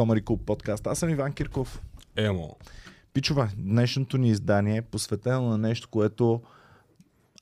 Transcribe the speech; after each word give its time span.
Комари 0.00 0.24
Клуб 0.24 0.42
подкаст. 0.46 0.86
Аз 0.86 0.98
съм 0.98 1.08
Иван 1.08 1.32
Кирков. 1.32 1.82
Емо. 2.16 2.56
Пичова, 3.12 3.50
днешното 3.56 4.18
ни 4.18 4.28
издание 4.28 4.76
е 4.76 4.82
посветено 4.82 5.48
на 5.48 5.58
нещо, 5.58 5.88
което 5.88 6.42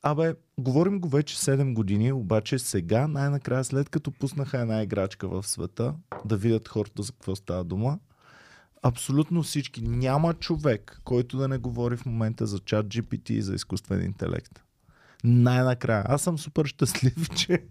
Абе, 0.02 0.34
говорим 0.58 1.00
го 1.00 1.08
вече 1.08 1.36
7 1.36 1.74
години, 1.74 2.12
обаче 2.12 2.58
сега, 2.58 3.08
най-накрая, 3.08 3.64
след 3.64 3.88
като 3.88 4.10
пуснаха 4.10 4.60
една 4.60 4.82
играчка 4.82 5.28
в 5.28 5.46
света, 5.46 5.94
да 6.24 6.36
видят 6.36 6.68
хората 6.68 7.02
за 7.02 7.12
какво 7.12 7.36
става 7.36 7.64
дума, 7.64 7.98
абсолютно 8.82 9.42
всички. 9.42 9.82
Няма 9.82 10.34
човек, 10.34 11.00
който 11.04 11.36
да 11.36 11.48
не 11.48 11.58
говори 11.58 11.96
в 11.96 12.06
момента 12.06 12.46
за 12.46 12.58
чат 12.58 12.86
GPT 12.86 13.30
и 13.30 13.42
за 13.42 13.54
изкуствен 13.54 14.04
интелект. 14.04 14.62
Най-накрая. 15.24 16.04
Аз 16.08 16.22
съм 16.22 16.38
супер 16.38 16.66
щастлив, 16.66 17.30
че, 17.36 17.62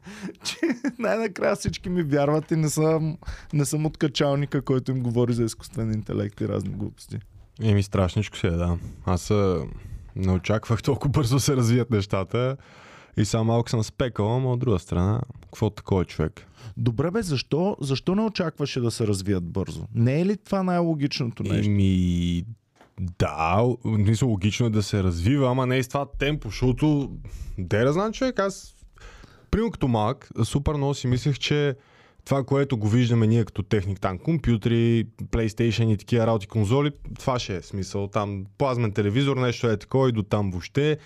че 0.43 0.57
най-накрая 0.99 1.55
всички 1.55 1.89
ми 1.89 2.03
вярват 2.03 2.51
и 2.51 2.55
не 2.55 2.69
съм, 2.69 3.17
не 3.53 3.65
съм 3.65 3.85
от 3.85 3.97
качалника, 3.97 4.61
който 4.61 4.91
им 4.91 4.99
говори 4.99 5.33
за 5.33 5.43
изкуствен 5.43 5.93
интелект 5.93 6.41
и 6.41 6.47
разни 6.47 6.69
глупости. 6.69 7.17
Еми 7.61 7.83
страшничко 7.83 8.37
си 8.37 8.47
е, 8.47 8.51
да. 8.51 8.77
Аз 9.05 9.31
не 10.15 10.31
очаквах 10.31 10.83
толкова 10.83 11.09
бързо 11.11 11.39
се 11.39 11.55
развият 11.55 11.91
нещата 11.91 12.57
и 13.17 13.25
само 13.25 13.43
малко 13.43 13.69
съм 13.69 13.83
спекал, 13.83 14.39
но 14.39 14.51
от 14.51 14.59
друга 14.59 14.79
страна, 14.79 15.21
какво 15.43 15.69
такова 15.69 16.01
е 16.01 16.05
човек? 16.05 16.47
Добре 16.77 17.11
бе, 17.11 17.21
защо, 17.21 17.77
защо 17.81 18.15
не 18.15 18.21
очакваше 18.21 18.79
да 18.81 18.91
се 18.91 19.07
развият 19.07 19.43
бързо? 19.43 19.87
Не 19.93 20.21
е 20.21 20.25
ли 20.25 20.37
това 20.37 20.63
най-логичното 20.63 21.43
нещо? 21.43 21.71
Еми, 21.71 22.43
да, 23.01 23.67
мисля, 23.85 24.27
логично 24.27 24.65
е 24.65 24.69
да 24.69 24.83
се 24.83 25.03
развива, 25.03 25.51
ама 25.51 25.65
не 25.65 25.77
е 25.77 25.83
с 25.83 25.87
това 25.87 26.05
темпо, 26.19 26.49
защото 26.49 27.11
де 27.57 27.83
да 27.83 27.93
знам 27.93 28.13
човек, 28.13 28.39
аз 28.39 28.75
примерно 29.51 29.71
като 29.71 29.87
малък, 29.87 30.29
супер 30.43 30.73
много 30.73 30.93
си 30.93 31.07
мислех, 31.07 31.37
че 31.39 31.75
това, 32.27 32.43
което 32.43 32.77
го 32.77 32.87
виждаме 32.87 33.27
ние 33.27 33.45
като 33.45 33.63
техник, 33.63 34.01
там 34.01 34.17
компютри, 34.17 35.07
PlayStation 35.23 35.93
и 35.93 35.97
такива 35.97 36.27
работи, 36.27 36.47
конзоли, 36.47 36.91
това 37.19 37.39
ще 37.39 37.55
е 37.55 37.61
смисъл. 37.61 38.07
Там 38.07 38.45
плазмен 38.57 38.91
телевизор, 38.91 39.37
нещо 39.37 39.69
е 39.69 39.77
такова 39.77 40.09
и 40.09 40.11
до 40.11 40.23
там 40.23 40.51
въобще. 40.51 40.97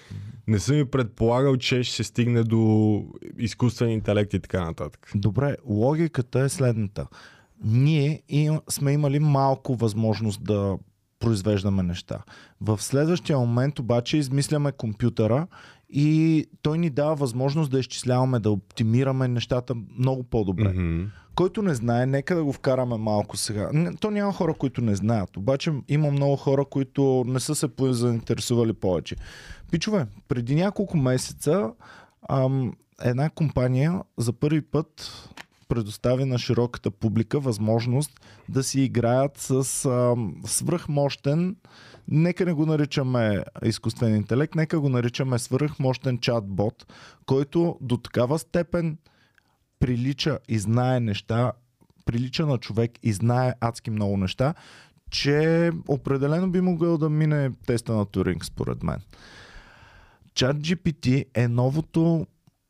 Не 0.47 0.59
съм 0.59 0.79
и 0.79 0.85
предполагал, 0.85 1.57
че 1.57 1.83
ще 1.83 1.95
се 1.95 2.03
стигне 2.03 2.43
до 2.43 3.03
изкуствен 3.37 3.89
интелект 3.89 4.33
и 4.33 4.39
така 4.39 4.65
нататък. 4.65 5.11
Добре, 5.15 5.55
логиката 5.65 6.39
е 6.39 6.49
следната. 6.49 7.07
Ние 7.63 8.21
им, 8.29 8.59
сме 8.69 8.93
имали 8.93 9.19
малко 9.19 9.75
възможност 9.75 10.43
да 10.43 10.77
произвеждаме 11.21 11.83
неща. 11.83 12.19
В 12.61 12.81
следващия 12.81 13.37
момент 13.37 13.79
обаче 13.79 14.17
измисляме 14.17 14.71
компютъра 14.71 15.47
и 15.89 16.45
той 16.61 16.77
ни 16.77 16.89
дава 16.89 17.15
възможност 17.15 17.71
да 17.71 17.79
изчисляваме, 17.79 18.39
да 18.39 18.51
оптимираме 18.51 19.27
нещата 19.27 19.75
много 19.97 20.23
по-добре. 20.23 20.63
Mm-hmm. 20.63 21.07
Който 21.35 21.61
не 21.61 21.73
знае, 21.73 22.05
нека 22.05 22.35
да 22.35 22.43
го 22.43 22.53
вкараме 22.53 22.97
малко 22.97 23.37
сега. 23.37 23.69
То 23.99 24.11
няма 24.11 24.33
хора, 24.33 24.53
които 24.53 24.81
не 24.81 24.95
знаят, 24.95 25.37
обаче 25.37 25.73
има 25.87 26.11
много 26.11 26.35
хора, 26.35 26.65
които 26.65 27.23
не 27.27 27.39
са 27.39 27.55
се 27.55 27.67
заинтересували 27.79 28.73
повече. 28.73 29.15
Пичове, 29.71 30.05
преди 30.27 30.55
няколко 30.55 30.97
месеца 30.97 31.71
ам, 32.29 32.73
една 33.03 33.29
компания 33.29 34.01
за 34.17 34.33
първи 34.33 34.61
път 34.61 35.11
предостави 35.71 36.25
на 36.25 36.37
широката 36.39 36.91
публика 36.91 37.39
възможност 37.39 38.19
да 38.49 38.63
си 38.63 38.81
играят 38.81 39.37
с 39.37 39.85
ам, 39.85 40.35
свръхмощен, 40.45 41.55
нека 42.07 42.45
не 42.45 42.53
го 42.53 42.65
наричаме 42.65 43.43
изкуствен 43.63 44.15
интелект, 44.15 44.55
нека 44.55 44.79
го 44.79 44.89
наричаме 44.89 45.39
свръхмощен 45.39 46.19
чат-бот, 46.19 46.85
който 47.25 47.77
до 47.81 47.97
такава 47.97 48.39
степен 48.39 48.97
прилича 49.79 50.39
и 50.47 50.59
знае 50.59 50.99
неща, 50.99 51.51
прилича 52.05 52.45
на 52.45 52.57
човек 52.57 52.91
и 53.03 53.13
знае 53.13 53.53
адски 53.59 53.91
много 53.91 54.17
неща, 54.17 54.53
че 55.11 55.71
определено 55.87 56.51
би 56.51 56.61
могъл 56.61 56.97
да 56.97 57.09
мине 57.09 57.51
теста 57.67 57.93
на 57.93 58.05
Туринг, 58.05 58.45
според 58.45 58.83
мен. 58.83 58.99
Чат 60.33 60.57
GPT 60.57 61.25
е 61.35 61.47
новото 61.47 62.27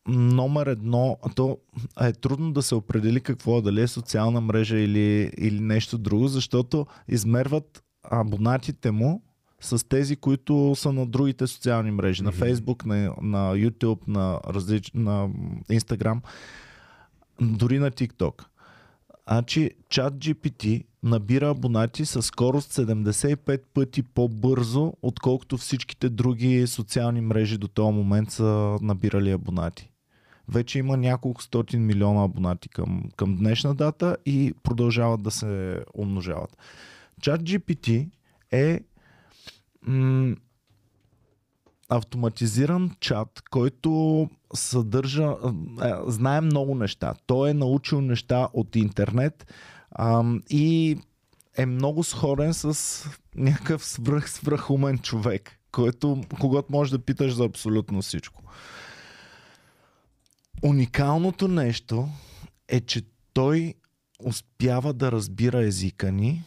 номер 0.08 0.68
едно, 0.68 1.18
то 1.36 1.58
е 2.02 2.14
трудно 2.14 2.54
да 2.54 2.62
се 2.62 2.76
определи 2.76 3.22
какво 3.22 3.58
е, 3.58 3.62
дали 3.62 3.82
е 3.82 3.88
социална 3.88 4.42
мрежа 4.42 4.78
или, 4.78 5.32
или 5.38 5.60
нещо 5.60 5.98
друго, 5.98 6.28
защото 6.28 6.86
измерват 7.08 7.84
абонатите 8.04 8.92
му 8.92 9.22
с 9.62 9.88
тези, 9.88 10.16
които 10.16 10.74
са 10.76 10.94
на 10.94 11.06
другите 11.06 11.48
социални 11.48 11.92
мрежи, 11.92 12.24
на 12.24 12.32
Мгм. 12.32 12.40
Facebook, 12.40 12.86
на, 12.86 13.16
на 13.22 13.54
YouTube, 13.54 14.08
на, 14.08 14.40
различ... 14.48 14.92
на 14.94 15.30
Instagram, 15.70 16.20
дори 17.42 17.80
на 17.80 17.92
TikTok. 17.92 18.44
Значи 19.28 19.72
чат 19.90 20.14
GPT 20.14 20.84
набира 21.04 21.50
абонати 21.50 22.06
с 22.06 22.22
скорост 22.22 22.74
75 22.74 23.62
пъти 23.74 24.04
по-бързо, 24.04 24.94
отколкото 25.02 25.58
всичките 25.58 26.10
други 26.10 26.68
социални 26.68 27.22
мрежи 27.22 27.58
до 27.58 27.68
този 27.68 27.94
момент 27.94 28.32
са 28.32 28.78
набирали 28.82 29.32
абонати. 29.32 29.91
Вече 30.52 30.80
има 30.80 30.98
няколко 30.98 31.42
стотин 31.42 31.86
милиона 31.86 32.24
абонати 32.24 32.70
към, 32.70 33.04
към 33.16 33.36
днешна 33.36 33.76
дата 33.76 34.18
и 34.26 34.54
продължават 34.64 35.22
да 35.22 35.32
се 35.32 35.84
умножават. 35.94 36.58
Чат 37.22 37.42
GPT 37.42 38.10
е 38.52 38.80
м- 39.82 40.36
автоматизиран 41.90 42.92
чат, 43.00 43.42
който 43.52 44.30
съдържа, 44.54 45.36
е, 45.84 45.92
знае 46.08 46.42
много 46.42 46.76
неща. 46.76 47.14
Той 47.26 47.50
е 47.50 47.54
научил 47.54 48.02
неща 48.02 48.48
от 48.54 48.76
интернет 48.76 49.54
ам, 49.92 50.44
и 50.50 50.98
е 51.58 51.66
много 51.66 52.04
сходен 52.04 52.54
с 52.54 53.06
някакъв 53.36 53.86
свръх, 53.86 54.32
свръхумен 54.32 54.98
човек, 54.98 55.60
който, 55.72 56.22
когато 56.40 56.72
можеш 56.72 56.92
да 56.92 57.00
питаш 57.00 57.34
за 57.34 57.44
абсолютно 57.44 58.02
всичко. 58.02 58.44
Уникалното 60.62 61.48
нещо 61.48 62.10
е, 62.68 62.82
че 62.82 63.02
той 63.34 63.74
успява 64.24 64.94
да 64.94 65.12
разбира 65.12 65.64
езика 65.64 66.12
ни 66.12 66.44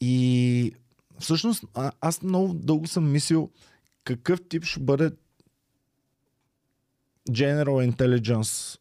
и 0.00 0.72
всъщност 1.18 1.64
а, 1.74 1.92
аз 2.00 2.22
много 2.22 2.54
дълго 2.54 2.86
съм 2.86 3.12
мислил 3.12 3.50
какъв 4.04 4.40
тип 4.48 4.64
ще 4.64 4.80
бъде 4.80 5.10
General 7.30 7.92
Intelligence 7.92 8.78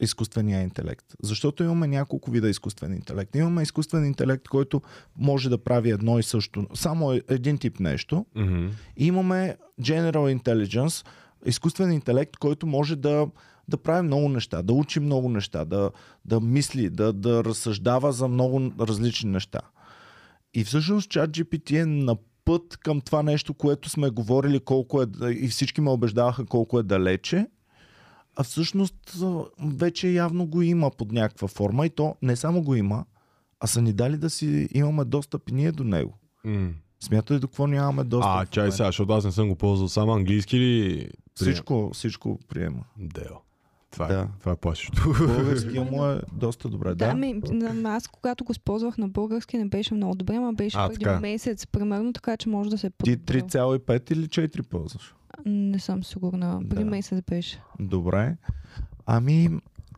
изкуствения 0.00 0.62
интелект. 0.62 1.06
Защото 1.22 1.62
имаме 1.62 1.86
няколко 1.86 2.30
вида 2.30 2.48
изкуствен 2.48 2.92
интелект. 2.92 3.34
Имаме 3.34 3.62
изкуствен 3.62 4.04
интелект, 4.04 4.48
който 4.48 4.82
може 5.18 5.48
да 5.48 5.64
прави 5.64 5.90
едно 5.90 6.18
и 6.18 6.22
също, 6.22 6.66
само 6.74 7.12
е- 7.12 7.22
един 7.28 7.58
тип 7.58 7.80
нещо. 7.80 8.26
Mm-hmm. 8.36 8.70
И 8.96 9.06
имаме 9.06 9.56
General 9.80 10.38
Intelligence, 10.38 11.06
изкуствен 11.44 11.92
интелект, 11.92 12.36
който 12.36 12.66
може 12.66 12.96
да, 12.96 13.26
да 13.68 13.76
прави 13.76 14.02
много 14.02 14.28
неща, 14.28 14.62
да 14.62 14.72
учи 14.72 15.00
много 15.00 15.28
неща, 15.28 15.64
да, 15.64 15.90
да 16.24 16.40
мисли, 16.40 16.90
да, 16.90 17.12
да 17.12 17.44
разсъждава 17.44 18.12
за 18.12 18.28
много 18.28 18.72
различни 18.80 19.30
неща. 19.30 19.60
И 20.54 20.64
всъщност 20.64 21.10
ChatGPT 21.10 21.82
е 21.82 21.86
на 21.86 22.16
път 22.44 22.76
към 22.76 23.00
това 23.00 23.22
нещо, 23.22 23.54
което 23.54 23.88
сме 23.88 24.10
говорили 24.10 24.60
колко 24.60 25.02
е, 25.02 25.06
и 25.30 25.48
всички 25.48 25.80
ме 25.80 25.90
убеждаваха 25.90 26.46
колко 26.46 26.78
е 26.78 26.82
далече, 26.82 27.46
а 28.36 28.44
всъщност 28.44 28.94
вече 29.62 30.08
явно 30.08 30.46
го 30.46 30.62
има 30.62 30.90
под 30.90 31.12
някаква 31.12 31.48
форма 31.48 31.86
и 31.86 31.90
то 31.90 32.16
не 32.22 32.36
само 32.36 32.62
го 32.62 32.74
има, 32.74 33.04
а 33.60 33.66
са 33.66 33.82
ни 33.82 33.92
дали 33.92 34.16
да 34.16 34.30
си 34.30 34.68
имаме 34.74 35.04
достъп 35.04 35.48
и 35.48 35.52
ние 35.52 35.72
до 35.72 35.84
него. 35.84 36.18
Mm. 36.46 36.72
Смятай 37.00 37.38
до 37.38 37.48
какво 37.48 37.66
нямаме 37.66 38.04
достъп. 38.04 38.30
А, 38.32 38.46
чай 38.46 38.72
сега, 38.72 38.86
защото 38.86 39.12
аз 39.12 39.24
не 39.24 39.32
съм 39.32 39.48
го 39.48 39.56
ползвал 39.56 39.88
само 39.88 40.12
английски 40.12 40.56
или... 40.56 41.08
Всичко, 41.34 41.90
всичко 41.92 42.38
приема. 42.48 42.84
Дел. 42.98 43.40
Това, 43.90 44.06
Да. 44.06 44.20
е, 44.20 44.26
това 44.40 44.52
е 44.52 44.56
плашещо. 44.56 45.02
Българския 45.18 45.84
му 45.84 46.04
е 46.04 46.20
доста 46.32 46.68
добре. 46.68 46.88
Да, 46.88 46.94
Да, 46.96 47.14
ми, 47.14 47.32
на- 47.50 47.90
аз 47.90 48.08
когато 48.08 48.44
го 48.44 48.52
използвах 48.52 48.98
на 48.98 49.08
български 49.08 49.58
не 49.58 49.64
беше 49.66 49.94
много 49.94 50.14
добре, 50.14 50.34
ама 50.34 50.52
беше 50.52 50.76
А, 50.76 50.88
преди 50.88 50.98
така. 50.98 51.20
месец, 51.20 51.66
примерно, 51.66 52.12
така 52.12 52.36
че 52.36 52.48
може 52.48 52.70
да 52.70 52.78
се 52.78 52.86
е 52.86 52.90
Ти 52.90 53.16
подобрил. 53.16 53.40
3,5 53.42 54.12
или 54.12 54.26
4 54.26 54.62
ползваш? 54.62 55.14
Не 55.44 55.78
съм 55.78 56.04
сигурна. 56.04 56.60
Преди 56.60 56.84
Да. 56.84 56.90
месец 56.90 57.22
беше. 57.22 57.60
Добре. 57.80 58.36
Ами, 59.06 59.50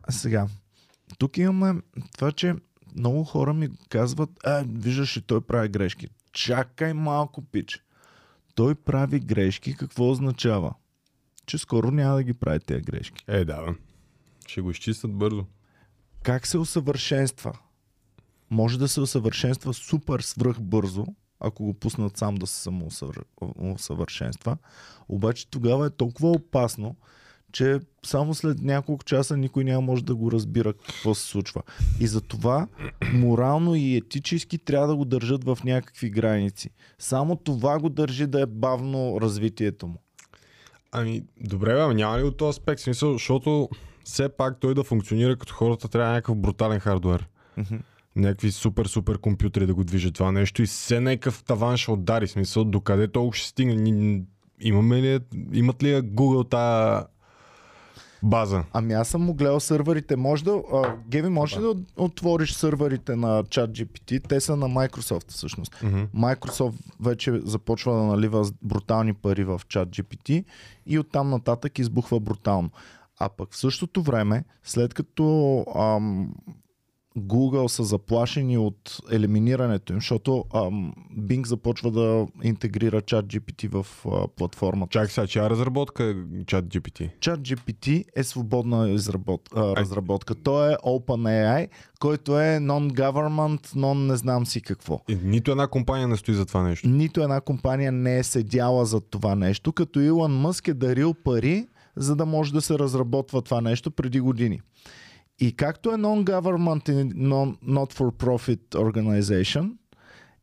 сега. 0.08 0.46
Тук 1.18 1.38
имаме 1.38 1.80
това, 2.14 2.32
че 2.32 2.54
много 2.96 3.24
хора 3.24 3.54
ми 3.54 3.68
казват, 3.88 4.30
а, 4.44 4.64
виждаш 4.68 5.16
ли, 5.16 5.20
той 5.20 5.40
прави 5.40 5.68
грешки. 5.68 6.06
Чакай 6.38 6.94
малко, 6.94 7.42
пич. 7.42 7.84
Той 8.54 8.74
прави 8.74 9.20
грешки, 9.20 9.76
какво 9.76 10.10
означава? 10.10 10.74
Че 11.46 11.58
скоро 11.58 11.90
няма 11.90 12.14
да 12.14 12.22
ги 12.22 12.34
прави 12.34 12.60
тези 12.60 12.82
грешки. 12.82 13.24
Е, 13.28 13.44
да, 13.44 13.62
бе. 13.62 13.72
Ще 14.46 14.60
го 14.60 14.70
изчистят 14.70 15.14
бързо. 15.14 15.44
Как 16.22 16.46
се 16.46 16.58
усъвършенства? 16.58 17.58
Може 18.50 18.78
да 18.78 18.88
се 18.88 19.00
усъвършенства 19.00 19.74
супер 19.74 20.20
свръх 20.20 20.60
бързо, 20.60 21.06
ако 21.40 21.64
го 21.64 21.74
пуснат 21.74 22.16
сам 22.16 22.34
да 22.34 22.46
се 22.46 22.60
самоусъвършенства. 22.60 24.56
Обаче 25.08 25.50
тогава 25.50 25.86
е 25.86 25.90
толкова 25.90 26.30
опасно, 26.30 26.96
че 27.52 27.80
само 28.06 28.34
след 28.34 28.62
няколко 28.62 29.04
часа 29.04 29.36
никой 29.36 29.64
няма 29.64 29.80
може 29.80 30.04
да 30.04 30.14
го 30.14 30.32
разбира 30.32 30.72
какво 30.72 31.14
се 31.14 31.26
случва. 31.26 31.62
И 32.00 32.06
затова 32.06 32.68
морално 33.12 33.74
и 33.74 33.96
етически 33.96 34.58
трябва 34.58 34.86
да 34.86 34.96
го 34.96 35.04
държат 35.04 35.44
в 35.44 35.58
някакви 35.64 36.10
граници. 36.10 36.70
Само 36.98 37.36
това 37.36 37.78
го 37.78 37.88
държи 37.88 38.26
да 38.26 38.40
е 38.40 38.46
бавно 38.46 39.18
развитието 39.20 39.86
му. 39.86 40.02
Ами, 40.92 41.22
добре, 41.40 41.74
бе, 41.74 41.80
ама 41.80 41.94
няма 41.94 42.18
ли 42.18 42.22
от 42.22 42.36
този 42.36 42.48
аспект? 42.48 42.80
Смисъл, 42.80 43.12
защото 43.12 43.68
все 44.04 44.28
пак 44.28 44.60
той 44.60 44.74
да 44.74 44.84
функционира 44.84 45.36
като 45.36 45.54
хората 45.54 45.88
трябва 45.88 46.12
някакъв 46.12 46.36
брутален 46.36 46.80
хардвер. 46.80 47.28
Мгм. 47.56 47.76
Някакви 48.16 48.52
супер, 48.52 48.86
супер 48.86 49.18
компютри 49.18 49.66
да 49.66 49.74
го 49.74 49.84
движат 49.84 50.14
това 50.14 50.32
нещо 50.32 50.62
и 50.62 50.66
все 50.66 51.00
някакъв 51.00 51.44
таван 51.44 51.76
ще 51.76 51.90
удари. 51.90 52.28
Смисъл, 52.28 52.64
докъде 52.64 53.08
толкова 53.08 53.36
ще 53.36 53.48
стигне? 53.48 54.22
Имаме 54.60 55.02
ли, 55.02 55.20
имат 55.52 55.82
ли 55.82 55.94
Google 55.94 56.50
тая 56.50 57.04
база? 58.22 58.64
Ами 58.72 58.94
аз 58.94 59.08
съм 59.08 59.22
му 59.22 59.34
гледал 59.34 59.60
сървърите. 59.60 60.16
Може 60.16 60.44
да, 60.44 60.62
а, 60.72 60.94
Геви, 61.08 61.28
може 61.28 61.58
ли 61.58 61.62
да 61.62 61.74
отвориш 61.96 62.52
сървърите 62.52 63.16
на 63.16 63.44
ChatGPT? 63.44 64.28
Те 64.28 64.40
са 64.40 64.56
на 64.56 64.68
Microsoft 64.68 65.30
всъщност. 65.30 65.82
Мгм. 65.82 66.02
Microsoft 66.16 66.74
вече 67.00 67.40
започва 67.44 67.92
да 67.92 68.02
налива 68.02 68.50
брутални 68.62 69.14
пари 69.14 69.44
в 69.44 69.60
ChatGPT 69.68 70.44
и 70.86 70.98
оттам 70.98 71.30
нататък 71.30 71.78
избухва 71.78 72.20
брутално. 72.20 72.70
А 73.18 73.28
пък 73.28 73.52
в 73.52 73.56
същото 73.56 74.02
време, 74.02 74.44
след 74.62 74.94
като 74.94 75.64
ам, 75.76 76.34
Google 77.20 77.66
са 77.66 77.84
заплашени 77.84 78.58
от 78.58 78.98
елиминирането 79.12 79.92
им, 79.92 79.98
защото 79.98 80.44
ам, 80.54 80.92
Bing 81.18 81.46
започва 81.46 81.90
да 81.90 82.26
интегрира 82.42 83.02
ChatGPT 83.02 83.68
в 83.68 83.86
а, 84.06 84.28
платформата. 84.28 84.90
Чакай 84.90 85.08
сега, 85.08 85.26
чия 85.26 85.50
разработка 85.50 86.04
е 86.04 86.14
чат 86.46 86.64
GPT? 86.64 87.10
ChatGPT 87.20 88.04
е 88.16 88.24
свободна 88.24 88.90
изработ, 88.90 89.48
а, 89.54 89.76
разработка. 89.76 90.34
Той 90.34 90.72
е 90.72 90.76
OpenAI, 90.76 91.68
който 92.00 92.40
е 92.40 92.58
non-government, 92.58 93.66
non 93.66 94.06
не 94.06 94.16
знам 94.16 94.46
си 94.46 94.60
какво. 94.60 95.00
И 95.08 95.18
нито 95.24 95.50
една 95.50 95.66
компания 95.66 96.08
не 96.08 96.16
стои 96.16 96.34
за 96.34 96.46
това 96.46 96.62
нещо. 96.62 96.88
Нито 96.88 97.22
една 97.22 97.40
компания 97.40 97.92
не 97.92 98.18
е 98.18 98.22
седяла 98.22 98.86
за 98.86 99.00
това 99.00 99.34
нещо, 99.34 99.72
като 99.72 100.00
Илон 100.00 100.40
Мъск 100.40 100.68
е 100.68 100.74
дарил 100.74 101.14
пари, 101.14 101.66
за 101.96 102.16
да 102.16 102.26
може 102.26 102.52
да 102.52 102.60
се 102.60 102.78
разработва 102.78 103.42
това 103.42 103.60
нещо 103.60 103.90
преди 103.90 104.20
години. 104.20 104.60
И 105.40 105.52
както 105.52 105.90
е 105.90 105.94
non-government 105.94 106.90
и 106.90 107.14
non, 107.14 107.56
not 107.64 107.92
for 107.92 108.12
profit 108.24 108.74
organization, 108.74 109.72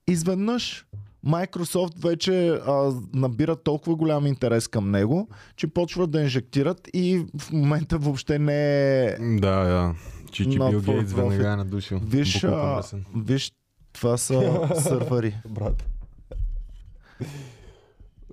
изведнъж 0.07 0.85
Microsoft 1.25 2.03
вече 2.03 2.49
а, 2.49 2.91
набира 3.13 3.55
толкова 3.55 3.95
голям 3.95 4.25
интерес 4.25 4.67
към 4.67 4.91
него, 4.91 5.29
че 5.55 5.67
почват 5.67 6.11
да 6.11 6.21
инжектират 6.21 6.89
и 6.93 7.25
в 7.37 7.51
момента 7.51 7.97
въобще 7.97 8.39
не 8.39 9.05
е... 9.05 9.17
Да, 9.19 9.63
да. 9.63 9.95
Чичи 10.31 10.59
Not 10.59 10.69
Бил 10.69 10.81
Гейтс 10.81 11.13
веднага 11.13 11.51
е 11.51 11.55
надушил. 11.55 11.99
Виж, 12.03 12.43
а, 12.43 12.81
виж, 13.15 13.51
това 13.93 14.17
са 14.17 14.69
сървъри. 14.81 15.35
Брат. 15.49 15.89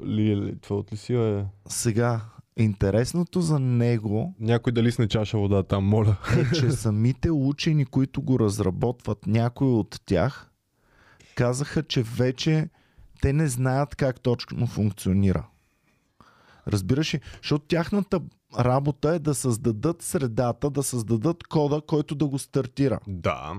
Ли, 0.07 0.57
това 0.63 0.77
от 0.77 0.93
ли 0.93 0.97
си, 0.97 1.15
е? 1.15 1.45
Сега, 1.69 2.21
интересното 2.57 3.41
за 3.41 3.59
него 3.59 4.35
Някой 4.41 4.73
дали 4.73 4.93
сне 4.93 5.09
чаша 5.09 5.39
вода 5.39 5.63
там, 5.63 5.85
моля. 5.85 6.17
е, 6.37 6.55
че 6.55 6.71
самите 6.71 7.31
учени, 7.31 7.85
които 7.85 8.23
го 8.23 8.39
разработват, 8.39 9.27
някои 9.27 9.69
от 9.69 10.01
тях, 10.07 10.51
казаха, 11.35 11.83
че 11.83 12.03
вече 12.03 12.69
те 13.21 13.33
не 13.33 13.49
знаят 13.49 13.95
как 13.95 14.21
точно 14.21 14.67
функционира. 14.67 15.47
Разбираш 16.69 17.15
ли? 17.15 17.21
Защото 17.43 17.65
тяхната 17.67 18.21
работа 18.59 19.09
е 19.15 19.19
да 19.19 19.35
създадат 19.35 20.03
средата, 20.03 20.71
да 20.71 20.83
създадат 20.83 21.45
кода, 21.45 21.81
който 21.87 22.15
да 22.15 22.27
го 22.27 22.39
стартира. 22.39 22.99
Да. 23.07 23.53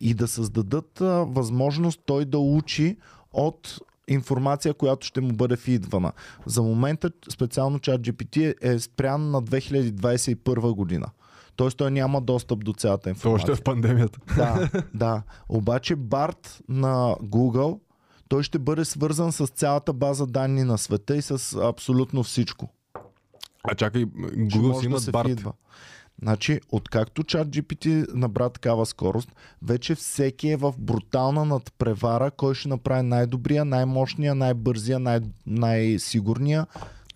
И 0.00 0.14
да 0.14 0.28
създадат 0.28 1.00
а, 1.00 1.24
възможност 1.28 2.00
той 2.06 2.24
да 2.24 2.38
учи 2.38 2.96
от 3.32 3.80
информация, 4.10 4.74
която 4.74 5.06
ще 5.06 5.20
му 5.20 5.32
бъде 5.32 5.56
фидвана. 5.56 6.12
За 6.46 6.62
момента 6.62 7.10
специално 7.32 7.78
чат 7.78 8.00
GPT 8.00 8.54
е, 8.60 8.78
спрян 8.78 9.30
на 9.30 9.42
2021 9.42 10.74
година. 10.74 11.06
Тоест 11.56 11.76
той 11.76 11.90
няма 11.90 12.20
достъп 12.20 12.64
до 12.64 12.72
цялата 12.72 13.08
информация. 13.10 13.34
още 13.34 13.52
е 13.52 13.54
в 13.54 13.62
пандемията. 13.62 14.18
Да, 14.36 14.70
да. 14.94 15.22
Обаче 15.48 15.96
Барт 15.96 16.62
на 16.68 17.14
Google, 17.22 17.78
той 18.28 18.42
ще 18.42 18.58
бъде 18.58 18.84
свързан 18.84 19.32
с 19.32 19.46
цялата 19.46 19.92
база 19.92 20.26
данни 20.26 20.64
на 20.64 20.78
света 20.78 21.16
и 21.16 21.22
с 21.22 21.58
абсолютно 21.62 22.22
всичко. 22.22 22.68
А 23.64 23.74
чакай, 23.74 24.04
Google 24.04 24.74
си 24.74 24.80
да 24.80 24.86
имат 24.86 25.02
се 25.02 25.10
Барт. 25.10 25.28
фидва. 25.28 25.52
Значи, 26.22 26.60
откакто 26.72 27.22
чат 27.22 27.48
GPT 27.48 28.14
набра 28.14 28.50
такава 28.50 28.86
скорост, 28.86 29.32
вече 29.62 29.94
всеки 29.94 30.48
е 30.48 30.56
в 30.56 30.74
брутална 30.78 31.44
надпревара, 31.44 32.30
кой 32.30 32.54
ще 32.54 32.68
направи 32.68 33.02
най-добрия, 33.02 33.64
най-мощния, 33.64 34.34
най-бързия, 34.34 34.98
най- 34.98 35.20
най-сигурния, 35.46 36.66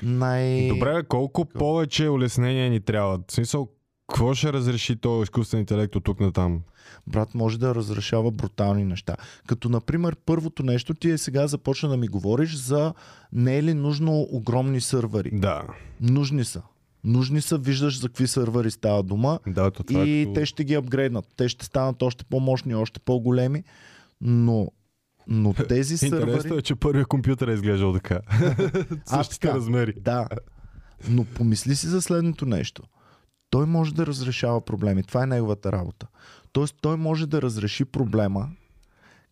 най... 0.02 0.68
Добре, 0.68 1.02
колко 1.08 1.44
повече 1.44 2.08
улеснения 2.08 2.70
ни 2.70 2.80
трябва? 2.80 3.18
В 3.28 3.32
смисъл, 3.32 3.68
какво 4.08 4.34
ще 4.34 4.52
разреши 4.52 4.96
този 4.96 5.22
изкуствен 5.22 5.60
интелект 5.60 5.96
от 5.96 6.04
тук 6.04 6.20
на 6.20 6.32
там? 6.32 6.60
Брат 7.06 7.34
може 7.34 7.58
да 7.58 7.74
разрешава 7.74 8.30
брутални 8.30 8.84
неща. 8.84 9.16
Като, 9.46 9.68
например, 9.68 10.16
първото 10.26 10.62
нещо, 10.62 10.94
ти 10.94 11.10
е 11.10 11.18
сега 11.18 11.46
започна 11.46 11.88
да 11.88 11.96
ми 11.96 12.08
говориш 12.08 12.54
за 12.56 12.94
не 13.32 13.58
е 13.58 13.62
ли 13.62 13.74
нужно 13.74 14.26
огромни 14.30 14.80
сървъри. 14.80 15.30
Да. 15.32 15.62
Нужни 16.00 16.44
са. 16.44 16.62
Нужни 17.04 17.40
са, 17.40 17.58
виждаш 17.58 18.00
за 18.00 18.08
какви 18.08 18.26
сървъри 18.26 18.70
става 18.70 19.02
дума. 19.02 19.38
Да, 19.46 19.70
то 19.70 19.82
това 19.82 20.04
и 20.04 20.20
е 20.20 20.24
като... 20.24 20.34
те 20.34 20.46
ще 20.46 20.64
ги 20.64 20.74
апгрейднат. 20.74 21.26
Те 21.36 21.48
ще 21.48 21.64
станат 21.64 22.02
още 22.02 22.24
по-мощни, 22.24 22.74
още 22.74 23.00
по-големи, 23.00 23.64
но, 24.20 24.70
но 25.26 25.54
тези 25.54 26.06
Интересно 26.06 26.42
сървъри... 26.42 26.58
е, 26.58 26.62
че 26.62 26.74
първият 26.74 27.08
компютър 27.08 27.48
е 27.48 27.52
изглеждал 27.52 27.92
така. 27.92 28.20
Същите 29.06 29.40
така. 29.40 29.54
размери. 29.54 29.94
Да, 30.00 30.28
но 31.08 31.24
помисли 31.24 31.76
си 31.76 31.86
за 31.86 32.02
следното 32.02 32.46
нещо. 32.46 32.82
Той 33.50 33.66
може 33.66 33.94
да 33.94 34.06
разрешава 34.06 34.60
проблеми. 34.60 35.02
Това 35.02 35.22
е 35.22 35.26
неговата 35.26 35.72
работа. 35.72 36.06
Тоест 36.52 36.76
той 36.80 36.96
може 36.96 37.26
да 37.26 37.42
разреши 37.42 37.84
проблема 37.84 38.48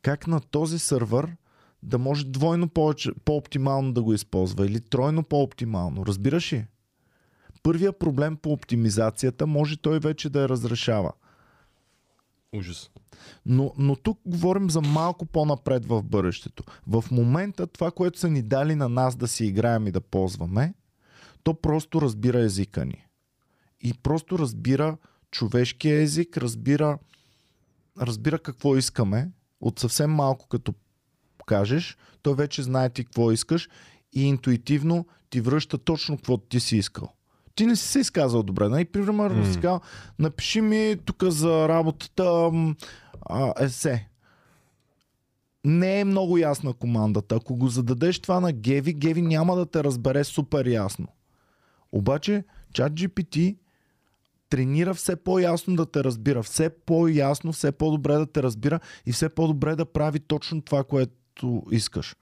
как 0.03 0.27
на 0.27 0.41
този 0.41 0.79
сървър 0.79 1.37
да 1.83 1.99
може 1.99 2.27
двойно 2.27 2.69
повече, 2.69 3.11
по-оптимално 3.25 3.93
да 3.93 4.03
го 4.03 4.15
използва 4.15 4.67
или 4.67 4.81
тройно 4.81 5.23
по-оптимално. 5.23 6.07
Разбираш 6.07 6.53
ли? 6.53 6.67
Първия 7.63 7.99
проблем 7.99 8.37
по 8.37 8.53
оптимизацията 8.53 9.47
може 9.47 9.77
той 9.77 9.99
вече 9.99 10.31
да 10.31 10.41
я 10.41 10.49
разрешава. 10.49 11.13
Ужас. 12.53 12.91
Но, 13.47 13.73
но 13.79 13.97
тук 13.97 14.21
говорим 14.27 14.71
за 14.71 14.81
малко 14.81 15.27
по-напред 15.27 15.87
в 15.87 16.03
бъдещето. 16.03 16.65
В 16.87 17.05
момента 17.11 17.67
това, 17.67 17.91
което 17.91 18.19
са 18.19 18.29
ни 18.29 18.43
дали 18.43 18.75
на 18.75 18.89
нас 18.89 19.17
да 19.17 19.29
си 19.29 19.45
играем 19.45 19.87
и 19.87 19.93
да 19.93 20.01
ползваме, 20.01 20.75
то 21.43 21.55
просто 21.55 22.03
разбира 22.03 22.41
езика 22.41 22.85
ни. 22.85 23.07
И 23.81 23.95
просто 23.95 24.39
разбира 24.39 24.97
човешкия 25.31 26.03
език, 26.03 26.37
разбира, 26.37 26.99
разбира 28.01 28.39
какво 28.39 28.77
искаме. 28.77 29.31
От 29.61 29.79
съвсем 29.79 30.11
малко 30.11 30.49
като 30.49 30.75
кажеш, 31.47 31.97
той 32.23 32.35
вече 32.35 32.63
знае 32.63 32.91
ти 32.91 33.05
какво 33.05 33.33
искаш 33.33 33.69
и 34.13 34.23
интуитивно 34.23 35.07
ти 35.31 35.41
връща 35.41 35.79
точно 35.79 36.17
каквото 36.17 36.47
ти 36.47 36.61
си 36.61 36.77
искал. 36.77 37.13
Ти 37.55 37.67
не 37.67 37.77
си 37.77 37.89
се 37.89 38.01
изказал 38.01 38.43
добре. 38.43 38.69
Нали? 38.69 38.85
Примерно 38.85 39.39
М. 39.39 39.53
си 39.53 39.61
казал, 39.61 39.81
напиши 40.19 40.61
ми 40.61 40.97
тук 41.05 41.25
за 41.25 41.69
работата 41.69 42.51
а, 43.27 43.55
есе. 43.65 44.09
Не 45.65 46.01
е 46.01 46.05
много 46.05 46.39
ясна 46.39 46.73
командата. 46.73 47.35
Ако 47.35 47.57
го 47.57 47.69
зададеш 47.69 48.19
това 48.19 48.41
на 48.41 48.53
Геви, 48.53 48.93
Геви 48.93 49.23
няма 49.23 49.57
да 49.57 49.67
те 49.67 49.85
разбере 49.85 50.25
супер 50.25 50.67
ясно. 50.67 51.07
Обаче 51.93 52.45
ChatGPT 52.75 53.57
тренира 54.53 54.95
все 54.95 55.17
по-ясно 55.17 55.77
да 55.77 55.87
те 55.87 56.05
разбира, 56.05 56.43
все 56.43 56.71
по-ясно, 56.71 57.53
все 57.53 57.73
по-добре 57.73 58.15
да 58.15 58.27
те 58.27 58.43
разбира 58.43 58.81
и 59.07 59.13
все 59.13 59.29
по-добре 59.29 59.77
да 59.77 59.85
прави 59.85 60.21
точно 60.21 60.63
това, 60.63 60.85
което 60.85 61.63
искаш. 61.71 62.17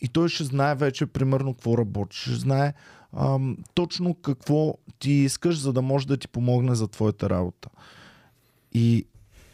И 0.00 0.08
той 0.08 0.28
ще 0.28 0.44
знае 0.44 0.74
вече 0.74 1.06
примерно 1.06 1.54
какво 1.54 1.78
работи, 1.78 2.16
ще 2.16 2.30
знае 2.30 2.74
ам, 3.12 3.56
точно 3.74 4.14
какво 4.14 4.74
ти 4.98 5.10
искаш, 5.10 5.60
за 5.60 5.72
да 5.72 5.82
може 5.82 6.06
да 6.06 6.16
ти 6.16 6.28
помогне 6.28 6.74
за 6.74 6.88
твоята 6.88 7.30
работа. 7.30 7.68
И 8.72 9.06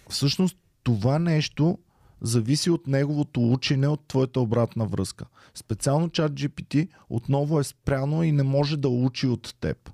всъщност 0.08 0.56
това 0.82 1.18
нещо 1.18 1.78
зависи 2.20 2.70
от 2.70 2.86
неговото 2.86 3.52
учене, 3.52 3.88
от 3.88 4.08
твоята 4.08 4.40
обратна 4.40 4.86
връзка. 4.86 5.26
Специално 5.54 6.08
чат 6.08 6.32
GPT 6.32 6.88
отново 7.10 7.60
е 7.60 7.64
спряно 7.64 8.22
и 8.22 8.32
не 8.32 8.42
може 8.42 8.76
да 8.76 8.88
учи 8.88 9.26
от 9.26 9.54
теб. 9.60 9.90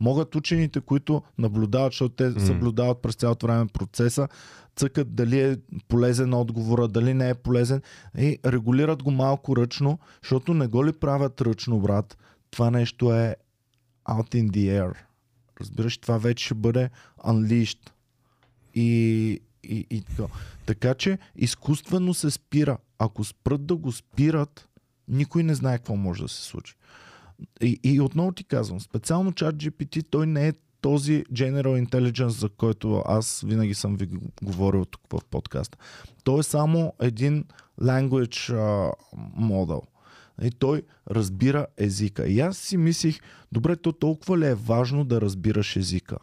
Могат 0.00 0.34
учените, 0.34 0.80
които 0.80 1.22
наблюдават, 1.38 1.92
защото 1.92 2.14
те 2.14 2.40
съблюдават 2.40 3.02
през 3.02 3.14
цялото 3.14 3.46
време 3.46 3.66
процеса, 3.66 4.28
цъкат 4.76 5.14
дали 5.14 5.40
е 5.40 5.56
полезен 5.88 6.34
отговора, 6.34 6.88
дали 6.88 7.14
не 7.14 7.28
е 7.28 7.34
полезен 7.34 7.82
и 8.18 8.38
регулират 8.46 9.02
го 9.02 9.10
малко 9.10 9.56
ръчно, 9.56 9.98
защото 10.22 10.54
не 10.54 10.66
го 10.66 10.86
ли 10.86 10.92
правят 10.92 11.40
ръчно, 11.40 11.80
брат, 11.80 12.18
това 12.52 12.70
нещо 12.70 13.14
е 13.14 13.36
out 14.08 14.34
in 14.34 14.50
the 14.50 14.82
air. 14.82 14.94
Разбираш, 15.60 15.98
това 15.98 16.18
вече 16.18 16.44
ще 16.44 16.54
бъде 16.54 16.90
unleashed. 17.24 17.90
И, 18.74 19.40
и, 19.64 19.86
и 19.90 20.02
така. 20.02 20.32
така 20.66 20.94
че 20.94 21.18
изкуствено 21.36 22.14
се 22.14 22.30
спира. 22.30 22.78
Ако 22.98 23.24
спрат 23.24 23.66
да 23.66 23.76
го 23.76 23.92
спират, 23.92 24.68
никой 25.08 25.42
не 25.42 25.54
знае 25.54 25.78
какво 25.78 25.96
може 25.96 26.22
да 26.22 26.28
се 26.28 26.42
случи. 26.42 26.74
И, 27.60 27.80
и 27.84 28.00
отново 28.00 28.32
ти 28.32 28.44
казвам, 28.44 28.80
специално 28.80 29.32
чат 29.32 29.56
GPT, 29.56 30.04
той 30.10 30.26
не 30.26 30.48
е 30.48 30.52
този 30.80 31.24
General 31.24 31.86
Intelligence, 31.86 32.28
за 32.28 32.48
който 32.48 33.02
аз 33.06 33.44
винаги 33.46 33.74
съм 33.74 33.96
ви 33.96 34.08
говорил 34.42 34.84
тук 34.84 35.02
в 35.12 35.24
подкаста. 35.30 35.78
Той 36.24 36.40
е 36.40 36.42
само 36.42 36.92
един 37.00 37.44
language 37.80 38.54
uh, 38.54 38.92
model. 39.38 39.82
И 40.42 40.50
той 40.50 40.82
разбира 41.10 41.66
езика. 41.76 42.26
И 42.26 42.40
аз 42.40 42.58
си 42.58 42.76
мислих, 42.76 43.20
добре, 43.52 43.76
то 43.76 43.92
толкова 43.92 44.38
ли 44.38 44.46
е 44.46 44.54
важно 44.54 45.04
да 45.04 45.20
разбираш 45.20 45.76
езика? 45.76 46.16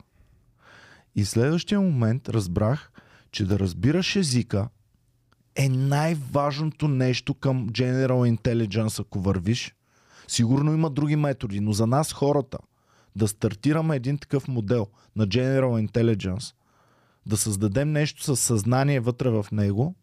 И 1.16 1.26
следващия 1.26 1.82
момент 1.82 2.30
разбрах, 2.30 2.92
че 3.32 3.46
да 3.46 3.60
разбираш 3.60 4.16
езика 4.16 4.70
е 5.56 5.70
най-важното 5.70 6.88
нещо 6.88 7.34
към 7.34 7.70
General 7.70 8.38
Intelligence, 8.38 9.00
ако 9.00 9.20
вървиш. 9.20 9.76
Сигурно 10.28 10.74
има 10.74 10.90
други 10.90 11.16
методи, 11.16 11.60
но 11.60 11.74
за 11.74 11.88
нас 11.88 12.14
хората 12.14 12.58
да 13.16 13.28
стартираме 13.28 13.96
един 13.96 14.18
такъв 14.18 14.48
модел 14.48 14.88
на 15.16 15.28
General 15.28 15.88
Intelligence, 15.88 16.56
да 17.26 17.38
създадем 17.38 17.92
нещо 17.92 18.24
с 18.24 18.38
съзнание 18.38 19.00
вътре 19.00 19.30
в 19.30 19.46
него, 19.52 19.96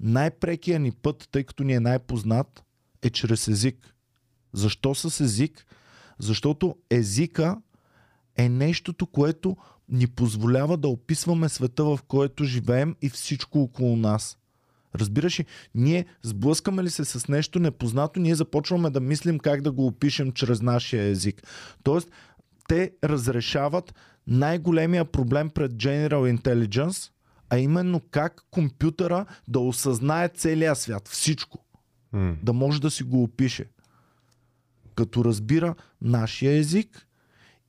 най-прекия 0.00 0.80
ни 0.80 0.92
път, 0.92 1.28
тъй 1.32 1.44
като 1.44 1.64
ни 1.64 1.72
е 1.72 1.80
най-познат, 1.80 2.62
е 3.02 3.10
чрез 3.10 3.48
език. 3.48 3.94
Защо 4.52 4.94
с 4.94 5.20
език? 5.20 5.66
Защото 6.18 6.76
езика 6.90 7.56
е 8.36 8.48
нещото, 8.48 9.06
което 9.06 9.56
ни 9.88 10.06
позволява 10.06 10.76
да 10.76 10.88
описваме 10.88 11.48
света, 11.48 11.84
в 11.84 11.98
който 12.08 12.44
живеем 12.44 12.96
и 13.02 13.08
всичко 13.08 13.62
около 13.62 13.96
нас. 13.96 14.38
Разбираш 14.94 15.40
ли, 15.40 15.46
ние 15.74 16.06
сблъскаме 16.22 16.82
ли 16.82 16.90
се 16.90 17.04
с 17.04 17.28
нещо 17.28 17.58
непознато, 17.58 18.20
ние 18.20 18.34
започваме 18.34 18.90
да 18.90 19.00
мислим 19.00 19.38
как 19.38 19.62
да 19.62 19.72
го 19.72 19.86
опишем 19.86 20.32
чрез 20.32 20.62
нашия 20.62 21.04
език. 21.04 21.42
Тоест, 21.82 22.10
те 22.68 22.92
разрешават 23.04 23.94
най-големия 24.26 25.04
проблем 25.04 25.50
пред 25.50 25.72
General 25.72 26.38
Intelligence, 26.38 27.10
а 27.50 27.58
именно 27.58 28.00
как 28.10 28.42
компютъра 28.50 29.26
да 29.48 29.60
осъзнае 29.60 30.28
целия 30.28 30.76
свят, 30.76 31.08
всичко. 31.08 31.64
Да 32.42 32.52
може 32.52 32.80
да 32.80 32.90
си 32.90 33.02
го 33.02 33.22
опише. 33.22 33.64
Като 34.94 35.24
разбира 35.24 35.74
нашия 36.02 36.52
език 36.52 37.06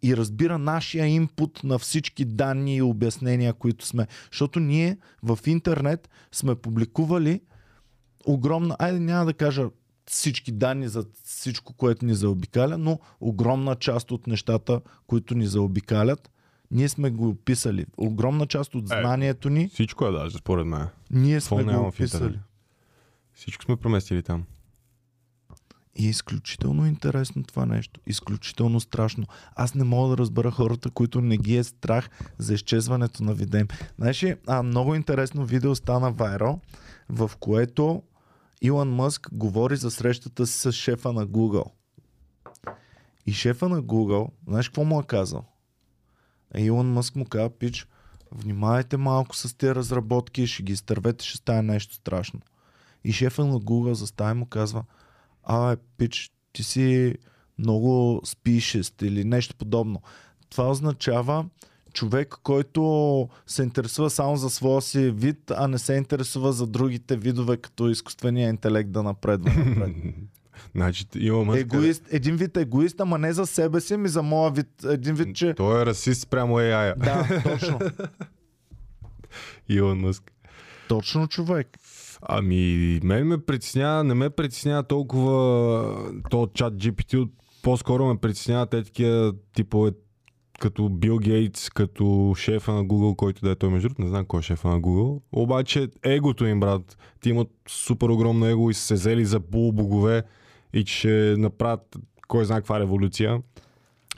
и 0.03 0.17
разбира 0.17 0.57
нашия 0.57 1.05
инпут 1.05 1.63
на 1.63 1.79
всички 1.79 2.25
данни 2.25 2.75
и 2.75 2.81
обяснения, 2.81 3.53
които 3.53 3.85
сме. 3.85 4.07
Защото 4.31 4.59
ние 4.59 4.97
в 5.23 5.39
интернет 5.45 6.09
сме 6.31 6.55
публикували 6.55 7.41
огромна, 8.25 8.75
айде 8.79 8.99
няма 8.99 9.25
да 9.25 9.33
кажа 9.33 9.69
всички 10.05 10.51
данни 10.51 10.87
за 10.87 11.05
всичко, 11.23 11.73
което 11.73 12.05
ни 12.05 12.13
заобикаля, 12.15 12.77
но 12.77 12.99
огромна 13.21 13.75
част 13.75 14.11
от 14.11 14.27
нещата, 14.27 14.81
които 15.07 15.35
ни 15.35 15.45
заобикалят, 15.47 16.31
ние 16.71 16.89
сме 16.89 17.09
го 17.09 17.29
описали. 17.29 17.85
Огромна 17.97 18.47
част 18.47 18.75
от 18.75 18.83
Е. 18.83 18.87
знанието 18.87 19.49
ни, 19.49 19.69
Всичко 19.69 20.05
е 20.05 20.11
даже, 20.11 20.37
според 20.37 20.65
мен. 20.67 20.87
ние 21.11 21.41
сме 21.41 21.63
го 21.63 21.91
в 21.91 21.99
интернет? 21.99 22.39
Всичко 23.41 23.63
сме 23.63 23.75
преместили 23.75 24.23
там. 24.23 24.43
И 25.95 26.07
е 26.07 26.09
изключително 26.09 26.85
интересно 26.85 27.43
това 27.43 27.65
нещо. 27.65 27.99
Изключително 28.07 28.79
страшно. 28.79 29.25
Аз 29.55 29.75
не 29.75 29.83
мога 29.83 30.09
да 30.09 30.17
разбера 30.17 30.51
хората, 30.51 30.89
които 30.89 31.21
не 31.21 31.37
ги 31.37 31.57
е 31.57 31.63
страх 31.63 32.09
за 32.37 32.53
изчезването 32.53 33.23
на 33.23 33.33
видео. 33.33 33.65
Знаеш 33.97 34.23
ли, 34.23 34.35
а, 34.47 34.63
много 34.63 34.95
интересно 34.95 35.45
видео 35.45 35.75
стана 35.75 36.11
вайрал, 36.11 36.59
в 37.09 37.31
което 37.39 38.03
Илон 38.61 38.95
Мъск 38.95 39.29
говори 39.31 39.75
за 39.75 39.91
срещата 39.91 40.47
си 40.47 40.59
с 40.59 40.71
шефа 40.71 41.13
на 41.13 41.27
Google. 41.27 41.71
И 43.25 43.33
шефа 43.33 43.69
на 43.69 43.83
Google, 43.83 44.29
знаеш 44.47 44.69
какво 44.69 44.83
му 44.83 44.99
е 44.99 45.03
казал? 45.03 45.45
Илон 46.57 46.93
Мъск 46.93 47.15
му 47.15 47.25
каза, 47.25 47.49
пич, 47.49 47.87
внимавайте 48.31 48.97
малко 48.97 49.35
с 49.35 49.57
тези 49.57 49.75
разработки, 49.75 50.47
ще 50.47 50.63
ги 50.63 50.73
изтървете, 50.73 51.25
ще 51.25 51.37
стане 51.37 51.61
нещо 51.61 51.95
страшно. 51.95 52.39
И 53.03 53.11
шефа 53.11 53.45
на 53.45 53.59
Google 53.59 53.91
застава 53.91 54.31
и 54.31 54.33
му 54.33 54.45
казва, 54.45 54.83
а, 55.43 55.77
пич, 55.97 56.31
ти 56.53 56.63
си 56.63 57.15
много 57.57 58.21
спишест 58.25 59.01
или 59.01 59.23
нещо 59.23 59.55
подобно. 59.55 60.01
Това 60.49 60.69
означава 60.69 61.45
човек, 61.93 62.35
който 62.43 63.29
се 63.47 63.63
интересува 63.63 64.09
само 64.09 64.37
за 64.37 64.49
своя 64.49 64.81
си 64.81 65.11
вид, 65.11 65.51
а 65.51 65.67
не 65.67 65.77
се 65.77 65.93
интересува 65.93 66.53
за 66.53 66.67
другите 66.67 67.17
видове, 67.17 67.57
като 67.57 67.89
изкуствения 67.89 68.49
интелект 68.49 68.91
да 68.91 69.03
напредва 69.03 69.53
напред. 69.53 69.95
Значи 70.75 71.05
има 71.15 71.43
мъж. 71.43 71.59
Егоист, 71.59 72.03
един 72.11 72.35
вид 72.35 72.57
егоист, 72.57 72.99
ама 72.99 73.17
не 73.17 73.33
за 73.33 73.45
себе 73.45 73.81
си, 73.81 73.97
ми 73.97 74.09
за 74.09 74.23
моя 74.23 74.51
вид. 74.51 74.67
Един 74.83 75.15
вид, 75.15 75.35
че... 75.35 75.53
Той 75.53 75.81
е 75.81 75.85
расист 75.85 76.21
спрямо 76.21 76.55
AI. 76.55 76.97
Да, 76.97 77.41
точно. 77.43 77.79
Илон 79.69 79.99
Мъск. 79.99 80.31
Точно 80.87 81.27
човек. 81.27 81.67
Ами, 82.21 82.99
мен 83.03 83.27
ме 83.27 83.37
притеснява, 83.37 84.03
не 84.03 84.13
ме 84.13 84.29
притеснява 84.29 84.83
толкова 84.83 86.21
то 86.29 86.47
чат 86.53 86.73
GPT, 86.73 87.29
по-скоро 87.63 88.05
ме 88.05 88.17
притеснява 88.17 88.65
те 88.65 88.83
такива 88.83 89.33
типове 89.55 89.91
като 90.59 90.89
Бил 90.89 91.17
Гейтс, 91.17 91.69
като 91.69 92.33
шефа 92.37 92.73
на 92.73 92.85
Google, 92.85 93.15
който 93.15 93.41
да 93.41 93.51
е 93.51 93.55
той 93.55 93.69
между 93.69 93.87
другото, 93.89 94.01
не 94.01 94.07
знам 94.07 94.25
кой 94.25 94.39
е 94.39 94.43
шефа 94.43 94.67
на 94.67 94.81
Google. 94.81 95.21
Обаче 95.31 95.89
егото 96.03 96.45
им, 96.45 96.59
брат, 96.59 96.97
ти 97.21 97.29
имат 97.29 97.47
супер 97.69 98.09
огромно 98.09 98.45
его 98.45 98.69
и 98.69 98.73
се 98.73 98.93
взели 98.93 99.25
за 99.25 99.39
полубогове 99.39 100.23
и 100.73 100.83
че 100.83 100.95
ще 100.95 101.35
направят 101.37 101.97
кой 102.27 102.45
знае 102.45 102.59
каква 102.59 102.79
революция. 102.79 103.41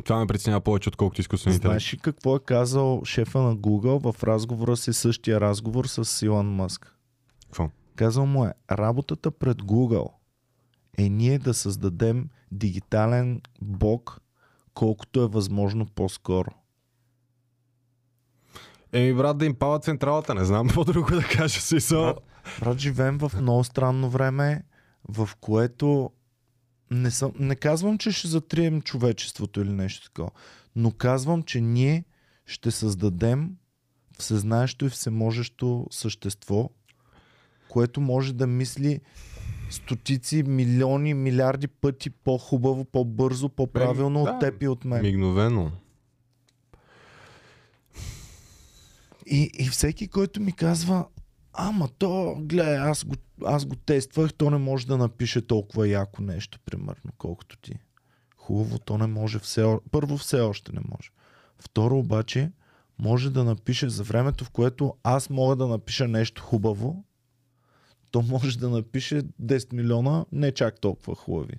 Това 0.04 0.20
ме 0.20 0.28
притеснява 0.28 0.62
повече, 0.62 0.90
отколкото 0.90 1.22
изкуствен 1.22 1.54
интелект. 1.54 1.70
Знаеш 1.70 1.94
ли 1.94 1.98
какво 1.98 2.36
е 2.36 2.40
казал 2.40 3.02
шефа 3.06 3.42
на 3.42 3.56
Google 3.58 4.12
в 4.12 4.24
разговора 4.24 4.78
си, 4.78 4.94
същия 4.94 5.42
разговор 5.42 5.86
с 5.86 6.26
Илон 6.26 6.48
Мъск? 6.48 6.96
Какво? 7.46 7.70
Казал 7.96 8.26
му 8.26 8.46
е, 8.46 8.54
работата 8.72 9.32
пред 9.32 9.58
Google 9.58 10.12
е 10.98 11.10
ние 11.10 11.40
да 11.40 11.54
създадем 11.54 12.30
дигитален 12.52 13.42
блок, 13.62 14.22
колкото 14.74 15.22
е 15.22 15.28
възможно 15.28 15.86
по-скоро. 15.86 16.52
Еми, 18.94 19.14
брат, 19.14 19.38
да 19.38 19.46
им 19.46 19.56
пава 19.56 19.80
централата, 19.80 20.36
не 20.36 20.46
знам 20.46 20.68
какво 20.68 20.84
друго 20.84 21.12
да 21.12 21.24
кажа. 21.24 21.62
Си 21.62 21.96
Брат, 21.96 22.20
брат, 22.60 22.80
живеем 22.80 23.18
в 23.18 23.32
много 23.42 23.64
странно 23.64 24.10
време, 24.10 24.64
в 25.10 25.30
което 25.42 26.12
не, 26.92 27.12
съм, 27.12 27.32
не 27.40 27.56
казвам, 27.56 27.98
че 27.98 28.12
ще 28.12 28.28
затрием 28.28 28.82
човечеството 28.82 29.62
или 29.62 29.72
нещо 29.72 30.06
такова, 30.06 30.32
но 30.76 30.92
казвам, 30.92 31.44
че 31.44 31.62
ние 31.62 32.06
ще 32.46 32.72
създадем 32.72 33.56
всезнаещо 34.20 34.86
и 34.86 34.90
всеможещо 34.90 35.88
същество, 35.92 36.70
което 37.74 38.02
може 38.02 38.34
да 38.34 38.48
мисли 38.48 39.00
стотици, 39.70 40.44
милиони, 40.44 41.14
милиарди 41.14 41.68
пъти 41.68 42.10
по-хубаво, 42.10 42.86
по-бързо, 42.86 43.50
по-правилно 43.50 44.24
да. 44.24 44.32
от 44.32 44.40
теб 44.40 44.64
и 44.64 44.68
от 44.68 44.86
мен. 44.86 45.02
Мигновено. 45.02 45.72
И, 49.26 49.52
и 49.60 49.68
всеки, 49.70 50.08
който 50.08 50.42
ми 50.42 50.52
казва, 50.52 51.06
ама 51.54 51.90
то, 51.98 52.36
гледай, 52.40 52.78
аз 52.78 53.06
го, 53.06 53.16
аз 53.46 53.66
го 53.66 53.76
тествах, 53.76 54.34
то 54.34 54.50
не 54.50 54.58
може 54.58 54.88
да 54.88 54.98
напише 54.98 55.48
толкова 55.48 55.88
яко 55.88 56.22
нещо, 56.22 56.60
примерно, 56.66 57.12
колкото 57.18 57.58
ти. 57.58 57.80
Хубаво, 58.38 58.80
то 58.80 58.98
не 58.98 59.08
може 59.08 59.40
все 59.40 59.78
Първо, 59.92 60.18
все 60.18 60.42
още 60.42 60.72
не 60.72 60.82
може. 60.92 61.10
Второ, 61.60 61.98
обаче, 61.98 62.52
може 63.00 63.30
да 63.30 63.44
напише 63.44 63.90
за 63.90 64.04
времето, 64.04 64.46
в 64.46 64.50
което 64.50 64.94
аз 65.04 65.30
мога 65.30 65.56
да 65.56 65.68
напиша 65.68 66.08
нещо 66.08 66.42
хубаво, 66.42 67.04
то 68.14 68.22
може 68.22 68.60
да 68.60 68.70
напише 68.70 69.22
10 69.44 69.74
милиона 69.74 70.26
не 70.32 70.52
чак 70.52 70.82
толкова 70.82 71.16
хубави. 71.16 71.54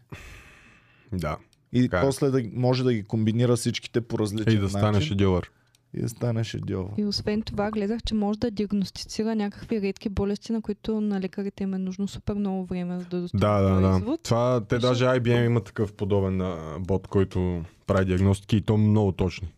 Да. 1.12 1.37
И 1.73 1.82
Така 1.82 1.99
е. 1.99 2.02
после 2.02 2.30
да, 2.30 2.42
може 2.52 2.84
да 2.84 2.94
ги 2.94 3.02
комбинира 3.02 3.56
всичките 3.56 4.00
по 4.00 4.18
различен 4.18 4.52
И 4.52 4.56
да 4.56 4.62
начин. 4.62 4.78
станеш 4.78 5.11
идиотър. 5.11 5.50
И 5.94 6.00
да 6.00 6.08
стане 6.08 6.44
шедьовър. 6.44 6.90
И 6.96 7.04
освен 7.04 7.42
това, 7.42 7.70
гледах, 7.70 8.02
че 8.02 8.14
може 8.14 8.38
да 8.38 8.50
диагностицира 8.50 9.34
някакви 9.34 9.80
редки 9.80 10.08
болести, 10.08 10.52
на 10.52 10.62
които 10.62 11.00
на 11.00 11.20
лекарите 11.20 11.62
им 11.62 11.75
е 11.75 11.78
нужно 11.78 12.08
супер 12.08 12.34
много 12.34 12.64
време 12.64 12.99
за 12.99 13.04
да 13.04 13.20
достигнат 13.20 13.40
Да, 13.42 13.61
да, 13.61 13.80
да. 13.82 13.96
извод. 13.99 14.23
Това, 14.23 14.61
те 14.61 14.75
Защото- 14.75 14.88
даже 14.88 15.04
IBM 15.06 15.46
има 15.46 15.61
такъв 15.61 15.92
подобен 15.92 16.40
а, 16.40 16.56
бот, 16.80 17.06
който 17.08 17.64
прави 17.87 18.04
диагностики 18.04 18.56
и 18.56 18.61
то 18.61 18.76
много 18.76 19.12
точни. 19.12 19.49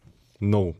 Много. 0.40 0.74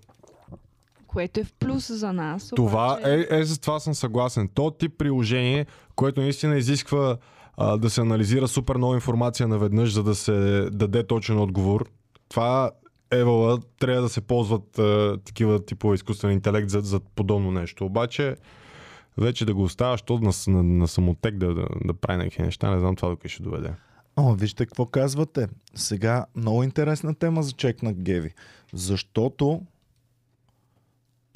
Което 1.06 1.40
е 1.40 1.44
в 1.44 1.52
плюс 1.52 1.92
за 1.92 2.12
нас. 2.12 2.52
Това 2.56 2.92
обаче... 2.92 3.26
е, 3.30 3.38
е, 3.38 3.44
за 3.44 3.60
това 3.60 3.80
съм 3.80 3.94
съгласен. 3.94 4.48
То 4.48 4.70
тип 4.70 4.98
приложение, 4.98 5.66
което 5.96 6.20
наистина 6.20 6.56
изисква 6.56 7.16
а, 7.56 7.76
да 7.76 7.90
се 7.90 8.00
анализира 8.00 8.48
супер 8.48 8.76
много 8.76 8.94
информация 8.94 9.48
наведнъж, 9.48 9.92
за 9.92 10.02
да 10.02 10.14
се 10.14 10.68
даде 10.72 11.06
точен 11.06 11.38
отговор. 11.38 11.86
Това 12.28 12.70
Евала 13.10 13.58
трябва 13.78 14.02
да 14.02 14.08
се 14.08 14.20
ползват 14.20 14.78
а, 14.78 15.18
такива 15.24 15.64
типове 15.64 15.94
изкуствен 15.94 16.32
интелект 16.32 16.70
за, 16.70 16.80
за 16.80 17.00
подобно 17.00 17.50
нещо. 17.50 17.84
Обаче, 17.84 18.36
вече 19.18 19.44
да 19.44 19.54
го 19.54 19.62
оставаш 19.62 20.02
то 20.02 20.18
на, 20.18 20.32
на, 20.46 20.62
на 20.62 20.88
самотек 20.88 21.36
да, 21.36 21.54
да, 21.54 21.66
да 21.84 21.94
прави 21.94 22.18
някакви 22.18 22.42
неща, 22.42 22.70
не 22.70 22.80
знам 22.80 22.96
това 22.96 23.08
до 23.08 23.16
къде 23.16 23.28
ще 23.28 23.42
доведе. 23.42 23.70
О, 24.16 24.34
вижте 24.34 24.66
какво 24.66 24.86
казвате. 24.86 25.48
Сега 25.74 26.26
много 26.36 26.62
интересна 26.62 27.14
тема 27.14 27.42
за 27.42 27.52
чек 27.52 27.82
на 27.82 27.92
Геви. 27.92 28.34
Защото 28.72 29.62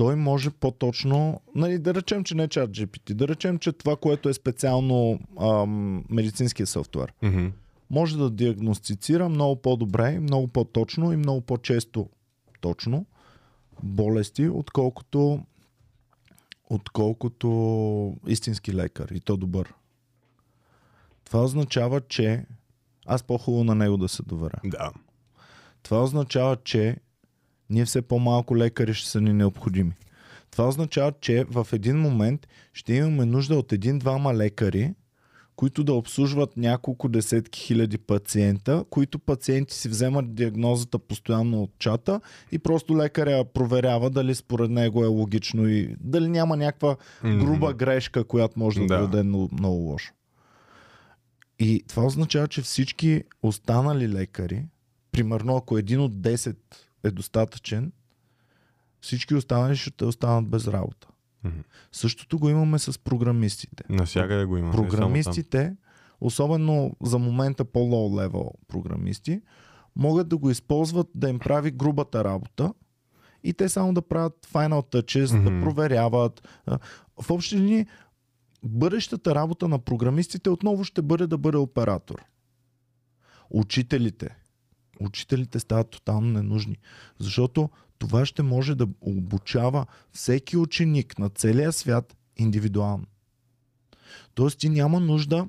той 0.00 0.16
може 0.16 0.50
по-точно, 0.50 1.40
нали, 1.54 1.78
да 1.78 1.94
речем, 1.94 2.24
че 2.24 2.34
не 2.34 2.42
е 2.42 2.48
чат 2.48 2.70
GPT, 2.70 3.14
да 3.14 3.28
речем, 3.28 3.58
че 3.58 3.72
това, 3.72 3.96
което 3.96 4.28
е 4.28 4.34
специално 4.34 5.20
ам, 5.40 6.04
медицинския 6.10 6.66
софтуер, 6.66 7.12
Mm-hmm. 7.22 7.52
може 7.90 8.18
да 8.18 8.30
диагностицира 8.30 9.28
много 9.28 9.56
по-добре, 9.56 10.20
много 10.20 10.48
по-точно 10.48 11.12
и 11.12 11.16
много 11.16 11.40
по-често 11.40 12.08
точно 12.60 13.06
болести, 13.82 14.48
отколкото 14.48 15.40
отколкото 16.70 18.16
истински 18.26 18.74
лекар 18.74 19.08
и 19.08 19.20
то 19.20 19.36
добър. 19.36 19.74
Това 21.24 21.44
означава, 21.44 22.00
че 22.00 22.44
аз 23.06 23.22
по-хубаво 23.22 23.64
на 23.64 23.74
него 23.74 23.96
да 23.96 24.08
се 24.08 24.22
доверя. 24.22 24.60
Да. 24.64 24.92
Това 25.82 26.02
означава, 26.02 26.56
че 26.56 26.96
ние 27.70 27.84
все 27.84 28.02
по-малко 28.02 28.56
лекари 28.56 28.94
ще 28.94 29.08
са 29.08 29.20
ни 29.20 29.32
необходими. 29.32 29.92
Това 30.50 30.68
означава, 30.68 31.12
че 31.20 31.44
в 31.50 31.66
един 31.72 31.96
момент 31.98 32.48
ще 32.74 32.94
имаме 32.94 33.24
нужда 33.24 33.56
от 33.56 33.72
един-двама 33.72 34.34
лекари, 34.34 34.94
които 35.56 35.84
да 35.84 35.92
обслужват 35.92 36.56
няколко 36.56 37.08
десетки 37.08 37.60
хиляди 37.60 37.98
пациента, 37.98 38.84
които 38.90 39.18
пациенти 39.18 39.74
си 39.74 39.88
вземат 39.88 40.34
диагнозата 40.34 40.98
постоянно 40.98 41.62
от 41.62 41.70
чата 41.78 42.20
и 42.52 42.58
просто 42.58 42.96
лекаря 42.96 43.44
проверява 43.44 44.10
дали 44.10 44.34
според 44.34 44.70
него 44.70 45.04
е 45.04 45.06
логично 45.06 45.68
и 45.68 45.96
дали 46.00 46.28
няма 46.28 46.56
някаква 46.56 46.96
груба 47.24 47.72
грешка, 47.74 48.24
която 48.24 48.58
може 48.58 48.80
да, 48.80 48.86
Да. 48.86 48.98
даде 48.98 49.22
много, 49.22 49.48
много 49.52 49.76
лошо. 49.76 50.12
И 51.58 51.84
това 51.88 52.04
означава, 52.04 52.48
че 52.48 52.62
всички 52.62 53.22
останали 53.42 54.08
лекари, 54.08 54.64
примерно 55.12 55.56
ако 55.56 55.78
един 55.78 56.00
от 56.00 56.12
10 56.12 56.56
е 57.04 57.10
достатъчен, 57.10 57.92
всички 59.00 59.34
останали 59.34 59.76
ще 59.76 60.04
останат 60.04 60.48
без 60.50 60.66
работа. 60.68 61.08
Мгм. 61.44 61.58
Същото 61.92 62.38
го 62.38 62.48
имаме 62.48 62.78
с 62.78 62.98
програмистите. 62.98 63.84
Навсякъде 63.88 64.44
го 64.44 64.56
има. 64.56 64.66
не 64.66 64.72
само 64.72 64.82
там. 64.82 64.90
Програмистите, 64.90 65.76
особено 66.20 66.96
за 67.02 67.18
момента 67.18 67.64
по-лоу 67.64 68.16
левел 68.20 68.50
програмисти, 68.68 69.40
могат 69.96 70.28
да 70.28 70.36
го 70.36 70.50
използват 70.50 71.08
да 71.14 71.28
им 71.28 71.38
прави 71.38 71.70
грубата 71.70 72.24
работа 72.24 72.74
и 73.44 73.54
те 73.54 73.68
само 73.68 73.94
да 73.94 74.02
правят 74.02 74.48
final 74.52 74.94
touches, 74.94 75.36
Мгм. 75.36 75.44
да 75.44 75.64
проверяват. 75.64 76.48
В 77.22 77.30
общи 77.30 77.56
линии, 77.56 77.86
бъдещата 78.62 79.34
работа 79.34 79.68
на 79.68 79.78
програмистите 79.78 80.50
отново 80.50 80.84
ще 80.84 81.02
бъде 81.02 81.26
да 81.26 81.38
бъде 81.38 81.56
оператор. 81.58 82.24
Учителите. 83.50 84.36
Учителите 85.00 85.58
стават 85.60 85.90
тотално 85.90 86.28
ненужни, 86.28 86.76
защото 87.18 87.70
това 87.98 88.26
ще 88.26 88.42
може 88.42 88.74
да 88.74 88.88
обучава 89.00 89.86
всеки 90.12 90.56
ученик 90.56 91.18
на 91.18 91.28
целия 91.28 91.72
свят 91.72 92.16
индивидуално. 92.36 93.04
Тоест 94.34 94.58
ти 94.58 94.68
няма 94.68 95.00
нужда 95.00 95.48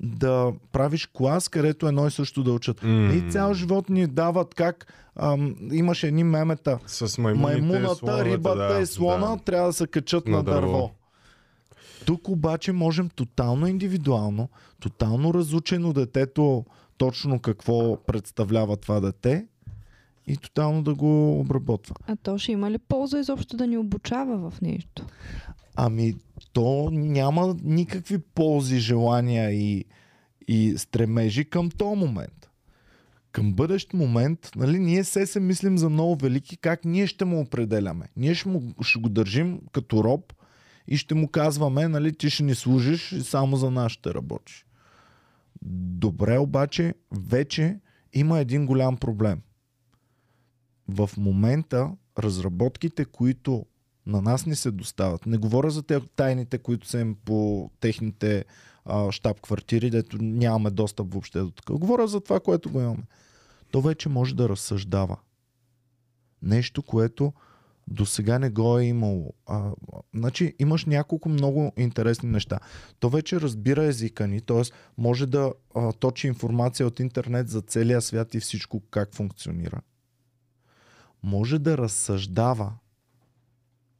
да 0.00 0.52
правиш 0.72 1.08
клас, 1.12 1.48
където 1.48 1.88
едно 1.88 2.06
и 2.06 2.10
също 2.10 2.42
да 2.42 2.52
учат. 2.52 2.82
М. 2.82 3.12
И 3.14 3.30
цял 3.30 3.54
живот 3.54 3.88
ни 3.88 4.06
дават 4.06 4.54
как 4.54 4.92
ам, 5.16 5.56
имаше 5.72 6.08
едни 6.08 6.24
мемета. 6.24 6.78
С 6.86 7.18
Маймуната, 7.18 7.94
слоновете, 7.94 8.30
рибата 8.30 8.74
да, 8.74 8.80
и 8.80 8.86
слона 8.86 9.36
Да. 9.36 9.42
трябва 9.42 9.66
да 9.66 9.72
се 9.72 9.86
качат 9.86 10.26
на, 10.26 10.36
На 10.36 10.42
дърво. 10.42 10.60
дърво. 10.60 10.90
Тук 12.06 12.28
обаче 12.28 12.72
можем 12.72 13.08
тотално 13.08 13.66
индивидуално, 13.66 14.48
тотално 14.80 15.34
разучено 15.34 15.92
детето 15.92 16.64
точно 16.98 17.40
какво 17.40 18.04
представлява 18.06 18.76
това 18.76 19.00
дете 19.00 19.46
и 20.26 20.36
тотално 20.36 20.82
да 20.82 20.94
го 20.94 21.40
обработва. 21.40 21.94
А 22.06 22.16
то 22.16 22.38
ще 22.38 22.52
има 22.52 22.70
ли 22.70 22.78
полза 22.78 23.18
изобщо 23.18 23.56
да 23.56 23.66
ни 23.66 23.78
обучава 23.78 24.50
в 24.50 24.60
нещо? 24.60 25.06
Ами, 25.76 26.14
то 26.52 26.88
няма 26.92 27.56
никакви 27.62 28.18
ползи, 28.18 28.78
желания 28.78 29.50
и, 29.50 29.84
и 30.48 30.74
стремежи 30.78 31.44
към 31.44 31.70
този 31.70 32.00
момент. 32.00 32.50
Към 33.32 33.52
бъдещ 33.52 33.94
момент, 33.94 34.50
нали, 34.56 34.78
ние 34.78 35.04
се 35.04 35.26
се 35.26 35.40
мислим 35.40 35.78
за 35.78 35.88
много 35.88 36.16
велики, 36.16 36.56
как 36.56 36.84
ние 36.84 37.06
ще 37.06 37.24
му 37.24 37.40
определяме. 37.40 38.08
Ние 38.16 38.34
ще, 38.34 38.48
му, 38.48 38.74
ще 38.82 38.98
го 38.98 39.08
държим 39.08 39.60
като 39.72 40.04
роб 40.04 40.32
и 40.88 40.96
ще 40.96 41.14
му 41.14 41.28
казваме, 41.28 41.88
нали, 41.88 42.12
ти 42.12 42.30
ще 42.30 42.42
ни 42.42 42.54
служиш 42.54 43.12
и 43.12 43.22
само 43.22 43.56
за 43.56 43.70
нас 43.70 43.92
ще 43.92 44.14
работиш. 44.14 44.65
Добре, 45.68 46.38
обаче, 46.38 46.94
вече 47.10 47.80
има 48.12 48.38
един 48.38 48.66
голям 48.66 48.96
проблем. 48.96 49.40
В 50.88 51.10
момента 51.16 51.92
разработките, 52.18 53.04
които 53.04 53.66
на 54.06 54.22
нас 54.22 54.46
ни 54.46 54.56
се 54.56 54.70
доставят. 54.70 55.26
Не 55.26 55.36
говоря 55.36 55.70
за 55.70 55.82
те 55.82 56.00
тайните, 56.00 56.58
които 56.58 56.88
са 56.88 57.00
им 57.00 57.16
по 57.24 57.70
техните 57.80 58.44
щаб-квартири, 58.86 59.90
дето 59.90 60.18
нямаме 60.20 60.70
достъп 60.70 61.12
въобще 61.12 61.40
до 61.40 61.50
така. 61.50 61.72
Говоря 61.72 62.08
за 62.08 62.20
това, 62.20 62.40
което 62.40 62.70
го 62.70 62.80
имаме. 62.80 63.02
То 63.70 63.80
вече 63.80 64.08
може 64.08 64.34
да 64.34 64.48
разсъждава. 64.48 65.16
Нещо, 66.42 66.82
което 66.82 67.32
до 67.86 68.06
сега 68.06 68.38
не 68.38 68.50
го 68.50 68.78
е 68.78 68.84
имало. 68.84 69.34
А, 69.46 69.70
значи 70.14 70.54
имаш 70.58 70.84
няколко 70.84 71.28
много 71.28 71.72
интересни 71.76 72.30
неща. 72.30 72.58
То 72.98 73.08
вече 73.08 73.40
разбира 73.40 73.84
езика 73.84 74.26
ни, 74.26 74.40
т.е. 74.40 74.62
може 74.98 75.26
да 75.26 75.52
а, 75.74 75.92
точи 75.92 76.26
информация 76.26 76.86
от 76.86 77.00
интернет 77.00 77.48
за 77.48 77.60
целия 77.60 78.00
свят 78.00 78.34
и 78.34 78.40
всичко 78.40 78.82
как 78.90 79.14
функционира. 79.14 79.80
Може 81.22 81.58
да 81.58 81.78
разсъждава 81.78 82.72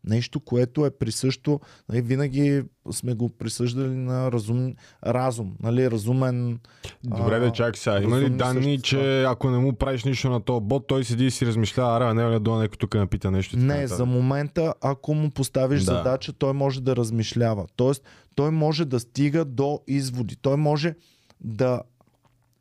Нещо, 0.06 0.40
което 0.40 0.86
е 0.86 0.90
присъщо, 0.90 1.60
нали, 1.88 2.02
винаги 2.02 2.62
сме 2.90 3.14
го 3.14 3.28
присъждали 3.28 3.94
на 3.94 4.32
разум, 4.32 4.74
разум, 5.06 5.56
нали, 5.62 5.90
разумен. 5.90 6.58
Добре, 7.04 7.38
да 7.38 7.52
чакай 7.52 7.80
сега. 7.80 8.00
Има 8.02 8.20
ли 8.20 8.30
данни, 8.30 8.62
същества. 8.62 8.82
че 8.82 9.22
ако 9.22 9.50
не 9.50 9.58
му 9.58 9.72
правиш 9.72 10.04
нищо 10.04 10.30
на 10.30 10.40
този 10.40 10.64
бот, 10.64 10.86
той 10.86 11.04
седи 11.04 11.26
и 11.26 11.30
си 11.30 11.46
размишлява, 11.46 11.96
аре, 11.96 12.14
не 12.14 12.34
е 12.34 12.38
до 12.38 12.54
някой 12.54 12.76
тук 12.78 12.94
ме 12.94 13.06
пита 13.06 13.30
нещо. 13.30 13.52
така 13.56 13.64
Не, 13.66 13.86
за 13.86 14.06
момента, 14.06 14.74
ако 14.80 15.14
му 15.14 15.30
поставиш 15.30 15.82
Да. 15.82 15.92
да. 15.92 15.98
задача, 15.98 16.32
той 16.32 16.52
може 16.52 16.82
да 16.82 16.96
размишлява. 16.96 17.66
Тоест, 17.76 18.02
той 18.34 18.50
може 18.50 18.84
да 18.84 19.00
стига 19.00 19.44
до 19.44 19.80
изводи. 19.86 20.36
Той 20.36 20.56
може 20.56 20.94
да 21.40 21.82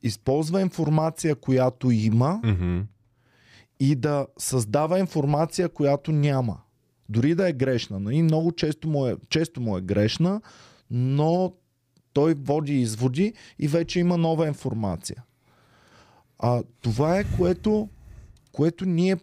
използва 0.03 0.61
информация, 0.61 1.35
която 1.35 1.91
има 1.91 2.39
Мгм. 2.43 2.79
и 3.79 3.95
да 3.95 4.27
създава 4.37 4.99
информация, 4.99 5.69
която 5.69 6.11
няма. 6.11 6.57
Дори 7.09 7.35
да 7.35 7.49
е 7.49 7.53
грешна. 7.53 7.99
Нали? 7.99 8.21
Много 8.21 8.51
често 8.51 8.87
му, 8.87 9.07
е, 9.07 9.15
често 9.29 9.61
му 9.61 9.77
е 9.77 9.81
грешна, 9.81 10.41
но 10.91 11.53
той 12.13 12.33
води 12.33 12.81
изводи 12.81 13.33
и 13.59 13.67
вече 13.67 13.99
има 13.99 14.17
нова 14.17 14.47
информация. 14.47 15.23
А 16.39 16.63
това 16.81 17.19
е 17.19 17.23
което, 17.37 17.89
което 18.51 18.85
ние. 18.85 19.17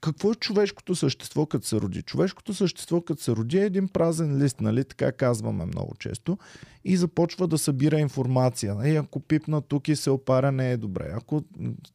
Какво 0.00 0.32
е 0.32 0.34
човешкото 0.34 0.94
същество, 0.94 1.46
като 1.46 1.66
се 1.66 1.76
роди? 1.76 2.02
Човешкото 2.02 2.54
същество, 2.54 3.00
като 3.00 3.22
се 3.22 3.32
роди, 3.32 3.58
е 3.58 3.64
един 3.64 3.88
празен 3.88 4.42
лист, 4.42 4.60
нали? 4.60 4.84
Така 4.84 5.12
казваме 5.12 5.64
много 5.64 5.94
често. 5.94 6.38
И 6.84 6.96
започва 6.96 7.48
да 7.48 7.58
събира 7.58 8.00
информация. 8.00 8.74
Нали? 8.74 8.96
Ако 8.96 9.20
пипна 9.20 9.62
тук 9.62 9.88
и 9.88 9.96
се 9.96 10.10
опаря, 10.10 10.52
не 10.52 10.72
е 10.72 10.76
добре. 10.76 11.12
Ако 11.14 11.44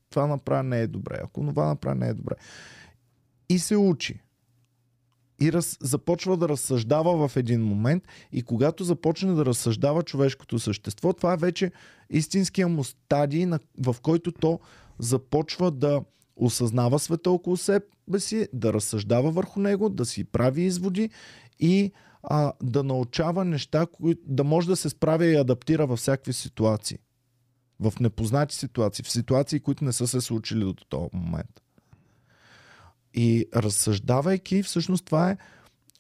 това 0.10 0.28
направя, 0.28 0.64
не 0.64 0.82
е 0.82 0.88
добре. 0.88 1.20
Ако 1.24 1.42
това 1.42 1.66
направя, 1.66 1.96
не 1.96 2.08
е 2.08 2.14
добре. 2.14 2.36
И 3.50 3.60
се 3.60 3.78
учи. 3.78 4.25
И 5.42 5.54
раз, 5.54 5.78
започва 5.82 6.38
да 6.38 6.50
разсъждава 6.50 7.28
в 7.28 7.38
един 7.38 7.64
момент 7.64 8.04
и 8.32 8.42
когато 8.42 8.84
започне 8.84 9.34
да 9.34 9.46
разсъждава 9.46 10.04
човешкото 10.04 10.60
същество, 10.60 11.14
това 11.14 11.34
е 11.34 11.38
вече 11.38 11.72
истинския 12.10 12.68
му 12.68 12.84
стадий, 12.84 13.46
на, 13.46 13.60
в 13.84 13.96
който 14.02 14.32
то 14.32 14.60
започва 15.00 15.72
да 15.72 16.02
осъзнава 16.36 17.00
света 17.00 17.32
около 17.32 17.58
себе 17.58 17.86
си, 18.18 18.48
да 18.54 18.74
разсъждава 18.74 19.32
върху 19.32 19.60
него, 19.60 19.90
да 19.90 20.06
си 20.06 20.24
прави 20.24 20.62
изводи 20.62 21.10
и 21.60 21.92
а, 22.24 22.54
да 22.64 22.84
научава 22.84 23.46
неща, 23.46 23.86
които 23.92 24.22
да 24.26 24.44
може 24.44 24.68
да 24.68 24.76
се 24.76 24.90
справя 24.90 25.26
и 25.26 25.36
адаптира 25.36 25.88
във 25.88 26.00
всякакви 26.00 26.34
ситуации. 26.34 26.98
В 27.80 27.94
непознати 28.00 28.56
ситуации, 28.56 29.04
в 29.04 29.12
ситуации, 29.12 29.60
които 29.60 29.84
не 29.84 29.94
са 29.94 30.08
се 30.08 30.22
случили 30.22 30.64
до 30.64 30.86
този 30.90 31.10
момент. 31.14 31.65
И 33.16 33.46
разсъждавайки, 33.56 34.64
всъщност 34.64 35.06
това 35.06 35.32
е 35.32 35.38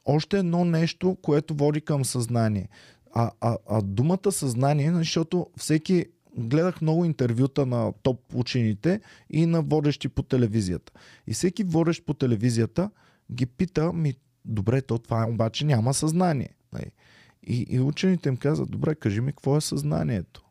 още 0.05 0.39
едно 0.39 0.65
нещо, 0.65 1.17
което 1.21 1.53
води 1.53 1.81
към 1.81 2.05
съзнание. 2.05 2.69
А, 3.13 3.31
а, 3.41 3.57
а 3.69 3.81
думата 3.81 4.31
съзнание, 4.31 4.93
защото 4.93 5.47
всеки 5.57 6.05
гледах 6.37 6.81
много 6.81 7.05
интервюта 7.05 7.65
на 7.65 7.93
топ 8.03 8.19
учените 8.33 9.01
и 9.29 9.45
на 9.45 9.61
водещи 9.61 10.09
по 10.09 10.23
телевизията. 10.23 10.93
И 11.27 11.33
всеки 11.33 11.63
водещ 11.63 12.05
по 12.05 12.13
телевизията 12.13 12.89
ги 13.31 13.45
пита, 13.45 13.93
ми, 13.93 14.13
добре, 14.45 14.81
то 14.81 14.99
това 14.99 15.27
обаче 15.29 15.65
няма 15.65 15.93
съзнание. 15.93 16.49
Нали? 16.73 16.91
И, 17.47 17.65
и 17.69 17.79
учените 17.79 18.29
им 18.29 18.37
казват, 18.37 18.71
добре, 18.71 18.95
кажи 18.95 19.21
ми 19.21 19.31
какво 19.31 19.57
е 19.57 19.61
съзнанието. 19.61 20.45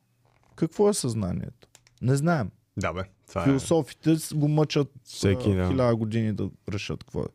Какво 0.56 0.88
е 0.88 0.94
съзнанието? 0.94 1.68
Не 2.02 2.16
знаем. 2.16 2.50
Да, 2.76 2.92
бе. 2.92 3.02
Това 3.28 3.42
е. 3.42 3.44
Философите 3.44 4.16
го 4.34 4.48
мъчат 4.48 4.92
Всеки, 5.04 5.54
да. 5.54 5.68
хиляда 5.68 5.96
години 5.96 6.32
да 6.32 6.50
решат 6.68 7.04
какво 7.04 7.20
е. 7.20 7.28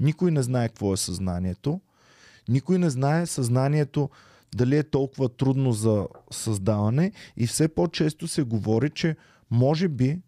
Никой 0.00 0.30
не 0.30 0.42
знае 0.42 0.68
какво 0.68 0.92
е 0.92 0.96
съзнанието. 0.96 1.80
Никой 2.48 2.78
не 2.78 2.90
знае 2.90 3.26
съзнанието 3.26 4.10
дали 4.54 4.76
е 4.76 4.82
толкова 4.82 5.28
трудно 5.28 5.72
за 5.72 6.08
създаване 6.30 7.12
и 7.36 7.46
все 7.46 7.68
по-често 7.68 8.28
се 8.28 8.42
говори, 8.42 8.90
че 8.90 9.16
може 9.50 9.88
би 9.88 10.20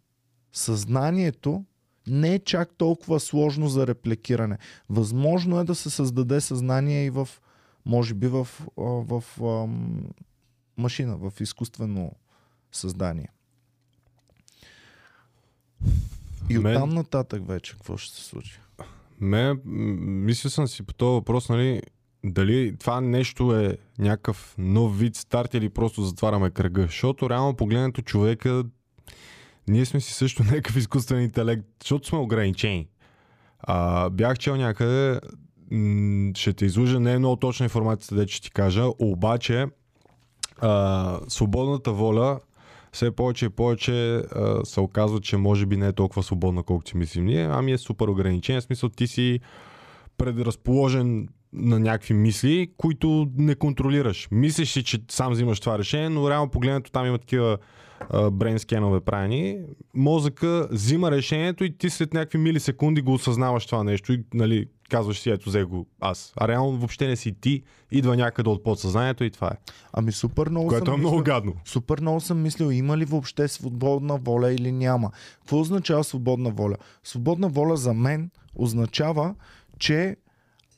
съзнанието 0.52 1.64
не 2.06 2.34
е 2.34 2.38
чак 2.38 2.70
толкова 2.76 3.20
сложно 3.20 3.68
за 3.68 3.86
репликиране. 3.86 4.58
Възможно 4.90 5.60
е 5.60 5.64
да 5.64 5.74
се 5.74 5.90
създаде 5.90 6.40
съзнание 6.40 7.04
и 7.04 7.10
в, 7.10 7.28
може 7.86 8.14
би 8.14 8.28
в, 8.28 8.48
в 8.76 9.24
ам, 9.42 10.04
машина, 10.76 11.16
в 11.16 11.32
изкуствено 11.40 12.12
създание. 12.72 13.28
И 16.50 16.58
Мен- 16.58 16.76
оттам 16.76 16.88
нататък 16.88 17.46
вече 17.48 17.72
какво 17.72 17.96
ще 17.96 18.16
се 18.16 18.24
случи? 18.24 18.60
Ме, 19.20 19.52
м, 19.52 19.58
мислил 20.24 20.50
съм 20.50 20.68
си 20.68 20.82
по 20.82 20.94
този 20.94 21.12
въпрос, 21.14 21.48
нали, 21.48 21.82
дали 22.24 22.76
това 22.78 23.00
нещо 23.00 23.56
е 23.56 23.78
някакъв 23.98 24.54
нов 24.58 24.98
вид 24.98 25.16
старт 25.16 25.54
или 25.54 25.68
просто 25.68 26.02
затваряме 26.02 26.50
кръга. 26.50 26.82
Защото 26.82 27.30
реално 27.30 27.54
погледнато 27.54 28.02
човека, 28.02 28.64
ние 29.68 29.84
сме 29.84 30.00
си 30.00 30.12
също 30.12 30.42
някакъв 30.44 30.76
изкуствен 30.76 31.22
интелект, 31.22 31.64
защото 31.82 32.08
сме 32.08 32.18
ограничени. 32.18 32.88
А, 33.60 34.10
бях 34.10 34.38
чел 34.38 34.56
някъде, 34.56 35.20
ще 36.34 36.52
те 36.52 36.64
излъжа, 36.64 37.00
не 37.00 37.12
е 37.12 37.18
много 37.18 37.36
точна 37.36 37.64
информацията, 37.64 38.14
да 38.14 38.28
ще 38.28 38.42
ти 38.42 38.50
кажа, 38.50 38.84
обаче 38.98 39.66
а, 40.60 41.20
свободната 41.28 41.92
воля 41.92 42.40
все 42.94 43.10
повече 43.10 43.46
и 43.46 43.48
повече 43.48 44.14
а, 44.16 44.64
се 44.64 44.80
оказва, 44.80 45.20
че 45.20 45.36
може 45.36 45.66
би 45.66 45.76
не 45.76 45.86
е 45.86 45.92
толкова 45.92 46.22
свободна, 46.22 46.62
колкото 46.62 46.90
си 46.90 46.96
мислим 46.96 47.24
ние, 47.24 47.48
ами 47.50 47.72
е 47.72 47.78
супер 47.78 48.08
ограничен. 48.08 48.60
В 48.60 48.64
смисъл 48.64 48.88
ти 48.88 49.06
си 49.06 49.40
предразположен 50.18 51.28
на 51.52 51.80
някакви 51.80 52.14
мисли, 52.14 52.68
които 52.76 53.28
не 53.36 53.54
контролираш. 53.54 54.28
Мислиш 54.30 54.72
си, 54.72 54.84
че 54.84 54.98
сам 55.10 55.32
взимаш 55.32 55.60
това 55.60 55.78
решение, 55.78 56.08
но 56.08 56.30
реално 56.30 56.50
погледнато 56.50 56.90
там 56.90 57.06
има 57.06 57.18
такива 57.18 57.58
брейн 58.32 58.58
скенове 58.58 59.00
правени. 59.00 59.58
Мозъка 59.94 60.68
взима 60.70 61.10
решението 61.10 61.64
и 61.64 61.78
ти 61.78 61.90
след 61.90 62.14
някакви 62.14 62.38
милисекунди 62.38 63.02
го 63.02 63.12
осъзнаваш 63.12 63.66
това 63.66 63.84
нещо 63.84 64.12
и 64.12 64.24
нали, 64.34 64.66
казваш 64.94 65.20
си, 65.20 65.30
ето 65.30 65.48
взе 65.48 65.64
го 65.64 65.86
аз. 66.00 66.32
А 66.36 66.48
реално 66.48 66.76
въобще 66.78 67.08
не 67.08 67.16
си 67.16 67.34
ти, 67.40 67.62
идва 67.90 68.16
някъде 68.16 68.50
от 68.50 68.64
подсъзнанието 68.64 69.24
и 69.24 69.30
това 69.30 69.46
е. 69.46 69.56
Ами 69.92 70.12
супер 70.12 70.48
много 70.48 70.68
Което 70.68 70.84
съм 70.84 70.94
е 70.94 70.96
много 70.96 71.16
мислил- 71.16 71.24
гадно. 71.24 71.52
Супер 71.64 72.00
много 72.00 72.20
съм 72.20 72.42
мислил, 72.42 72.70
има 72.70 72.96
ли 72.96 73.04
въобще 73.04 73.48
свободна 73.48 74.16
воля 74.16 74.52
или 74.52 74.72
няма. 74.72 75.10
Какво 75.38 75.60
означава 75.60 76.04
свободна 76.04 76.50
воля? 76.50 76.76
Свободна 77.04 77.48
воля 77.48 77.76
за 77.76 77.94
мен 77.94 78.30
означава, 78.54 79.34
че 79.78 80.16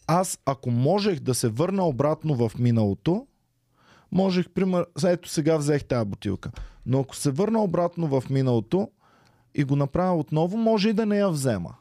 аз 0.07 0.39
ако 0.47 0.71
можех 0.71 1.21
да 1.21 1.35
се 1.35 1.49
върна 1.49 1.87
обратно 1.87 2.35
в 2.35 2.53
миналото, 2.59 3.27
можех, 4.13 4.51
пример, 4.51 4.87
ето 5.07 5.29
сега 5.29 5.57
взех 5.57 5.85
тази 5.85 6.05
бутилка, 6.09 6.51
но 6.87 7.01
ако 7.01 7.17
се 7.17 7.31
върна 7.31 7.63
обратно 7.63 8.21
в 8.21 8.31
миналото 8.31 8.91
и 9.55 9.65
го 9.65 9.77
направя 9.77 10.17
отново, 10.17 10.57
може 10.57 10.89
и 10.89 10.93
да 10.93 11.07
не 11.07 11.19
я 11.19 11.29
взема. 11.31 11.75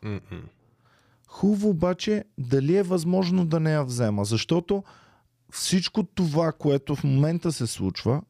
Хубаво 1.27 1.69
обаче 1.69 2.23
дали 2.37 2.77
е 2.77 2.83
възможно 2.83 3.45
да 3.45 3.59
не 3.59 3.71
я 3.71 3.83
взема, 3.83 4.25
защото 4.25 4.83
всичко 5.51 6.03
това, 6.03 6.51
което 6.51 6.95
в 6.95 7.03
момента 7.03 7.51
се 7.51 7.67
случва, 7.67 8.21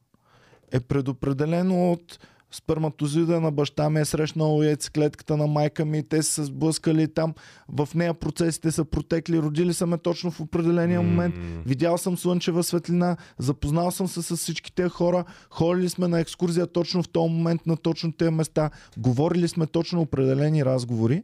е 0.72 0.80
предопределено 0.80 1.92
от 1.92 2.18
сперматозида 2.50 3.40
на 3.40 3.50
баща 3.50 3.90
ми 3.90 4.00
е 4.00 4.04
срещнал 4.04 4.62
яйцеклетката 4.62 5.36
на 5.36 5.46
майка 5.46 5.84
ми, 5.84 6.08
те 6.08 6.22
са 6.22 6.32
се 6.32 6.44
сблъскали 6.44 7.14
там, 7.14 7.34
в 7.68 7.88
нея 7.94 8.14
процесите 8.14 8.70
са 8.70 8.84
протекли, 8.84 9.38
родили 9.38 9.74
са 9.74 9.86
ме 9.86 9.98
точно 9.98 10.30
в 10.30 10.40
определения 10.40 11.02
момент, 11.02 11.34
видял 11.66 11.98
съм 11.98 12.16
слънчева 12.16 12.62
светлина, 12.62 13.16
запознал 13.38 13.90
съм 13.90 14.08
се 14.08 14.22
с 14.22 14.36
всички 14.36 14.74
тези 14.74 14.88
хора, 14.88 15.24
ходили 15.50 15.88
сме 15.88 16.08
на 16.08 16.20
екскурзия 16.20 16.66
точно 16.66 17.02
в 17.02 17.08
този 17.08 17.32
момент 17.32 17.66
на 17.66 17.76
точно 17.76 18.12
тези 18.12 18.30
места, 18.30 18.70
говорили 18.98 19.48
сме 19.48 19.66
точно 19.66 20.00
определени 20.00 20.64
разговори. 20.64 21.22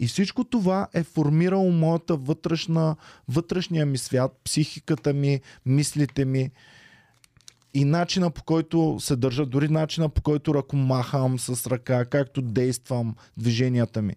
И 0.00 0.06
всичко 0.06 0.44
това 0.44 0.88
е 0.94 1.02
формирало 1.02 1.70
моята 1.72 2.16
вътрешна, 2.16 2.96
вътрешния 3.28 3.86
ми 3.86 3.98
свят, 3.98 4.40
психиката 4.44 5.12
ми, 5.12 5.40
мислите 5.66 6.24
ми 6.24 6.50
и 7.74 7.84
начина 7.84 8.30
по 8.30 8.42
който 8.42 8.96
се 9.00 9.16
държа, 9.16 9.46
дори 9.46 9.68
начина 9.68 10.08
по 10.08 10.22
който 10.22 10.54
ръкомахам 10.54 11.38
с 11.38 11.66
ръка, 11.70 12.04
както 12.04 12.42
действам, 12.42 13.14
движенията 13.36 14.02
ми. 14.02 14.14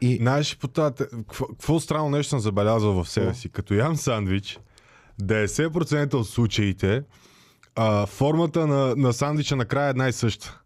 И 0.00 0.16
Знаеш, 0.16 0.56
по 0.56 0.68
те- 0.68 0.90
какво, 1.10 1.46
какво 1.46 1.80
странно 1.80 2.10
нещо 2.10 2.30
съм 2.30 2.40
забелязал 2.40 3.04
в 3.04 3.10
себе 3.10 3.34
си. 3.34 3.48
Като 3.48 3.74
ям 3.74 3.96
сандвич, 3.96 4.58
90% 5.22 6.14
от 6.14 6.28
случаите 6.28 7.02
а, 7.74 8.06
формата 8.06 8.66
на, 8.66 8.96
на 8.96 9.12
сандвича 9.12 9.56
накрая 9.56 9.86
е 9.86 9.90
една 9.90 10.08
и 10.08 10.12
съща. 10.12 10.60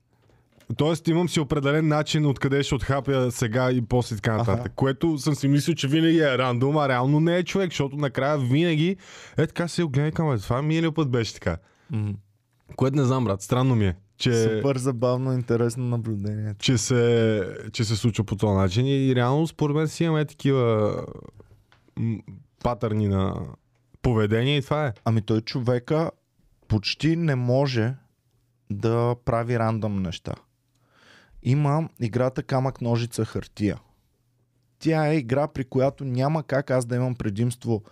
Тоест 0.77 1.09
имам 1.09 1.29
си 1.29 1.40
определен 1.40 1.88
начин 1.88 2.27
откъде 2.27 2.62
ще 2.62 2.74
отхапя 2.74 3.31
сега 3.31 3.72
и 3.72 3.83
после 3.83 4.16
така 4.16 4.37
нататък. 4.37 4.66
Аха. 4.66 4.74
Което 4.74 5.18
съм 5.18 5.35
си 5.35 5.48
мислил, 5.48 5.74
че 5.74 5.88
винаги 5.88 6.18
е 6.18 6.38
рандом, 6.38 6.77
а 6.77 6.88
реално 6.88 7.20
не 7.20 7.37
е 7.37 7.44
човек, 7.44 7.70
защото 7.70 7.96
накрая 7.96 8.38
винаги 8.38 8.96
е 9.37 9.46
така 9.46 9.68
се 9.68 9.83
огледай 9.83 10.11
към. 10.11 10.38
Това 10.38 10.62
миналия 10.62 10.92
път 10.92 11.11
беше 11.11 11.35
така. 11.35 11.57
м, 11.90 12.12
Което 12.77 12.96
не 12.96 13.05
знам, 13.05 13.24
брат. 13.24 13.42
Странно 13.42 13.74
ми 13.74 13.87
е. 13.87 13.96
Че... 14.16 14.33
супер 14.42 14.77
забавно, 14.77 15.33
интересно 15.33 15.85
наблюдение. 15.85 16.55
че 16.59 16.79
се, 16.79 17.42
че 17.72 17.85
се 17.85 17.96
случва 17.96 18.24
по 18.24 18.37
този 18.37 18.57
начин 18.57 18.87
и 18.87 19.14
реално 19.14 19.46
според 19.46 19.77
мен 19.77 19.88
си 19.88 20.05
имаме 20.05 20.24
такива 20.24 20.94
патърни 22.62 23.09
на 23.09 23.35
поведение 24.03 24.57
и 24.57 24.62
това 24.62 24.87
е. 24.87 24.92
Ами 25.05 25.22
той 25.22 25.40
човека 25.40 26.11
почти 26.68 27.16
не 27.16 27.35
може 27.35 27.94
да 28.70 29.16
прави 29.24 29.59
рандъм 29.59 30.03
неща. 30.03 30.35
Има 31.45 31.89
играта 32.01 32.43
камък, 32.43 32.81
ножица, 32.81 33.25
хартия. 33.25 33.81
Тя 34.79 35.09
е 35.09 35.17
игра, 35.17 35.49
при 35.49 35.65
която 35.65 36.05
няма 36.05 36.43
как 36.43 36.71
аз 36.71 36.87
да 36.87 36.97
имам 36.97 37.15
предимство 37.15 37.83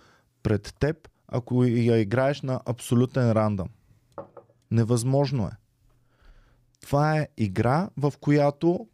пред 0.43 0.73
теб, 0.79 1.09
ако 1.27 1.63
я 1.63 1.97
играеш 1.97 2.41
на 2.41 2.61
абсолютен 2.65 3.31
рандъм. 3.31 3.67
Невъзможно 4.71 5.47
е. 5.47 5.51
Това 6.81 7.17
е 7.17 7.27
игра, 7.37 7.89
в 7.97 8.13
която 8.19 8.87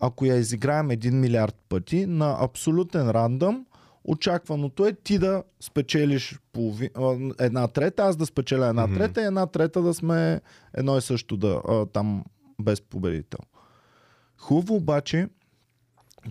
ако 0.00 0.24
я 0.24 0.36
изиграем 0.36 0.88
1 0.88 1.10
милиард 1.10 1.56
пъти 1.68 2.06
на 2.06 2.36
абсолютен 2.40 3.10
рандъм, 3.10 3.66
очакваното 4.04 4.86
е 4.86 4.92
ти 4.92 5.18
да 5.18 5.42
спечелиш 5.60 6.38
полови... 6.52 6.90
една 7.38 7.68
трета, 7.68 8.02
аз 8.02 8.16
да 8.16 8.26
спечеля 8.26 8.66
една 8.66 8.86
Мгм. 8.86 8.94
трета 8.94 9.22
и 9.22 9.24
една 9.24 9.46
трета 9.46 9.82
да 9.82 9.94
сме 9.94 10.40
едно 10.74 10.98
и 10.98 11.00
също 11.00 11.36
да, 11.36 11.62
а, 11.68 11.86
там 11.86 12.24
без 12.60 12.80
победител. 12.80 13.38
Хубаво 14.44 14.76
обаче, 14.76 15.28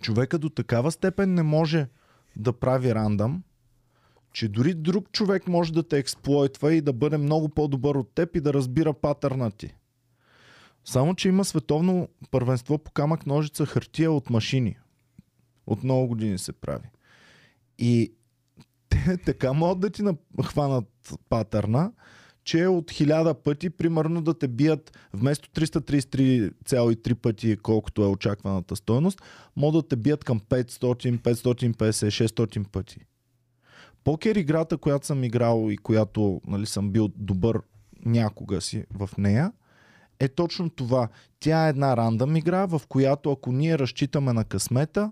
човека 0.02 0.40
до 0.40 0.50
такава 0.50 0.92
степен 0.92 1.34
не 1.34 1.44
може 1.44 1.88
да 2.36 2.54
прави 2.54 2.96
рандъм, 2.96 3.44
че 4.34 4.48
дори 4.48 4.74
друг 4.74 5.12
човек 5.12 5.48
може 5.48 5.74
да 5.74 5.88
те 5.88 5.98
експлойтва 5.98 6.74
и 6.74 6.82
да 6.82 6.94
бъде 6.94 7.18
много 7.18 7.50
по-добър 7.50 7.96
от 7.96 8.16
теб 8.16 8.36
и 8.36 8.42
да 8.42 8.54
разбира 8.54 8.94
патърна 8.94 9.52
ти. 9.52 9.76
Само, 10.86 11.16
че 11.16 11.28
има 11.28 11.46
световно 11.46 12.08
първенство 12.32 12.78
по 12.78 12.92
камък, 12.92 13.26
ножица, 13.26 13.66
хартия 13.66 14.12
от 14.12 14.30
машини. 14.30 14.78
От 15.68 15.84
много 15.84 16.08
години 16.08 16.38
се 16.38 16.54
прави. 16.54 16.90
И 17.78 18.14
те 18.90 19.18
така 19.18 19.54
могат 19.54 19.80
да 19.80 19.90
ти 19.90 20.04
хванат 20.44 21.14
патърна, 21.30 21.92
че 22.44 22.68
от 22.68 22.92
хиляда 22.92 23.34
пъти, 23.34 23.70
примерно 23.70 24.22
да 24.22 24.34
те 24.34 24.48
бият 24.48 24.98
вместо 25.14 25.50
333,3 25.50 27.14
пъти, 27.16 27.58
колкото 27.58 28.04
е 28.04 28.08
очакваната 28.08 28.76
стоеност, 28.76 29.22
могат 29.56 29.86
да 29.86 29.88
те 29.88 29.96
бият 29.96 30.24
към 30.24 30.40
500, 30.40 31.20
550, 31.20 32.28
600 32.28 32.68
пъти. 32.68 33.00
Покер 34.04 34.36
играта, 34.36 34.78
която 34.78 35.06
съм 35.06 35.24
играл 35.24 35.68
и 35.72 35.78
която 35.78 36.42
нали, 36.48 36.66
съм 36.66 36.92
бил 36.92 37.10
добър 37.16 37.62
някога 38.06 38.62
си 38.62 38.86
в 38.94 39.10
нея, 39.18 39.52
е 40.20 40.28
точно 40.28 40.70
това. 40.70 41.08
Тя 41.40 41.66
е 41.66 41.70
една 41.70 41.98
рандъм 41.98 42.36
игра, 42.36 42.66
в 42.66 42.82
която 42.90 43.32
ако 43.32 43.52
ние 43.52 43.80
разчитаме 43.80 44.34
на 44.34 44.44
късмета, 44.44 45.12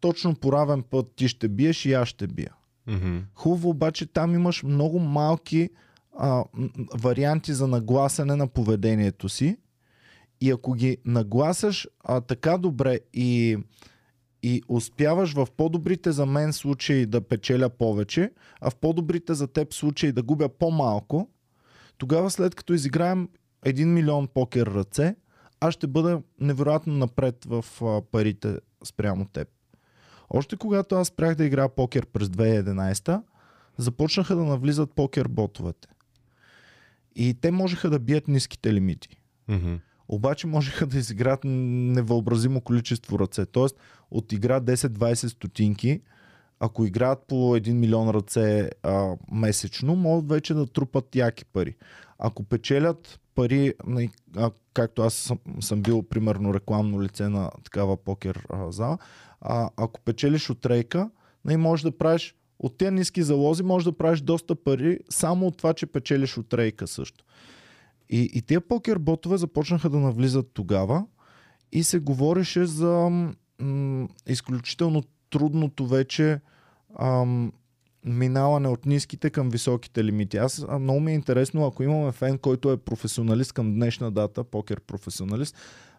точно 0.00 0.34
по 0.34 0.52
равен 0.52 0.82
път 0.82 1.12
ти 1.16 1.28
ще 1.28 1.48
биеш 1.48 1.86
и 1.86 1.92
аз 1.92 2.08
ще 2.08 2.26
бия. 2.26 2.52
Mm-hmm. 2.88 3.22
Хубаво 3.34 3.68
обаче 3.68 4.06
там 4.06 4.34
имаш 4.34 4.62
много 4.62 4.98
малки 4.98 5.70
а, 6.18 6.44
варианти 6.94 7.52
за 7.52 7.66
нагласене 7.66 8.36
на 8.36 8.46
поведението 8.46 9.28
си. 9.28 9.56
И 10.40 10.50
ако 10.50 10.72
ги 10.72 10.96
нагласяш 11.04 11.88
а, 12.04 12.20
така 12.20 12.58
добре 12.58 12.98
и, 13.14 13.58
и 14.42 14.62
успяваш 14.68 15.32
в 15.34 15.48
по-добрите 15.56 16.12
за 16.12 16.26
мен 16.26 16.52
случаи 16.52 17.06
да 17.06 17.20
печеля 17.20 17.70
повече, 17.70 18.30
а 18.60 18.70
в 18.70 18.76
по-добрите 18.76 19.34
за 19.34 19.46
теб 19.46 19.74
случаи 19.74 20.12
да 20.12 20.22
губя 20.22 20.48
по-малко, 20.48 21.28
тогава 21.98 22.30
след 22.30 22.54
като 22.54 22.72
изиграем 22.72 23.28
1 23.66 23.84
милион 23.84 24.28
покер 24.28 24.66
ръце, 24.66 25.16
аз 25.60 25.74
ще 25.74 25.86
бъда 25.86 26.22
невероятно 26.40 26.94
напред 26.94 27.44
в 27.44 27.64
а, 27.82 28.02
парите 28.02 28.56
спрямо 28.84 29.24
теб. 29.24 29.48
Още 30.30 30.56
когато 30.56 30.94
аз 30.94 31.08
спрях 31.08 31.34
да 31.34 31.44
играя 31.44 31.68
покер 31.68 32.06
през 32.06 32.28
2011, 32.28 33.22
започнаха 33.76 34.36
да 34.36 34.44
навлизат 34.44 34.94
покер 34.94 35.28
ботовете. 35.28 35.88
И 37.16 37.34
те 37.34 37.50
можеха 37.50 37.90
да 37.90 37.98
бият 37.98 38.28
ниските 38.28 38.72
лимити. 38.72 39.08
Мгм. 39.48 39.74
Обаче 40.08 40.46
можеха 40.46 40.86
да 40.86 40.98
изиграят 40.98 41.40
невъобразимо 41.44 42.60
количество 42.60 43.18
ръце. 43.18 43.46
Тоест 43.46 43.76
от 44.10 44.32
игра 44.32 44.60
10-20 44.60 45.26
стотинки, 45.26 46.00
ако 46.60 46.84
играят 46.84 47.24
по 47.28 47.34
1 47.34 47.72
милион 47.72 48.10
ръце 48.10 48.70
а, 48.82 49.16
месечно, 49.32 49.96
могат 49.96 50.28
вече 50.28 50.54
да 50.54 50.66
трупат 50.66 51.16
яки 51.16 51.44
пари. 51.44 51.76
Ако 52.18 52.44
печелят 52.44 53.20
пари, 53.34 53.74
а, 54.36 54.50
както 54.74 55.02
аз 55.02 55.14
съм, 55.14 55.38
съм 55.60 55.82
бил 55.82 56.02
примерно 56.02 56.54
рекламно 56.54 57.02
лице 57.02 57.28
на 57.28 57.50
такава 57.64 57.96
покер 57.96 58.46
а, 58.50 58.72
зала, 58.72 58.98
а, 59.40 59.70
ако 59.76 60.00
печелиш 60.00 60.50
от 60.50 60.66
рейка, 60.66 61.10
нали, 61.44 61.56
можеш 61.56 61.82
да 61.82 61.98
правиш 61.98 62.34
от 62.64 62.78
тези 62.78 62.90
ниски 62.90 63.22
залози, 63.22 63.62
можеш 63.62 63.84
да 63.84 63.92
правиш 63.92 64.20
доста 64.20 64.54
пари 64.54 64.98
само 65.10 65.46
от 65.46 65.56
това, 65.56 65.74
че 65.74 65.86
печелиш 65.86 66.38
от 66.38 66.54
рейка 66.54 66.86
също. 66.86 67.24
И, 68.10 68.30
и 68.34 68.42
тия 68.42 68.60
покер 68.60 68.98
ботове 68.98 69.36
започнаха 69.36 69.90
да 69.90 69.98
навлизат 69.98 70.50
тогава 70.54 71.06
и 71.72 71.82
се 71.84 71.98
говореше 71.98 72.66
за 72.66 73.10
м- 73.60 74.08
изключително 74.26 75.02
трудното 75.30 75.86
вече 75.86 76.40
ам, 76.98 77.52
минаване 78.04 78.68
от 78.68 78.86
ниските 78.86 79.30
към 79.30 79.50
високите 79.50 80.04
лимити. 80.04 80.36
Аз 80.36 80.66
много 80.80 81.00
ми 81.00 81.10
е 81.10 81.14
интересно, 81.14 81.66
ако 81.66 81.82
имаме 81.82 82.12
фен, 82.12 82.38
който 82.38 82.72
е 82.72 82.76
професионалист 82.76 83.52
към 83.52 83.74
днешна 83.74 84.10
дата, 84.10 84.44
покер 84.44 84.80
професионалист, 84.80 85.56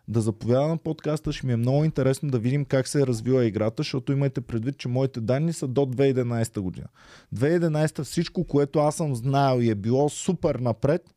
да 0.07 0.21
заповяда 0.21 0.67
на 0.67 0.77
подкаста, 0.77 1.31
ще 1.33 1.47
ми 1.47 1.53
е 1.53 1.57
много 1.57 1.83
интересно 1.83 2.29
да 2.29 2.39
видим 2.39 2.65
как 2.65 2.87
се 2.87 3.01
е 3.01 3.07
развила 3.07 3.45
играта, 3.45 3.75
защото 3.77 4.11
имайте 4.11 4.41
предвид, 4.41 4.77
че 4.77 4.87
моите 4.87 5.21
данни 5.21 5.53
са 5.53 5.67
до 5.67 5.81
2011 5.81 6.59
година. 6.59 6.87
2011 7.35 8.03
всичко, 8.03 8.43
което 8.43 8.79
аз 8.79 8.95
съм 8.95 9.15
знаел 9.15 9.61
и 9.61 9.69
е 9.69 9.75
било 9.75 10.09
супер 10.09 10.55
напред, 10.55 11.15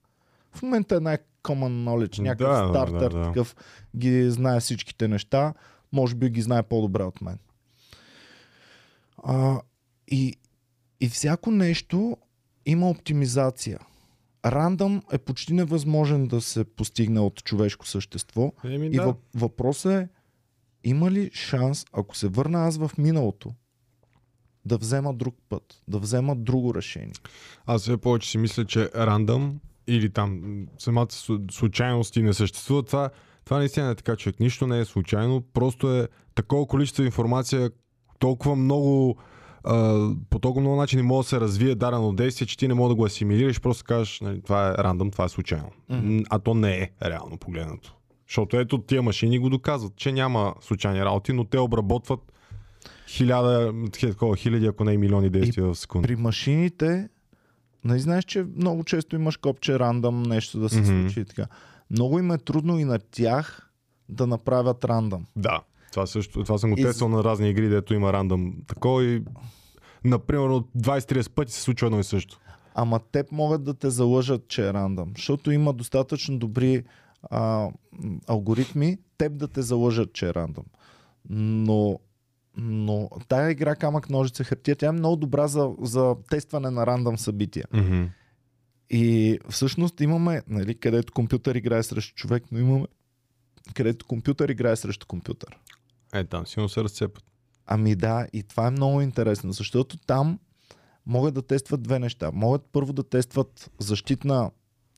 в 0.52 0.62
момента 0.62 0.96
е 0.96 1.00
най- 1.00 1.18
common 1.42 1.84
knowledge, 1.84 2.18
някакъв 2.18 2.56
Да, 2.56 2.62
да, 2.62 2.68
стартер, 2.68 3.10
да, 3.10 3.18
да. 3.18 3.24
такъв 3.24 3.56
ги 3.96 4.30
знае 4.30 4.60
всичките 4.60 5.08
неща, 5.08 5.54
може 5.92 6.14
би 6.14 6.30
ги 6.30 6.42
знае 6.42 6.62
по-добре 6.62 7.02
от 7.02 7.20
мен. 7.20 7.38
А, 9.24 9.60
и, 10.08 10.36
и 11.00 11.08
всяко 11.08 11.50
нещо 11.50 12.16
има 12.66 12.90
оптимизация. 12.90 13.78
Рандъм 14.46 15.02
е 15.12 15.18
почти 15.18 15.52
невъзможен 15.52 16.26
да 16.26 16.40
се 16.40 16.64
постигне 16.64 17.20
от 17.20 17.44
човешко 17.44 17.86
същество. 17.86 18.52
Еми, 18.64 18.86
И 18.86 18.90
да. 18.90 19.04
въп, 19.04 19.18
въпросът 19.34 19.92
е, 19.92 20.08
има 20.84 21.10
ли 21.10 21.30
шанс, 21.32 21.86
ако 21.92 22.16
се 22.16 22.28
върна 22.28 22.66
аз 22.66 22.76
в 22.76 22.90
миналото, 22.98 23.54
да 24.64 24.78
взема 24.78 25.14
друг 25.14 25.36
път, 25.48 25.82
да 25.88 25.98
взема 25.98 26.36
друго 26.36 26.74
решение? 26.74 27.14
Аз 27.66 27.82
все 27.82 27.96
повече 27.96 28.30
си 28.30 28.38
мисля, 28.38 28.64
че 28.64 28.90
рандъм 28.96 29.60
или 29.86 30.10
там 30.10 30.42
самата 30.78 31.08
случайности 31.50 32.22
не 32.22 32.34
съществува. 32.34 32.82
Това, 32.82 33.10
това 33.44 33.58
наистина 33.58 33.90
е 33.90 33.94
така, 33.94 34.16
човек. 34.16 34.40
Нищо 34.40 34.66
не 34.66 34.80
е 34.80 34.84
случайно. 34.84 35.40
Просто 35.52 35.94
е 35.94 36.08
такова 36.34 36.66
количество 36.66 37.02
информация, 37.02 37.70
толкова 38.18 38.56
много 38.56 39.18
а, 39.68 40.08
по 40.30 40.38
толкова 40.38 40.60
много 40.60 40.76
начини 40.76 41.02
може 41.02 41.26
да 41.26 41.28
се 41.28 41.40
развие 41.40 41.74
дадено 41.74 42.12
действие, 42.12 42.46
че 42.46 42.58
ти 42.58 42.68
не 42.68 42.74
мога 42.74 42.88
да 42.88 42.94
го 42.94 43.04
асимилираш, 43.04 43.60
просто 43.60 43.84
кажеш, 43.84 44.20
нали, 44.20 44.42
това 44.42 44.68
е 44.68 44.72
рандъм, 44.72 45.10
това 45.10 45.24
е 45.24 45.28
случайно. 45.28 45.70
Мгм. 45.88 46.18
А 46.30 46.38
то 46.38 46.54
не 46.54 46.76
е 46.76 46.90
реално 47.04 47.36
погледнато. 47.38 47.94
Защото 48.28 48.56
ето 48.60 48.78
тия 48.78 49.02
машини 49.02 49.38
го 49.38 49.50
доказват, 49.50 49.96
че 49.96 50.12
няма 50.12 50.54
случайни 50.60 51.04
работи, 51.04 51.32
но 51.32 51.44
те 51.44 51.58
обработват 51.58 52.32
хиляда, 53.08 53.72
такова, 54.00 54.36
хиляди, 54.36 54.66
ако 54.66 54.84
не 54.84 54.92
и 54.92 54.98
милиони 54.98 55.30
действия 55.30 55.66
в 55.66 55.74
секунда. 55.74 56.08
При 56.08 56.16
машините, 56.16 57.08
нали 57.84 58.00
знаеш, 58.00 58.24
че 58.24 58.46
много 58.56 58.84
често 58.84 59.16
имаш 59.16 59.36
копче 59.36 59.78
рандъм, 59.78 60.22
нещо 60.22 60.58
да 60.58 60.68
се 60.68 60.80
Мгм. 60.80 60.86
случи 60.86 61.20
и 61.20 61.24
така. 61.24 61.46
Много 61.90 62.18
им 62.18 62.30
е 62.30 62.38
трудно 62.38 62.78
и 62.78 62.84
на 62.84 62.98
тях 62.98 63.70
да 64.08 64.26
направят 64.26 64.84
рандъм. 64.84 65.26
Да, 65.36 65.60
това 65.92 66.06
също. 66.06 66.44
Това 66.44 66.58
съм 66.58 66.70
го 66.70 66.76
И 66.78 66.82
тествал 66.82 67.08
на 67.08 67.24
разни 67.24 67.50
игри, 67.50 67.68
дето 67.68 67.94
има 67.94 68.12
рандъм 68.12 68.54
такова 68.66 69.04
и 69.04 69.22
например 70.04 70.48
от 70.48 70.68
20-30 70.78 71.30
пъти 71.30 71.52
се 71.52 71.60
случва 71.60 71.86
едно 71.86 72.00
и 72.00 72.04
също. 72.04 72.40
Ама 72.74 73.00
теб 73.12 73.32
могат 73.32 73.64
да 73.64 73.74
те 73.74 73.90
залъжат, 73.90 74.48
че 74.48 74.68
е 74.68 74.72
рандъм, 74.72 75.12
защото 75.16 75.50
има 75.50 75.72
достатъчно 75.72 76.38
добри 76.38 76.84
а, 77.22 77.68
алгоритми, 78.26 78.98
теб 79.18 79.36
да 79.36 79.48
те 79.48 79.62
залъжат, 79.62 80.12
че 80.12 80.28
е 80.28 80.34
рандъм. 80.34 80.64
Но, 81.30 81.98
но 82.56 83.10
тая 83.28 83.50
игра 83.50 83.76
камък, 83.76 84.10
ножица, 84.10 84.44
хартия, 84.44 84.76
тя 84.76 84.86
е 84.86 84.92
много 84.92 85.16
добра 85.16 85.48
за, 85.48 85.70
за 85.82 86.16
тестване 86.30 86.70
на 86.70 86.86
рандъм 86.86 87.18
събития. 87.18 87.64
Mm-hmm. 87.74 88.08
И 88.90 89.38
всъщност 89.50 90.00
имаме, 90.00 90.42
нали, 90.48 90.74
където 90.74 91.12
компютър 91.12 91.54
играе 91.54 91.82
срещу 91.82 92.14
човек, 92.14 92.44
но 92.52 92.58
имаме 92.58 92.86
където 93.74 94.06
компютър 94.06 94.48
играе 94.48 94.76
срещу 94.76 95.06
компютър. 95.06 95.58
Е, 96.14 96.24
там 96.24 96.46
силно 96.46 96.68
се 96.68 96.84
разцепят. 96.84 97.24
Ами 97.70 97.94
да, 97.94 98.26
и 98.32 98.42
това 98.42 98.66
е 98.66 98.70
много 98.70 99.00
интересно, 99.00 99.52
защото 99.52 99.98
там 99.98 100.38
могат 101.06 101.34
да 101.34 101.42
тестват 101.42 101.82
две 101.82 101.98
неща. 101.98 102.30
Могат 102.34 102.62
първо 102.72 102.92
да 102.92 103.02
тестват 103.02 103.70
защитна 103.78 104.50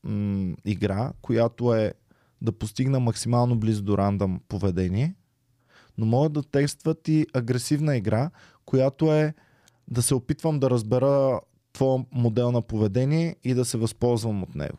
м- 0.05 0.55
игра, 0.65 1.13
която 1.23 1.75
е 1.75 1.95
да 2.43 2.53
постигна 2.53 3.01
максимално 3.01 3.59
близо 3.59 3.83
до 3.83 3.99
рандъм 3.99 4.41
поведение, 4.49 5.15
но 5.99 6.07
могат 6.07 6.33
да 6.33 6.43
тестват 6.43 7.09
и 7.09 7.27
агресивна 7.35 7.97
игра, 7.97 8.31
която 8.67 9.15
е 9.15 9.35
да 9.89 10.03
се 10.03 10.15
опитвам 10.15 10.61
да 10.61 10.71
разбера 10.71 11.41
твоя 11.73 12.05
модел 12.13 12.53
на 12.53 12.63
поведение 12.63 13.37
и 13.45 13.55
да 13.55 13.65
се 13.65 13.79
възползвам 13.79 14.43
от 14.43 14.55
него. 14.55 14.79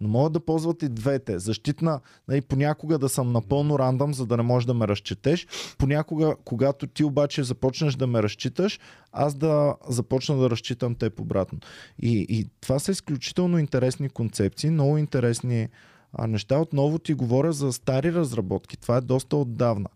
Но 0.00 0.08
могат 0.08 0.32
да 0.32 0.40
ползват 0.40 0.82
и 0.82 0.88
двете. 0.88 1.38
Защитна, 1.38 2.00
нали, 2.28 2.40
понякога 2.40 2.98
да 2.98 3.08
съм 3.08 3.32
напълно 3.32 3.78
рандъм, 3.78 4.14
за 4.14 4.26
да 4.26 4.36
не 4.36 4.42
можеш 4.42 4.66
да 4.66 4.74
ме 4.74 4.88
разчетеш. 4.88 5.46
Понякога, 5.78 6.36
когато 6.44 6.86
ти 6.86 7.04
обаче 7.04 7.44
започнеш 7.44 7.94
да 7.94 8.06
ме 8.06 8.22
разчиташ, 8.22 8.80
аз 9.12 9.34
да 9.34 9.76
започна 9.88 10.36
да 10.36 10.50
разчитам 10.50 10.94
теб 10.94 11.20
обратно. 11.20 11.58
И, 11.98 12.26
и 12.28 12.46
това 12.60 12.78
са 12.78 12.92
изключително 12.92 13.58
интересни 13.58 14.08
концепции, 14.08 14.70
много 14.70 14.98
интересни 14.98 15.68
а, 16.12 16.26
неща. 16.26 16.58
Отново 16.58 16.98
ти 16.98 17.14
говоря 17.14 17.52
за 17.52 17.72
стари 17.72 18.12
разработки. 18.12 18.76
Това 18.76 18.96
е 18.96 19.00
доста 19.00 19.36
отдавна. 19.36 19.88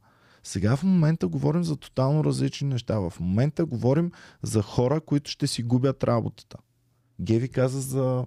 Сега 0.44 0.76
в 0.76 0.82
момента 0.82 1.28
говорим 1.28 1.64
за 1.64 1.76
тотално 1.76 2.24
различни 2.24 2.68
неща. 2.68 2.98
В 2.98 3.12
момента 3.20 3.64
говорим 3.64 4.12
за 4.42 4.62
хора, 4.62 5.00
които 5.00 5.30
ще 5.30 5.46
си 5.46 5.62
губят 5.62 6.04
работата. 6.04 6.56
Геви 7.20 7.48
каза 7.48 7.80
за, 7.80 8.26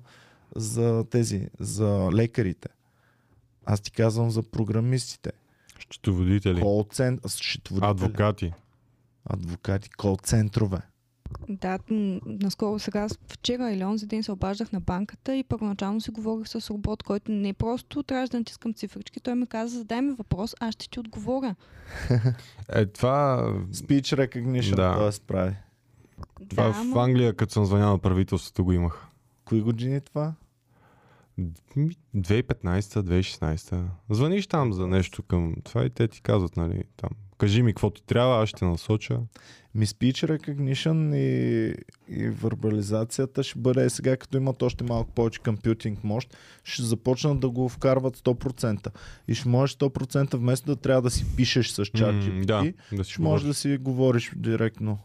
за 0.55 1.05
тези, 1.09 1.47
за 1.59 2.09
лекарите. 2.13 2.69
Аз 3.65 3.81
ти 3.81 3.91
казвам 3.91 4.31
за 4.31 4.43
програмистите. 4.43 5.31
Счетоводители. 5.79 6.61
Кол 6.61 6.85
цент... 6.91 7.21
счетоводители, 7.27 7.89
Адвокати. 7.91 8.53
адвокати, 9.25 9.89
кол 9.89 10.17
центрове. 10.23 10.77
Да, 11.49 11.79
наскоро 12.25 12.79
сега, 12.79 13.07
вчера 13.27 13.71
или 13.71 13.83
онзи 13.83 14.05
ден 14.07 14.23
се 14.23 14.31
обаждах 14.31 14.71
на 14.71 14.79
банката 14.79 15.35
и 15.35 15.43
първоначално 15.43 16.01
си 16.01 16.11
говорих 16.11 16.47
с 16.47 16.69
робот, 16.69 17.03
който 17.03 17.31
не 17.31 17.53
просто 17.53 18.03
трябваше 18.03 18.31
да 18.31 18.37
натискам 18.39 18.73
цифрички. 18.73 19.19
Той 19.19 19.35
ми 19.35 19.47
каза, 19.47 19.77
задай 19.77 20.01
ми 20.01 20.11
въпрос, 20.11 20.55
аз 20.59 20.73
ще 20.73 20.89
ти 20.89 20.99
отговоря. 20.99 21.55
Е, 22.69 22.85
това, 22.85 23.43
Speech 23.71 24.27
recognition, 24.27 24.75
Да. 24.75 25.05
да 25.05 25.11
се 25.11 25.21
прави. 25.21 25.55
това 26.49 26.63
да, 26.63 26.73
в 26.73 26.97
Англия, 26.97 27.33
като 27.33 27.53
съм 27.53 27.65
звънял 27.65 27.91
на 27.91 27.99
правителството, 27.99 28.63
го 28.63 28.71
имах. 28.71 29.07
Кои 29.45 29.61
години 29.61 29.95
е 29.95 30.01
това? 30.01 30.33
Ми, 31.75 31.89
2015-2016. 32.15 33.85
Звъниш 34.09 34.47
там 34.47 34.73
за 34.73 34.87
нещо 34.87 35.23
към 35.23 35.55
това 35.63 35.85
и 35.85 35.89
те 35.89 36.07
ти 36.07 36.21
казват, 36.21 36.57
нали, 36.57 36.83
там. 36.97 37.09
Кажи 37.37 37.61
ми 37.61 37.71
какво 37.71 37.89
ти 37.89 38.03
трябва, 38.03 38.43
аз 38.43 38.49
ще 38.49 38.65
насоча. 38.65 39.19
Ми 39.75 39.85
speech 39.85 40.37
recognition 40.37 41.15
и, 41.15 41.75
и 42.07 42.29
вербализацията 42.29 43.43
ще 43.43 43.59
бъде 43.59 43.89
сега, 43.89 44.17
като 44.17 44.37
имат 44.37 44.61
още 44.61 44.83
малко 44.83 45.11
повече 45.11 45.39
компютинг 45.39 46.03
мощ, 46.03 46.37
ще 46.63 46.83
започнат 46.83 47.39
да 47.39 47.49
го 47.49 47.69
вкарват 47.69 48.17
100%. 48.17 48.89
И 49.27 49.35
ще 49.35 49.49
можеш 49.49 49.75
100% 49.75 50.37
вместо 50.37 50.65
да 50.65 50.75
трябва 50.75 51.01
да 51.01 51.09
си 51.09 51.25
пишеш 51.35 51.69
с 51.69 51.85
чат 51.85 52.15
GPT, 52.15 52.45
да, 52.45 52.73
да 52.97 53.03
ще 53.03 53.21
можеш 53.21 53.47
да 53.47 53.53
си 53.53 53.77
говориш 53.77 54.31
директно. 54.35 54.99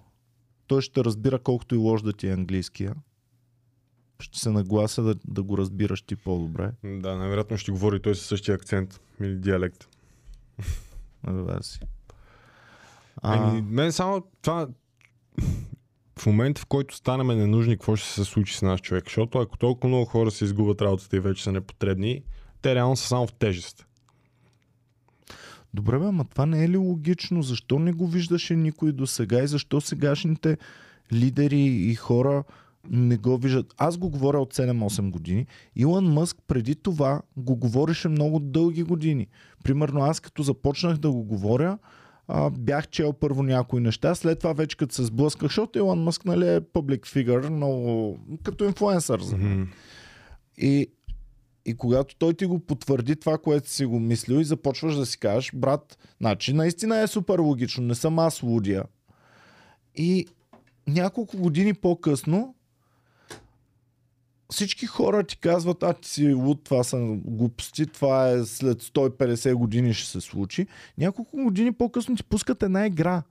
Той 0.67 0.83
ще 0.83 1.05
разбира 1.05 1.39
колкото 1.39 1.75
и 1.75 1.79
лош 1.79 2.03
да 2.03 2.13
ти 2.13 2.29
е 2.29 2.33
английския. 2.33 2.95
Ще 4.21 4.39
се 4.39 4.51
наглася 4.51 5.03
да, 5.03 5.15
да 5.29 5.43
го 5.43 5.59
разбираш 5.59 6.03
ти 6.03 6.17
по-добре. 6.17 6.73
Да, 6.85 7.17
най-вероятно 7.17 7.57
ще 7.59 7.73
говори 7.73 8.03
той 8.03 8.15
със 8.15 8.27
същия 8.27 8.55
акцент 8.55 9.01
или 9.21 9.37
диалект. 9.37 9.89
Добре 11.27 11.63
си. 11.63 11.81
А... 13.23 13.49
Ами, 13.49 13.63
мен 13.63 13.93
само 13.93 14.23
това... 14.43 14.69
В 16.19 16.27
момента, 16.27 16.61
в 16.61 16.67
който 16.67 16.97
станем 16.97 17.27
ненужни, 17.27 17.75
какво 17.75 17.97
ще 17.97 18.09
се 18.09 18.25
случи 18.25 18.57
с 18.57 18.63
наш 18.63 18.81
човек? 18.81 19.05
Защото 19.05 19.39
ако 19.39 19.59
толкова 19.59 19.89
много 19.89 20.05
хора 20.05 20.31
се 20.31 20.45
изгубят 20.45 20.83
работата 20.83 21.17
и 21.17 21.21
вече 21.21 21.43
са 21.43 21.53
непотребни, 21.53 22.23
те 22.63 22.75
реално 22.75 22.97
са 22.97 23.09
само 23.09 23.27
в 23.27 23.33
тежест. 23.33 23.87
Добре, 25.75 25.99
бе, 25.99 26.05
ама 26.05 26.25
това 26.25 26.47
не 26.47 26.65
е 26.65 26.69
ли 26.69 26.77
логично? 26.77 27.43
Защо 27.43 27.79
не 27.79 27.93
го 27.93 28.07
виждаше 28.07 28.57
никой 28.57 28.93
до 28.93 29.07
сега 29.07 29.43
и 29.43 29.47
защо 29.47 29.81
сегашните 29.81 30.59
лидери 31.13 31.61
и 31.61 31.95
хора 31.95 32.45
не 32.91 33.17
го 33.17 33.39
виждат? 33.39 33.75
Аз 33.77 33.99
го 33.99 34.11
говоря 34.11 34.39
от 34.41 34.55
7-8 34.55 35.11
години. 35.11 35.47
Илон 35.77 36.13
Мъск 36.13 36.37
преди 36.47 36.75
това 36.75 37.23
го 37.37 37.57
говореше 37.57 38.09
много 38.09 38.39
дълги 38.39 38.83
години. 38.83 39.27
Примерно 39.65 40.01
аз 40.01 40.21
като 40.21 40.43
започнах 40.43 40.97
да 40.97 41.11
го 41.11 41.25
говоря, 41.25 41.79
а, 42.29 42.51
бях 42.51 42.89
чел 42.89 43.13
първо 43.13 43.43
някои 43.43 43.81
неща, 43.81 44.15
след 44.15 44.39
това 44.39 44.53
вече 44.53 44.77
като 44.77 44.95
се 44.95 45.05
сблъсках, 45.05 45.49
защото 45.49 45.79
Илон 45.79 46.03
Мъск 46.03 46.25
нали, 46.25 46.55
е 46.55 46.61
публик 46.61 47.07
фигър, 47.07 47.51
много 47.51 48.19
като 48.43 48.65
инфлуенсър. 48.65 49.23
Mm-hmm. 49.23 49.67
И 50.59 50.87
и 51.67 51.77
когато 51.77 52.17
той 52.17 52.35
ти 52.35 52.47
го 52.47 52.59
потвърди 52.59 53.17
това, 53.17 53.39
което 53.39 53.71
си 53.71 53.85
го 53.85 54.01
мислил 54.01 54.37
и 54.37 54.45
започваш 54.45 54.97
да 54.97 55.07
си 55.07 55.19
кажеш, 55.19 55.51
брат, 55.55 55.99
значи 56.21 56.53
наистина 56.53 56.99
е 56.99 57.07
супер 57.07 57.39
логично, 57.39 57.85
не 57.85 57.95
съм 57.95 58.19
аз 58.19 58.43
лудия. 58.43 58.85
И 59.95 60.27
няколко 60.87 61.37
години 61.37 61.75
по-късно 61.75 62.55
всички 64.53 64.87
хора 64.87 65.25
ти 65.25 65.39
казват, 65.39 65.83
а 65.83 65.93
ти 65.93 66.09
си 66.09 66.33
луд, 66.33 66.65
това 66.65 66.85
са 66.85 67.17
глупости, 67.25 67.87
това 67.87 68.29
е 68.29 68.45
след 68.45 68.83
150 68.83 69.55
години 69.55 69.95
ще 69.95 70.11
се 70.11 70.21
случи. 70.21 70.67
Няколко 70.99 71.37
години 71.37 71.73
по-късно 71.73 72.17
ти 72.17 72.25
пускат 72.25 72.63
една 72.63 72.87
игра. 72.87 73.23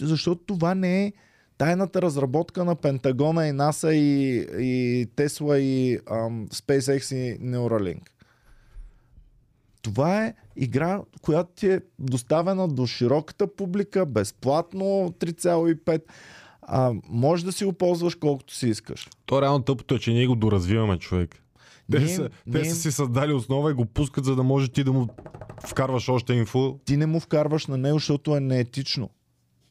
Защото 0.00 0.44
това 0.44 0.74
не 0.74 1.04
е 1.04 1.12
тайната 1.58 2.02
разработка 2.02 2.64
на 2.64 2.74
Пентагона 2.74 3.48
и 3.48 3.52
НАСА 3.52 3.94
и, 3.94 4.36
и 4.58 5.06
Тесла 5.16 5.58
и 5.58 5.98
ам, 6.10 6.48
SpaceX 6.48 7.14
и 7.14 7.40
Neuralink. 7.40 8.08
Това 9.82 10.24
е 10.24 10.34
игра, 10.56 11.00
която 11.22 11.50
ти 11.54 11.68
е 11.68 11.80
доставена 11.98 12.68
до 12.68 12.86
широката 12.86 13.56
публика, 13.56 14.06
безплатно 14.06 14.84
3,5. 15.18 16.02
А, 16.74 16.92
може 17.08 17.44
да 17.44 17.52
си 17.52 17.64
го 17.64 17.72
ползваш 17.72 18.14
колкото 18.14 18.54
си 18.54 18.68
искаш. 18.68 19.08
То 19.26 19.42
реално 19.42 19.64
тъпото 19.64 19.94
е, 19.94 19.98
че 19.98 20.12
ние 20.12 20.26
го 20.26 20.34
доразвиваме 20.34 20.98
човек. 20.98 21.42
Те, 21.90 21.98
ние, 21.98 22.08
са, 22.08 22.28
те 22.52 22.58
ние... 22.58 22.64
са 22.64 22.76
си 22.76 22.92
създали 22.92 23.32
основа 23.32 23.70
и 23.70 23.74
го 23.74 23.84
пускат, 23.84 24.24
за 24.24 24.36
да 24.36 24.42
може 24.42 24.68
ти 24.68 24.84
да 24.84 24.92
му 24.92 25.08
вкарваш 25.66 26.08
още 26.08 26.32
инфо. 26.32 26.78
Ти 26.84 26.96
не 26.96 27.06
му 27.06 27.20
вкарваш 27.20 27.66
на 27.66 27.76
него, 27.76 27.98
защото 27.98 28.36
е 28.36 28.40
неетично. 28.40 29.10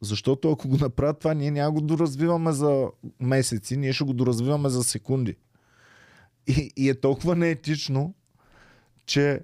Защото 0.01 0.51
ако 0.51 0.67
го 0.67 0.77
направят 0.77 1.19
това, 1.19 1.33
ние 1.33 1.51
няма 1.51 1.71
го 1.71 1.81
доразвиваме 1.81 2.51
за 2.51 2.87
месеци, 3.19 3.77
ние 3.77 3.93
ще 3.93 4.03
го 4.03 4.13
доразвиваме 4.13 4.69
за 4.69 4.83
секунди. 4.83 5.35
И, 6.47 6.71
и 6.77 6.89
е 6.89 6.99
толкова 6.99 7.35
неетично, 7.35 8.13
че 9.05 9.39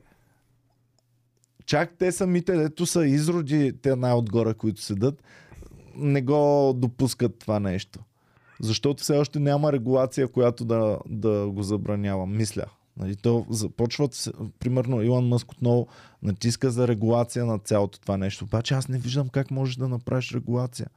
чак 1.66 1.98
те 1.98 2.12
самите, 2.12 2.54
дето 2.54 2.86
са 2.86 3.08
изроди, 3.08 3.74
те 3.82 3.96
най-отгоре, 3.96 4.54
които 4.54 4.82
седат, 4.82 5.24
не 5.98 6.22
го 6.22 6.74
допускат 6.76 7.40
това 7.40 7.60
нещо. 7.60 8.00
Защото 8.60 9.04
все 9.04 9.18
още 9.18 9.40
няма 9.40 9.74
регулация, 9.74 10.28
която 10.28 10.66
да, 10.66 11.00
да 11.10 11.48
го 11.50 11.64
забранява. 11.64 12.28
Мисля. 12.28 12.66
Нали, 12.98 13.16
то 13.16 13.46
започват, 13.50 14.30
примерно 14.60 15.04
Илон 15.04 15.28
Мъск 15.28 15.52
отново 15.52 15.88
натиска 16.24 16.72
за 16.72 16.88
регулация 16.88 17.46
на 17.46 17.60
цялото 17.60 18.00
това 18.00 18.18
нещо. 18.18 18.46
Обаче 18.46 18.74
аз 18.74 18.88
не 18.88 18.98
виждам 18.98 19.30
как 19.30 19.52
можеш 19.52 19.76
да 19.76 19.88
направиш 19.88 20.32
регулация. 20.32 20.88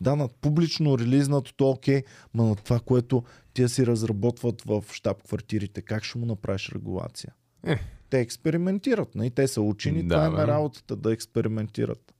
Да, 0.00 0.16
над 0.16 0.34
публично 0.34 0.98
релизнатото 0.98 1.70
окей, 1.70 2.02
но 2.34 2.46
на 2.46 2.56
това, 2.56 2.80
което 2.80 3.22
тия 3.54 3.68
си 3.68 3.86
разработват 3.86 4.62
в 4.62 4.84
щаб-квартирите, 4.92 5.82
как 5.82 6.04
ще 6.04 6.18
му 6.18 6.26
направиш 6.26 6.72
регулация? 6.74 7.32
Е. 7.66 7.78
Те 8.10 8.20
експериментират, 8.20 9.14
не? 9.14 9.18
Нали? 9.18 9.30
те 9.30 9.48
са 9.48 9.60
учени, 9.60 10.02
да, 10.02 10.26
това 10.26 10.42
е 10.42 10.46
работата 10.46 10.96
да 10.96 11.12
експериментират. 11.12 12.14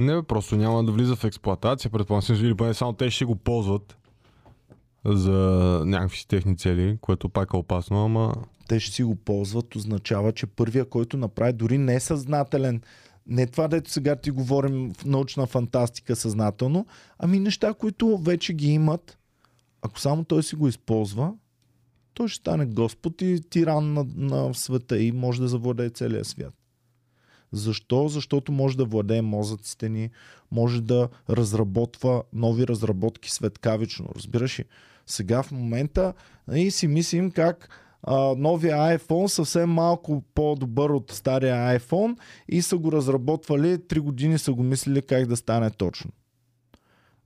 Не, 0.00 0.22
просто 0.22 0.56
няма 0.56 0.84
да 0.84 0.92
влиза 0.92 1.16
в 1.16 1.24
експлоатация, 1.24 1.90
предполагам 1.90 2.36
или 2.36 2.54
поне 2.54 2.74
само 2.74 2.92
те 2.92 3.10
ще 3.10 3.24
го 3.24 3.36
ползват 3.36 3.96
за 5.04 5.30
някакви 5.86 6.16
си 6.18 6.28
техни 6.28 6.56
цели, 6.56 6.98
което 7.00 7.28
пак 7.28 7.50
е 7.54 7.56
опасно, 7.56 8.04
ама... 8.04 8.34
Те 8.68 8.80
ще 8.80 8.94
си 8.94 9.02
го 9.02 9.16
ползват, 9.16 9.76
означава, 9.76 10.32
че 10.32 10.46
първия, 10.46 10.84
който 10.84 11.16
направи 11.16 11.52
дори 11.52 11.78
несъзнателен, 11.78 12.82
не 13.26 13.46
това, 13.46 13.68
дето 13.68 13.90
сега 13.90 14.16
ти 14.16 14.30
говорим 14.30 14.92
в 14.92 15.04
научна 15.04 15.46
фантастика 15.46 16.16
съзнателно, 16.16 16.86
ами 17.18 17.38
неща, 17.38 17.74
които 17.74 18.18
вече 18.18 18.52
ги 18.52 18.72
имат, 18.72 19.18
ако 19.82 20.00
само 20.00 20.24
той 20.24 20.42
си 20.42 20.56
го 20.56 20.68
използва, 20.68 21.32
той 22.14 22.28
ще 22.28 22.40
стане 22.40 22.66
Господ 22.66 23.22
и 23.22 23.40
тиран 23.50 23.92
на, 23.92 24.06
на 24.16 24.54
света 24.54 24.98
и 24.98 25.12
може 25.12 25.40
да 25.40 25.48
завладее 25.48 25.90
целия 25.90 26.24
свят. 26.24 26.54
Защо? 27.52 28.08
Защото 28.08 28.52
може 28.52 28.76
да 28.76 28.84
владее 28.84 29.22
мозъците 29.22 29.88
ни, 29.88 30.10
може 30.50 30.82
да 30.82 31.08
разработва 31.30 32.22
нови 32.32 32.66
разработки 32.66 33.30
светкавично. 33.30 34.08
Разбираш 34.16 34.58
ли? 34.58 34.64
Сега 35.06 35.42
в 35.42 35.52
момента 35.52 36.14
и 36.54 36.70
си 36.70 36.86
мислим 36.86 37.30
как 37.30 37.68
а, 38.02 38.34
новия 38.38 38.76
iPhone 38.76 39.26
съвсем 39.26 39.70
малко 39.70 40.22
по-добър 40.34 40.90
от 40.90 41.10
стария 41.10 41.80
iPhone 41.80 42.18
и 42.48 42.62
са 42.62 42.78
го 42.78 42.92
разработвали, 42.92 43.78
3 43.78 44.00
години 44.00 44.38
са 44.38 44.52
го 44.52 44.62
мислили 44.62 45.02
как 45.02 45.26
да 45.26 45.36
стане 45.36 45.70
точно. 45.70 46.10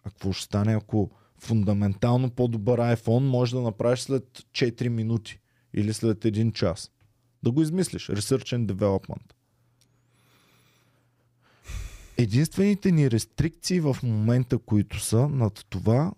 А 0.05 0.11
какво 0.11 0.33
ще 0.33 0.45
стане, 0.45 0.75
ако 0.75 1.11
фундаментално 1.39 2.31
по-добър 2.31 2.81
iPhone 2.81 3.29
може 3.29 3.55
да 3.55 3.63
направиш 3.63 4.01
след 4.01 4.25
4 4.53 4.89
минути 4.89 5.41
или 5.75 5.93
след 5.93 6.19
1 6.19 6.53
час? 6.53 6.91
Да 7.43 7.51
го 7.51 7.63
измислиш. 7.63 8.07
Research 8.07 8.57
and 8.57 8.67
Development. 8.67 9.34
Единствените 12.19 12.93
ни 12.93 13.11
рестрикции 13.11 13.81
в 13.81 13.97
момента, 14.03 14.59
които 14.59 15.01
са 15.01 15.29
над 15.29 15.67
това, 15.71 16.13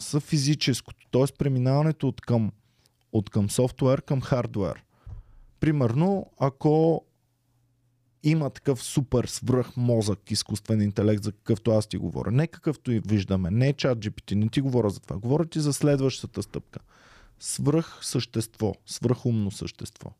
са 0.00 0.20
физическото, 0.20 1.06
т.е. 1.10 1.36
преминаването 1.38 2.08
от 2.08 2.20
към, 2.20 2.52
от 3.12 3.30
към 3.30 3.50
софтуер 3.50 4.02
към 4.02 4.20
хардуер. 4.20 4.84
Примерно, 5.60 6.26
ако 6.38 7.04
има 8.22 8.50
такъв 8.50 8.82
супер 8.82 9.24
свръх 9.24 9.76
мозък, 9.76 10.30
изкуствен 10.30 10.82
интелект, 10.82 11.22
за 11.22 11.32
какъвто 11.32 11.70
аз 11.70 11.86
ти 11.86 11.96
говоря. 11.96 12.30
Не 12.30 12.46
какъвто 12.46 12.92
и 12.92 13.00
виждаме, 13.00 13.50
не 13.50 13.72
чат 13.72 13.98
GPT, 13.98 14.34
не 14.34 14.48
ти 14.48 14.60
говоря 14.60 14.90
за 14.90 15.00
това. 15.00 15.16
Говоря 15.16 15.46
ти 15.46 15.60
за 15.60 15.72
следващата 15.72 16.42
стъпка. 16.42 16.80
Свръх 17.40 17.98
същество, 18.02 18.74
свръхумно 18.86 19.50
същество. 19.50 20.10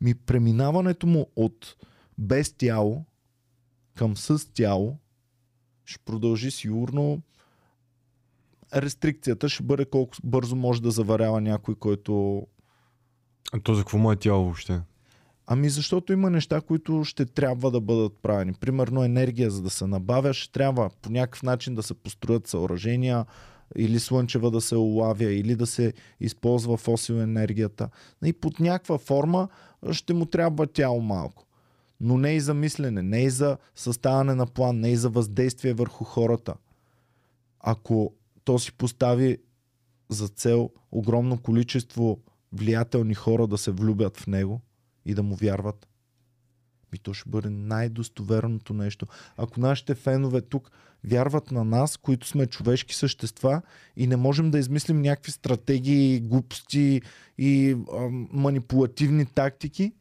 Ми 0.00 0.14
преминаването 0.14 1.06
му 1.06 1.26
от 1.36 1.76
без 2.18 2.52
тяло 2.52 3.04
към 3.98 4.16
с 4.16 4.52
тяло 4.52 4.96
ще 5.84 6.04
продължи 6.04 6.50
сигурно 6.50 7.22
рестрикцията 8.74 9.48
ще 9.48 9.62
бъде 9.62 9.84
колко 9.84 10.16
бързо 10.24 10.56
може 10.56 10.82
да 10.82 10.90
заварява 10.90 11.40
някой, 11.40 11.74
който... 11.74 12.46
А 13.52 13.60
то 13.60 13.74
за 13.74 13.80
какво 13.80 13.98
му 13.98 14.12
е 14.12 14.16
тяло 14.16 14.44
въобще? 14.44 14.80
Ами 15.46 15.68
защото 15.68 16.12
има 16.12 16.30
неща, 16.30 16.60
които 16.60 17.04
ще 17.04 17.26
трябва 17.26 17.70
да 17.70 17.80
бъдат 17.80 18.18
правени. 18.22 18.52
Примерно 18.52 19.04
енергия, 19.04 19.50
за 19.50 19.62
да 19.62 19.70
се 19.70 19.86
набавя, 19.86 20.34
ще 20.34 20.52
трябва 20.52 20.90
по 21.02 21.10
някакъв 21.10 21.42
начин 21.42 21.74
да 21.74 21.82
се 21.82 21.94
построят 21.94 22.46
съоръжения, 22.46 23.26
или 23.76 24.00
слънчева 24.00 24.50
да 24.50 24.60
се 24.60 24.76
улавя, 24.76 25.32
или 25.32 25.56
да 25.56 25.66
се 25.66 25.92
използва 26.20 26.76
фосил 26.76 27.14
енергията. 27.14 27.88
И 28.24 28.32
под 28.32 28.60
някаква 28.60 28.98
форма 28.98 29.48
ще 29.92 30.14
му 30.14 30.26
трябва 30.26 30.66
тяло 30.66 31.00
малко. 31.00 31.47
Но 32.00 32.18
не 32.18 32.32
и 32.32 32.40
за 32.40 32.54
мислене, 32.54 33.02
не 33.02 33.22
и 33.22 33.30
за 33.30 33.58
съставане 33.74 34.34
на 34.34 34.46
план, 34.46 34.80
не 34.80 34.90
и 34.90 34.96
за 34.96 35.10
въздействие 35.10 35.74
върху 35.74 36.04
хората. 36.04 36.54
Ако 37.60 38.14
то 38.44 38.58
си 38.58 38.72
постави 38.72 39.38
за 40.08 40.28
цел 40.28 40.70
огромно 40.92 41.38
количество 41.38 42.20
влиятелни 42.52 43.14
хора 43.14 43.46
да 43.46 43.58
се 43.58 43.70
влюбят 43.70 44.16
в 44.16 44.26
него 44.26 44.60
и 45.04 45.14
да 45.14 45.22
му 45.22 45.34
вярват. 45.34 45.88
И 46.94 46.98
то 46.98 47.14
ще 47.14 47.30
бъде 47.30 47.50
най-достоверното 47.50 48.74
нещо. 48.74 49.06
Ако 49.36 49.60
нашите 49.60 49.94
фенове 49.94 50.40
тук 50.40 50.70
вярват 51.04 51.50
на 51.50 51.64
нас, 51.64 51.96
които 51.96 52.26
сме 52.26 52.46
човешки 52.46 52.94
същества 52.94 53.62
и 53.96 54.06
не 54.06 54.16
можем 54.16 54.50
да 54.50 54.58
измислим 54.58 55.02
някакви 55.02 55.32
стратегии, 55.32 56.20
глупости 56.20 57.02
и 57.38 57.76
а, 57.92 58.08
манипулативни 58.32 59.26
тактики, 59.26 59.92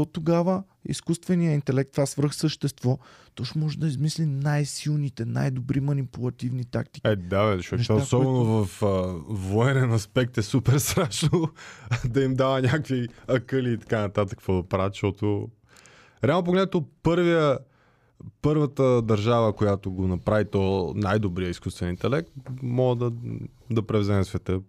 то 0.00 0.06
тогава 0.06 0.62
изкуственият 0.84 1.54
интелект, 1.54 1.92
това 1.92 2.06
свръхсъщество, 2.06 2.98
то 3.34 3.44
ще 3.44 3.58
може 3.58 3.78
да 3.78 3.86
измисли 3.86 4.26
най-силните, 4.26 5.24
най-добри 5.24 5.80
манипулативни 5.80 6.64
тактики. 6.64 7.08
Е, 7.08 7.16
да, 7.16 7.50
бе, 7.50 7.56
защото 7.56 7.78
Неща, 7.78 7.94
особено 7.94 8.64
в 8.64 8.82
а, 8.82 9.14
военен 9.28 9.92
аспект 9.92 10.38
е 10.38 10.42
супер 10.42 10.72
страшно 10.78 11.48
да 12.08 12.22
им 12.22 12.34
дава 12.34 12.62
някакви 12.62 13.08
акъли 13.28 13.72
и 13.72 13.78
така 13.78 14.00
нататък, 14.00 14.38
какво 14.38 14.62
да 14.62 14.68
правят, 14.68 14.92
защото 14.92 15.48
реално 16.24 16.44
погледнато 16.44 16.84
първия, 17.02 17.58
първата 18.42 19.02
държава, 19.02 19.52
която 19.52 19.90
го 19.92 20.06
направи 20.06 20.44
то 20.44 20.92
най-добрия 20.96 21.48
изкуствен 21.48 21.88
интелект, 21.88 22.30
мога 22.62 23.10
да, 23.10 23.16
да 23.70 23.86
превземе 23.86 24.24
света 24.24 24.60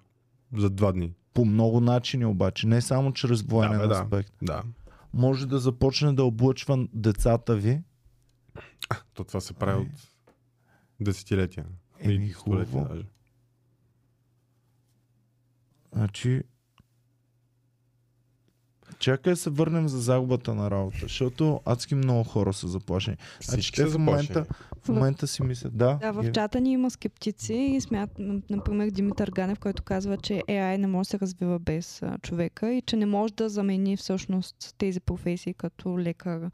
за 0.57 0.69
два 0.69 0.91
дни. 0.91 1.13
По 1.33 1.45
много 1.45 1.79
начини 1.79 2.25
обаче, 2.25 2.67
не 2.67 2.81
само 2.81 3.13
чрез 3.13 3.41
военен 3.41 3.79
Да, 3.79 3.87
бе, 3.87 3.93
аспект. 3.93 4.33
Да. 4.41 4.63
Може 5.13 5.47
да 5.47 5.59
започне 5.59 6.13
да 6.13 6.23
облъчва 6.23 6.87
децата 6.93 7.55
ви. 7.55 7.81
То 9.13 9.23
това 9.23 9.39
се 9.39 9.53
прави 9.53 9.81
Ами. 9.81 9.89
от 9.89 10.13
десетилетия. 10.99 11.65
Еми, 11.99 12.29
хубаво. 12.29 12.87
даже. 12.89 13.05
Значи, 15.93 16.43
чакай 19.01 19.33
да 19.33 19.37
се 19.37 19.49
върнем 19.49 19.87
за 19.87 19.99
загубата 19.99 20.55
на 20.55 20.71
работа, 20.71 20.97
защото 21.01 21.61
адски 21.65 21.95
много 21.95 22.23
хора 22.23 22.53
са 22.53 22.67
заплашени. 22.67 23.17
Значи, 23.43 23.61
Всички 23.61 23.75
те 23.75 23.87
са 23.87 23.89
в 23.89 23.97
момента, 23.97 24.33
заплашени. 24.33 24.81
в 24.83 24.89
момента 24.89 25.27
си 25.27 25.43
мислят, 25.43 25.77
да, 25.77 25.97
Да, 26.01 26.11
в 26.11 26.31
чата 26.31 26.61
ни 26.61 26.71
има 26.71 26.91
скептици 26.91 27.53
и 27.53 27.81
смят, 27.81 28.09
например, 28.49 28.89
Димитър 28.89 29.31
Ганев, 29.31 29.59
който 29.59 29.83
казва, 29.83 30.17
че 30.17 30.33
AI 30.47 30.77
не 30.77 30.87
може 30.87 31.07
да 31.07 31.09
се 31.09 31.19
развива 31.19 31.59
без 31.59 32.01
а, 32.01 32.17
човека 32.21 32.73
и 32.73 32.81
че 32.81 32.95
не 32.95 33.05
може 33.05 33.33
да 33.33 33.49
замени 33.49 33.97
всъщност 33.97 34.75
тези 34.77 34.99
професии 34.99 35.53
като 35.53 35.99
лекар, 35.99 36.49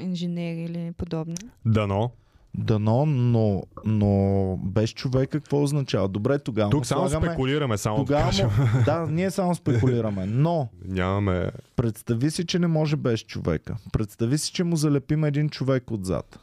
инженер 0.00 0.68
или 0.68 0.92
подобни. 0.96 1.36
Дано. 1.66 2.10
Дано, 2.54 3.06
но, 3.06 3.62
но 3.84 4.56
без 4.62 4.90
човека 4.90 5.40
какво 5.40 5.62
означава? 5.62 6.08
Добре, 6.08 6.38
тогава 6.38 6.70
Тук 6.70 6.86
само 6.86 7.08
слагаме... 7.08 7.32
спекулираме, 7.32 7.78
само 7.78 7.96
да 7.96 8.02
Тогава 8.02 8.30
му... 8.44 8.50
Да, 8.84 9.06
ние 9.10 9.30
само 9.30 9.54
спекулираме, 9.54 10.26
но 10.26 10.68
Нямаме... 10.84 11.50
представи 11.76 12.30
си, 12.30 12.46
че 12.46 12.58
не 12.58 12.66
може 12.66 12.96
без 12.96 13.20
човека. 13.20 13.76
Представи 13.92 14.38
си, 14.38 14.52
че 14.52 14.64
му 14.64 14.76
залепим 14.76 15.24
един 15.24 15.48
човек 15.48 15.90
отзад. 15.90 16.38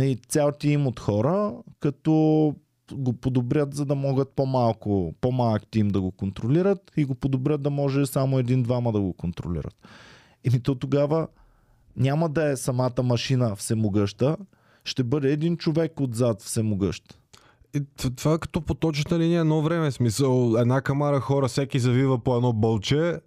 И 0.00 0.18
цял 0.28 0.52
тим 0.52 0.86
от 0.86 1.00
хора, 1.00 1.52
като 1.80 2.54
го 2.92 3.12
подобрят, 3.12 3.74
за 3.74 3.84
да 3.84 3.94
могат 3.94 4.28
по-малко, 4.28 5.14
по-малък 5.20 5.62
тим 5.70 5.88
да 5.88 6.00
го 6.00 6.10
контролират 6.10 6.92
и 6.96 7.04
го 7.04 7.14
подобрят 7.14 7.62
да 7.62 7.70
може 7.70 8.06
само 8.06 8.38
един-двама 8.38 8.92
да 8.92 9.00
го 9.00 9.12
контролират. 9.12 9.74
Еми 10.44 10.60
то 10.60 10.74
тогава 10.74 11.28
няма 11.98 12.28
да 12.28 12.50
е 12.50 12.56
самата 12.56 13.02
машина 13.02 13.56
всемогъща, 13.56 14.36
ще 14.84 15.04
бъде 15.04 15.32
един 15.32 15.56
човек 15.56 16.00
отзад 16.00 16.42
всемогъщ. 16.42 17.20
И 17.74 17.82
това 18.16 18.34
е 18.34 18.38
като 18.38 18.60
поточната 18.60 19.18
линия 19.18 19.40
едно 19.40 19.62
време. 19.62 19.90
Смисъл, 19.90 20.54
една 20.58 20.80
камара 20.80 21.20
хора, 21.20 21.48
всеки 21.48 21.78
завива 21.78 22.24
по 22.24 22.36
едно 22.36 22.52
бълче 22.52 23.20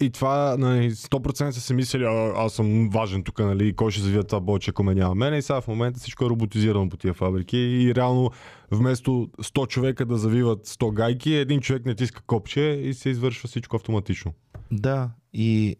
и 0.00 0.10
това 0.10 0.56
нали, 0.58 0.90
100% 0.90 1.50
са 1.50 1.60
си 1.60 1.74
мислили, 1.74 2.04
а, 2.04 2.32
аз 2.36 2.52
съм 2.52 2.90
важен 2.90 3.22
тук, 3.22 3.38
нали, 3.38 3.76
кой 3.76 3.90
ще 3.90 4.02
завия 4.02 4.24
това 4.24 4.40
бълче, 4.40 4.70
ако 4.70 4.82
ме 4.82 4.94
няма 4.94 5.14
мене. 5.14 5.38
И 5.38 5.42
сега 5.42 5.60
в 5.60 5.68
момента 5.68 6.00
всичко 6.00 6.24
е 6.24 6.28
роботизирано 6.28 6.88
по 6.88 6.96
тия 6.96 7.14
фабрики 7.14 7.58
и 7.58 7.94
реално 7.94 8.30
вместо 8.70 9.10
100 9.10 9.68
човека 9.68 10.06
да 10.06 10.18
завиват 10.18 10.66
100 10.66 10.92
гайки, 10.92 11.34
един 11.34 11.60
човек 11.60 11.86
не 11.86 11.94
тиска 11.94 12.22
копче 12.22 12.60
и 12.60 12.94
се 12.94 13.08
извършва 13.08 13.48
всичко 13.48 13.76
автоматично. 13.76 14.32
Да, 14.70 15.10
и 15.32 15.76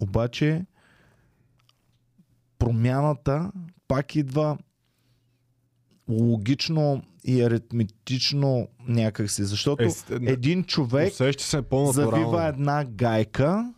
обаче 0.00 0.64
промяната 2.58 3.52
пак 3.88 4.16
идва 4.16 4.58
логично 6.08 7.02
и 7.24 7.42
аритметично 7.42 8.68
някакси, 8.80 9.44
защото 9.44 9.82
Е, 9.82 9.90
с- 9.90 10.04
един 10.10 10.64
човек 10.64 11.12
се 11.12 11.22
завива 11.86 12.44
една 12.44 12.84
гайка 12.84 13.72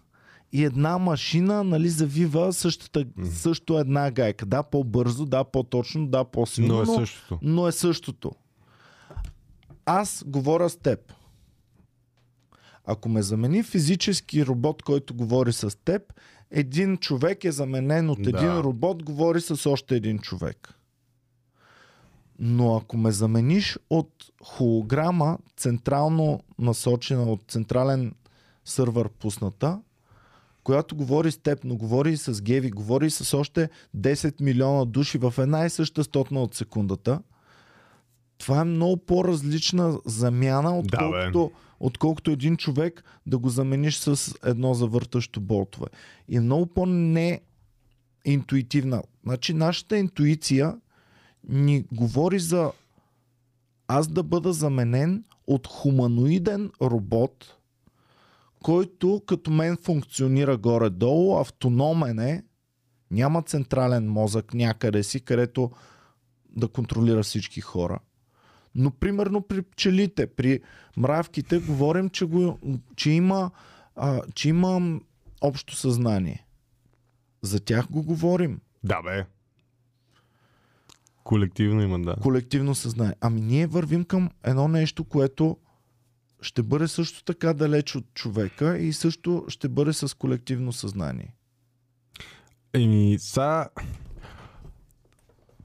и 0.52 0.64
една 0.64 0.98
машина 0.98 1.64
нали, 1.64 1.88
завива 1.88 2.52
същата, 2.52 3.04
също 3.24 3.78
една 3.78 4.10
гайка. 4.10 4.46
Да, 4.46 4.62
по-бързо, 4.62 5.26
да, 5.26 5.44
по-точно, 5.44 6.06
да, 6.06 6.24
по-силно, 6.24 6.74
Но 6.76 6.82
е 6.82 6.86
същото. 6.86 7.38
но 7.42 7.68
е 7.68 7.72
същото. 7.72 8.32
Аз 9.86 10.24
говоря 10.26 10.70
с 10.70 10.76
теб. 10.76 11.12
Ако 12.84 13.08
ме 13.08 13.22
замени 13.22 13.62
физически 13.62 14.46
робот, 14.46 14.82
който 14.82 15.14
говори 15.14 15.52
с 15.52 15.78
теб, 15.78 16.02
един 16.50 16.96
човек 16.96 17.44
е 17.44 17.52
заменен 17.52 18.10
от 18.10 18.22
Да. 18.22 18.30
един 18.30 18.58
робот, 18.58 19.02
говори 19.02 19.40
с 19.40 19.70
още 19.70 19.96
един 19.96 20.18
човек. 20.18 20.74
Но 22.38 22.76
ако 22.76 22.96
ме 22.96 23.10
замениш 23.10 23.78
от 23.90 24.10
холограма, 24.44 25.38
централно 25.56 26.40
насочена 26.58 27.22
от 27.22 27.42
централен 27.48 28.14
сървър 28.64 29.08
пусната, 29.08 29.80
която 30.64 30.96
говори 30.96 31.30
с 31.32 31.38
теб, 31.38 31.64
но 31.64 31.76
говори 31.76 32.12
и 32.12 32.16
с 32.16 32.42
Геви, 32.42 32.70
говори 32.70 33.06
и 33.06 33.10
с 33.10 33.38
още 33.38 33.68
10 33.96 34.40
милиона 34.40 34.84
души 34.84 35.18
в 35.18 35.34
една 35.38 35.64
и 35.66 35.70
съща 35.70 36.04
стотна 36.04 36.42
от 36.42 36.54
секундата, 36.54 37.22
това 38.38 38.60
е 38.60 38.64
много 38.64 38.96
по-различна 38.96 39.98
замяна, 40.04 40.82
Да, 40.82 41.08
бе. 41.10 41.48
Отколкото, 41.80 42.30
един 42.30 42.56
човек 42.56 43.04
да 43.26 43.38
го 43.38 43.48
замениш 43.48 43.96
с 43.96 44.34
едно 44.44 44.74
завъртащо 44.74 45.40
болтове. 45.40 45.86
И 46.28 46.36
е 46.36 46.40
много 46.40 46.66
по-не 46.66 47.40
интуитивна. 48.24 49.02
Значи 49.24 49.54
нашата 49.54 49.98
интуиция 49.98 50.76
ни 51.48 51.84
говори 51.92 52.38
за 52.38 52.72
аз 53.88 54.08
да 54.08 54.22
бъда 54.22 54.52
заменен 54.52 55.24
от 55.46 55.66
хуманоиден 55.66 56.70
робот, 56.82 57.56
който 58.62 59.22
като 59.26 59.50
мен 59.50 59.76
функционира 59.76 60.56
горе-долу, 60.56 61.38
автономен 61.38 62.18
е, 62.18 62.44
няма 63.10 63.42
централен 63.42 64.08
мозък 64.08 64.54
някъде 64.54 65.02
си, 65.02 65.20
където 65.20 65.70
да 66.48 66.68
контролира 66.68 67.22
всички 67.22 67.60
хора. 67.60 67.98
Но 68.74 68.90
примерно 68.90 69.42
при 69.42 69.62
пчелите, 69.62 70.26
при 70.26 70.60
мравките, 70.96 71.58
говорим, 71.58 72.08
че, 72.08 72.24
го, 72.24 72.58
че, 72.96 73.10
има, 73.10 73.50
а, 73.96 74.22
че 74.34 74.48
има 74.48 75.00
общо 75.40 75.76
съзнание. 75.76 76.46
За 77.42 77.60
тях 77.60 77.90
го 77.90 78.02
говорим. 78.02 78.60
Да, 78.84 79.02
бе. 79.02 79.26
Колективно 81.24 81.82
има, 81.82 82.00
да. 82.00 82.16
колективно 82.22 82.74
съзнание. 82.74 83.14
Ами 83.20 83.40
ние 83.40 83.66
вървим 83.66 84.04
към 84.04 84.30
едно 84.44 84.68
нещо, 84.68 85.04
което 85.04 85.56
ще 86.40 86.62
бъде 86.62 86.88
също 86.88 87.24
така 87.24 87.54
далеч 87.54 87.96
от 87.96 88.14
човека 88.14 88.78
и 88.78 88.92
също 88.92 89.44
ще 89.48 89.68
бъде 89.68 89.92
с 89.92 90.16
колективно 90.16 90.72
съзнание. 90.72 91.34
Еми, 92.72 93.16
сега... 93.20 93.68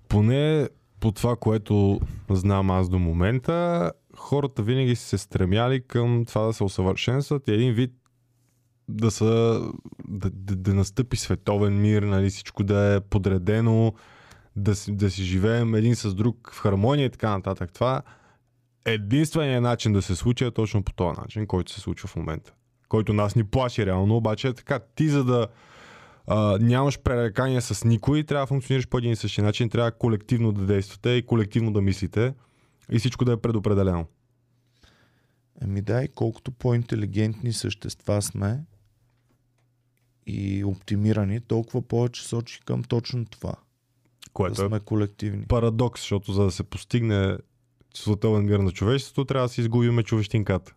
Поне 0.07 0.69
по 1.05 1.11
това, 1.11 1.35
което 1.35 1.99
знам 2.29 2.71
аз 2.71 2.89
до 2.89 2.99
момента, 2.99 3.91
хората 4.17 4.63
винаги 4.63 4.95
са 4.95 5.05
се 5.05 5.17
стремяли 5.17 5.81
към 5.87 6.25
това 6.25 6.41
да 6.41 6.53
се 6.53 6.63
усъвършенстват 6.63 7.47
и 7.47 7.53
един 7.53 7.73
вид 7.73 7.91
да, 8.89 9.11
са, 9.11 9.61
да, 10.07 10.29
да, 10.29 10.55
да 10.55 10.73
настъпи 10.73 11.17
световен 11.17 11.81
мир, 11.81 12.03
нали, 12.03 12.29
всичко 12.29 12.63
да 12.63 12.95
е 12.95 12.99
подредено, 12.99 13.93
да 14.55 14.75
си, 14.75 14.95
да 14.95 15.11
си 15.11 15.23
живеем 15.23 15.75
един 15.75 15.95
с 15.95 16.13
друг 16.13 16.51
в 16.53 16.59
хармония 16.59 17.05
и 17.05 17.09
така 17.09 17.29
нататък. 17.29 17.73
Това 17.73 18.01
единственият 18.85 19.63
начин 19.63 19.93
да 19.93 20.01
се 20.01 20.15
случи 20.15 20.45
е 20.45 20.51
точно 20.51 20.83
по 20.83 20.93
този 20.93 21.19
начин, 21.21 21.47
който 21.47 21.71
се 21.71 21.81
случва 21.81 22.07
в 22.07 22.15
момента. 22.15 22.53
Който 22.89 23.13
нас 23.13 23.35
ни 23.35 23.43
плаши 23.43 23.85
реално, 23.85 24.15
обаче 24.15 24.47
е 24.47 24.53
така. 24.53 24.79
Ти 24.95 25.09
за 25.09 25.23
да 25.23 25.47
а, 26.27 26.57
нямаш 26.61 26.99
пререкания 26.99 27.61
с 27.61 27.83
никой, 27.83 28.23
трябва 28.23 28.43
да 28.43 28.47
функционираш 28.47 28.87
по 28.87 28.97
един 28.97 29.11
и 29.11 29.15
същи 29.15 29.41
начин, 29.41 29.69
трябва 29.69 29.91
колективно 29.91 30.51
да 30.51 30.65
действате 30.65 31.09
и 31.09 31.25
колективно 31.25 31.73
да 31.73 31.81
мислите 31.81 32.33
и 32.91 32.99
всичко 32.99 33.25
да 33.25 33.31
е 33.31 33.37
предопределено. 33.37 34.05
Еми 35.61 35.81
да, 35.81 36.03
и 36.03 36.07
колкото 36.07 36.51
по-интелигентни 36.51 37.53
същества 37.53 38.21
сме 38.21 38.63
и 40.27 40.63
оптимирани, 40.63 41.41
толкова 41.41 41.81
повече 41.81 42.27
сочи 42.27 42.59
към 42.65 42.83
точно 42.83 43.25
това. 43.25 43.53
Което 44.33 44.55
да 44.55 44.65
е 44.65 44.67
сме 44.67 44.79
колективни. 44.79 45.45
парадокс, 45.45 46.01
защото 46.01 46.33
за 46.33 46.43
да 46.43 46.51
се 46.51 46.63
постигне 46.63 47.37
световен 47.93 48.45
мир 48.45 48.59
на 48.59 48.71
човечеството, 48.71 49.25
трябва 49.25 49.47
да 49.47 49.53
си 49.53 49.61
изгубиме 49.61 50.03
човещинката. 50.03 50.73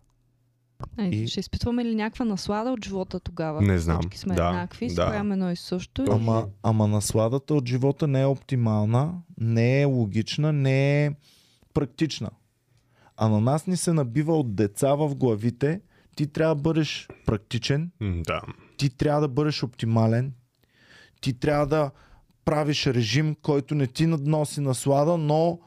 Е, 0.97 1.03
И- 1.05 1.27
Ще 1.27 1.39
изпитваме 1.39 1.85
ли 1.85 1.95
някаква 1.95 2.25
наслада 2.25 2.71
от 2.71 2.85
живота 2.85 3.19
тогава? 3.19 3.61
Не 3.61 3.79
знам. 3.79 3.99
Всички 3.99 4.17
сме 4.17 4.35
Да, 4.35 4.47
еднакви, 4.47 4.87
да. 4.87 5.07
правим 5.07 5.31
едно 5.31 5.51
и 5.51 5.55
също. 5.55 6.05
Ама, 6.11 6.47
ама 6.63 6.87
насладата 6.87 7.53
от 7.53 7.67
живота 7.67 8.07
не 8.07 8.21
е 8.21 8.25
оптимална, 8.25 9.13
не 9.37 9.81
е 9.81 9.85
логична, 9.85 10.53
не 10.53 11.05
е 11.05 11.11
практична. 11.73 12.29
А 13.17 13.27
на 13.27 13.41
нас 13.41 13.67
ни 13.67 13.77
се 13.77 13.93
набива 13.93 14.37
от 14.37 14.55
деца 14.55 14.95
в 14.95 15.15
главите. 15.15 15.81
Ти 16.15 16.27
трябва 16.27 16.55
да 16.55 16.61
бъдеш 16.61 17.07
практичен, 17.25 17.91
Да. 18.01 18.41
ти 18.77 18.89
трябва 18.89 19.21
да 19.21 19.27
бъдеш 19.27 19.63
оптимален, 19.63 20.33
ти 21.21 21.33
трябва 21.33 21.67
да 21.67 21.91
правиш 22.45 22.87
режим, 22.87 23.35
който 23.35 23.75
не 23.75 23.87
ти 23.87 24.07
надноси 24.07 24.61
наслада, 24.61 25.17
но 25.17 25.59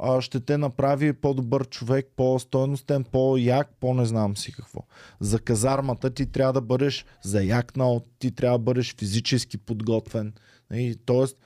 а, 0.00 0.20
ще 0.20 0.40
те 0.40 0.58
направи 0.58 1.12
по-добър 1.12 1.68
човек, 1.68 2.06
по-стойностен, 2.16 3.04
по-як, 3.04 3.74
по-не 3.80 4.04
знам 4.04 4.36
си 4.36 4.52
какво. 4.52 4.80
За 5.20 5.38
казармата 5.38 6.10
ти 6.10 6.26
трябва 6.26 6.52
да 6.52 6.60
бъдеш 6.60 7.04
заякнал, 7.22 8.02
ти 8.18 8.30
трябва 8.30 8.58
да 8.58 8.64
бъдеш 8.64 8.96
физически 8.96 9.58
подготвен. 9.58 10.32
И, 10.72 10.96
тоест, 11.04 11.36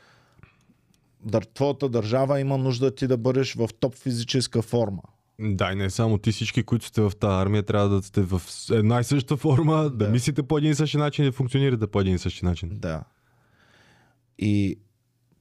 твоята 1.55 1.89
държава 1.89 2.41
има 2.41 2.59
нужда 2.59 2.95
ти 2.95 3.07
да 3.07 3.17
бъдеш 3.17 3.55
в 3.55 3.69
топ 3.81 3.95
физическа 3.95 4.63
форма. 4.63 5.03
Да, 5.41 5.73
и 5.73 5.77
не 5.77 5.91
само 5.91 6.19
ти, 6.19 6.33
всички, 6.33 6.63
които 6.63 6.87
сте 6.87 7.01
в 7.01 7.13
тази 7.21 7.33
армия, 7.33 7.63
трябва 7.63 7.89
да 7.89 8.03
сте 8.03 8.21
в 8.21 8.43
една 8.71 9.01
и 9.01 9.05
съща 9.05 9.37
форма, 9.37 9.83
да, 9.83 9.91
Да. 9.91 10.09
мислите 10.09 10.43
по 10.43 10.59
един 10.59 10.71
и 10.71 10.75
същи 10.75 10.97
начин 10.97 11.25
и 11.25 11.29
да 11.29 11.33
функционирате 11.33 11.87
по 11.87 12.01
един 12.01 12.15
и 12.15 12.19
същи 12.19 12.45
начин. 12.45 12.71
Да. 12.73 13.05
И 14.39 14.79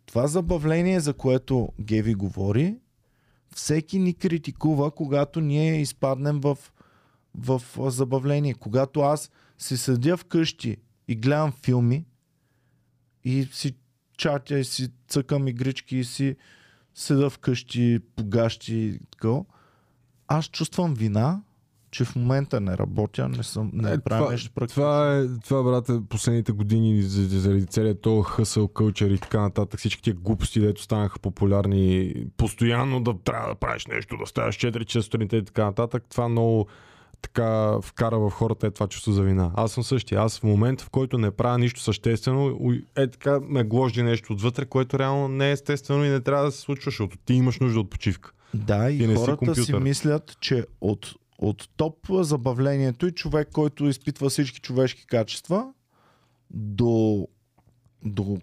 това 0.05 0.27
забавление, 0.27 0.99
за 0.99 1.13
което 1.13 1.69
Геви 1.81 2.13
говори, 2.13 2.75
всеки 3.55 3.99
ни 3.99 4.13
критикува, 4.13 4.91
когато 4.91 5.41
ние 5.41 5.81
изпаднем 5.81 6.39
в, 6.39 6.57
в 7.35 7.61
забавление. 7.91 8.53
Когато 8.53 9.01
аз 9.01 9.31
си 9.57 9.77
седя 9.77 10.17
вкъщи 10.17 10.77
и 11.07 11.15
гледам 11.15 11.53
филми 11.63 12.05
и 13.23 13.47
си 13.51 13.75
чатя 14.17 14.59
и 14.59 14.63
си 14.63 14.91
цъкам 15.07 15.47
игрички 15.47 15.97
и 15.97 16.03
си 16.03 16.35
седа 16.93 17.29
вкъщи, 17.29 17.99
погащи 18.15 18.75
и 18.75 18.99
така, 19.11 19.39
аз 20.27 20.45
чувствам 20.45 20.93
вина, 20.93 21.41
че 21.95 22.05
в 22.05 22.15
момента 22.15 22.59
не 22.59 22.77
работя, 22.77 23.29
не 23.29 23.43
съм 23.43 23.71
не 23.73 23.91
Е, 23.91 23.97
правя 23.99 24.21
това, 24.21 24.31
нещо 24.31 24.51
практично. 24.51 24.75
това, 24.75 25.17
е, 25.17 25.39
това, 25.39 25.63
брат, 25.63 25.89
е 25.89 25.99
последните 26.09 26.51
години 26.51 27.01
за- 27.01 27.39
заради 27.39 27.65
целият 27.65 28.01
този 28.01 28.23
хъсъл 28.25 28.67
кълчер 28.67 29.09
и 29.09 29.17
така 29.17 29.41
нататък, 29.41 29.79
всички 29.79 30.01
тия 30.01 30.13
глупости, 30.15 30.59
дето 30.59 30.81
станаха 30.81 31.19
популярни, 31.19 32.13
постоянно 32.37 33.01
да 33.01 33.13
трябва 33.15 33.49
да 33.49 33.55
правиш 33.55 33.85
нещо, 33.85 34.17
да 34.17 34.25
ставаш 34.25 34.55
4 34.55 34.85
часа 34.85 35.03
сутринта 35.03 35.37
и 35.37 35.43
така 35.43 35.65
нататък, 35.65 36.03
това 36.09 36.29
много 36.29 36.67
така 37.21 37.47
вкара 37.81 38.19
в 38.19 38.29
хората 38.29 38.67
е 38.67 38.71
това 38.71 38.87
чувство 38.87 39.11
за 39.11 39.23
вина. 39.23 39.51
Аз 39.55 39.71
съм 39.71 39.83
същия. 39.83 40.21
Аз 40.21 40.39
в 40.39 40.43
момент, 40.43 40.81
в 40.81 40.89
който 40.89 41.17
не 41.17 41.31
правя 41.31 41.57
нищо 41.57 41.81
съществено, 41.81 42.59
е 42.95 43.07
така 43.07 43.39
ме 43.41 43.63
гложди 43.63 44.03
нещо 44.03 44.33
отвътре, 44.33 44.65
което 44.65 44.99
реално 44.99 45.27
не 45.27 45.49
е 45.49 45.51
естествено 45.51 46.05
и 46.05 46.09
не 46.09 46.19
трябва 46.19 46.45
да 46.45 46.51
се 46.51 46.59
случва, 46.59 46.83
защото 46.85 47.17
ти 47.17 47.33
имаш 47.33 47.59
нужда 47.59 47.79
от 47.79 47.89
почивка. 47.89 48.31
Да, 48.53 48.89
и 48.89 48.97
си 48.99 49.15
хората 49.15 49.25
си 49.45 49.61
компютър. 49.61 49.79
мислят, 49.79 50.37
че 50.39 50.65
от, 50.81 51.13
от 51.49 51.69
топ 51.77 51.97
забавлението 52.11 53.07
и 53.07 53.11
човек, 53.11 53.49
който 53.53 53.85
изпитва 53.85 54.29
всички 54.29 54.59
човешки 54.59 55.07
качества, 55.07 55.73
до, 56.51 57.27
до 58.05 58.37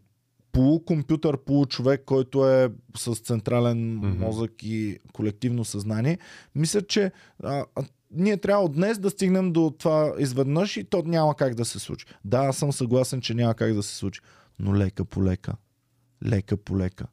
полукомпютър, 0.52 1.38
получовек, 1.38 2.02
който 2.04 2.50
е 2.50 2.72
с 2.96 3.14
централен 3.14 3.96
Мгм. 3.96 4.08
мозък 4.08 4.62
и 4.62 4.98
колективно 5.12 5.64
съзнание, 5.64 6.18
мислят, 6.54 6.88
че 6.88 7.12
а, 7.42 7.64
а, 7.74 7.84
ние 8.10 8.36
трябва 8.36 8.68
днес 8.68 8.98
да 8.98 9.10
стигнем 9.10 9.52
до 9.52 9.74
това 9.78 10.14
изведнъж 10.18 10.76
и 10.76 10.84
то 10.84 11.02
няма 11.06 11.34
как 11.34 11.54
да 11.54 11.64
се 11.64 11.78
случи. 11.78 12.06
Да, 12.24 12.38
аз 12.38 12.56
съм 12.56 12.72
съгласен, 12.72 13.20
че 13.20 13.34
няма 13.34 13.54
как 13.54 13.74
да 13.74 13.82
се 13.82 13.96
случи, 13.96 14.20
но 14.58 14.76
лека 14.76 15.04
по 15.04 15.24
лека. 15.24 15.54
Лека 16.26 16.56
по 16.56 16.78
лека. 16.78 17.06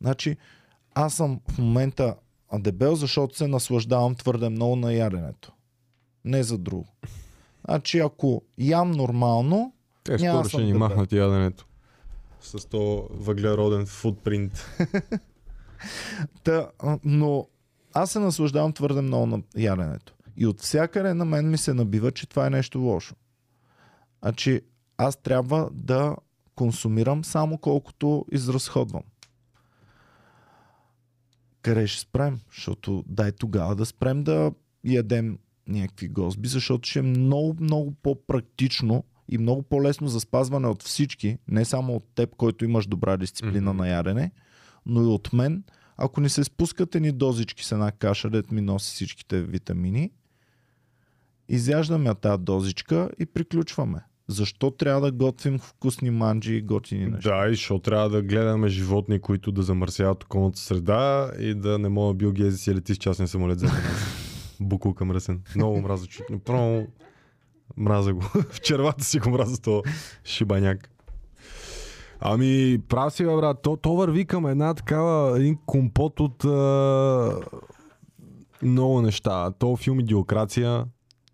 Значи, 0.00 0.36
аз 0.94 1.14
съм 1.14 1.40
в 1.50 1.58
момента 1.58 2.14
дебел, 2.52 2.94
защото 2.94 3.36
се 3.36 3.46
наслаждавам 3.46 4.14
твърде 4.14 4.48
много 4.48 4.76
на 4.76 4.92
яденето. 4.94 5.52
Не 6.24 6.42
за 6.42 6.58
друго. 6.58 6.86
Значи, 7.64 7.98
ако 7.98 8.42
ям 8.58 8.90
нормално, 8.90 9.72
Те 10.04 10.16
Няма 10.16 10.38
скоро 10.38 10.48
ще 10.48 10.58
ни 10.60 10.66
дебел. 10.66 10.78
махнат 10.78 11.12
яденето. 11.12 11.66
С 12.40 12.64
то 12.68 13.08
въглероден 13.10 13.86
футпринт. 13.86 14.66
Та, 16.44 16.70
а, 16.78 16.98
но 17.04 17.46
аз 17.94 18.10
се 18.10 18.18
наслаждавам 18.18 18.72
твърде 18.72 19.00
много 19.00 19.26
на 19.26 19.42
яденето. 19.56 20.14
И 20.36 20.46
от 20.46 20.60
всякъде 20.60 21.14
на 21.14 21.24
мен 21.24 21.50
ми 21.50 21.58
се 21.58 21.74
набива, 21.74 22.12
че 22.12 22.28
това 22.28 22.46
е 22.46 22.50
нещо 22.50 22.78
лошо. 22.78 23.14
Значи 24.22 24.60
аз 24.96 25.16
трябва 25.16 25.68
да 25.72 26.16
консумирам 26.54 27.24
само 27.24 27.58
колкото 27.58 28.26
изразходвам. 28.32 29.02
Къде 31.64 31.86
ще 31.86 32.00
спрем? 32.00 32.40
Защото 32.54 33.04
дай 33.06 33.32
тогава 33.32 33.76
да 33.76 33.86
спрем 33.86 34.24
да 34.24 34.52
ядем 34.84 35.38
някакви 35.68 36.08
госби, 36.08 36.48
защото 36.48 36.88
ще 36.88 36.98
е 36.98 37.02
много, 37.02 37.56
много 37.60 37.94
по-практично 38.02 39.04
и 39.28 39.38
много 39.38 39.62
по-лесно 39.62 40.08
за 40.08 40.20
спазване 40.20 40.66
от 40.66 40.82
всички, 40.82 41.38
не 41.48 41.64
само 41.64 41.96
от 41.96 42.04
теб, 42.14 42.36
който 42.36 42.64
имаш 42.64 42.86
добра 42.86 43.16
дисциплина 43.16 43.72
Мгм. 43.72 43.82
на 43.82 43.88
ядене, 43.88 44.30
но 44.86 45.02
и 45.02 45.06
от 45.06 45.32
мен, 45.32 45.64
ако 45.96 46.20
ни 46.20 46.28
се 46.28 46.44
спускат 46.44 46.94
едни 46.94 47.12
дозички 47.12 47.64
с 47.64 47.72
една 47.72 47.92
каша, 47.92 48.30
дет 48.30 48.52
ми 48.52 48.60
носи 48.60 48.94
всичките 48.94 49.42
витамини, 49.42 50.10
изяждаме 51.48 52.14
тази 52.14 52.42
дозичка 52.42 53.10
и 53.18 53.26
приключваме. 53.26 54.00
Защо 54.28 54.70
трябва 54.70 55.00
да 55.00 55.12
готвим 55.12 55.58
вкусни 55.58 56.10
манджи 56.10 56.54
и 56.54 56.62
готини 56.62 57.06
неща? 57.06 57.36
Да, 57.36 57.48
и 57.48 57.54
защото 57.54 57.80
трябва 57.80 58.08
да 58.08 58.22
гледаме 58.22 58.68
животни, 58.68 59.20
които 59.20 59.52
да 59.52 59.62
замърсяват 59.62 60.24
околната 60.24 60.58
среда 60.58 61.30
и 61.38 61.54
да 61.54 61.78
не 61.78 61.88
мога 61.88 62.14
Бил 62.14 62.32
Гейз 62.32 62.52
да 62.54 62.58
си 62.58 62.74
лети 62.74 62.94
с 62.94 62.98
частния 62.98 63.28
самолет 63.28 63.58
за 63.58 63.66
нас. 63.66 63.74
Мръсен. 65.00 65.42
Много 65.56 65.80
мраза 65.80 66.06
чуть. 66.06 66.30
Направо 66.30 66.86
мраза 67.76 68.14
го. 68.14 68.20
В 68.50 68.60
червата 68.60 69.04
си 69.04 69.18
го 69.18 69.30
мраза 69.30 69.62
то 69.62 69.82
шибаняк. 70.24 70.90
Ами, 72.20 72.78
прав 72.88 73.12
си, 73.12 73.24
бе, 73.24 73.36
брат. 73.36 73.62
То, 73.62 73.76
то 73.76 73.92
върви 73.92 74.24
към 74.24 74.46
една 74.46 74.74
такава, 74.74 75.38
един 75.38 75.58
компот 75.66 76.20
от 76.20 76.44
а, 76.44 77.40
много 78.62 79.02
неща. 79.02 79.50
То 79.58 79.76
филм 79.76 80.00
Идиокрация, 80.00 80.84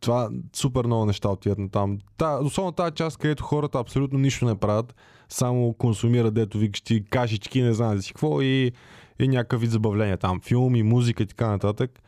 това 0.01 0.31
супер 0.57 0.85
много 0.85 1.07
неща 1.07 1.29
отиват 1.29 1.59
на 1.59 1.71
там. 1.71 1.99
Та, 2.17 2.39
особено 2.39 2.73
тази 2.73 2.95
част, 2.95 3.19
където 3.19 3.45
хората 3.45 3.79
абсолютно 3.79 4.19
нищо 4.19 4.45
не 4.45 4.55
правят, 4.55 4.95
само 5.29 5.73
консумират, 5.73 6.35
дето 6.35 6.59
викаш 6.59 6.81
ти 6.81 7.05
кашички, 7.05 7.63
не 7.63 7.73
знам 7.73 8.03
си 8.03 8.13
какво 8.13 8.43
и, 8.43 8.73
и 9.19 9.29
някакъв 9.29 9.61
вид 9.61 9.71
забавление 9.71 10.17
там. 10.17 10.41
Филми, 10.41 10.83
музика 10.83 11.23
и 11.23 11.27
така 11.27 11.49
нататък. 11.49 12.03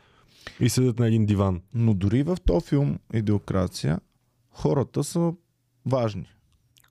И 0.61 0.69
седят 0.69 0.99
на 0.99 1.07
един 1.07 1.27
диван. 1.27 1.61
Но 1.75 1.95
дори 1.95 2.23
в 2.23 2.37
този 2.47 2.67
филм 2.67 2.99
Идиокрация, 3.15 3.99
хората 4.51 5.05
са 5.05 5.33
важни. 5.87 6.27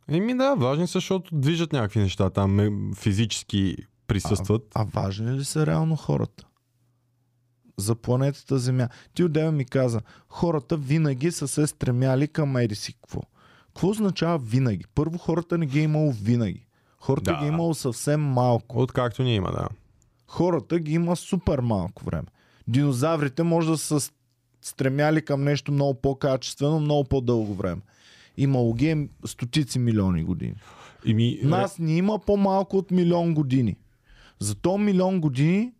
Еми 0.07 0.37
да, 0.37 0.55
важни 0.55 0.87
са, 0.87 0.91
защото 0.91 1.35
движат 1.35 1.73
някакви 1.73 1.99
неща 1.99 2.29
там, 2.29 2.91
физически 2.95 3.75
присъстват. 4.07 4.63
А 4.75 4.83
важни 4.83 5.31
ли 5.31 5.43
са 5.43 5.65
реално 5.65 5.95
хората? 5.95 6.45
За 7.77 7.95
планетата 7.95 8.59
Земя. 8.59 8.89
Ти 9.13 9.23
отдеве 9.23 9.51
ми 9.51 9.65
каза, 9.65 10.01
хората 10.29 10.77
винаги 10.77 11.31
са 11.31 11.47
се 11.47 11.67
стремяли 11.67 12.27
към 12.27 12.57
еди 12.57 12.75
си 12.75 12.93
какво. 12.93 13.21
Какво 13.67 13.89
означава 13.89 14.37
винаги? 14.37 14.85
Първо, 14.95 15.17
хората 15.17 15.57
не 15.57 15.65
ги 15.65 15.79
е 15.79 15.83
имало 15.83 16.11
винаги. 16.11 16.65
Хората 16.99 17.31
Да. 17.31 17.39
ги 17.39 17.45
е 17.45 17.47
имало 17.47 17.73
съвсем 17.73 18.21
малко. 18.21 18.79
Откакто 18.81 19.23
ни 19.23 19.35
има, 19.35 19.51
да. 19.51 19.67
Хората 20.27 20.79
ги 20.79 20.93
има 20.93 21.15
супер 21.15 21.59
малко 21.59 22.05
време. 22.05 22.27
Динозаврите 22.67 23.43
може 23.43 23.67
да 23.67 23.77
са 23.77 24.11
стремяли 24.61 25.21
към 25.25 25.43
нещо 25.43 25.71
много 25.71 25.93
по-качествено, 25.93 26.79
много 26.79 27.03
по-дълго 27.03 27.53
време. 27.53 27.81
Имало 28.37 28.73
ги 28.73 28.89
е 28.89 29.07
стотици 29.25 29.79
милиони 29.79 30.23
години. 30.23 30.55
Ими, 31.05 31.39
Нас 31.43 31.79
ни 31.79 31.97
има 31.97 32.19
по-малко 32.19 32.77
от 32.77 32.91
милион 32.91 33.33
години. 33.33 33.75
За 34.39 34.55
то 34.55 34.77
милион 34.77 35.21
години 35.21 35.71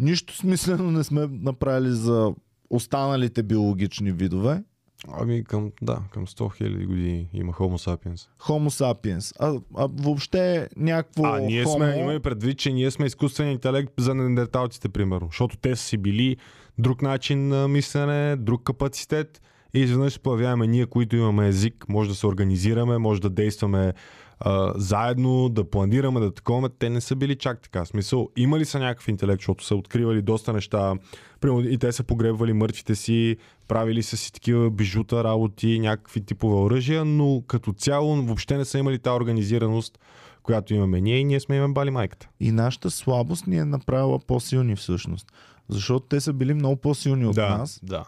нищо 0.00 0.36
смислено 0.36 0.90
не 0.90 1.04
сме 1.04 1.26
направили 1.30 1.90
за 1.90 2.34
останалите 2.70 3.42
биологични 3.42 4.12
видове. 4.12 4.62
Ами 5.08 5.44
към, 5.44 5.72
да, 5.82 5.98
към 6.10 6.26
100 6.26 6.62
000 6.62 6.86
години 6.86 7.28
има 7.32 7.52
Homo 7.52 7.90
sapiens. 7.90 8.28
Homo 8.40 8.68
sapiens. 8.68 9.34
А, 9.38 9.60
а 9.76 9.88
въобще 9.92 10.68
някакво 10.76 11.24
А, 11.26 11.40
ние 11.40 11.64
homo... 11.64 11.76
сме, 11.76 11.96
имаме 11.98 12.20
предвид, 12.20 12.58
че 12.58 12.72
ние 12.72 12.90
сме 12.90 13.06
изкуствен 13.06 13.50
интелект 13.50 13.92
за 13.98 14.14
неандерталците, 14.14 14.88
примерно. 14.88 15.26
Защото 15.30 15.56
те 15.56 15.76
са 15.76 15.84
си 15.84 15.96
били 15.96 16.36
друг 16.78 17.02
начин 17.02 17.48
на 17.48 17.68
мислене, 17.68 18.36
друг 18.36 18.62
капацитет 18.62 19.42
и 19.74 19.80
изведнъж 19.80 20.12
се 20.12 20.18
появяваме 20.18 20.66
ние, 20.66 20.86
които 20.86 21.16
имаме 21.16 21.48
език, 21.48 21.88
може 21.88 22.10
да 22.10 22.14
се 22.14 22.26
организираме, 22.26 22.98
може 22.98 23.20
да 23.20 23.30
действаме 23.30 23.92
а, 24.44 24.72
заедно, 24.76 25.48
да 25.48 25.70
планираме, 25.70 26.20
да 26.20 26.34
таковаме. 26.34 26.68
Те 26.78 26.90
не 26.90 27.00
са 27.00 27.16
били 27.16 27.36
чак 27.36 27.60
така. 27.60 27.84
Смисъл, 27.84 28.28
имали 28.36 28.64
са 28.64 28.78
някакъв 28.78 29.08
интелект, 29.08 29.40
защото 29.40 29.64
са 29.64 29.76
откривали 29.76 30.22
доста 30.22 30.52
неща. 30.52 30.94
Примерно, 31.40 31.68
и 31.68 31.78
те 31.78 31.92
са 31.92 32.04
погребвали 32.04 32.52
мъртвите 32.52 32.94
си, 32.94 33.36
правили 33.68 34.02
са 34.02 34.16
си 34.16 34.32
такива 34.32 34.70
бижута, 34.70 35.24
работи, 35.24 35.78
някакви 35.80 36.20
типове 36.20 36.56
оръжия, 36.56 37.04
но 37.04 37.42
като 37.46 37.72
цяло 37.72 38.16
въобще 38.16 38.56
не 38.56 38.64
са 38.64 38.78
имали 38.78 38.98
тази 38.98 39.16
организираност, 39.16 39.98
която 40.42 40.74
имаме 40.74 41.00
ние 41.00 41.18
и 41.18 41.24
ние 41.24 41.40
сме 41.40 41.56
имаме 41.56 41.74
бали 41.74 41.90
майката. 41.90 42.28
И 42.40 42.52
нашата 42.52 42.90
слабост 42.90 43.46
ни 43.46 43.56
е 43.56 43.64
направила 43.64 44.18
по-силни 44.18 44.76
всъщност. 44.76 45.32
Защото 45.68 46.06
те 46.06 46.20
са 46.20 46.32
били 46.32 46.54
много 46.54 46.76
по-силни 46.76 47.26
от 47.26 47.36
нас. 47.36 47.80
да. 47.82 48.04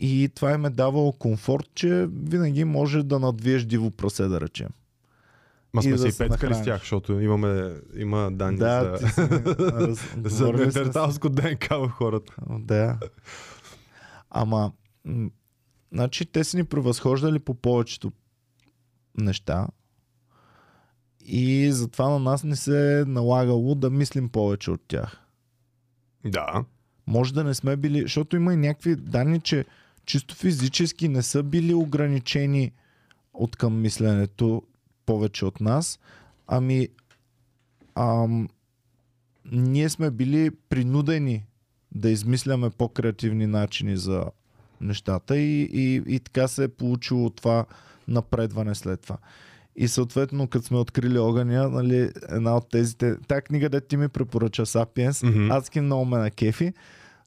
И 0.00 0.28
това 0.34 0.52
им 0.52 0.64
е 0.64 0.70
давало 0.70 1.12
комфорт, 1.12 1.70
че 1.74 2.08
винаги 2.10 2.64
може 2.64 3.02
да 3.02 3.18
надвиеш 3.18 3.64
диво 3.64 3.90
прасе, 3.90 4.24
да 4.24 4.40
речем. 4.40 4.68
Ма 5.72 5.82
сме 5.82 5.92
да 5.92 5.98
се 5.98 6.08
и 6.08 6.12
се 6.12 6.28
пецкали 6.28 6.54
с 6.54 6.62
тях, 6.64 6.80
защото 6.80 7.20
имаме, 7.20 7.74
има 7.96 8.30
данни 8.32 8.58
Да, 8.58 8.96
за, 8.96 9.08
си, 9.08 9.20
раз, 10.44 11.14
за 11.22 11.30
ДНК 11.30 11.68
в 11.70 11.88
хората. 11.88 12.34
Да. 12.50 12.98
Ама, 14.30 14.72
м- 15.04 15.30
значи 15.92 16.26
те 16.26 16.44
са 16.44 16.56
ни 16.56 16.64
превъзхождали 16.64 17.38
по 17.38 17.54
повечето 17.54 18.12
неща 19.18 19.68
и 21.30 21.72
затова 21.72 22.08
на 22.08 22.18
нас 22.18 22.44
не 22.44 22.56
се 22.56 23.00
е 23.00 23.04
налагало 23.04 23.74
да 23.74 23.90
мислим 23.90 24.28
повече 24.28 24.70
от 24.70 24.80
тях. 24.88 25.20
Да. 26.26 26.64
Може 27.06 27.34
да 27.34 27.44
не 27.44 27.54
сме 27.54 27.76
били, 27.76 28.00
защото 28.00 28.36
има 28.36 28.54
и 28.54 28.56
някакви 28.56 28.96
данни, 28.96 29.40
че 29.40 29.64
чисто 30.04 30.34
физически 30.34 31.08
не 31.08 31.22
са 31.22 31.42
били 31.42 31.74
ограничени 31.74 32.72
от 33.34 33.56
към 33.56 33.80
мисленето 33.80 34.62
повече 35.08 35.44
от 35.44 35.60
нас, 35.60 35.98
ами 36.46 36.88
ам, 37.94 38.48
ние 39.52 39.88
сме 39.88 40.10
били 40.10 40.50
принудени 40.68 41.44
да 41.94 42.10
измисляме 42.10 42.70
по-креативни 42.70 43.46
начини 43.46 43.96
за 43.96 44.24
нещата 44.80 45.38
и, 45.38 45.62
и, 45.62 46.02
и 46.06 46.20
така 46.20 46.48
се 46.48 46.64
е 46.64 46.68
получило 46.68 47.30
това 47.30 47.64
напредване 48.08 48.74
след 48.74 49.00
това. 49.00 49.16
И 49.76 49.88
съответно, 49.88 50.48
като 50.48 50.66
сме 50.66 50.78
открили 50.78 51.18
огъня, 51.18 51.68
нали, 51.68 52.10
една 52.28 52.56
от 52.56 52.70
тези... 52.70 52.96
Та 53.28 53.40
книга, 53.40 53.68
де 53.68 53.80
ти 53.80 53.96
ми 53.96 54.08
препоръча 54.08 54.66
Сапиенс, 54.66 55.22
Мгм. 55.22 55.50
адски 55.50 55.80
много 55.80 56.04
ме 56.04 56.18
на 56.18 56.30
кефи, 56.30 56.72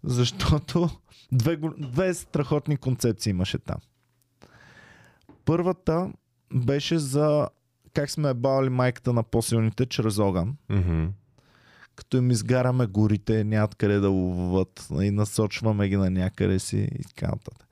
защото 0.03 0.89
две, 1.31 1.59
две 1.77 2.13
страхотни 2.13 2.77
концепции 2.77 3.29
имаше 3.29 3.57
там. 3.57 3.77
Първата 5.45 6.11
беше 6.53 6.97
за 6.97 7.47
как 7.93 8.11
сме 8.11 8.33
бавали 8.33 8.69
майката 8.69 9.13
на 9.13 9.23
по-силните 9.23 9.85
чрез 9.85 10.19
огън. 10.19 10.55
Мгм. 10.69 11.05
Като 11.95 12.17
им 12.17 12.31
изгараме 12.31 12.85
горите, 12.85 13.43
нямат 13.43 13.75
къде 13.75 13.99
да 13.99 14.09
ловуват 14.09 14.87
и 15.01 15.11
насочваме 15.11 15.89
ги 15.89 15.95
на 15.95 16.09
някъде 16.09 16.59
си 16.59 16.77
и 16.99 17.03
така 17.03 17.27
нататък. 17.27 17.67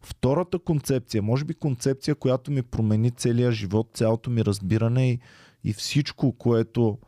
Втората 0.00 0.58
концепция, 0.58 1.22
може 1.22 1.44
би 1.44 1.54
концепция, 1.54 2.14
която 2.14 2.50
ми 2.50 2.62
промени 2.62 3.10
целия 3.10 3.52
живот, 3.52 3.90
цялото 3.94 4.30
ми 4.30 4.44
разбиране 4.44 5.10
и, 5.10 5.20
и 5.64 5.72
всичко, 5.72 6.32
което 6.32 6.98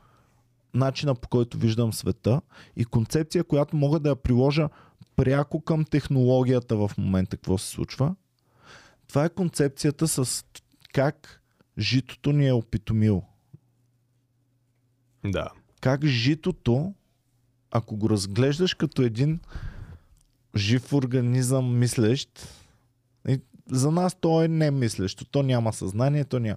начина 0.75 1.15
по 1.15 1.29
който 1.29 1.59
виждам 1.59 1.93
света 1.93 2.41
и 2.77 2.85
концепция, 2.85 3.45
която 3.45 3.77
мога 3.77 4.01
да 4.01 4.09
я 4.09 4.17
приложа 4.17 4.69
пряко 5.17 5.61
към 5.61 5.85
технологията 5.85 6.77
в 6.77 6.91
момента, 6.99 7.37
какво 7.37 7.59
се 7.59 7.69
случва. 7.69 8.15
Това 9.09 9.25
е 9.25 9.29
концепцията 9.29 10.09
с 10.09 10.45
как 10.93 11.43
житото 11.79 12.33
ни 12.33 12.47
е 12.47 12.53
опитомило. 12.53 13.23
Да. 15.25 15.51
Как 15.81 16.05
житото, 16.05 16.95
ако 17.71 17.97
го 17.97 18.11
разглеждаш 18.11 18.75
като 18.75 19.03
един 19.03 19.41
жив 20.57 20.93
организъм 20.93 21.79
мислещ, 21.79 22.49
и 23.29 23.41
за 23.71 23.91
нас 23.91 24.17
то 24.21 24.43
е 24.43 24.49
немислещо, 24.49 25.25
то 25.25 25.43
няма 25.43 25.73
съзнание, 25.73 26.25
то 26.25 26.39
няма. 26.39 26.57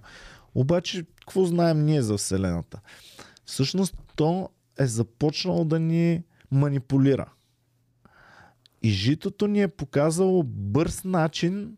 Обаче, 0.54 1.06
какво 1.20 1.44
знаем 1.44 1.84
ние 1.84 2.02
за 2.02 2.16
Вселената? 2.16 2.80
Всъщност, 3.44 3.96
то 4.16 4.48
е 4.78 4.86
започнало 4.86 5.64
да 5.64 5.78
ни 5.80 6.22
манипулира. 6.50 7.30
И 8.82 8.90
житото 8.90 9.46
ни 9.46 9.62
е 9.62 9.68
показало 9.68 10.42
бърз 10.42 11.04
начин 11.04 11.76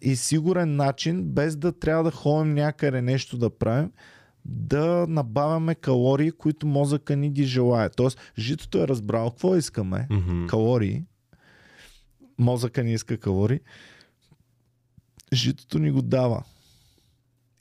и 0.00 0.16
сигурен 0.16 0.76
начин, 0.76 1.24
без 1.24 1.56
да 1.56 1.78
трябва 1.78 2.04
да 2.04 2.10
ходим 2.10 2.54
някъде 2.54 3.02
нещо 3.02 3.38
да 3.38 3.50
правим, 3.50 3.92
да 4.44 5.06
набавяме 5.08 5.74
калории, 5.74 6.32
които 6.32 6.66
мозъка 6.66 7.16
ни 7.16 7.30
ги 7.30 7.44
желая. 7.44 7.90
Тоест, 7.90 8.32
житото 8.38 8.78
е 8.78 8.88
разбрал 8.88 9.30
какво 9.30 9.56
искаме. 9.56 10.06
Мгм. 10.10 10.46
Калории. 10.46 11.04
Мозъка 12.38 12.84
ни 12.84 12.92
иска 12.92 13.18
калории. 13.18 13.60
Житото 15.32 15.78
ни 15.78 15.90
го 15.90 16.02
дава. 16.02 16.44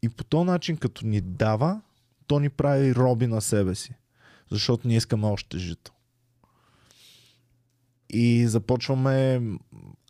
И 0.02 0.10
по 0.10 0.24
този 0.24 0.46
начин, 0.46 0.78
като 0.78 1.06
ни 1.06 1.22
дава, 1.22 1.82
то 2.28 2.40
ни 2.40 2.50
прави 2.50 2.96
роби 2.96 3.28
на 3.28 3.42
себе 3.42 3.76
си. 3.76 3.94
Защото 4.52 4.88
ние 4.88 4.98
искаме 4.98 5.28
още 5.28 5.58
жито. 5.58 5.92
И 8.10 8.48
започваме 8.48 9.42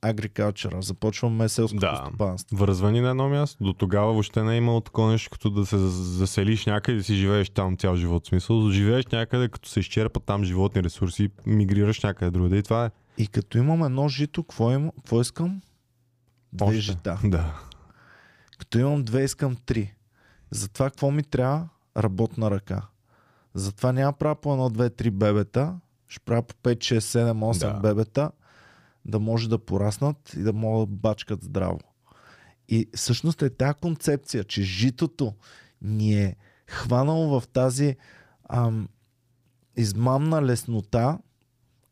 агрикалчера, 0.05 0.81
започваме 0.81 1.49
селското 1.49 1.79
Да. 1.81 2.03
стопанство. 2.07 2.57
Връзвани 2.57 3.01
на 3.01 3.09
едно 3.09 3.29
място. 3.29 3.63
До 3.63 3.73
тогава 3.73 4.11
въобще 4.11 4.43
не 4.43 4.53
е 4.53 4.57
имало 4.57 4.81
такова 4.81 5.11
нещо, 5.11 5.29
като 5.31 5.49
да 5.49 5.65
се 5.65 5.77
заселиш 5.77 6.65
някъде 6.65 6.95
и 6.95 6.97
да 6.97 7.03
си 7.03 7.15
живееш 7.15 7.49
там 7.49 7.77
цял 7.77 7.95
живот. 7.95 8.25
В 8.25 8.29
смисъл, 8.29 8.69
живееш 8.69 9.05
някъде, 9.05 9.49
като 9.49 9.69
се 9.69 9.79
изчерпат 9.79 10.23
там 10.23 10.43
животни 10.43 10.83
ресурси, 10.83 11.29
мигрираш 11.45 12.01
някъде 12.01 12.31
другаде 12.31 12.57
и 12.57 12.63
това 12.63 12.85
е. 12.85 12.91
И 13.17 13.27
като 13.27 13.57
имам 13.57 13.83
едно 13.83 14.07
жито, 14.07 14.43
какво, 14.43 14.71
има, 14.71 14.91
какво 14.95 15.21
искам? 15.21 15.61
Две 16.53 16.65
Още. 16.65 16.79
жита. 16.79 17.19
Да. 17.23 17.53
Като 18.57 18.79
имам 18.79 19.03
две, 19.03 19.23
искам 19.23 19.55
три. 19.55 19.93
Затова 20.51 20.89
какво 20.89 21.11
ми 21.11 21.23
трябва? 21.23 21.67
Работна 21.97 22.51
ръка. 22.51 22.81
Затова 23.53 23.91
няма 23.91 24.13
правя 24.13 24.35
по 24.35 24.53
едно, 24.53 24.69
две, 24.69 24.89
три 24.89 25.11
бебета. 25.11 25.75
Ще 26.07 26.19
правя 26.19 26.41
по 26.41 26.53
5, 26.55 26.77
6, 26.77 26.99
7, 26.99 27.31
8 27.31 27.59
Да. 27.59 27.79
бебета, 27.79 28.31
да 29.05 29.19
може 29.19 29.49
да 29.49 29.59
пораснат 29.59 30.33
и 30.33 30.39
да 30.39 30.53
могат 30.53 30.89
да 30.89 30.95
бачкат 30.95 31.43
здраво. 31.43 31.79
И 32.69 32.89
всъщност 32.95 33.41
е 33.41 33.49
тази 33.49 33.79
концепция, 33.81 34.43
че 34.43 34.63
житото 34.63 35.33
ни 35.81 36.23
е 36.23 36.35
хванало 36.67 37.39
в 37.39 37.47
тази 37.47 37.95
ам, 38.49 38.87
измамна 39.77 40.45
леснота 40.45 41.17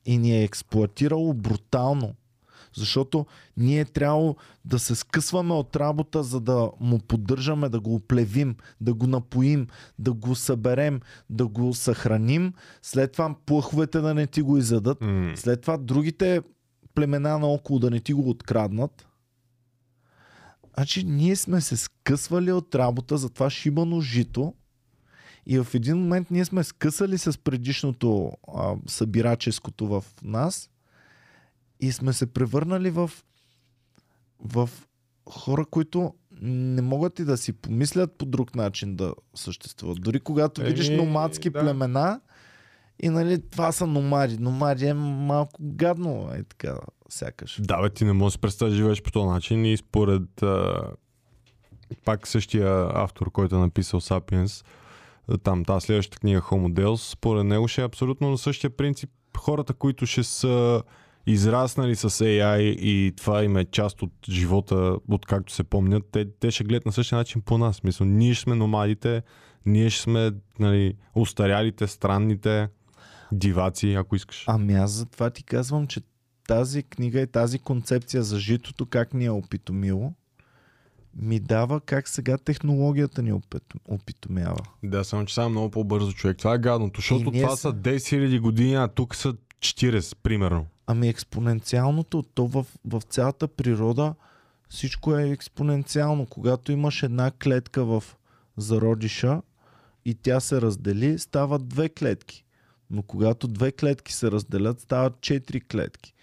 и 0.05 0.17
ни 0.17 0.37
е 0.37 0.43
експлуатирало 0.43 1.33
брутално. 1.33 2.15
Защото 2.75 3.25
ние 3.57 3.79
е 3.79 3.85
трябвало 3.85 4.35
да 4.65 4.79
се 4.79 4.95
скъсваме 4.95 5.53
от 5.53 5.75
работа, 5.75 6.23
за 6.23 6.39
да 6.39 6.71
му 6.79 6.99
поддържаме, 6.99 7.69
да 7.69 7.79
го 7.79 7.95
оплевим, 7.95 8.55
да 8.81 8.93
го 8.93 9.07
напоим, 9.07 9.67
да 9.99 10.13
го 10.13 10.35
съберем, 10.35 11.01
да 11.29 11.47
го 11.47 11.73
съхраним. 11.73 12.53
След 12.81 13.11
това 13.11 13.35
плъховете 13.45 13.99
да 13.99 14.13
не 14.13 14.27
ти 14.27 14.41
го 14.41 14.57
изядат. 14.57 14.97
След 15.35 15.61
това 15.61 15.77
другите 15.77 16.41
племена 16.93 17.39
наоколо 17.39 17.79
да 17.79 17.89
не 17.89 17.99
ти 17.99 18.13
го 18.13 18.29
откраднат. 18.29 19.07
Значи 20.73 21.03
ние 21.03 21.35
сме 21.35 21.61
се 21.61 21.77
скъсвали 21.77 22.51
от 22.51 22.75
работа 22.75 23.17
за 23.17 23.29
това 23.29 23.49
шибано 23.49 24.01
жито 24.01 24.53
и 25.45 25.59
в 25.59 25.67
един 25.73 25.97
момент 25.97 26.31
ние 26.31 26.45
сме 26.45 26.63
скъсали 26.63 27.17
с 27.17 27.39
предишното 27.39 28.31
а, 28.55 28.75
събираческото 28.87 29.87
в 29.87 30.05
нас 30.23 30.69
и 31.79 31.91
сме 31.91 32.13
се 32.13 32.33
превърнали 32.33 32.89
в, 32.89 33.11
в 34.39 34.69
хора, 35.29 35.65
които 35.65 36.13
не 36.41 36.81
могат 36.81 37.19
и 37.19 37.25
да 37.25 37.37
си 37.37 37.53
помислят 37.53 38.17
по 38.17 38.25
друг 38.25 38.55
начин 38.55 38.95
да 38.95 39.13
съществуват. 39.35 40.01
Дори 40.01 40.19
когато 40.19 40.61
Еми, 40.61 40.69
видиш 40.69 40.89
номадски 40.89 41.49
да. 41.49 41.59
племена 41.59 42.21
и 43.03 43.09
нали 43.09 43.49
това 43.49 43.71
са 43.71 43.87
номади. 43.87 44.37
Номади 44.37 44.85
е 44.85 44.93
малко 44.93 45.59
гадно, 45.61 46.29
е 46.33 46.43
така, 46.43 46.75
сякаш. 47.09 47.61
Да, 47.61 47.81
бе, 47.81 47.89
ти 47.89 48.05
не 48.05 48.13
можеш 48.13 48.37
да 48.37 48.41
представиш 48.41 48.75
живееш 48.75 49.01
по 49.01 49.11
този 49.11 49.27
начин 49.27 49.65
и 49.65 49.77
според 49.77 50.43
а, 50.43 50.81
пак 52.05 52.27
същия 52.27 52.89
автор, 52.93 53.31
който 53.31 53.55
е 53.55 53.59
написал 53.59 54.01
Sapiens, 54.01 54.65
там 55.43 55.65
тази 55.65 55.85
следващата 55.85 56.19
книга 56.19 56.41
Homo 56.41 56.73
Deus, 56.73 57.11
според 57.11 57.45
него 57.45 57.67
ще 57.67 57.81
е 57.81 57.85
абсолютно 57.85 58.29
на 58.29 58.37
същия 58.37 58.69
принцип. 58.69 59.09
Хората, 59.37 59.73
които 59.73 60.05
ще 60.05 60.23
са 60.23 60.83
израснали 61.25 61.95
с 61.95 62.09
AI 62.09 62.59
и 62.61 63.13
това 63.17 63.43
им 63.43 63.57
е 63.57 63.65
част 63.65 64.01
от 64.01 64.11
живота, 64.29 64.97
откакто 65.11 65.53
се 65.53 65.63
помнят, 65.63 66.03
те, 66.11 66.31
те 66.39 66.51
ще 66.51 66.63
гледат 66.63 66.85
на 66.85 66.91
същия 66.91 67.17
начин 67.17 67.41
по 67.41 67.57
нас. 67.57 67.83
Мисля, 67.83 68.05
ние 68.05 68.35
сме 68.35 68.55
номадите, 68.55 69.21
ние 69.65 69.89
ще 69.89 70.01
сме 70.01 70.31
нали, 70.59 70.93
устарялите, 71.15 71.87
странните 71.87 72.67
диваци, 73.33 73.93
ако 73.93 74.15
искаш. 74.15 74.43
Ами 74.47 74.73
аз 74.73 74.91
затова 74.91 75.29
ти 75.29 75.43
казвам, 75.43 75.87
че 75.87 76.01
тази 76.47 76.83
книга 76.83 77.21
и 77.21 77.27
тази 77.27 77.59
концепция 77.59 78.23
за 78.23 78.39
житото, 78.39 78.85
как 78.85 79.13
ни 79.13 79.25
е 79.25 79.31
опитомило, 79.31 80.13
ми 81.15 81.39
дава 81.39 81.81
как 81.81 82.07
сега 82.07 82.37
технологията 82.37 83.21
ни 83.21 83.33
опит- 83.33 83.73
опитомява. 83.85 84.57
Да, 84.83 85.03
само 85.03 85.25
че 85.25 85.33
сега 85.33 85.49
много 85.49 85.69
по-бързо 85.71 86.13
човек. 86.13 86.37
Това 86.37 86.53
е 86.53 86.59
гадното, 86.59 87.01
защото 87.01 87.31
това 87.31 87.49
са- 87.49 87.57
са 87.57 87.73
10 87.73 87.97
000 88.17 88.39
години, 88.39 88.75
а 88.75 88.87
тук 88.87 89.15
са 89.15 89.33
40, 89.59 90.15
примерно. 90.15 90.65
Ами 90.87 91.07
експоненциалното, 91.07 92.23
то 92.25 92.47
в, 92.47 92.65
в 92.85 93.01
цялата 93.01 93.47
природа 93.47 94.15
всичко 94.69 95.15
е 95.15 95.29
експоненциално. 95.29 96.25
Когато 96.25 96.71
имаш 96.71 97.03
една 97.03 97.31
клетка 97.33 97.85
в 97.85 98.03
зародиша 98.57 99.41
и 100.05 100.15
тя 100.15 100.39
се 100.39 100.61
раздели, 100.61 101.19
стават 101.19 101.67
две 101.67 101.89
клетки. 101.89 102.42
Но 102.93 103.03
когато 103.03 103.47
две 103.47 103.71
клетки 103.71 104.13
се 104.13 104.31
разделят, 104.31 104.79
стават 104.79 105.21
четири 105.21 105.61
клетки. 105.61 106.13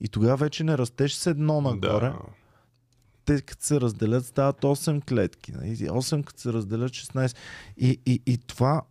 И 0.00 0.08
тогава 0.08 0.36
вече 0.36 0.64
не 0.64 0.78
растеш 0.78 1.12
с 1.12 1.26
едно 1.26 1.60
нагоре. 1.60 2.08
Да. 2.08 2.18
Те 3.24 3.40
като 3.40 3.64
се 3.64 3.80
разделят 3.80 4.26
стават 4.26 4.60
8 4.60 5.04
клетки. 5.04 5.52
нали? 5.52 5.68
И 5.68 5.76
8 5.76 6.24
като 6.24 6.40
се 6.40 6.52
разделят 6.52 6.90
16. 6.90 7.36
И, 7.76 8.00
и, 8.06 8.22
и 8.26 8.38
това 8.38 8.82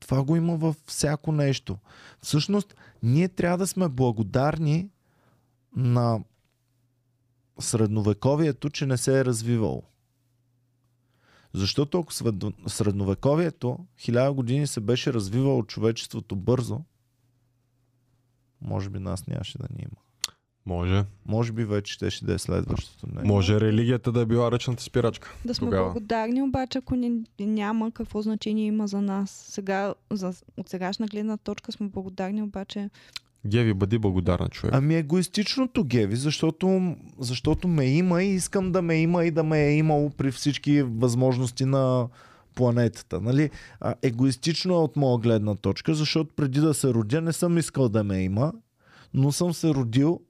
това 0.00 0.22
го 0.22 0.36
има 0.36 0.56
във 0.56 0.76
всяко 0.86 1.32
нещо. 1.32 1.78
Всъщност, 2.22 2.74
ние 3.02 3.28
трябва 3.28 3.58
да 3.58 3.66
сме 3.66 3.88
благодарни 3.88 4.88
на 5.76 6.20
средновековието, 7.60 8.70
че 8.70 8.86
не 8.86 8.96
се 8.96 9.20
е 9.20 9.24
развивало. 9.24 9.82
Защото 11.54 11.98
ако 11.98 12.12
средновековието, 12.66 13.78
хиляда 13.98 14.32
години 14.32 14.66
се 14.66 14.80
беше 14.80 15.12
развивало 15.12 15.62
човечеството 15.62 16.36
бързо, 16.36 16.80
може 18.60 18.90
би 18.90 18.98
нас 18.98 19.26
нямаше 19.26 19.58
да 19.58 19.66
ни 19.76 19.82
има. 19.82 20.00
Може. 20.66 21.04
Може 21.26 21.52
би 21.52 21.64
вече 21.64 21.92
ще, 21.92 22.10
ще 22.10 22.24
да 22.24 22.34
е 22.34 22.38
следващото. 22.38 23.06
Не. 23.14 23.22
Може 23.22 23.60
религията 23.60 24.12
да 24.12 24.20
е 24.20 24.26
била 24.26 24.50
ръчната 24.50 24.82
спирачка. 24.82 25.34
Да 25.44 25.54
сме 25.54 25.66
Тогава. 25.66 25.84
благодарни, 25.84 26.42
обаче 26.42 26.78
ако 26.78 26.94
ни, 26.94 27.22
няма 27.40 27.90
какво 27.90 28.22
значение 28.22 28.66
има 28.66 28.86
за 28.86 29.00
нас. 29.00 29.30
Сега, 29.30 29.94
за, 30.10 30.32
от 30.56 30.68
сегашна 30.68 31.06
гледна 31.06 31.36
точка 31.36 31.72
сме 31.72 31.88
благодарни, 31.88 32.42
обаче 32.42 32.90
Геви, 33.46 33.74
бъди 33.74 33.98
благодарна 33.98 34.48
човек. 34.48 34.74
Ами 34.74 34.94
егоистичното 34.94 35.84
геви, 35.84 36.16
защото, 36.16 36.96
защото 37.18 37.68
ме 37.68 37.86
има 37.86 38.22
и 38.22 38.34
искам 38.34 38.72
да 38.72 38.82
ме 38.82 38.94
има 38.94 39.24
и 39.24 39.30
да 39.30 39.44
ме 39.44 39.66
е 39.66 39.76
имало 39.76 40.10
при 40.10 40.32
всички 40.32 40.82
възможности 40.82 41.64
на 41.64 42.08
планетата. 42.54 43.20
Нали? 43.20 43.50
А, 43.80 43.94
егоистично 44.02 44.74
е 44.74 44.78
от 44.78 44.96
моя 44.96 45.18
гледна 45.18 45.54
точка, 45.54 45.94
защото 45.94 46.34
преди 46.36 46.60
да 46.60 46.74
се 46.74 46.94
родя 46.94 47.20
не 47.20 47.32
съм 47.32 47.58
искал 47.58 47.88
да 47.88 48.04
ме 48.04 48.22
има, 48.22 48.52
но 49.14 49.32
съм 49.32 49.54
се 49.54 49.68
родил 49.68 50.20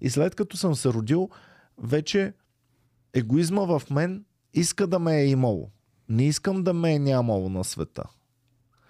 и 0.00 0.10
след 0.10 0.34
като 0.34 0.56
съм 0.56 0.74
се 0.74 0.88
родил, 0.88 1.28
вече 1.78 2.32
егоизма 3.14 3.62
в 3.62 3.82
мен 3.90 4.24
иска 4.54 4.86
да 4.86 4.98
ме 4.98 5.20
е 5.20 5.26
имало. 5.26 5.70
Не 6.08 6.24
искам 6.26 6.62
да 6.62 6.74
ме 6.74 6.94
е 6.94 6.98
нямало 6.98 7.48
на 7.48 7.64
света. 7.64 8.02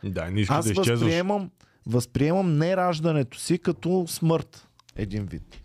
Да, 0.04 0.30
не 0.30 0.40
искаш 0.40 0.56
Аз 0.56 0.64
да 0.64 0.72
изчезваш. 0.72 1.00
възприемам, 1.00 1.50
възприемам 1.86 2.58
нераждането 2.58 3.38
си 3.38 3.58
като 3.58 4.04
смърт. 4.08 4.68
Един 4.96 5.26
вид. 5.26 5.60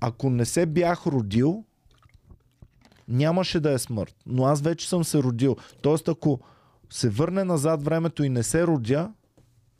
Ако 0.00 0.30
не 0.30 0.44
се 0.44 0.66
бях 0.66 1.06
родил, 1.06 1.64
нямаше 3.08 3.60
да 3.60 3.72
е 3.72 3.78
смърт. 3.78 4.14
Но 4.26 4.44
аз 4.44 4.60
вече 4.60 4.88
съм 4.88 5.04
се 5.04 5.22
родил. 5.22 5.56
Тоест, 5.82 6.08
ако 6.08 6.40
се 6.90 7.08
върне 7.08 7.44
назад 7.44 7.84
времето 7.84 8.24
и 8.24 8.28
не 8.28 8.42
се 8.42 8.66
родя, 8.66 9.12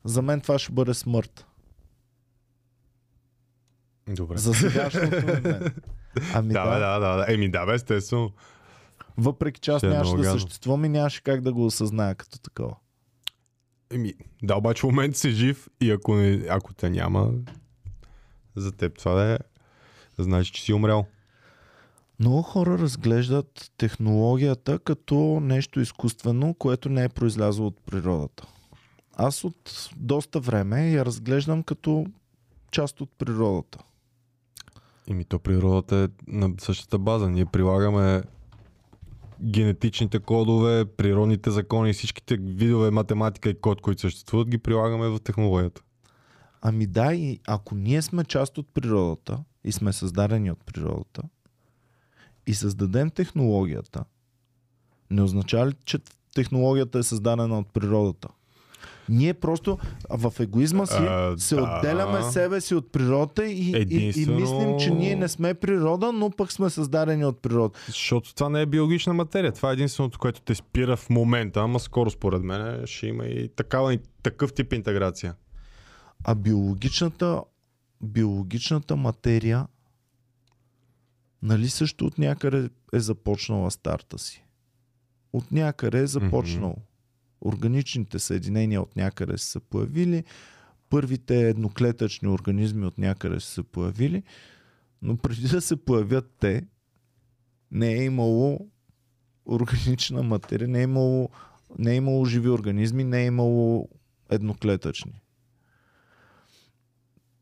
за 0.04 0.22
мен 0.22 0.40
това 0.40 0.58
ще 0.58 0.72
бъде 0.72 0.94
смърт. 0.94 1.46
Добре. 4.08 4.38
За 4.38 4.54
сегашното 4.54 5.16
момент. 5.26 5.74
Ами 6.34 6.52
Да, 6.52 6.64
да, 6.64 6.70
бе, 6.70 6.78
да, 6.78 6.98
да, 6.98 7.16
да. 7.16 7.32
Еми, 7.34 7.50
да, 7.50 7.66
бе, 7.66 7.74
естествено. 7.74 8.30
Въпреки 9.16 9.60
че 9.60 9.70
аз 9.70 9.82
е 9.82 9.88
нямаше 9.88 10.16
да 10.16 10.30
съществувам 10.30 10.84
и 10.84 10.88
нямаше 10.88 11.22
как 11.22 11.40
да 11.40 11.52
го 11.52 11.66
осъзная 11.66 12.14
като 12.14 12.38
такова. 12.38 12.76
Еми, 13.92 14.14
да, 14.42 14.56
обаче 14.56 14.80
в 14.80 14.84
момента 14.84 15.18
си 15.18 15.30
жив 15.30 15.68
и 15.80 15.90
ако, 15.90 16.14
не, 16.14 16.46
ако 16.48 16.74
те 16.74 16.90
няма, 16.90 17.30
за 18.56 18.72
теб 18.72 18.98
това 18.98 19.14
да 19.14 19.32
е, 19.32 19.38
значи, 20.18 20.52
че 20.52 20.62
си 20.62 20.72
умрял. 20.72 21.06
Много 22.20 22.42
хора 22.42 22.78
разглеждат 22.78 23.72
технологията 23.76 24.78
като 24.78 25.40
нещо 25.42 25.80
изкуствено, 25.80 26.54
което 26.54 26.88
не 26.88 27.04
е 27.04 27.08
произлязло 27.08 27.66
от 27.66 27.80
природата. 27.86 28.46
Аз 29.14 29.44
от 29.44 29.90
доста 29.96 30.40
време 30.40 30.90
я 30.90 31.04
разглеждам 31.04 31.62
като 31.62 32.06
част 32.70 33.00
от 33.00 33.10
природата. 33.18 33.78
Еми, 35.08 35.24
то 35.24 35.38
природата 35.38 35.96
е 35.96 36.08
на 36.32 36.54
същата 36.58 36.98
база. 36.98 37.30
Ние 37.30 37.44
прилагаме 37.44 38.22
генетичните 39.42 40.18
кодове, 40.18 40.84
природните 40.84 41.50
закони 41.50 41.92
всичките 41.92 42.36
видове 42.36 42.90
математика 42.90 43.50
и 43.50 43.60
код, 43.60 43.80
които 43.80 44.00
съществуват, 44.00 44.48
ги 44.48 44.58
прилагаме 44.58 45.08
в 45.08 45.20
технологията. 45.20 45.82
Ами 46.62 46.86
да, 46.86 47.14
и 47.14 47.40
ако 47.46 47.74
ние 47.74 48.02
сме 48.02 48.24
част 48.24 48.58
от 48.58 48.68
природата 48.74 49.38
и 49.64 49.72
сме 49.72 49.92
създадени 49.92 50.50
от 50.50 50.64
природата 50.64 51.22
и 52.46 52.54
създадем 52.54 53.10
технологията, 53.10 54.04
не 55.10 55.22
означава 55.22 55.66
ли, 55.66 55.74
че 55.84 55.98
технологията 56.34 56.98
е 56.98 57.02
създадена 57.02 57.58
от 57.58 57.72
природата? 57.72 58.28
Ние 59.12 59.34
просто 59.34 59.78
в 60.10 60.32
егоизма 60.40 60.86
си 60.86 60.96
А, 60.98 61.34
се 61.38 61.56
да. 61.56 61.62
отделяме 61.62 62.22
себе 62.22 62.60
си 62.60 62.74
от 62.74 62.92
природата 62.92 63.46
и, 63.46 63.52
и, 63.52 63.70
и 63.70 63.76
Единствено- 63.76 64.40
мислим, 64.40 64.78
че 64.78 64.90
ние 64.90 65.16
не 65.16 65.28
сме 65.28 65.54
природа, 65.54 66.12
но 66.12 66.30
пък 66.30 66.52
сме 66.52 66.70
създадени 66.70 67.24
от 67.24 67.42
природа. 67.42 67.78
Защото 67.86 68.34
това 68.34 68.48
не 68.48 68.60
е 68.60 68.66
биологична 68.66 69.14
материя. 69.14 69.52
Това 69.52 69.70
е 69.70 69.72
единственото, 69.72 70.18
което 70.18 70.40
те 70.40 70.54
спира 70.54 70.96
в 70.96 71.10
момента, 71.10 71.60
ама 71.60 71.80
скоро 71.80 72.10
според 72.10 72.42
мен 72.42 72.86
ще 72.86 73.06
има 73.06 73.24
и 73.26 73.48
такава, 73.48 73.94
и 73.94 74.00
такъв 74.22 74.52
тип 74.52 74.72
интеграция. 74.72 75.34
А 76.24 76.34
биологичната, 76.34 77.42
биологичната 78.02 78.96
материя 78.96 79.66
нали 81.42 81.68
също 81.68 82.06
от 82.06 82.18
някъде 82.18 82.68
е 82.92 83.00
започнала 83.00 83.70
старта 83.70 84.18
си? 84.18 84.44
От 85.32 85.52
някъде 85.52 85.98
е 85.98 86.06
започнал. 86.06 86.76
Органичните 87.44 88.18
съединения 88.18 88.82
от 88.82 88.96
някъде 88.96 89.38
са 89.38 89.60
появили, 89.60 90.24
първите 90.90 91.48
едноклетъчни 91.48 92.28
организми 92.28 92.86
от 92.86 92.98
някъде 92.98 93.40
са 93.40 93.62
появили, 93.62 94.22
но 95.02 95.16
преди 95.16 95.48
да 95.48 95.60
се 95.60 95.76
появят 95.76 96.30
те, 96.40 96.66
не 97.70 97.92
е 97.92 98.04
имало 98.04 98.68
органична 99.46 100.22
материя, 100.22 100.68
не 100.68 100.80
е 100.80 100.82
имало, 100.82 101.28
не 101.78 101.92
е 101.92 101.96
имало 101.96 102.24
живи 102.24 102.48
организми, 102.48 103.04
не 103.04 103.22
е 103.22 103.26
имало 103.26 103.88
едноклетъчни. 104.30 105.22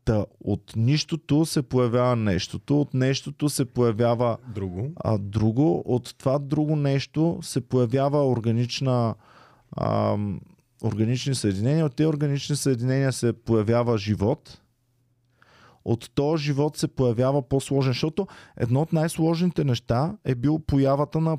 Та, 0.05 0.25
от 0.39 0.73
нищото 0.75 1.45
се 1.45 1.61
появява 1.61 2.15
нещото, 2.15 2.81
от 2.81 2.93
нещото 2.93 3.49
се 3.49 3.65
появява 3.65 4.37
Друго. 4.55 4.91
а 4.95 5.17
друго, 5.17 5.83
от 5.85 6.15
това 6.17 6.39
друго 6.39 6.75
нещо 6.75 7.39
се 7.41 7.61
появява 7.61 8.27
органична, 8.27 9.15
ам, 9.77 10.41
органични 10.83 11.35
съединения, 11.35 11.85
от 11.85 11.95
тези 11.95 12.07
органични 12.07 12.55
съединения 12.55 13.13
се 13.13 13.33
появява 13.33 13.97
живот, 13.97 14.61
от 15.85 16.11
този 16.15 16.43
живот 16.43 16.77
се 16.77 16.87
появява 16.87 17.49
по-сложен, 17.49 17.91
защото 17.91 18.27
едно 18.57 18.81
от 18.81 18.93
най-сложните 18.93 19.63
неща 19.63 20.17
е 20.25 20.35
било 20.35 20.59
появата 20.59 21.21
на 21.21 21.37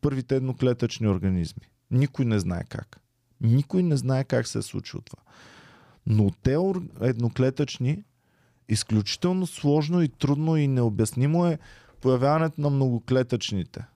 първите 0.00 0.36
едноклетъчни 0.36 1.08
организми. 1.08 1.62
Никой 1.90 2.24
не 2.24 2.38
знае 2.38 2.64
как. 2.68 3.00
Никой 3.40 3.82
не 3.82 3.96
знае 3.96 4.24
как 4.24 4.46
се 4.46 4.58
е 4.58 4.62
случило 4.62 5.02
това. 5.02 5.22
Но 6.06 6.30
те 6.42 6.56
едноклетъчни, 7.00 8.04
изключително 8.68 9.46
сложно 9.46 10.02
и 10.02 10.08
трудно 10.08 10.56
и 10.56 10.68
необяснимо 10.68 11.46
е 11.46 11.58
появяването 12.00 12.60
на 12.60 12.70
многоклетъчните. 12.70 13.86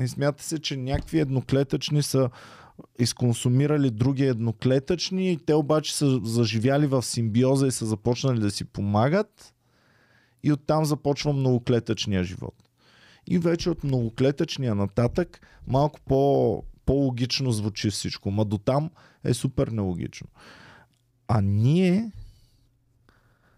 И 0.00 0.08
смята 0.08 0.44
се, 0.44 0.58
че 0.58 0.76
някакви 0.76 1.18
едноклетъчни 1.18 2.02
са 2.02 2.30
изконсумирали 2.98 3.90
други 3.90 4.24
едноклетъчни 4.24 5.32
и 5.32 5.36
те 5.36 5.54
обаче 5.54 5.96
са 5.96 6.20
заживяли 6.24 6.86
в 6.86 7.02
симбиоза 7.02 7.66
и 7.66 7.70
са 7.70 7.86
започнали 7.86 8.40
да 8.40 8.50
си 8.50 8.64
помагат 8.64 9.54
и 10.42 10.52
оттам 10.52 10.84
започва 10.84 11.32
многоклетъчния 11.32 12.24
живот. 12.24 12.54
И 13.26 13.38
вече 13.38 13.70
от 13.70 13.84
многоклетъчния 13.84 14.74
нататък 14.74 15.40
малко 15.66 16.00
по, 16.00 16.62
по-логично 16.84 17.52
звучи 17.52 17.90
всичко, 17.90 18.30
ма 18.30 18.44
до 18.44 18.58
там 18.58 18.90
е 19.24 19.34
супер 19.34 19.68
нелогично. 19.68 20.28
А 21.28 21.40
ние 21.40 22.12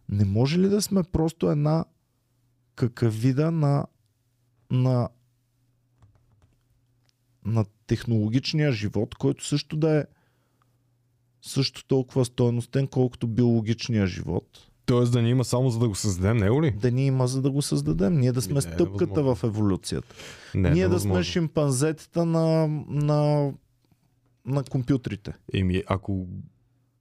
не 0.09 0.25
може 0.25 0.59
ли 0.59 0.68
да 0.68 0.83
сме 0.83 1.03
просто 1.03 1.51
една 1.51 1.85
какавида 2.77 3.51
на, 3.51 3.87
на, 4.71 5.09
на 7.45 7.64
технологичния 7.91 8.72
живот, 8.72 9.14
който 9.14 9.47
също 9.47 9.76
да 9.76 9.99
е 9.99 10.05
също 11.43 11.84
толкова 11.84 12.24
стойностен, 12.24 12.86
колкото 12.86 13.26
биологичния 13.26 14.07
живот. 14.07 14.47
Тоест 14.86 15.12
да 15.12 15.22
ни 15.22 15.30
има 15.30 15.45
само 15.45 15.70
за 15.70 15.78
да 15.78 15.88
го 15.88 15.95
създадем, 15.95 16.36
него 16.36 16.62
ли? 16.62 16.70
Да 16.70 16.91
ни 16.91 17.07
има 17.07 17.26
за 17.26 17.43
да 17.43 17.51
го 17.51 17.62
създадем. 17.62 18.18
Ние 18.18 18.32
да 18.32 18.43
сме 18.43 18.53
Не 18.53 18.59
е 18.59 18.62
стъпката 18.62 19.07
невъзможно. 19.07 19.34
в 19.34 19.45
еволюцията. 19.45 20.14
Не, 20.55 20.70
Ние 20.70 20.88
да 20.88 21.01
сме 21.01 21.22
шимпанзетата 21.22 22.24
на, 22.24 22.66
на, 22.88 23.53
на 24.47 24.64
компютрите. 24.64 25.32
Еми, 25.55 25.82
ако 25.86 26.26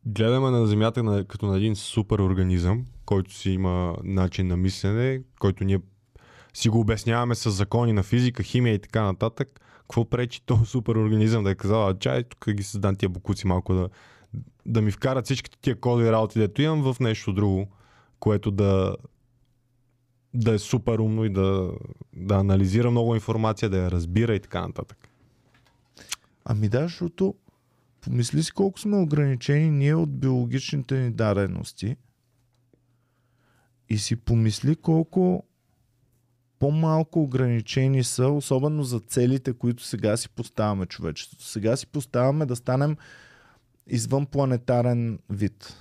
гледаме 0.05 0.49
на 0.49 0.67
Земята 0.67 1.03
на, 1.03 1.25
като 1.25 1.45
на 1.45 1.57
един 1.57 1.75
супер 1.75 2.19
организъм, 2.19 2.85
който 3.05 3.33
си 3.33 3.49
има 3.49 3.95
начин 4.03 4.47
на 4.47 4.57
мислене, 4.57 5.21
който 5.39 5.63
ние 5.63 5.79
си 6.53 6.69
го 6.69 6.79
обясняваме 6.79 7.35
с 7.35 7.51
закони 7.51 7.93
на 7.93 8.03
физика, 8.03 8.43
химия 8.43 8.73
и 8.73 8.79
така 8.79 9.03
нататък, 9.03 9.61
какво 9.89 10.05
пречи 10.05 10.41
този 10.45 10.65
супер 10.65 10.95
организъм 10.95 11.43
да 11.43 11.51
е 11.51 11.55
казал, 11.55 11.93
чай, 11.93 12.23
тук 12.23 12.49
ги 12.53 12.63
създам 12.63 12.95
тия 12.95 13.09
букуци 13.09 13.47
малко 13.47 13.73
да, 13.73 13.89
да 14.65 14.81
ми 14.81 14.91
вкарат 14.91 15.25
всичките 15.25 15.57
тия 15.61 15.79
кодови 15.79 16.11
работи, 16.11 16.39
дето 16.39 16.61
имам 16.61 16.93
в 16.93 16.99
нещо 16.99 17.33
друго, 17.33 17.67
което 18.19 18.51
да, 18.51 18.95
да 20.33 20.53
е 20.53 20.59
супер 20.59 20.99
умно 20.99 21.25
и 21.25 21.29
да, 21.29 21.71
да 22.13 22.35
анализира 22.35 22.91
много 22.91 23.15
информация, 23.15 23.69
да 23.69 23.77
я 23.77 23.91
разбира 23.91 24.35
и 24.35 24.39
така 24.39 24.67
нататък. 24.67 25.09
Ами 26.45 26.69
да, 26.69 26.81
защото 26.81 27.35
помисли 28.01 28.43
си 28.43 28.51
колко 28.51 28.79
сме 28.79 28.97
ограничени 28.97 29.71
ние 29.71 29.95
от 29.95 30.19
биологичните 30.19 30.99
ни 30.99 31.11
дадености 31.11 31.95
и 33.89 33.97
си 33.97 34.15
помисли 34.15 34.75
колко 34.75 35.43
по-малко 36.59 37.21
ограничени 37.21 38.03
са, 38.03 38.27
особено 38.27 38.83
за 38.83 38.99
целите, 38.99 39.53
които 39.53 39.83
сега 39.83 40.17
си 40.17 40.29
поставяме 40.29 40.85
човечеството. 40.85 41.43
Сега 41.43 41.75
си 41.75 41.87
поставяме 41.87 42.45
да 42.45 42.55
станем 42.55 42.97
извънпланетарен 43.87 45.19
вид. 45.29 45.75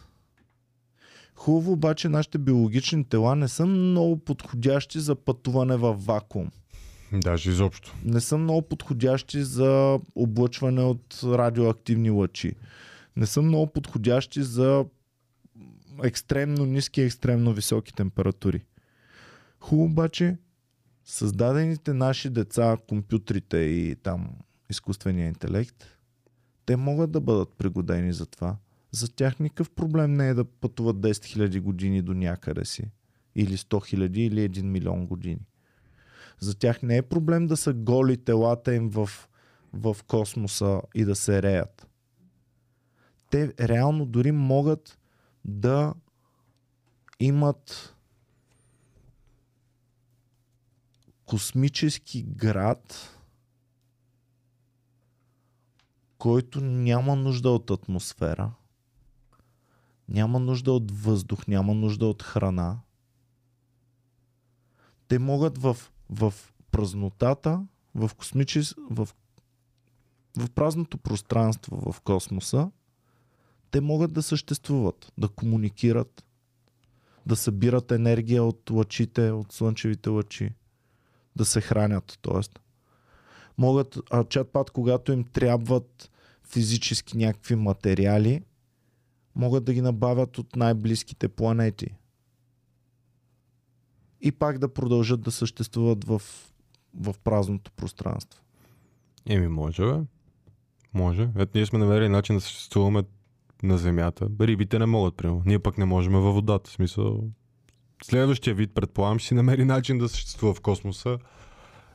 Хубаво 1.34 1.72
обаче 1.72 2.08
нашите 2.08 2.38
биологични 2.38 3.04
тела 3.04 3.36
не 3.36 3.48
са 3.48 3.66
много 3.66 4.18
подходящи 4.18 5.00
за 5.00 5.14
пътуване 5.14 5.76
в 5.76 5.94
вакуум. 5.94 6.50
Даже 7.12 7.50
изобщо. 7.50 7.94
Не 8.04 8.20
са 8.20 8.38
много 8.38 8.62
подходящи 8.62 9.42
за 9.42 9.98
облъчване 10.14 10.82
от 10.82 11.20
радиоактивни 11.24 12.10
лъчи. 12.10 12.52
Не 13.16 13.26
са 13.26 13.42
много 13.42 13.66
подходящи 13.66 14.42
за 14.42 14.84
екстремно 16.04 16.66
ниски 16.66 17.00
и 17.00 17.04
екстремно 17.04 17.52
високи 17.52 17.94
температури. 17.94 18.64
Хубаво 19.60 19.84
обаче 19.84 20.36
създадените 21.08 21.92
наши 21.92 22.30
деца, 22.30 22.76
компютрите 22.88 23.56
и 23.56 23.96
там 23.96 24.30
изкуствения 24.70 25.28
интелект, 25.28 25.84
те 26.66 26.76
могат 26.76 27.10
да 27.10 27.20
бъдат 27.20 27.54
пригодени 27.58 28.12
за 28.12 28.26
това. 28.26 28.56
За 28.90 29.14
тях 29.14 29.40
никакъв 29.40 29.70
проблем 29.70 30.14
не 30.14 30.28
е 30.28 30.34
да 30.34 30.44
пътуват 30.44 30.96
10 30.96 31.10
000 31.10 31.60
години 31.60 32.02
до 32.02 32.14
някъде 32.14 32.64
си. 32.64 32.90
Или 33.34 33.56
100 33.56 33.96
000 33.96 34.18
или 34.18 34.50
1 34.50 34.62
милион 34.62 35.06
години. 35.06 35.46
За 36.40 36.58
тях 36.58 36.82
не 36.82 36.96
е 36.96 37.02
проблем 37.02 37.46
да 37.46 37.56
са 37.56 37.72
голи 37.72 38.16
телата 38.16 38.74
им 38.74 38.90
в, 38.90 39.10
в 39.72 39.96
космоса 40.06 40.82
и 40.94 41.04
да 41.04 41.16
се 41.16 41.42
реят. 41.42 41.88
Те 43.30 43.52
реално 43.60 44.06
дори 44.06 44.32
могат 44.32 44.98
да 45.44 45.94
имат 47.20 47.96
космически 51.28 52.22
град, 52.22 53.14
който 56.18 56.60
няма 56.60 57.16
нужда 57.16 57.50
от 57.50 57.70
атмосфера, 57.70 58.52
няма 60.08 60.38
нужда 60.38 60.72
от 60.72 60.90
въздух, 60.90 61.46
няма 61.46 61.74
нужда 61.74 62.06
от 62.06 62.22
храна. 62.22 62.80
Те 65.08 65.18
могат 65.18 65.58
в, 65.58 65.76
в 66.10 66.34
празнотата, 66.70 67.66
в 67.94 68.10
космичес... 68.16 68.74
в, 68.90 69.08
в 70.36 70.50
празното 70.50 70.98
пространство 70.98 71.92
в 71.92 72.00
космоса, 72.00 72.70
те 73.70 73.80
могат 73.80 74.12
да 74.12 74.22
съществуват, 74.22 75.12
да 75.18 75.28
комуникират, 75.28 76.24
да 77.26 77.36
събират 77.36 77.92
енергия 77.92 78.44
от 78.44 78.70
лъчите, 78.70 79.30
от 79.30 79.52
слънчевите 79.52 80.08
лъчи, 80.08 80.54
да 81.36 81.44
се 81.44 81.60
хранят, 81.60 82.18
т.е. 82.22 82.60
Могат, 83.58 83.98
а 84.10 84.24
чат-пат, 84.24 84.70
когато 84.70 85.12
им 85.12 85.24
трябват 85.24 86.10
физически 86.48 87.16
някакви 87.16 87.54
материали, 87.54 88.42
могат 89.34 89.64
да 89.64 89.74
ги 89.74 89.80
набавят 89.80 90.38
от 90.38 90.56
най-близките 90.56 91.28
планети. 91.28 91.94
И 94.20 94.32
пак 94.32 94.58
да 94.58 94.74
продължат 94.74 95.20
да 95.20 95.30
съществуват 95.30 96.04
в, 96.04 96.22
в 96.94 97.14
празното 97.24 97.72
пространство. 97.72 98.42
Еми, 99.26 99.48
може, 99.48 99.82
бе. 99.82 100.00
Може. 100.94 101.30
Ето 101.36 101.52
ние 101.54 101.66
сме 101.66 101.78
намерили 101.78 102.08
начин 102.08 102.36
да 102.36 102.40
съществуваме 102.40 103.02
на 103.62 103.78
Земята. 103.78 104.28
Рибите 104.40 104.78
не 104.78 104.86
могат, 104.86 105.16
примерно. 105.16 105.42
Ние 105.46 105.58
пък 105.58 105.78
не 105.78 105.84
можем 105.84 106.12
във 106.12 106.34
водата. 106.34 106.70
В 106.70 106.72
смисъл, 106.72 107.24
следващия 108.04 108.54
вид, 108.54 108.70
предполагам, 108.74 109.18
ще 109.18 109.28
си 109.28 109.34
намери 109.34 109.64
начин 109.64 109.98
да 109.98 110.08
съществува 110.08 110.54
в 110.54 110.60
космоса. 110.60 111.18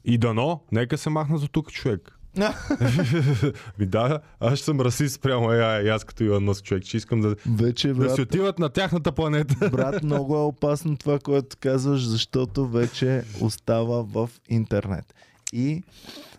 И 0.06 0.18
дано, 0.18 0.64
нека 0.72 0.98
се 0.98 1.10
махнат 1.10 1.42
от 1.42 1.52
тук 1.52 1.72
човек. 1.72 2.20
Ми 3.80 3.86
да, 3.86 4.20
аз 4.40 4.60
съм 4.60 4.82
расист 4.82 5.22
прямо 5.22 5.48
AI, 5.48 5.84
и 5.86 5.90
аз 5.90 6.04
като 6.04 6.24
Иван 6.24 6.44
Мъск 6.44 6.66
човек, 6.66 6.84
че 6.84 6.98
искам 6.98 7.22
да, 7.22 7.36
Вече, 7.46 7.88
да 7.88 7.94
брат, 7.94 8.16
си 8.16 8.22
отиват 8.22 8.60
на 8.60 8.70
тяхната 8.70 9.12
планета. 9.12 9.70
брат, 9.72 10.04
много 10.04 10.36
е 10.36 10.40
опасно 10.40 10.98
това, 10.98 11.20
което 11.20 11.58
казваш, 11.60 12.06
защото 12.06 12.68
вече 12.68 13.24
остава 13.42 14.04
в 14.04 14.30
интернет. 14.50 15.14
И 15.54 15.84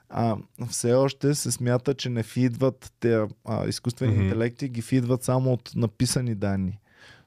а, 0.08 0.36
все 0.70 0.92
още 0.92 1.34
се 1.34 1.50
смята, 1.50 1.94
че 1.94 2.08
не 2.08 2.22
фидват 2.22 2.92
те 3.00 3.26
а, 3.44 3.68
изкуствени 3.68 4.16
mm-hmm. 4.16 4.24
интелекти, 4.24 4.68
ги 4.68 4.82
фидват 4.82 5.22
само 5.22 5.52
от 5.52 5.70
написани 5.76 6.34
данни. 6.34 6.78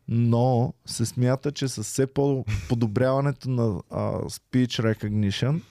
Но 0.08 0.74
се 0.86 1.05
смята, 1.05 1.51
че 1.51 1.68
с 1.68 1.84
все 1.84 2.08
по-подобряването 2.08 3.49
на 3.49 3.82
а, 3.91 4.01
speech 4.22 4.93
recognition 4.93 5.62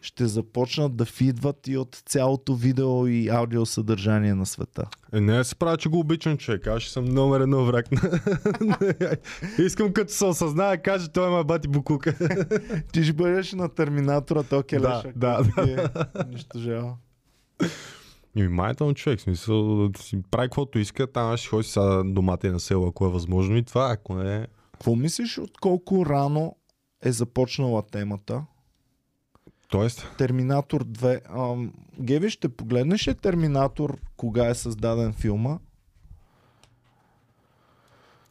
ще 0.00 0.26
започнат 0.26 0.96
да 0.96 1.04
фидват 1.04 1.68
и 1.68 1.76
от 1.76 2.02
цялото 2.06 2.54
видео 2.54 3.06
и 3.06 3.28
аудио 3.28 3.66
съдържание 3.66 4.34
на 4.34 4.46
света. 4.46 4.84
Е, 5.12 5.20
не 5.20 5.44
се 5.44 5.54
правя, 5.54 5.76
че 5.76 5.88
го 5.88 5.98
обичам 5.98 6.36
човек. 6.36 6.66
Аз 6.66 6.82
ще 6.82 6.92
съм 6.92 7.04
номер 7.04 7.40
едно 7.40 7.64
враг. 7.64 7.86
Искам 9.58 9.92
като 9.92 10.12
се 10.12 10.24
осъзная, 10.24 10.82
каже, 10.82 11.08
той 11.08 11.36
ме 11.36 11.44
бати 11.44 11.68
букука. 11.68 12.14
Ти 12.92 13.04
ще 13.04 13.12
бъдеш 13.12 13.52
на 13.52 13.68
терминатора, 13.68 14.42
то 14.42 14.62
келеша, 14.62 15.12
да, 15.16 15.36
който 15.54 15.66
ги 15.66 15.72
е 15.72 15.86
унищожава. 16.26 16.96
И 18.38 18.48
майтъл 18.48 18.94
човек, 18.94 19.18
в 19.18 19.22
смисъл, 19.22 19.88
да 19.88 20.02
си 20.02 20.22
прави 20.30 20.46
каквото 20.46 20.78
иска, 20.78 21.12
там 21.12 21.36
ще 21.36 21.48
ходи 21.48 21.68
сега 21.68 22.02
домата 22.02 22.52
на 22.52 22.60
село, 22.60 22.86
ако 22.86 23.06
е 23.06 23.10
възможно 23.10 23.56
и 23.56 23.62
това, 23.62 23.90
ако 23.90 24.14
не 24.14 24.46
Какво 24.72 24.96
мислиш 24.96 25.38
от 25.38 25.58
колко 25.60 26.06
рано 26.06 26.56
е 27.02 27.12
започнала 27.12 27.82
темата? 27.82 28.44
Тоест, 29.68 30.14
Терминатор 30.18 30.84
2. 30.84 31.52
Ам, 31.52 31.72
Геви, 32.00 32.30
ще 32.30 32.48
погледнеш 32.48 33.08
ли 33.08 33.14
Терминатор, 33.14 33.98
кога 34.16 34.48
е 34.48 34.54
създаден 34.54 35.12
филма? 35.12 35.58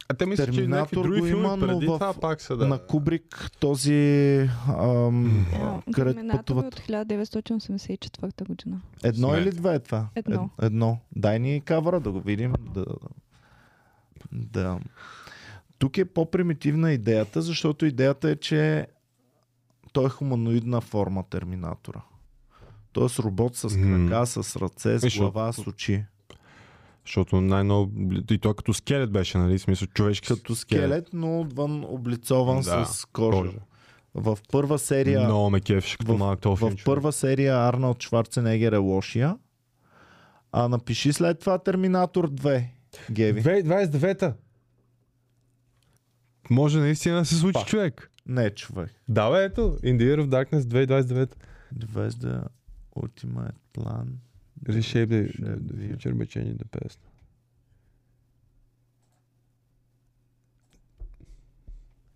А 0.08 0.14
те 0.14 0.26
мислят, 0.26 0.54
че 0.54 0.66
някакви 0.68 0.96
други 0.96 1.20
го 1.20 1.26
филми 1.26 1.40
има, 1.40 1.56
но 1.56 1.66
преди 1.68 1.86
в- 1.86 1.90
това 1.90 2.14
пак 2.14 2.40
са 2.40 2.56
Да. 2.56 2.68
На 2.68 2.78
Кубрик 2.78 3.50
този... 3.60 3.94
Ам, 4.70 5.46
Да, 5.52 5.82
където 5.86 6.14
Терминатор 6.14 6.34
е 6.34 6.38
пътуват. 6.38 6.64
от 6.66 6.80
1984 6.80 8.44
година. 8.44 8.80
Едно 9.04 9.28
Смет. 9.28 9.40
или 9.40 9.50
две 9.50 9.74
е 9.74 9.78
това? 9.78 10.06
Едно. 10.14 10.50
Ед, 10.58 10.64
едно. 10.64 10.98
Дай 11.16 11.38
ни 11.38 11.60
кавара 11.60 12.00
да 12.00 12.12
го 12.12 12.20
видим. 12.20 12.52
Да, 12.60 12.84
да. 14.32 14.78
Тук 15.78 15.98
е 15.98 16.04
по-примитивна 16.04 16.92
идеята, 16.92 17.42
защото 17.42 17.86
идеята 17.86 18.30
е, 18.30 18.36
че 18.36 18.86
той 19.92 20.06
е 20.06 20.10
хуманоидна 20.10 20.80
форма 20.80 21.22
Терминатора. 21.22 22.00
Тоест 22.92 23.18
робот 23.18 23.56
с 23.56 23.68
крака, 23.74 24.26
с 24.26 24.56
ръце, 24.56 24.98
с 24.98 25.02
Виж, 25.02 25.18
глава, 25.18 25.52
с 25.52 25.58
очи. 25.58 26.04
Защото 27.08 27.40
най-ново... 27.40 27.90
И 28.30 28.38
той 28.38 28.54
като 28.54 28.74
скелет 28.74 29.10
беше, 29.10 29.38
нали? 29.38 29.58
Смисъл, 29.58 29.88
човешки 29.88 30.28
Като 30.28 30.54
скелет, 30.54 31.08
но 31.12 31.40
отвън 31.40 31.84
облицован 31.84 32.56
Да, 32.56 32.84
с 32.84 33.04
кожа. 33.04 33.38
кожа. 33.38 33.52
В 34.14 34.38
първа 34.48 34.78
серия 34.78 35.20
Много 35.20 35.50
ме 35.50 35.60
кефиш 35.60 35.96
като 35.96 36.14
в- 36.14 36.18
малък. 36.18 36.44
В 36.44 36.72
първа 36.84 37.12
серия 37.12 37.56
Арнолд 37.58 38.02
Шварценегер 38.02 38.72
е 38.72 38.76
лошия. 38.76 39.36
А 40.52 40.68
напиши 40.68 41.12
след 41.12 41.38
това 41.40 41.58
Терминатор 41.58 42.30
2. 42.30 42.64
Геви. 43.10 43.42
2029-та. 43.42 44.34
Може 46.50 46.78
наистина 46.78 47.16
да 47.16 47.24
се 47.24 47.34
случи 47.34 47.52
Пак. 47.54 47.66
човек. 47.66 48.10
Не, 48.26 48.50
човек. 48.50 48.90
Да, 49.08 49.30
бе, 49.30 49.44
ето. 49.44 49.60
In 49.60 49.96
the 49.96 50.16
Year 50.16 50.20
of 50.20 50.28
Darkness 50.28 50.60
2029. 50.60 51.34
Device 51.76 52.08
the 52.10 52.42
ultimate 52.96 53.54
plan. 53.78 54.06
Reshape 54.64 55.08
the, 55.08 55.22
the 55.44 55.56
the- 55.68 55.88
future 55.88 56.14
by 56.14 56.24
changing 56.24 56.58
the 56.58 56.68
past. 56.78 56.98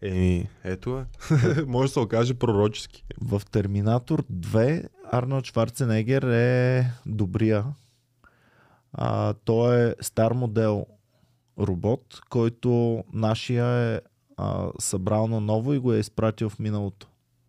Еми, 0.02 0.48
ето 0.64 0.98
е. 0.98 1.06
Може 1.66 1.88
да 1.88 1.92
се 1.92 2.00
окаже 2.00 2.34
пророчески. 2.34 3.04
В 3.20 3.42
Терминатор 3.50 4.22
2 4.32 4.88
Арнолд 5.12 5.46
Шварценегер 5.46 6.22
е 6.22 6.90
добрия. 7.06 7.64
А, 8.92 9.34
той 9.34 9.90
е 9.90 9.94
стар 10.00 10.32
модел 10.32 10.86
робот, 11.58 12.20
който 12.30 13.04
нашия 13.12 13.66
е 13.66 14.00
а, 14.36 14.70
събрал 14.78 15.26
на 15.28 15.40
ново 15.40 15.74
и 15.74 15.78
го 15.78 15.92
е 15.92 15.98
изпратил 15.98 16.50
в 16.50 16.58
миналото, 16.58 17.08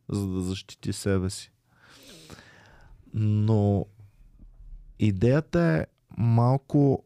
за 0.10 0.28
да 0.28 0.42
защити 0.42 0.94
себе 0.94 1.30
си. 1.30 1.52
Но 3.14 3.86
идеята 5.00 5.62
е 5.62 5.86
малко 6.18 7.04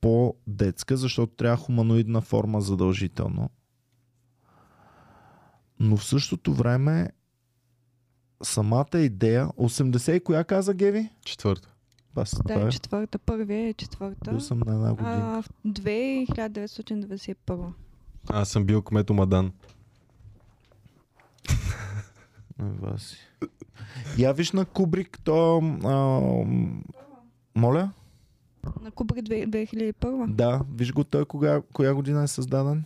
по-детска, 0.00 0.96
защото 0.96 1.32
трябва 1.32 1.56
хуманоидна 1.56 2.20
форма 2.20 2.60
задължително. 2.60 3.50
Но 5.80 5.96
в 5.96 6.04
същото 6.04 6.54
време 6.54 7.08
самата 8.42 8.98
идея, 8.98 9.46
80 9.46 10.12
и 10.12 10.20
коя 10.20 10.44
каза 10.44 10.74
Геви? 10.74 11.10
Четвърта. 11.24 11.74
Бас, 12.14 12.40
Да, 12.44 12.54
това 12.54 12.68
е 12.68 12.70
четвърта. 12.70 13.18
Първия 13.18 13.68
е 13.68 13.74
четвърта. 13.74 14.30
Бил 14.30 14.40
съм 14.40 14.58
на 14.66 14.74
една 14.74 14.94
година. 14.94 15.38
А, 15.38 15.42
в 15.42 15.48
1991. 15.66 17.72
Аз 18.28 18.48
съм 18.48 18.64
бил 18.64 18.82
кмето 18.82 19.14
Мадан. 19.14 19.52
Васи. 22.58 23.18
Я 24.18 24.32
виж 24.32 24.52
на 24.52 24.64
Кубрик, 24.64 25.18
то... 25.24 25.58
А, 25.84 26.20
моля? 27.58 27.90
На 28.82 28.90
Кубри 28.90 29.22
2001. 29.22 30.26
Да, 30.28 30.60
виж 30.76 30.92
го 30.92 31.04
той 31.04 31.24
кога, 31.24 31.62
коя 31.72 31.94
година 31.94 32.22
е 32.22 32.26
създаден. 32.26 32.84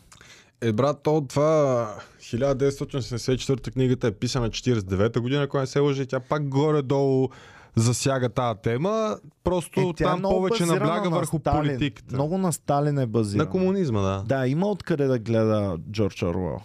Е, 0.61 0.73
брат, 0.73 1.01
то 1.03 1.27
това 1.29 1.89
1974 2.20 3.73
книгата 3.73 4.07
е 4.07 4.12
писана 4.12 4.51
49-та 4.51 5.20
година, 5.20 5.49
не 5.55 5.66
се 5.66 5.79
лъжи, 5.79 6.07
тя 6.07 6.20
пак 6.20 6.49
горе-долу 6.49 7.29
засяга 7.77 8.29
тази 8.29 8.59
тема, 8.62 9.16
просто 9.45 9.81
Е, 9.81 9.93
тя 9.97 10.05
е 10.05 10.07
там 10.07 10.23
повече 10.23 10.62
базирана 10.62 10.81
набляга 10.81 11.11
на 11.11 11.16
върху 11.16 11.39
Сталин. 11.39 11.73
политиката. 11.73 12.14
Много 12.14 12.39
на 12.39 12.53
Сталин 12.53 12.99
е 12.99 13.07
базиран. 13.07 13.47
На 13.47 13.51
комунизма, 13.51 14.01
да. 14.01 14.23
Да, 14.27 14.47
има 14.47 14.66
откъде 14.66 15.07
да 15.07 15.18
гледа 15.18 15.79
Джордж 15.91 16.23
Оруел. 16.23 16.61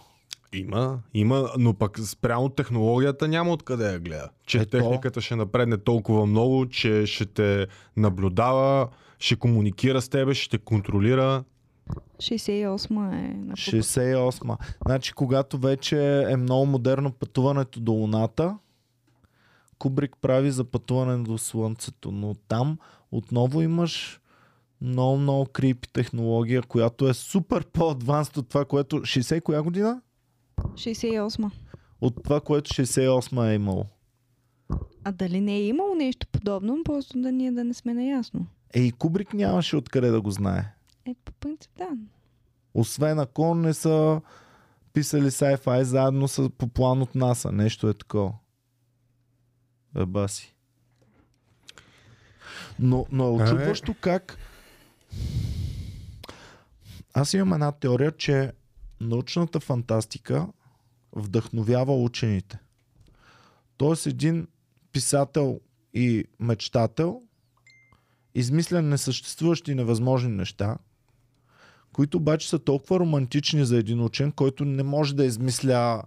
Има, 0.54 0.98
има, 1.14 1.50
но 1.58 1.74
пък 1.74 1.98
спрямо 1.98 2.48
технологията 2.48 3.28
няма 3.28 3.52
откъде 3.52 3.92
я 3.92 3.98
гледа. 3.98 4.28
Че 4.46 4.58
Ето. 4.58 4.70
техниката 4.70 5.20
ще 5.20 5.36
напредне 5.36 5.78
толкова 5.78 6.26
много, 6.26 6.68
че 6.68 7.06
ще 7.06 7.26
те 7.26 7.66
наблюдава, 7.96 8.88
ще 9.18 9.36
комуникира 9.36 10.02
с 10.02 10.08
тебе, 10.08 10.34
ще 10.34 10.58
те 10.58 10.64
контролира. 10.64 11.44
68 12.16 12.90
е 12.90 13.34
на 13.34 13.54
Кубри. 13.54 13.82
68. 13.82 14.56
Значи, 14.86 15.12
когато 15.12 15.58
вече 15.58 16.22
е 16.30 16.36
много 16.36 16.66
модерно 16.66 17.12
пътуването 17.12 17.80
до 17.80 17.92
Луната, 17.92 18.58
Кубрик 19.78 20.16
прави 20.20 20.50
за 20.50 20.64
пътуване 20.64 21.24
до 21.24 21.38
Слънцето, 21.38 22.10
но 22.10 22.34
там 22.48 22.78
отново 23.12 23.62
имаш 23.62 24.20
много, 24.80 25.16
много 25.16 25.46
крипи 25.46 25.88
технология, 25.92 26.62
която 26.62 27.08
е 27.08 27.14
супер 27.14 27.66
по-адванст 27.66 28.36
от 28.36 28.48
това, 28.48 28.64
което... 28.64 28.96
60 28.96 29.42
коя 29.42 29.62
година? 29.62 30.00
68. 30.74 31.50
От 32.00 32.22
това, 32.24 32.40
което 32.40 32.70
68 32.70 33.50
е 33.50 33.54
имало. 33.54 33.84
А 35.04 35.12
дали 35.12 35.40
не 35.40 35.54
е 35.54 35.66
имало 35.66 35.94
нещо 35.94 36.26
подобно, 36.32 36.84
просто 36.84 37.20
да 37.20 37.32
ние 37.32 37.52
да 37.52 37.64
не 37.64 37.74
сме 37.74 37.94
наясно. 37.94 38.46
Е, 38.74 38.80
и 38.80 38.92
Кубрик 38.92 39.34
нямаше 39.34 39.76
откъде 39.76 40.10
да 40.10 40.20
го 40.20 40.30
знае. 40.30 40.74
Е, 41.06 41.14
по 41.24 41.32
принцип 41.32 41.70
да. 41.78 41.88
Освен 42.74 43.18
ако 43.18 43.54
не 43.54 43.74
са 43.74 44.20
писали 44.92 45.30
sci-fi 45.30 45.82
заедно 45.82 46.28
с, 46.28 46.50
по 46.50 46.68
план 46.68 47.02
от 47.02 47.14
НАСА. 47.14 47.52
Нещо 47.52 47.88
е 47.88 47.94
такова. 47.94 48.32
Е, 49.96 50.06
баси. 50.06 50.54
Но, 52.78 53.06
но 53.12 53.24
е 53.26 53.30
очудващо 53.30 53.94
как... 54.00 54.38
Аз 57.14 57.34
имам 57.34 57.52
една 57.52 57.72
теория, 57.72 58.12
че 58.12 58.52
научната 59.00 59.60
фантастика 59.60 60.46
вдъхновява 61.12 61.96
учените. 62.02 62.58
Тоест 63.76 64.06
един 64.06 64.46
писател 64.92 65.60
и 65.94 66.24
мечтател 66.40 67.22
измисля 68.34 68.82
несъществуващи 68.82 69.74
невъзможни 69.74 70.30
неща, 70.30 70.76
които 71.92 72.16
обаче 72.16 72.48
са 72.48 72.58
толкова 72.58 73.00
романтични 73.00 73.64
за 73.64 73.76
един 73.76 74.02
учен, 74.02 74.32
който 74.32 74.64
не 74.64 74.82
може 74.82 75.14
да 75.16 75.24
измисля 75.24 76.02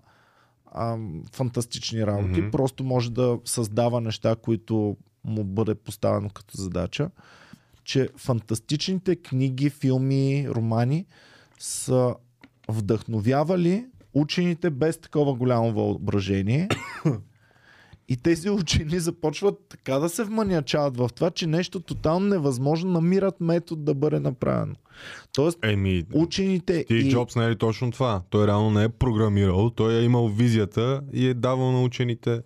ам, 0.75 1.23
фантастични 1.33 2.05
работи, 2.05 2.41
Мгм. 2.41 2.51
просто 2.51 2.83
може 2.83 3.11
да 3.11 3.39
създава 3.45 4.01
неща, 4.01 4.35
които 4.35 4.97
му 5.23 5.43
бъде 5.43 5.75
поставено 5.75 6.29
като 6.29 6.57
задача, 6.57 7.09
че 7.83 8.09
фантастичните 8.17 9.15
книги, 9.15 9.69
филми, 9.69 10.49
романи 10.49 11.05
са 11.59 12.15
вдъхновявали 12.71 13.85
учените 14.13 14.69
без 14.69 14.97
такова 14.97 15.33
голямо 15.33 15.71
въображение. 15.71 16.69
И 18.09 18.17
тези 18.17 18.49
учени 18.49 18.99
започват 18.99 19.55
така 19.69 19.99
да 19.99 20.09
се 20.09 20.23
вманячават 20.23 20.97
в 20.97 21.09
това, 21.15 21.31
че 21.31 21.47
нещо 21.47 21.79
тотално 21.79 22.27
невъзможно 22.27 22.91
намират 22.91 23.41
метод 23.41 23.81
да 23.81 23.93
бъде 23.93 24.19
направено. 24.19 24.75
Тоест, 25.33 25.59
Еми, 25.63 26.03
учените 26.13 26.81
Стив 26.83 27.05
и... 27.05 27.09
Джобс 27.11 27.35
не 27.35 27.45
е 27.45 27.49
ли 27.49 27.55
точно 27.55 27.91
това? 27.91 28.21
Той 28.29 28.47
реално 28.47 28.69
не 28.69 28.83
е 28.83 28.89
програмирал, 28.89 29.69
той 29.69 29.93
е 29.93 30.03
имал 30.03 30.27
визията 30.27 31.01
и 31.13 31.27
е 31.27 31.33
давал 31.33 31.71
на 31.71 31.83
учените 31.83 32.41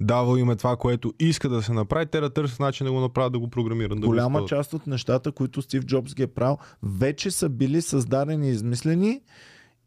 давал 0.00 0.36
им 0.36 0.50
е 0.50 0.56
това, 0.56 0.76
което 0.76 1.14
иска 1.20 1.48
да 1.48 1.62
се 1.62 1.72
направи, 1.72 2.06
те 2.06 2.20
да 2.20 2.30
търсят 2.30 2.60
начин 2.60 2.84
да 2.86 2.92
го 2.92 3.00
направят, 3.00 3.32
да 3.32 3.38
го 3.38 3.50
програмират. 3.50 4.00
Да 4.00 4.06
голяма 4.06 4.40
го 4.40 4.46
част 4.46 4.72
от 4.72 4.86
нещата, 4.86 5.32
които 5.32 5.62
Стив 5.62 5.84
Джобс 5.84 6.14
ги 6.14 6.22
е 6.22 6.26
правил, 6.26 6.58
вече 6.82 7.30
са 7.30 7.48
били 7.48 7.82
създадени 7.82 8.48
и 8.48 8.50
измислени 8.50 9.20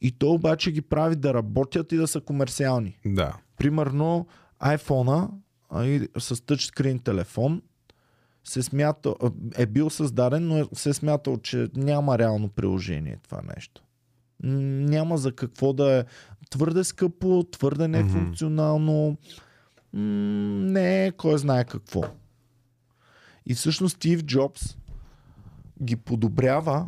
и 0.01 0.11
то 0.11 0.31
обаче 0.31 0.71
ги 0.71 0.81
прави 0.81 1.15
да 1.15 1.33
работят 1.33 1.91
и 1.91 1.97
да 1.97 2.07
са 2.07 2.21
комерциални. 2.21 2.97
Да. 3.05 3.33
Примерно 3.57 4.27
iPhone-а 4.63 5.29
с 6.19 6.45
тъчскрин 6.45 6.99
телефон 6.99 7.61
се 8.43 8.63
смята, 8.63 9.13
е 9.57 9.65
бил 9.65 9.89
създаден, 9.89 10.47
но 10.47 10.57
е- 10.57 10.65
се 10.73 10.89
е 10.89 10.93
смятал, 10.93 11.37
че 11.37 11.67
няма 11.75 12.17
реално 12.17 12.49
приложение 12.49 13.17
това 13.23 13.41
нещо. 13.55 13.83
Няма 14.43 15.17
за 15.17 15.31
какво 15.31 15.73
да 15.73 15.97
е 15.99 16.03
твърде 16.49 16.83
скъпо, 16.83 17.43
твърде 17.51 17.87
нефункционално, 17.87 19.09
м, 19.09 19.15
не 19.93 21.11
кой 21.17 21.37
знае 21.37 21.65
какво. 21.65 22.01
И 23.45 23.53
всъщност 23.53 23.95
Стив 23.95 24.23
Джобс 24.23 24.77
ги 25.83 25.95
подобрява 25.95 26.87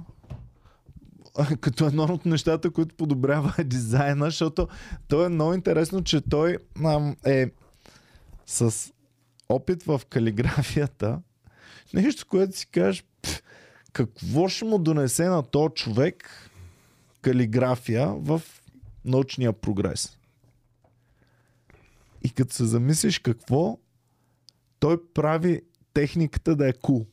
като 1.62 1.86
едно 1.86 2.04
от 2.04 2.26
нещата, 2.26 2.72
които 2.72 2.96
подобрява 2.96 3.54
е 3.58 3.64
дизайна, 3.64 4.26
защото 4.26 4.68
то 5.08 5.26
е 5.26 5.30
много 5.30 5.54
интересно, 5.54 6.04
че 6.04 6.22
той 6.22 6.58
е 7.26 7.52
с 8.46 8.92
опит 9.50 9.84
в 9.84 10.02
калиграфията. 10.10 11.22
Нещо, 11.94 12.26
което 12.30 12.58
си 12.58 12.68
кажеш, 12.68 13.04
«Пф, 13.22 13.42
какво 13.94 14.48
ще 14.48 14.66
му 14.66 14.80
донесе 14.80 15.26
на 15.26 15.44
този 15.44 15.74
човек 15.74 16.50
калиграфия 17.22 18.08
в 18.08 18.42
научния 19.06 19.54
прогрес. 19.54 20.18
И 22.26 22.30
като 22.30 22.54
се 22.54 22.66
замислиш 22.66 23.20
какво, 23.20 23.78
той 24.80 24.98
прави 25.14 25.62
техниката 25.94 26.56
да 26.56 26.70
е 26.70 26.74
кул. 26.74 27.06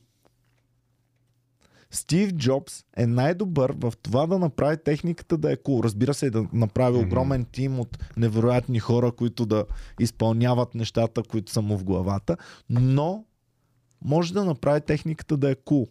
Стив 1.91 2.33
Джобс 2.33 2.83
е 2.97 3.07
най-добър 3.07 3.75
в 3.77 3.93
това 4.01 4.27
да 4.27 4.39
направи 4.39 4.77
техниката 4.83 5.37
да 5.37 5.51
е 5.51 5.57
кул. 5.57 5.81
Разбира 5.83 6.13
се, 6.13 6.29
да 6.29 6.47
направи 6.53 6.97
огромен 6.97 7.45
тим 7.51 7.79
от 7.79 7.97
невероятни 8.17 8.79
хора, 8.79 9.11
които 9.11 9.45
да 9.45 9.65
изпълняват 9.99 10.75
нещата, 10.75 11.23
които 11.23 11.51
са 11.51 11.61
му 11.61 11.77
в 11.77 11.83
главата, 11.83 12.37
но 12.69 13.25
може 14.01 14.33
да 14.33 14.45
направи 14.45 14.81
техниката 14.81 15.37
да 15.37 15.51
е 15.51 15.55
кул. 15.55 15.87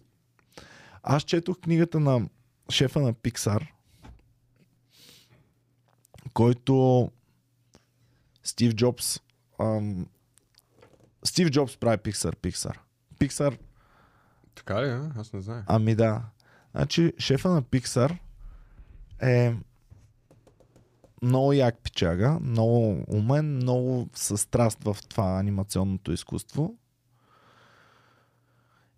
Аз 1.02 1.22
четох 1.22 1.58
книгата 1.60 2.00
на 2.00 2.28
шефа 2.70 3.00
на 3.00 3.14
Pixar, 3.14 3.66
който 6.32 7.10
Стив 8.42 8.74
Джобс 8.74 9.20
ам, 9.60 10.06
Стив 11.24 11.50
Джобс 11.50 11.76
прави 11.76 11.96
Pixar, 11.96 12.36
Pixar. 12.36 12.76
Pixar 13.20 13.58
Така 14.54 14.82
ли, 14.82 14.88
а? 14.88 15.12
Аз 15.16 15.32
не 15.32 15.40
знам. 15.40 15.62
Ами 15.66 15.94
да. 15.94 16.22
Значи, 16.74 17.12
шефа 17.18 17.48
на 17.48 17.62
Pixar 17.62 18.18
е 19.22 19.54
много 21.22 21.52
як 21.52 21.78
пичага, 21.82 22.38
много 22.42 23.04
умен, 23.08 23.56
много 23.56 24.08
със 24.14 24.40
страст 24.40 24.84
в 24.84 24.96
това 25.08 25.38
анимационното 25.38 26.12
изкуство. 26.12 26.74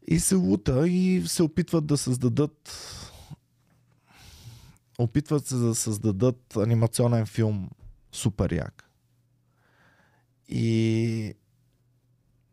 И 0.07 0.21
се 0.21 0.35
лута 0.35 0.89
и 0.89 1.23
се 1.27 1.43
опитват 1.43 1.87
да 1.87 1.97
създадат 1.97 2.81
опитват 4.99 5.47
се 5.47 5.55
да 5.55 5.75
създадат 5.75 6.57
анимационен 6.57 7.27
филм 7.27 7.71
супер 8.13 8.53
як. 8.53 8.84
И 10.49 11.35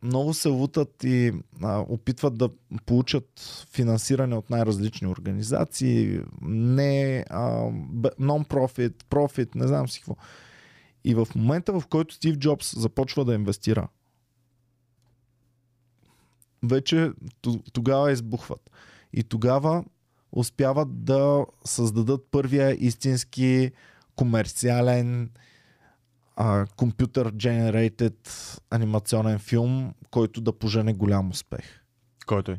много 0.03 0.33
се 0.33 0.49
лутат 0.49 1.03
и 1.03 1.33
а, 1.61 1.85
опитват 1.89 2.37
да 2.37 2.49
получат 2.85 3.39
финансиране 3.71 4.35
от 4.35 4.49
най-различни 4.49 5.07
организации, 5.07 6.19
не 6.41 7.25
а, 7.29 7.41
non-profit, 8.19 9.03
profit, 9.03 9.55
не 9.55 9.67
знам 9.67 9.87
си 9.87 9.99
какво. 9.99 10.15
И 11.03 11.15
в 11.15 11.27
момента, 11.35 11.79
в 11.79 11.87
който 11.87 12.15
Стив 12.15 12.37
Джобс 12.37 12.79
започва 12.79 13.25
да 13.25 13.33
инвестира, 13.33 13.87
вече 16.63 17.11
тогава 17.73 18.11
избухват. 18.11 18.71
И 19.13 19.23
тогава 19.23 19.83
успяват 20.31 21.03
да 21.03 21.45
създадат 21.65 22.27
първия 22.31 22.85
истински 22.85 23.71
комерциален 24.15 25.29
а, 26.35 26.65
компютър 26.75 27.33
generated 27.33 28.15
анимационен 28.69 29.39
филм, 29.39 29.93
който 30.11 30.41
да 30.41 30.53
пожене 30.53 30.93
голям 30.93 31.29
успех. 31.29 31.81
Кой 32.25 32.43
той? 32.43 32.57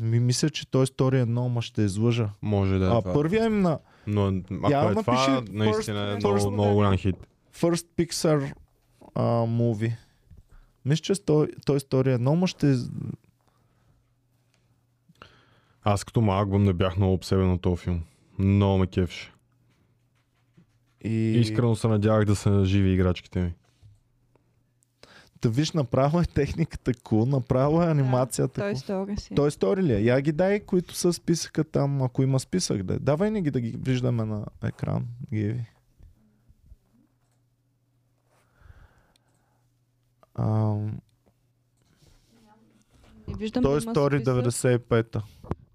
Ми 0.00 0.20
мисля, 0.20 0.50
че 0.50 0.70
той 0.70 0.84
история 0.84 1.20
едно, 1.22 1.48
ма 1.48 1.62
ще 1.62 1.82
излъжа. 1.82 2.30
Може 2.42 2.78
да 2.78 2.84
е 2.84 2.88
а 2.88 3.00
това. 3.00 3.12
първия 3.12 3.44
им 3.46 3.60
на 3.60 3.78
Но 4.06 4.26
ако 4.26 4.70
Я 4.72 4.78
е 4.90 4.94
това, 4.94 5.12
напиши 5.12 5.52
наистина 5.52 5.96
first- 5.98 6.12
е 6.14 6.16
много, 6.16 6.38
first- 6.38 6.50
много 6.50 6.74
голям 6.74 6.96
хит. 6.96 7.16
First 7.56 7.86
Pixar 7.98 8.52
а, 9.14 9.22
movie. 9.46 9.92
Мисля, 10.84 11.02
че 11.02 11.24
той, 11.24 11.48
той 11.66 11.76
история 11.76 12.14
едно, 12.14 12.36
ма 12.36 12.46
ще... 12.46 12.76
Аз 15.82 16.04
като 16.04 16.20
малък 16.20 16.48
не 16.52 16.72
бях 16.72 16.96
много 16.96 17.12
обсебен 17.14 17.48
на 17.48 17.58
този 17.58 17.82
филм. 17.82 18.02
Много 18.38 18.78
ме 18.78 18.86
кефше. 18.86 19.31
И... 21.04 21.38
Искрено 21.40 21.76
се 21.76 21.88
надявах 21.88 22.24
да 22.24 22.36
са 22.36 22.64
живи 22.64 22.92
играчките 22.92 23.40
ми. 23.40 23.54
Да 25.42 25.48
виж, 25.50 25.72
направо 25.72 26.20
е 26.20 26.24
техниката 26.24 26.94
cool, 26.94 27.30
направо 27.30 27.82
е 27.82 27.90
анимацията 27.90 28.60
Той 28.60 28.72
cool. 28.72 28.76
стори 28.76 29.16
си. 29.16 29.34
Той 29.34 29.50
стори 29.50 29.82
ли 29.82 29.92
е? 29.92 30.00
Я 30.00 30.20
ги 30.20 30.32
дай, 30.32 30.60
които 30.60 30.94
са 30.94 31.12
списъка 31.12 31.64
там, 31.64 32.02
ако 32.02 32.22
има 32.22 32.40
списък 32.40 32.82
да 32.82 32.94
е. 32.94 32.98
Давай 32.98 33.30
ни 33.30 33.42
ги 33.42 33.50
да 33.50 33.60
ги 33.60 33.70
виждаме 33.70 34.24
на 34.24 34.46
екран. 34.64 35.06
Геви. 35.32 35.66
Ам, 40.38 40.98
Не 43.28 43.34
виждам 43.34 43.62
той 43.62 43.74
да 43.74 43.80
стори 43.80 44.18
списък. 44.18 44.80
95-та. 44.80 45.22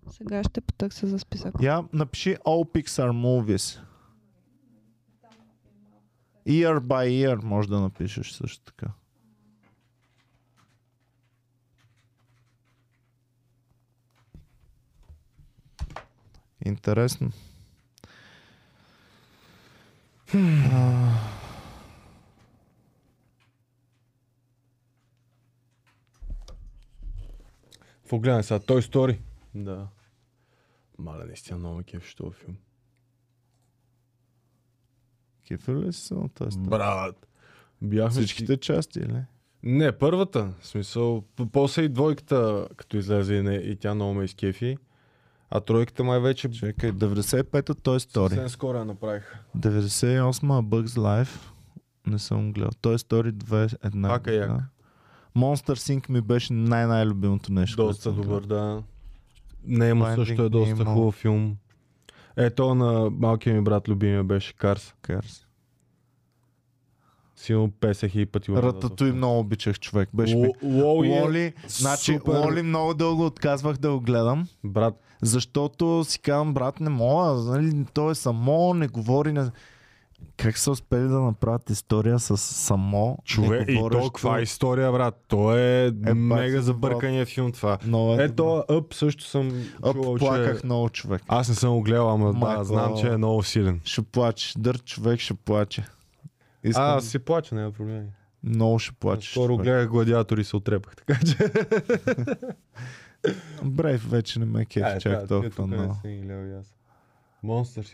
Сега 0.09 0.43
ще 0.43 0.61
потърся 0.61 1.07
за 1.07 1.19
списък. 1.19 1.53
Я 1.61 1.83
напиши 1.93 2.35
All 2.35 2.65
Pixar 2.73 3.09
Movies. 3.11 3.86
Year 6.47 6.79
by 6.79 7.07
year 7.07 7.43
може 7.43 7.69
да 7.69 7.79
напишеш 7.79 8.31
също 8.31 8.65
така. 8.65 8.87
Интересно. 16.65 17.31
А, 20.73 21.11
Какво 28.07 28.19
гледаме 28.19 28.43
сега? 28.43 28.59
Той 28.59 28.81
Story. 28.81 29.19
Да. 29.55 29.87
Мале, 30.99 31.25
наистина 31.25 31.59
много 31.59 31.83
кефше 31.83 32.15
този 32.15 32.35
филм. 32.35 32.57
Кефир 35.47 35.75
ли 35.75 35.93
си 35.93 36.01
се 36.01 36.13
на 36.13 36.29
тази 36.29 36.51
страна? 36.51 36.67
Брат. 36.69 37.27
Бяхме 37.81 38.11
си- 38.11 38.17
Всичките 38.17 38.57
части, 38.57 38.99
или? 38.99 39.21
Не, 39.63 39.91
първата. 39.91 40.53
В 40.59 40.67
смисъл, 40.67 41.23
после 41.51 41.81
и 41.81 41.89
двойката, 41.89 42.67
като 42.77 42.97
излезе 42.97 43.35
и, 43.35 43.41
не, 43.41 43.53
и 43.53 43.75
тя 43.75 43.95
много 43.95 44.13
ме 44.13 44.25
изкефи. 44.25 44.77
А 45.49 45.59
тройката 45.59 46.03
май 46.03 46.19
вече 46.19 46.49
Чекай, 46.51 46.91
95-та 46.91 47.73
той 47.73 47.99
стори. 47.99 48.29
съвсем 48.29 48.49
скоро 48.49 48.77
я 48.77 48.85
направиха. 48.85 49.39
98-ма 49.57 50.63
Bugs 50.63 50.87
Life. 50.87 51.39
Не 52.07 52.19
съм 52.19 52.53
гледал. 52.53 52.71
Той 52.81 52.99
стори 52.99 53.33
2 53.33 53.77
една. 53.83 54.09
Пак 54.09 54.27
е 54.27 54.33
як. 54.33 54.51
Monster 55.35 55.73
Sync 55.73 56.09
ми 56.09 56.21
беше 56.21 56.53
най-най-любимото 56.53 57.53
нещо. 57.53 57.75
Доста 57.77 58.11
добър, 58.11 58.41
да. 58.41 58.83
Не, 59.63 59.85
Finding 59.85 60.15
също 60.15 60.41
е 60.41 60.49
доста 60.49 60.85
хубав 60.85 61.15
филм. 61.15 61.57
Ето 62.37 62.75
на 62.75 63.09
малкия 63.09 63.55
ми 63.55 63.61
брат 63.61 63.87
любимия 63.89 64.23
беше 64.23 64.53
Карс. 64.53 64.93
Cars. 65.03 65.43
Силно 67.35 67.71
песех 67.71 68.15
и 68.15 68.25
пъти. 68.25 68.51
Рататуй 68.51 69.07
доста. 69.07 69.17
много 69.17 69.39
обичах 69.39 69.79
човек. 69.79 70.09
Беше 70.13 70.35
ми... 70.35 70.47
Ло- 70.47 70.55
Лоуи 70.63 71.07
е 71.07 71.21
Лоли, 71.21 71.53
значи 71.67 72.13
супер. 72.13 72.31
Лоли 72.31 72.61
много 72.61 72.93
дълго 72.93 73.25
отказвах 73.25 73.77
да 73.77 73.91
го 73.91 73.99
гледам, 73.99 74.47
Брат, 74.63 74.93
защото 75.21 76.03
си 76.03 76.19
казвам, 76.19 76.53
брат, 76.53 76.79
не 76.79 76.89
мога, 76.89 77.33
нали, 77.33 77.85
той 77.93 78.11
е 78.11 78.15
само, 78.15 78.73
не 78.73 78.87
говори, 78.87 79.33
не... 79.33 79.45
Как 80.37 80.57
са 80.57 80.71
успели 80.71 81.07
да 81.07 81.19
направят 81.19 81.69
история 81.69 82.19
с 82.19 82.37
само, 82.37 83.17
човек, 83.23 83.69
и 83.69 83.75
то 83.75 84.09
каква 84.13 84.41
история, 84.41 84.91
брат? 84.91 85.23
То 85.27 85.57
е, 85.57 85.91
бати 85.91 86.13
мега 86.13 86.57
за 86.57 86.61
забъркания 86.61 87.25
филм 87.25 87.51
това. 87.51 87.77
Много 87.85 88.13
е 88.13 88.23
Ето. 88.23 88.43
Up 88.69 88.93
също 88.93 89.23
съм 89.23 89.51
Ъп, 89.83 89.95
чувал, 89.95 90.15
плаках 90.15 90.59
че... 90.59 90.65
много 90.65 90.89
човек. 90.89 91.23
Аз 91.27 91.49
не 91.49 91.55
съм 91.55 91.73
го 91.73 91.81
гледал, 91.81 92.09
ама 92.09 92.33
да, 92.33 92.63
знам, 92.63 92.97
че 92.99 93.07
е 93.07 93.17
много 93.17 93.43
силен. 93.43 93.81
Ще 93.83 94.01
плаче. 94.01 94.53
Дър 94.57 94.83
човек 94.83 95.19
ще 95.19 95.33
плаче. 95.33 95.85
Искам... 96.63 96.97
А, 96.97 97.01
си 97.01 97.19
плача, 97.19 97.55
няма 97.55 97.71
проблеми. 97.71 98.07
Много 98.43 98.79
ще 98.79 98.91
плачеш. 98.91 99.31
Скоро 99.31 99.57
гледах 99.57 99.89
гладиатори 99.89 100.41
и 100.41 100.43
се 100.43 100.55
отрепах, 100.55 100.95
така 100.95 101.19
че... 101.25 101.37
Брейв 103.63 104.09
вече 104.09 104.39
не 104.39 104.45
ме 104.45 104.65
кеф 104.65 104.83
Ай, 104.83 104.99
чак 104.99 105.27
толкова 105.27 105.67
много. 105.67 105.95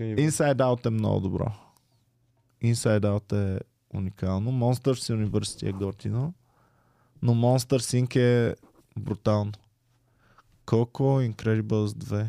ни... 0.04 0.16
Inside 0.16 0.58
Out 0.58 0.86
е 0.86 0.90
много 0.90 1.20
добро. 1.20 1.52
Inside 2.64 3.00
Out 3.02 3.56
е 3.56 3.60
уникално. 3.90 4.52
Monsters 4.52 5.16
University 5.18 5.64
е 5.64 5.74
готино. 5.74 6.34
Но 7.22 7.34
Monster 7.34 7.78
Sync 7.78 8.16
е 8.18 8.56
брутално. 8.98 9.52
Coco, 10.66 11.32
Incredibles 11.32 11.64
2. 11.88 12.28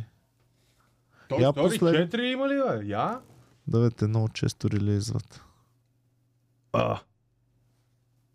Той 1.28 1.39
Я 1.39 1.49
Story 1.49 1.55
послед- 1.55 2.11
4 2.11 2.22
има 2.22 2.49
ли, 2.49 2.55
бе? 2.55 2.87
Я? 2.87 3.20
Давайте 3.68 4.07
много 4.07 4.28
често 4.28 4.70
релизват. 4.70 5.43
А. 6.72 7.01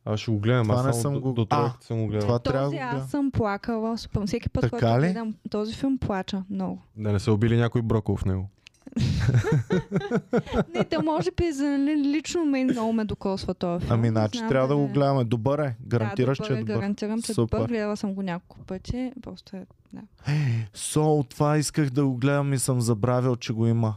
Аз 0.06 0.20
ще 0.20 0.32
го 0.32 0.40
гледам, 0.40 0.64
Това 0.64 0.76
аз 0.80 0.86
не 0.86 0.94
съм 0.94 1.20
го- 1.20 1.34
до 1.34 1.46
тройката 1.46 1.86
съм 1.86 2.00
го 2.00 2.08
гледал. 2.08 2.28
Това 2.28 2.40
трябва 2.40 2.60
да 2.62 2.66
Този 2.68 2.78
аз 2.78 3.10
съм 3.12 3.32
плакала. 3.32 3.96
Всеки 4.26 4.50
път, 4.50 4.62
Така 4.62 4.70
който 4.72 4.98
ли? 4.98 5.00
гледам 5.02 5.36
този 5.50 5.76
филм, 5.76 5.98
плача 5.98 6.44
много. 6.50 6.82
Да 6.96 7.12
не 7.12 7.20
са 7.20 7.34
убили 7.34 7.58
някой 7.58 7.82
брокол 7.82 8.16
в 8.16 8.26
него. 8.26 8.50
Не, 10.76 10.84
те 10.84 10.98
може 10.98 11.32
би 11.32 11.52
за 11.52 11.66
нали, 11.66 11.96
лично 11.98 12.46
мен 12.46 12.68
много 12.68 12.94
ме 12.94 13.06
докосва 13.06 13.54
този 13.54 13.86
филм. 13.86 14.00
Ами, 14.00 14.10
значи 14.10 14.40
трябва 14.40 14.68
да 14.68 14.76
дали- 14.76 14.88
го 14.88 14.94
гледаме. 14.94 15.24
Добър 15.24 15.60
е. 15.60 15.76
Гарантираш, 15.88 16.38
да, 16.38 16.44
че 16.44 16.54
е 16.54 16.56
добър, 16.56 16.66
добър. 16.66 16.80
Гарантирам, 16.80 17.22
че 17.22 17.32
е 17.32 17.36
Супер. 17.36 17.58
добър. 17.58 17.70
Гледала 17.70 17.98
съм 17.98 18.14
го 18.14 18.22
няколко 18.22 18.66
пъти. 18.66 19.12
Просто 19.22 19.56
е... 19.56 19.66
Да. 19.94 20.02
Сол, 20.74 21.24
това 21.24 21.58
исках 21.58 21.90
да 21.90 22.06
го 22.06 22.16
гледам 22.18 22.54
и 22.54 22.60
съм 22.60 22.82
забравил, 22.82 23.36
че 23.36 23.54
го 23.54 23.68
има. 23.68 23.96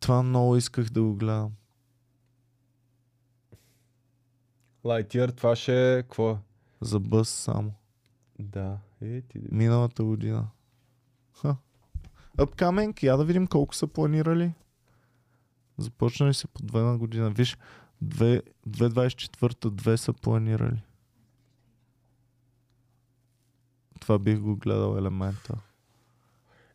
Това 0.00 0.22
много 0.22 0.56
исках 0.56 0.90
да 0.90 1.02
го 1.02 1.14
гледам. 1.14 1.50
Lightyear, 4.84 5.36
това 5.36 5.56
ще 5.56 5.98
е... 5.98 6.02
Какво? 6.02 6.30
е? 6.30 6.36
За 6.80 7.00
бъс 7.00 7.28
само. 7.28 7.72
Да. 8.38 8.78
Е, 9.02 9.20
ти... 9.20 9.38
Миналата 9.52 10.04
година. 10.04 10.46
Ха. 11.42 11.56
Upcoming, 12.36 13.02
я 13.02 13.16
да 13.16 13.24
видим 13.24 13.46
колко 13.46 13.74
са 13.74 13.86
планирали. 13.86 14.52
Започнали 15.78 16.34
се 16.34 16.46
по 16.46 16.62
две 16.62 16.80
на 16.80 16.98
година. 16.98 17.30
Виж, 17.30 17.58
две- 18.00 18.42
2024-та 18.68 19.70
две 19.70 19.96
са 19.96 20.12
планирали. 20.12 20.82
Това 24.00 24.18
бих 24.18 24.38
го 24.38 24.56
гледал 24.56 24.96
елемента. 24.98 25.58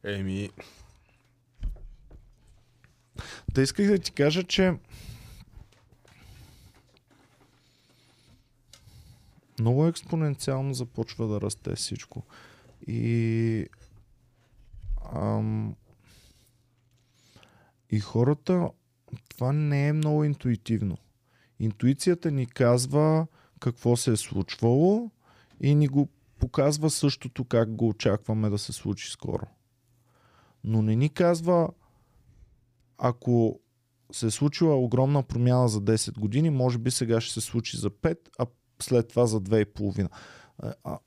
Еми... 0.04 0.50
Та 3.54 3.62
исках 3.62 3.88
да 3.88 4.00
ти 4.00 4.12
кажа, 4.12 4.44
че 4.44 4.78
много 9.60 9.88
експоненциално 9.88 10.74
започва 10.74 11.28
да 11.28 11.42
расте 11.42 11.76
всичко. 11.76 12.24
И 12.88 13.68
ам, 15.14 15.76
и 17.90 18.00
хората 18.00 18.70
това 19.30 19.54
не 19.54 19.88
е 19.88 19.94
много 19.94 20.24
интуитивно. 20.24 20.98
Интуицията 21.60 22.32
ни 22.32 22.46
казва 22.46 23.28
какво 23.60 23.98
се 23.98 24.12
е 24.12 24.18
случвало 24.18 25.12
и 25.62 25.76
ни 25.76 25.88
го 25.88 26.10
показва 26.40 26.90
същото 26.90 27.46
как 27.46 27.76
го 27.76 27.88
очакваме 27.88 28.50
да 28.50 28.58
се 28.58 28.74
случи 28.74 29.12
скоро. 29.12 29.48
Но 30.64 30.82
не 30.82 30.96
ни 30.96 31.10
казва 31.10 31.70
ако 32.98 33.60
се 34.12 34.26
е 34.26 34.32
случила 34.32 34.76
огромна 34.76 35.24
промяна 35.24 35.68
за 35.68 35.82
10 35.82 36.20
години, 36.20 36.50
може 36.50 36.78
би 36.78 36.92
сега 36.92 37.22
ще 37.22 37.34
се 37.34 37.42
случи 37.42 37.78
за 37.78 37.90
5, 37.90 38.18
а 38.40 38.46
след 38.82 39.08
това 39.08 39.26
за 39.26 39.42
2,5. 39.42 40.10
А, 40.60 40.74
а, 40.84 41.00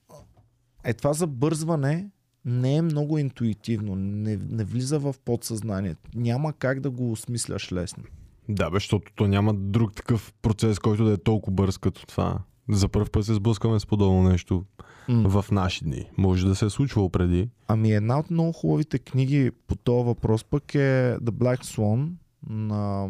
Е, 0.84 0.94
това 0.94 1.12
забързване 1.12 2.10
не 2.48 2.76
е 2.76 2.82
много 2.82 3.18
интуитивно, 3.18 3.96
не, 3.96 4.38
не 4.50 4.64
влиза 4.64 4.98
в 4.98 5.14
подсъзнанието. 5.24 6.10
Няма 6.14 6.52
как 6.52 6.80
да 6.80 6.90
го 6.90 7.12
осмисляш 7.12 7.72
лесно. 7.72 8.04
Да, 8.48 8.70
бе, 8.70 8.76
защото 8.76 9.12
то 9.14 9.26
няма 9.26 9.54
друг 9.54 9.94
такъв 9.94 10.32
процес, 10.42 10.78
който 10.78 11.04
да 11.04 11.12
е 11.12 11.16
толкова 11.16 11.54
бърз 11.54 11.78
като 11.78 12.06
това. 12.06 12.38
За 12.68 12.88
първ 12.88 13.10
път 13.10 13.24
се 13.24 13.34
сблъскаме 13.34 13.80
с 13.80 13.86
подобно 13.86 14.22
нещо 14.22 14.64
М. 15.08 15.28
в 15.28 15.50
наши 15.50 15.84
дни. 15.84 16.10
Може 16.18 16.46
да 16.46 16.54
се 16.54 16.66
е 16.66 16.70
случвало 16.70 17.10
преди. 17.10 17.48
Ами 17.68 17.92
една 17.92 18.18
от 18.18 18.30
много 18.30 18.52
хубавите 18.52 18.98
книги 18.98 19.50
по 19.66 19.76
този 19.76 20.06
въпрос 20.06 20.44
пък 20.44 20.74
е 20.74 21.16
The 21.22 21.30
Black 21.30 21.64
Swan 21.64 22.10
на 22.48 23.08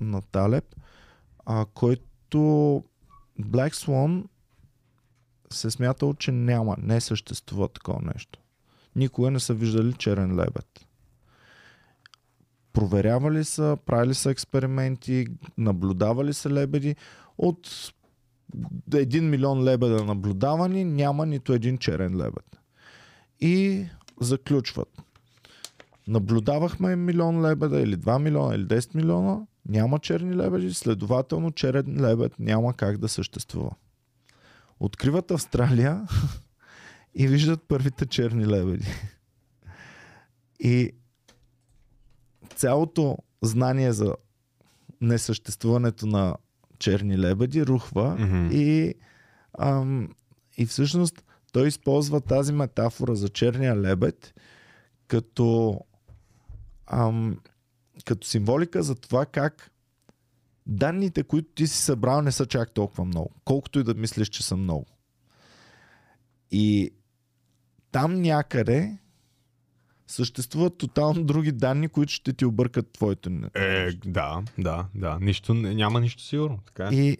на 0.00 0.22
Талеб, 0.22 0.64
а, 1.46 1.66
който 1.74 2.38
Black 3.40 3.74
Swan 3.74 4.24
се 5.52 5.70
смятал, 5.70 6.14
че 6.14 6.32
няма, 6.32 6.76
не 6.78 7.00
съществува 7.00 7.68
такова 7.68 8.00
нещо. 8.14 8.38
Никога 8.96 9.30
не 9.30 9.40
са 9.40 9.54
виждали 9.54 9.92
черен 9.92 10.36
лебед. 10.36 10.86
Проверявали 12.72 13.44
са, 13.44 13.76
правили 13.86 14.14
са 14.14 14.30
експерименти, 14.30 15.26
наблюдавали 15.58 16.34
са 16.34 16.50
лебеди. 16.50 16.96
От 17.38 17.68
1 18.90 19.20
милион 19.20 19.64
лебеда 19.64 20.04
наблюдавани, 20.04 20.84
няма 20.84 21.26
нито 21.26 21.52
един 21.52 21.78
черен 21.78 22.16
лебед. 22.16 22.60
И 23.40 23.84
заключват. 24.20 25.02
Наблюдавахме 26.08 26.96
милион 26.96 27.46
лебеда 27.46 27.80
или 27.80 27.96
2 27.96 28.18
милиона 28.18 28.54
или 28.54 28.64
10 28.64 28.94
милиона, 28.94 29.40
няма 29.68 29.98
черни 29.98 30.36
лебеди, 30.36 30.74
следователно 30.74 31.50
черен 31.50 32.00
лебед 32.00 32.32
няма 32.38 32.74
как 32.74 32.98
да 32.98 33.08
съществува. 33.08 33.70
Откриват 34.80 35.30
Австралия 35.30 36.06
и 37.14 37.28
виждат 37.28 37.62
първите 37.68 38.06
черни 38.06 38.46
лебеди. 38.46 38.86
И 40.60 40.92
цялото 42.56 43.18
знание 43.42 43.92
за 43.92 44.14
несъществуването 45.00 46.06
на 46.06 46.36
черни 46.78 47.18
лебеди 47.18 47.66
рухва 47.66 48.16
Мгм. 48.18 48.48
и, 48.52 48.94
ам, 49.58 50.08
и 50.56 50.66
всъщност 50.66 51.24
той 51.52 51.68
използва 51.68 52.20
тази 52.20 52.52
метафора 52.52 53.14
за 53.14 53.28
черния 53.28 53.76
лебед 53.80 54.34
като, 55.06 55.80
ам, 56.86 57.38
като 58.04 58.26
символика 58.26 58.82
за 58.82 58.94
това 58.94 59.26
как 59.26 59.70
данните, 60.66 61.22
които 61.22 61.48
ти 61.54 61.66
си 61.66 61.78
събрал, 61.78 62.22
не 62.22 62.32
са 62.32 62.46
чак 62.46 62.70
толкова 62.70 63.04
много. 63.04 63.30
Колкото 63.44 63.78
и 63.80 63.84
да 63.84 63.94
мислиш, 63.94 64.28
че 64.28 64.42
са 64.42 64.56
много. 64.56 64.86
И 66.50 66.90
там 67.92 68.14
някъде 68.14 68.98
съществуват 70.06 70.78
тотално 70.78 71.24
други 71.24 71.52
данни, 71.52 71.88
които 71.88 72.12
ще 72.12 72.32
ти 72.32 72.44
объркат 72.44 72.92
твоето. 72.92 73.30
не- 73.30 73.50
Е, 73.54 73.92
да, 73.92 74.42
да, 74.58 74.86
да. 74.94 75.18
Нищо, 75.20 75.54
няма 75.54 76.00
нищо 76.00 76.22
сигурно. 76.22 76.58
Така 76.66 76.84
е. 76.84 76.88
И 76.90 77.18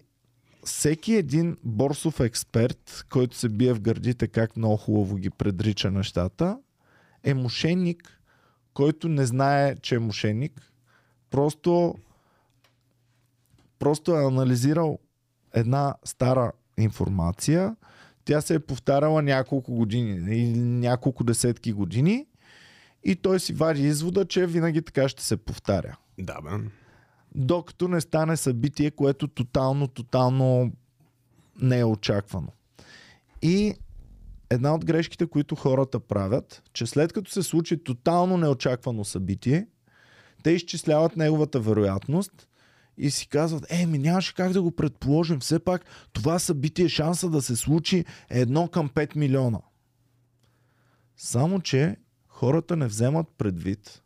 всеки 0.65 1.15
един 1.15 1.57
борсов 1.65 2.21
експерт, 2.21 3.05
който 3.11 3.37
се 3.37 3.49
бие 3.49 3.73
в 3.73 3.81
гърдите 3.81 4.29
как 4.29 4.57
много 4.57 4.77
хубаво 4.77 5.17
ги 5.17 5.31
предрича 5.31 5.91
нещата, 5.91 6.59
е 7.25 7.35
мошенник, 7.35 8.21
който 8.75 9.09
не 9.09 9.27
знае, 9.27 9.77
че 9.77 9.95
е 9.95 9.99
мошенник. 9.99 10.73
Просто, 11.31 11.95
просто 13.79 14.13
е 14.13 14.25
анализирал 14.25 14.99
една 15.55 15.95
стара 16.05 16.53
информация. 16.79 17.77
Тя 18.25 18.41
се 18.41 18.55
е 18.55 18.61
повтаряла 18.61 19.23
няколко 19.23 19.73
години 19.75 20.17
или 20.17 20.59
няколко 20.59 21.25
десетки 21.25 21.73
години 21.73 22.27
и 23.05 23.17
той 23.17 23.41
си 23.41 23.53
вади 23.53 23.83
извода, 23.83 24.25
че 24.25 24.47
винаги 24.47 24.83
така 24.83 25.09
ще 25.09 25.23
се 25.23 25.37
повтаря 25.37 25.97
Да, 26.19 26.41
бе. 26.43 26.51
докато 27.35 27.89
не 27.89 28.01
стане 28.01 28.37
събитие, 28.37 28.91
което 28.91 29.29
тотално, 29.29 29.89
тотално 29.89 30.73
не 31.63 31.79
е 31.79 31.85
очаквано. 31.85 32.49
И 33.43 33.75
една 34.51 34.75
от 34.75 34.85
грешките, 34.85 35.27
които 35.27 35.55
хората 35.55 36.01
правят, 36.01 36.63
че 36.73 36.87
след 36.87 37.13
като 37.13 37.31
се 37.31 37.43
случи 37.43 37.85
тотално 37.85 38.37
неочаквано 38.37 39.05
събитие, 39.05 39.67
те 40.43 40.51
изчисляват 40.51 41.17
неговата 41.17 41.61
вероятност 41.61 42.49
и 42.97 43.11
си 43.11 43.29
казват, 43.29 43.67
е, 43.69 43.87
ми 43.87 43.99
нямаше 43.99 44.35
как 44.35 44.53
да 44.53 44.63
го 44.63 44.71
предположим. 44.71 45.41
Все 45.41 45.59
пак 45.59 45.85
това 46.13 46.39
събитие, 46.39 46.89
шанса 46.89 47.31
да 47.31 47.43
се 47.43 47.57
случи 47.57 48.05
е 48.31 48.41
едно 48.41 48.69
към 48.69 48.89
5 48.89 49.17
милиона. 49.17 49.61
Само, 51.17 51.61
че 51.61 51.97
хората 52.29 52.77
не 52.77 52.87
вземат 52.87 53.27
предвид, 53.39 54.03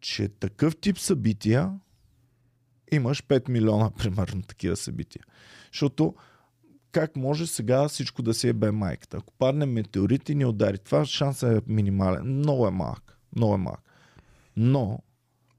че 0.00 0.28
такъв 0.28 0.76
тип 0.76 0.98
събития 0.98 1.72
имаш 2.92 3.22
5 3.22 3.48
милиона, 3.48 3.90
примерно, 3.98 4.42
такива 4.42 4.76
събития. 4.76 5.22
Защото 5.72 6.14
как 6.92 7.16
може 7.16 7.46
сега 7.46 7.88
всичко 7.88 8.22
да 8.22 8.34
си 8.34 8.48
е 8.48 8.52
бе 8.52 8.70
майката? 8.70 9.16
Ако 9.16 9.32
падне 9.32 9.66
метеорит 9.66 10.28
и 10.28 10.34
ни 10.34 10.44
удари, 10.44 10.78
това 10.78 11.04
шансът 11.04 11.56
е 11.56 11.72
минимален. 11.72 12.24
Много 12.24 12.66
е 12.66 12.70
малък. 12.70 13.18
Много 13.36 13.54
е 13.54 13.58
малък. 13.58 13.80
Но 14.56 14.98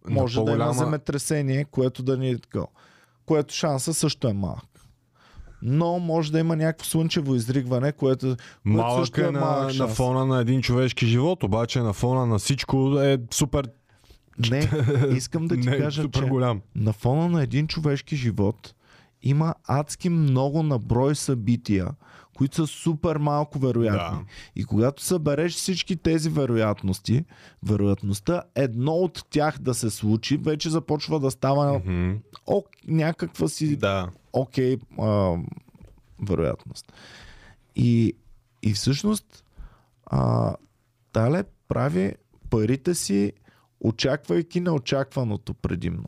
може 0.10 0.44
да 0.44 0.52
има 0.52 0.74
земетресение, 0.74 1.66
което 1.66 2.04
да 2.04 2.18
ни 2.18 2.30
е 2.30 2.38
такова. 2.40 2.68
Което 3.26 3.54
шанса 3.54 3.94
също 3.94 4.28
е 4.28 4.34
малък. 4.34 4.66
Но 5.62 6.00
може 6.00 6.32
да 6.32 6.40
има 6.40 6.56
някакво 6.56 6.86
слънчево 6.86 7.36
изригване, 7.36 7.92
което, 7.92 8.28
което 8.28 8.38
Малък 8.64 9.00
също 9.02 9.22
е 9.22 9.24
е 9.24 9.32
малък 9.32 9.58
на, 9.60 9.64
на 9.68 9.74
шанс. 9.74 9.94
фона 9.96 10.26
на 10.26 10.42
един 10.42 10.62
човешки 10.62 11.06
живот, 11.06 11.44
обаче 11.44 11.80
на 11.80 11.94
фона 11.94 12.26
на 12.26 12.40
всичко 12.40 13.00
е 13.00 13.18
супер, 13.32 13.70
Не, 14.52 14.70
искам 15.16 15.48
да 15.48 15.56
ти 15.56 15.70
не, 15.70 15.78
кажа, 15.78 16.10
че 16.12 16.22
голям. 16.22 16.62
на 16.76 16.94
фона 16.94 17.28
на 17.30 17.44
един 17.44 17.68
човешки 17.68 18.16
живот 18.16 18.74
има 19.22 19.56
адски 19.64 20.10
много 20.10 20.64
наброй 20.64 21.16
събития, 21.16 21.88
които 22.38 22.56
са 22.56 22.68
супер 22.68 23.18
малко 23.18 23.60
вероятни. 23.60 24.18
Да. 24.18 24.26
И 24.56 24.66
когато 24.66 25.04
събереш 25.04 25.54
всички 25.56 25.96
тези 25.96 26.30
вероятности, 26.30 27.26
вероятността 27.64 28.42
едно 28.56 28.92
от 28.92 29.26
тях 29.30 29.60
да 29.60 29.74
се 29.74 29.90
случи, 29.90 30.38
вече 30.38 30.70
започва 30.70 31.20
да 31.20 31.32
става 31.32 31.80
Мгм. 31.80 32.12
ок, 32.48 32.68
някаква 32.88 33.48
си 33.48 33.76
Да. 33.76 34.10
окей 34.34 34.78
а, 35.00 35.36
вероятност. 36.22 36.94
И, 37.76 38.14
и 38.64 38.74
всъщност 38.74 39.44
а, 40.06 40.56
Тале 41.12 41.44
прави 41.68 42.14
парите 42.50 42.96
си, 42.96 43.34
очаквайки 43.80 44.60
неочакваното 44.60 45.54
предимно. 45.54 46.08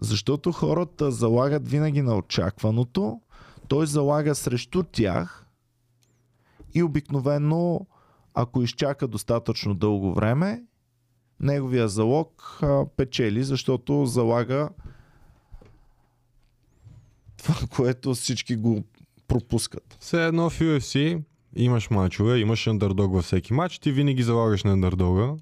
Защото 0.00 0.52
хората 0.52 1.10
залагат 1.10 1.68
винаги 1.68 2.02
на 2.02 2.16
очакваното, 2.16 3.20
той 3.68 3.86
залага 3.86 4.34
срещу 4.34 4.82
тях 4.82 5.46
и 6.74 6.82
обикновено, 6.82 7.86
ако 8.34 8.62
изчака 8.62 9.08
достатъчно 9.08 9.74
дълго 9.74 10.14
време, 10.14 10.62
неговия 11.40 11.88
залог 11.88 12.58
а, 12.62 12.86
печели, 12.96 13.44
защото 13.44 14.06
залага 14.06 14.68
това, 17.36 17.54
което 17.76 18.14
всички 18.14 18.56
го 18.56 18.84
пропускат. 19.28 19.96
Все 20.00 20.26
едно 20.26 20.50
в 20.50 20.58
UFC 20.60 21.22
имаш 21.56 21.90
мачове, 21.90 22.38
имаш 22.38 22.66
андердог 22.66 23.12
във 23.12 23.24
всеки 23.24 23.52
матч, 23.52 23.78
ти 23.78 23.92
винаги 23.92 24.22
залагаш 24.22 24.64
на 24.64 24.72
андердога. 24.72 25.36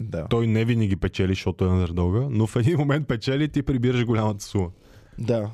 Да. 0.00 0.26
Той 0.28 0.46
не 0.46 0.64
винаги 0.64 0.96
печели, 0.96 1.32
защото 1.32 1.64
е 1.64 1.68
андердога, 1.68 2.26
но 2.30 2.46
в 2.46 2.56
един 2.56 2.78
момент 2.78 3.08
печели 3.08 3.44
и 3.44 3.48
ти 3.48 3.62
прибираш 3.62 4.04
голямата 4.04 4.44
сума. 4.44 4.70
да. 5.18 5.50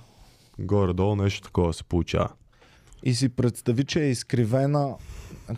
Горе-долу 0.59 1.17
нещо 1.17 1.43
такова 1.43 1.73
се 1.75 1.85
получава. 1.85 2.29
И 3.03 3.15
си 3.15 3.29
представи, 3.29 3.85
че 3.85 4.01
е 4.03 4.11
изкривена, 4.11 4.95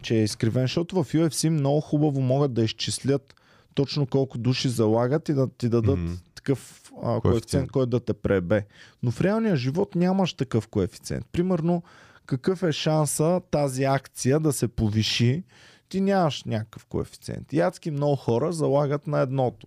че 0.02 0.14
е 0.16 0.22
изкривен, 0.22 0.62
защото 0.62 1.04
в 1.04 1.12
UFC 1.12 1.48
много 1.48 1.80
хубаво 1.80 2.20
могат 2.20 2.52
да 2.52 2.62
изчислят 2.62 3.34
точно 3.74 4.06
колко 4.06 4.38
души 4.38 4.68
залагат 4.68 5.28
и 5.28 5.34
да 5.34 5.48
ти 5.48 5.68
дадат 5.68 5.98
Мгм. 5.98 6.12
такъв 6.34 6.90
а, 7.02 7.20
Коефициент. 7.20 7.70
който 7.70 7.90
да 7.90 8.00
те 8.00 8.12
пребе. 8.12 8.66
Но 9.02 9.10
в 9.10 9.20
реалния 9.20 9.56
живот 9.56 9.94
нямаш 9.94 10.34
такъв 10.34 10.68
коефициент. 10.68 11.26
Примерно, 11.32 11.82
какъв 12.26 12.62
е 12.62 12.72
шанса 12.72 13.40
тази 13.50 13.84
акция 13.84 14.40
да 14.40 14.52
се 14.52 14.68
повиши, 14.68 15.44
ти 15.88 16.00
нямаш 16.00 16.44
някакъв 16.44 16.86
коефициент. 16.86 17.52
И 17.52 17.60
адски 17.60 17.90
много 17.90 18.16
хора 18.16 18.52
залагат 18.52 19.06
на 19.06 19.20
едното. 19.20 19.66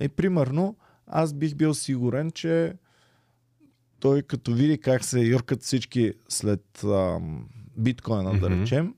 И 0.00 0.08
примерно, 0.08 0.76
аз 1.06 1.32
бих 1.32 1.54
бил 1.54 1.74
сигурен, 1.74 2.30
че 2.30 2.72
той 4.02 4.22
като 4.22 4.52
види 4.52 4.78
как 4.78 5.04
се 5.04 5.20
юркат 5.20 5.62
всички 5.62 6.12
след 6.28 6.84
ам, 6.84 7.48
биткоина, 7.76 8.38
да 8.38 8.50
Мгм. 8.50 8.60
речем, 8.60 8.94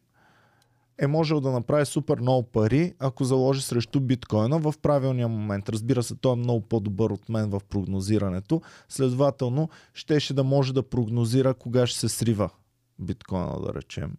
е 0.98 1.06
можел 1.06 1.40
да 1.40 1.50
направи 1.50 1.86
супер 1.86 2.20
много 2.20 2.42
пари, 2.42 2.94
ако 2.98 3.24
заложи 3.24 3.62
срещу 3.62 4.00
биткоина 4.00 4.58
в 4.58 4.74
правилния 4.82 5.28
момент. 5.28 5.68
Разбира 5.68 6.02
се, 6.02 6.14
той 6.14 6.32
е 6.32 6.36
много 6.36 6.60
по-добър 6.60 7.10
от 7.10 7.28
мен 7.28 7.50
в 7.50 7.60
прогнозирането. 7.68 8.62
Следователно, 8.88 9.68
щеше 9.94 10.34
да 10.34 10.44
може 10.44 10.74
да 10.74 10.82
прогнозира 10.82 11.54
кога 11.54 11.86
ще 11.86 11.98
се 11.98 12.08
срива 12.08 12.50
биткоина, 12.98 13.60
да 13.60 13.74
речем. 13.74 14.12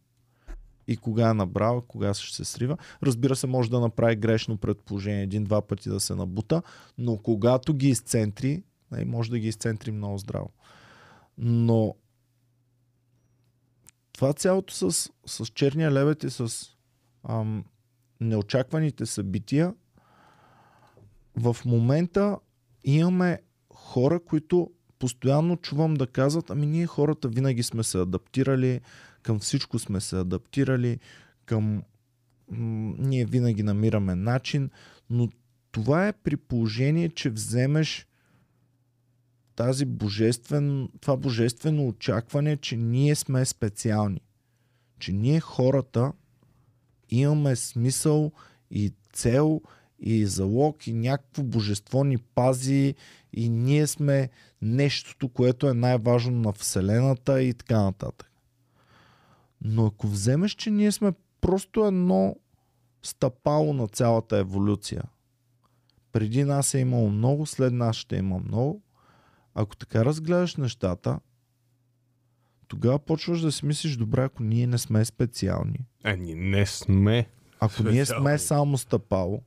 И 0.87 0.97
кога 0.97 1.29
е 1.29 1.33
набрал, 1.33 1.81
кога 1.81 2.13
ще 2.13 2.35
се 2.35 2.45
срива. 2.45 2.77
Разбира 3.03 3.35
се, 3.35 3.47
може 3.47 3.69
да 3.69 3.79
направи 3.79 4.15
грешно 4.15 4.57
предположение, 4.57 5.23
един-два 5.23 5.61
пъти 5.61 5.89
да 5.89 5.99
се 5.99 6.15
набута, 6.15 6.61
но 6.97 7.17
когато 7.17 7.73
ги 7.73 7.89
изцентри, 7.89 8.63
нали, 8.91 9.05
може 9.05 9.29
да 9.29 9.39
ги 9.39 9.47
изцентри 9.47 9.91
много 9.91 10.17
здраво. 10.17 10.49
Но 11.37 11.95
това 14.13 14.33
цялото 14.33 14.73
с, 14.73 15.11
с 15.25 15.45
черния 15.45 15.91
лебед 15.91 16.23
и 16.23 16.29
с 16.29 16.69
ам, 17.29 17.65
неочакваните 18.21 19.05
събития, 19.05 19.73
в 21.35 21.57
момента 21.65 22.37
имаме 22.83 23.39
хора, 23.73 24.19
които 24.19 24.71
постоянно 24.99 25.57
чувам 25.57 25.93
да 25.93 26.07
казват, 26.07 26.49
ами 26.49 26.65
ние 26.65 26.87
хората 26.87 27.27
винаги 27.27 27.63
сме 27.63 27.83
се 27.83 27.97
адаптирали, 27.97 28.81
към 29.21 29.39
всичко 29.39 29.79
сме 29.79 30.01
се 30.01 30.19
адаптирали, 30.19 30.99
към 31.45 31.83
ние 32.97 33.25
винаги 33.25 33.63
намираме 33.63 34.15
начин, 34.15 34.69
но 35.09 35.29
това 35.71 36.07
е 36.07 36.13
при 36.13 36.37
положение, 36.37 37.09
че 37.09 37.29
вземеш 37.29 38.07
тази 39.55 39.85
божествен, 39.85 40.89
това 41.01 41.17
божествено 41.17 41.87
очакване, 41.87 42.57
че 42.57 42.77
ние 42.77 43.15
сме 43.15 43.45
специални. 43.45 44.21
Че 44.99 45.11
ние 45.11 45.39
хората 45.39 46.11
имаме 47.09 47.55
смисъл 47.55 48.31
и 48.71 48.93
цел 49.13 49.61
и 49.99 50.25
залог 50.25 50.87
и 50.87 50.93
някакво 50.93 51.43
божество 51.43 52.03
ни 52.03 52.17
пази 52.17 52.95
и 53.33 53.49
ние 53.49 53.87
сме 53.87 54.29
нещото, 54.61 55.29
което 55.29 55.69
е 55.69 55.73
най-важно 55.73 56.39
на 56.39 56.53
Вселената 56.53 57.41
и 57.41 57.53
така 57.53 57.81
нататък. 57.81 58.31
Но 59.61 59.85
ако 59.85 60.07
вземеш, 60.07 60.51
че 60.51 60.71
ние 60.71 60.91
сме 60.91 61.13
просто 61.41 61.85
едно 61.85 62.35
стъпало 63.03 63.73
на 63.73 63.87
цялата 63.87 64.37
еволюция, 64.37 65.03
преди 66.11 66.43
нас 66.43 66.73
е 66.73 66.79
имало 66.79 67.09
много, 67.09 67.45
след 67.45 67.73
нас 67.73 67.95
ще 67.95 68.15
има 68.15 68.39
много, 68.39 68.81
ако 69.55 69.75
така 69.75 70.05
разгледаш 70.05 70.55
нещата, 70.55 71.19
тогава 72.67 72.99
почваш 72.99 73.41
да 73.41 73.51
си 73.51 73.65
мислиш, 73.65 73.95
добре, 73.97 74.23
ако 74.23 74.43
ние 74.43 74.67
не 74.67 74.77
сме 74.77 75.05
специални, 75.05 75.79
Е, 76.03 76.15
ние 76.17 76.35
не 76.35 76.65
сме. 76.65 77.29
ако 77.59 77.83
ние 77.83 78.05
сме 78.05 78.37
само 78.37 78.77
стъпало, 78.77 79.41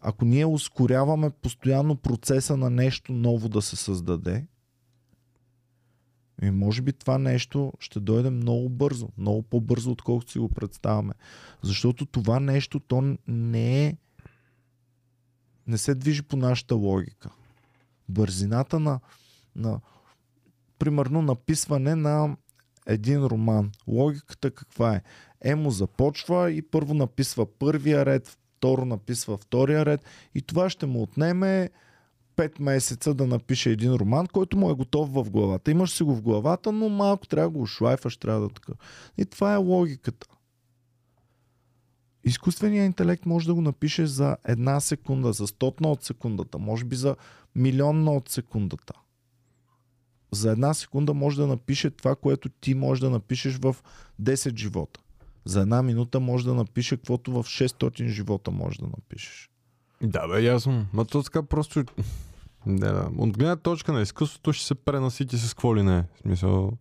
ако 0.00 0.24
ние 0.24 0.46
ускоряваме 0.46 1.30
постоянно 1.30 1.96
процеса 1.96 2.56
на 2.56 2.70
нещо 2.70 3.12
ново 3.12 3.48
да 3.48 3.62
се 3.62 3.76
създаде, 3.76 4.46
и 6.42 6.50
може 6.50 6.82
би 6.82 6.92
това 6.92 7.18
нещо 7.18 7.72
ще 7.80 8.00
дойде 8.00 8.30
много 8.30 8.68
бързо, 8.68 9.08
много 9.18 9.42
по-бързо, 9.42 9.90
отколкото 9.90 10.32
си 10.32 10.38
го 10.38 10.48
представяме. 10.48 11.12
Защото 11.62 12.06
това 12.06 12.40
нещо, 12.40 12.80
то 12.80 13.16
не 13.28 13.86
е 13.86 13.96
не 15.66 15.78
се 15.78 15.94
движи 15.94 16.22
по 16.22 16.36
нашата 16.36 16.74
логика. 16.74 17.30
Бързината 18.08 18.80
на, 18.80 19.00
на 19.56 19.80
примерно 20.78 21.22
написване 21.22 21.94
на 21.94 22.36
един 22.86 23.24
роман. 23.24 23.72
Логиката 23.88 24.50
каква 24.50 24.94
е? 24.94 25.02
Емо 25.44 25.70
започва 25.70 26.50
и 26.50 26.62
първо 26.62 26.94
написва 26.94 27.46
първия 27.58 28.06
ред, 28.06 28.38
второ 28.56 28.84
написва 28.84 29.36
втория 29.36 29.86
ред 29.86 30.04
и 30.34 30.42
това 30.42 30.70
ще 30.70 30.86
му 30.86 31.02
отнеме 31.02 31.70
5 32.36 32.60
месеца 32.60 33.14
да 33.14 33.26
напише 33.26 33.70
един 33.70 33.94
роман, 33.94 34.26
който 34.26 34.58
му 34.58 34.70
е 34.70 34.74
готов 34.74 35.12
в 35.12 35.30
главата. 35.30 35.70
Имаш 35.70 35.90
си 35.90 36.02
го 36.02 36.14
в 36.14 36.22
главата, 36.22 36.72
но 36.72 36.88
малко 36.88 37.26
трябва 37.26 37.50
да 37.50 37.58
го 37.58 37.66
шлайфаш, 37.66 38.16
трябва 38.16 38.40
да 38.40 38.48
така. 38.48 38.72
И 39.18 39.24
това 39.24 39.52
е 39.54 39.56
логиката. 39.56 40.26
Изкуственият 42.24 42.86
интелект 42.86 43.26
може 43.26 43.46
да 43.46 43.54
го 43.54 43.60
напише 43.60 44.06
за 44.06 44.36
една 44.44 44.80
секунда, 44.80 45.32
за 45.32 45.46
стотна 45.46 45.88
от 45.88 46.04
секундата, 46.04 46.58
може 46.58 46.84
би 46.84 46.96
за 46.96 47.16
милионна 47.54 48.12
от 48.12 48.28
секундата. 48.28 48.92
За 50.30 50.50
една 50.50 50.74
секунда 50.74 51.14
може 51.14 51.36
да 51.36 51.46
напише 51.46 51.90
това, 51.90 52.16
което 52.16 52.48
ти 52.48 52.74
можеш 52.74 53.00
да 53.00 53.10
напишеш 53.10 53.56
в 53.56 53.76
10 54.22 54.58
живота. 54.58 55.00
За 55.44 55.60
една 55.60 55.82
минута 55.82 56.20
може 56.20 56.44
да 56.44 56.54
напише 56.54 56.96
каквото 56.96 57.32
в 57.32 57.44
600 57.44 58.06
живота 58.06 58.50
може 58.50 58.78
да 58.78 58.86
напишеш. 58.86 59.50
Да, 60.02 60.28
бе, 60.28 60.42
ясно. 60.42 60.86
Ма 60.92 61.04
то 61.04 61.22
така 61.22 61.42
просто... 61.42 61.84
Не, 62.66 62.88
да. 62.88 63.10
От 63.18 63.38
гледна 63.38 63.56
точка 63.56 63.92
на 63.92 64.02
изкуството 64.02 64.52
ще 64.52 64.66
се 64.66 64.74
пренасити 64.74 65.38
с 65.38 65.54
какво 65.54 65.76
ли 65.76 65.82
не. 65.82 66.02
В 66.02 66.20
смисъл, 66.22 66.72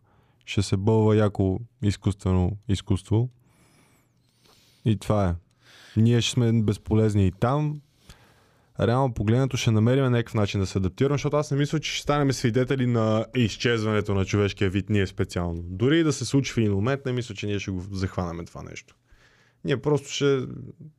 ще 0.45 0.61
се 0.61 0.77
бълва 0.77 1.15
яко 1.15 1.59
изкуствено 1.81 2.51
изкуство. 2.67 3.29
И 4.85 4.97
това 4.97 5.29
е. 5.29 5.35
Ние 5.97 6.21
ще 6.21 6.33
сме 6.33 6.61
безполезни 6.61 7.27
и 7.27 7.31
там. 7.31 7.81
Реално 8.79 9.13
погледнато 9.13 9.57
ще 9.57 9.71
намерим 9.71 10.11
някакъв 10.11 10.33
начин 10.33 10.59
да 10.59 10.65
се 10.65 10.77
адаптираме, 10.77 11.13
защото 11.13 11.37
аз 11.37 11.51
не 11.51 11.57
мисля, 11.57 11.79
че 11.79 11.91
ще 11.91 12.01
станем 12.01 12.33
свидетели 12.33 12.85
на 12.85 13.25
изчезването 13.35 14.13
на 14.13 14.25
човешкия 14.25 14.69
вид, 14.69 14.89
ние 14.89 15.07
специално. 15.07 15.61
Дори 15.63 15.99
и 15.99 16.03
да 16.03 16.13
се 16.13 16.25
случи 16.25 16.53
в 16.53 16.57
един 16.57 16.71
момент, 16.71 17.05
не 17.05 17.11
мисля, 17.11 17.35
че 17.35 17.47
ние 17.47 17.59
ще 17.59 17.71
го 17.71 17.81
захванаме 17.91 18.45
това 18.45 18.63
нещо. 18.63 18.95
Ние 19.65 19.81
просто 19.81 20.09
ще, 20.09 20.39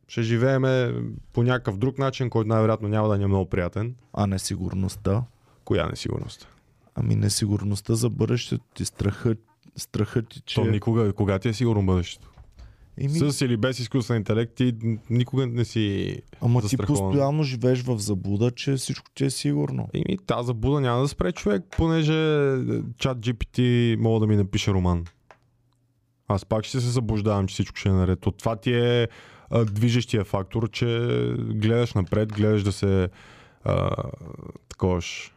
ще 0.09 0.23
живееме 0.23 0.95
по 1.33 1.43
някакъв 1.43 1.79
друг 1.79 1.99
начин, 1.99 2.31
който 2.31 2.49
най-вероятно 2.49 2.89
няма 2.89 3.09
да 3.09 3.19
ни 3.19 3.25
е 3.25 3.27
много 3.27 3.49
приятен. 3.49 3.95
А 4.13 4.27
несигурността. 4.27 5.23
Коя 5.65 5.87
несигурност? 5.87 6.49
Ами 6.95 7.17
несигурността 7.17 7.95
за 7.95 8.11
бъдещето 8.11 8.65
ти, 8.75 8.85
страхът, 8.85 9.39
страхът 9.77 10.29
ти, 10.29 10.41
че... 10.41 10.55
То 10.55 10.65
никога, 10.65 11.13
кога 11.13 11.39
ти 11.39 11.49
е 11.49 11.53
сигурно 11.53 11.87
бъдещето? 11.87 12.31
Еми, 13.01 13.31
С 13.31 13.41
или 13.41 13.57
без 13.57 13.79
изкуствен 13.79 14.17
интелект 14.17 14.55
ти 14.55 14.75
никога 15.11 15.47
не 15.47 15.65
си 15.65 16.17
ама 16.41 16.63
ти 16.63 16.77
постоянно 16.77 17.43
живееш 17.43 17.83
в 17.83 17.99
заблуда, 17.99 18.51
че 18.51 18.75
всичко 18.75 19.11
ти 19.15 19.25
е 19.25 19.31
сигурно. 19.31 19.89
Еми, 19.95 20.19
тази 20.27 20.47
забуда 20.47 20.81
няма 20.81 21.01
да 21.01 21.09
спре 21.09 21.33
човек, 21.33 21.65
понеже 21.77 22.13
чат 22.99 23.19
GPT 23.19 23.97
мога 23.97 24.21
да 24.21 24.27
ми 24.27 24.37
напише 24.37 24.73
роман. 24.73 25.05
Аз 26.29 26.45
пак 26.45 26.65
ще 26.65 26.81
се 26.81 26.89
заблуждавам, 26.89 27.47
че 27.47 27.53
всичко 27.53 27.77
ще 27.77 27.89
е 27.89 27.93
наред. 27.93 28.27
От 28.27 28.39
това 28.39 28.57
ти 28.57 28.73
е 28.73 29.09
а, 29.51 29.65
движещия 29.65 30.25
фактор, 30.25 30.71
че 30.71 30.87
гледаш 31.39 31.95
напред, 31.95 32.33
гледаш 32.33 32.63
да 32.63 32.73
се 32.73 33.09
а, 33.65 33.91
таковаш. 34.69 35.35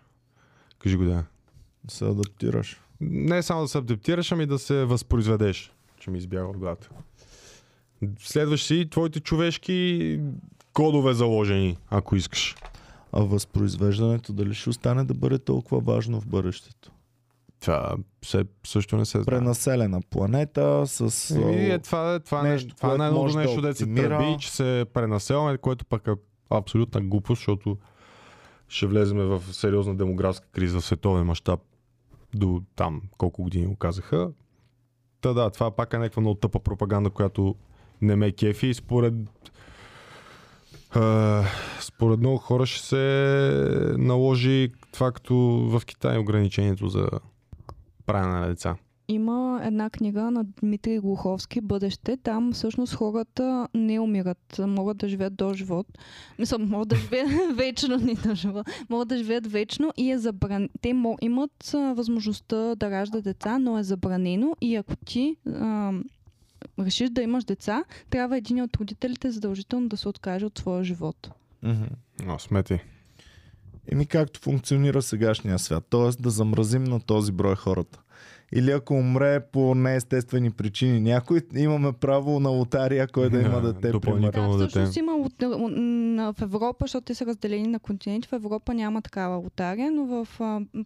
Кажи 0.79 0.97
го 0.97 1.03
да. 1.03 1.23
се 1.87 2.05
адаптираш. 2.05 2.81
Не 3.01 3.43
само 3.43 3.61
да 3.61 3.67
се 3.67 3.77
адаптираш, 3.77 4.31
ами 4.31 4.45
да 4.45 4.59
се 4.59 4.85
възпроизведеш, 4.85 5.73
че 5.99 6.11
ми 6.11 6.17
избяга 6.17 6.45
от 6.45 6.57
главата. 6.57 6.89
Следваш 8.19 8.63
си 8.63 8.87
твоите 8.89 9.19
човешки 9.19 10.19
кодове 10.73 11.13
заложени, 11.13 11.77
ако 11.89 12.15
искаш. 12.15 12.55
А 13.11 13.21
възпроизвеждането 13.21 14.33
дали 14.33 14.53
ще 14.53 14.69
остане 14.69 15.03
да 15.03 15.13
бъде 15.13 15.39
толкова 15.39 15.79
важно 15.81 16.21
в 16.21 16.27
бъдещето? 16.27 16.91
Това 17.59 17.95
се, 18.25 18.45
също 18.65 18.97
не 18.97 19.05
се 19.05 19.21
знае. 19.21 19.25
Пренаселена 19.25 20.01
планета 20.09 20.87
с... 20.87 21.31
Еми, 21.31 21.69
е, 21.69 21.79
това, 21.79 22.19
това, 22.19 22.43
нещо, 22.43 22.75
това 22.75 22.93
е 22.93 22.97
да 22.97 23.37
нещо, 23.39 23.61
да 23.61 23.73
се 23.73 23.85
тръби, 23.85 24.37
че 24.39 24.51
се 24.51 24.85
пренаселваме, 24.93 25.57
което 25.57 25.85
пък 25.85 26.07
е 26.07 26.11
абсолютна 26.49 27.01
глупост, 27.01 27.39
защото 27.39 27.77
ще 28.67 28.87
влезем 28.87 29.17
в 29.17 29.43
сериозна 29.51 29.95
демографска 29.95 30.47
криза 30.47 30.79
в 30.79 30.85
световен 30.85 31.25
мащаб 31.25 31.59
до 32.33 32.61
там 32.75 33.01
колко 33.17 33.43
години 33.43 33.65
го 33.65 33.75
казаха. 33.75 34.31
Та 35.21 35.33
да, 35.33 35.49
това 35.49 35.71
пак 35.71 35.93
е 35.93 35.97
някаква 35.97 36.21
много 36.21 36.35
тъпа 36.35 36.59
пропаганда, 36.59 37.09
която 37.09 37.55
не 38.01 38.15
ме 38.15 38.31
кефи 38.31 38.67
и 38.67 38.73
според 38.73 39.13
а, 40.91 41.43
според 41.81 42.19
много 42.19 42.37
хора 42.37 42.65
ще 42.65 42.87
се 42.87 43.95
наложи 43.97 44.71
това 44.91 45.11
като 45.11 45.35
в 45.71 45.85
Китай 45.85 46.17
ограничението 46.17 46.87
за 46.87 47.09
правене 48.05 48.39
на 48.39 48.47
деца. 48.47 48.75
Има 49.07 49.61
една 49.63 49.89
книга 49.89 50.31
на 50.31 50.43
Дмитрий 50.43 50.99
Глуховски 50.99 51.61
Бъдеще. 51.61 52.17
Там 52.17 52.53
всъщност 52.53 52.93
хората 52.93 53.67
не 53.73 53.99
умират. 53.99 54.59
Могат 54.59 54.97
да 54.97 55.09
живеят 55.09 55.35
до 55.35 55.53
живот. 55.53 55.87
Мисля, 56.39 56.59
могат 56.59 56.87
да 56.87 56.95
живеят 56.95 57.29
вечно, 57.57 57.97
не 57.97 58.13
до 58.13 58.35
живот. 58.35 58.67
Могат 58.89 59.07
да 59.07 59.17
живеят 59.17 59.47
вечно 59.47 59.91
и 59.97 60.11
е 60.11 60.17
забран... 60.17 60.69
Те 60.81 60.89
имат 61.21 61.71
възможността 61.73 62.75
да 62.75 62.91
раждат 62.91 63.23
деца, 63.23 63.59
но 63.59 63.77
е 63.77 63.83
забранено 63.83 64.55
и 64.61 64.75
ако 64.75 64.95
ти 64.95 65.35
а, 65.47 65.93
решиш 66.85 67.09
да 67.09 67.21
имаш 67.21 67.43
деца, 67.43 67.83
трябва 68.09 68.37
един 68.37 68.61
от 68.61 68.75
родителите 68.75 69.31
задължително 69.31 69.89
да 69.89 69.97
се 69.97 70.09
откаже 70.09 70.45
от 70.45 70.57
своя 70.57 70.83
живот. 70.83 71.31
Мгм. 71.63 71.85
О, 72.27 72.39
смети. 72.39 72.79
Еми 73.91 74.05
както 74.05 74.39
функционира 74.39 75.01
сегашния 75.01 75.59
свят, 75.59 75.85
т.е. 75.89 76.21
да 76.21 76.29
замразим 76.29 76.83
на 76.83 76.99
този 76.99 77.31
брой 77.31 77.55
хората. 77.55 77.99
Или 78.51 78.71
ако 78.71 78.93
умре 78.93 79.39
по 79.41 79.75
неестествени 79.75 80.51
причини 80.51 80.99
някой, 81.01 81.41
имаме 81.55 81.91
право 81.91 82.39
на 82.39 82.49
лотария, 82.49 83.07
кой 83.07 83.29
да 83.29 83.41
има 83.41 83.61
Да, 83.61 83.73
дете. 83.73 83.91
допълнително. 83.91 84.51
Да, 84.51 84.57
дете. 84.57 84.69
всъщност 84.69 84.97
има 84.97 85.11
от, 85.13 85.41
м, 85.41 86.33
в 86.33 86.41
Европа, 86.41 86.77
защото 86.81 87.05
те 87.05 87.15
са 87.15 87.25
разделени 87.25 87.67
на 87.67 87.79
континенти, 87.79 88.27
в 88.27 88.33
Европа 88.33 88.73
няма 88.73 89.01
такава 89.01 89.37
лотария, 89.37 89.91
но 89.91 90.05
в 90.05 90.27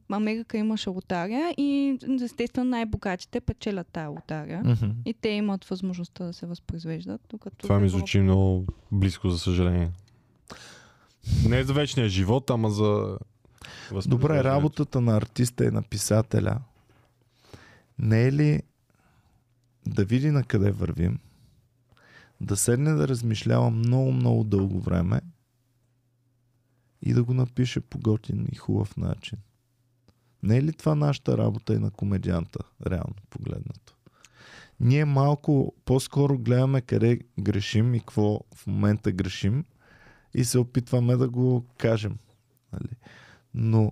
Америка 0.10 0.58
имаше 0.58 0.90
лотария 0.90 1.54
и 1.58 1.98
естествено 2.24 2.70
най-богатите 2.70 3.42
печелят 3.42 3.88
тая 3.88 4.10
лотария. 4.10 4.62
Мгм. 4.62 4.92
И 5.06 5.14
те 5.14 5.30
имат 5.30 5.66
възможността 5.66 6.26
да 6.26 6.34
се 6.34 6.46
възпроизвеждат. 6.46 7.22
Докато 7.30 7.58
Това 7.58 7.76
ми 7.76 7.82
Европа- 7.82 7.90
звучи 7.90 8.20
много 8.20 8.66
близко, 8.92 9.30
за 9.30 9.40
съжаление. 9.40 9.92
Не 11.48 11.64
за 11.64 11.74
вечния 11.74 12.10
живот, 12.10 12.50
ама 12.50 12.70
за... 12.70 13.18
Добре, 14.06 14.44
работата 14.44 15.02
на 15.02 15.18
артиста 15.18 15.66
и 15.66 15.72
на 15.72 15.82
писателя 15.84 16.58
не 18.00 18.24
е 18.24 18.32
ли 18.32 18.64
да 19.88 20.06
види 20.06 20.32
на 20.32 20.44
къде 20.44 20.72
вървим, 20.72 21.20
да 22.42 22.58
седне 22.58 22.94
да 22.94 23.08
размишлява 23.08 23.70
много, 23.70 24.12
много 24.12 24.44
дълго 24.44 24.80
време 24.80 25.22
и 27.02 27.14
да 27.14 27.24
го 27.24 27.34
напише 27.34 27.82
по 27.82 28.00
готин 28.00 28.48
и 28.52 28.56
хубав 28.56 28.98
начин. 28.98 29.40
Не 30.44 30.58
е 30.58 30.64
ли 30.64 30.74
това 30.74 30.96
нашата 30.96 31.38
работа 31.38 31.74
и 31.74 31.80
на 31.80 31.92
комедианта, 31.92 32.60
реално 32.88 33.16
погледнато? 33.30 33.96
Ние 34.80 35.06
малко 35.06 35.74
по-скоро 35.86 36.38
гледаме 36.38 36.82
къде 36.82 37.20
грешим 37.40 37.96
и 37.96 38.00
какво 38.00 38.40
в 38.56 38.68
момента 38.68 39.12
грешим 39.12 39.66
и 40.34 40.46
се 40.46 40.60
опитваме 40.60 41.16
да 41.16 41.30
го 41.30 41.66
кажем. 41.78 42.18
Нали? 42.74 42.96
Но, 43.54 43.92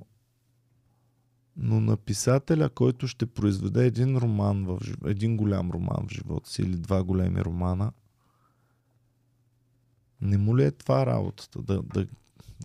но 1.64 1.82
на 1.82 1.98
писателя, 1.98 2.70
който 2.70 3.08
ще 3.08 3.26
произведе 3.26 3.86
един 3.86 4.18
роман, 4.18 4.66
в, 4.66 4.80
един 5.06 5.38
голям 5.38 5.72
роман 5.72 6.08
в 6.08 6.14
живота 6.14 6.50
си 6.50 6.62
или 6.62 6.78
два 6.78 7.04
големи 7.04 7.42
романа, 7.42 7.92
не 10.22 10.38
му 10.38 10.58
ли 10.58 10.64
е 10.64 10.72
това 10.72 11.06
работата? 11.06 11.62
Да, 11.62 11.82
да 11.82 12.08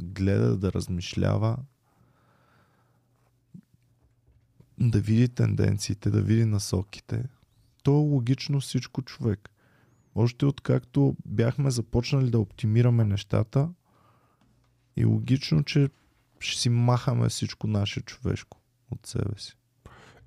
гледа, 0.00 0.56
да 0.56 0.72
размишлява, 0.72 1.56
да 4.78 5.00
види 5.00 5.28
тенденциите, 5.28 6.10
да 6.10 6.22
види 6.22 6.44
насоките. 6.44 7.24
То 7.82 7.90
е 7.90 7.94
логично 7.94 8.60
всичко 8.60 9.02
човек. 9.02 9.50
Още 10.14 10.46
откакто 10.46 11.16
бяхме 11.26 11.70
започнали 11.70 12.30
да 12.30 12.38
оптимираме 12.38 13.04
нещата, 13.04 13.70
и 14.96 15.04
логично, 15.04 15.62
че 15.62 15.88
ще 16.40 16.60
си 16.60 16.68
махаме 16.68 17.28
всичко 17.28 17.66
наше 17.66 18.00
човешко 18.00 18.60
от 18.90 19.06
себе 19.06 19.38
си. 19.38 19.56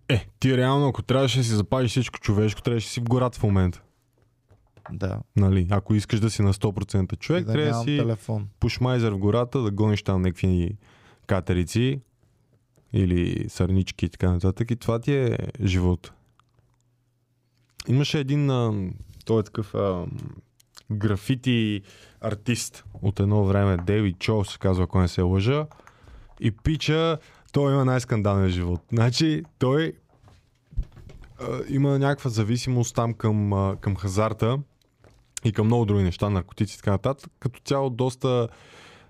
Е, 0.10 0.28
ти 0.40 0.58
реално, 0.58 0.88
ако 0.88 1.02
трябваше 1.02 1.38
да 1.38 1.44
си 1.44 1.52
запазиш 1.52 1.92
всичко 1.92 2.20
човешко, 2.20 2.62
трябваше 2.62 2.88
да 2.88 2.92
си 2.92 3.00
в 3.00 3.04
гората 3.04 3.40
в 3.40 3.44
момента. 3.44 3.82
Да. 4.92 5.20
Нали? 5.36 5.68
Ако 5.70 5.96
искаш 5.96 6.20
да 6.20 6.30
си 6.30 6.42
на 6.42 6.54
100% 6.54 7.14
И 7.14 7.16
човек, 7.16 7.46
да 7.46 7.52
трябва 7.52 7.72
да 7.72 7.80
си 7.80 7.98
телефон. 7.98 8.48
пушмайзер 8.60 9.12
в 9.12 9.18
гората, 9.18 9.62
да 9.62 9.72
гониш 9.72 10.04
там 10.04 10.22
някакви 10.22 10.78
катерици 11.28 12.02
или 12.94 13.50
сърнички 13.50 14.06
и 14.06 14.10
така 14.10 14.32
нататък. 14.32 14.72
И 14.72 14.76
това 14.76 15.00
ти 15.00 15.14
е 15.14 15.38
живот. 15.64 16.12
Имаше 17.88 18.20
един, 18.20 18.50
а, 18.50 18.74
той 19.26 19.40
е 19.40 19.44
такъв 19.44 19.76
а, 19.76 20.06
графити 20.92 21.82
артист 22.22 22.86
от 23.02 23.20
едно 23.20 23.46
време, 23.46 23.78
Дейвид 23.78 24.20
Чо 24.20 24.44
се 24.44 24.58
казва, 24.58 24.84
ако 24.84 25.00
не 25.00 25.08
се 25.08 25.22
лъжа. 25.22 25.68
И 26.40 26.52
пича, 26.52 27.18
той 27.52 27.74
има 27.74 27.86
най-скандален 27.86 28.50
живот. 28.50 28.82
Значи, 28.94 29.44
той 29.58 29.94
а, 31.42 31.60
има 31.70 32.00
някаква 32.00 32.30
зависимост 32.30 32.96
там 32.96 33.14
към, 33.14 33.54
а, 33.54 33.76
към 33.82 33.96
хазарта 33.96 34.58
и 35.46 35.52
към 35.52 35.66
много 35.66 35.86
други 35.86 36.04
неща, 36.04 36.30
наркотици 36.30 36.76
и 36.76 36.78
така 36.78 36.92
нататък. 36.92 37.32
Като 37.40 37.60
цяло 37.66 37.90
доста 37.90 38.48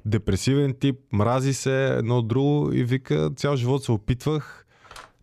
депресивен 0.05 0.73
тип, 0.79 0.99
мрази 1.11 1.53
се 1.53 1.85
едно 1.85 2.17
от 2.17 2.27
друго 2.27 2.73
и 2.73 2.83
вика, 2.83 3.31
цял 3.35 3.55
живот 3.55 3.83
се 3.83 3.91
опитвах 3.91 4.65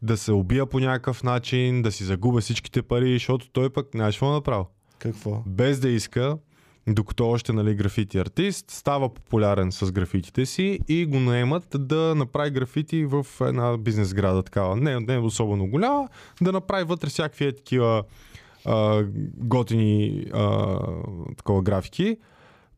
да 0.02 0.16
се 0.16 0.32
убия 0.32 0.66
по 0.66 0.80
някакъв 0.80 1.22
начин, 1.22 1.82
да 1.82 1.93
си 1.93 2.05
загубя 2.05 2.40
всичките 2.40 2.82
пари, 2.82 3.12
защото 3.12 3.51
той 3.51 3.70
пък 3.70 3.88
знаеш 3.94 4.14
какво 4.14 4.30
е 4.30 4.34
направил. 4.34 4.66
Какво? 4.98 5.43
Без 5.47 5.80
да 5.80 5.88
иска, 5.88 6.38
докато 6.89 7.31
още 7.31 7.53
нали, 7.53 7.75
графити 7.75 8.19
артист, 8.19 8.71
става 8.71 9.15
популярен 9.15 9.73
с 9.73 9.93
графитите 9.93 10.47
си 10.47 10.81
и 10.89 11.07
го 11.07 11.21
наемат 11.21 11.67
да 11.75 12.15
направи 12.15 12.51
графити 12.51 13.05
в 13.05 13.27
една 13.41 13.77
бизнес 13.79 14.15
града, 14.15 14.43
такава, 14.43 14.77
не, 14.77 15.01
не 15.01 15.19
особено 15.19 15.67
голяма, 15.67 16.09
да 16.43 16.53
направи 16.53 16.85
вътре 16.85 17.09
всякакви 17.09 17.45
е 17.45 17.55
такива 17.55 18.05
а, 18.65 19.05
готини 19.37 20.27
а, 20.33 20.79
такова 21.37 21.63
графики. 21.63 22.17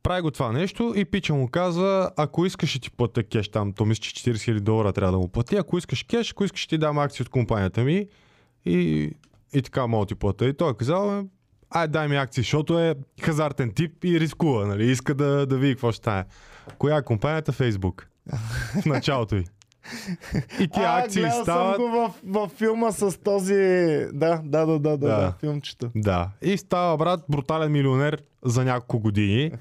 Прави 0.03 0.23
го 0.23 0.31
това 0.31 0.53
нещо 0.53 0.93
и 0.97 1.05
пича 1.05 1.35
му 1.35 1.49
казва, 1.49 2.11
ако 2.17 2.47
искаш 2.47 2.81
ти 2.81 2.91
платя 2.91 3.23
кеш 3.23 3.49
там, 3.49 3.73
то 3.73 3.85
мисля, 3.85 4.01
че 4.01 4.31
40 4.31 4.35
000 4.35 4.61
долара 4.61 4.93
трябва 4.93 5.13
да 5.13 5.19
му 5.19 5.29
плати, 5.29 5.57
ако 5.57 5.79
искаш 5.79 6.03
кеш, 6.03 6.31
ако 6.31 6.45
искаш 6.45 6.67
ти 6.67 6.79
дам 6.79 6.99
акции 6.99 7.23
от 7.23 7.29
компанията 7.29 7.85
ми 7.85 8.07
и, 8.67 9.11
и 9.55 9.63
така 9.63 9.87
мога 9.87 10.07
ти 10.07 10.15
платя. 10.15 10.47
И 10.47 10.55
той 10.55 10.71
е 10.71 10.75
казал, 10.75 11.25
ай 11.71 11.89
дай 11.89 12.09
ми 12.09 12.17
акции, 12.17 12.43
защото 12.43 12.79
е 12.79 12.95
хазартен 13.23 13.73
тип 13.73 14.05
и 14.05 14.21
рискува, 14.21 14.67
нали? 14.67 14.91
Иска 14.91 15.15
да, 15.15 15.47
да 15.47 15.59
види 15.59 15.75
какво 15.75 15.93
ще 15.93 15.99
стане. 15.99 16.25
Коя 16.79 16.97
е 16.97 17.03
компанията? 17.03 17.53
Facebook. 17.53 18.05
В 18.83 18.87
началото 18.87 19.37
й. 19.37 19.45
И 20.61 20.69
тия 20.69 20.97
акции 20.99 21.23
гледал 21.23 21.43
стават... 21.43 21.77
съм 21.77 21.85
го 21.85 21.91
в, 21.91 22.15
в 22.25 22.51
филма 22.57 22.93
с 22.93 23.19
този... 23.19 23.55
Да, 24.13 24.41
да, 24.45 24.67
да, 24.67 24.79
да, 24.79 24.79
да, 24.79 24.97
Да. 24.97 25.35
филмчета. 25.41 25.91
Да. 25.95 26.31
И 26.43 26.59
става 26.59 26.97
брат 26.97 27.21
брутален 27.29 27.73
милионер 27.73 28.23
за 28.45 28.65
няколко 28.65 28.99
години. 28.99 29.53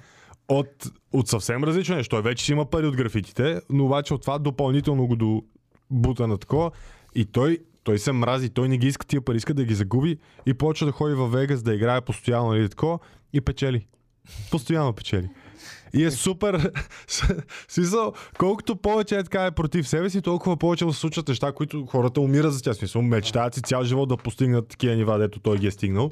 От, 0.47 0.69
от 1.13 1.27
съвсем 1.27 1.63
различно 1.63 1.95
нещо. 1.95 2.15
Той 2.15 2.21
вече 2.21 2.45
си 2.45 2.51
има 2.51 2.65
пари 2.65 2.85
от 2.85 2.95
графитите, 2.95 3.61
но 3.69 3.85
обаче 3.85 4.13
от 4.13 4.21
това 4.21 4.39
допълнително 4.39 5.07
го 5.07 5.15
до 5.15 5.43
бута 5.89 6.27
на 6.27 6.37
такова. 6.37 6.71
И 7.15 7.25
той, 7.25 7.57
той 7.87 7.99
се 7.99 8.11
мрази, 8.11 8.49
той 8.49 8.69
не 8.69 8.77
ги 8.77 8.87
иска 8.87 9.05
тия 9.05 9.21
пари, 9.21 9.37
иска 9.37 9.53
да 9.53 9.63
ги 9.63 9.73
загуби 9.73 10.17
и 10.45 10.53
почва 10.53 10.85
да 10.85 10.91
ходи 10.91 11.15
във 11.15 11.31
Вегас 11.31 11.63
да 11.63 11.75
играе 11.75 12.01
постоянно 12.01 12.55
или 12.55 12.69
такова 12.69 12.99
и 13.33 13.41
печели. 13.41 13.87
Постоянно 14.51 14.93
печели. 14.93 15.29
И 15.93 16.03
е 16.03 16.11
супер. 16.11 16.71
Смисъл, 17.67 18.13
колкото 18.37 18.75
повече 18.75 19.17
е 19.17 19.23
така 19.23 19.45
е 19.45 19.51
против 19.51 19.87
себе 19.87 20.09
си, 20.09 20.21
толкова 20.21 20.57
повече 20.57 20.85
му 20.85 20.93
се 20.93 20.99
случват 20.99 21.27
неща, 21.27 21.51
които 21.51 21.85
хората 21.85 22.21
умират 22.21 22.53
за 22.53 22.61
тях. 22.61 22.75
Смисъл, 22.75 23.01
мечтаят 23.01 23.53
си 23.53 23.61
цял 23.61 23.83
живот 23.83 24.09
да 24.09 24.17
постигнат 24.17 24.67
такива 24.67 24.95
нива, 24.95 25.17
дето 25.17 25.39
той 25.39 25.57
ги 25.57 25.67
е 25.67 25.71
стигнал. 25.71 26.11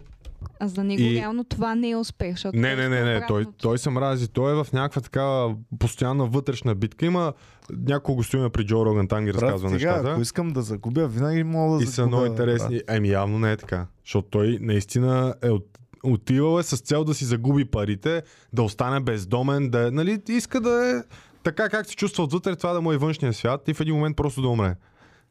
А 0.60 0.68
за 0.68 0.84
него 0.84 1.02
И- 1.02 1.14
реално 1.14 1.44
това 1.44 1.76
не 1.76 1.90
е 1.90 1.95
успех, 1.95 2.32
защото 2.32 2.57
Не, 2.57 2.76
не, 2.76 2.90
не, 2.90 3.03
не. 3.03 3.20
Той, 3.20 3.36
обратното. 3.36 3.57
той 3.60 3.78
се 3.78 3.90
мрази. 3.90 4.28
Той 4.28 4.52
е 4.52 4.64
в 4.64 4.74
някаква 4.74 5.02
такава 5.02 5.56
постоянна 5.80 6.26
вътрешна 6.26 6.76
битка. 6.76 7.06
Има 7.06 7.34
няколко 7.72 8.16
гостувания 8.16 8.49
при 8.49 8.66
Джо 8.66 8.86
Роган, 8.86 9.07
там 9.07 9.26
ги 9.26 9.32
Брат, 9.32 9.41
разказва 9.41 9.70
сега, 9.70 9.91
нещата. 9.91 10.12
ако 10.12 10.22
искам 10.22 10.49
да 10.49 10.62
загубя, 10.62 11.07
винаги 11.07 11.44
мога 11.44 11.78
да 11.78 11.84
И 11.84 11.86
са 11.86 11.91
загубя. 11.91 12.07
много 12.07 12.26
интересни. 12.28 12.82
Еми, 12.90 13.10
явно 13.10 13.40
не 13.40 13.52
е 13.52 13.57
така. 13.57 13.88
Защото 14.06 14.28
той 14.30 14.57
наистина 14.62 15.36
е 15.44 15.49
от, 15.49 15.68
отивал 16.03 16.60
е 16.60 16.64
с 16.64 16.78
цел 16.78 17.03
да 17.03 17.14
си 17.14 17.26
загуби 17.26 17.66
парите, 17.66 18.24
да 18.53 18.64
остане 18.64 18.99
бездомен, 18.99 19.70
да 19.70 19.88
е, 19.88 19.91
нали, 19.91 20.22
иска 20.30 20.62
да 20.62 20.90
е 20.90 21.03
така 21.44 21.70
как 21.70 21.86
се 21.86 21.95
чувства 21.95 22.24
отвътре, 22.24 22.56
това 22.56 22.74
да 22.74 22.82
му 22.82 22.91
е 22.91 22.98
външния 22.98 23.34
свят 23.34 23.68
и 23.68 23.74
в 23.74 23.82
един 23.82 23.95
момент 23.95 24.18
просто 24.18 24.41
да 24.41 24.48
умре. 24.48 24.76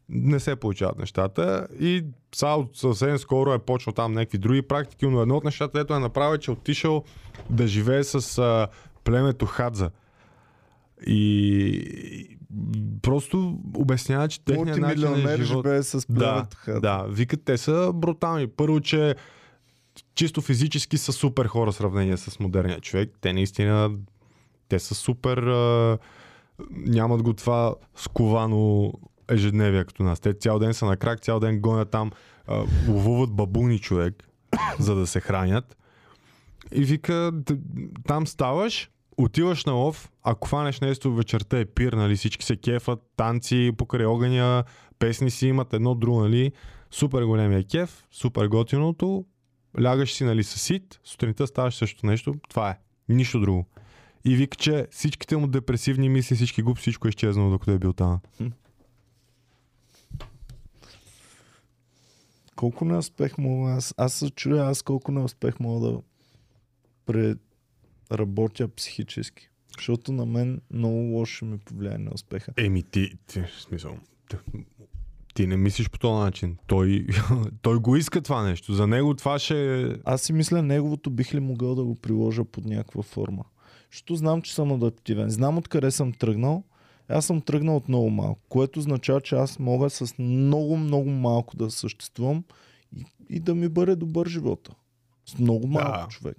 Не 0.09 0.41
се 0.41 0.57
получават 0.57 0.99
нещата 0.99 1.67
и 1.81 2.05
сега 2.35 2.55
от 2.55 2.77
съвсем 2.77 3.19
скоро 3.19 3.53
е 3.53 3.59
почнал 3.59 3.93
там 3.93 4.13
някакви 4.13 4.39
други 4.39 4.63
практики, 4.63 5.07
но 5.07 5.23
едно 5.23 5.37
от 5.37 5.45
нещата, 5.45 5.81
ето 5.81 5.95
е 5.95 5.99
направил, 5.99 6.35
е, 6.35 6.39
че 6.39 6.51
е 6.51 6.55
отишъл 6.55 7.05
да 7.51 7.67
живее 7.67 8.05
с 8.05 8.39
а, 8.39 8.69
племето 9.05 9.47
Хадза. 9.47 9.91
И 11.07 12.39
просто 13.03 13.59
обяснява, 13.77 14.29
че 14.29 14.45
техният 14.45 14.81
начин 14.81 15.09
Мултимилионер 15.09 15.39
на 15.39 15.45
живот... 15.45 15.67
живее 15.67 15.83
с 15.83 16.07
Да, 16.09 16.33
племето 16.35 16.57
Хад. 16.57 16.83
да, 16.83 17.07
викат, 17.09 17.45
те 17.45 17.59
са 17.59 17.93
брутални. 17.95 18.47
Първо, 18.47 18.81
че 18.81 19.15
чисто 20.15 20.41
физически 20.41 20.99
са 20.99 21.13
супер 21.13 21.47
хора 21.47 21.73
в 21.73 21.75
сравнение 21.75 22.17
с 22.17 22.41
модерния 22.41 22.81
човек. 22.81 23.11
Те 23.21 23.33
наистина, 23.33 23.91
те 24.69 24.79
са 24.79 24.95
супер, 24.95 25.39
а, 25.39 25.99
нямат 26.71 27.23
го 27.23 27.33
това 27.33 27.75
сковано 27.97 28.93
ежедневие 29.31 29.85
като 29.85 30.03
нас. 30.03 30.21
Те 30.21 30.35
цял 30.35 30.59
ден 30.59 30.75
са 30.75 30.87
на 30.87 30.97
крак, 30.97 31.21
цял 31.21 31.41
ден 31.41 31.61
гонят 31.61 31.91
там, 31.91 32.11
ловуват 32.89 33.33
бабуни 33.33 33.79
човек, 33.79 34.29
за 34.79 34.95
да 34.95 35.07
се 35.07 35.21
хранят. 35.21 35.77
И 36.73 36.85
вика, 36.85 37.33
там 38.07 38.27
ставаш, 38.27 38.91
отиваш 39.17 39.65
на 39.65 39.73
лов, 39.73 40.11
ако 40.23 40.49
фанеш 40.49 40.81
нещо 40.81 41.15
вечерта 41.15 41.59
е 41.59 41.65
пир, 41.65 41.93
нали, 41.93 42.17
всички 42.17 42.45
се 42.45 42.57
кефат, 42.57 43.01
танци 43.17 43.73
покрай 43.79 44.07
огъня, 44.07 44.65
песни 44.99 45.31
си 45.31 45.47
имат 45.47 45.73
едно 45.73 45.95
друго, 45.95 46.21
нали, 46.21 46.53
супер 46.91 47.23
големия 47.23 47.65
кеф, 47.65 48.07
супер 48.11 48.47
готиното, 48.47 49.25
лягаш 49.83 50.13
си, 50.13 50.25
нали, 50.25 50.45
със 50.45 50.63
сит, 50.63 51.01
сутринта 51.05 51.47
ставаш 51.47 51.75
също 51.75 52.07
нещо, 52.07 52.35
това 52.49 52.71
е, 52.71 52.79
нищо 53.09 53.41
друго. 53.41 53.67
И 54.25 54.37
вика, 54.37 54.57
че 54.57 54.87
всичките 54.91 55.37
му 55.37 55.47
депресивни 55.47 56.09
мисли, 56.09 56.37
всички 56.37 56.63
губ, 56.63 56.79
всичко 56.79 57.09
е 57.09 57.11
изчезнало, 57.11 57.51
докато 57.51 57.71
е 57.71 57.79
бил 57.79 57.93
там. 57.93 58.21
Колко 62.57 62.85
неуспех 62.85 63.39
мога 63.39 63.73
аз? 63.73 63.95
Аз 63.97 64.15
се 64.15 64.31
чудя 64.31 64.65
аз 64.65 64.83
колко 64.83 65.13
неуспех 65.13 65.61
мога 65.61 65.89
да 65.89 66.01
преработя 67.07 68.69
психически. 68.69 69.49
Защото 69.77 70.13
на 70.13 70.27
мен 70.27 70.61
много 70.71 70.97
лошо 70.97 71.45
ми 71.45 71.59
повлияе 71.59 71.99
неуспеха. 71.99 72.53
Еми 72.57 72.83
ти, 72.83 73.11
ти 73.27 73.43
смисъл, 73.61 73.97
ти, 74.31 74.37
ти 75.35 75.47
не 75.47 75.57
мислиш 75.57 75.91
по 75.91 75.99
този 75.99 76.25
начин. 76.25 76.57
Той, 76.67 77.07
той 77.63 77.79
го 77.79 77.97
иска 77.97 78.23
това 78.23 78.43
нещо. 78.43 78.75
За 78.75 78.87
него 78.87 79.15
това 79.15 79.39
ще 79.39 79.83
е 79.83 79.95
Аз 80.05 80.23
си 80.23 80.33
мисля 80.33 80.63
неговото 80.63 81.11
бих 81.11 81.35
ли 81.35 81.41
могъл 81.41 81.75
да 81.75 81.85
го 81.85 81.95
приложа 81.95 82.45
под 82.45 82.65
някаква 82.65 83.03
форма. 83.03 83.45
Защото 83.91 84.15
знам, 84.15 84.43
че 84.43 84.55
съм 84.55 84.73
адаптивен. 84.73 85.31
Знам 85.31 85.59
откъде 85.59 85.91
съм 85.91 86.13
тръгнал. 86.13 86.65
Аз 87.09 87.27
съм 87.27 87.41
тръгнал 87.41 87.77
от 87.77 87.89
много 87.89 88.11
малко, 88.11 88.41
което 88.49 88.79
означава, 88.79 89.21
че 89.21 89.35
аз 89.35 89.59
мога 89.59 89.91
с 89.91 90.19
много, 90.19 90.77
много 90.77 91.11
малко 91.11 91.57
да 91.57 91.71
съществувам 91.71 92.45
и, 92.97 93.05
и 93.29 93.41
да 93.41 93.55
ми 93.55 93.69
бъде 93.69 93.97
добър 93.97 94.29
живота. 94.29 94.75
С 95.27 95.39
много 95.39 95.67
малко 95.67 95.99
Да. 95.99 96.07
човек. 96.09 96.37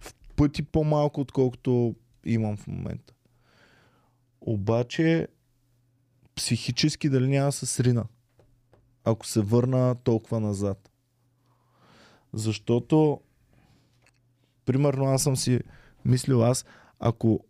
В 0.00 0.14
пъти 0.36 0.62
по-малко, 0.62 1.20
отколкото 1.20 1.94
имам 2.24 2.56
в 2.56 2.66
момента. 2.66 3.14
Обаче, 4.40 5.28
психически 6.34 7.08
дали 7.08 7.28
няма 7.28 7.52
се 7.52 7.66
срина. 7.66 8.04
ако 9.04 9.26
се 9.26 9.40
върна 9.40 9.94
толкова 9.94 10.40
назад. 10.40 10.90
Защото, 12.32 13.20
примерно, 14.64 15.04
аз 15.04 15.22
съм 15.22 15.36
си 15.36 15.60
мислил 16.04 16.44
аз, 16.44 16.64
ако 16.98 17.44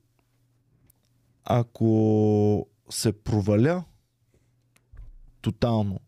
ако 1.44 2.66
се 2.90 3.12
проваля 3.12 3.84
тотално 5.40 6.00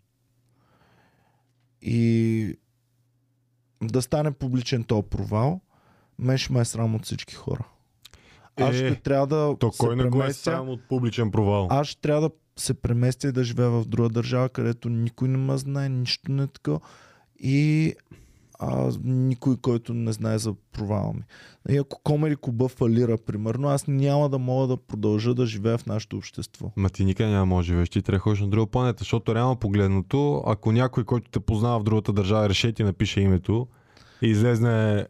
и 1.82 2.58
да 3.82 4.02
стане 4.02 4.32
публичен 4.32 4.84
този 4.84 5.06
провал, 5.10 5.60
мен 6.18 6.38
ще 6.38 6.52
ме 6.52 6.60
е 6.60 6.64
срам 6.64 6.94
от 6.94 7.04
всички 7.04 7.34
хора. 7.34 7.64
Аз 8.60 8.74
Е, 8.74 8.78
ще 8.78 9.00
трябва 9.00 9.26
да 9.26 9.56
То 9.58 9.72
се 9.72 9.78
кой 9.78 9.96
не 9.96 10.02
го 10.04 10.18
е 10.18 10.20
преместя, 10.20 10.42
срам 10.42 10.68
от 10.68 10.88
публичен 10.88 11.30
провал? 11.30 11.68
аз 11.70 11.86
ще 11.86 12.00
трябва 12.00 12.20
да 12.20 12.30
се 12.56 12.74
преместя 12.74 13.28
и 13.28 13.32
да 13.32 13.44
живея 13.44 13.70
в 13.70 13.84
друга 13.84 14.08
държава, 14.08 14.48
където 14.48 14.88
никой 14.88 15.28
не 15.28 15.38
ме 15.38 15.58
знае, 15.58 15.88
нищо 15.88 16.32
не 16.32 16.42
е 16.42 16.46
така. 16.46 16.78
И 17.38 17.94
а, 18.64 18.92
никой, 19.04 19.56
който 19.56 19.94
не 19.94 20.12
знае 20.12 20.38
за 20.38 20.54
провала 20.72 21.12
ми. 21.12 21.22
И 21.68 21.76
ако 21.76 22.00
Комери 22.02 22.36
Куба 22.36 22.68
фалира, 22.68 23.18
примерно, 23.18 23.68
аз 23.68 23.86
няма 23.86 24.28
да 24.28 24.38
мога 24.38 24.66
да 24.66 24.76
продължа 24.76 25.34
да 25.34 25.46
живея 25.46 25.78
в 25.78 25.86
нашето 25.86 26.16
общество. 26.16 26.72
Ма 26.76 26.90
ти 26.90 27.04
никъде 27.04 27.30
няма 27.30 27.46
може 27.46 27.66
да 27.66 27.72
живееш, 27.72 27.88
ти 27.88 28.02
трябва 28.02 28.16
да 28.16 28.20
ходиш 28.20 28.40
на 28.40 28.48
друга 28.48 28.70
планета, 28.70 28.98
защото 28.98 29.34
реално 29.34 29.56
погледнато, 29.56 30.42
ако 30.46 30.72
някой, 30.72 31.04
който 31.04 31.30
те 31.30 31.40
познава 31.40 31.80
в 31.80 31.82
другата 31.82 32.12
държава, 32.12 32.48
реши 32.48 32.68
и 32.68 32.72
ти 32.72 32.84
напише 32.84 33.20
името 33.20 33.66
и 34.22 34.26
излезне 34.26 35.06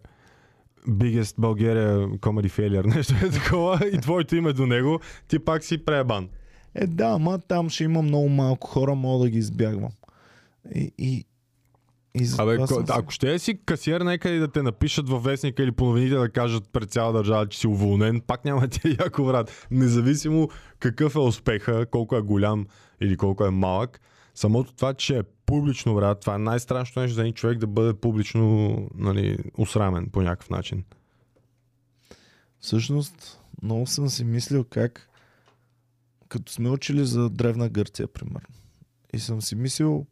Biggest 0.88 1.38
Bulgaria 1.38 2.18
Comedy 2.18 2.50
Failure, 2.50 2.94
нещо 2.96 3.14
е 3.26 3.30
такова, 3.30 3.80
и 3.92 4.00
твоето 4.00 4.36
име 4.36 4.52
до 4.52 4.66
него, 4.66 5.00
ти 5.28 5.38
пак 5.38 5.64
си 5.64 5.84
пребан. 5.84 6.28
Е, 6.74 6.86
да, 6.86 7.06
ама 7.06 7.38
там 7.38 7.70
ще 7.70 7.84
има 7.84 8.02
много 8.02 8.28
малко 8.28 8.68
хора, 8.68 8.94
мога 8.94 9.24
да 9.24 9.30
ги 9.30 9.38
избягвам. 9.38 9.92
И, 10.74 10.92
и, 10.98 11.24
и 12.14 12.24
за 12.24 12.42
Абе, 12.42 12.56
ко- 12.56 12.66
си- 12.66 12.74
ако 12.88 13.10
ще 13.10 13.38
си 13.38 13.58
касиер, 13.64 14.00
нека 14.00 14.30
и 14.30 14.38
да 14.38 14.48
те 14.48 14.62
напишат 14.62 15.08
във 15.08 15.24
вестника 15.24 15.62
или 15.62 15.72
по 15.72 15.84
новините 15.84 16.14
да 16.14 16.28
кажат 16.28 16.68
пред 16.72 16.90
цяла 16.90 17.12
държава, 17.12 17.48
че 17.48 17.58
си 17.58 17.66
уволнен, 17.66 18.20
пак 18.20 18.44
няма 18.44 18.60
да 18.60 18.68
ти 18.68 18.88
е 18.88 18.96
яко 19.00 19.24
брат. 19.24 19.66
Независимо 19.70 20.48
какъв 20.78 21.14
е 21.14 21.18
успеха, 21.18 21.86
колко 21.90 22.16
е 22.16 22.20
голям 22.20 22.66
или 23.00 23.16
колко 23.16 23.44
е 23.44 23.50
малък, 23.50 24.00
самото 24.34 24.74
това, 24.74 24.94
че 24.94 25.18
е 25.18 25.22
публично, 25.22 25.94
брат, 25.94 26.20
това 26.20 26.34
е 26.34 26.38
най-страшното 26.38 27.00
нещо 27.00 27.14
за 27.14 27.20
един 27.20 27.32
човек 27.32 27.58
да 27.58 27.66
бъде 27.66 27.94
публично 27.94 28.76
нали, 28.94 29.38
усрамен 29.58 30.08
по 30.12 30.22
някакъв 30.22 30.50
начин. 30.50 30.84
Всъщност, 32.60 33.40
много 33.62 33.86
съм 33.86 34.08
си 34.08 34.24
мислил 34.24 34.64
как, 34.64 35.08
като 36.28 36.52
сме 36.52 36.70
учили 36.70 37.04
за 37.04 37.30
Древна 37.30 37.68
Гърция, 37.68 38.06
примерно. 38.08 38.48
И 39.14 39.18
съм 39.18 39.42
си 39.42 39.54
мислил, 39.56 40.06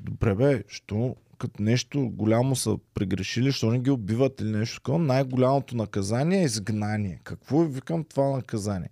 добре 0.00 0.34
бе, 0.34 0.64
що 0.68 1.16
като 1.38 1.62
нещо 1.62 2.08
голямо 2.08 2.56
са 2.56 2.78
прегрешили, 2.94 3.52
що 3.52 3.70
не 3.70 3.78
ги 3.78 3.90
убиват 3.90 4.40
или 4.40 4.50
нещо 4.50 4.76
такова, 4.76 4.98
най-голямото 4.98 5.76
наказание 5.76 6.40
е 6.40 6.44
изгнание. 6.44 7.20
Какво 7.24 7.62
е, 7.62 7.68
викам, 7.68 8.04
това 8.04 8.30
наказание? 8.30 8.90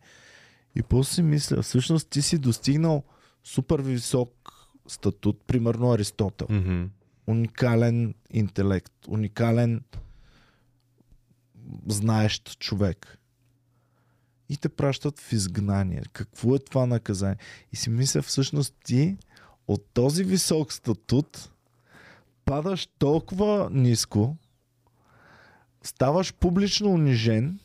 И 0.74 0.82
после 0.82 1.14
си 1.14 1.22
мисля, 1.22 1.62
всъщност 1.62 2.08
ти 2.10 2.22
си 2.22 2.38
достигнал 2.38 3.02
супер 3.44 3.80
висок 3.80 4.52
статут, 4.86 5.42
примерно 5.46 5.92
Аристотел 5.92 6.46
Mm-hmm. 6.46 6.88
уникален 7.26 8.14
интелект, 8.30 8.92
уникален 9.08 9.82
знаещ 11.86 12.58
човек. 12.58 13.18
И 14.48 14.56
те 14.56 14.68
пращат 14.68 15.20
в 15.20 15.32
изгнание. 15.32 16.02
Какво 16.12 16.54
е 16.54 16.58
това 16.58 16.86
наказание? 16.86 17.38
И 17.72 17.76
си 17.76 17.90
мисля, 17.90 18.22
всъщност 18.22 18.74
ти 18.84 19.16
от 19.68 19.86
този 19.94 20.24
висок 20.24 20.72
статут 20.72 21.50
падаш 22.44 22.88
толкова 22.98 23.70
ниско, 23.72 24.36
ставаш 25.82 26.34
публично 26.34 26.90
унижен 26.90 27.58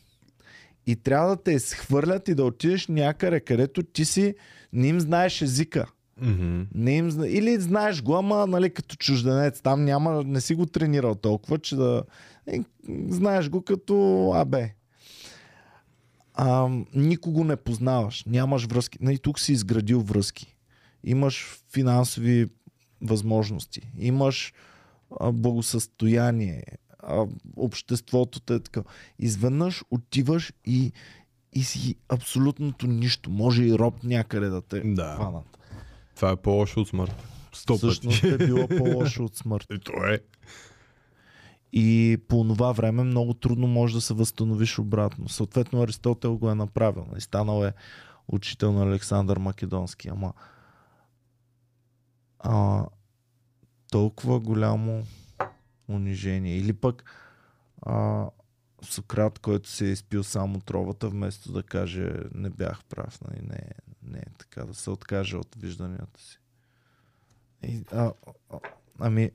и 0.88 0.96
трябва 0.96 1.36
да 1.36 1.44
те 1.44 1.52
изхвърлят 1.52 2.28
и 2.28 2.36
да 2.36 2.44
отидеш 2.44 2.88
някъде, 2.88 3.40
където 3.40 3.84
ти 3.84 4.06
си 4.06 4.36
не 4.74 4.88
им 4.88 5.00
знаеш 5.00 5.42
езика. 5.42 5.86
Mm-hmm. 6.22 6.66
Не 6.76 6.96
им. 6.96 7.24
Или 7.24 7.60
знаеш 7.60 8.04
го, 8.04 8.16
ама 8.16 8.48
нали, 8.48 8.70
като 8.70 8.96
чужденец. 8.96 9.62
Там 9.62 9.86
няма, 9.86 10.24
не 10.24 10.42
си 10.42 10.56
го 10.56 10.66
тренирал 10.66 11.16
толкова, 11.16 11.60
че 11.60 11.76
да... 11.76 12.04
Е, 12.48 12.60
знаеш 13.10 13.50
го 13.50 13.62
като 13.62 14.32
АБ. 14.36 14.56
А, 16.34 16.70
никого 16.94 17.44
не 17.44 17.56
познаваш. 17.56 18.24
Нямаш 18.28 18.66
връзки. 18.66 18.98
Нали, 19.02 19.18
тук 19.18 19.40
си 19.40 19.54
изградил 19.54 20.02
връзки. 20.02 20.56
Имаш 21.04 21.46
финансови 21.74 22.48
възможности. 23.02 23.82
Имаш 23.98 24.54
а, 25.20 25.32
благосъстояние. 25.32 26.64
А, 27.00 27.26
обществото 27.58 28.40
те 28.40 28.54
е 28.54 28.60
така. 28.60 28.84
Изведнъж 29.20 29.84
отиваш 29.92 30.54
и, 30.66 30.92
и 31.54 31.64
си 31.64 31.96
абсолютното 32.10 32.88
нищо. 32.88 33.30
Може 33.30 33.64
и 33.64 33.74
роб 33.74 34.04
някъде 34.04 34.50
да 34.50 34.62
те 34.62 34.80
Да. 34.80 35.16
хванат. 35.16 35.58
Това 36.16 36.32
е 36.32 36.36
по-лошо 36.36 36.80
от 36.80 36.88
смърт. 36.88 37.16
Сто 37.54 37.78
Всъщност 37.78 38.24
е 38.24 38.38
било 38.38 38.68
по-лошо 38.68 39.24
от 39.24 39.36
смърт. 39.36 39.68
И 39.72 39.80
то 39.80 40.06
е. 40.06 40.20
И 41.74 42.18
по 42.28 42.44
това 42.44 42.72
време 42.72 43.04
много 43.04 43.34
трудно 43.34 43.68
може 43.68 43.94
да 43.94 44.02
се 44.02 44.14
възстановиш 44.14 44.80
обратно. 44.80 45.30
Съответно 45.30 45.82
Аристотел 45.82 46.38
го 46.38 46.50
е 46.50 46.56
направил. 46.56 47.06
И 47.18 47.22
станал 47.22 47.64
е 47.64 47.74
учител 48.28 48.72
на 48.72 48.84
Александър 48.84 49.38
Македонски. 49.38 50.10
Ама 50.10 50.34
а, 52.40 52.86
толкова 53.92 54.40
голямо 54.40 55.04
унижение. 55.88 56.58
Или 56.58 56.74
пък 56.74 57.04
а, 57.82 58.30
Сократ, 58.82 59.40
който 59.40 59.70
се 59.70 59.88
е 59.88 59.92
изпил 59.92 60.24
само 60.24 60.60
тровата, 60.60 61.10
вместо 61.10 61.52
да 61.52 61.64
каже 61.64 62.14
не 62.34 62.50
бях 62.50 62.84
прав, 62.84 63.22
нали? 63.22 63.42
не, 63.42 63.70
не 64.04 64.18
е 64.18 64.32
така, 64.38 64.66
да 64.66 64.74
се 64.74 64.90
откаже 64.90 65.38
от 65.38 65.56
вижданията 65.56 66.22
си. 66.22 66.40
И, 67.64 67.84
а, 67.92 68.12
а, 68.50 68.60
ами, 69.00 69.32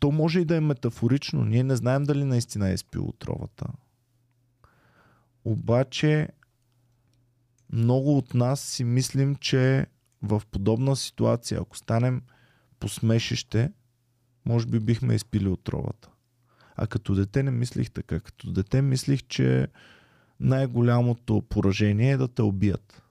то 0.00 0.12
може 0.12 0.40
и 0.40 0.44
да 0.44 0.56
е 0.56 0.60
метафорично. 0.60 1.44
Ние 1.44 1.62
не 1.62 1.76
знаем 1.76 2.04
дали 2.04 2.24
наистина 2.24 2.70
е 2.70 2.74
изпил 2.74 3.08
отровата. 3.08 3.66
Обаче 5.44 6.28
много 7.72 8.18
от 8.18 8.34
нас 8.34 8.60
си 8.60 8.84
мислим, 8.84 9.36
че 9.36 9.86
в 10.22 10.42
подобна 10.50 10.96
ситуация, 10.96 11.60
ако 11.60 11.76
станем 11.76 12.22
посмешище, 12.80 13.72
може 14.46 14.66
би 14.66 14.80
бихме 14.80 15.14
изпили 15.14 15.48
отровата. 15.48 16.08
А 16.76 16.86
като 16.86 17.14
дете 17.14 17.42
не 17.42 17.50
мислих 17.50 17.90
така. 17.90 18.20
Като 18.20 18.52
дете 18.52 18.82
мислих, 18.82 19.22
че 19.28 19.68
най-голямото 20.40 21.42
поражение 21.42 22.12
е 22.12 22.16
да 22.16 22.28
те 22.28 22.42
убият. 22.42 23.02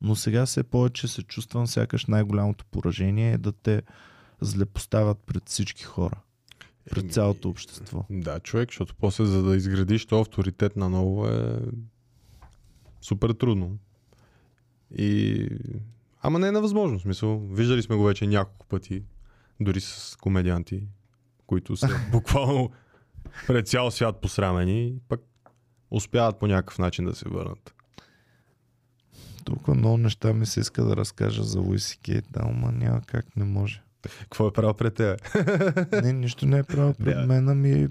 Но 0.00 0.16
сега 0.16 0.46
все 0.46 0.62
повече 0.62 1.08
се 1.08 1.22
чувствам, 1.22 1.66
сякаш 1.66 2.06
най-голямото 2.06 2.64
поражение 2.64 3.32
е 3.32 3.38
да 3.38 3.52
те 3.52 3.82
злепоставят 4.40 5.18
пред 5.18 5.48
всички 5.48 5.84
хора. 5.84 6.20
Пред 6.90 7.12
цялото 7.12 7.48
общество. 7.48 8.04
Да, 8.10 8.40
човек, 8.40 8.68
защото 8.68 8.94
после 8.94 9.24
за 9.24 9.42
да 9.42 9.56
изградиш 9.56 10.06
то 10.06 10.20
авторитет 10.20 10.76
на 10.76 10.88
ново 10.90 11.26
е 11.26 11.58
супер 13.00 13.30
трудно. 13.30 13.78
И... 14.98 15.48
Ама 16.26 16.38
не 16.38 16.48
е 16.48 16.52
невъзможно. 16.52 17.00
Смисъл, 17.00 17.38
виждали 17.38 17.82
сме 17.82 17.96
го 17.96 18.04
вече 18.04 18.26
няколко 18.26 18.66
пъти, 18.66 19.02
дори 19.60 19.80
с 19.80 20.16
комедианти, 20.20 20.88
които 21.46 21.76
са 21.76 21.88
буквално 22.12 22.70
пред 23.46 23.68
цял 23.68 23.90
свят 23.90 24.20
посрамени, 24.20 24.86
и 24.86 24.98
пък 25.08 25.20
успяват 25.90 26.38
по 26.38 26.46
някакъв 26.46 26.78
начин 26.78 27.04
да 27.04 27.14
се 27.14 27.28
върнат. 27.28 27.74
Толкова 29.44 29.74
много 29.74 29.98
неща 29.98 30.32
ми 30.32 30.46
се 30.46 30.60
иска 30.60 30.84
да 30.84 30.96
разкажа 30.96 31.42
за 31.42 31.60
Луиси 31.60 31.98
Кейт, 31.98 32.24
да, 32.30 32.40
ама 32.42 32.72
няма 32.72 33.00
как, 33.00 33.36
не 33.36 33.44
може. 33.44 33.82
Какво 34.20 34.48
е 34.48 34.52
правил 34.52 34.74
пред 34.74 34.94
тебе? 34.94 35.16
Не, 36.02 36.12
нищо 36.12 36.46
не 36.46 36.58
е 36.58 36.62
правил 36.62 36.94
пред 36.98 37.14
Да. 37.16 37.26
мен, 37.26 37.48
ами 37.48 37.88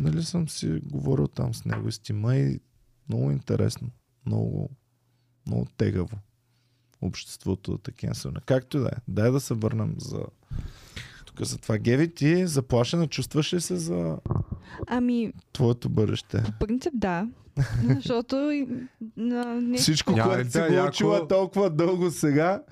нали 0.00 0.22
съм 0.22 0.48
си 0.48 0.80
говорил 0.84 1.28
там 1.28 1.54
с 1.54 1.64
него 1.64 1.88
и 1.88 1.92
с 1.92 1.98
Тима 1.98 2.36
и 2.36 2.60
много 3.08 3.30
интересно. 3.30 3.90
Много, 4.26 4.70
много 5.46 5.66
тегаво. 5.76 6.18
Обществото 7.02 7.72
да 7.72 7.78
такива 7.78 8.14
са. 8.14 8.32
Както 8.46 8.76
и 8.76 8.80
да 8.80 8.86
е. 8.86 8.98
Дай 9.08 9.30
да 9.30 9.40
се 9.40 9.54
върнем 9.54 9.94
за 9.98 10.20
тук 11.26 11.42
за 11.42 11.58
това. 11.58 11.78
Геви, 11.78 12.14
ти 12.14 12.46
заплашена 12.46 13.06
чувстваш 13.06 13.52
ли 13.52 13.60
се 13.60 13.76
за 13.76 14.18
Ами, 14.86 15.32
твоето 15.52 15.88
бъдеще? 15.88 16.42
по 16.42 16.66
принцип 16.66 16.92
да. 16.96 17.28
Защото 17.86 18.36
на, 19.16 19.44
не, 19.54 19.78
Всичко, 19.78 20.12
Няма 20.12 20.30
което 20.30 20.50
си 20.52 20.58
го 20.58 20.64
яко- 20.64 20.88
учила 20.88 21.28
толкова 21.28 21.70
дълго 21.70 22.10
сега, 22.10 22.62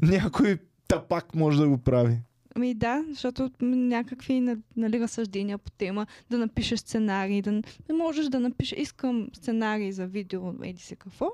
някой 0.00 0.58
тапак 0.88 1.34
може 1.34 1.58
да 1.58 1.68
го 1.68 1.78
прави. 1.78 2.18
Ами 2.54 2.74
да, 2.74 3.04
защото 3.10 3.50
някакви 3.60 4.40
на- 4.40 4.56
нали, 4.76 5.00
разсъждения 5.00 5.58
по 5.58 5.70
тема, 5.70 6.06
да 6.30 6.38
напишеш 6.38 6.80
сценарий, 6.80 7.42
да 7.42 7.52
не 7.52 7.62
можеш 7.92 8.26
да 8.26 8.40
напишеш, 8.40 8.78
искам 8.78 9.28
сценарий 9.32 9.92
за 9.92 10.06
видео, 10.06 10.40
еди 10.62 10.80
си 10.80 10.96
какво. 10.96 11.30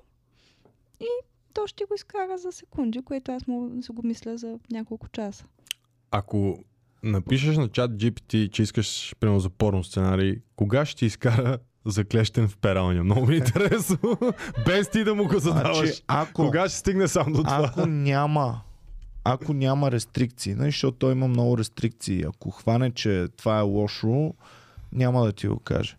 И 1.01 1.07
то 1.55 1.67
ще 1.67 1.85
го 1.85 1.95
изкара 1.95 2.39
за 2.39 2.53
секунди, 2.53 3.03
което 3.05 3.33
аз 3.33 3.43
да 3.47 3.83
си 3.83 3.93
го 3.93 4.03
мисля 4.07 4.37
за 4.37 4.59
няколко 4.71 5.09
часа. 5.09 5.45
Ако 6.11 6.59
напишеш 7.03 7.57
на 7.57 7.69
чат 7.69 7.91
GPT, 7.91 8.51
че 8.51 8.63
искаш, 8.63 9.15
примерно, 9.21 9.41
за 9.41 9.51
порно 9.51 9.85
сценарий, 9.85 10.37
кога 10.57 10.85
ще 10.85 10.99
ти 10.99 11.07
изкара 11.07 11.59
заклещен 11.85 12.49
в 12.49 12.57
пералня? 12.57 13.05
Много 13.05 13.27
ми 13.27 13.35
е 13.35 13.39
интересно. 13.39 13.99
Без 14.67 14.91
ти 14.91 15.05
да 15.05 15.15
му 15.15 15.29
го 15.29 15.39
задаваш. 15.39 15.77
Значи, 15.77 16.03
ако, 16.07 16.33
Кога 16.33 16.69
ще 16.69 16.79
стигне 16.79 17.09
сам 17.09 17.33
до 17.33 17.43
това? 17.43 17.71
ако 17.77 17.87
няма 17.87 18.61
ако 19.25 19.53
няма 19.53 19.91
рестрикции, 19.91 20.55
нали, 20.55 20.71
защото 20.71 20.99
той 20.99 21.13
има 21.13 21.29
много 21.29 21.59
рестрикции. 21.59 22.25
Ако 22.29 22.51
хване, 22.51 22.91
че 22.91 23.27
това 23.37 23.59
е 23.59 23.63
лошо, 23.63 24.35
няма 24.93 25.25
да 25.25 25.33
ти 25.33 25.49
го 25.49 25.59
каже. 25.59 25.97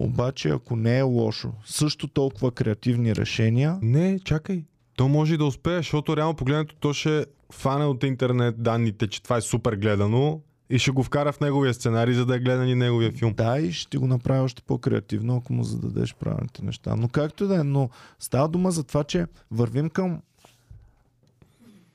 Обаче, 0.00 0.48
ако 0.48 0.76
не 0.76 0.98
е 0.98 1.02
лошо, 1.02 1.52
също 1.64 2.08
толкова 2.08 2.50
креативни 2.50 3.16
решения, 3.16 3.78
Не, 3.82 4.18
чакай. 4.18 4.64
То 4.96 5.08
може 5.08 5.34
и 5.34 5.36
да 5.36 5.44
успее, 5.44 5.76
защото 5.76 6.16
реално 6.16 6.34
погледнато 6.34 6.74
то 6.80 6.92
ще 6.92 7.26
фане 7.52 7.84
от 7.84 8.04
интернет 8.04 8.62
данните, 8.62 9.06
че 9.06 9.22
това 9.22 9.36
е 9.36 9.40
супер 9.40 9.72
гледано 9.76 10.40
и 10.70 10.78
ще 10.78 10.90
го 10.90 11.02
вкара 11.02 11.32
в 11.32 11.40
неговия 11.40 11.74
сценарий, 11.74 12.14
за 12.14 12.26
да 12.26 12.36
е 12.36 12.38
гледан 12.38 12.68
и 12.68 12.74
неговия 12.74 13.12
филм. 13.12 13.32
да, 13.32 13.60
и 13.60 13.72
ще 13.72 13.98
го 13.98 14.06
направи 14.06 14.40
още 14.40 14.62
по-креативно, 14.62 15.36
ако 15.36 15.52
му 15.52 15.64
зададеш 15.64 16.14
правилните 16.14 16.64
неща. 16.64 16.96
Но 16.96 17.08
както 17.08 17.44
и 17.44 17.46
да 17.46 17.60
е, 17.60 17.64
но 17.64 17.90
става 18.18 18.48
дума 18.48 18.70
за 18.70 18.84
това, 18.84 19.04
че 19.04 19.26
вървим 19.50 19.90
към 19.90 20.20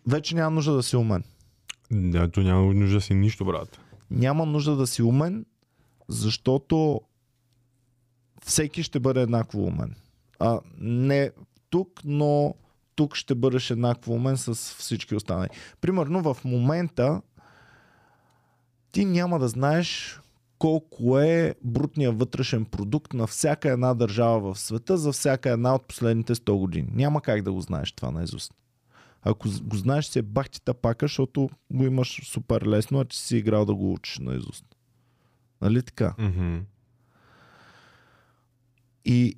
вече 0.08 0.36
няма 0.36 0.52
нужда 0.52 0.74
да 0.74 0.84
си 0.84 0.96
умен. 0.96 1.24
Да, 1.92 2.32
то 2.32 2.42
няма 2.42 2.74
нужда 2.74 2.96
да 2.96 3.02
си 3.02 3.14
нищо, 3.14 3.46
брат. 3.46 3.80
Няма 4.12 4.46
нужда 4.46 4.76
да 4.76 4.88
си 4.88 5.04
умен, 5.04 5.46
защото 6.08 7.02
всеки 8.46 8.84
ще 8.84 9.00
бъде 9.00 9.22
еднакво 9.22 9.64
умен. 9.64 9.96
А, 10.40 10.60
не 10.80 11.32
тук, 11.70 12.02
но 12.06 12.56
тук 12.96 13.16
ще 13.16 13.36
бъдеш 13.36 13.72
еднакво 13.72 14.14
умен 14.14 14.38
с 14.38 14.56
всички 14.56 15.16
останали. 15.16 15.50
Примерно 15.82 16.34
в 16.34 16.38
момента 16.46 17.22
ти 18.92 19.06
няма 19.06 19.40
да 19.40 19.48
знаеш 19.48 20.20
колко 20.60 21.20
е 21.20 21.56
брутният 21.64 22.20
вътрешен 22.20 22.66
продукт 22.66 23.14
на 23.14 23.28
всяка 23.28 23.70
една 23.70 23.94
държава 23.94 24.54
в 24.54 24.60
света 24.60 24.98
за 24.98 25.12
всяка 25.12 25.50
една 25.50 25.76
от 25.76 25.88
последните 25.88 26.36
100 26.36 26.58
години. 26.58 26.88
Няма 26.94 27.22
как 27.22 27.42
да 27.42 27.52
го 27.52 27.62
знаеш 27.62 27.92
това 27.92 28.12
наизуст. 28.12 28.54
Ако 29.22 29.50
го 29.64 29.76
знаеш, 29.76 30.06
се 30.06 30.22
бах 30.22 30.50
ти 30.50 30.62
тапака, 30.62 31.06
защото 31.06 31.50
го 31.72 31.84
имаш 31.84 32.22
супер 32.24 32.66
лесно, 32.66 33.00
а 33.00 33.06
ти 33.06 33.18
си 33.18 33.38
играл 33.38 33.66
да 33.66 33.76
го 33.76 33.94
учиш 33.94 34.20
наизуст. 34.20 34.66
Нали 35.62 35.84
така? 35.84 36.16
Мгм. 36.18 36.58
И 39.06 39.38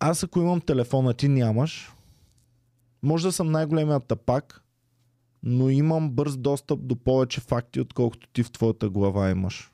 аз 0.00 0.22
ако 0.22 0.38
имам 0.40 0.60
телефона, 0.60 1.14
ти 1.14 1.28
нямаш, 1.28 1.92
може 3.02 3.26
да 3.26 3.32
съм 3.32 3.50
най-големият 3.50 4.06
тапак, 4.06 4.64
но 5.42 5.70
имам 5.70 6.10
бърз 6.10 6.36
достъп 6.36 6.86
до 6.86 6.96
повече 6.96 7.40
факти, 7.40 7.80
отколкото 7.80 8.28
ти 8.28 8.42
в 8.42 8.50
твоята 8.50 8.90
глава 8.90 9.30
имаш. 9.30 9.72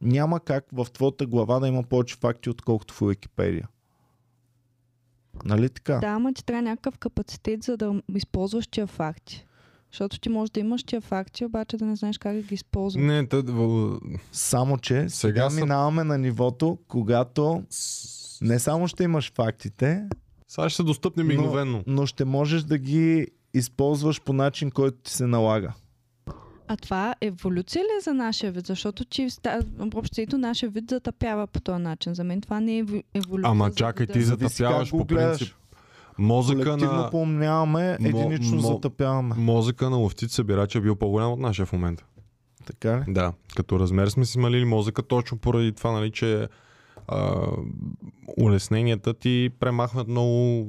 Няма 0.00 0.40
как 0.40 0.64
в 0.72 0.86
твоята 0.92 1.26
глава 1.26 1.60
да 1.60 1.68
има 1.68 1.82
повече 1.82 2.16
факти, 2.16 2.50
отколкото 2.50 2.94
в 2.94 3.02
Уикипедия. 3.02 3.68
Нали 5.44 5.68
така? 5.68 5.98
Да, 5.98 6.06
ама 6.06 6.32
ти 6.32 6.44
трябва 6.44 6.62
някакъв 6.62 6.98
капацитет, 6.98 7.62
за 7.62 7.76
да 7.76 8.02
използваш 8.14 8.66
тия 8.66 8.86
факти. 8.86 9.46
Защото 9.92 10.20
ти 10.20 10.28
можеш 10.28 10.50
да 10.50 10.60
имаш 10.60 10.84
тия 10.84 11.00
факти, 11.00 11.44
обаче 11.44 11.76
да 11.76 11.84
не 11.84 11.96
знаеш 11.96 12.18
как 12.18 12.34
да 12.36 12.42
ги 12.42 12.54
използваш. 12.54 13.04
Не, 13.04 13.26
тъ, 13.26 13.42
в... 13.42 13.98
Само, 14.32 14.78
че 14.78 14.94
сега, 14.94 15.08
Сега 15.08 15.50
съм- 15.50 15.60
минаваме 15.60 16.04
на 16.04 16.18
нивото, 16.18 16.78
когато 16.88 17.62
не 18.40 18.58
само 18.58 18.88
ще 18.88 19.04
имаш 19.04 19.32
фактите, 19.32 20.04
Сега 20.48 20.68
ще 20.68 20.76
са 20.76 20.84
достъпни 20.84 21.22
мигновено. 21.24 21.82
но 21.86 22.06
ще 22.06 22.24
можеш 22.24 22.62
да 22.62 22.78
ги 22.78 23.26
използваш 23.54 24.20
по 24.20 24.32
начин, 24.32 24.70
който 24.70 24.96
ти 24.96 25.12
се 25.12 25.26
налага. 25.26 25.72
А 26.68 26.76
това 26.76 27.14
еволюция 27.20 27.82
ли 27.82 27.98
е 27.98 28.02
за 28.02 28.14
нашия 28.14 28.52
вид? 28.52 28.66
Защото 28.66 29.04
ти 29.04 29.22
ста- 29.22 29.60
общото 29.94 30.38
нашия 30.38 30.70
вид 30.70 30.84
затъпява 30.90 31.46
по 31.46 31.60
този 31.60 31.82
начин. 31.82 32.14
За 32.14 32.24
мен 32.24 32.40
това 32.40 32.60
не 32.60 32.78
е 32.78 32.84
ево- 32.84 33.02
еволюция. 33.14 33.50
Ама 33.50 33.70
чакай, 33.70 34.06
ти 34.06 34.22
затъпяваш 34.22 34.90
по 34.90 35.06
принцип. 35.06 35.48
Мозъка 36.18 36.62
Колективно 36.62 36.92
на, 36.94 37.10
поумняваме, 37.10 37.96
единично 38.00 38.56
мо- 38.56 38.74
затъпяваме. 38.74 39.34
мозъка 39.34 39.90
на 39.90 39.96
ловците 39.96 40.34
събирача 40.34 40.78
е 40.78 40.82
бил 40.82 40.96
по-голям 40.96 41.32
от 41.32 41.40
нашия 41.40 41.66
в 41.66 41.72
момента. 41.72 42.04
Така 42.66 42.98
ли? 42.98 43.12
Да, 43.12 43.32
като 43.56 43.78
размер 43.78 44.08
сме 44.08 44.24
си 44.24 44.38
малили 44.38 44.64
мозъка 44.64 45.02
точно 45.02 45.38
поради 45.38 45.72
това, 45.72 45.92
нали, 45.92 46.10
че 46.10 46.48
а, 47.08 47.46
улесненията 48.38 49.14
ти 49.14 49.50
премахват 49.60 50.08
много 50.08 50.66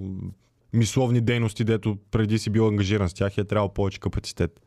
мисловни 0.73 1.21
дейности, 1.21 1.63
дето 1.63 1.97
преди 2.11 2.39
си 2.39 2.49
бил 2.49 2.67
ангажиран 2.67 3.09
с 3.09 3.13
тях 3.13 3.37
и 3.37 3.41
е 3.41 3.43
трябвало 3.43 3.73
повече 3.73 3.99
капацитет. 3.99 4.61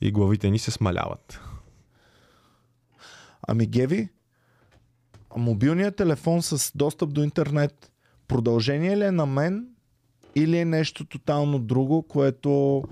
И 0.00 0.12
главите 0.12 0.50
ни 0.50 0.58
се 0.58 0.70
смаляват. 0.70 1.40
Ами 3.48 3.66
Геви, 3.66 4.08
мобилният 5.36 5.96
телефон 5.96 6.42
с 6.42 6.72
достъп 6.74 7.12
до 7.12 7.22
интернет 7.22 7.92
продължение 8.28 8.96
ли 8.96 9.04
е 9.04 9.10
на 9.10 9.26
мен 9.26 9.66
или 10.34 10.58
е 10.58 10.64
нещо 10.64 11.04
тотално 11.04 11.58
друго, 11.58 12.02
което 12.02 12.82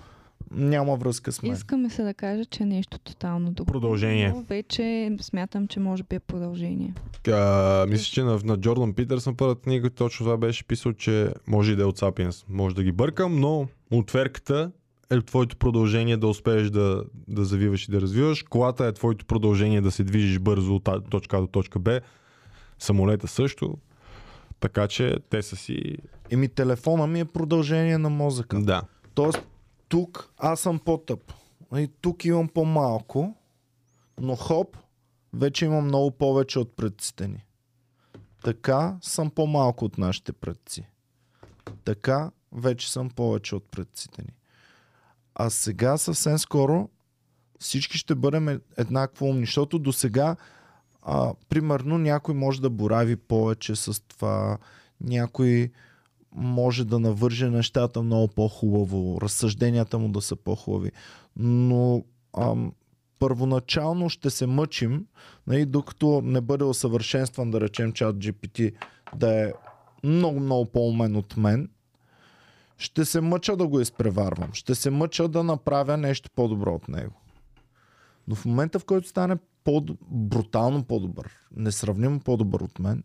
няма 0.50 0.96
връзка 0.96 1.32
с 1.32 1.42
мен? 1.42 1.52
Искаме 1.52 1.90
се 1.90 2.02
да 2.02 2.14
кажа, 2.14 2.44
че 2.44 2.62
е 2.62 2.66
нещо 2.66 2.98
тотално 2.98 3.50
друго. 3.50 3.72
Продължение. 3.72 4.32
Но 4.36 4.42
вече 4.42 5.16
смятам, 5.20 5.68
че 5.68 5.80
може 5.80 6.02
би 6.02 6.16
е 6.16 6.20
продължение. 6.20 6.94
А, 7.28 7.86
мисля, 7.88 8.04
че 8.04 8.22
на, 8.22 8.38
на 8.44 8.56
Джордан 8.56 8.94
Питърсън 8.94 9.36
първата 9.36 9.60
книга 9.60 9.90
точно 9.90 10.24
това 10.24 10.36
беше 10.36 10.64
писал, 10.64 10.92
че 10.92 11.32
може 11.46 11.72
и 11.72 11.76
да 11.76 11.82
е 11.82 11.86
от 11.86 11.98
Сапиенс. 11.98 12.44
Може 12.48 12.74
да 12.74 12.82
ги 12.82 12.92
бъркам, 12.92 13.40
но 13.40 13.68
отверката 13.90 14.70
е 15.10 15.20
твоето 15.20 15.56
продължение 15.56 16.16
да 16.16 16.26
успееш 16.26 16.70
да, 16.70 17.04
да 17.28 17.44
завиваш 17.44 17.88
и 17.88 17.90
да 17.90 18.00
развиваш. 18.00 18.42
Колата 18.42 18.86
е 18.86 18.92
твоето 18.92 19.26
продължение 19.26 19.80
да 19.80 19.90
се 19.90 20.04
движиш 20.04 20.38
бързо 20.38 20.74
от 20.74 20.88
точка 21.10 21.36
А 21.36 21.40
до 21.40 21.46
точка 21.46 21.78
Б. 21.78 22.00
Самолета 22.78 23.28
също. 23.28 23.78
Така 24.60 24.88
че 24.88 25.16
те 25.30 25.42
са 25.42 25.56
си... 25.56 25.96
Еми 26.30 26.48
телефона 26.48 27.06
ми 27.06 27.20
е 27.20 27.24
продължение 27.24 27.98
на 27.98 28.10
мозъка. 28.10 28.60
Да. 28.60 28.82
Тоест, 29.14 29.46
тук 29.88 30.32
аз 30.36 30.60
съм 30.60 30.78
по-тъп. 30.78 31.32
И 31.76 31.90
тук 32.00 32.24
имам 32.24 32.48
по-малко, 32.48 33.36
но 34.20 34.36
хоп, 34.36 34.76
вече 35.32 35.64
имам 35.64 35.84
много 35.84 36.10
повече 36.10 36.58
от 36.58 36.76
предците 36.76 37.28
ни. 37.28 37.44
Така 38.44 38.96
съм 39.02 39.30
по-малко 39.30 39.84
от 39.84 39.98
нашите 39.98 40.32
предци. 40.32 40.88
Така 41.84 42.30
вече 42.52 42.92
съм 42.92 43.10
повече 43.10 43.56
от 43.56 43.70
предците 43.70 44.22
ни. 44.22 44.34
А 45.34 45.50
сега 45.50 45.98
съвсем 45.98 46.38
скоро 46.38 46.88
всички 47.58 47.98
ще 47.98 48.14
бъдем 48.14 48.60
еднакво 48.76 49.26
умни, 49.26 49.46
защото 49.46 49.78
до 49.78 49.92
сега 49.92 50.36
примерно 51.48 51.98
някой 51.98 52.34
може 52.34 52.60
да 52.60 52.70
борави 52.70 53.16
повече 53.16 53.76
с 53.76 54.02
това, 54.02 54.58
някой 55.00 55.72
може 56.34 56.84
да 56.84 56.98
навърже 56.98 57.50
нещата 57.50 58.02
много 58.02 58.28
по-хубаво, 58.28 59.18
разсъжденията 59.20 59.98
му 59.98 60.08
да 60.08 60.20
са 60.20 60.36
по-хубави. 60.36 60.90
Но 61.36 62.04
ам, 62.38 62.72
първоначално 63.18 64.08
ще 64.08 64.30
се 64.30 64.46
мъчим, 64.46 65.06
нали, 65.46 65.66
докато 65.66 66.22
не 66.24 66.40
бъде 66.40 66.64
усъвършенстван, 66.64 67.50
да 67.50 67.60
речем, 67.60 67.92
чат 67.92 68.16
GPT 68.16 68.72
да 69.16 69.48
е 69.48 69.52
много, 70.04 70.40
много 70.40 70.64
по-умен 70.64 71.16
от 71.16 71.36
мен, 71.36 71.68
ще 72.78 73.04
се 73.04 73.20
мъча 73.20 73.56
да 73.56 73.66
го 73.66 73.80
изпреварвам. 73.80 74.52
Ще 74.52 74.74
се 74.74 74.90
мъча 74.90 75.28
да 75.28 75.44
направя 75.44 75.96
нещо 75.96 76.30
по-добро 76.34 76.74
от 76.74 76.88
него. 76.88 77.14
Но 78.28 78.34
в 78.34 78.44
момента, 78.44 78.78
в 78.78 78.84
който 78.84 79.08
стане 79.08 79.36
по- 79.64 79.96
брутално 80.10 80.84
по-добър, 80.84 81.30
несравнимо 81.56 82.20
по-добър 82.20 82.60
от 82.60 82.78
мен, 82.78 83.02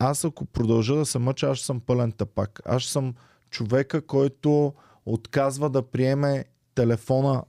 аз 0.00 0.24
ако 0.24 0.44
продължа 0.44 0.94
да 0.94 1.06
се 1.06 1.18
мъча, 1.18 1.46
аз 1.46 1.60
съм 1.60 1.80
пълен 1.80 2.12
тапак. 2.12 2.60
Аз 2.64 2.84
съм 2.84 3.14
човека, 3.50 4.06
който 4.06 4.74
отказва 5.06 5.70
да 5.70 5.82
приеме 5.82 6.44
телефона, 6.74 7.44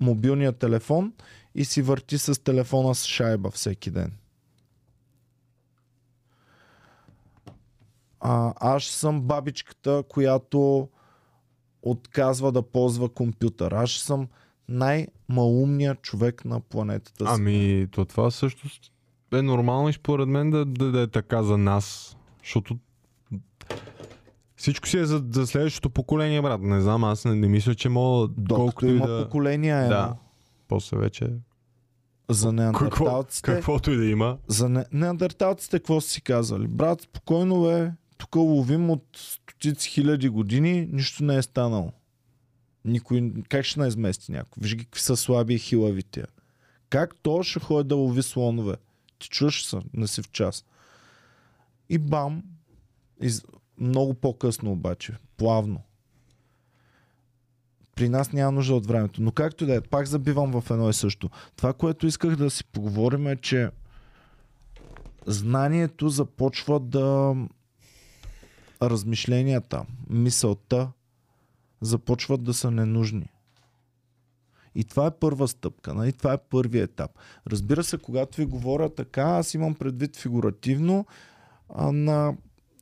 мобилния 0.00 0.52
телефон 0.52 1.12
и 1.54 1.64
си 1.64 1.82
върти 1.82 2.18
с 2.18 2.42
телефона 2.42 2.94
с 2.94 3.04
шайба 3.06 3.50
всеки 3.50 3.90
ден. 3.90 4.12
А, 8.20 8.54
аз 8.56 8.84
съм 8.84 9.22
бабичката, 9.22 10.04
която 10.08 10.88
отказва 11.82 12.52
да 12.52 12.62
ползва 12.62 13.08
компютър. 13.08 13.72
Аз 13.72 13.90
съм 13.90 14.28
най-малумният 14.68 16.02
човек 16.02 16.44
на 16.44 16.60
планетата. 16.60 17.24
Ами, 17.28 17.86
то 17.90 18.04
това 18.04 18.30
също 18.30 18.68
е 19.38 19.42
нормално 19.42 19.88
и 19.88 19.92
според 19.92 20.28
мен 20.28 20.50
да, 20.50 20.64
да, 20.64 20.90
да 20.90 21.00
е 21.00 21.06
така 21.06 21.42
за 21.42 21.58
нас. 21.58 22.16
Защото 22.42 22.78
всичко 24.56 24.88
си 24.88 24.98
е 24.98 25.04
за, 25.04 25.24
за 25.30 25.46
следващото 25.46 25.90
поколение, 25.90 26.42
брат. 26.42 26.60
Не 26.60 26.80
знам, 26.80 27.04
аз 27.04 27.24
не, 27.24 27.34
не 27.34 27.48
мисля, 27.48 27.74
че 27.74 27.88
мога 27.88 28.28
Докато 28.38 28.86
има 28.86 29.06
да... 29.06 29.24
поколения, 29.24 29.78
е, 29.78 29.88
Да. 29.88 30.16
После 30.68 30.96
вече... 30.96 31.30
За 32.28 32.46
Какво, 32.46 32.62
неандерталците. 32.62 33.52
каквото 33.52 33.90
и 33.90 33.96
да 33.96 34.04
има. 34.04 34.38
За 34.48 34.68
не, 34.68 34.84
неандерталците 34.92 35.78
какво 35.78 36.00
си 36.00 36.22
казали? 36.22 36.68
Брат, 36.68 37.00
спокойно 37.00 37.62
бе, 37.62 37.90
тук 38.18 38.36
ловим 38.36 38.90
от 38.90 39.04
стотици 39.16 39.88
хиляди 39.88 40.28
години, 40.28 40.88
нищо 40.92 41.24
не 41.24 41.36
е 41.36 41.42
станало. 41.42 41.92
Никой, 42.84 43.32
как 43.48 43.64
ще 43.64 43.80
не 43.80 43.86
измести 43.86 44.32
някой? 44.32 44.60
Виж 44.60 44.74
ги 44.74 44.84
какви 44.84 45.00
са 45.00 45.16
слаби 45.16 45.54
и 45.54 45.58
хилави 45.58 46.02
тия. 46.02 46.26
Как 46.88 47.14
то 47.22 47.42
ще 47.42 47.60
ходи 47.60 47.88
да 47.88 47.96
лови 47.96 48.22
слонове? 48.22 48.76
Ти 49.22 49.28
чуваш 49.28 49.66
се, 49.66 49.78
не 49.94 50.06
си 50.06 50.22
в 50.22 50.30
час. 50.30 50.64
И 51.88 51.98
бам, 51.98 52.42
из... 53.20 53.44
много 53.78 54.14
по-късно 54.14 54.72
обаче, 54.72 55.16
плавно. 55.36 55.82
При 57.94 58.08
нас 58.08 58.32
няма 58.32 58.52
нужда 58.52 58.74
от 58.74 58.86
времето. 58.86 59.22
Но 59.22 59.32
както 59.32 59.66
да 59.66 59.74
е, 59.74 59.80
пак 59.80 60.06
забивам 60.06 60.60
в 60.60 60.70
едно 60.70 60.88
и 60.88 60.92
също. 60.92 61.30
Това, 61.56 61.72
което 61.72 62.06
исках 62.06 62.36
да 62.36 62.50
си 62.50 62.64
поговорим 62.64 63.26
е, 63.26 63.36
че 63.36 63.70
знанието 65.26 66.08
започва 66.08 66.80
да 66.80 67.34
размишленията, 68.82 69.86
мисълта 70.10 70.92
започват 71.80 72.42
да 72.42 72.54
са 72.54 72.70
ненужни. 72.70 73.31
И 74.74 74.84
това 74.84 75.06
е 75.06 75.18
първа 75.20 75.48
стъпка, 75.48 75.94
нали? 75.94 76.12
това 76.12 76.32
е 76.32 76.38
първият 76.38 76.90
етап. 76.90 77.10
Разбира 77.46 77.84
се, 77.84 77.98
когато 77.98 78.36
ви 78.36 78.44
говоря 78.44 78.94
така, 78.94 79.22
аз 79.22 79.54
имам 79.54 79.74
предвид 79.74 80.16
фигуративно 80.16 81.06
а, 81.68 81.92
на 81.92 82.36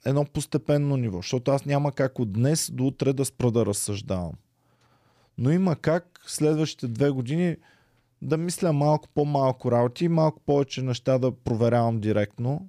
едно 0.05 0.25
постепенно 0.25 0.97
ниво, 0.97 1.19
защото 1.19 1.51
аз 1.51 1.65
няма 1.65 1.93
как 1.93 2.19
от 2.19 2.33
днес 2.33 2.71
до 2.71 2.87
утре 2.87 3.13
да 3.13 3.25
спра 3.25 3.51
да 3.51 3.67
разсъждавам. 3.67 4.33
Но 5.39 5.51
има 5.51 5.77
как 5.77 6.21
следващите 6.27 6.89
две 6.89 7.11
години 7.11 7.57
да 8.23 8.37
мисля 8.37 8.73
малко 8.73 9.09
по-малко 9.15 9.73
работи 9.73 10.05
и 10.05 10.09
малко 10.09 10.41
повече 10.41 10.83
неща 10.83 11.19
да 11.19 11.33
проверявам 11.33 12.01
директно, 12.01 12.69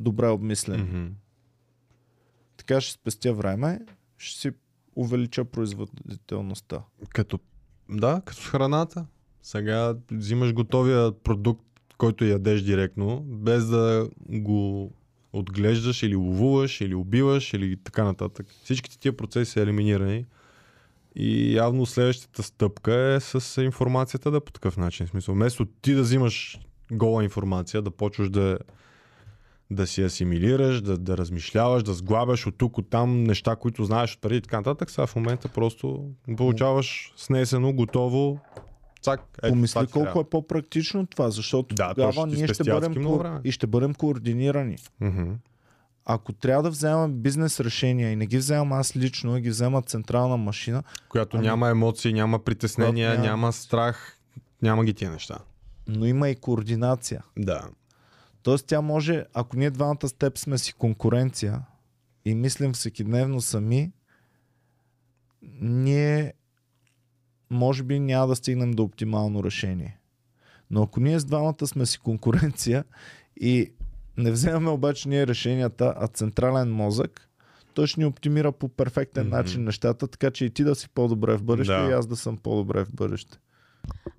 добре 0.00 0.28
обмислени. 0.28 0.82
Мгм. 0.82 1.06
Така 2.56 2.80
ще 2.80 2.92
спестя 2.92 3.32
време, 3.32 3.80
ще 4.18 4.40
си 4.40 4.50
увелича 4.96 5.44
производителността. 5.44 6.82
Като, 7.08 7.38
да, 7.90 8.22
като 8.24 8.42
с 8.42 8.48
храната. 8.48 9.06
Сега 9.42 9.94
взимаш 10.12 10.52
готовия 10.52 11.12
продукт, 11.12 11.64
който 11.98 12.24
ядеш 12.24 12.62
директно, 12.62 13.20
без 13.26 13.66
да 13.66 14.08
го 14.28 14.90
отглеждаш 15.32 16.02
или 16.02 16.16
ловуваш, 16.16 16.80
или 16.80 16.94
убиваш, 16.94 17.52
или 17.52 17.76
така 17.76 18.04
нататък. 18.04 18.46
Всичките 18.64 18.98
тия 18.98 19.16
процеси 19.16 19.52
са 19.52 19.60
елиминирани. 19.60 20.26
И 21.16 21.56
явно 21.56 21.86
следващата 21.86 22.42
стъпка 22.42 22.94
е 22.94 23.20
с 23.20 23.62
информацията 23.62 24.30
да 24.30 24.36
е 24.36 24.40
по 24.40 24.52
такъв 24.52 24.76
начин. 24.76 25.06
В 25.06 25.10
смисъл, 25.10 25.34
вместо 25.34 25.66
ти 25.66 25.94
да 25.94 26.02
взимаш 26.02 26.58
гола 26.92 27.24
информация, 27.24 27.82
да 27.82 27.90
почваш 27.90 28.30
да, 28.30 28.58
да 29.70 29.86
си 29.86 30.02
асимилираш, 30.02 30.80
да, 30.80 30.98
да 30.98 31.16
размишляваш, 31.16 31.82
да 31.82 31.94
сглабяш 31.94 32.46
от 32.46 32.58
тук, 32.58 32.78
от 32.78 32.90
там 32.90 33.24
неща, 33.24 33.56
които 33.56 33.84
знаеш 33.84 34.14
отпреди 34.14 34.36
и 34.36 34.40
така 34.40 34.56
нататък, 34.56 34.90
сега 34.90 35.06
в 35.06 35.16
момента 35.16 35.48
просто 35.48 36.04
получаваш 36.36 37.12
снесено, 37.16 37.72
готово, 37.72 38.38
цак. 39.02 39.20
Ето, 39.42 39.48
Помисли 39.48 39.74
колко 39.78 40.02
трябва. 40.02 40.20
е 40.20 40.24
по-практично 40.24 41.06
това, 41.06 41.30
защото 41.30 41.74
Да, 41.74 41.88
то 41.88 41.94
тогава 41.94 42.26
ние 42.26 42.48
ще 42.48 42.64
бъдем 42.64 42.94
ко... 42.94 43.24
и 43.44 43.52
ще 43.52 43.66
бъдем 43.66 43.94
координирани. 43.94 44.76
Мгм. 45.00 45.32
Ако 46.04 46.32
трябва 46.32 46.62
да 46.62 46.70
вземем 46.70 47.12
бизнес 47.12 47.60
решения 47.60 48.12
и 48.12 48.16
не 48.16 48.26
ги 48.26 48.38
вземам 48.38 48.72
аз 48.72 48.96
лично, 48.96 49.38
ги 49.38 49.50
взема 49.50 49.82
централна 49.82 50.36
машина, 50.36 50.82
Която 51.08 51.36
Ами- 51.36 51.46
няма 51.46 51.68
емоции, 51.68 52.12
няма 52.12 52.38
притеснения, 52.38 53.10
няма- 53.10 53.22
няма 53.22 53.52
страх, 53.52 54.18
няма 54.62 54.84
ги 54.84 54.94
тия 54.94 55.10
неща. 55.10 55.38
но 55.88 56.06
има 56.06 56.28
и 56.28 56.36
координация. 56.36 57.22
Да. 57.38 57.68
Тоест 58.42 58.66
тя 58.66 58.80
може, 58.80 59.24
ако 59.34 59.56
ние 59.56 59.70
двамата 59.70 60.08
с 60.08 60.12
теб 60.12 60.38
сме 60.38 60.58
си 60.58 60.72
конкуренция 60.72 61.62
и 62.24 62.34
мислим 62.34 62.72
всекидневно 62.72 63.40
сами, 63.40 63.92
ние 65.60 66.32
може 67.50 67.82
би 67.82 68.00
няма 68.00 68.26
да 68.26 68.36
стигнем 68.36 68.70
до 68.70 68.82
оптимално 68.82 69.44
решение. 69.44 69.98
Но 70.70 70.82
ако 70.82 71.00
ние 71.00 71.18
с 71.20 71.24
двамата 71.24 71.66
сме 71.66 71.86
си 71.86 71.98
конкуренция 71.98 72.84
и 73.40 73.72
не 74.16 74.30
вземаме 74.30 74.70
обаче 74.70 75.08
ние 75.08 75.26
решенията, 75.26 75.94
а 75.96 76.06
централен 76.06 76.72
мозък, 76.72 77.28
той 77.74 77.86
ще 77.86 78.00
ни 78.00 78.06
оптимира 78.06 78.52
по 78.52 78.68
перфектен 78.68 79.26
Мгм. 79.26 79.36
начин 79.36 79.64
нещата, 79.64 80.08
така 80.08 80.30
че 80.30 80.44
и 80.44 80.50
ти 80.50 80.64
да 80.64 80.74
си 80.74 80.88
по-добре 80.88 81.36
в 81.36 81.42
бъдеще 81.42 81.72
Да. 81.72 81.88
и 81.90 81.92
аз 81.92 82.06
да 82.06 82.16
съм 82.16 82.36
по-добре 82.36 82.84
в 82.84 82.94
бъдеще. 82.94 83.38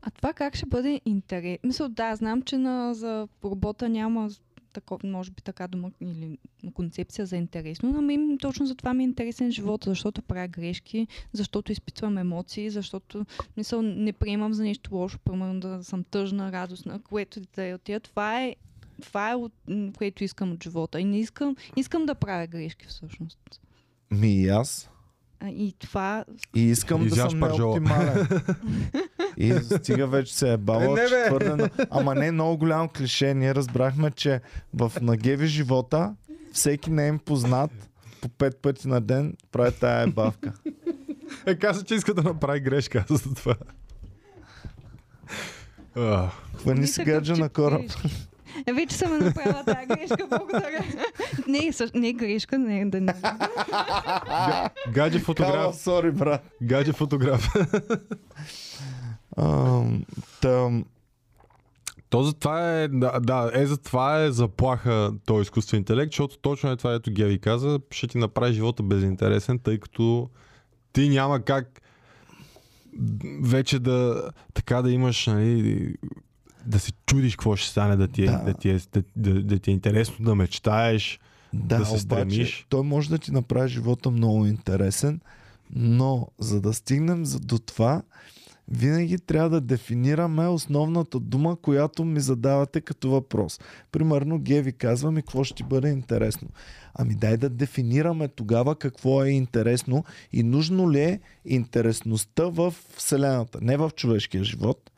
А 0.02 0.12
това 0.12 0.34
как 0.34 0.56
ще 0.56 0.66
бъде 0.66 1.02
интерес? 1.06 1.58
Мисля, 1.64 1.90
да, 1.90 2.16
знам, 2.16 2.42
че 2.42 2.58
на, 2.58 2.94
за 2.94 3.28
робота 3.44 3.90
няма 3.90 4.30
такова, 4.74 5.10
може 5.10 5.32
би 5.32 5.42
така 5.42 5.68
дума 5.68 5.92
или 6.02 6.38
концепция 6.74 7.26
за 7.26 7.38
интересно, 7.38 7.92
но 7.92 8.02
ми, 8.02 8.38
точно 8.38 8.66
за 8.66 8.76
това 8.76 8.94
ми 8.94 9.04
е 9.04 9.08
интересен 9.08 9.52
живота, 9.52 9.90
защото 9.90 10.22
правя 10.22 10.48
грешки, 10.48 11.08
защото 11.34 11.72
изпитвам 11.72 12.18
емоции, 12.18 12.70
защото 12.70 13.26
мисъл, 13.58 13.82
не 13.82 14.14
приемам 14.14 14.54
за 14.54 14.64
нещо 14.64 14.96
лошо, 14.96 15.20
примерно 15.20 15.60
да 15.60 15.84
съм 15.84 16.04
тъжна, 16.04 16.52
радостна, 16.52 17.00
което 17.00 17.42
да 17.56 17.64
е 17.64 17.74
от 17.74 17.82
тия. 17.82 18.00
Това 18.00 18.42
е, 18.44 18.56
това 19.02 19.32
е 19.32 19.36
което 19.98 20.24
искам 20.24 20.52
от 20.52 20.64
живота. 20.64 21.00
И 21.00 21.04
не 21.04 21.20
искам, 21.20 21.56
искам 21.76 22.06
да 22.06 22.16
правя 22.16 22.48
грешки 22.48 22.86
всъщност. 22.88 23.62
Ми 24.12 24.34
и 24.34 24.50
аз. 24.50 24.91
И 25.50 25.76
това 25.80 26.26
И 26.56 26.62
искам 26.62 27.00
да 27.02 27.06
Изяж 27.06 27.32
съм 27.32 27.40
неоптимален. 27.40 28.28
И 29.38 29.54
стига 29.54 30.08
вече 30.08 30.36
се 30.36 30.54
е 30.54 30.58
бала, 30.58 30.84
Е, 30.84 30.88
не, 30.88 31.10
бе. 31.10 31.28
твърде... 31.28 31.70
Ама 31.90 32.16
не 32.16 32.32
много 32.32 32.58
голямо 32.58 32.90
клише. 32.90 33.34
Ние 33.34 33.56
разбрахме, 33.56 34.12
че 34.12 34.42
в 34.74 34.92
Нагеви 35.02 35.48
живота 35.48 36.16
всеки 36.54 36.92
не 36.92 37.08
им 37.08 37.20
познат 37.20 37.72
по 38.22 38.30
пет 38.30 38.58
пъти 38.62 38.88
на 38.88 39.02
ден 39.02 39.34
прави 39.52 39.72
тая 39.80 40.04
ебавка. 40.04 40.54
Е, 41.46 41.56
каза, 41.56 41.84
че 41.84 41.96
иска 41.96 42.14
да 42.14 42.24
направи 42.24 42.60
грешка 42.60 43.06
за 43.10 43.34
това. 43.34 43.56
Хвани 46.56 46.88
гадже 47.06 47.34
тип 47.34 47.42
на 47.42 47.50
кораб. 47.50 47.82
грешки. 47.82 48.28
Вече 48.74 48.96
съм 48.96 49.18
направила 49.20 49.64
тази 49.64 49.86
грешка, 49.86 50.28
благодаря. 50.30 50.84
не, 51.48 51.72
не 51.94 52.10
е 52.10 52.14
грешка, 52.14 52.58
не, 52.58 52.86
да 52.86 53.02
не. 53.02 53.14
гадже 54.92 55.20
фотограф. 55.20 55.76
сори, 55.76 56.12
брат. 56.12 56.42
Гадже 56.62 56.94
фотограф. 56.94 57.50
Там, 60.42 60.86
То 62.10 62.24
за 62.24 62.34
това 62.34 62.82
е, 62.82 62.88
да, 62.88 63.20
да, 63.20 63.52
е 63.54 63.66
за 63.66 63.78
това 63.78 64.24
е 64.24 64.32
заплаха 64.32 65.14
този 65.26 65.42
изкуствен 65.42 65.78
интелект, 65.78 66.12
защото 66.12 66.38
точно 66.38 66.72
е 66.72 66.78
това, 66.78 66.94
ето 66.94 67.12
Геви 67.12 67.40
каза, 67.40 67.80
ще 67.92 68.08
ти 68.08 68.18
направи 68.18 68.54
живота 68.54 68.84
безинтересен, 68.84 69.60
тъй 69.60 69.80
като 69.80 70.30
ти 70.94 71.10
няма 71.10 71.42
как 71.42 71.82
вече 73.42 73.80
да 73.80 74.30
така 74.54 74.82
да 74.82 74.92
имаш, 74.92 75.28
нали, 75.28 75.94
да 76.66 76.80
се 76.80 76.92
чудиш 77.06 77.36
какво 77.36 77.56
ще 77.56 77.70
стане, 77.70 77.96
да 77.96 78.08
ти 78.08 78.24
е, 78.24 78.26
Да. 78.26 78.38
да. 78.38 78.54
ти 78.54 78.70
е, 78.70 78.80
да, 78.94 79.04
да, 79.16 79.44
да 79.44 79.60
ти 79.60 79.72
е 79.72 79.74
интересно, 79.74 80.26
да 80.26 80.36
мечтаеш. 80.36 81.20
да, 81.54 81.78
Да 81.80 81.86
се 81.86 81.92
обаче, 81.92 82.02
стремиш. 82.02 82.66
той 82.70 82.84
може 82.84 83.10
да 83.10 83.18
ти 83.18 83.32
направи 83.32 83.70
живота 83.70 84.12
много 84.12 84.46
интересен, 84.46 85.20
но 85.76 86.28
за 86.40 86.62
да 86.62 86.74
стигнем 86.74 87.24
до 87.42 87.60
това, 87.60 88.02
винаги 88.68 89.18
трябва 89.20 89.50
да 89.50 89.62
дефинираме 89.62 90.48
основната 90.48 91.20
дума, 91.20 91.56
която 91.56 92.06
ми 92.06 92.20
задавате 92.20 92.82
като 92.82 93.10
въпрос. 93.10 93.60
Примерно 93.92 94.40
Геви 94.40 94.74
казва 94.74 95.12
ми 95.12 95.22
какво 95.22 95.44
ще 95.44 95.64
бъде 95.64 95.90
интересно. 95.90 96.48
Ами 96.94 97.16
дай 97.16 97.38
да 97.38 97.50
дефинираме 97.50 98.28
тогава 98.28 98.76
какво 98.76 99.24
е 99.24 99.30
интересно 99.30 100.04
и 100.34 100.44
нужно 100.44 100.92
ли 100.92 101.00
е 101.00 101.20
интересността 101.46 102.44
в 102.46 102.74
Вселената, 102.98 103.60
не 103.62 103.78
в 103.78 103.92
човешкия 103.96 104.44
живот. 104.44 104.91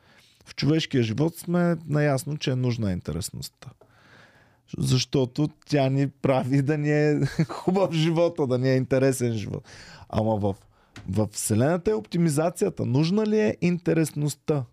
В 0.45 0.55
човешкия 0.55 1.03
живот 1.03 1.37
сме 1.37 1.75
наясно, 1.87 2.37
че 2.37 2.51
е 2.51 2.55
нужна 2.55 2.91
интересността. 2.91 3.69
Защото 4.77 5.49
тя 5.69 5.89
ни 5.89 6.07
прави 6.07 6.61
да 6.61 6.77
ни 6.77 6.91
е 6.91 7.21
хубав 7.47 7.93
живота, 7.93 8.47
да 8.47 8.57
ни 8.57 8.69
е 8.69 8.75
интересен 8.75 9.33
живот. 9.33 9.67
Ама 10.09 10.35
в, 10.35 10.55
в 11.09 11.27
Вселената 11.31 11.91
е 11.91 11.93
оптимизацията. 11.93 12.85
Нужна 12.85 13.27
ли 13.27 13.39
е 13.39 13.57
интересността? 13.61 14.63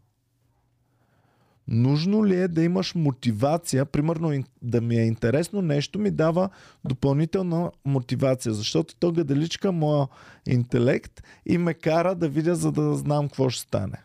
Нужно 1.68 2.26
ли 2.26 2.40
е 2.40 2.48
да 2.48 2.62
имаш 2.62 2.94
мотивация, 2.94 3.84
примерно 3.84 4.44
да 4.62 4.80
ми 4.80 4.96
е 4.96 5.06
интересно 5.06 5.62
нещо, 5.62 5.98
ми 5.98 6.10
дава 6.10 6.48
допълнителна 6.84 7.70
мотивация, 7.84 8.52
защото 8.52 8.94
то 8.98 9.12
гаделичка 9.12 9.72
моя 9.72 10.06
интелект 10.48 11.22
и 11.46 11.58
ме 11.58 11.74
кара 11.74 12.14
да 12.14 12.28
видя, 12.28 12.54
за 12.54 12.72
да 12.72 12.94
знам 12.94 13.28
какво 13.28 13.50
ще 13.50 13.62
стане. 13.62 13.98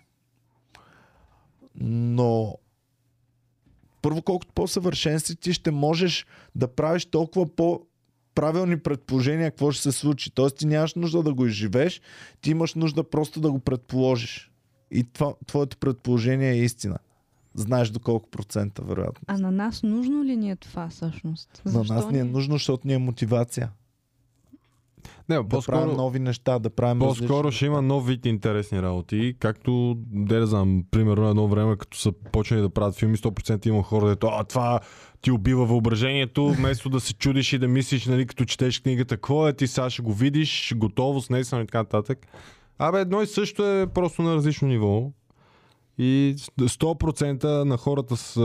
Но 1.80 2.56
първо, 4.02 4.22
колкото 4.22 4.54
по-съвършен 4.54 5.20
си, 5.20 5.36
ти 5.36 5.54
ще 5.54 5.72
можеш 5.72 6.26
да 6.56 6.68
правиш 6.68 7.06
толкова 7.06 7.56
по 7.56 7.82
правилни 8.36 8.80
предположения 8.80 9.52
какво 9.52 9.72
ще 9.72 9.84
се 9.84 9.92
случи. 9.92 10.32
Тоест 10.32 10.58
ти 10.58 10.66
нямаш 10.66 10.96
нужда 10.96 11.24
да 11.24 11.34
го 11.34 11.46
изживееш, 11.46 12.02
ти 12.42 12.52
имаш 12.52 12.74
нужда 12.74 13.04
просто 13.04 13.42
да 13.42 13.52
го 13.52 13.60
предположиш. 13.60 14.52
И 14.92 15.04
това, 15.04 15.34
твоето 15.48 15.78
предположение 15.78 16.52
е 16.52 16.64
истина. 16.64 16.98
Знаеш 17.56 17.90
до 17.90 18.00
колко 18.00 18.30
процента, 18.30 18.82
вероятно. 18.82 19.22
А 19.28 19.38
на 19.38 19.52
нас 19.52 19.84
нужно 19.84 20.24
ли 20.24 20.36
ни 20.36 20.52
е 20.52 20.56
това 20.56 20.90
всъщност? 20.90 21.62
На 21.66 21.84
нас 21.84 22.12
ни 22.12 22.20
е 22.20 22.24
нужно, 22.24 22.56
защото 22.56 22.88
ни 22.88 22.94
е 22.94 22.98
мотивация. 22.98 23.72
Не, 25.30 25.36
да 25.36 25.48
по-скоро, 25.48 25.78
правим 25.78 25.96
нови 25.96 26.20
неща, 26.20 26.60
да 26.60 26.70
правим 26.70 27.00
По-скоро 27.00 27.44
различни 27.44 27.52
ще 27.52 27.66
има 27.66 27.82
нов 27.82 28.08
вид 28.08 28.26
интересни 28.26 28.82
работи, 28.82 29.36
както, 29.40 29.96
де 29.98 30.40
да 30.40 30.48
знам, 30.48 30.84
примерно 30.92 31.30
едно 31.30 31.48
време, 31.48 31.78
като 31.78 31.98
са 31.98 32.12
почнали 32.12 32.62
да 32.62 32.70
правят 32.70 32.96
филми, 32.96 33.18
100% 33.18 33.68
има 33.68 33.84
хора, 33.84 34.08
дето, 34.08 34.28
а 34.32 34.44
това 34.44 34.80
ти 35.22 35.32
убива 35.32 35.66
въображението, 35.66 36.50
вместо 36.50 36.90
да 36.90 37.00
се 37.00 37.14
чудиш 37.14 37.54
и 37.54 37.58
да 37.58 37.68
мислиш, 37.68 38.06
нали, 38.06 38.28
като 38.28 38.46
четеш 38.46 38.80
книгата, 38.80 39.16
какво 39.16 39.48
е, 39.48 39.54
ти 39.54 39.68
сега 39.68 39.90
ще 39.90 40.02
го 40.02 40.14
видиш, 40.14 40.74
готово, 40.76 41.22
снесено 41.22 41.62
и 41.62 41.66
така 41.66 41.78
нататък. 41.78 42.28
Абе, 42.80 43.02
едно 43.02 43.22
и 43.22 43.28
също 43.28 43.68
е 43.68 43.88
просто 43.88 44.22
на 44.22 44.36
различно 44.36 44.68
ниво. 44.68 45.12
И 45.98 46.36
100% 46.38 47.64
на 47.64 47.78
хората, 47.78 48.18
с, 48.18 48.36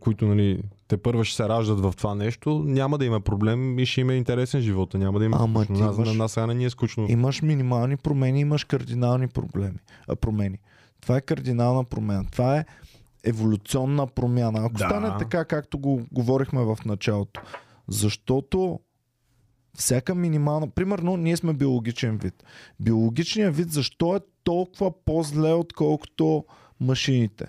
които 0.00 0.26
нали, 0.26 0.62
те 0.92 0.96
първа 0.96 1.24
ще 1.24 1.36
се 1.36 1.48
раждат 1.48 1.80
в 1.80 1.94
това 1.96 2.14
нещо, 2.14 2.62
няма 2.66 2.98
да 2.98 3.04
има 3.04 3.20
проблем 3.20 3.78
и 3.78 3.86
ще 3.86 4.00
има 4.00 4.14
интересен 4.14 4.60
живота. 4.60 4.98
Няма 4.98 5.18
да 5.18 5.24
има 5.24 5.36
Ама 5.40 5.64
скучно. 5.64 5.86
На, 5.86 5.92
имаш- 5.92 6.08
на 6.08 6.14
нас 6.14 6.32
сега 6.32 6.46
не 6.46 6.54
ни 6.54 6.64
е 6.64 6.70
скучно. 6.70 7.06
Имаш 7.08 7.42
минимални 7.42 7.96
промени, 7.96 8.40
имаш 8.40 8.64
кардинални 8.64 9.28
проблеми, 9.28 9.78
а, 10.08 10.16
промени. 10.16 10.58
Това 11.00 11.16
е 11.16 11.20
кардинална 11.20 11.84
промяна. 11.84 12.24
Това 12.32 12.56
е 12.56 12.64
еволюционна 13.24 14.06
промяна. 14.06 14.58
Ако 14.58 14.72
Да. 14.72 14.78
стане 14.78 15.10
така, 15.18 15.44
както 15.44 15.78
го 15.78 16.02
говорихме 16.12 16.64
в 16.64 16.78
началото. 16.86 17.40
Защото 17.88 18.80
всяка 19.74 20.14
минимална... 20.14 20.70
Примерно, 20.70 21.16
ние 21.16 21.36
сме 21.36 21.52
биологичен 21.52 22.18
вид. 22.18 22.44
Биологичният 22.80 23.56
вид 23.56 23.70
защо 23.72 24.16
е 24.16 24.20
толкова 24.44 24.92
по-зле, 25.04 25.52
отколкото 25.52 26.44
машините? 26.80 27.46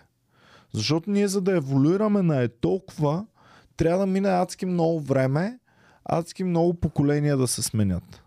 Защото 0.74 1.12
ние, 1.12 1.28
за 1.28 1.42
да 1.42 1.58
еволюираме 1.58 2.22
на 2.22 2.42
е 2.44 2.48
толкова, 2.48 3.26
трябва 3.78 4.00
да 4.00 4.06
мине 4.06 4.30
адски 4.30 4.66
много 4.66 5.00
време, 5.00 5.60
адски 6.06 6.44
много 6.44 6.74
поколения 6.74 7.38
да 7.38 7.48
се 7.48 7.62
сменят 7.64 8.24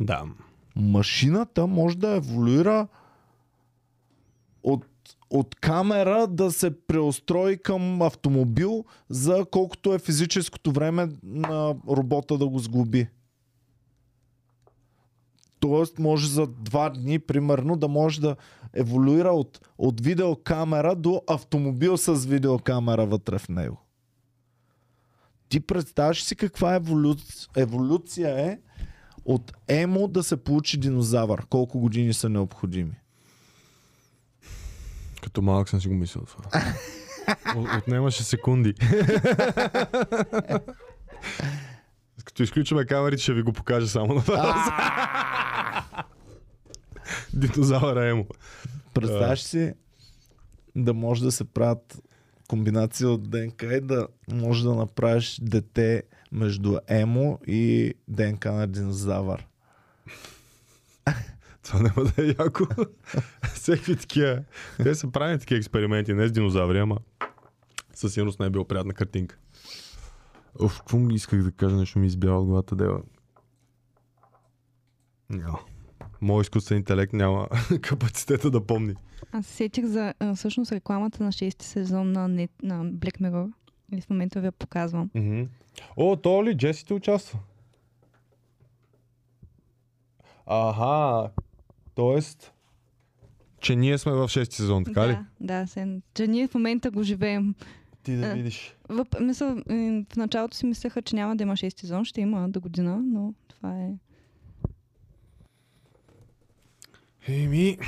Да. 0.00 0.24
машината 0.76 1.66
може 1.66 1.98
да 1.98 2.16
еволюира 2.16 2.88
от, 4.62 4.84
от 5.30 5.54
камера 5.54 6.26
да 6.26 6.50
се 6.50 6.86
преустрои 6.86 7.58
към 7.58 8.02
автомобил 8.02 8.84
за 9.08 9.44
колкото 9.50 9.94
е 9.94 9.98
физическото 9.98 10.72
време 10.72 11.08
на 11.22 11.74
робота 11.88 12.38
да 12.38 12.48
го 12.48 12.58
сглоби. 12.58 13.08
Тоест 15.60 15.98
може 15.98 16.28
за 16.28 16.46
два 16.46 16.90
дни, 16.90 17.18
примерно, 17.18 17.76
да 17.76 17.88
може 17.88 18.20
да 18.20 18.36
еволюира 18.74 19.30
от, 19.30 19.68
от 19.78 20.00
видеокамера 20.00 20.96
до 20.96 21.22
автомобил 21.26 21.96
с 21.96 22.26
видеокамера 22.26 23.06
вътре 23.06 23.38
в 23.38 23.48
него. 23.48 23.85
Ти 25.48 25.60
представяш 25.60 26.22
си 26.22 26.36
каква 26.36 26.74
еволюция, 26.74 27.48
еволюция 27.56 28.40
е 28.40 28.58
от 29.24 29.52
емо 29.68 30.08
да 30.08 30.22
се 30.22 30.36
получи 30.36 30.76
динозавър. 30.76 31.46
Колко 31.46 31.80
години 31.80 32.14
са 32.14 32.28
необходими? 32.28 32.92
Като 35.22 35.42
малък 35.42 35.68
съм 35.68 35.80
си 35.80 35.88
го 35.88 35.94
мислил 35.94 36.22
това. 36.22 36.50
От- 37.56 37.78
Отнемаше 37.78 38.22
секунди. 38.22 38.74
Като 42.24 42.42
изключваме 42.42 42.86
камерите, 42.86 43.22
ще 43.22 43.32
ви 43.34 43.42
го 43.42 43.52
покажа 43.52 43.88
само 43.88 44.14
на 44.14 44.20
вас. 44.20 44.68
Динозавъра 47.32 48.08
Емо. 48.08 48.26
Представяш 48.94 49.40
си 49.42 49.72
да 50.76 50.94
може 50.94 51.22
да 51.22 51.32
се 51.32 51.44
правят 51.44 52.02
комбинация 52.48 53.08
от 53.08 53.30
ДНК 53.30 53.66
и 53.66 53.80
да 53.80 54.08
може 54.32 54.64
да 54.64 54.74
направиш 54.74 55.38
дете 55.42 56.02
между 56.32 56.78
емо 56.88 57.38
и 57.46 57.94
ДНК 58.08 58.52
на 58.52 58.66
динозавър. 58.66 59.46
Това 61.62 61.80
няма 61.80 62.10
да 62.10 62.22
е 62.22 62.34
яко. 62.38 62.64
Всеки 63.54 63.96
такива. 63.96 64.42
Те 64.82 64.94
са 64.94 65.10
правили 65.10 65.38
такива 65.38 65.58
експерименти, 65.58 66.14
не 66.14 66.28
с 66.28 66.32
динозаври, 66.32 66.78
ама 66.78 66.98
със 67.94 68.14
сигурност 68.14 68.40
не 68.40 68.46
е 68.46 68.50
била 68.50 68.64
приятна 68.64 68.94
картинка. 68.94 69.38
Оф, 70.60 70.78
какво 70.78 71.10
исках 71.10 71.42
да 71.42 71.52
кажа, 71.52 71.76
нещо 71.76 71.98
ми 71.98 72.06
избява 72.06 72.40
от 72.40 72.46
главата, 72.46 72.76
дева. 72.76 73.02
Няма. 75.30 75.58
Моят 76.20 76.44
изкуствен 76.44 76.78
интелект 76.78 77.12
няма 77.12 77.48
капацитета 77.80 78.50
да 78.50 78.66
помни. 78.66 78.94
Аз 79.32 79.46
се 79.46 79.52
сетих 79.52 79.84
за 79.84 80.14
а, 80.20 80.34
всъщност 80.34 80.72
рекламата 80.72 81.24
на 81.24 81.32
6 81.32 81.62
сезон 81.62 82.12
на, 82.12 82.28
нет, 82.28 82.50
на 82.62 82.84
Black 82.84 83.20
Mirror. 83.20 83.52
И 83.92 84.00
в 84.00 84.10
момента 84.10 84.40
ви 84.40 84.46
я 84.46 84.52
показвам. 84.52 85.10
Mm-hmm. 85.14 85.48
О, 85.96 86.16
то 86.16 86.44
ли 86.44 86.56
Джесите 86.56 86.94
участва? 86.94 87.38
Аха, 90.46 91.30
тоест, 91.94 92.52
че 93.60 93.76
ние 93.76 93.98
сме 93.98 94.12
в 94.12 94.18
6 94.18 94.52
сезон, 94.52 94.84
така 94.84 95.08
ли? 95.08 95.18
Да, 95.40 95.60
да, 95.60 95.66
се, 95.66 96.00
че 96.14 96.26
ние 96.26 96.48
в 96.48 96.54
момента 96.54 96.90
го 96.90 97.02
живеем. 97.02 97.54
Ти 98.02 98.16
да 98.16 98.34
видиш. 98.34 98.76
В, 98.88 99.06
мисъл, 99.20 99.56
в 100.10 100.16
началото 100.16 100.56
си 100.56 100.66
мислеха, 100.66 101.02
че 101.02 101.16
няма 101.16 101.36
да 101.36 101.42
има 101.42 101.52
6 101.52 101.80
сезон, 101.80 102.04
ще 102.04 102.20
има 102.20 102.48
до 102.48 102.60
година, 102.60 103.00
но 103.04 103.34
това 103.48 103.80
е... 103.80 103.90
Еми... 107.28 107.78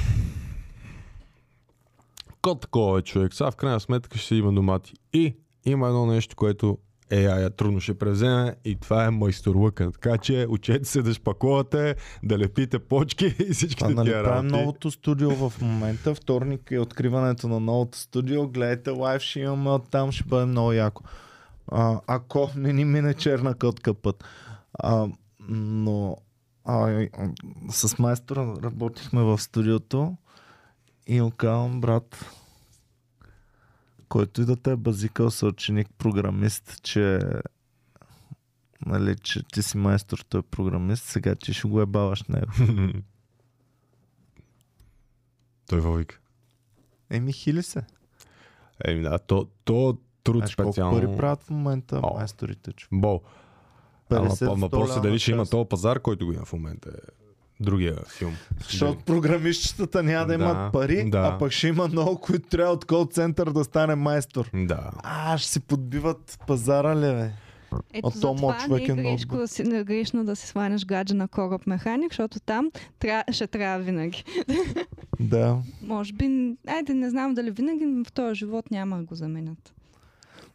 Кот 2.43 2.61
такова 2.61 2.99
е 2.99 3.03
човек. 3.03 3.35
Сега 3.35 3.51
в 3.51 3.57
крайна 3.57 3.81
сметка 3.81 4.19
ще 4.19 4.35
има 4.35 4.53
домати. 4.53 4.95
И 5.13 5.37
има 5.65 5.89
едно 5.89 6.07
нещо, 6.07 6.37
което 6.37 6.79
AI 7.11 7.57
трудно 7.57 7.81
ще 7.81 7.99
превземе 7.99 8.57
и 8.65 8.77
това 8.77 9.05
е 9.05 9.11
майсторлъка. 9.11 9.91
Така 9.93 10.19
че 10.19 10.47
учете 10.49 10.85
се 10.85 11.03
да 11.03 11.15
шпаклувате, 11.15 11.97
да 12.23 12.39
лепите 12.39 12.79
почки 12.79 13.27
и 13.49 13.53
всички 13.53 13.79
Това 13.79 13.91
нали 13.91 14.09
тия 14.09 14.25
правим 14.25 14.47
работи. 14.47 14.61
новото 14.61 14.91
студио 14.91 15.31
в 15.31 15.53
момента. 15.61 16.15
Вторник 16.15 16.71
е 16.71 16.79
откриването 16.79 17.49
на 17.49 17.61
новото 17.61 17.99
студио. 17.99 18.49
Гледайте 18.49 18.91
лайв, 18.91 19.23
ще 19.23 19.41
имаме 19.41 19.71
оттам, 19.71 20.13
ще 20.13 20.25
бъде 20.25 20.47
много 20.47 20.73
яко. 20.73 21.03
А, 21.73 22.01
ако 22.07 22.51
не 22.57 22.73
ни 22.73 22.85
мине 22.85 23.15
черна 23.15 23.55
котка 23.55 23.95
път. 23.95 24.25
А, 24.75 25.09
но 25.49 26.17
а, 26.69 27.09
а, 27.13 27.31
с 27.71 27.99
майстора 27.99 28.55
работихме 28.63 29.23
в 29.23 29.39
студиото 29.39 30.17
и 31.07 31.21
му 31.21 31.31
казвам, 31.31 31.81
брат, 31.81 32.35
който 34.09 34.43
и 34.43 34.45
да 34.45 34.57
те 34.57 34.71
е 34.71 34.77
базикал 34.77 35.31
съученик 35.31 35.89
програмист, 35.99 36.83
че 36.83 37.21
нали, 38.87 39.17
че 39.17 39.43
ти 39.43 39.63
си 39.63 39.77
майстор, 39.77 40.25
той 40.29 40.39
е 40.41 40.43
програмист, 40.43 41.05
сега 41.05 41.35
ти 41.35 41.55
ще 41.55 41.69
го 41.69 41.81
ебаваш 41.81 42.23
него. 42.23 42.53
Той 45.67 45.81
вълвик. 45.81 46.21
Еми, 47.11 47.33
хили 47.33 47.63
се. 47.63 47.83
Еми 48.85 49.03
да, 49.03 49.19
то, 49.19 49.49
то 49.65 49.99
труд 50.25 50.37
Знаеш 50.37 50.55
колко 50.55 50.73
специално. 50.73 51.01
пари 51.01 51.17
правят 51.17 51.43
в 51.43 51.51
момента 51.51 52.01
О. 52.03 52.15
майсторите? 52.15 52.73
Чу. 52.73 52.89
Бол. 52.93 53.23
Ама 54.11 54.29
50 54.29 54.47
по- 54.47 54.57
въпросът 54.57 54.97
е 54.97 55.01
100 55.01 55.03
дали 55.03 55.19
ще 55.19 55.31
има 55.31 55.47
този 55.47 55.69
пазар, 55.69 56.01
който 56.01 56.27
го 56.27 56.33
има 56.33 56.45
в 56.45 56.53
момента. 56.53 56.91
Е 56.91 57.13
другия 57.61 57.97
филм. 58.09 58.33
Защото 58.63 58.99
програмистчетата 58.99 60.03
няма 60.03 60.27
да, 60.27 60.39
Да, 60.39 60.45
имат 60.45 60.73
пари, 60.73 61.11
да. 61.11 61.19
а 61.19 61.39
пък 61.39 61.53
ще 61.53 61.69
има 61.69 61.89
много, 61.89 62.21
които 62.21 62.49
трябва 62.49 62.73
от 62.73 62.85
кол 62.85 63.07
център 63.07 63.51
да 63.51 63.65
стане 63.65 63.95
майстор. 63.95 64.51
Да. 64.55 64.91
А, 64.99 65.39
ще 65.39 65.51
си 65.51 65.61
подбиват 65.61 66.39
пазара 66.47 66.97
ли, 66.97 67.15
бе? 67.15 67.31
Ето 67.93 68.07
От 68.07 68.21
това 68.21 68.59
човек 68.59 68.81
не 68.81 68.85
е 68.85 68.89
е 68.89 68.95
много 68.95 69.17
грешко, 69.17 69.37
да 69.37 69.49
си, 69.49 69.63
не 69.63 69.79
е 69.79 69.85
грешно 69.85 70.25
да 70.25 70.37
си 70.37 70.47
сванеш 70.47 70.85
гадже 70.85 71.15
на 71.15 71.29
кораб 71.29 71.67
механик, 71.67 72.13
защото 72.13 72.41
там 72.41 72.71
тря, 72.99 73.25
ще 73.31 73.47
трябва 73.47 73.85
винаги. 73.85 74.25
Да. 75.21 75.57
Може 75.83 76.13
би, 76.13 76.55
айде 76.69 76.95
не 76.95 77.11
знам 77.11 77.35
дали 77.35 77.51
винаги, 77.51 77.85
но 77.85 78.05
в 78.05 78.13
този 78.13 78.35
живот 78.35 78.71
няма 78.71 78.97
да 78.97 79.03
го 79.03 79.15
заменят. 79.15 79.75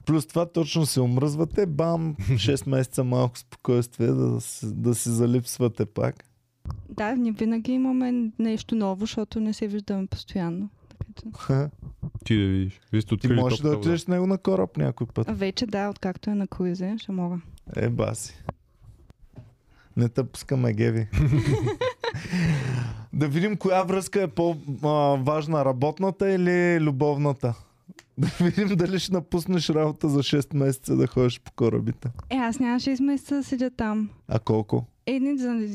Плюс 0.06 0.28
това 0.28 0.46
точно 0.46 0.86
се 0.86 1.02
омръзвате, 1.02 1.66
бам, 1.66 2.16
6 2.20 2.70
месеца 2.70 3.04
малко 3.04 3.38
спокойствие 3.38 4.08
да, 4.08 4.42
си- 4.42 4.74
да 4.74 4.96
си 4.96 5.10
залипсвате 5.10 5.86
пак. 5.86 6.24
Да, 6.90 7.16
ние 7.16 7.32
винаги 7.32 7.72
имаме 7.72 8.32
нещо 8.40 8.76
ново, 8.76 9.00
защото 9.00 9.40
не 9.40 9.54
се 9.54 9.68
виждаме 9.68 10.08
постоянно. 10.08 10.70
Ти 12.26 12.38
да 12.38 12.48
видиш. 12.48 12.82
Вие 12.92 13.02
сте 13.02 13.18
Ти 13.18 13.28
можеш 13.28 13.60
да 13.60 13.70
отидеш 13.70 14.02
с 14.02 14.08
него 14.08 14.28
на 14.28 14.38
кораб 14.38 14.78
някой 14.78 15.08
път. 15.08 15.28
Вече 15.30 15.66
да, 15.66 15.90
откакто 15.90 16.30
е 16.30 16.36
на 16.36 16.48
круизе, 16.48 16.96
ще 16.98 17.12
мога. 17.12 17.38
Е, 17.76 17.90
баси. 17.90 18.44
Не 19.98 20.10
те 20.10 20.24
пускаме 20.24 20.74
геви. 20.74 21.08
да 23.14 23.28
видим 23.28 23.58
коя 23.58 23.84
връзка 23.84 24.22
е 24.22 24.28
по-важна, 24.28 25.66
работната 25.66 26.32
или 26.32 26.80
любовната. 26.82 27.54
Да 28.18 28.28
видим 28.42 28.78
дали 28.78 29.00
ще 29.00 29.14
напуснеш 29.14 29.70
работа 29.70 30.10
за 30.10 30.20
6 30.20 30.56
месеца 30.56 30.96
да 30.96 31.08
ходиш 31.08 31.42
по 31.42 31.52
корабите. 31.52 32.12
Е, 32.30 32.36
аз 32.36 32.60
няма 32.60 32.80
6 32.80 33.04
месеца 33.04 33.36
да 33.36 33.44
седя 33.44 33.70
там. 33.70 34.10
А 34.28 34.40
колко? 34.40 34.86
Е, 35.06 35.20
не, 35.20 35.38
за, 35.38 35.68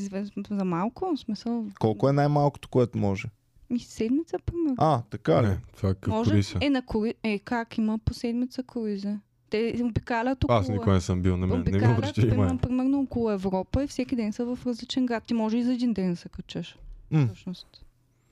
за 0.49 0.65
малко, 0.65 1.15
в 1.15 1.19
смисъл, 1.19 1.65
Колко 1.79 2.09
е 2.09 2.13
най-малкото, 2.13 2.69
което 2.69 2.97
може? 2.97 3.27
ми 3.69 3.79
седмица, 3.79 4.37
примерно. 4.45 4.75
А, 4.77 5.01
така 5.01 5.43
ли? 5.43 5.47
Не, 5.47 5.57
това 5.77 5.89
е 5.89 5.93
Може? 6.07 6.31
круиз 6.31 6.55
е. 6.61 6.69
На 6.69 6.81
круиз, 6.81 7.13
е, 7.23 7.39
как 7.39 7.77
има 7.77 7.99
по 7.99 8.13
седмица 8.13 8.63
круизе? 8.63 9.17
Те 9.49 9.81
обикалят 9.83 10.43
около... 10.43 10.59
Аз 10.59 10.69
никога 10.69 10.91
не 10.91 11.01
съм 11.01 11.21
бил 11.21 11.37
на 11.37 11.47
мен. 11.47 11.57
Не 11.57 11.71
ми 11.71 11.77
обикалят, 11.77 12.15
внимание. 12.15 12.31
примерно, 12.31 12.57
примерно 12.59 12.99
около 12.99 13.31
Европа 13.31 13.83
и 13.83 13.87
всеки 13.87 14.15
ден 14.15 14.33
са 14.33 14.45
в 14.45 14.59
различен 14.65 15.05
град. 15.05 15.23
Ти 15.23 15.33
може 15.33 15.57
и 15.57 15.63
за 15.63 15.73
един 15.73 15.93
ден 15.93 16.09
да 16.11 16.15
се 16.15 16.29
качаш. 16.29 16.77
М. 17.11 17.27
Всъщност. 17.27 17.85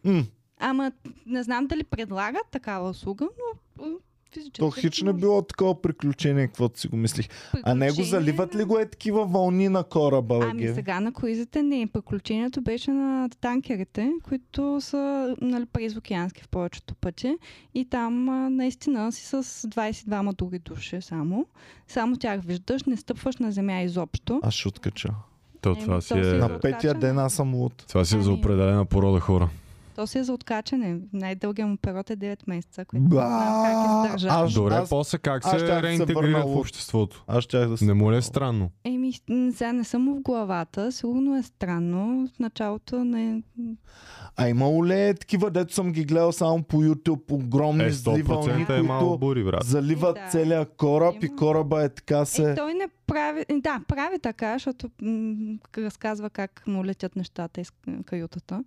М. 0.03 0.23
Ама 0.59 0.91
не 1.25 1.43
знам 1.43 1.67
дали 1.67 1.83
предлагат 1.83 2.47
такава 2.51 2.89
услуга, 2.89 3.25
но 3.25 3.59
физически... 4.33 4.59
То 4.59 4.71
хич 4.71 5.01
не 5.01 5.13
било 5.13 5.41
такова 5.41 5.81
приключение, 5.81 6.47
каквото 6.47 6.79
си 6.79 6.87
го 6.87 6.95
мислих. 6.95 7.27
А 7.63 7.75
него 7.75 7.95
Приключение 7.95 8.09
заливат 8.09 8.55
ли 8.55 8.63
го 8.63 8.79
е 8.79 8.85
такива 8.85 9.25
вълни 9.25 9.69
на 9.69 9.83
кораба, 9.83 10.39
Ами 10.43 10.61
Геви? 10.61 10.75
сега 10.75 10.99
на 10.99 11.13
круизите 11.13 11.63
не. 11.63 11.87
Приключението 11.87 12.61
беше 12.61 12.91
на 12.91 13.29
танкерите, 13.41 14.11
които 14.23 14.81
са 14.81 15.35
нали, 15.41 15.65
през 15.65 15.95
океански 15.97 16.43
в 16.43 16.49
повечето 16.49 16.95
пъти. 16.95 17.37
И 17.73 17.85
там 17.85 18.29
а, 18.29 18.49
наистина 18.49 19.11
си 19.11 19.25
с 19.25 19.43
22 19.43 20.35
други 20.35 20.59
души 20.59 21.01
само. 21.01 21.45
Само 21.87 22.17
тях 22.17 22.41
виждаш, 22.45 22.83
не 22.83 22.97
стъпваш 22.97 23.37
на 23.37 23.51
земя 23.51 23.81
изобщо. 23.81 24.39
Аз 24.43 24.53
ще 24.53 24.67
откача. 24.67 25.09
То 25.61 25.75
това 25.75 25.95
то 25.95 26.01
си 26.01 26.07
си 26.07 26.19
е... 26.19 26.23
На 26.23 26.59
петия 26.59 26.93
ден 26.93 27.19
аз 27.19 27.33
съм 27.33 27.55
луд. 27.55 27.85
Това 27.87 28.05
си 28.05 28.17
е 28.17 28.21
за 28.21 28.29
Ами- 28.29 28.39
определена 28.39 28.85
порода 28.85 29.19
хора. 29.19 29.49
То 29.97 30.07
си 30.07 30.17
е 30.17 30.23
за 30.23 30.33
откачане. 30.33 30.97
Най-дългият 31.13 31.69
му 31.69 31.77
период 31.77 32.09
е 32.09 32.17
9 32.17 32.39
месеца, 32.47 32.85
което 32.85 33.03
не 33.03 33.09
Ба! 33.09 33.15
знам 33.17 33.63
как 33.65 34.05
издържа. 34.05 34.27
Аз- 34.31 34.53
Добре, 34.53 34.73
аз- 34.73 34.89
после 34.89 35.17
как 35.17 35.45
аз 35.45 35.51
се 35.51 35.65
да 35.65 35.81
реинтегрира 35.83 36.41
в 36.41 36.45
от- 36.45 36.57
обществото? 36.57 37.23
Аз 37.27 37.43
щях 37.43 37.69
да 37.69 37.77
се... 37.77 37.85
Не 37.85 37.93
му 37.93 38.11
ли 38.11 38.17
е 38.17 38.21
странно? 38.21 38.69
Еми, 38.83 39.13
сега 39.51 39.73
не 39.73 39.83
съм 39.83 40.05
в 40.09 40.21
главата. 40.21 40.91
Сигурно 40.91 41.35
е 41.35 41.43
странно. 41.43 42.27
В 42.27 42.39
началото 42.39 43.03
не... 43.05 43.41
А 44.35 44.49
имало 44.49 44.85
ли 44.85 44.93
е 44.93 45.13
такива, 45.13 45.51
дето 45.51 45.73
съм 45.73 45.91
ги 45.91 46.05
гледал 46.05 46.31
само 46.31 46.63
по 46.63 46.77
YouTube, 46.77 47.31
огромни 47.33 47.83
Е, 47.83 47.91
зли 47.91 48.21
вълни, 48.21 48.45
100% 48.65 48.69
е 48.69 48.81
малко 48.81 49.05
които 49.05 49.19
бури, 49.19 49.43
брат. 49.43 49.65
заливат 49.65 50.17
Е, 50.17 50.21
да. 50.21 50.27
целия 50.27 50.65
кораб 50.67 51.15
и 51.15 51.25
Има. 51.25 51.35
кораба 51.35 51.83
е 51.83 51.89
така 51.89 52.17
Е, 52.17 52.25
се... 52.25 52.55
той 52.55 52.73
не 52.73 52.87
прави... 53.07 53.41
е, 53.41 53.53
Да, 53.53 53.81
прави 53.87 54.19
така, 54.19 54.53
защото 54.53 54.89
м- 55.01 55.35
разказва 55.77 56.29
как 56.29 56.63
му 56.67 56.85
летят 56.85 57.15
нещата 57.15 57.61
из 57.61 57.71
каютата. 58.05 58.63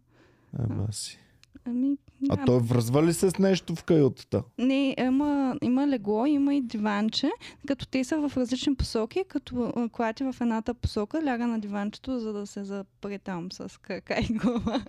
Еба 0.59 0.87
си. 0.93 1.19
Ами, 1.65 1.97
А 2.31 2.45
той 2.45 2.59
връзва 2.59 3.03
ли 3.03 3.13
се 3.13 3.31
с 3.31 3.39
нещо 3.39 3.75
в 3.75 3.85
каютата? 3.85 4.43
Не, 4.59 4.97
има, 4.99 5.57
има 5.63 5.89
легло, 5.89 6.27
има 6.27 6.55
и 6.55 6.61
диванче, 6.61 7.31
като 7.67 7.87
те 7.87 8.05
са 8.05 8.29
в 8.29 8.37
различни 8.37 8.75
посоки, 8.75 9.25
като 9.29 9.89
клати 9.93 10.25
в 10.25 10.37
едната 10.41 10.75
посока, 10.75 11.25
ляга 11.25 11.47
на 11.47 11.61
диванчето, 11.61 12.21
за 12.21 12.33
да 12.33 12.47
се 12.47 12.65
запре 12.65 13.19
там 13.19 13.53
с 13.53 13.81
крака 13.81 14.21
и 14.31 14.33
глава. 14.35 14.85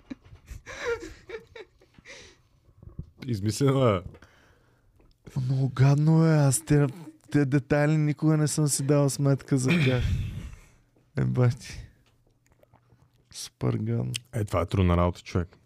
Измислено 3.26 3.88
е. 3.88 4.00
Много 5.46 5.68
гадно 5.68 6.26
е, 6.26 6.36
аз 6.36 6.60
те, 6.60 6.86
те 7.30 7.44
детайли 7.44 7.96
никога 7.96 8.36
не 8.36 8.48
съм 8.48 8.68
си 8.68 8.82
дал 8.82 9.10
сметка 9.10 9.58
за 9.58 9.70
тях. 9.84 10.04
Еба 11.16 11.50
ти. 13.32 13.38
Супер 13.38 13.74
гадно. 13.74 14.12
Е, 14.32 14.44
това 14.44 14.60
е 14.60 14.66
трудна 14.66 14.96
работа, 14.96 15.20
човек. 15.20 15.58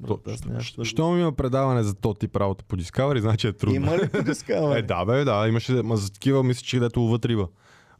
Брат, 0.00 0.20
да 0.46 0.84
Щом 0.84 1.18
има 1.18 1.32
предаване 1.32 1.82
за 1.82 1.94
то 1.94 2.14
тип 2.14 2.36
работа 2.36 2.64
по 2.64 2.76
Discovery, 2.76 3.18
значи 3.18 3.46
е 3.46 3.52
трудно. 3.52 3.76
Има 3.76 3.98
ли 3.98 4.08
подискава? 4.08 4.78
Е, 4.78 4.82
да, 4.82 5.04
бе, 5.04 5.24
да, 5.24 5.48
имаше, 5.48 5.72
ма 5.72 5.96
за 5.96 6.12
такива 6.12 6.42
мисля, 6.42 6.62
че 6.62 6.76
където 6.76 7.00
ловат 7.00 7.24
риба. 7.24 7.48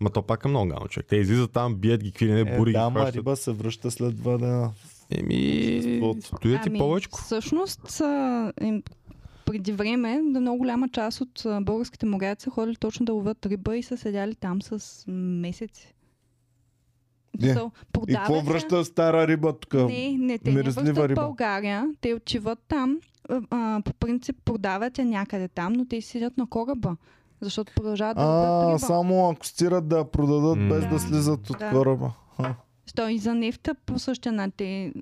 Ма 0.01 0.11
то 0.11 0.23
пак 0.23 0.45
е 0.45 0.49
много 0.49 0.69
гано, 0.69 0.89
човек. 0.89 1.07
Те 1.09 1.17
излизат 1.17 1.53
там, 1.53 1.75
бият 1.75 2.03
ги, 2.03 2.11
какви 2.13 2.33
не, 2.33 2.41
Е, 2.41 2.57
бури 2.57 2.71
ги 2.71 2.79
да, 2.79 2.91
ма 2.91 3.01
хващат. 3.01 3.17
риба 3.17 3.37
се 3.37 3.53
връща 3.53 3.91
след 3.91 4.17
два 4.17 4.39
дена. 4.39 4.71
Еми, 5.11 6.01
Обществото. 6.03 6.37
стоят 6.37 6.67
Ами, 6.67 6.77
и 6.77 6.79
повечко. 6.79 7.19
Всъщност, 7.21 8.01
а, 8.01 8.53
им, 8.63 8.83
преди 9.45 9.73
време, 9.73 10.21
да 10.25 10.41
много 10.41 10.59
голяма 10.59 10.89
част 10.89 11.21
от 11.21 11.43
а, 11.47 11.61
българските 11.61 12.07
моряци 12.07 12.45
са 12.45 12.51
ходили 12.51 12.77
точно 12.77 13.07
да 13.07 13.13
ловят 13.13 13.47
риба 13.47 13.77
и 13.77 13.83
са 13.83 13.97
седяли 13.97 14.35
там 14.35 14.63
с 14.63 15.05
месеци. 15.09 15.95
Е, 17.35 17.43
Смисъл, 17.43 17.71
И 18.09 18.15
какво 18.15 18.35
се- 18.35 18.43
връща 18.43 18.85
стара 18.85 19.27
риба 19.27 19.53
тук? 19.53 19.75
Не, 19.75 20.17
не, 20.19 20.39
те 20.39 20.51
не 20.51 20.57
миризлива 20.57 20.85
връщат 20.85 20.97
в 20.99 21.09
риба. 21.09 21.23
България. 21.23 21.89
Те 22.01 22.15
отиват 22.15 22.59
там. 22.69 22.99
а, 23.51 23.83
по 23.85 23.93
принцип 23.93 24.37
продават 24.45 24.99
я 24.99 25.05
някъде 25.05 25.49
там, 25.49 25.73
но 25.73 25.87
те 25.87 26.01
си 26.01 26.09
седят 26.09 26.37
на 26.37 26.47
кораба. 26.47 26.97
Защото 27.41 27.73
продължават 27.77 28.17
да 28.17 28.23
А, 28.23 28.69
риба. 28.69 28.79
само 28.79 29.31
ако 29.31 29.47
стират 29.47 29.89
да 29.89 30.05
продадат 30.05 30.69
без 30.69 30.81
да, 30.81 30.89
Да, 30.89 30.99
слизат 30.99 31.51
от 31.51 31.59
да. 31.59 31.71
кораба. 31.71 32.13
Ха. 32.37 32.55
Що 32.87 33.09
и 33.09 33.19
за 33.19 33.35
нефта 33.35 33.75
по 33.77 33.99
същия 33.99 34.33
начин 34.33 34.53
те 34.57 34.93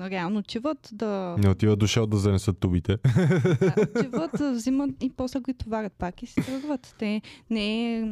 реално 0.00 0.38
отиват 0.38 0.88
да, 0.92 1.36
Не 1.38 1.48
отива 1.48 1.76
дошъл 1.76 2.06
да 2.06 2.16
занесат 2.16 2.58
тубите. 2.58 2.96
да 2.96 3.74
отиват, 3.90 4.30
да 4.32 4.52
взимат 4.52 4.90
и 5.00 5.10
после 5.10 5.40
ги 5.40 5.54
товарят 5.54 5.92
пак 5.92 6.22
и 6.22 6.26
си 6.26 6.34
тръгват. 6.36 6.94
Те 6.98 7.22
не 7.50 7.94
е 7.94 8.04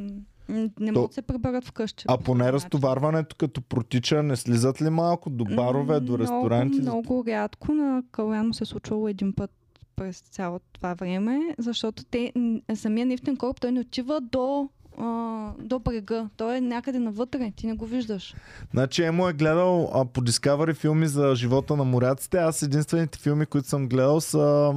не 0.49 0.69
То- 0.69 0.93
могат 0.93 1.11
да 1.11 1.15
се 1.15 1.23
пребърят 1.23 1.65
вкъщи. 1.65 2.05
А 2.09 2.19
по 2.19 2.25
поне 2.25 2.53
разтоварването 2.53 3.37
като 3.37 3.61
протича, 3.61 4.23
не 4.23 4.37
слизат 4.37 4.83
ли 4.83 4.91
малко 4.91 5.31
до 5.31 5.45
барове, 5.45 6.01
до 6.01 6.19
ресторанти? 6.19 6.81
Много, 6.81 6.99
много 6.99 7.25
рядко 7.27 7.73
на 7.75 8.03
Калян 8.13 8.47
му 8.47 8.55
се 8.55 8.65
е 8.65 8.67
случвало 8.67 9.09
един 9.09 9.33
път 9.33 9.51
през 9.97 10.21
цялото 10.21 10.65
това 10.73 10.95
време, 10.95 11.55
защото 11.59 12.05
те, 12.05 12.33
самия 12.75 13.07
нефтен 13.07 13.37
кораб, 13.37 13.61
той 13.61 13.73
не 13.73 13.81
отива 13.81 14.21
до, 14.21 14.69
а, 14.99 15.51
до 15.59 15.79
брега. 15.79 16.29
Той 16.37 16.57
е 16.57 16.61
някъде 16.61 16.99
навътре, 16.99 17.53
ти 17.57 17.67
не 17.67 17.75
го 17.75 17.87
виждаш. 17.87 18.35
Значи 18.73 19.03
Емо 19.03 19.29
е 19.29 19.33
гледал 19.33 19.91
а, 19.95 20.05
по 20.05 20.21
Discovery 20.21 20.75
филми 20.75 21.07
за 21.07 21.33
живота 21.35 21.77
на 21.77 21.85
моряците. 21.85 22.39
Аз 22.39 22.63
единствените 22.63 23.19
филми, 23.19 23.47
които 23.47 23.69
съм 23.69 23.89
гледал 23.89 24.21
са 24.21 24.75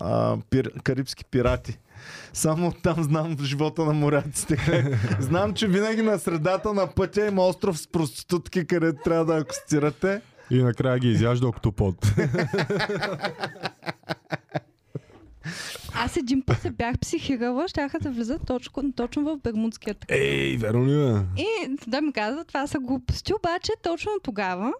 а, 0.00 0.36
пир, 0.50 0.72
Карибски 0.82 1.24
пирати. 1.24 1.78
Само 2.32 2.72
там 2.72 3.02
знам 3.02 3.36
живота 3.42 3.84
на 3.84 3.92
моряците. 3.92 4.98
знам, 5.20 5.54
че 5.54 5.68
винаги 5.68 6.02
на 6.02 6.18
средата 6.18 6.72
на 6.72 6.86
пътя 6.86 7.26
има 7.26 7.46
остров 7.46 7.78
с 7.78 7.86
проститутки, 7.86 8.66
където 8.66 9.02
трябва 9.04 9.24
да 9.24 9.36
акустирате. 9.36 10.20
И 10.50 10.62
накрая 10.62 10.98
ги 10.98 11.08
изяжда 11.08 11.48
октопод. 11.48 12.12
Аз 15.94 16.16
един 16.16 16.42
път 16.42 16.60
се 16.60 16.70
бях 16.70 16.98
психирала, 16.98 17.68
щяха 17.68 17.98
да 17.98 18.10
влизат 18.10 18.40
точно, 18.46 18.92
точно 18.92 19.22
в 19.24 19.38
Бермудския 19.42 19.94
тръг. 19.94 20.10
Ей, 20.10 20.56
верно 20.56 20.86
ли 20.86 21.16
е? 21.16 21.42
И 21.42 21.76
да 21.86 22.02
ми 22.02 22.12
казват, 22.12 22.48
това 22.48 22.66
са 22.66 22.78
глупости, 22.78 23.34
обаче 23.34 23.72
точно 23.82 24.12
тогава 24.22 24.72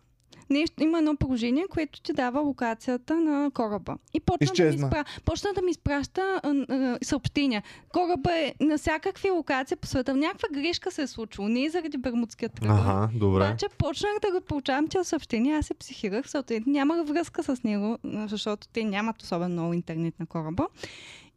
нещо, 0.53 0.83
има 0.83 0.99
едно 0.99 1.17
приложение, 1.17 1.65
което 1.71 2.01
ти 2.01 2.13
дава 2.13 2.41
локацията 2.41 3.21
на 3.21 3.51
кораба. 3.51 3.97
И 4.15 4.21
почна, 4.21 4.47
да 4.47 4.51
ми, 4.51 4.69
Изчезна. 4.69 4.87
изпра... 4.87 5.05
почна 5.25 5.51
да 5.55 5.63
ми 5.63 5.71
изпраща 5.71 6.41
а, 6.43 6.51
а, 6.69 6.99
съобщения. 7.03 7.63
Кораба 7.89 8.33
е 8.33 8.55
на 8.61 8.79
всякакви 8.79 9.31
локации 9.31 9.77
по 9.77 9.87
света. 9.87 10.15
Някаква 10.15 10.49
грешка 10.53 10.91
се 10.91 11.03
е 11.03 11.07
случила. 11.07 11.49
Не 11.49 11.65
е 11.65 11.71
заради 11.71 11.99
Бермудския 11.99 12.49
тръгъл. 12.49 12.77
Аха, 12.77 13.11
добре. 13.15 13.45
Обаче 13.45 13.67
почнах 13.79 14.13
да 14.23 14.33
го 14.33 14.41
получавам 14.41 14.89
тези 14.89 15.09
съобщения, 15.09 15.59
аз 15.59 15.67
се 15.67 15.75
психирах, 15.75 16.23
защото 16.23 16.55
нямах 16.67 17.07
връзка 17.07 17.43
с 17.43 17.63
него, 17.63 17.99
защото 18.05 18.69
те 18.69 18.85
нямат 18.85 19.23
особено 19.23 19.53
много 19.53 19.73
интернет 19.73 20.21
на 20.21 20.27
кораба. 20.27 20.67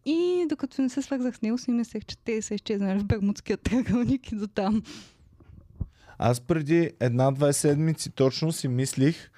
И 0.06 0.46
докато 0.50 0.82
не 0.82 0.90
се 0.90 1.02
свързах 1.02 1.36
с 1.36 1.42
него, 1.42 1.58
си 1.58 1.72
мислех, 1.72 2.06
че 2.06 2.18
те 2.18 2.42
са 2.42 2.56
изчезнали 2.56 3.00
в 3.00 3.06
Бермудския 3.06 3.58
тръгълник 3.58 4.32
и 4.32 4.36
до 4.36 4.48
там. 4.48 4.82
Аз 6.18 6.42
преди 6.42 6.92
една-две 7.00 7.54
седмици 7.54 8.10
точно 8.10 8.52
си 8.52 8.68
мислих 8.68 9.32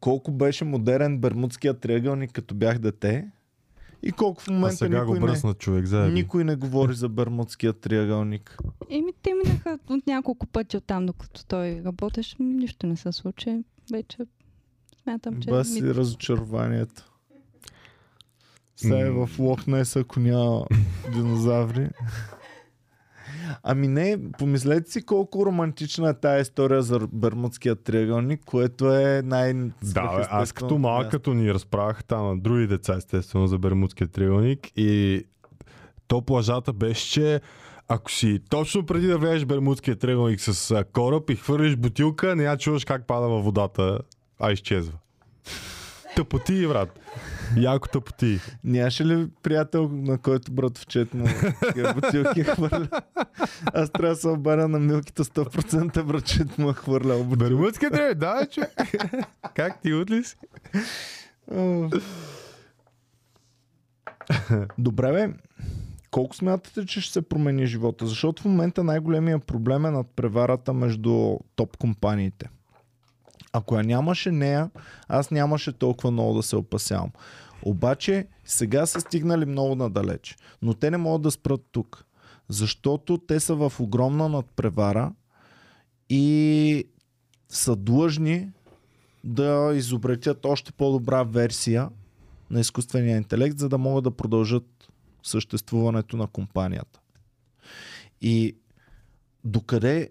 колко 0.00 0.30
беше 0.32 0.64
модерен 0.64 1.18
Бермудския 1.18 1.74
триъгълник, 1.74 2.32
като 2.32 2.54
бях 2.54 2.78
дете. 2.78 3.28
И 4.02 4.12
колко 4.12 4.42
в 4.42 4.48
А 4.48 4.52
момента 4.52 4.76
сега 4.76 5.04
го 5.04 5.14
никой, 5.14 5.26
не, 5.26 5.32
бръснат 5.32 5.58
човек 5.58 5.86
никой 6.12 6.44
не 6.44 6.56
говори 6.56 6.94
за 6.94 7.08
Бермудския 7.08 7.72
триъгълник. 7.72 8.58
Еми, 8.90 9.12
те 9.22 9.30
минаха 9.44 9.78
от 9.90 10.06
няколко 10.06 10.46
пъти 10.46 10.76
от 10.76 10.84
там, 10.84 11.06
докато 11.06 11.46
той 11.46 11.82
работеше. 11.84 12.36
Нищо 12.40 12.86
не 12.86 12.96
се 12.96 13.12
случи. 13.12 13.64
Вече 13.92 14.18
смятам, 15.02 15.40
че... 15.42 15.50
Бас 15.50 15.70
ми- 15.70 15.94
разочарованието. 15.94 17.12
Сега 18.76 18.98
е 18.98 19.10
в 19.10 19.30
Лохнес, 19.38 19.96
ако 19.96 20.20
няма 20.20 20.66
динозаври. 21.12 21.88
Ами 23.62 23.88
не, 23.88 24.18
помислете 24.38 24.90
си 24.90 25.02
колко 25.02 25.46
романтична 25.46 26.08
е 26.08 26.14
тая 26.14 26.40
история 26.40 26.82
за 26.82 27.00
Бермудския 27.12 27.76
триъгълник, 27.76 28.40
което 28.44 28.92
е 28.94 29.22
най 29.24 29.54
Да, 29.82 30.16
бе, 30.16 30.24
аз 30.30 30.52
като 30.52 30.78
малък, 30.78 31.10
като 31.10 31.34
ни 31.34 31.54
разправях 31.54 32.04
там 32.04 32.26
на 32.26 32.38
други 32.38 32.66
деца, 32.66 32.94
естествено, 32.96 33.46
за 33.46 33.58
Бермудския 33.58 34.08
триъгълник 34.08 34.72
и 34.76 35.24
то 36.08 36.22
плажата 36.22 36.72
беше, 36.72 37.10
че 37.10 37.40
ако 37.88 38.10
си 38.10 38.40
точно 38.50 38.86
преди 38.86 39.06
да 39.06 39.18
влезеш 39.18 39.44
Бермудския 39.44 39.96
триъгълник 39.96 40.40
с 40.40 40.84
кораб 40.92 41.30
и 41.30 41.36
хвърлиш 41.36 41.76
бутилка, 41.76 42.36
не 42.36 42.44
я 42.44 42.56
чуваш 42.56 42.84
как 42.84 43.06
пада 43.06 43.28
във 43.28 43.44
водата, 43.44 43.98
а 44.40 44.52
изчезва. 44.52 44.98
Тъпоти, 46.16 46.66
брат. 46.66 47.00
Яко 47.56 47.88
тъпоти. 47.88 48.40
Нямаше 48.64 49.04
ли 49.04 49.28
приятел, 49.42 49.90
на 49.92 50.18
който 50.18 50.52
братовчет 50.52 51.14
му 51.14 51.26
такива 51.60 51.94
бутилки 51.94 52.40
е 52.40 52.44
хвърля? 52.44 52.88
Аз 53.74 53.90
трябва 53.90 54.14
да 54.14 54.20
се 54.20 54.28
обаря 54.28 54.68
на 54.68 54.78
милките 54.78 55.24
100% 55.24 56.02
братчет 56.02 56.58
му 56.58 56.70
е 56.70 56.74
хвърлял. 56.74 57.24
Бермудския 57.24 57.90
триъгълник, 57.90 58.18
да, 58.18 58.46
че. 58.50 58.62
как 59.54 59.82
ти 59.82 59.94
отли 59.94 60.24
си? 60.24 60.36
Добре, 64.78 65.12
бе. 65.12 65.28
колко 66.10 66.36
смятате, 66.36 66.86
че 66.86 67.00
ще 67.00 67.12
се 67.12 67.22
промени 67.22 67.66
живота? 67.66 68.06
Защото 68.06 68.42
в 68.42 68.44
момента 68.44 68.84
най-големия 68.84 69.38
проблем 69.38 69.86
е 69.86 69.90
над 69.90 70.06
преварата 70.16 70.72
между 70.72 71.38
топ 71.56 71.76
компаниите. 71.76 72.48
Ако 73.52 73.76
я 73.76 73.84
нямаше 73.84 74.30
нея, 74.30 74.70
аз 75.08 75.30
нямаше 75.30 75.72
толкова 75.72 76.10
много 76.10 76.34
да 76.34 76.42
се 76.42 76.56
опасявам. 76.56 77.10
Обаче 77.62 78.26
сега 78.44 78.86
са 78.86 79.00
стигнали 79.00 79.44
много 79.44 79.74
надалеч. 79.74 80.36
Но 80.62 80.74
те 80.74 80.90
не 80.90 80.96
могат 80.96 81.22
да 81.22 81.30
спрат 81.30 81.60
тук. 81.72 82.04
Защото 82.48 83.18
те 83.18 83.40
са 83.40 83.54
в 83.54 83.72
огромна 83.80 84.28
надпревара 84.28 85.12
и 86.08 86.84
са 87.48 87.76
длъжни 87.76 88.50
да 89.24 89.72
изобретят 89.74 90.44
още 90.44 90.72
по-добра 90.72 91.22
версия 91.22 91.88
на 92.50 92.60
изкуствения 92.60 93.16
интелект, 93.16 93.58
за 93.58 93.68
да 93.68 93.78
могат 93.78 94.04
да 94.04 94.10
продължат 94.10 94.88
съществуването 95.22 96.16
на 96.16 96.26
компанията. 96.26 97.00
И 98.20 98.56
докъде 99.44 100.10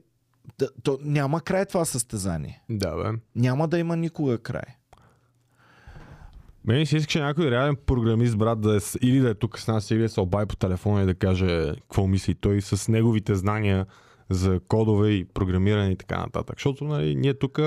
да, 0.60 0.70
то 0.84 1.00
няма 1.02 1.42
край 1.42 1.66
това 1.66 1.86
състезание. 1.86 2.64
Да, 2.70 2.96
бе. 2.96 3.18
Няма 3.36 3.68
да 3.68 3.80
има 3.80 3.96
никога 3.96 4.38
край. 4.38 4.62
Мене 6.66 6.86
си 6.86 6.96
искаше 6.98 7.20
някой 7.20 7.52
реален 7.52 7.76
програмист, 7.86 8.38
брат, 8.38 8.62
да 8.62 8.76
е, 8.76 8.80
или 9.02 9.20
да 9.20 9.30
е 9.30 9.34
тук 9.34 9.60
с 9.60 9.68
нас, 9.68 9.92
или 9.92 10.00
да 10.02 10.10
се 10.10 10.22
обади 10.22 10.46
по 10.48 10.56
телефона 10.56 11.02
и 11.02 11.06
да 11.06 11.16
каже 11.16 11.72
какво 11.76 12.08
мисли 12.08 12.36
той 12.36 12.62
с 12.62 12.88
неговите 12.88 13.36
знания 13.36 13.86
за 14.30 14.60
кодове 14.68 15.10
и 15.10 15.26
програмиране 15.26 15.90
и 15.92 15.96
така 15.96 16.18
нататък. 16.20 16.56
Защото 16.58 16.84
нали, 16.84 17.16
ние 17.16 17.34
тук, 17.34 17.60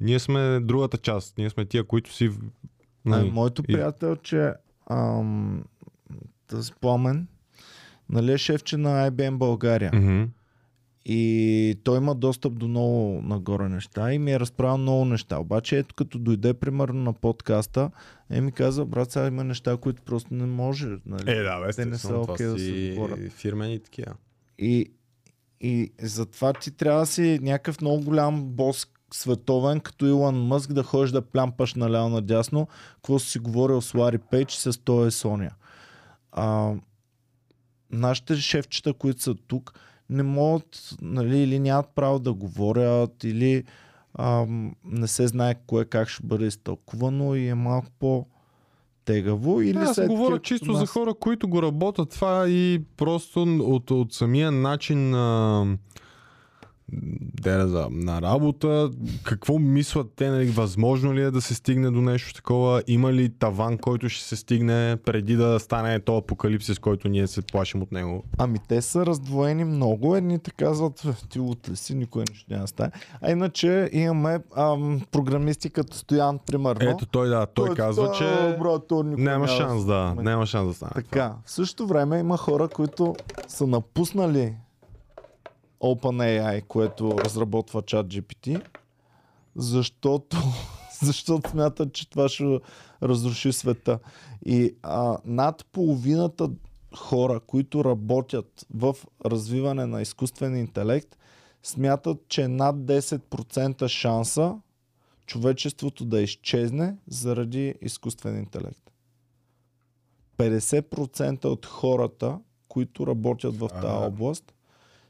ние 0.00 0.18
сме 0.18 0.60
другата 0.60 0.98
част. 0.98 1.38
Ние 1.38 1.50
сме 1.50 1.64
тия, 1.64 1.84
които 1.84 2.12
си... 2.12 2.24
Нали, 2.24 2.40
Нали, 3.20 3.30
моето 3.30 3.62
и- 3.68 3.72
приятел, 3.72 4.16
че 4.16 4.52
ам, 4.90 5.64
с 6.50 6.72
Пламен, 6.80 7.26
нали 8.10 8.32
е 8.32 8.38
шефче 8.38 8.76
на 8.76 9.10
IBM 9.10 9.36
България. 9.36 9.90
Мгм. 9.94 10.22
И 11.08 11.78
той 11.84 11.96
има 11.96 12.14
достъп 12.14 12.58
до 12.58 12.68
много 12.68 13.20
нагоре 13.22 13.68
неща 13.68 14.12
и 14.12 14.18
ми 14.18 14.32
е 14.32 14.40
разправил 14.40 14.78
много 14.78 15.04
неща. 15.04 15.38
Обаче 15.38 15.78
ето 15.78 15.94
като 15.94 16.18
дойде 16.18 16.54
примерно 16.54 17.02
на 17.02 17.12
подкаста, 17.12 17.90
е 18.30 18.40
ми 18.40 18.52
каза, 18.52 18.84
брат, 18.84 19.12
сега 19.12 19.26
има 19.26 19.44
неща, 19.44 19.76
които 19.76 20.02
просто 20.02 20.34
не 20.34 20.46
може. 20.46 20.88
Нали? 21.06 21.30
Е, 21.30 21.42
да, 21.42 21.60
бе, 21.60 21.72
Те 21.72 21.86
не 21.86 21.98
са 21.98 22.18
окей 22.18 22.46
да 22.46 22.58
се 22.58 22.94
говорят. 22.96 23.32
фирмени 23.32 23.78
такива. 23.78 24.14
И, 24.58 24.90
и 25.60 25.92
затова 26.02 26.52
ти 26.52 26.70
трябва 26.70 27.00
да 27.00 27.06
си 27.06 27.38
някакъв 27.42 27.80
много 27.80 28.04
голям 28.04 28.44
бос 28.44 28.86
световен, 29.14 29.80
като 29.80 30.06
Илон 30.06 30.46
Мъск, 30.46 30.72
да 30.72 30.82
ходиш 30.82 31.10
да 31.10 31.22
плямпаш 31.22 31.74
наляво 31.74 32.08
надясно, 32.08 32.68
какво 32.94 33.18
си 33.18 33.38
говорил 33.38 33.80
с 33.80 33.94
Лари 33.94 34.18
Пейдж 34.18 34.54
с 34.54 34.80
той 34.84 35.06
е 35.06 35.10
Соня. 35.10 35.50
А, 36.32 36.74
нашите 37.90 38.36
шефчета, 38.36 38.92
които 38.92 39.22
са 39.22 39.34
тук, 39.34 39.72
не 40.10 40.22
могат, 40.22 40.96
нали, 41.02 41.38
или 41.38 41.58
нямат 41.58 41.86
право 41.94 42.18
да 42.18 42.32
говорят, 42.32 43.24
или 43.24 43.64
ам, 44.18 44.74
не 44.84 45.06
се 45.06 45.26
знае 45.26 45.54
кое 45.66 45.84
как 45.84 46.08
ще 46.08 46.26
бъде 46.26 46.46
изтълкувано 46.46 47.34
и 47.34 47.48
е 47.48 47.54
малко 47.54 47.86
по 47.98 48.26
тегаво. 49.04 49.60
Или 49.60 49.78
Аз 49.78 49.94
са 49.94 50.04
е 50.04 50.06
говоря 50.06 50.24
такива 50.26 50.42
чисто 50.42 50.64
като 50.66 50.74
за 50.74 50.80
нас. 50.80 50.90
хора, 50.90 51.14
които 51.14 51.48
го 51.48 51.62
работят 51.62 52.10
това 52.10 52.48
и 52.48 52.82
просто 52.96 53.42
от, 53.42 53.90
от 53.90 54.12
самия 54.12 54.50
начин 54.50 55.10
на 55.10 55.66
де 57.42 57.52
да 57.52 57.68
знам, 57.68 58.00
на 58.00 58.22
работа, 58.22 58.90
какво 59.22 59.58
мислят 59.58 60.06
те, 60.16 60.30
нали, 60.30 60.46
възможно 60.46 61.14
ли 61.14 61.22
е 61.22 61.30
да 61.30 61.40
се 61.40 61.54
стигне 61.54 61.90
до 61.90 62.00
нещо 62.00 62.34
такова, 62.34 62.82
има 62.86 63.12
ли 63.12 63.28
таван, 63.28 63.78
който 63.78 64.08
ще 64.08 64.24
се 64.24 64.36
стигне 64.36 64.96
преди 65.04 65.36
да 65.36 65.60
стане 65.60 66.00
този 66.00 66.18
апокалипсис, 66.18 66.78
който 66.78 67.08
ние 67.08 67.26
се 67.26 67.42
плашим 67.42 67.82
от 67.82 67.92
него. 67.92 68.24
Ами 68.38 68.58
те 68.68 68.82
са 68.82 69.06
раздвоени 69.06 69.64
много. 69.64 70.16
Едните 70.16 70.50
казват, 70.50 71.04
«Е, 71.04 71.28
ти 71.28 71.40
ли 71.70 71.76
си, 71.76 71.94
никой 71.94 72.24
нищо 72.30 72.52
няма 72.54 72.68
стане. 72.68 72.90
А 73.20 73.30
иначе 73.30 73.90
имаме 73.92 74.38
ам, 74.56 75.00
програмисти 75.10 75.70
като 75.70 75.96
Стоян, 75.96 76.38
примерно. 76.46 76.90
Ето 76.90 77.06
той 77.06 77.28
да, 77.28 77.46
той 77.46 77.66
Който, 77.66 77.82
казва, 77.82 78.08
«А, 78.08 78.12
че 78.12 78.56
брат, 78.58 78.82
то 78.88 79.02
никой 79.02 79.24
няма 79.24 79.48
шанс 79.48 79.84
да, 79.84 80.06
промени». 80.08 80.30
няма 80.30 80.46
шанс 80.46 80.68
да 80.68 80.74
стане. 80.74 80.92
Така, 80.94 81.34
в 81.44 81.50
същото 81.50 81.86
време 81.86 82.18
има 82.18 82.36
хора, 82.36 82.68
които 82.68 83.16
са 83.48 83.66
напуснали 83.66 84.54
OpenAI, 85.80 86.66
което 86.66 87.18
разработва 87.18 87.82
чат 87.82 88.06
GPT, 88.06 88.62
защото, 89.56 90.36
защото 91.02 91.50
смятат, 91.50 91.92
че 91.92 92.10
това 92.10 92.28
ще 92.28 92.60
разруши 93.02 93.52
света. 93.52 93.98
И 94.46 94.74
а, 94.82 95.18
над 95.24 95.66
половината 95.72 96.50
хора, 96.96 97.40
които 97.40 97.84
работят 97.84 98.66
в 98.74 98.96
развиване 99.24 99.86
на 99.86 100.02
изкуствен 100.02 100.56
интелект, 100.56 101.18
смятат, 101.62 102.18
че 102.28 102.42
е 102.42 102.48
над 102.48 102.76
10% 102.76 103.88
шанса 103.88 104.54
човечеството 105.26 106.04
да 106.04 106.20
изчезне 106.20 106.96
заради 107.08 107.74
изкуствен 107.82 108.38
интелект. 108.38 108.90
50% 110.38 111.44
от 111.44 111.66
хората, 111.66 112.38
които 112.68 113.06
работят 113.06 113.56
в 113.56 113.68
тази 113.68 114.06
област, 114.06 114.54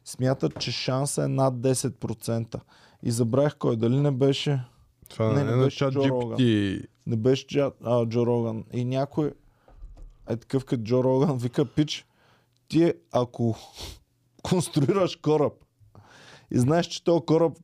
смятат, 0.07 0.61
че 0.61 0.73
шанса 0.73 1.25
е 1.25 1.29
над 1.29 1.55
10%. 1.55 2.61
И 3.03 3.11
забравих 3.11 3.57
кой, 3.57 3.77
дали 3.77 3.97
не 3.97 4.11
беше, 4.11 4.61
Това 5.09 5.33
Не, 5.33 5.35
не, 5.35 5.45
не 5.45 5.53
е 5.53 5.57
на 5.57 5.65
беше 5.65 5.91
Джо 5.91 6.11
Роган. 6.11 6.37
Не 7.07 7.17
беше 7.17 7.71
а, 7.85 8.07
Джо 8.07 8.27
Роган. 8.27 8.65
И 8.73 8.85
някой 8.85 9.33
е 10.29 10.37
такъв 10.37 10.65
като 10.65 10.83
Джо 10.83 11.05
Роган, 11.05 11.39
вика, 11.39 11.65
пич, 11.65 12.07
ти 12.69 12.93
ако 13.13 13.57
конструираш 14.43 15.17
кораб 15.17 15.53
и 16.51 16.59
знаеш, 16.59 16.87
че 16.87 17.05
този 17.05 17.25
кораб 17.27 17.59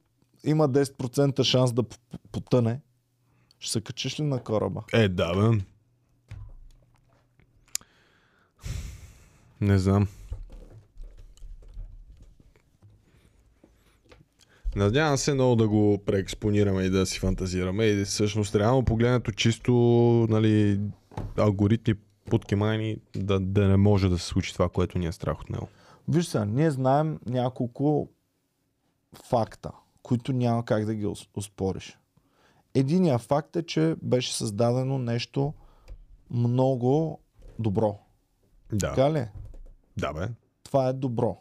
има 0.44 0.68
10% 0.68 1.42
шанс 1.42 1.72
да 1.72 1.84
потъне, 2.32 2.80
ще 3.58 3.72
се 3.72 3.80
качиш 3.80 4.20
ли 4.20 4.24
на 4.24 4.42
кораба? 4.42 4.82
Е, 4.92 5.08
да, 5.08 5.34
бе. 5.34 5.58
Не 9.60 9.78
знам. 9.78 10.08
Надявам 14.76 15.16
се 15.16 15.34
много 15.34 15.56
да 15.56 15.68
го 15.68 15.98
преекспонираме 16.06 16.82
и 16.82 16.90
да 16.90 17.06
си 17.06 17.18
фантазираме 17.18 17.84
и 17.84 18.04
всъщност 18.04 18.54
реално 18.54 18.84
погледнато 18.84 19.32
чисто 19.32 19.72
нали, 20.30 20.80
алгоритми 21.38 21.94
подкимайни 22.30 22.96
да, 23.16 23.40
да 23.40 23.68
не 23.68 23.76
може 23.76 24.08
да 24.08 24.18
се 24.18 24.26
случи 24.26 24.52
това, 24.52 24.68
което 24.68 24.98
ни 24.98 25.06
е 25.06 25.12
страх 25.12 25.40
от 25.40 25.50
него. 25.50 25.68
Виж 26.08 26.26
сега, 26.26 26.44
ние 26.44 26.70
знаем 26.70 27.18
няколко 27.26 28.08
факта, 29.24 29.70
които 30.02 30.32
няма 30.32 30.64
как 30.64 30.84
да 30.84 30.94
ги 30.94 31.06
ос- 31.06 31.28
оспориш. 31.34 31.98
Единият 32.74 33.20
факт 33.22 33.56
е, 33.56 33.62
че 33.62 33.96
беше 34.02 34.36
създадено 34.36 34.98
нещо 34.98 35.54
много 36.30 37.20
добро. 37.58 37.98
Да, 38.72 38.88
Така 38.88 39.12
ли? 39.12 39.18
е? 39.18 39.30
да 39.96 40.12
бе. 40.12 40.28
Това 40.64 40.88
е 40.88 40.92
добро. 40.92 41.36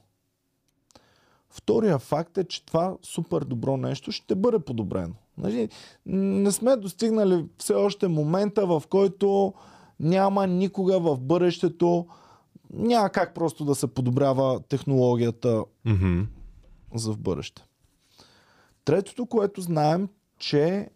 Втория 1.52 2.00
факт 2.00 2.38
е, 2.38 2.44
че 2.44 2.66
това 2.66 2.98
супер 3.02 3.42
добро 3.42 3.78
нещо 3.78 4.12
ще 4.12 4.36
бъде 4.36 4.60
подобрено. 4.60 5.14
Нали? 5.38 5.70
Не 6.06 6.52
сме 6.52 6.76
достигнали 6.76 7.46
все 7.58 7.74
още 7.74 8.08
момента, 8.08 8.66
в 8.66 8.84
който 8.90 9.54
няма 10.00 10.48
никога 10.48 11.00
в 11.00 11.20
бъдещето, 11.20 12.08
няма 12.74 13.10
как 13.10 13.34
просто 13.34 13.66
да 13.66 13.76
се 13.76 13.88
подобрява 13.88 14.60
технологията 14.60 15.64
Мгм. 15.86 16.22
за 16.96 17.12
в 17.14 17.18
бъдеще. 17.18 17.66
Третото, 18.86 19.26
което 19.26 19.62
знаем, 19.62 20.10
че 20.38 20.90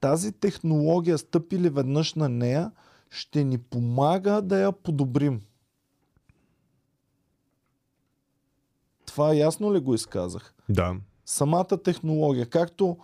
тази 0.00 0.32
технология, 0.32 1.18
стъпили 1.18 1.68
веднъж 1.68 2.14
на 2.14 2.28
нея, 2.28 2.70
ще 3.10 3.44
ни 3.44 3.58
помага 3.58 4.42
да 4.42 4.58
я 4.58 4.72
подобрим. 4.72 5.40
Това 9.16 9.34
ясно 9.34 9.74
ли 9.74 9.80
го 9.80 9.94
изказах? 9.94 10.54
Да. 10.68 10.96
Самата 11.26 11.82
технология, 11.84 12.46
както 12.46 12.96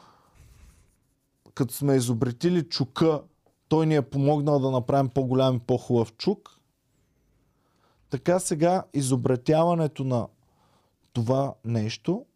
като 1.55 1.75
сме 1.75 1.97
изобретили 1.97 2.69
чука, 2.69 3.23
той 3.69 3.87
ни 3.87 3.95
е 3.95 4.03
помогнал 4.03 4.59
да 4.59 4.71
направим 4.71 5.09
по-голям 5.09 5.57
и 5.57 5.59
по-хубав 5.59 6.13
чук, 6.13 6.51
така 8.11 8.39
сега 8.39 8.85
изобретяването 8.95 10.05
на 10.05 10.29
това 11.13 11.55
нещо 11.65 12.27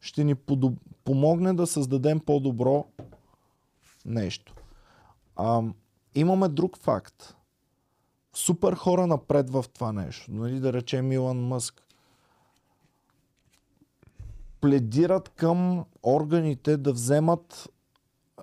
ще 0.00 0.24
ни 0.24 0.34
подоб... 0.34 0.78
помогне 1.04 1.52
да 1.52 1.66
създадем 1.66 2.20
по-добро 2.20 2.84
нещо. 4.04 4.54
А, 5.36 5.62
имаме 6.14 6.48
друг 6.48 6.78
факт. 6.78 7.36
Супер 8.34 8.72
хора 8.72 9.06
напред 9.06 9.50
в 9.50 9.64
това 9.74 9.92
нещо. 9.92 10.32
Нали, 10.32 10.60
да 10.60 10.72
речем 10.72 11.12
Илон 11.12 11.46
Мъск. 11.46 11.82
Пледират 14.60 15.28
към 15.28 15.84
органите 16.02 16.76
да 16.76 16.92
вземат 16.92 17.68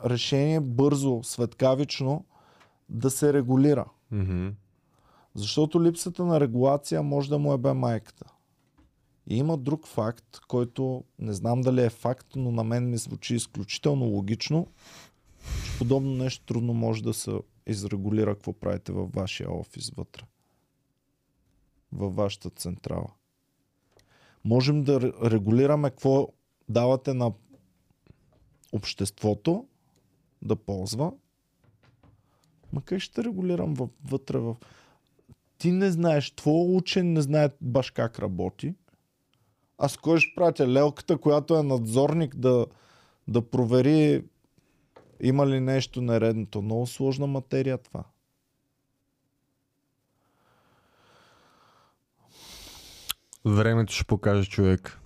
решение 0.06 0.60
бързо, 0.60 1.24
светкавично, 1.24 2.26
да 2.90 3.10
се 3.10 3.34
регулира. 3.34 3.86
Мгм. 4.12 4.50
Защото 5.36 5.84
липсата 5.84 6.26
на 6.26 6.40
регулация 6.40 7.04
може 7.04 7.30
да 7.30 7.40
му 7.40 7.54
е 7.54 7.58
бе 7.58 7.74
майката. 7.74 8.26
И 9.28 9.38
има 9.38 9.58
друг 9.58 9.88
факт, 9.88 10.40
който 10.48 11.04
не 11.20 11.34
знам 11.34 11.62
дали 11.62 11.84
е 11.84 11.90
факт, 11.90 12.28
но 12.36 12.52
на 12.52 12.64
мен 12.64 12.90
ми 12.90 12.98
звучи 12.98 13.36
изключително 13.36 14.06
логично, 14.06 14.68
че 15.66 15.78
подобно 15.78 16.12
нещо 16.12 16.46
трудно 16.46 16.74
може 16.74 17.04
да 17.04 17.14
се 17.14 17.40
изрегулира 17.68 18.36
какво 18.36 18.54
правите 18.54 18.92
във 18.92 19.12
вашия 19.12 19.52
офис 19.52 19.90
вътре. 19.90 20.24
Във 21.92 22.16
вашата 22.16 22.50
централа. 22.50 23.10
Можем 24.46 24.84
да 24.84 25.00
ре- 25.00 25.32
регулираме 25.32 25.90
какво 25.90 26.28
давате 26.70 27.14
на 27.14 27.32
обществото 28.72 29.68
да 30.42 30.56
ползва. 30.56 31.14
Ма 32.74 32.82
как 32.82 33.00
ще 33.00 33.24
регулирам 33.24 33.76
вътре 34.06 34.38
в... 34.38 34.56
Ти 35.58 35.72
не 35.72 35.92
знаеш, 35.92 36.32
твой 36.32 36.76
учен 36.76 37.14
не 37.14 37.22
знае 37.22 37.50
баш 37.62 37.92
как 37.92 38.20
работи. 38.20 38.76
А 39.78 39.90
с 39.90 39.98
кой 39.98 40.20
ще 40.20 40.36
пратя? 40.36 40.68
Лелката, 40.68 41.18
която 41.18 41.58
е 41.58 41.64
надзорник 41.64 42.36
да, 42.36 42.66
да 43.28 43.50
провери 43.50 44.26
има 45.22 45.48
ли 45.48 45.60
нещо 45.60 46.02
нередното. 46.02 46.62
Много 46.62 46.88
сложна 46.88 47.28
материя 47.28 47.78
това. 47.78 48.04
Времето 53.46 53.94
ще 53.94 54.06
покаже 54.06 54.50
човек. 54.50 55.00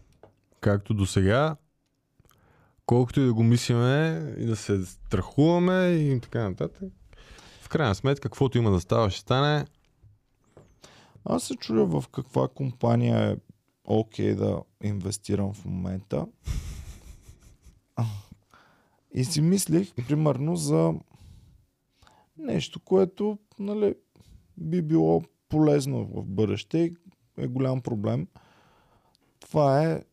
Както 0.62 0.94
до 0.94 1.06
сега, 1.06 1.56
колкото 2.86 3.20
и 3.20 3.26
да 3.26 3.34
го 3.34 3.44
мислиме 3.44 4.36
и 4.38 4.46
да 4.46 4.56
се 4.56 4.86
страхуваме 4.86 5.88
и 5.88 6.20
така 6.20 6.50
нататък. 6.50 6.94
В 7.62 7.70
крайна 7.70 7.96
сметка, 7.96 8.30
каквото 8.30 8.58
има 8.58 8.72
да 8.72 8.80
става, 8.80 9.10
ще 9.10 9.22
стане. 9.22 9.66
Аз 11.26 11.44
се 11.44 11.56
чудя 11.56 11.86
в 11.86 12.04
каква 12.12 12.48
компания 12.48 13.32
е 13.32 13.36
окей 13.86 14.36
да 14.36 14.62
инвестирам 14.84 15.54
в 15.54 15.66
момента. 15.66 16.26
И 19.14 19.26
си 19.26 19.42
мислих, 19.42 19.94
примерно, 20.08 20.56
за 20.56 20.94
нещо, 22.38 22.80
което 22.80 23.38
нали, 23.60 23.96
би 24.58 24.82
било 24.82 25.24
полезно 25.50 26.06
в 26.06 26.26
бъдеще 26.26 26.78
и 26.78 26.96
е 27.38 27.48
голям 27.48 27.82
проблем. 27.82 28.28
Това 29.40 29.84
е 29.84 30.04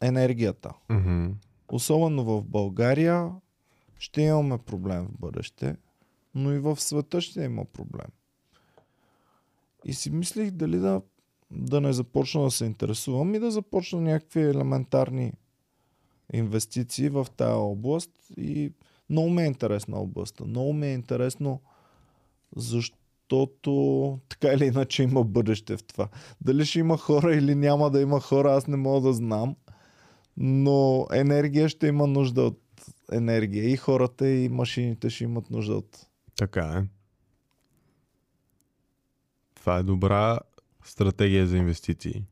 енергията. 0.00 0.72
Мгм. 0.90 1.26
Особено 1.68 2.24
в 2.24 2.44
България 2.44 3.30
ще 3.98 4.22
имаме 4.22 4.58
проблем 4.58 5.06
в 5.06 5.18
бъдеще, 5.18 5.76
но 6.34 6.52
и 6.52 6.58
в 6.58 6.80
света 6.80 7.20
ще 7.20 7.44
има 7.44 7.64
проблем. 7.64 8.08
И 9.84 9.94
си 9.94 10.10
мислих 10.10 10.50
дали 10.50 10.78
да, 10.78 11.02
да 11.50 11.80
не 11.80 11.92
започна 11.92 12.42
да 12.42 12.50
се 12.50 12.64
интересувам 12.64 13.34
и 13.34 13.38
да 13.38 13.50
започна 13.50 14.00
някакви 14.00 14.42
елементарни 14.42 15.32
инвестиции 16.32 17.08
в 17.08 17.26
тая 17.36 17.56
област. 17.56 18.10
И 18.36 18.72
много 19.10 19.30
ме 19.30 19.42
е 19.42 19.46
интересна 19.46 19.98
областта. 20.00 20.44
Много 20.44 20.72
ми 20.72 20.86
е 20.86 20.94
интересно, 20.94 21.60
защото 23.26 24.20
така 24.28 24.48
или 24.48 24.64
иначе 24.64 25.02
има 25.02 25.24
бъдеще 25.24 25.76
в 25.76 25.84
това. 25.84 26.08
Дали 26.40 26.64
ще 26.64 26.78
има 26.78 26.96
хора 26.96 27.34
или 27.34 27.54
няма 27.54 27.90
да 27.90 28.00
има 28.00 28.20
хора, 28.20 28.52
аз 28.52 28.66
не 28.66 28.76
мога 28.76 29.08
да 29.08 29.12
знам. 29.14 29.56
Но 30.36 31.06
енергия 31.12 31.68
ще 31.68 31.86
има 31.86 32.06
нужда 32.06 32.42
от 32.42 32.60
енергия. 33.12 33.70
И 33.70 33.76
хората, 33.76 34.28
и 34.28 34.48
машините 34.48 35.10
ще 35.10 35.24
имат 35.24 35.50
нужда 35.50 35.74
от. 35.74 36.06
Така 36.36 36.84
е. 36.84 36.88
Това 39.54 39.76
е 39.78 39.82
добра 39.82 40.38
стратегия 40.84 41.46
за 41.46 41.58
инвестиции. 41.58 42.24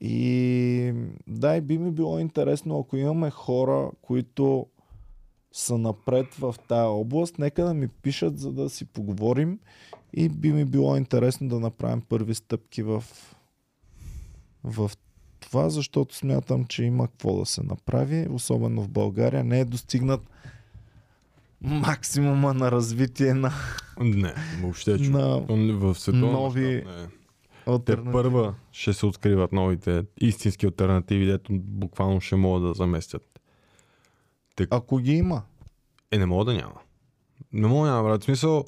И 0.00 0.94
да, 1.26 1.56
и 1.56 1.60
би 1.60 1.78
ми 1.78 1.90
било 1.90 2.18
интересно, 2.18 2.78
ако 2.78 2.96
имаме 2.96 3.30
хора, 3.30 3.90
които 4.02 4.66
са 5.52 5.78
напред 5.78 6.34
в 6.34 6.54
тая 6.68 6.88
област, 6.88 7.38
нека 7.38 7.64
да 7.64 7.74
ми 7.74 7.88
пишат, 7.88 8.38
за 8.38 8.52
да 8.52 8.70
си 8.70 8.84
поговорим 8.84 9.58
и 10.12 10.28
би 10.28 10.52
ми 10.52 10.64
било 10.64 10.96
интересно 10.96 11.48
да 11.48 11.60
направим 11.60 12.00
първи 12.00 12.34
стъпки 12.34 12.82
в, 12.82 13.04
в 14.64 14.90
това, 15.40 15.68
защото 15.68 16.16
смятам, 16.16 16.64
че 16.64 16.84
има 16.84 17.08
какво 17.08 17.38
да 17.38 17.46
се 17.46 17.62
направи, 17.62 18.26
особено 18.30 18.82
в 18.82 18.88
България. 18.88 19.44
Не 19.44 19.60
е 19.60 19.64
достигнат 19.64 20.30
максимума 21.60 22.54
на 22.54 22.70
развитие 22.70 23.34
на, 23.34 23.52
Не, 24.00 24.34
въобще 24.62 24.98
чу. 24.98 25.10
на 25.10 25.40
В 25.92 25.96
нови 26.12 26.84
не. 26.86 27.08
Те 27.84 27.96
първа 27.96 28.54
ще 28.72 28.92
се 28.92 29.06
откриват 29.06 29.52
новите 29.52 30.02
истински 30.20 30.66
альтернативи, 30.66 31.26
дето 31.26 31.52
буквално 31.52 32.20
ще 32.20 32.36
могат 32.36 32.62
да 32.62 32.74
заместят. 32.74 33.37
Ако 34.70 34.96
ги 34.96 35.12
има. 35.12 35.42
Е, 36.10 36.18
не 36.18 36.26
мога 36.26 36.44
да 36.44 36.54
няма. 36.54 36.80
Не 37.52 37.66
мога 37.66 37.86
да 37.86 37.94
няма, 37.94 38.08
брат. 38.08 38.22
В 38.22 38.24
смисъл, 38.24 38.64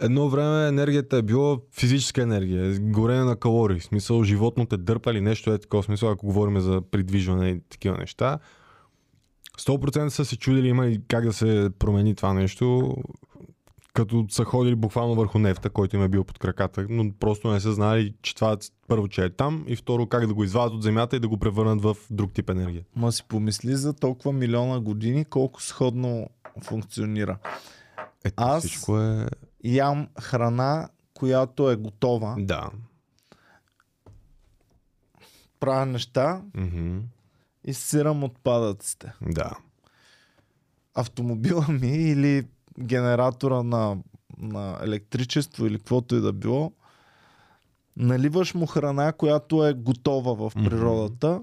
едно 0.00 0.28
време 0.28 0.68
енергията 0.68 1.16
е 1.16 1.22
била 1.22 1.58
физическа 1.72 2.22
енергия, 2.22 2.78
горене 2.80 3.24
на 3.24 3.36
калории. 3.36 3.80
В 3.80 3.84
смисъл, 3.84 4.24
животно 4.24 4.66
те 4.66 4.76
дърпа 4.76 5.10
или 5.10 5.20
нещо 5.20 5.52
е 5.52 5.58
такова. 5.58 5.82
В 5.82 5.86
смисъл, 5.86 6.10
ако 6.10 6.26
говорим 6.26 6.60
за 6.60 6.82
придвижване 6.90 7.48
и 7.48 7.60
такива 7.60 7.98
неща. 7.98 8.38
100% 9.58 10.08
са 10.08 10.24
се 10.24 10.36
чудили 10.36 10.68
има 10.68 10.86
и 10.86 11.00
как 11.08 11.24
да 11.24 11.32
се 11.32 11.70
промени 11.78 12.14
това 12.14 12.34
нещо, 12.34 12.96
като 13.94 14.26
са 14.28 14.44
ходили 14.44 14.74
буквално 14.74 15.14
върху 15.14 15.38
нефта, 15.38 15.70
който 15.70 15.96
им 15.96 16.02
е 16.02 16.08
бил 16.08 16.24
под 16.24 16.38
краката, 16.38 16.86
но 16.90 17.12
просто 17.12 17.50
не 17.50 17.60
са 17.60 17.72
знали, 17.72 18.14
че 18.22 18.34
това 18.34 18.56
първо, 18.88 19.08
че 19.08 19.24
е 19.24 19.30
там 19.30 19.64
и 19.68 19.76
второ 19.76 20.06
как 20.06 20.26
да 20.26 20.34
го 20.34 20.44
извадят 20.44 20.72
от 20.72 20.82
земята 20.82 21.16
и 21.16 21.20
да 21.20 21.28
го 21.28 21.38
превърнат 21.38 21.82
в 21.82 21.96
друг 22.10 22.32
тип 22.32 22.50
енергия. 22.50 22.84
Ма 22.96 23.12
си 23.12 23.24
помисли 23.24 23.74
за 23.74 23.92
толкова 23.92 24.32
милиона 24.32 24.80
години 24.80 25.24
колко 25.24 25.62
сходно 25.62 26.28
функционира. 26.62 27.38
Ето 28.24 28.34
Аз- 28.36 28.64
всичко 28.64 28.98
е... 28.98 29.26
Ям 29.64 30.08
храна, 30.20 30.88
която 31.14 31.70
е 31.70 31.76
готова, 31.76 32.36
Да. 32.38 32.70
правя 35.60 35.86
неща 35.86 36.42
Мгм. 36.54 36.98
и 37.64 37.74
сирам 37.74 38.24
отпадъците. 38.24 39.12
Да. 39.22 39.52
Автомобила 40.94 41.66
ми 41.70 41.88
или 41.88 42.44
генератора 42.80 43.62
на, 43.62 43.96
на 44.38 44.78
електричество 44.82 45.66
или 45.66 45.78
каквото 45.78 46.14
и 46.14 46.20
да 46.20 46.32
било, 46.32 46.72
наливаш 47.96 48.54
му 48.54 48.66
храна, 48.66 49.12
която 49.12 49.66
е 49.66 49.74
готова 49.74 50.34
в 50.34 50.52
природата, 50.54 51.42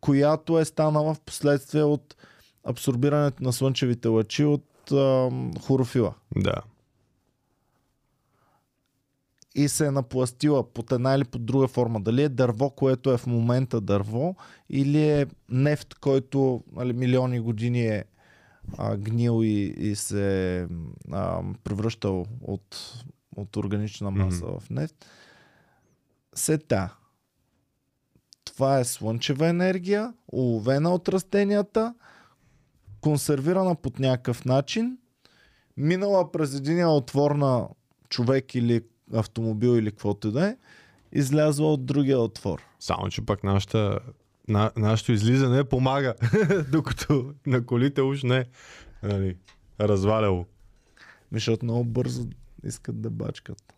която 0.00 0.58
е 0.58 0.64
станала 0.64 1.14
в 1.14 1.20
последствие 1.20 1.82
от 1.82 2.16
абсорбирането 2.64 3.44
на 3.44 3.52
слънчевите 3.52 4.08
лъчи 4.08 4.44
от 4.44 4.92
ам, 4.92 5.52
хлорофила. 5.66 6.14
Да. 6.36 6.62
и 9.54 9.68
се 9.68 9.86
е 9.86 9.90
напластила 9.90 10.72
под 10.72 10.92
една 10.92 11.14
или 11.14 11.24
под 11.24 11.44
друга 11.44 11.68
форма. 11.68 12.00
Дали 12.00 12.22
е 12.22 12.28
дърво, 12.28 12.70
което 12.70 13.12
е 13.12 13.16
в 13.16 13.26
момента 13.26 13.80
дърво, 13.80 14.36
или 14.70 15.08
е 15.08 15.26
нефт, 15.48 15.94
който 15.94 16.62
нали, 16.72 16.92
милиони 16.92 17.40
години 17.40 17.86
е 17.86 18.04
а, 18.78 18.96
гнил 18.96 19.40
и, 19.42 19.74
и 19.78 19.96
се 19.96 20.66
а, 21.12 21.42
превръщал 21.64 22.26
от, 22.40 22.94
от 23.36 23.56
органична 23.56 24.10
маса 24.10 24.46
Мгм. 24.46 24.58
в 24.60 24.70
нефт. 24.70 25.06
Сета. 26.34 26.96
Това 28.44 28.78
е 28.78 28.84
слънчева 28.84 29.48
енергия, 29.48 30.14
уловена 30.32 30.94
от 30.94 31.08
растенията, 31.08 31.94
консервирана 33.00 33.74
под 33.74 33.98
някакъв 33.98 34.44
начин, 34.44 34.98
минала 35.76 36.32
през 36.32 36.54
един 36.54 36.86
отвор 36.86 37.30
на 37.30 37.68
човек 38.08 38.54
или 38.54 38.82
автомобил 39.14 39.68
или 39.68 39.90
каквото 39.90 40.28
и 40.28 40.32
да 40.32 40.46
е, 40.46 40.56
излязла 41.12 41.72
от 41.72 41.86
другия 41.86 42.18
отвор. 42.18 42.62
Само, 42.80 43.08
че 43.08 43.26
пък 43.26 43.44
нашата, 43.44 43.98
на, 44.48 44.70
нашето 44.76 45.12
излизане 45.12 45.64
помага, 45.64 46.14
докато 46.72 47.34
на 47.46 47.66
колите 47.66 48.02
уж 48.02 48.22
не 48.22 48.44
нали, 49.02 49.36
разваляло. 49.80 50.46
Защото 51.32 51.64
много 51.64 51.84
бързо 51.84 52.26
искат 52.64 53.00
да 53.00 53.10
бачкат. 53.10 53.74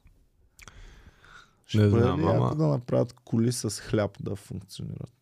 Ще 1.66 1.78
Не 1.78 1.88
знам, 1.88 2.28
ама- 2.28 2.54
да 2.56 2.66
направят 2.66 3.12
коли 3.24 3.52
с 3.52 3.70
хляб 3.70 4.10
да 4.20 4.36
функционират? 4.36 5.12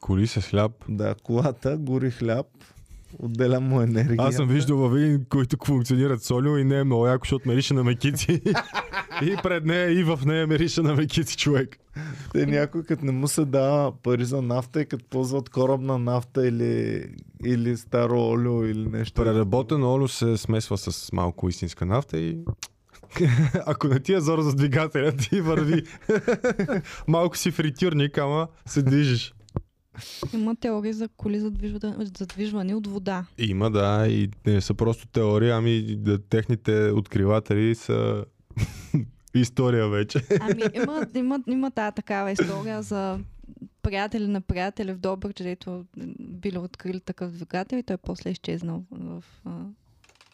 Коли 0.00 0.26
с 0.26 0.40
хляб. 0.40 0.72
Да, 0.88 1.14
колата 1.22 1.76
гори 1.78 2.10
хляб, 2.10 2.46
отделя 3.18 3.60
му 3.60 3.82
енергия. 3.82 4.16
Аз 4.18 4.34
съм 4.34 4.48
виждал 4.48 4.76
във 4.76 4.92
Видин, 4.92 5.24
които 5.24 5.56
функционират 5.64 6.22
солио 6.22 6.56
и 6.56 6.64
не 6.64 6.78
е 6.78 6.84
много 6.84 7.06
яко, 7.06 7.24
защото 7.24 7.48
мирише 7.48 7.74
на 7.74 7.84
мекици. 7.84 8.42
и 9.22 9.36
пред 9.42 9.64
нея 9.64 10.00
и 10.00 10.04
в 10.04 10.20
нея 10.26 10.46
мирише 10.46 10.82
на 10.82 10.94
мекици 10.94 11.36
човек. 11.36 11.78
Те 12.32 12.46
някой 12.46 12.82
като 12.82 13.04
не 13.04 13.12
му 13.12 13.28
се 13.28 13.44
дава 13.44 13.92
пари 14.02 14.24
за 14.24 14.42
нафта 14.42 14.80
и 14.80 14.86
като 14.86 15.04
ползват 15.04 15.48
корабна 15.48 15.98
нафта 15.98 16.48
или, 16.48 17.04
или 17.44 17.76
старо 17.76 18.28
олио 18.28 18.64
или 18.64 18.88
нещо. 18.88 19.22
Преработен 19.22 19.84
олио 19.84 20.08
се 20.08 20.36
смесва 20.36 20.78
с 20.78 21.12
малко 21.12 21.48
истинска 21.48 21.86
нафта 21.86 22.18
и 22.18 22.38
ако 23.66 23.88
не 23.88 24.00
ти 24.00 24.14
е 24.14 24.20
зор 24.20 24.40
за 24.40 24.54
двигателя, 24.54 25.12
ти 25.12 25.40
върви. 25.40 25.82
малко 27.08 27.36
си 27.36 27.50
фритюрник, 27.50 28.18
ама 28.18 28.48
се 28.66 28.82
движиш. 28.82 29.34
Има 30.34 30.56
теории 30.56 30.92
за 30.92 31.08
коли 31.16 31.40
задвижване, 31.40 32.06
задвижване 32.18 32.74
от 32.74 32.86
вода. 32.86 33.26
Има, 33.38 33.70
да, 33.70 34.06
и 34.08 34.30
не 34.46 34.60
са 34.60 34.74
просто 34.74 35.06
теории, 35.06 35.50
ами 35.50 35.96
да, 35.96 36.18
техните 36.18 36.90
откриватели 36.90 37.74
са 37.74 38.24
история 39.40 39.88
вече. 39.88 40.22
Ами 40.40 40.62
има, 40.74 41.06
има, 41.14 41.40
има 41.46 41.70
тази 41.70 41.94
такава 41.94 42.30
история 42.30 42.82
за 42.82 43.18
приятели 43.82 44.26
на 44.26 44.40
приятели 44.40 44.92
в 44.92 44.98
Добрич, 44.98 45.36
където 45.36 45.84
били 46.18 46.58
открили 46.58 47.00
такъв 47.00 47.30
двигател 47.30 47.76
и 47.76 47.82
той 47.82 47.96
после 47.96 48.30
е 48.30 48.32
изчезнал 48.32 48.82
в, 48.90 49.24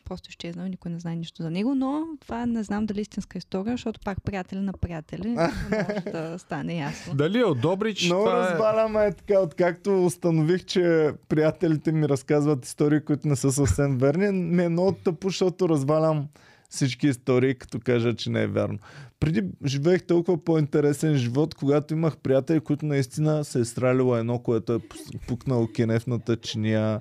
просто 0.04 0.28
изчезнал, 0.28 0.66
никой 0.66 0.90
не 0.90 0.98
знае 0.98 1.16
нищо 1.16 1.42
за 1.42 1.50
него, 1.50 1.74
но 1.74 2.04
това 2.20 2.46
не 2.46 2.62
знам 2.62 2.86
дали 2.86 2.98
е 2.98 3.02
истинска 3.02 3.38
история, 3.38 3.72
защото 3.72 4.00
пак 4.04 4.22
приятели 4.22 4.60
на 4.60 4.72
приятели 4.72 5.28
може 5.70 6.00
да 6.12 6.38
стане 6.38 6.74
ясно. 6.74 7.14
Дали 7.14 7.38
е 7.38 7.44
от 7.44 7.60
Добрич? 7.60 8.04
Много 8.04 8.24
това 8.24 8.38
е... 8.38 8.50
разваляме 8.50 9.06
е 9.06 9.12
така, 9.12 9.40
откакто 9.40 10.04
установих, 10.04 10.64
че 10.64 11.12
приятелите 11.28 11.92
ми 11.92 12.08
разказват 12.08 12.66
истории, 12.66 13.00
които 13.00 13.28
не 13.28 13.36
са 13.36 13.52
съвсем 13.52 13.98
верни. 13.98 14.28
Ми 14.30 14.64
е 14.64 14.68
много 14.68 14.92
тъпо, 14.92 15.28
защото 15.28 15.68
развалям 15.68 16.28
всички 16.72 17.06
истории, 17.06 17.54
като 17.54 17.80
кажа, 17.80 18.14
че 18.14 18.30
не 18.30 18.42
е 18.42 18.46
вярно. 18.46 18.78
Преди 19.20 19.44
живеех 19.64 20.02
толкова 20.02 20.44
по-интересен 20.44 21.16
живот, 21.16 21.54
когато 21.54 21.94
имах 21.94 22.16
приятели, 22.16 22.60
които 22.60 22.86
наистина 22.86 23.44
се 23.44 23.60
е 23.60 23.64
стралило 23.64 24.16
едно, 24.16 24.38
което 24.38 24.72
е 24.72 24.78
пукнало 25.26 25.68
кенефната 25.74 26.36
чиния. 26.36 27.00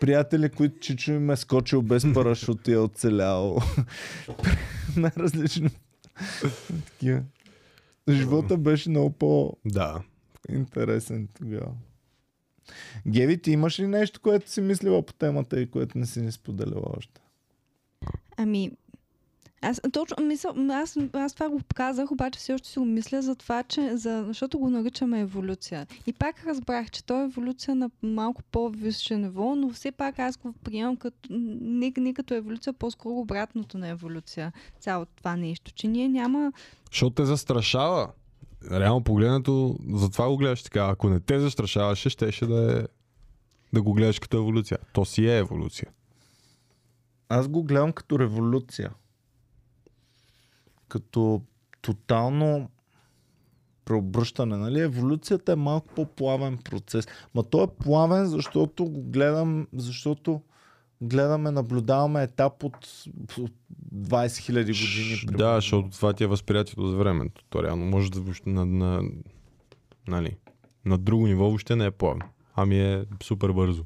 Приятели, 0.00 0.48
които 0.48 0.78
чичо 0.78 1.12
им 1.12 1.30
е 1.30 1.36
скочил 1.36 1.82
без 1.82 2.06
парашут 2.14 2.68
и 2.68 2.72
е 2.72 2.78
оцелял. 2.78 3.58
Най-различни 4.96 5.70
такива. 6.86 7.22
Живота 8.10 8.56
беше 8.56 8.90
много 8.90 9.10
по-интересен 9.10 11.22
Да. 11.22 11.28
тогава. 11.38 11.72
Геви, 13.08 13.42
ти 13.42 13.50
имаш 13.50 13.80
ли 13.80 13.86
нещо, 13.86 14.20
което 14.20 14.50
си 14.50 14.60
мислила 14.60 15.02
по 15.02 15.12
темата 15.12 15.60
и 15.60 15.70
което 15.70 15.98
не 15.98 16.06
си 16.06 16.20
ни 16.20 16.32
споделила 16.32 16.86
още? 16.96 17.20
Ами, 18.36 18.72
аз 19.62 19.80
точно 19.92 20.24
мисля, 20.24 20.54
аз, 20.70 20.96
аз 21.12 21.34
това 21.34 21.48
го 21.48 21.60
казах, 21.74 22.12
обаче 22.12 22.38
все 22.38 22.54
още 22.54 22.68
си 22.68 22.78
го 22.78 22.84
мисля 22.84 23.22
за 23.22 23.36
това, 23.36 23.62
че, 23.62 23.96
за, 23.96 24.24
защото 24.26 24.58
го 24.58 24.70
наричаме 24.70 25.20
еволюция. 25.20 25.86
И 26.06 26.12
пак 26.12 26.44
разбрах, 26.46 26.90
че 26.90 27.04
то 27.04 27.20
е 27.20 27.24
еволюция 27.24 27.74
на 27.74 27.90
малко 28.02 28.42
по-висше 28.42 29.16
ниво, 29.16 29.54
но 29.54 29.70
все 29.70 29.92
пак 29.92 30.18
аз 30.18 30.36
го 30.36 30.52
приемам 30.64 30.96
като, 30.96 31.28
не, 31.30 31.92
не 31.96 32.14
като 32.14 32.34
еволюция, 32.34 32.72
по-скоро 32.72 33.14
обратното 33.14 33.78
на 33.78 33.88
еволюция. 33.88 34.52
Цялото 34.80 35.12
това 35.16 35.36
нещо, 35.36 35.72
че 35.72 35.88
ние 35.88 36.08
няма... 36.08 36.52
Защото 36.90 37.14
те 37.14 37.24
застрашава. 37.24 38.08
Реално 38.70 39.04
погледнато, 39.04 39.76
затова 39.94 40.28
го 40.28 40.36
гледаш 40.36 40.62
така. 40.62 40.88
Ако 40.88 41.08
не 41.08 41.20
те 41.20 41.40
застрашаваше, 41.40 42.10
щеше 42.10 42.46
да 42.46 42.80
е 42.80 42.84
да 43.72 43.82
го 43.82 43.92
гледаш 43.92 44.18
като 44.18 44.36
еволюция. 44.36 44.78
То 44.92 45.04
си 45.04 45.26
е 45.26 45.38
еволюция. 45.38 45.88
Аз 47.28 47.48
го 47.48 47.62
гледам 47.62 47.92
като 47.92 48.18
революция. 48.18 48.90
Като 50.88 51.42
тотално 51.82 52.68
преобръщане. 53.84 54.56
Нали? 54.56 54.80
Еволюцията 54.80 55.52
е 55.52 55.56
малко 55.56 55.88
по-плавен 55.94 56.58
процес. 56.58 57.08
Ма 57.34 57.42
той 57.42 57.64
е 57.64 57.84
плавен, 57.84 58.26
защото 58.26 58.84
го 58.84 59.02
гледам, 59.02 59.66
защото 59.72 60.40
гледаме, 61.00 61.50
наблюдаваме 61.50 62.22
етап 62.22 62.64
от, 62.64 62.76
от 63.38 63.52
20 63.94 64.26
000 64.26 64.60
години. 64.60 65.20
Примерно. 65.20 65.38
Да, 65.38 65.54
защото 65.54 65.90
това 65.90 66.12
ти 66.12 66.24
е 66.24 66.26
възприятието 66.26 66.86
за 66.86 66.96
времето. 66.96 67.44
То 67.50 67.62
реално 67.62 67.84
може 67.84 68.10
да 68.10 68.20
въобще 68.20 68.50
на, 68.50 68.66
на, 68.66 69.02
нали, 70.08 70.36
на 70.84 70.98
друго 70.98 71.26
ниво 71.26 71.44
въобще 71.44 71.76
не 71.76 71.84
е 71.84 71.90
плавно. 71.90 72.24
Ами 72.56 72.80
е 72.80 73.04
супер 73.22 73.50
бързо. 73.50 73.84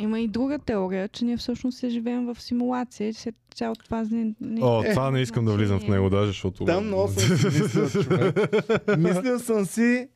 Има 0.00 0.20
и 0.20 0.28
друга 0.28 0.58
теория, 0.58 1.08
че 1.08 1.24
ние 1.24 1.36
всъщност 1.36 1.78
се 1.78 1.88
живеем 1.88 2.26
в 2.26 2.42
симулация 2.42 3.08
и 3.08 3.14
че 3.14 3.32
цялото 3.54 3.84
това 3.84 4.06
не... 4.10 4.34
О, 4.62 4.82
това 4.90 5.10
не 5.10 5.20
искам 5.20 5.44
да 5.44 5.52
влизам 5.52 5.80
в 5.80 5.88
него 5.88 6.10
даже, 6.10 6.26
защото... 6.26 6.64
Там 6.64 6.86
много 6.86 7.08
съм 7.08 7.36
си 7.36 7.46
мислил, 7.46 7.88
човек. 7.88 8.36
Мислил 8.98 9.38
съм 9.38 9.64
си 9.64 10.08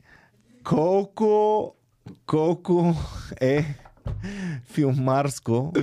колко, 0.63 1.75
колко 2.25 2.95
е 3.41 3.65
филмарско, 4.65 5.73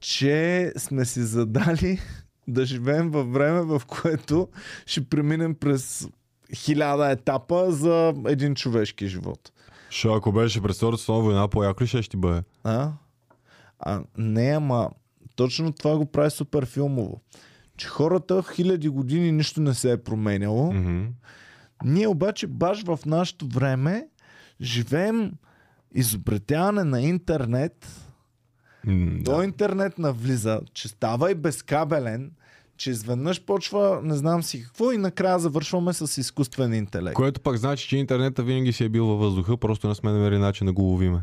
че 0.00 0.72
сме 0.76 1.04
си 1.04 1.22
задали 1.22 2.00
да 2.48 2.64
живеем 2.64 3.10
във 3.10 3.32
време, 3.32 3.60
в 3.60 3.82
което 3.86 4.48
ще 4.86 5.04
преминем 5.04 5.54
през 5.54 6.08
хиляда 6.54 7.10
етапа 7.10 7.72
за 7.72 8.14
един 8.26 8.54
човешки 8.54 9.06
живот. 9.06 9.52
Шо, 9.92 10.14
ако 10.14 10.32
беше 10.32 10.62
през 10.62 10.76
Втората 10.76 10.98
световна 10.98 11.22
война, 11.22 11.48
по-яко 11.48 11.82
ли 11.82 11.86
ще 11.86 12.02
ще 12.02 12.16
бъде? 12.16 12.42
А? 12.64 12.92
а? 13.78 14.00
Не, 14.18 14.50
ама 14.50 14.90
точно 15.36 15.72
това 15.72 15.96
го 15.96 16.06
прави 16.06 16.30
супер 16.30 16.66
филмово. 16.66 17.20
Че 17.76 17.88
хората 17.88 18.42
в 18.42 18.50
хиляди 18.54 18.88
години 18.88 19.32
нищо 19.32 19.60
не 19.60 19.74
се 19.74 19.92
е 19.92 20.02
променяло. 20.02 20.72
Мгм. 20.72 21.04
Ние 21.84 22.08
обаче 22.08 22.46
баш 22.46 22.84
в 22.84 22.98
нашето 23.06 23.46
време 23.46 24.06
живеем 24.60 25.32
изобретяване 25.94 26.84
на 26.84 27.00
интернет. 27.02 28.00
М, 28.86 29.18
До 29.22 29.36
Да. 29.36 29.44
интернет 29.44 29.98
навлиза, 29.98 30.60
че 30.74 30.88
става 30.88 31.30
и 31.30 31.34
безкабелен, 31.34 32.30
че 32.76 32.90
изведнъж 32.90 33.44
почва 33.44 34.00
не 34.02 34.14
знам 34.14 34.42
си 34.42 34.62
какво 34.62 34.92
и 34.92 34.96
накрая 34.96 35.38
завършваме 35.38 35.92
с 35.92 36.20
изкуствен 36.20 36.74
интелект. 36.74 37.14
Което 37.14 37.40
пък 37.40 37.56
значи, 37.56 37.88
че 37.88 37.96
интернета 37.96 38.42
винаги 38.42 38.72
си 38.72 38.84
е 38.84 38.88
бил 38.88 39.06
във 39.06 39.20
въздуха, 39.20 39.56
просто 39.56 39.88
не 39.88 39.94
сме 39.94 40.12
намерили 40.12 40.38
начин 40.38 40.66
да 40.66 40.72
го 40.72 40.82
ловиме. 40.82 41.20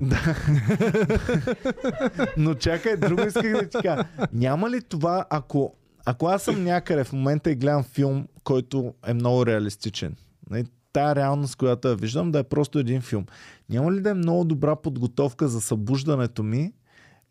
Но 2.38 2.54
чакай, 2.54 2.98
друго 2.98 3.22
исках 3.22 3.52
да 3.52 3.70
ти 3.70 3.78
кажа. 3.84 4.04
Няма 4.34 4.70
ли 4.70 4.82
това, 4.82 5.26
ако, 5.30 5.74
ако 6.06 6.28
аз 6.28 6.44
съм 6.44 6.64
някъде 6.64 7.04
в 7.04 7.14
момента 7.14 7.52
и 7.52 7.56
гледам 7.56 7.84
филм, 7.84 8.28
който 8.44 8.94
е 9.08 9.14
много 9.14 9.46
реалистичен, 9.46 10.16
нали, 10.50 10.66
тая 10.94 11.16
реалност, 11.16 11.56
която 11.56 11.88
я 11.88 11.96
виждам, 11.96 12.32
да 12.32 12.40
е 12.40 12.44
просто 12.44 12.80
един 12.80 13.02
филм. 13.02 13.26
Няма 13.70 13.92
ли 13.92 14.02
да 14.02 14.10
е 14.10 14.14
много 14.14 14.46
добра 14.46 14.76
подготовка 14.76 15.48
за 15.48 15.62
събуждането 15.62 16.44
ми, 16.44 16.74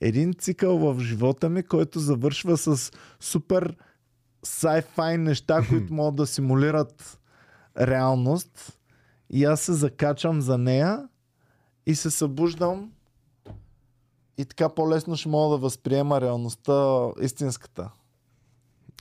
един 0.01 0.35
цикъл 0.35 0.79
в 0.79 1.01
живота 1.01 1.49
ми, 1.49 1.63
който 1.63 1.99
завършва 1.99 2.57
с 2.57 2.93
супер 3.21 3.77
sci-fi 4.47 5.17
неща, 5.17 5.63
които 5.69 5.95
могат 5.95 6.17
да 6.17 6.27
симулират 6.27 7.19
реалност 7.81 8.79
и 9.31 9.45
аз 9.45 9.61
се 9.61 9.73
закачам 9.73 10.41
за 10.41 10.59
нея 10.59 11.09
и 11.87 11.95
се 11.95 12.11
събуждам 12.11 12.93
и 14.39 14.45
така 14.45 14.69
по-лесно 14.69 15.17
ще 15.17 15.29
мога 15.29 15.57
да 15.57 15.63
възприема 15.63 16.21
реалността 16.21 17.07
истинската. 17.21 17.91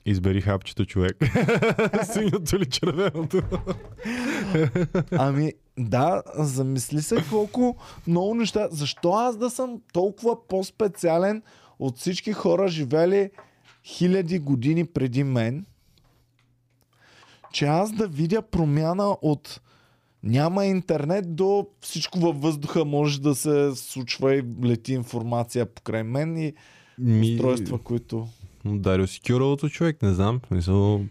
Избери 0.06 0.40
хапчето, 0.40 0.84
човек. 0.84 1.16
Синьото 2.12 2.56
или 2.56 2.66
червеното. 2.66 3.42
Ами, 5.12 5.52
да, 5.78 6.22
замисли 6.34 7.02
се 7.02 7.24
колко 7.30 7.76
много 8.06 8.34
неща. 8.34 8.68
Защо 8.70 9.12
аз 9.12 9.36
да 9.36 9.50
съм 9.50 9.80
толкова 9.92 10.48
по-специален 10.48 11.42
от 11.78 11.98
всички 11.98 12.32
хора, 12.32 12.68
живели 12.68 13.30
хиляди 13.88 14.38
години 14.38 14.86
преди 14.86 15.24
мен, 15.24 15.66
че 17.52 17.64
аз 17.64 17.92
да 17.92 18.08
видя 18.08 18.42
промяна 18.42 19.16
от 19.22 19.60
няма 20.22 20.66
интернет 20.66 21.36
до 21.36 21.66
всичко 21.80 22.18
във 22.18 22.40
въздуха 22.40 22.84
може 22.84 23.20
да 23.20 23.34
се 23.34 23.72
случва 23.74 24.34
и 24.34 24.44
лети 24.64 24.92
информация 24.92 25.66
покрай 25.66 26.02
мен 26.02 26.38
и 26.38 26.54
Ми... 26.98 27.34
устройства, 27.34 27.78
които... 27.78 28.28
Дарио 28.64 29.06
си 29.06 29.20
кюровото 29.28 29.68
човек, 29.68 30.02
не 30.02 30.12
знам. 30.14 30.40
в 30.44 30.46
Смисъл... 30.46 31.04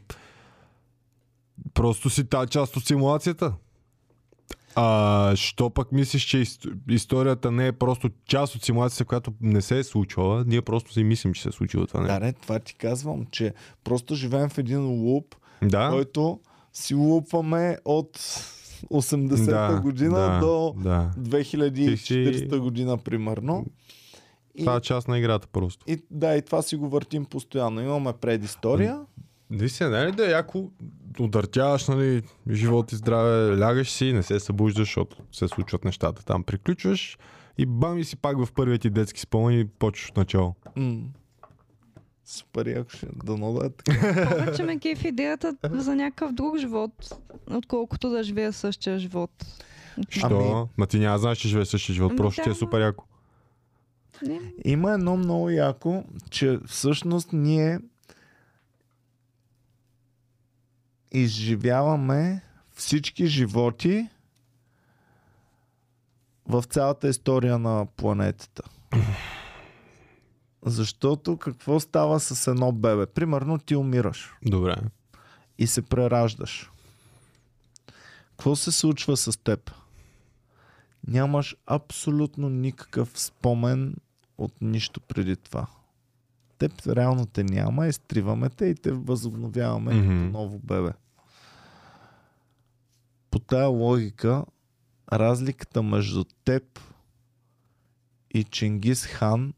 Просто 1.73 2.09
си 2.09 2.23
та 2.29 2.47
част 2.47 2.77
от 2.77 2.85
симулацията. 2.85 3.53
А, 4.79 5.35
що 5.35 5.69
пък 5.69 5.91
мислиш, 5.91 6.23
че 6.23 6.37
ис- 6.37 6.73
историята 6.89 7.51
не 7.51 7.67
е 7.67 7.71
просто 7.71 8.09
част 8.25 8.55
от 8.55 8.63
симулацията, 8.63 9.05
която 9.05 9.33
не 9.41 9.61
се 9.61 9.79
е 9.79 9.83
случвала? 9.83 10.43
Ние 10.47 10.61
просто 10.61 10.93
си 10.93 11.03
мислим, 11.03 11.33
че 11.33 11.41
се 11.41 11.49
е 11.49 11.51
случило 11.51 11.87
това. 11.87 11.99
Да, 11.99 12.13
Не? 12.13 12.19
не, 12.19 12.33
това 12.33 12.59
ти 12.59 12.75
казвам, 12.75 13.25
че 13.31 13.53
просто 13.83 14.15
живеем 14.15 14.49
в 14.49 14.57
един 14.57 14.81
луп, 14.81 15.35
Да, 15.63 15.89
който 15.89 16.39
си 16.73 16.93
лупваме 16.93 17.77
от 17.85 18.17
80-та 18.85 19.67
да, 19.67 19.81
година 19.81 20.19
да, 20.19 20.39
до 20.39 20.73
да. 20.77 21.11
2400 21.19 22.59
година 22.59 22.97
примерно. 22.97 23.65
Това 24.59 24.75
е 24.75 24.81
част 24.81 25.07
на 25.07 25.17
играта 25.17 25.47
просто. 25.47 25.85
и, 25.87 25.97
да, 26.11 26.35
и 26.35 26.41
това 26.41 26.61
си 26.61 26.75
го 26.75 26.89
въртим 26.89 27.25
постоянно. 27.25 27.81
Имаме 27.81 28.13
предистория. 28.13 28.99
Наистина, 29.49 29.89
не 29.89 29.99
е 30.01 30.07
ли 30.07 30.11
да 30.11 30.27
е 30.27 30.31
яко 30.31 30.71
удъртяваш, 31.19 31.87
нали, 31.87 32.23
живот 32.51 32.91
и 32.91 32.95
здраве, 32.95 33.59
лягаш 33.59 33.91
си, 33.91 34.13
не 34.13 34.23
се 34.23 34.39
събуждаш, 34.39 34.87
защото 34.87 35.17
се 35.31 35.47
случват 35.47 35.85
нещата. 35.85 36.25
Там 36.25 36.43
приключваш 36.43 37.17
и 37.57 37.65
бам 37.65 37.97
и 37.97 38.03
си 38.03 38.15
пак 38.15 38.45
в 38.45 38.51
първият 38.53 38.81
ти 38.81 38.89
детски 38.89 39.21
спомен 39.21 39.59
и 39.59 39.67
почваш 39.67 40.09
от 40.09 40.17
начало. 40.17 40.55
М. 40.75 40.97
Супер 42.25 42.65
яко 42.65 42.89
ще. 42.89 43.07
Дано 43.25 43.53
да 43.53 43.65
е 43.65 43.69
така. 43.69 44.29
Повече 44.29 44.63
ме 44.63 44.79
кеф 44.79 45.03
идеята 45.03 45.55
за 45.71 45.95
някакъв 45.95 46.31
друг 46.31 46.57
живот, 46.57 46.91
отколкото 47.51 48.09
да 48.09 48.23
живея 48.23 48.53
същия 48.53 48.99
живот. 48.99 49.31
Що? 50.09 50.27
Ами- 50.27 50.65
Ма 50.77 50.87
ти 50.87 50.99
няма 50.99 51.17
знаеш, 51.17 51.37
че 51.37 51.47
живееш 51.47 51.67
същия 51.67 51.95
живот, 51.95 52.09
Ами 52.11 52.17
просто 52.17 52.39
да, 52.39 52.41
ще 52.41 52.49
е 52.51 52.53
супер 52.53 52.81
яко. 52.81 53.05
Не, 54.27 54.39
Има 54.65 54.91
едно 54.93 55.17
много 55.17 55.49
яко, 55.49 56.03
че 56.29 56.59
всъщност 56.65 57.33
ние 57.33 57.79
изживяваме 61.11 62.41
всички 62.73 63.27
животи 63.27 64.09
в 66.47 66.63
цялата 66.63 67.07
история 67.07 67.59
на 67.59 67.85
планетата. 67.95 68.63
Защото 70.65 71.37
какво 71.37 71.79
става 71.79 72.19
с 72.19 72.47
едно 72.47 72.71
бебе? 72.71 73.05
Примерно 73.05 73.59
ти 73.59 73.75
умираш 73.75 74.33
Добре. 74.45 74.75
и 75.57 75.67
се 75.67 75.81
прераждаш. 75.81 76.71
Какво 78.29 78.55
се 78.55 78.71
случва 78.71 79.17
с 79.17 79.37
теб? 79.43 79.71
Нямаш 81.07 81.55
абсолютно 81.65 82.49
никакъв 82.49 83.19
спомен 83.19 83.95
от 84.37 84.53
нищо 84.61 85.01
преди 85.01 85.35
това. 85.35 85.67
Теб 86.57 86.87
реално 86.87 87.25
те 87.25 87.43
няма, 87.43 87.87
изтриваме 87.87 88.49
те 88.49 88.65
и 88.65 88.75
те 88.75 88.91
възобновяваме 88.91 89.91
mm-hmm. 89.91 90.01
като 90.01 90.39
ново 90.39 90.59
бебе. 90.59 90.91
По 93.31 93.39
тая 93.39 93.67
логика, 93.67 94.45
разликата 95.13 95.83
между 95.83 96.23
теб 96.23 96.79
и 98.33 98.43
Чингис 98.43 99.05
хан 99.05 99.53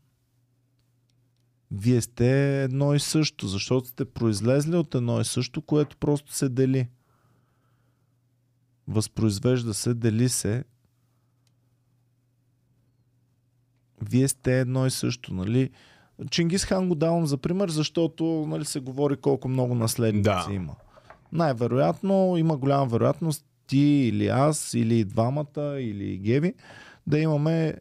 вие 1.71 2.01
сте 2.01 2.63
едно 2.63 2.93
и 2.93 2.99
също, 2.99 3.47
защото 3.47 3.87
сте 3.87 4.05
произлезли 4.05 4.75
от 4.75 4.95
едно 4.95 5.21
и 5.21 5.25
също, 5.25 5.61
което 5.61 5.97
просто 5.97 6.33
се 6.33 6.49
дели. 6.49 6.89
Възпроизвежда 8.87 9.73
се, 9.73 9.93
дели 9.93 10.29
се. 10.29 10.63
Вие 14.01 14.27
сте 14.27 14.59
едно 14.59 14.85
и 14.85 14.91
също, 14.91 15.33
нали? 15.33 15.69
Чингис 16.29 16.65
хан 16.65 16.89
го 16.89 16.95
давам 16.95 17.25
за 17.25 17.37
пример, 17.37 17.69
защото 17.69 18.23
нали, 18.47 18.65
се 18.65 18.79
говори 18.79 19.17
колко 19.17 19.47
много 19.47 19.75
наследници 19.75 20.23
Да. 20.23 20.47
има. 20.51 20.75
Най-вероятно, 21.31 22.35
има 22.37 22.57
голяма 22.57 22.85
вероятност 22.85 23.45
ти 23.67 23.77
или 23.77 24.27
аз, 24.27 24.73
или 24.73 25.03
двамата, 25.03 25.79
или 25.79 26.17
Геви, 26.17 26.53
да 27.07 27.19
имаме, 27.19 27.73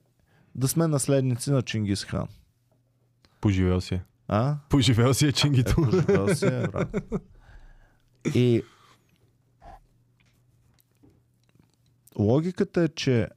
да 0.55 0.69
сме 0.69 0.87
наследници 0.87 1.51
на 1.51 1.63
Чингис 1.63 2.05
хан. 2.05 2.29
Поживел 3.41 3.81
си. 3.81 3.95
е. 3.95 4.03
А? 4.29 4.57
Поживел 4.69 5.15
си 5.15 5.25
е 5.25 5.29
Е, 5.29 5.33
чингито. 5.33 5.75
поживел 5.75 6.35
си, 6.35 6.47
е, 6.47 6.69
брат. 6.69 6.97
И 8.35 8.63
логиката 12.19 12.83
е, 12.83 12.89
че 12.89 13.29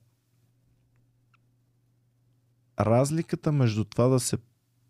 разликата 2.80 3.52
между 3.52 3.84
това 3.84 4.08
да 4.08 4.20
се 4.20 4.38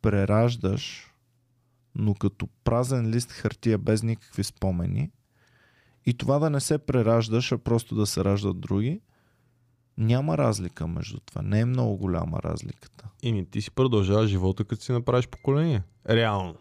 прераждаш, 0.01 1.13
но 1.95 2.13
като 2.13 2.47
празен 2.63 3.09
лист 3.09 3.31
хартия 3.31 3.77
без 3.77 4.03
никакви 4.03 4.43
спомени, 4.43 5.11
и 6.05 6.13
това 6.13 6.39
да 6.39 6.49
не 6.49 6.59
се 6.59 6.77
прераждаш, 6.77 7.51
а 7.51 7.57
просто 7.57 7.95
да 7.95 8.05
се 8.05 8.23
раждат 8.23 8.59
други, 8.59 9.01
няма 9.97 10.37
разлика 10.37 10.87
между 10.87 11.19
това. 11.19 11.41
Не 11.41 11.59
е 11.59 11.65
много 11.65 11.97
голяма 11.97 12.39
разликата. 12.43 13.09
Ими 13.23 13.45
ти 13.45 13.61
си 13.61 13.71
продължаваш 13.71 14.29
живота, 14.29 14.63
като 14.63 14.83
си 14.83 14.91
направиш 14.91 15.27
поколение. 15.27 15.83
Реално. 16.09 16.55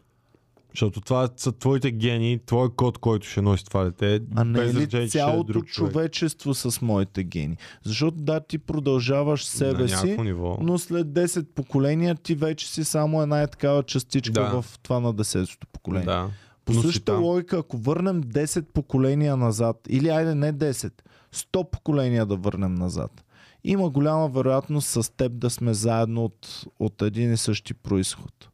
Защото 0.74 1.00
това 1.00 1.28
са 1.36 1.52
твоите 1.52 1.90
гени, 1.90 2.40
твой 2.46 2.68
код, 2.74 2.98
който 2.98 3.26
ще 3.26 3.42
носи 3.42 3.64
това 3.64 3.84
дете. 3.84 4.20
А 4.36 4.44
не 4.44 4.60
е 4.60 4.74
ли 4.74 5.02
е 5.02 5.08
цялото 5.08 5.52
човек. 5.52 5.68
човечество 5.68 6.54
с 6.54 6.80
моите 6.82 7.24
гени? 7.24 7.56
Защото 7.84 8.16
да, 8.16 8.40
ти 8.40 8.58
продължаваш 8.58 9.44
себе 9.44 9.88
си, 9.88 10.16
ниво. 10.18 10.58
но 10.60 10.78
след 10.78 11.06
10 11.06 11.44
поколения 11.44 12.14
ти 12.14 12.34
вече 12.34 12.68
си 12.68 12.84
само 12.84 13.22
една 13.22 13.42
е 13.42 13.46
такава 13.46 13.82
частичка 13.82 14.32
Да. 14.32 14.62
в 14.62 14.78
това 14.82 15.00
на 15.00 15.14
10-то 15.14 15.66
поколение. 15.72 16.04
Да. 16.06 16.30
По 16.64 16.72
Но 16.72 16.82
същата 16.82 17.12
логика, 17.12 17.58
ако 17.58 17.76
върнем 17.78 18.22
10 18.22 18.62
поколения 18.64 19.36
назад, 19.36 19.76
или 19.88 20.08
айде 20.08 20.34
не 20.34 20.52
10, 20.52 20.92
100 21.34 21.70
поколения 21.70 22.26
да 22.26 22.36
върнем 22.36 22.74
назад, 22.74 23.24
има 23.64 23.90
голяма 23.90 24.28
вероятност 24.28 24.88
с 24.88 25.16
теб 25.16 25.32
да 25.32 25.50
сме 25.50 25.74
заедно 25.74 26.24
от, 26.24 26.64
от 26.78 27.02
един 27.02 27.32
и 27.32 27.36
същи 27.36 27.74
происход. 27.74 28.48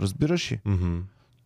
Разбираш 0.00 0.52
ли? 0.52 0.60
Мгм. 0.64 0.98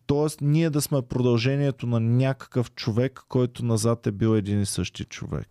Тоест, 0.05 0.41
ние 0.41 0.69
да 0.69 0.81
сме 0.81 1.01
продължението 1.01 1.87
на 1.87 1.99
някакъв 1.99 2.71
човек, 2.71 3.21
който 3.27 3.65
назад 3.65 4.07
е 4.07 4.11
бил 4.11 4.35
един 4.35 4.61
и 4.61 4.65
същи 4.65 5.05
човек. 5.05 5.49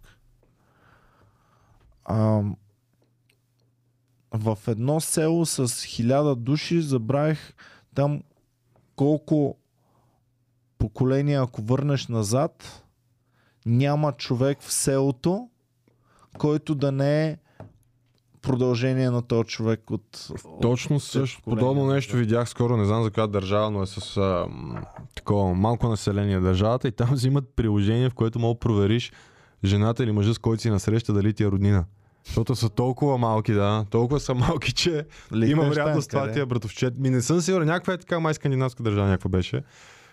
А, 2.05 2.43
в 4.33 4.59
едно 4.67 5.01
село 5.01 5.47
с 5.47 5.85
хиляда 5.85 6.37
души 6.37 6.81
забравих 6.81 7.55
там 7.95 8.23
колко 8.97 9.57
поколения, 10.79 11.43
ако 11.43 11.63
върнеш 11.63 12.09
назад, 12.09 12.85
няма 13.67 14.13
човек 14.13 14.61
в 14.61 14.73
селото, 14.73 15.51
който 16.39 16.75
да 16.75 16.93
не 16.93 17.27
е 17.27 17.39
продължение 18.43 19.11
на 19.11 19.23
този 19.23 19.49
човек 19.49 19.91
от... 19.91 20.29
Точно 20.63 20.97
от 20.97 21.03
също. 21.03 21.43
Подобно 21.43 21.87
нещо 21.87 22.17
видях 22.17 22.49
скоро, 22.49 22.77
не 22.77 22.85
знам 22.85 23.03
за 23.03 23.11
коя 23.11 23.27
държава, 23.27 23.71
но 23.71 23.83
е 23.83 23.87
с 23.87 24.17
а, 24.17 24.47
такова 25.15 25.55
малко 25.55 25.89
население 25.89 26.41
държавата 26.41 26.89
и 26.89 26.93
там 26.93 27.09
взимат 27.13 27.45
приложение, 27.57 28.11
в 28.11 28.15
което 28.15 28.39
мога 28.39 28.55
да 28.55 28.59
провериш 28.59 29.13
жената 29.65 30.05
или 30.05 30.13
мъжа, 30.13 30.35
с 30.35 30.39
който 30.39 30.63
си 30.63 30.71
насреща, 30.71 31.13
дали 31.13 31.33
ти 31.33 31.45
е 31.45 31.47
роднина. 31.47 31.85
Защото 32.27 32.57
са 32.57 32.69
толкова 32.69 33.19
малки, 33.19 33.53
да. 33.53 33.85
Толкова 33.91 34.21
са 34.21 34.35
малки, 34.35 34.73
че 34.73 34.91
има 34.91 35.05
Лихтенщайн, 35.33 35.69
вероятност 35.69 36.11
това 36.11 36.23
къде? 36.23 36.33
ти 36.33 36.41
е 36.41 36.47
братовчет. 36.47 36.99
Ми 36.99 37.11
не 37.11 37.23
съм 37.23 37.41
сигурен. 37.41 37.67
Някаква 37.67 37.93
е 37.93 37.99
така 37.99 38.21
май 38.21 38.35
скандинавска 38.35 38.83
държава, 38.83 39.09
някаква 39.09 39.31
беше. 39.31 39.63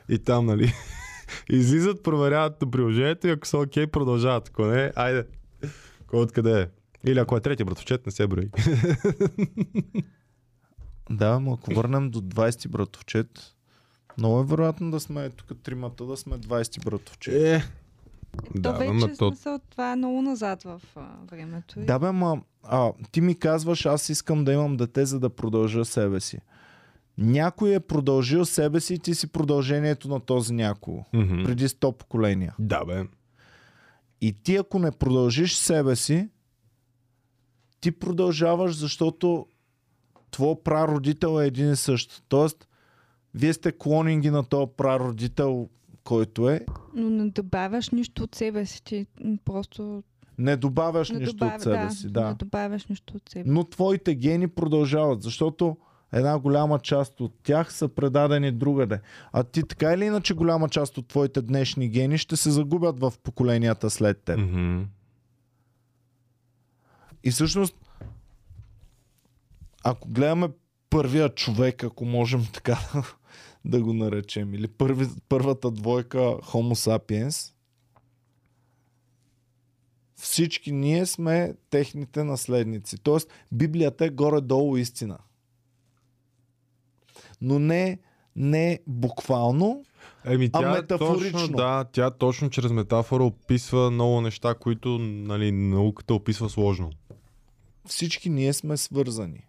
И 0.09 0.19
там, 0.19 0.45
нали, 0.45 0.73
излизат, 1.49 2.03
проверяват 2.03 2.61
на 2.61 2.71
приложението 2.71 3.27
и 3.27 3.29
ако 3.29 3.47
са 3.47 3.57
окей, 3.57 3.87
продължават. 3.87 4.47
Ако 4.47 4.65
не, 4.65 4.91
айде. 4.95 5.25
Кой 6.07 6.19
откъде 6.19 6.61
е? 6.61 6.67
Или 7.05 7.19
ако 7.19 7.37
е 7.37 7.41
третия 7.41 7.65
братовчет, 7.65 8.05
не 8.05 8.11
се 8.11 8.27
брои. 8.27 8.49
Да, 11.09 11.39
но 11.39 11.53
ако 11.53 11.73
върнем 11.73 12.09
до 12.09 12.21
20 12.21 12.69
братовчет, 12.69 13.55
много 14.17 14.39
е 14.39 14.45
вероятно 14.45 14.91
да 14.91 14.99
сме 14.99 15.29
тук 15.29 15.63
тримата, 15.63 16.05
да 16.05 16.17
сме 16.17 16.37
20 16.37 16.85
братовчет. 16.85 17.33
Е, 17.33 17.63
То 18.53 18.59
да, 18.61 18.73
вече 18.73 19.17
то... 19.17 19.29
смисъл, 19.29 19.59
това 19.69 19.91
е 19.91 19.95
много 19.95 20.21
назад 20.21 20.63
в 20.63 20.81
а, 20.95 21.07
времето. 21.31 21.75
Да 21.77 21.99
бе, 21.99 22.11
ма, 22.11 22.41
а, 22.63 22.91
ти 23.11 23.21
ми 23.21 23.39
казваш, 23.39 23.85
аз 23.85 24.09
искам 24.09 24.45
да 24.45 24.53
имам 24.53 24.77
дете, 24.77 25.05
за 25.05 25.19
да 25.19 25.29
продължа 25.29 25.85
себе 25.85 26.19
си. 26.19 26.39
Някой 27.17 27.73
е 27.73 27.79
продължил 27.79 28.45
себе 28.45 28.79
си 28.79 28.93
и 28.93 28.99
ти 28.99 29.15
си 29.15 29.31
продължението 29.31 30.07
на 30.07 30.19
този 30.19 30.53
някого. 30.53 31.05
Мгм. 31.13 31.43
Преди 31.43 31.67
100 31.67 31.97
поколения. 31.97 32.55
Да, 32.59 32.85
бе. 32.85 33.05
И 34.21 34.33
ти 34.43 34.55
ако 34.55 34.79
не 34.79 34.91
продължиш 34.91 35.55
себе 35.55 35.95
си, 35.95 36.29
ти 37.81 37.91
продължаваш, 37.91 38.75
защото 38.75 39.45
твой 40.31 40.55
прародител 40.63 41.41
е 41.41 41.47
един 41.47 41.71
и 41.71 41.75
същ. 41.75 42.23
Тоест, 42.29 42.67
вие 43.33 43.53
сте 43.53 43.71
клонинги 43.71 44.29
на 44.29 44.43
този 44.43 44.71
прародител, 44.77 45.69
който 46.03 46.49
е. 46.49 46.65
Но 46.93 47.09
не 47.09 47.29
добавяш 47.29 47.89
нищо 47.89 48.23
от 48.23 48.35
себе 48.35 48.65
си. 48.65 48.83
Ти 48.83 49.07
просто 49.45 50.03
Не 50.37 50.55
добавяш 50.55 51.09
не 51.09 51.19
нищо 51.19 51.33
добавя, 51.33 51.55
от 51.55 51.61
себе 51.61 51.77
да, 51.77 51.91
си. 51.91 52.05
Не 52.05 52.11
Да. 52.11 52.33
добавяш 52.39 52.85
нищо 52.85 53.13
от 53.15 53.29
себе 53.29 53.49
Но 53.49 53.63
твоите 53.63 54.15
гени 54.15 54.47
продължават, 54.47 55.23
защото 55.23 55.77
една 56.13 56.39
голяма 56.39 56.79
част 56.79 57.21
от 57.21 57.33
тях 57.43 57.73
са 57.73 57.87
предадени 57.87 58.51
другаде. 58.51 58.99
А 59.31 59.43
ти 59.43 59.63
така 59.63 59.93
или 59.93 60.05
иначе 60.05 60.33
голяма 60.33 60.69
част 60.69 60.97
от 60.97 61.07
твоите 61.07 61.41
днешни 61.41 61.89
гени 61.89 62.17
ще 62.17 62.35
се 62.35 62.51
загубят 62.51 62.99
в 62.99 63.13
поколенията 63.23 63.89
след 63.89 64.21
теб. 64.21 64.39
Мгм. 64.39 64.83
И 67.27 67.31
всъщност, 67.31 67.75
ако 69.83 70.09
гледаме 70.09 70.49
първия 70.89 71.29
човек, 71.29 71.83
ако 71.83 72.05
можем 72.05 72.45
така 72.53 72.79
да 73.65 73.83
го 73.83 73.93
наречем, 73.93 74.53
или 74.53 74.67
първи, 74.67 75.07
първата 75.29 75.71
двойка 75.71 76.17
Homo 76.19 76.73
sapiens, 76.73 77.53
всички 80.15 80.71
ние 80.71 81.05
сме 81.05 81.53
техните 81.69 82.23
наследници. 82.23 82.97
Тоест, 82.97 83.29
Библията 83.51 84.05
е 84.05 84.09
горе-долу 84.09 84.77
истина. 84.77 85.17
Но 87.41 87.59
не, 87.59 87.99
не 88.35 88.79
буквално, 88.87 89.83
Еми, 90.25 90.49
А 90.53 90.61
тя 90.61 90.71
метафорично. 90.71 91.39
точно, 91.39 91.57
да, 91.57 91.85
тя 91.91 92.11
точно 92.11 92.49
чрез 92.49 92.71
метафора 92.71 93.23
описва 93.23 93.91
много 93.91 94.21
неща, 94.21 94.55
които 94.55 94.89
нали, 94.99 95.51
науката 95.51 96.13
описва 96.13 96.49
сложно. 96.49 96.89
Всички 97.87 98.29
ние 98.29 98.53
сме 98.53 98.77
свързани. 98.77 99.47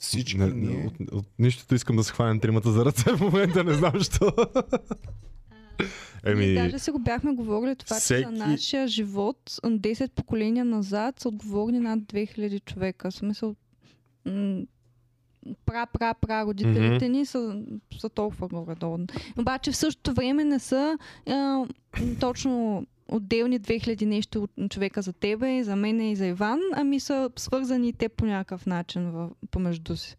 Всички 0.00 0.38
не, 0.38 0.46
ние. 0.46 0.86
от, 0.86 1.12
от, 1.12 1.26
нищото 1.38 1.74
искам 1.74 1.96
да 1.96 2.04
се 2.04 2.12
хванем 2.12 2.40
тримата 2.40 2.72
за 2.72 2.84
ръце 2.84 3.12
в 3.12 3.20
момента, 3.20 3.64
не 3.64 3.74
знам 3.74 4.00
що. 4.00 4.32
Еми... 6.24 6.54
Даже 6.54 6.78
си 6.78 6.90
го 6.90 6.98
бяхме 6.98 7.32
говорили 7.34 7.76
това, 7.76 7.96
че 7.96 8.00
всеки- 8.00 8.24
за 8.24 8.30
нашия 8.30 8.88
живот 8.88 9.60
м, 9.64 9.70
10 9.70 10.10
поколения 10.10 10.64
назад 10.64 11.20
са 11.20 11.28
отговорни 11.28 11.78
над 11.78 12.00
2000 12.00 12.64
човека. 12.64 13.10
В 13.10 13.14
смисъл, 13.14 13.54
м- 14.26 14.62
пра, 15.66 15.86
пра, 15.86 16.14
пра, 16.14 16.44
родителите 16.46 17.08
ни 17.08 17.26
са, 17.26 17.62
са 17.98 18.08
толкова 18.08 18.48
горе-долу. 18.48 18.98
Обаче 19.38 19.72
в 19.72 19.76
същото 19.76 20.12
време 20.14 20.44
не 20.44 20.58
са 20.58 20.98
а, 21.26 21.64
точно 22.20 22.86
отделни 23.10 23.60
2000 23.60 24.04
нещо 24.04 24.42
от 24.42 24.70
човека 24.70 25.02
за 25.02 25.12
тебе, 25.12 25.56
и 25.56 25.64
за 25.64 25.76
мен 25.76 26.00
и 26.00 26.16
за 26.16 26.26
Иван, 26.26 26.60
ами 26.74 27.00
са 27.00 27.30
свързани 27.36 27.88
и 27.88 27.92
те 27.92 28.08
по 28.08 28.26
някакъв 28.26 28.66
начин 28.66 29.10
в, 29.10 29.30
помежду 29.50 29.96
си. 29.96 30.16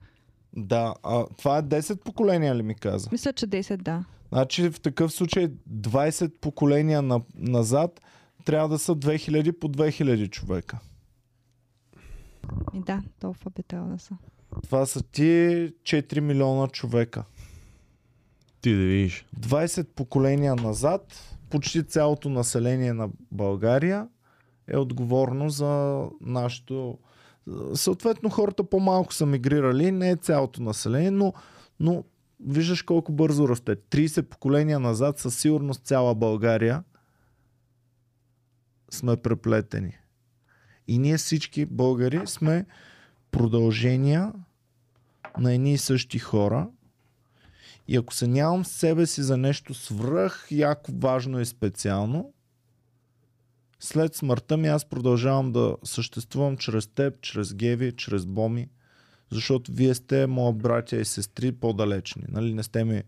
Да, 0.56 0.96
а 1.04 1.26
това 1.38 1.58
е 1.58 1.64
10 1.64 2.04
поколения 2.04 2.56
ли 2.56 2.64
ми 2.64 2.76
каза? 2.76 3.10
Мисля, 3.12 3.34
че 3.34 3.48
10, 3.48 3.78
да. 3.78 4.06
Значи 4.32 4.70
в 4.70 4.82
такъв 4.82 5.12
случай 5.12 5.48
20 5.48 6.30
поколения 6.30 7.02
на, 7.02 7.22
назад 7.36 8.02
трябва 8.46 8.70
да 8.70 8.80
са 8.80 8.96
2000 8.96 9.52
по 9.52 9.70
2000 9.70 10.30
човека. 10.30 10.80
И 12.74 12.80
да, 12.80 13.04
толкова 13.20 13.52
би 13.56 13.64
трябвало 13.64 13.94
да 13.94 14.00
са. 14.00 14.18
Това 14.64 14.86
са 14.86 15.04
ти 15.04 15.22
4 15.22 16.20
милиона 16.20 16.68
човека. 16.68 17.24
ти 18.62 18.72
да 18.76 18.86
видиш. 18.86 19.26
20 19.40 19.88
поколения 19.88 20.56
назад, 20.56 21.36
почти 21.52 21.84
цялото 21.84 22.30
население 22.30 22.94
на 22.94 23.10
България 23.32 24.08
е 24.68 24.78
отговорно 24.78 25.50
за 25.50 26.04
нашето. 26.22 26.98
Съответно, 27.74 28.30
хората 28.30 28.64
по-малко 28.64 29.14
са 29.14 29.26
мигрирали, 29.26 29.92
не 29.92 30.10
е 30.10 30.16
цялото 30.16 30.64
население, 30.64 31.12
но, 31.12 31.34
но 31.80 32.04
виждаш 32.46 32.82
колко 32.82 33.12
бързо 33.12 33.50
расте. 33.50 33.76
30 33.76 34.22
поколения 34.22 34.80
назад 34.80 35.20
със 35.20 35.40
сигурност 35.40 35.86
цяла 35.86 36.16
България 36.16 36.84
сме 38.92 39.18
преплетени. 39.18 39.98
И 40.88 40.98
ние 40.98 41.18
всички 41.18 41.66
българи 41.66 42.22
сме 42.26 42.66
продължения 43.32 44.34
на 45.38 45.54
едни 45.54 45.74
и 45.74 45.78
същи 45.78 46.20
хора, 46.20 46.70
и 47.92 47.98
ако 47.98 48.14
се 48.14 48.28
нямам 48.28 48.66
себе 48.66 49.06
си 49.06 49.24
за 49.24 49.38
нещо 49.38 49.74
свръх, 49.74 50.48
яко 50.52 50.92
важно 50.92 51.40
и 51.40 51.46
специално, 51.46 52.34
след 53.80 54.16
смъртта 54.16 54.58
ми 54.58 54.68
аз 54.68 54.86
продължавам 54.86 55.52
да 55.52 55.76
съществувам 55.84 56.58
чрез 56.58 56.88
теб, 56.88 57.22
чрез 57.22 57.54
Геви, 57.54 57.92
чрез 57.96 58.26
Боми, 58.26 58.70
защото 59.32 59.72
вие 59.72 59.94
сте 59.94 60.28
мои 60.28 60.54
братя 60.54 60.98
и 60.98 61.06
сестри 61.06 61.52
по-далечни. 61.52 62.24
Нали? 62.28 62.54
Не 62.54 62.64
сте 62.64 62.84
ми 62.84 63.04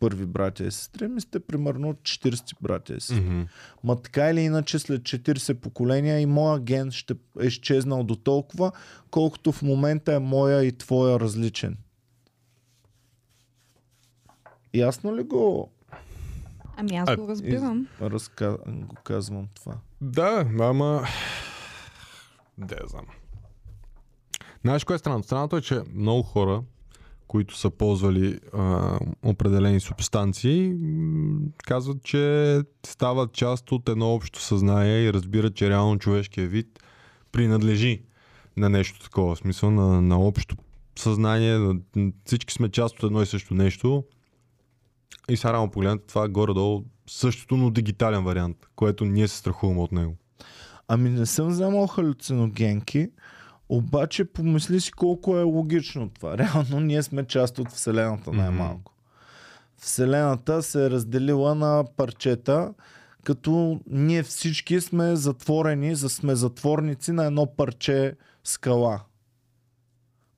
първи 0.00 0.26
братя 0.26 0.64
и 0.64 0.70
сестри, 0.70 1.08
ми 1.08 1.20
сте 1.20 1.40
примерно 1.40 1.94
40 1.94 2.54
братя 2.62 2.94
и 2.94 3.00
сестри. 3.00 3.20
Мгм. 3.20 3.42
Ма 3.84 4.02
така 4.02 4.30
или 4.30 4.40
иначе 4.40 4.78
след 4.78 5.02
40 5.02 5.54
поколения 5.54 6.20
и 6.20 6.26
моя 6.26 6.60
ген 6.60 6.90
ще 6.90 7.14
е 7.40 7.46
изчезнал 7.46 8.04
до 8.04 8.16
толкова, 8.16 8.72
колкото 9.10 9.52
в 9.52 9.62
момента 9.62 10.14
е 10.14 10.18
моя 10.18 10.64
и 10.64 10.78
твоя 10.78 11.20
различен. 11.20 11.76
Ясно 14.78 15.16
ли 15.16 15.22
го, 15.22 15.70
Ами 16.76 16.96
аз 16.96 17.08
А, 17.08 17.16
го 17.16 17.28
разбирам. 17.28 17.86
разка... 18.00 18.58
го 18.66 18.94
казвам 19.04 19.48
това? 19.54 19.74
Да, 20.00 20.46
ама... 20.60 21.02
Да, 22.58 22.74
я 22.74 22.86
знам. 22.86 23.06
Знаеш 24.64 24.84
кое 24.84 24.96
е 24.96 24.98
странното? 24.98 25.26
Странното 25.26 25.56
е, 25.56 25.60
че 25.60 25.80
много 25.94 26.22
хора, 26.22 26.62
които 27.26 27.56
са 27.58 27.70
ползвали 27.70 28.40
а, 28.54 28.98
определени 29.22 29.80
субстанции, 29.80 30.74
казват, 31.64 32.02
че 32.02 32.60
стават 32.86 33.32
част 33.32 33.72
от 33.72 33.88
едно 33.88 34.14
общо 34.14 34.40
съзнание 34.40 35.00
и 35.00 35.12
разбират, 35.12 35.54
че 35.54 35.70
реално 35.70 35.98
човешкия 35.98 36.48
вид 36.48 36.82
принадлежи 37.32 38.02
на 38.56 38.68
нещо 38.68 39.00
такова. 39.00 39.34
В 39.34 39.38
смисъл 39.38 39.70
на, 39.70 40.02
на 40.02 40.20
общо 40.20 40.56
съзнание. 40.96 41.58
На, 41.58 42.12
всички 42.24 42.54
сме 42.54 42.68
част 42.68 42.96
от 42.96 43.02
едно 43.02 43.22
и 43.22 43.26
също 43.26 43.54
нещо. 43.54 44.04
И 45.28 45.36
сега 45.36 45.52
реално 45.52 45.70
погледнато, 45.70 46.04
това 46.06 46.24
е 46.24 46.28
горе-долу 46.28 46.84
същото, 47.06 47.56
но 47.56 47.70
дигитален 47.70 48.24
вариант, 48.24 48.56
което 48.76 49.04
ние 49.04 49.28
се 49.28 49.36
страхуваме 49.36 49.80
от 49.80 49.92
него. 49.92 50.16
Ами 50.88 51.10
не 51.10 51.26
съм 51.26 51.48
вземал 51.48 51.86
халюциногенки, 51.86 53.08
обаче 53.68 54.24
помисли 54.24 54.80
си 54.80 54.92
колко 54.92 55.38
е 55.38 55.42
логично 55.42 56.08
това. 56.08 56.38
Реално 56.38 56.80
ние 56.80 57.02
сме 57.02 57.24
част 57.24 57.58
от 57.58 57.70
Вселената 57.70 58.32
най-малко. 58.32 58.92
Вселената 59.76 60.62
се 60.62 60.86
е 60.86 60.90
разделила 60.90 61.54
на 61.54 61.84
парчета, 61.96 62.74
като 63.24 63.80
ние 63.90 64.22
всички 64.22 64.80
сме 64.80 65.16
затворени, 65.16 65.94
за 65.94 66.08
сме 66.08 66.34
затворници 66.34 67.12
на 67.12 67.24
едно 67.24 67.46
парче 67.46 68.16
скала. 68.44 69.00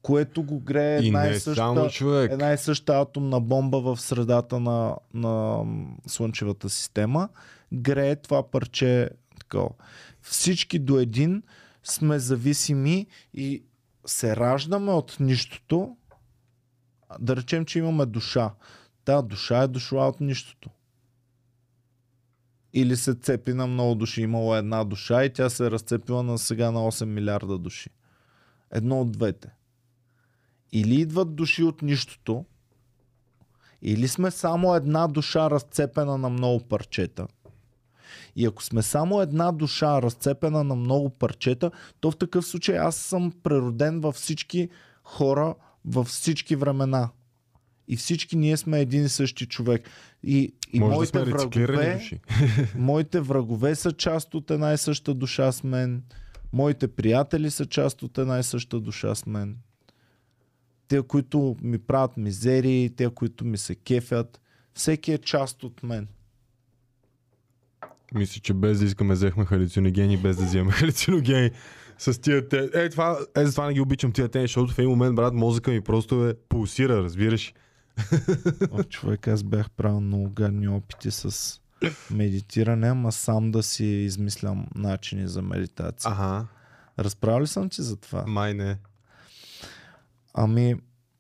Което 0.03 0.43
го 0.43 0.61
грее 0.61 0.97
една 0.97 1.29
и 1.29 1.35
съща, 1.35 1.55
само 1.55 1.89
човек. 1.89 2.33
една 2.33 2.53
и 2.53 2.59
съща 2.59 3.01
атомна 3.01 3.41
бомба 3.41 3.81
в 3.81 4.01
средата 4.01 4.61
на, 4.61 4.97
на 5.15 5.65
Слънчевата 6.07 6.71
система. 6.71 7.29
Грее 7.73 8.17
това 8.17 8.51
парче 8.51 9.11
такова. 9.41 9.71
Всички 10.23 10.79
до 10.79 10.99
един 10.99 11.43
сме 11.85 12.19
зависими 12.19 13.07
и 13.35 13.65
се 14.07 14.37
раждаме 14.37 14.93
от 14.93 15.17
нищото. 15.21 15.97
Да 17.21 17.37
речем, 17.37 17.65
че 17.65 17.79
имаме 17.79 18.07
душа. 18.07 18.55
Та 19.05 19.23
душа 19.23 19.63
е 19.63 19.69
дошла 19.69 20.09
от 20.09 20.21
нищото. 20.21 20.71
Или 22.73 22.97
се 22.97 23.15
цепи 23.15 23.55
на 23.55 23.67
много 23.67 23.95
души. 23.95 24.23
Имало 24.23 24.57
една 24.57 24.85
душа 24.85 25.25
и 25.25 25.33
тя 25.33 25.51
се 25.51 25.67
е 25.67 25.71
разцепила 25.71 26.23
на 26.23 26.39
сега 26.39 26.71
на 26.71 26.81
8 26.81 27.05
милиарда 27.05 27.59
души. 27.59 27.91
Едно 28.71 29.01
от 29.01 29.13
двете. 29.13 29.49
Или 30.73 31.01
идват 31.01 31.35
души 31.35 31.63
от 31.63 31.83
нищото, 31.83 32.45
или 33.83 34.09
сме 34.09 34.31
само 34.31 34.75
една 34.75 35.09
душа 35.09 35.51
разцепена 35.51 36.19
на 36.19 36.29
много 36.29 36.61
парчета. 36.69 37.27
И 38.37 38.47
ако 38.47 38.63
сме 38.63 38.83
само 38.83 39.21
една 39.21 39.53
душа 39.53 40.03
разцепена 40.03 40.65
на 40.65 40.75
много 40.75 41.11
парчета, 41.11 41.71
то 42.01 42.11
в 42.11 42.17
такъв 42.17 42.47
случай 42.47 42.79
аз 42.79 42.97
съм 42.97 43.33
прероден 43.43 44.01
във 44.01 44.15
всички 44.15 44.69
хора, 45.05 45.55
във 45.85 46.07
всички 46.07 46.57
времена. 46.57 47.11
И 47.89 47.97
всички 47.97 48.37
ние 48.37 48.57
сме 48.57 48.81
един 48.81 49.05
и 49.05 49.09
същи 49.09 49.47
човек. 49.47 49.91
И, 50.23 50.55
и 50.73 50.81
Може 50.81 50.91
да 50.91 50.97
моите 50.97 51.27
рециклирани 51.27 51.77
врагове, 51.77 51.95
души. 51.95 52.21
моите 52.79 53.21
врагове 53.21 53.75
са 53.75 53.93
част 53.93 54.35
от 54.35 54.51
една 54.51 54.73
и 54.73 54.79
съща 54.79 55.15
душа 55.15 55.53
с 55.53 55.65
мен. 55.65 56.03
Моите 56.53 56.89
приятели 56.89 57.51
са 57.51 57.67
част 57.67 58.03
от 58.03 58.19
една 58.19 58.39
и 58.39 58.43
съща 58.43 58.81
душа 58.81 59.15
с 59.15 59.27
мен. 59.27 59.57
Те, 60.91 61.03
които 61.03 61.57
ми 61.63 61.79
правят 61.79 62.17
мизерии, 62.17 62.91
те, 62.97 63.11
които 63.15 63.45
ми 63.45 63.59
се 63.59 63.75
кефят, 63.75 64.41
всеки 64.75 65.13
е 65.13 65.19
част 65.19 65.65
от 65.65 65.83
мен. 65.83 66.09
Мисля, 68.15 68.41
че 68.41 68.55
без 68.55 68.79
да 68.79 68.85
искаме 68.85 69.15
взехме 69.15 69.45
халюциногени, 69.45 70.17
без 70.17 70.37
да 70.37 70.45
вземем 70.45 70.71
халюциногени. 70.71 71.51
С 71.99 72.21
тия 72.21 72.49
те... 72.49 72.71
Е, 72.75 72.89
това, 72.89 73.19
е, 73.37 73.47
за 73.47 73.53
това 73.53 73.67
не 73.67 73.75
ги 73.75 73.81
обичам 73.81 74.13
тия 74.13 74.29
те, 74.29 74.41
защото 74.41 74.73
в 74.75 74.79
един 74.79 74.91
момент, 74.91 75.15
брат, 75.15 75.35
мозъка 75.35 75.71
ми 75.71 75.81
просто 75.81 76.29
е 76.29 76.35
пулсира, 76.49 77.03
разбираш. 77.03 77.55
О, 78.71 78.83
човек, 78.83 79.29
аз 79.29 79.43
бях 79.43 79.71
правил 79.71 80.01
много 80.01 80.31
гадни 80.31 80.69
опити 80.69 81.11
с 81.11 81.55
медитиране, 82.11 82.89
ама 82.89 83.13
сам 83.13 83.51
да 83.51 83.63
си 83.63 83.85
измислям 83.85 84.67
начини 84.75 85.29
за 85.29 85.43
медитация. 85.43 86.13
Ага, 86.13 86.47
Разправил 86.99 87.43
ли 87.43 87.47
съм 87.47 87.69
ти 87.69 87.83
за 87.83 87.97
това? 87.97 88.25
май 88.27 88.55
не. 88.55 88.79
Ами, 90.35 90.75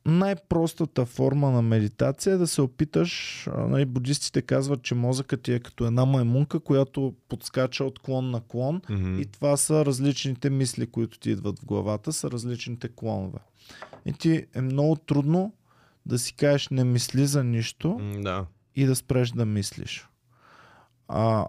най-простата 0.06 1.06
форма 1.06 1.50
на 1.50 1.62
медитация 1.62 2.34
е 2.34 2.38
да 2.38 2.46
се 2.46 2.62
опиташ, 2.62 3.44
нали, 3.58 3.84
будистите 3.84 4.42
казват, 4.42 4.82
че 4.82 4.94
мозъкът 4.94 5.42
ти 5.42 5.52
е 5.52 5.60
като 5.60 5.86
една 5.86 6.04
маймунка, 6.04 6.60
която 6.60 7.14
подскача 7.28 7.84
от 7.84 7.98
клон 7.98 8.30
на 8.30 8.40
клон 8.40 8.80
Мгм. 8.90 9.20
и 9.20 9.26
това 9.26 9.56
са 9.56 9.84
различните 9.84 10.50
мисли, 10.50 10.86
които 10.86 11.18
ти 11.18 11.30
идват 11.30 11.58
в 11.58 11.64
главата, 11.64 12.12
са 12.12 12.30
различните 12.30 12.88
клонове. 12.88 13.38
И 14.06 14.12
ти 14.12 14.46
е 14.54 14.60
много 14.60 14.96
трудно 14.96 15.52
да 16.06 16.18
си 16.18 16.34
кажеш 16.34 16.68
не 16.68 16.84
мисли 16.84 17.26
за 17.26 17.44
нищо 17.44 17.98
М, 18.00 18.20
Да. 18.20 18.46
и 18.76 18.86
да 18.86 18.96
спреш 18.96 19.30
да 19.30 19.46
мислиш. 19.46 20.08
А, 21.08 21.46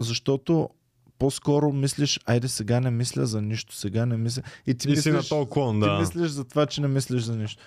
защото 0.00 0.70
по-скоро 1.18 1.72
мислиш, 1.72 2.20
айде 2.26 2.48
сега 2.48 2.80
не 2.80 2.90
мисля 2.90 3.26
за 3.26 3.42
нищо, 3.42 3.74
сега 3.74 4.06
не 4.06 4.16
мисля. 4.16 4.42
И 4.66 4.74
ти, 4.74 4.88
И 4.88 4.90
мислиш, 4.90 5.02
си 5.02 5.10
на 5.10 5.22
този 5.22 5.50
клон, 5.50 5.80
ти 5.80 5.88
да. 5.88 5.98
мислиш 5.98 6.28
за 6.28 6.44
това, 6.44 6.66
че 6.66 6.80
не 6.80 6.88
мислиш 6.88 7.22
за 7.22 7.36
нищо. 7.36 7.62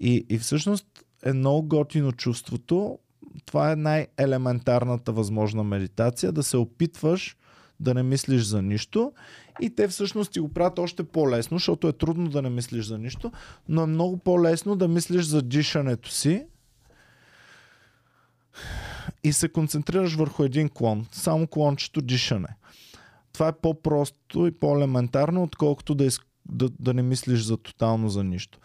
И, 0.00 0.26
и 0.28 0.38
всъщност 0.38 0.86
е 1.22 1.32
много 1.32 1.62
готино 1.62 2.12
чувството. 2.12 2.98
Това 3.44 3.72
е 3.72 3.76
най-елементарната 3.76 5.12
възможна 5.12 5.64
медитация, 5.64 6.32
да 6.32 6.42
се 6.42 6.56
опитваш 6.56 7.36
да 7.80 7.94
не 7.94 8.02
мислиш 8.02 8.42
за 8.42 8.62
нищо 8.62 9.12
и 9.60 9.70
те 9.70 9.88
всъщност 9.88 10.32
ти 10.32 10.40
го 10.40 10.48
правят 10.48 10.78
още 10.78 11.04
по-лесно, 11.04 11.56
защото 11.56 11.88
е 11.88 11.92
трудно 11.92 12.30
да 12.30 12.42
не 12.42 12.50
мислиш 12.50 12.86
за 12.86 12.98
нищо, 12.98 13.32
но 13.68 13.82
е 13.82 13.86
много 13.86 14.16
по-лесно 14.16 14.76
да 14.76 14.88
мислиш 14.88 15.24
за 15.24 15.42
дишането 15.42 16.10
си 16.10 16.46
и 19.24 19.32
се 19.32 19.48
концентрираш 19.48 20.14
върху 20.14 20.44
един 20.44 20.68
клон, 20.68 21.06
само 21.12 21.46
клончето 21.46 22.00
дишане. 22.00 22.48
Това 23.36 23.48
е 23.48 23.52
по-просто 23.52 24.46
и 24.46 24.50
по-елементарно, 24.50 25.42
отколкото 25.42 25.94
да, 25.94 26.04
из... 26.04 26.20
да, 26.48 26.68
да 26.80 26.94
не 26.94 27.02
мислиш 27.02 27.42
за 27.42 27.56
тотално 27.56 28.08
за 28.08 28.24
нищо. 28.24 28.58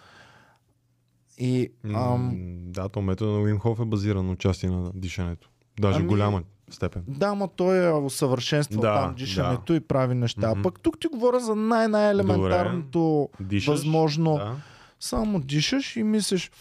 И 1.38 1.70
ам, 1.94 2.32
Да, 2.66 2.90
то 2.90 3.02
метода 3.02 3.32
на 3.32 3.40
Уим 3.40 3.60
Хоф 3.60 3.80
е 3.80 3.86
базиран 3.86 4.26
на 4.26 4.32
участие 4.32 4.70
на 4.70 4.92
дишането. 4.96 5.50
Даже 5.80 6.00
Ами- 6.00 6.08
голяма 6.08 6.44
степен. 6.70 7.04
Да, 7.08 7.36
ма 7.36 7.48
той 7.56 7.86
е 7.88 7.92
усъвършенства 7.92 8.82
Да, 8.82 9.02
там 9.02 9.16
дишането 9.16 9.74
да. 9.74 9.78
и 9.78 9.80
прави 9.80 10.16
неща. 10.16 10.54
А 10.58 10.62
пък 10.62 10.80
тук 10.80 11.00
ти 11.00 11.08
говоря 11.08 11.40
за 11.40 11.56
най-най-елементарното 11.56 13.30
възможно. 13.68 14.36
Да. 14.36 14.56
Само 15.00 15.40
дишаш 15.40 15.96
и 15.96 16.04
мислиш, 16.04 16.52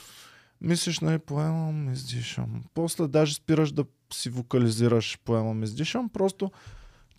мислиш, 0.60 1.00
нали, 1.00 1.18
поемам, 1.18 1.92
издишам. 1.92 2.62
После 2.74 3.08
даже 3.08 3.34
спираш 3.34 3.72
да 3.72 3.84
си 4.12 4.30
вокализираш, 4.30 5.18
поемам, 5.24 5.62
издишам. 5.62 6.08
Просто 6.08 6.50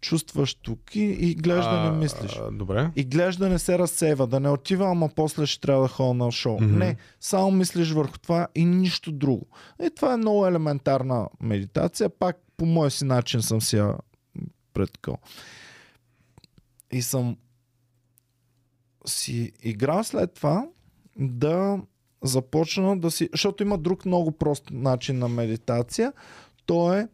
чувстваш 0.01 0.53
тук 0.53 0.95
и, 0.95 1.03
и 1.03 1.35
гледаш 1.35 1.65
да 1.65 1.79
не 1.79 1.91
мислиш. 1.91 2.39
А, 2.41 2.51
добре. 2.51 2.91
И 2.95 3.03
гледаш 3.03 3.35
да 3.35 3.49
не 3.49 3.59
се 3.59 3.79
разсейва, 3.79 4.27
да 4.27 4.39
не 4.39 4.49
отива, 4.49 4.91
ама 4.91 5.09
после 5.15 5.45
ще 5.45 5.61
трябва 5.61 5.81
да 5.81 5.87
ходя 5.87 6.13
на 6.13 6.31
шоу. 6.31 6.61
Мгм. 6.61 6.77
Не, 6.77 6.95
само 7.19 7.51
мислиш 7.51 7.91
върху 7.91 8.17
това 8.19 8.47
и 8.55 8.65
нищо 8.65 9.11
друго. 9.11 9.47
И 9.83 9.89
това 9.95 10.13
е 10.13 10.17
много 10.17 10.47
елементарна 10.47 11.27
медитация. 11.41 12.09
Пак 12.09 12.37
по 12.57 12.65
моя 12.65 12.91
си 12.91 13.05
начин 13.05 13.41
съм 13.41 13.61
си 13.61 13.77
я 13.77 13.93
предкал. 14.73 15.17
И 16.91 17.01
съм 17.01 17.37
си 19.05 19.51
играл 19.63 20.03
след 20.03 20.33
това 20.33 20.67
да 21.19 21.79
започна 22.23 22.99
да 22.99 23.11
си... 23.11 23.29
Защото 23.31 23.63
има 23.63 23.77
друг 23.77 24.05
много 24.05 24.31
прост 24.31 24.63
начин 24.71 25.19
на 25.19 25.27
медитация. 25.27 26.13
То 26.65 26.93
е 26.93 27.07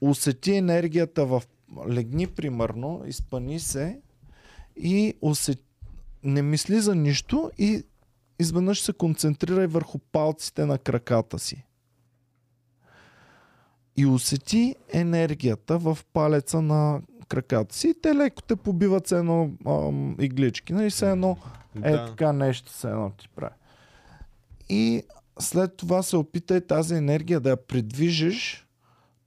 усети 0.00 0.54
енергията 0.54 1.26
в... 1.26 1.42
Легни 1.88 2.26
примерно, 2.26 3.02
изпъни 3.06 3.60
се 3.60 4.00
и 4.76 5.14
усет... 5.22 5.62
не 6.24 6.42
мисли 6.42 6.80
за 6.80 6.94
нищо 6.94 7.50
и 7.58 7.82
изведнъж 8.38 8.82
се 8.82 8.92
концентрирай 8.92 9.66
върху 9.66 9.98
палците 9.98 10.66
на 10.66 10.78
краката 10.78 11.38
си. 11.38 11.64
И 13.96 14.06
усети 14.06 14.76
енергията 14.92 15.78
в 15.78 15.98
палеца 16.12 16.62
на 16.62 17.00
краката 17.28 17.74
си. 17.74 17.88
И 17.88 18.00
те 18.02 18.14
леко 18.14 18.42
те 18.42 18.56
побиват 18.56 19.06
с 19.06 19.12
едно 19.12 19.50
ам, 19.66 20.16
иглички. 20.20 20.72
Нали, 20.72 20.90
все 20.90 21.10
едно 21.10 21.36
е 21.82 21.90
да. 21.90 22.06
така 22.06 22.32
нещо 22.32 22.72
се 22.72 22.88
едно 22.88 23.10
ти 23.10 23.28
прави. 23.28 23.54
И 24.68 25.02
след 25.38 25.76
това 25.76 26.02
се 26.02 26.16
опитай 26.16 26.60
тази 26.60 26.94
енергия 26.94 27.40
да 27.40 27.50
я 27.50 27.66
придвижиш 27.66 28.67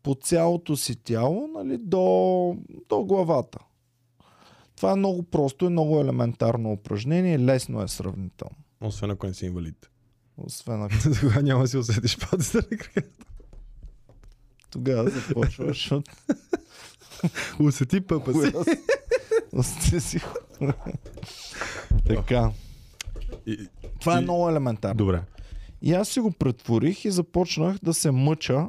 по 0.04 0.16
цялото 0.16 0.76
си 0.76 0.96
тяло 0.96 1.48
нали, 1.48 1.78
до, 1.78 2.56
до 2.90 3.04
главата. 3.04 3.60
Това 4.76 4.92
е 4.92 4.96
много 4.96 5.24
просто 5.24 5.66
и 5.66 5.70
много 5.70 6.00
елементарно 6.00 6.72
упражнение. 6.72 7.40
Лесно 7.40 7.82
е 7.82 7.88
сравнително. 7.88 8.56
Освен 8.82 9.12
ако 9.12 9.28
не 9.28 9.34
си 9.34 9.46
инвалид. 9.46 9.90
Освен 10.38 10.84
ако 10.84 10.94
Тогава 11.20 11.44
няма 11.44 11.62
да 11.62 11.68
си 11.68 11.78
усетиш 11.78 12.18
палците 12.20 12.58
на 12.58 12.78
краката. 12.78 13.26
тогава 14.70 15.10
започваш 15.10 15.92
от 15.92 16.10
Усети 17.60 18.02
пъпа 18.02 18.34
си. 18.34 18.54
Усти 19.54 20.00
си. 20.00 20.20
така. 22.06 22.52
И- 23.48 23.68
Това 24.00 24.16
е 24.16 24.20
И- 24.20 24.24
много 24.24 24.50
елементарно. 24.50 24.96
Добре. 24.96 25.22
И 25.82 25.94
аз 25.94 26.10
си 26.10 26.20
го 26.20 26.32
претворих 26.32 27.06
и 27.06 27.12
започнах 27.12 27.78
да 27.78 27.94
се 27.94 28.12
мъча 28.12 28.68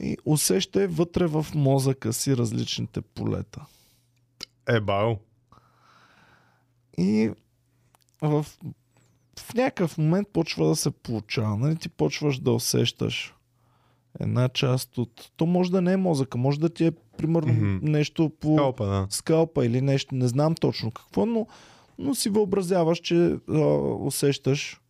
и 0.00 0.16
усещай 0.24 0.86
вътре 0.86 1.26
в 1.26 1.46
мозъка 1.54 2.12
си 2.12 2.36
различните 2.36 3.00
полета. 3.00 3.64
Е, 4.68 4.80
бао. 4.80 5.16
И 6.98 7.30
в, 8.22 8.46
в 9.38 9.54
някакъв 9.54 9.98
момент 9.98 10.28
почва 10.32 10.68
да 10.68 10.76
се 10.76 10.90
получава. 10.90 11.56
Нали? 11.56 11.76
Ти 11.76 11.88
почваш 11.88 12.38
да 12.38 12.52
усещаш 12.52 13.34
една 14.20 14.48
част 14.48 14.98
от... 14.98 15.30
То 15.36 15.46
може 15.46 15.70
да 15.70 15.80
не 15.80 15.92
е 15.92 15.96
мозъка, 15.96 16.38
може 16.38 16.60
да 16.60 16.68
ти 16.68 16.86
е 16.86 16.92
примерно 17.18 17.52
Мгм. 17.52 17.78
нещо 17.82 18.32
по 18.40 18.56
Калпа, 18.56 18.86
да. 18.86 19.06
скалпа 19.10 19.66
или 19.66 19.80
нещо, 19.80 20.14
не 20.14 20.28
знам 20.28 20.54
точно 20.54 20.90
какво, 20.90 21.26
но, 21.26 21.46
но 21.98 22.14
си 22.14 22.28
въобразяваш, 22.28 22.98
че 22.98 23.36
а, 23.48 23.58
усещаш 24.00 24.80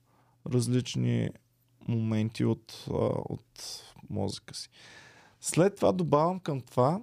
различни 0.53 1.29
моменти 1.89 2.45
от, 2.45 2.85
а, 2.91 2.95
от 3.29 3.43
мозъка 4.13 4.55
си. 4.55 4.69
След 5.41 5.77
това 5.77 5.93
добавям 5.93 6.41
към 6.41 6.61
това 6.61 7.01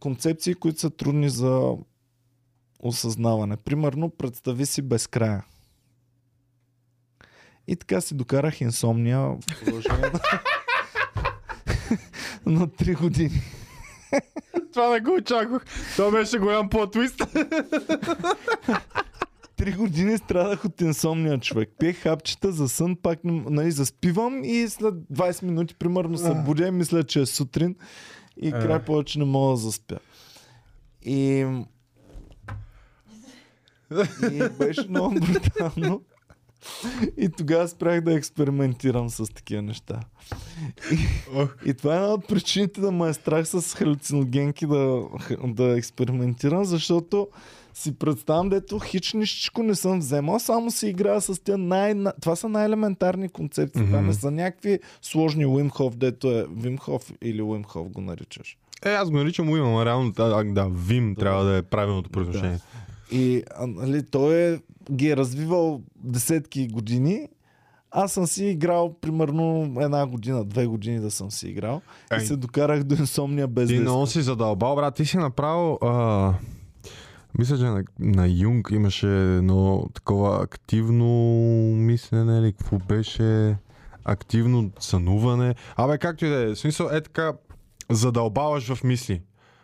концепции, 0.00 0.54
които 0.54 0.80
са 0.80 0.90
трудни 0.90 1.28
за 1.28 1.76
осъзнаване. 2.80 3.56
Примерно, 3.56 4.10
представи 4.10 4.66
си 4.66 4.82
безкрая. 4.82 5.44
И 7.66 7.76
така 7.76 8.00
си 8.00 8.14
докарах 8.14 8.60
инсомния 8.60 9.18
в 9.18 9.38
продължение 9.60 10.10
на, 10.10 10.20
на 12.60 12.68
3 12.68 13.00
години. 13.00 13.42
Това 14.72 14.90
не 14.90 15.00
го 15.00 15.14
очаквах. 15.14 15.64
Това 15.96 16.10
беше 16.10 16.38
голям 16.38 16.68
плотвист. 16.70 17.22
Три 19.60 19.72
години 19.72 20.18
страдах 20.18 20.64
от 20.64 20.80
инсомния 20.80 21.38
човек. 21.38 21.70
Пиех 21.78 22.02
хапчета 22.02 22.52
за 22.52 22.68
сън, 22.68 22.96
пак 23.02 23.18
нали, 23.24 23.70
заспивам 23.70 24.44
и 24.44 24.68
след 24.68 24.94
20 24.94 25.42
минути 25.42 25.74
примерно 25.74 26.18
се 26.18 26.34
будя 26.34 26.66
и 26.66 26.70
мисля, 26.70 27.04
че 27.04 27.20
е 27.20 27.26
сутрин 27.26 27.76
и 28.36 28.52
край 28.52 28.84
повече 28.84 29.18
не 29.18 29.24
мога 29.24 29.50
да 29.50 29.56
заспя. 29.56 29.98
И... 31.02 31.46
и 34.32 34.42
беше 34.58 34.88
много 34.88 35.14
брутално. 35.14 36.02
И 37.16 37.28
тогава 37.28 37.68
спрях 37.68 38.00
да 38.00 38.14
експериментирам 38.14 39.10
с 39.10 39.34
такива 39.34 39.62
неща. 39.62 40.00
И, 40.92 40.98
и 41.70 41.74
това 41.74 41.94
е 41.94 41.96
една 41.96 42.08
от 42.08 42.28
причините 42.28 42.80
да 42.80 42.92
ме 42.92 43.08
е 43.08 43.12
страх 43.12 43.48
с 43.48 43.74
халюциногенки 43.74 44.66
да, 44.66 45.02
да 45.44 45.78
експериментирам, 45.78 46.64
защото 46.64 47.28
си 47.74 47.98
представям, 47.98 48.48
дето 48.48 48.78
хич 48.78 49.12
нищичко 49.12 49.62
не 49.62 49.74
съм 49.74 49.98
вземал, 49.98 50.38
само 50.38 50.70
си 50.70 50.88
играя 50.88 51.20
с 51.20 51.44
тя 51.44 51.56
най... 51.56 51.94
Това 52.20 52.36
са 52.36 52.48
най-елементарни 52.48 53.28
концепции. 53.28 53.86
Това 53.86 53.98
Мгм. 53.98 54.06
не 54.06 54.14
са 54.14 54.30
някакви 54.30 54.78
сложни 55.02 55.46
Уимхов, 55.46 55.96
дето 55.96 56.30
е 56.30 56.46
Вимхов 56.56 57.12
или 57.22 57.42
Уимхов 57.42 57.88
го 57.88 58.00
наричаш. 58.00 58.56
Е, 58.84 58.90
аз 58.90 59.10
го 59.10 59.16
наричам 59.16 59.50
Уим, 59.50 59.64
ама 59.64 59.84
реално 59.84 60.12
да, 60.12 60.44
да, 60.44 60.68
Вим 60.68 61.14
трябва 61.18 61.44
да 61.44 61.56
е 61.56 61.62
правилното 61.62 62.10
произношение. 62.10 62.58
И 63.10 63.42
а, 63.56 63.66
нали, 63.66 64.02
той 64.06 64.34
е, 64.34 64.58
ги 64.92 65.10
е 65.10 65.16
развивал 65.16 65.82
десетки 65.96 66.68
години. 66.68 67.28
Аз 67.90 68.12
съм 68.12 68.26
си 68.26 68.44
играл 68.44 68.94
примерно 69.00 69.74
една 69.80 70.06
година, 70.06 70.44
две 70.44 70.66
години 70.66 71.00
да 71.00 71.10
съм 71.10 71.30
си 71.30 71.48
играл. 71.48 71.80
Ай. 72.10 72.22
И 72.22 72.26
се 72.26 72.36
докарах 72.36 72.82
до 72.82 72.94
инсомния 72.94 73.48
без 73.48 73.68
Ти 73.68 73.76
да 73.76 73.80
много 73.80 74.06
си 74.06 74.22
задълбал, 74.22 74.76
брат. 74.76 74.94
Ти 74.94 75.04
си 75.04 75.16
направил... 75.16 75.78
А... 75.82 76.34
Мисля, 77.38 77.58
че 77.58 77.64
на, 77.64 77.84
на 77.98 78.28
Юнг 78.28 78.68
имаше 78.72 79.36
едно 79.36 79.88
такова 79.94 80.42
активно 80.42 81.06
мислене 81.76 82.38
или 82.38 82.52
какво 82.52 82.78
беше 82.78 83.56
активно 84.04 84.70
сънуване. 84.80 85.54
Абе, 85.76 85.98
както 85.98 86.24
и 86.24 86.28
да 86.28 86.50
е. 86.50 86.56
Смисъл 86.56 86.88
е 86.92 87.00
така 87.00 87.32
задълбаваш 87.90 88.74
в 88.74 88.84
мисли. 88.84 89.22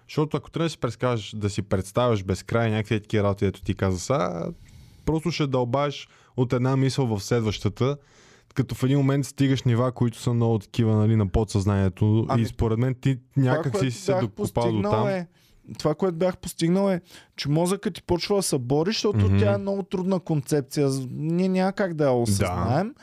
Защото 0.09 0.37
ако 0.37 0.51
трябва 0.51 0.65
да 0.65 0.71
си, 0.71 0.79
прескажеш, 0.79 1.31
да 1.37 1.51
си 1.51 1.63
представяш 1.63 2.25
безкрай 2.25 2.71
някакви 2.71 3.01
такива 3.01 3.25
работи, 3.25 3.45
ето 3.45 3.63
ти 3.63 3.75
каза 3.75 3.99
са, 3.99 4.47
просто 5.05 5.31
ще 5.31 5.47
дълбаеш 5.47 6.09
от 6.37 6.53
една 6.53 6.77
мисъл 6.77 7.07
в 7.07 7.21
следващата, 7.21 7.97
като 8.55 8.75
в 8.75 8.83
един 8.83 8.99
момент 8.99 9.27
стигаш 9.27 9.63
нива, 9.63 9.93
които 9.93 10.19
са 10.19 10.33
много 10.33 10.59
такива 10.59 10.97
нали, 10.97 11.17
на 11.17 11.29
подсъзнанието 11.29 12.27
Ами, 12.29 12.43
и 12.43 12.47
според 12.47 12.79
мен 12.79 12.95
ти 13.01 13.19
някак 13.37 13.79
си 13.79 13.91
се 13.91 14.15
докопал 14.15 14.73
до 14.73 14.83
там. 14.83 15.09
Е, 15.09 15.29
това, 15.79 15.95
което 15.95 16.17
бях 16.17 16.37
постигнал 16.39 16.91
е, 16.91 17.01
че 17.37 17.49
мозъкът 17.49 17.95
ти 17.95 18.03
почва 18.03 18.37
да 18.37 18.43
се 18.43 18.59
бори, 18.59 18.91
защото 18.91 19.19
Мгм. 19.19 19.39
тя 19.39 19.55
е 19.55 19.59
много 19.59 19.83
трудна 19.83 20.21
концепция. 20.21 20.89
Ние 21.11 21.49
няма 21.49 21.73
как 21.73 21.95
да 21.95 22.05
я 22.05 22.13
осъзнаем. 22.13 22.95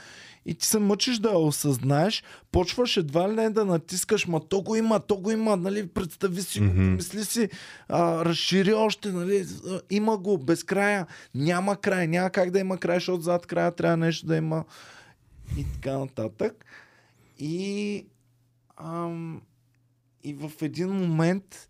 и 0.46 0.54
ти 0.56 0.68
се 0.68 0.80
мъчиш 0.80 1.18
да 1.18 1.30
я 1.30 1.38
осъзнаеш, 1.38 2.24
почваш 2.52 2.98
едва 2.98 3.30
ли 3.30 3.36
не 3.36 3.50
да 3.50 3.66
натискаш, 3.66 4.28
ма 4.28 4.40
то 4.50 4.62
го 4.62 4.76
има, 4.76 5.00
то 5.00 5.18
го 5.18 5.32
има, 5.32 5.56
нали, 5.56 5.88
представи 5.88 6.42
си 6.42 6.62
Мгм. 6.62 6.82
мисли 6.82 7.26
си, 7.26 7.50
а, 7.88 8.26
разшири 8.26 8.74
още, 8.74 9.12
нали, 9.12 9.46
има 9.90 10.18
го, 10.18 10.38
без 10.38 10.64
края, 10.64 11.08
няма 11.36 11.78
край, 11.78 12.08
няма 12.08 12.30
как 12.30 12.52
да 12.52 12.60
има 12.60 12.78
край, 12.78 12.96
защото 12.96 13.22
зад 13.22 13.46
края 13.46 13.72
трябва 13.72 13.98
нещо 13.98 14.26
да 14.28 14.36
има 14.36 14.64
и 15.58 15.66
така 15.74 15.98
нататък. 15.98 16.66
И, 17.40 18.06
ам, 18.78 19.42
и 20.24 20.34
в 20.34 20.52
един 20.62 20.90
момент 20.90 21.68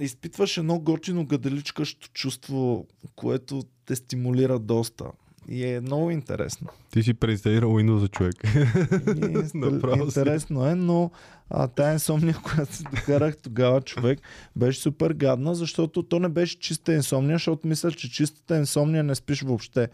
изпитваш 0.00 0.56
едно 0.56 0.78
готино 0.78 1.26
гаделичкащо 1.26 2.08
чувство, 2.08 2.86
което 3.16 3.62
те 3.86 3.96
стимулира 3.96 4.58
доста. 4.58 5.04
И 5.48 5.66
е 5.66 5.80
много 5.80 6.10
интересно. 6.10 6.68
Ти 6.90 7.02
си 7.02 7.14
преинсталирал 7.14 7.70
Windows 7.70 7.96
за 7.96 8.08
човек. 8.08 8.34
И, 8.44 9.48
си. 9.48 9.56
интересно 9.98 10.66
е, 10.66 10.74
но 10.74 11.10
а, 11.50 11.68
тая 11.68 11.92
инсомния, 11.92 12.36
която 12.44 12.74
си 12.74 12.82
докарах 12.86 13.36
тогава 13.36 13.80
човек, 13.80 14.18
беше 14.56 14.80
супер 14.80 15.10
гадна, 15.10 15.54
защото 15.54 16.02
то 16.02 16.18
не 16.18 16.28
беше 16.28 16.58
чиста 16.58 16.92
инсомния, 16.92 17.34
защото 17.34 17.68
мисля, 17.68 17.92
че 17.92 18.10
чистата 18.10 18.56
инсомния 18.56 19.04
не 19.04 19.14
спиш 19.14 19.42
въобще. 19.42 19.88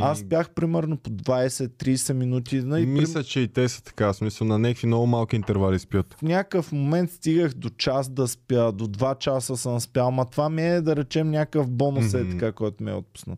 Аз 0.00 0.18
спях 0.18 0.50
примерно 0.50 0.96
по 0.96 1.10
20-30 1.10 2.12
минути. 2.12 2.56
нали, 2.56 2.82
прим- 2.82 2.92
Мисля, 2.92 3.24
че 3.24 3.40
и 3.40 3.48
те 3.48 3.68
са 3.68 3.82
така. 3.82 4.12
Смисъл 4.12 4.46
на 4.46 4.58
някакви 4.58 4.86
много 4.86 5.06
малки 5.06 5.36
интервали 5.36 5.78
спят. 5.78 6.14
в 6.14 6.22
някакъв 6.22 6.72
момент 6.72 7.10
стигах 7.12 7.52
до 7.52 7.70
час 7.70 8.08
да 8.08 8.28
спя, 8.28 8.72
до 8.72 8.86
2 8.86 9.18
часа 9.18 9.56
съм 9.56 9.80
спял, 9.80 10.10
ма 10.10 10.24
това 10.24 10.48
ми 10.48 10.62
е 10.64 10.80
да 10.80 10.96
речем 10.96 11.30
някакъв 11.30 11.70
бонус 11.70 12.14
е 12.14 12.18
Мгм. 12.18 12.30
така, 12.30 12.52
който 12.52 12.84
ми 12.84 12.90
е 12.90 12.94
отпуснал. 12.94 13.36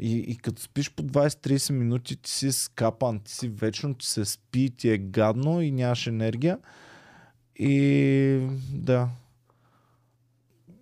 И, 0.00 0.16
и 0.18 0.36
като 0.36 0.62
спиш 0.62 0.94
по 0.94 1.02
20-30 1.02 1.72
минути, 1.72 2.16
ти 2.16 2.30
си 2.30 2.52
скапан, 2.52 3.20
ти 3.20 3.32
си 3.32 3.48
вечно, 3.48 3.94
ти 3.94 4.06
се 4.06 4.24
спи, 4.24 4.70
ти 4.76 4.90
е 4.90 4.98
гадно 4.98 5.60
и 5.60 5.72
нямаш 5.72 6.06
енергия. 6.06 6.58
И 7.58 8.48
да. 8.72 9.08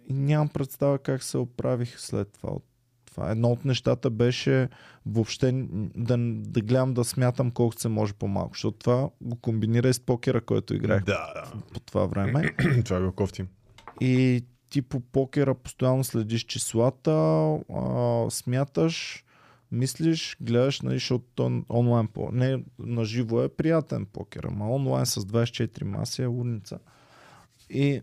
И 0.09 0.13
нямам 0.13 0.49
представа 0.49 0.99
как 0.99 1.23
се 1.23 1.39
оправих 1.39 2.01
след 2.01 2.33
това. 2.33 2.51
от 2.51 2.65
това. 3.07 3.31
Едно 3.31 3.49
от 3.49 3.65
нещата 3.65 4.11
беше 4.11 4.69
въобще 5.07 5.53
да, 5.97 6.17
да 6.29 6.61
гледам 6.61 6.95
да 6.95 7.05
смятам 7.05 7.51
колкото 7.51 7.81
се 7.81 7.89
може 7.89 8.13
по-малко, 8.13 8.55
защото 8.55 8.79
това 8.79 9.09
го 9.21 9.37
комбинира 9.37 9.89
и 9.89 9.95
с 9.95 10.01
покера, 10.01 10.41
който 10.41 10.75
играех 10.75 11.05
Да, 11.05 11.33
да. 11.35 11.53
по 11.73 11.81
това 11.81 12.07
време. 12.07 12.55
Това 12.85 13.01
го 13.01 13.13
кофти. 13.13 13.45
И 14.01 14.45
ти 14.75 14.83
по 14.83 15.01
покера 15.01 15.55
постоянно 15.55 16.05
следиш 16.05 16.45
числата, 16.45 17.11
а, 17.75 18.27
смяташ, 18.31 19.25
мислиш, 19.73 20.37
гледаш, 20.41 20.81
нали, 20.81 20.95
защото 20.95 21.25
то 21.35 21.63
онлайн, 21.71 22.07
по... 22.07 22.33
не 22.33 22.65
на 22.79 23.05
живо 23.05 23.43
е 23.43 23.49
приятен 23.49 24.07
покер, 24.07 24.45
ама 24.45 24.71
онлайн 24.71 25.07
с 25.07 25.21
24 25.21 25.85
маси 25.85 26.23
е 26.23 26.27
лудница. 26.27 26.79
И 27.71 28.03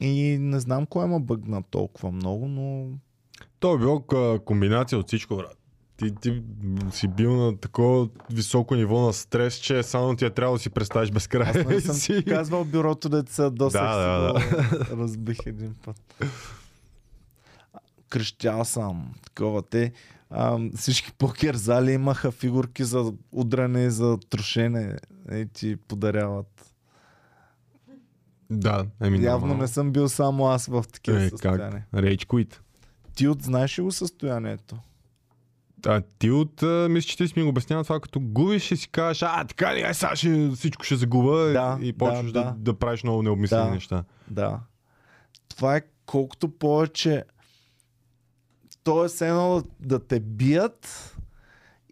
и 0.00 0.38
не 0.40 0.60
знам 0.60 0.86
кое 0.86 1.06
ма 1.06 1.20
бъгна 1.20 1.62
толкова 1.62 2.10
много, 2.10 2.48
но 2.48 2.88
То 3.60 3.74
е 3.74 3.78
било 3.78 4.04
комбинация 4.44 4.98
от 4.98 5.06
всичко, 5.06 5.36
брат. 5.36 5.58
Ти, 5.96 6.14
ти 6.14 6.42
си 6.92 7.08
бил 7.08 7.36
на 7.36 7.56
такова 7.56 8.08
високо 8.30 8.74
ниво 8.74 9.00
на 9.00 9.12
стрес, 9.12 9.54
че 9.54 9.82
само 9.82 10.16
ти 10.16 10.24
е 10.24 10.30
трябвало 10.30 10.56
да 10.56 10.62
си 10.62 10.70
представиш 10.70 11.10
безкрай. 11.10 11.42
аз 11.42 11.66
не 11.66 11.80
съм 11.80 11.94
си. 11.94 12.24
казвал 12.24 12.64
бюрото 12.64 13.08
деца 13.08 13.50
досех 13.50 13.80
Да, 13.80 13.96
да, 14.22 14.32
го 14.90 15.02
разбих 15.02 15.38
един 15.46 15.74
път. 15.84 16.24
Крещял 18.08 18.64
съм. 18.64 19.14
Такова 19.24 19.62
те. 19.62 19.92
А, 20.30 20.58
всички 20.76 21.12
покер 21.12 21.54
зали 21.54 21.92
имаха 21.92 22.30
фигурки 22.30 22.84
за 22.84 23.12
удране, 23.32 23.90
за 23.90 24.18
трошене. 24.30 24.96
И 25.32 25.46
ти 25.52 25.76
подаряват. 25.76 26.74
Да, 28.50 28.86
еми 29.00 29.22
Явно 29.22 29.54
не 29.54 29.68
съм 29.68 29.92
бил 29.92 30.08
само 30.08 30.46
аз 30.46 30.66
в 30.66 30.84
такива 30.92 31.22
Е, 31.22 31.28
състояния. 31.28 31.84
quit. 31.94 32.58
Ти 33.14 33.28
от 33.28 33.42
знаеш 33.42 33.78
ли 33.78 33.82
го 33.82 33.92
състоянието? 33.92 34.76
А 35.86 36.02
ти 36.18 36.30
от, 36.30 36.62
а, 36.62 36.86
мисля, 36.90 37.08
че 37.08 37.16
ти 37.16 37.28
си 37.28 37.34
ми 37.36 37.42
го 37.42 37.48
обяснява 37.48 37.84
това, 37.84 38.00
като 38.00 38.20
губиш 38.20 38.70
и 38.70 38.76
си 38.76 38.88
кажеш, 38.88 39.22
а, 39.22 39.44
така 39.44 39.74
ли, 39.74 39.80
ай, 39.82 39.94
сега 39.94 40.16
ще, 40.16 40.50
всичко 40.54 40.84
ще 40.84 40.96
загуба 40.96 41.36
Да, 41.36 41.78
и 41.82 41.92
почваш 41.92 42.32
да, 42.32 42.44
да, 42.44 42.44
да. 42.44 42.54
да, 42.58 42.78
правиш 42.78 43.02
много 43.02 43.22
необмислени 43.22 43.64
Да. 43.68 43.70
неща. 43.70 44.04
Да. 44.30 44.60
Това 45.48 45.76
е 45.76 45.80
колкото 46.06 46.48
повече 46.48 47.24
то 48.84 49.04
е 49.04 49.08
едно 49.20 49.62
да 49.80 50.06
те 50.06 50.20
бият 50.20 51.10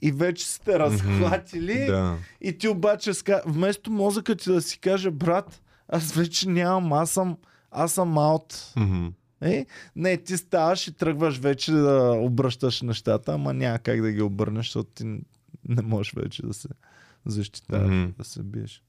и 0.03 0.13
вече 0.13 0.47
сте 0.49 0.79
разхватили 0.79 1.87
Да. 1.87 2.17
и 2.41 2.59
ти 2.59 2.69
обаче 2.69 3.13
вместо 3.47 3.91
мозъка 3.91 4.37
ти 4.37 4.53
да 4.53 4.63
си 4.63 4.79
каже 4.79 5.11
брат, 5.11 5.63
аз 5.89 6.13
вече 6.13 6.49
нямам, 6.49 6.93
аз 6.93 7.11
съм, 7.11 7.37
аз 7.71 7.93
съм 7.93 8.19
аут. 8.19 8.73
Мгм. 8.77 9.07
Е? 9.43 9.67
Не, 9.97 10.17
ти 10.17 10.37
ставаш 10.37 10.89
и 10.89 10.93
тръгваш 10.93 11.39
вече 11.39 11.73
да 11.73 12.13
обръщаш 12.13 12.83
нещата, 12.83 13.33
ама 13.33 13.53
няма 13.53 13.79
как 13.79 14.03
да 14.03 14.13
ги 14.13 14.23
обърнеш, 14.23 14.67
защото 14.67 14.91
ти 14.95 15.05
не 15.69 15.83
можеш 15.83 16.13
вече 16.13 16.43
да 16.43 16.55
се 16.55 16.69
защитаваш, 17.27 17.91
Мгм. 17.91 18.11
да 18.19 18.25
се 18.25 18.43
биеш. 18.43 18.83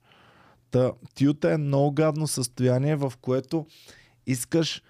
Та, 0.72 0.92
тиота 1.16 1.54
е 1.54 1.58
много 1.58 1.92
гадно 1.92 2.28
състояние, 2.28 2.96
в 2.96 3.14
което 3.22 3.66
искаш 4.28 4.82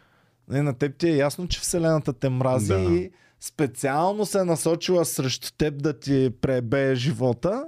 не, 0.48 0.62
на 0.62 0.74
теб 0.74 0.98
ти 0.98 1.08
е 1.10 1.16
ясно, 1.16 1.48
че 1.48 1.60
Вселената 1.60 2.14
те 2.14 2.30
мрази 2.30 2.68
Да. 2.68 2.80
и 2.80 3.12
специално 3.40 4.26
се 4.26 4.40
е 4.40 4.44
насочила 4.44 5.06
срещу 5.06 5.52
теб 5.58 5.84
да 5.84 6.00
ти 6.00 6.30
пребее 6.42 6.96
живота, 6.96 7.66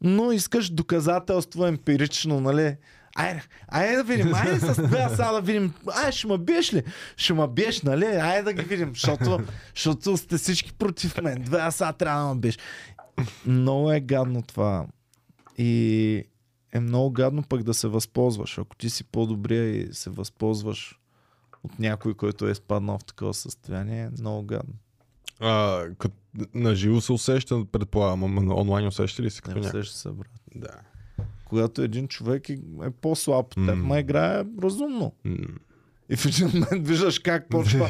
но 0.00 0.32
искаш 0.32 0.70
доказателство 0.70 1.66
емпирично, 1.66 2.40
нали? 2.40 2.76
Айде, 3.14 3.42
айде 3.68 3.96
да 3.96 4.04
видим, 4.04 4.34
айде 4.34 4.60
с 4.60 4.74
това 4.74 5.08
сега 5.08 5.32
да 5.32 5.40
видим. 5.40 5.74
Айде, 5.92 6.12
ще 6.12 6.26
ме 6.26 6.38
биеш 6.38 6.74
ли? 6.74 6.82
Ще 7.16 7.34
ме 7.34 7.48
биеш, 7.48 7.82
нали? 7.82 8.04
Айде 8.04 8.42
да 8.42 8.52
ги 8.52 8.62
видим, 8.62 8.90
защото, 8.94 9.40
защото 9.74 10.16
сте 10.16 10.36
всички 10.36 10.72
против 10.72 11.22
мен. 11.22 11.42
Две, 11.42 11.58
а 11.60 11.70
сега 11.70 11.92
трябва 11.92 12.28
да 12.28 12.34
ме 12.34 12.40
биеш. 12.40 12.58
Много 13.46 13.92
е 13.92 14.00
гадно 14.00 14.42
това. 14.42 14.86
И 15.58 16.24
е 16.72 16.80
много 16.80 17.10
гадно 17.10 17.42
пък 17.42 17.62
да 17.62 17.74
се 17.74 17.88
възползваш. 17.88 18.58
Ако 18.58 18.76
ти 18.76 18.90
си 18.90 19.04
по-добрия 19.04 19.64
и 19.64 19.94
се 19.94 20.10
възползваш 20.10 21.00
от 21.64 21.78
някой, 21.78 22.14
който 22.14 22.48
е 22.48 22.54
спаднал 22.54 22.98
в 22.98 23.04
такова 23.04 23.34
състояние, 23.34 24.02
е 24.02 24.20
много 24.20 24.42
гадно. 24.42 24.74
А, 25.40 25.84
като, 25.98 26.16
на 26.54 26.74
живо 26.74 27.00
се 27.00 27.12
усеща, 27.12 27.64
предполагам, 27.72 28.24
ама 28.24 28.54
онлайн 28.54 28.86
усеща 28.86 29.22
ли 29.22 29.30
се 29.30 29.42
като 29.42 29.58
Не 29.58 29.66
усеща 29.66 29.98
се, 29.98 30.08
брат. 30.08 30.30
Да. 30.54 30.80
Когато 31.54 31.82
един 31.82 32.08
човек 32.08 32.48
е, 32.48 32.52
е 32.86 32.90
по-слаб 32.90 33.46
от 33.46 33.66
теб, 33.66 33.76
ма 33.76 33.98
играе 33.98 34.44
разумно. 34.62 35.12
И 36.08 36.16
в 36.16 36.26
един 36.26 36.48
момент 36.48 36.88
виждаш 36.88 37.18
как 37.18 37.48
почва. 37.48 37.88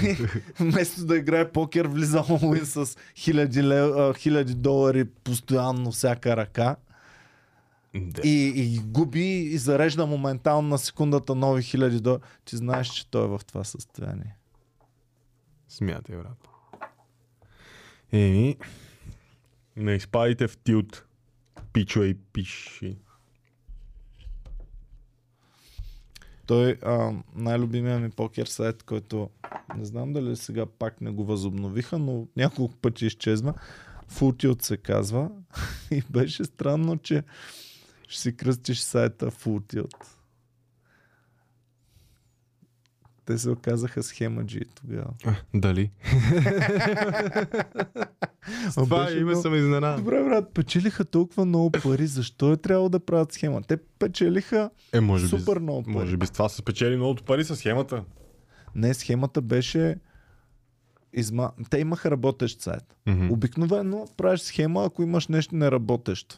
Вместо 0.60 1.06
да 1.06 1.16
играе 1.16 1.52
покер, 1.52 1.86
влиза 1.86 2.24
онлайн 2.30 2.66
с 2.66 2.96
хиляди, 3.16 3.62
лев, 3.62 4.16
хиляди 4.16 4.54
долари 4.54 5.04
постоянно 5.04 5.90
всяка 5.90 6.36
ръка. 6.36 6.76
Да. 7.94 8.22
И, 8.24 8.52
и 8.56 8.78
губи 8.78 9.36
и 9.36 9.58
зарежда 9.58 10.06
моментално 10.06 10.68
на 10.68 10.78
секундата 10.78 11.34
нови 11.34 11.62
хиляди 11.62 12.00
долари. 12.00 12.22
Ти 12.44 12.56
знаеш, 12.56 12.88
че 12.88 13.10
той 13.10 13.24
е 13.24 13.28
в 13.28 13.40
това 13.46 13.64
състояние. 13.64 14.36
Смятай, 15.68 16.16
брат. 16.16 16.48
Еми, 18.12 18.56
не 19.76 19.94
изпадите 19.94 20.48
в 20.48 20.56
тилт. 20.56 21.07
Пичо 21.72 22.02
и 22.02 22.14
пиши. 22.14 22.96
Той 26.46 26.78
а, 26.82 27.12
най-любимия 27.34 27.98
ми 27.98 28.10
покер 28.10 28.46
сайт, 28.46 28.82
който 28.82 29.30
не 29.76 29.84
знам 29.84 30.12
дали 30.12 30.36
сега 30.36 30.66
пак 30.66 31.00
не 31.00 31.10
го 31.10 31.24
възобновиха, 31.24 31.98
но 31.98 32.26
няколко 32.36 32.74
пъти 32.74 33.06
изчезва. 33.06 33.54
Фултилт 34.08 34.62
се 34.62 34.76
казва. 34.76 35.30
И 35.90 36.02
беше 36.10 36.44
странно, 36.44 36.98
че 36.98 37.22
ще 38.08 38.20
си 38.20 38.36
кръстиш 38.36 38.78
сайта 38.78 39.30
Фултилт. 39.30 40.17
Те 43.28 43.38
се 43.38 43.50
оказаха 43.50 44.02
схемаджи 44.02 44.60
тогава. 44.76 45.10
А, 45.24 45.34
дали? 45.54 45.90
С 48.70 48.74
това 48.74 49.10
име 49.10 49.20
много- 49.20 49.42
съм 49.42 49.54
изненадан. 49.54 49.96
Добре, 49.96 50.22
брат, 50.22 50.54
печелиха 50.54 51.04
толкова 51.04 51.44
много 51.44 51.70
пари. 51.72 52.06
Защо 52.06 52.52
е 52.52 52.56
трябвало 52.56 52.88
да 52.88 53.00
правят 53.00 53.32
схема? 53.32 53.62
Те 53.62 53.76
печелиха 53.76 54.70
Е, 54.92 55.00
може 55.00 55.24
би, 55.26 55.28
супер 55.30 55.58
много 55.58 55.82
пари. 55.82 55.92
може 55.94 56.16
би 56.16 56.26
с 56.26 56.30
това 56.30 56.48
са 56.48 56.56
спечели 56.56 56.96
многото 56.96 57.22
пари 57.22 57.44
с 57.44 57.56
схемата. 57.56 58.04
Не, 58.74 58.94
схемата 58.94 59.42
беше 59.42 59.96
изма... 61.12 61.50
Те 61.70 61.78
имаха 61.78 62.10
работещ 62.10 62.60
сайт. 62.60 62.96
Мгм. 63.06 63.30
Обикновено 63.30 64.06
правиш 64.16 64.40
схема, 64.40 64.84
ако 64.84 65.02
имаш 65.02 65.28
нещо 65.28 65.56
неработещо. 65.56 66.36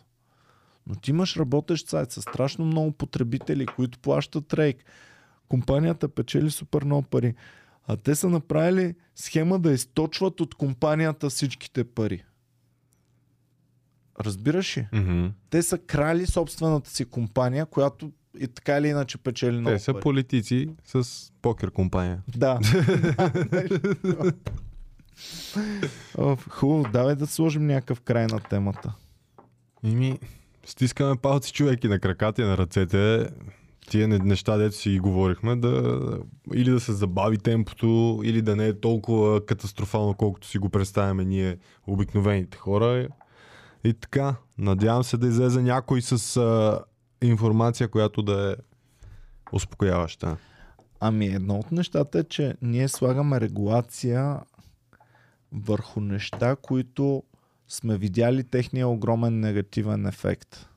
Но 0.87 0.95
ти 0.95 1.11
имаш 1.11 1.37
работещ 1.37 1.89
сайт 1.89 2.13
с 2.13 2.23
страшно 2.23 2.65
много 2.65 2.93
потребители, 2.93 3.67
които 3.67 3.99
плащат 3.99 4.55
рейк. 4.55 4.77
Компанията 5.51 6.09
печели 6.09 6.51
супер 6.51 6.85
много 6.85 7.03
пари. 7.03 7.35
А 7.87 7.97
те 7.97 8.15
са 8.15 8.29
направили 8.29 8.95
схема 9.17 9.59
да 9.59 9.73
източват 9.73 10.41
от 10.41 10.55
компанията 10.55 11.31
всичките 11.31 11.85
пари. 11.85 12.25
Разбираш 14.21 14.79
ли? 14.79 14.89
Мгм. 14.93 15.27
Те 15.51 15.63
са 15.63 15.79
крали 15.79 16.27
собствената 16.27 16.91
си 16.91 17.05
компания, 17.05 17.67
която 17.67 18.13
и 18.41 18.49
така 18.49 18.79
или 18.79 18.89
иначе 18.89 19.19
печели 19.19 19.57
много 19.57 19.77
Те 19.77 19.79
са 19.79 19.93
пари. 19.93 20.03
политици 20.03 20.69
с 20.85 21.09
покер 21.43 21.71
компания. 21.71 22.23
Да. 22.37 22.59
Хубаво, 26.49 26.87
давай 26.93 27.15
да 27.15 27.27
сложим 27.27 27.67
някакъв 27.67 28.01
край 28.01 28.27
на 28.27 28.41
темата. 28.41 28.93
Ими, 29.83 30.19
стискаме 30.67 31.17
палци 31.17 31.53
човеки 31.53 31.89
на 31.89 32.01
краката 32.01 32.43
и 32.43 32.45
на 32.45 32.59
ръцете. 32.59 33.29
Тия 33.91 34.09
не- 34.09 34.19
неща, 34.19 34.57
дето 34.57 34.77
си 34.77 34.99
говорихме, 34.99 35.57
да 35.57 36.03
или 36.55 36.71
да 36.71 36.81
се 36.81 36.93
забави 36.93 37.39
темпото, 37.39 38.21
или 38.25 38.43
да 38.43 38.57
не 38.57 38.67
е 38.67 38.81
толкова 38.81 39.47
катастрофално, 39.47 40.15
колкото 40.15 40.47
си 40.47 40.59
го 40.59 40.69
представяме 40.69 41.25
ние, 41.25 41.59
обикновените 41.87 42.59
хора. 42.59 43.09
И 43.85 43.95
така, 43.95 44.35
надявам 44.59 45.05
се 45.05 45.17
да 45.17 45.27
излезе 45.27 45.63
някой 45.63 46.03
с 46.03 46.37
а, 46.37 46.81
информация, 47.23 47.89
която 47.89 48.23
да 48.23 48.53
е 48.53 48.55
успокояваща. 49.53 50.37
Ами 51.01 51.27
едно 51.27 51.55
от 51.55 51.73
нещата 51.73 52.19
е, 52.19 52.25
че 52.25 52.55
ние 52.63 52.89
слагаме 52.89 53.41
регулация 53.41 54.41
върху 55.53 56.01
неща, 56.01 56.57
които 56.63 57.23
сме 57.69 57.99
видяли 57.99 58.45
техния 58.45 58.89
огромен 58.89 59.41
негативен 59.41 60.07
ефект. 60.07 60.69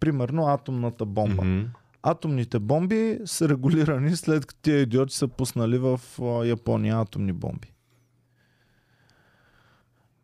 Примерно 0.00 0.46
атомната 0.46 1.06
бомба. 1.06 1.44
Мгм. 1.44 1.64
Атомните 2.08 2.58
бомби 2.58 3.18
са 3.24 3.48
регулирани 3.48 4.16
след 4.16 4.46
като 4.46 4.60
тия 4.62 4.80
идиоти 4.80 5.14
са 5.14 5.28
пуснали 5.28 5.78
в 5.78 6.00
Япония 6.44 7.00
атомни 7.00 7.32
бомби. 7.32 7.72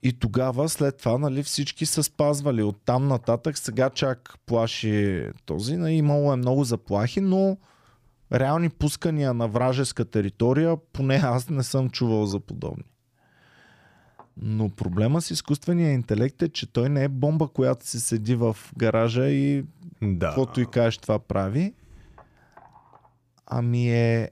И 0.02 0.12
тогава, 0.12 0.68
след 0.68 0.96
това, 0.96 1.18
нали, 1.18 1.42
всички 1.42 1.86
са 1.86 2.02
спазвали. 2.02 2.62
От 2.62 2.80
там 2.84 3.08
нататък, 3.08 3.58
сега 3.58 3.90
чак 3.90 4.34
плаши 4.46 5.26
този. 5.44 5.76
Нали, 5.76 5.92
имало 5.92 6.32
е 6.32 6.36
много 6.36 6.64
заплахи, 6.64 7.20
но 7.20 7.56
реални 8.32 8.68
пускания 8.70 9.34
на 9.34 9.48
вражеска 9.48 10.04
територия, 10.04 10.76
поне 10.92 11.14
аз 11.14 11.50
не 11.50 11.62
съм 11.62 11.90
чувал 11.90 12.26
за 12.26 12.40
подобни. 12.40 12.84
Но 14.36 14.70
проблема 14.70 15.20
с 15.20 15.30
изкуствения 15.30 15.92
интелект 15.92 16.42
е, 16.42 16.48
че 16.48 16.66
той 16.66 16.88
не 16.88 17.04
е 17.04 17.08
бомба, 17.08 17.48
която 17.48 17.86
се 17.86 18.00
седи 18.00 18.34
в 18.34 18.56
гаража 18.76 19.26
и 19.26 19.64
Да. 20.02 20.26
каквото 20.26 20.60
и 20.60 20.66
кажеш 20.66 20.98
това 20.98 21.18
прави. 21.18 21.74
Ами 23.46 23.90
е 23.90 24.30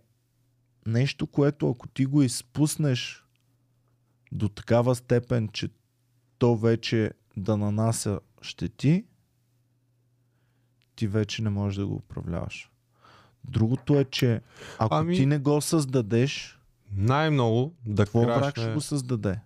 нещо, 0.86 1.26
което 1.26 1.70
ако 1.70 1.88
ти 1.88 2.06
го 2.06 2.22
изпуснеш 2.22 3.24
до 4.32 4.48
такава 4.48 4.94
степен, 4.94 5.48
че 5.48 5.68
то 6.38 6.56
вече 6.56 7.10
да 7.36 7.56
нанася 7.56 8.20
щети, 8.42 9.04
ти 10.96 11.06
вече 11.06 11.42
не 11.42 11.50
можеш 11.50 11.76
да 11.76 11.86
го 11.86 11.94
управляваш. 11.94 12.70
Другото 13.44 13.94
е, 13.94 14.04
че 14.04 14.40
ако 14.78 14.94
Ами- 14.94 15.16
ти 15.16 15.26
не 15.26 15.38
го 15.38 15.60
създадеш, 15.60 16.56
Най-много 16.92 17.74
да 17.86 18.04
враг 18.04 18.26
крашне... 18.42 18.62
ще 18.62 18.74
го 18.74 18.80
създаде? 18.80 19.40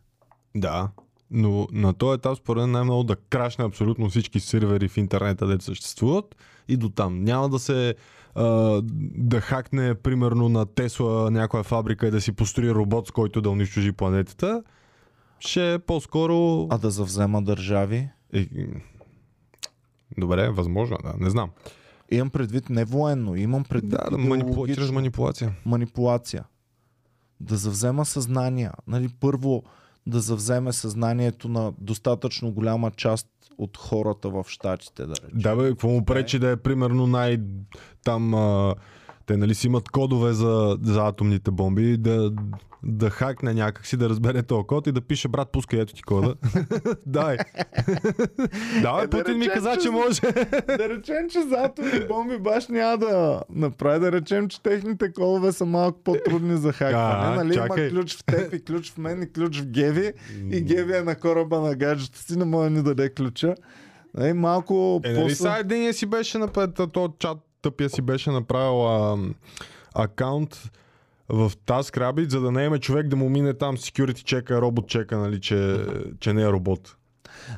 Да, 0.56 0.90
но 1.30 1.66
на 1.72 1.94
този 1.94 2.14
етап 2.14 2.38
според 2.38 2.60
мен 2.60 2.70
най-много 2.70 3.04
да 3.04 3.16
крашне 3.16 3.64
абсолютно 3.64 4.08
всички 4.08 4.40
сервери 4.40 4.88
в 4.88 4.96
интернета, 4.96 5.46
дето 5.46 5.64
съществуват 5.64 6.36
и 6.68 6.76
до 6.76 6.88
там. 6.88 7.24
Няма 7.24 7.48
да 7.48 7.58
се 7.58 7.94
а, 8.34 8.80
да 9.16 9.40
хакне 9.40 9.94
примерно 9.94 10.48
на 10.48 10.66
Тесла 10.66 11.30
някоя 11.30 11.62
фабрика 11.62 12.06
и 12.06 12.10
да 12.10 12.20
си 12.20 12.32
построи 12.32 12.70
робот, 12.70 13.08
с 13.08 13.10
който 13.10 13.40
да 13.40 13.50
унищожи 13.50 13.92
планетата. 13.92 14.62
Ще 15.38 15.74
е 15.74 15.78
по-скоро... 15.78 16.66
А 16.70 16.78
да 16.78 16.90
завзема 16.90 17.42
държави? 17.42 18.08
Е, 18.32 18.46
Добре, 20.18 20.50
възможно, 20.50 20.98
да, 21.02 21.14
не 21.18 21.30
знам. 21.30 21.50
Имам 22.10 22.30
предвид 22.30 22.70
не 22.70 22.84
военно, 22.84 23.36
имам 23.36 23.64
предвид 23.64 23.90
Да, 23.90 24.10
да 24.10 24.18
манипу... 24.18 24.66
чрез 24.66 24.90
манипулация. 24.90 25.54
манипулация. 25.64 26.44
Да 27.40 27.56
завзема 27.56 28.04
съзнание. 28.04 28.70
Нали, 28.86 29.08
първо 29.20 29.62
да 30.06 30.20
завземе 30.20 30.72
съзнанието 30.72 31.48
на 31.48 31.72
достатъчно 31.78 32.52
голяма 32.52 32.90
част 32.90 33.28
от 33.58 33.76
хората 33.76 34.28
в 34.28 34.44
щатите, 34.48 35.06
да 35.06 35.14
речем. 35.14 35.28
Да, 35.32 35.56
бе, 35.56 35.68
какво 35.68 35.88
му 35.88 36.04
пречи 36.04 36.38
да 36.38 36.50
е 36.50 36.56
примерно 36.56 37.06
най... 37.06 37.38
Там... 38.04 38.34
А... 38.34 38.74
Те 39.26 39.36
нали 39.36 39.54
си 39.54 39.66
имат 39.66 39.88
кодове 39.88 40.32
за, 40.32 40.78
за 40.82 41.06
атомните 41.06 41.50
бомби, 41.50 41.96
да, 41.96 42.32
да 42.82 43.10
хакне 43.10 43.54
някакси, 43.54 43.96
да 43.96 44.08
разбере 44.08 44.42
този 44.42 44.66
код 44.66 44.86
и 44.86 44.92
да 44.92 45.00
пише, 45.00 45.28
брат, 45.28 45.48
пускай 45.52 45.80
ето 45.80 45.94
ти 45.94 46.02
кода. 46.02 46.34
Дай. 47.06 47.36
Давай, 48.82 49.04
Е, 49.04 49.06
да 49.06 49.18
Путин 49.18 49.38
ми 49.38 49.44
речем, 49.44 49.54
каза, 49.54 49.76
че 49.76 49.80
че 49.80 49.90
може. 49.90 50.20
да 50.66 50.88
речем, 50.88 51.30
че 51.30 51.42
за 51.42 51.56
атомни 51.56 52.06
бомби 52.08 52.38
баш 52.38 52.68
няма 52.68 52.98
да 52.98 53.42
направи. 53.50 54.00
Да 54.00 54.12
речем, 54.12 54.48
че 54.48 54.62
техните 54.62 55.12
кодове 55.12 55.52
са 55.52 55.66
малко 55.66 56.00
по-трудни 56.04 56.56
за 56.56 56.72
хакване. 56.72 57.26
А, 57.26 57.34
нали? 57.34 57.54
чакай. 57.54 57.88
Има 57.88 58.00
ключ 58.00 58.16
в 58.16 58.24
теб 58.24 58.54
и 58.54 58.64
ключ 58.64 58.92
в 58.92 58.98
мен 58.98 59.22
и 59.22 59.32
ключ 59.32 59.60
в 59.60 59.66
Геви. 59.66 60.12
И 60.50 60.60
Геви 60.60 60.96
е 60.96 61.02
на 61.02 61.14
кораба 61.14 61.60
на 61.60 61.74
гаджета 61.74 62.18
си, 62.18 62.38
не 62.38 62.44
може 62.44 62.70
да 62.70 62.76
ни 62.76 62.82
даде 62.82 63.10
ключа. 63.10 63.54
Нали, 64.14 64.32
малко 64.32 65.00
Е, 65.04 65.12
нали 65.12 65.28
по 65.28 65.34
сега 65.34 65.56
един 65.56 65.92
си 65.92 66.06
беше 66.06 66.38
направил, 66.38 66.72
то 66.72 67.14
чат 67.18 67.38
тъпия 67.64 67.90
си 67.90 68.02
беше 68.02 68.30
направил 68.30 68.86
а, 68.86 69.18
акаунт 69.94 70.70
в 71.28 71.52
TaskRabbit, 71.56 72.28
за 72.28 72.40
да 72.40 72.50
не 72.50 72.64
има 72.64 72.78
човек 72.78 73.08
да 73.08 73.16
му 73.16 73.28
мине 73.28 73.54
там 73.54 73.76
security 73.76 74.24
чека, 74.24 74.60
робот 74.60 74.88
чека, 74.88 75.18
нали, 75.18 75.40
че, 75.40 75.86
че 76.20 76.32
не 76.32 76.42
е 76.42 76.48
робот. 76.48 76.96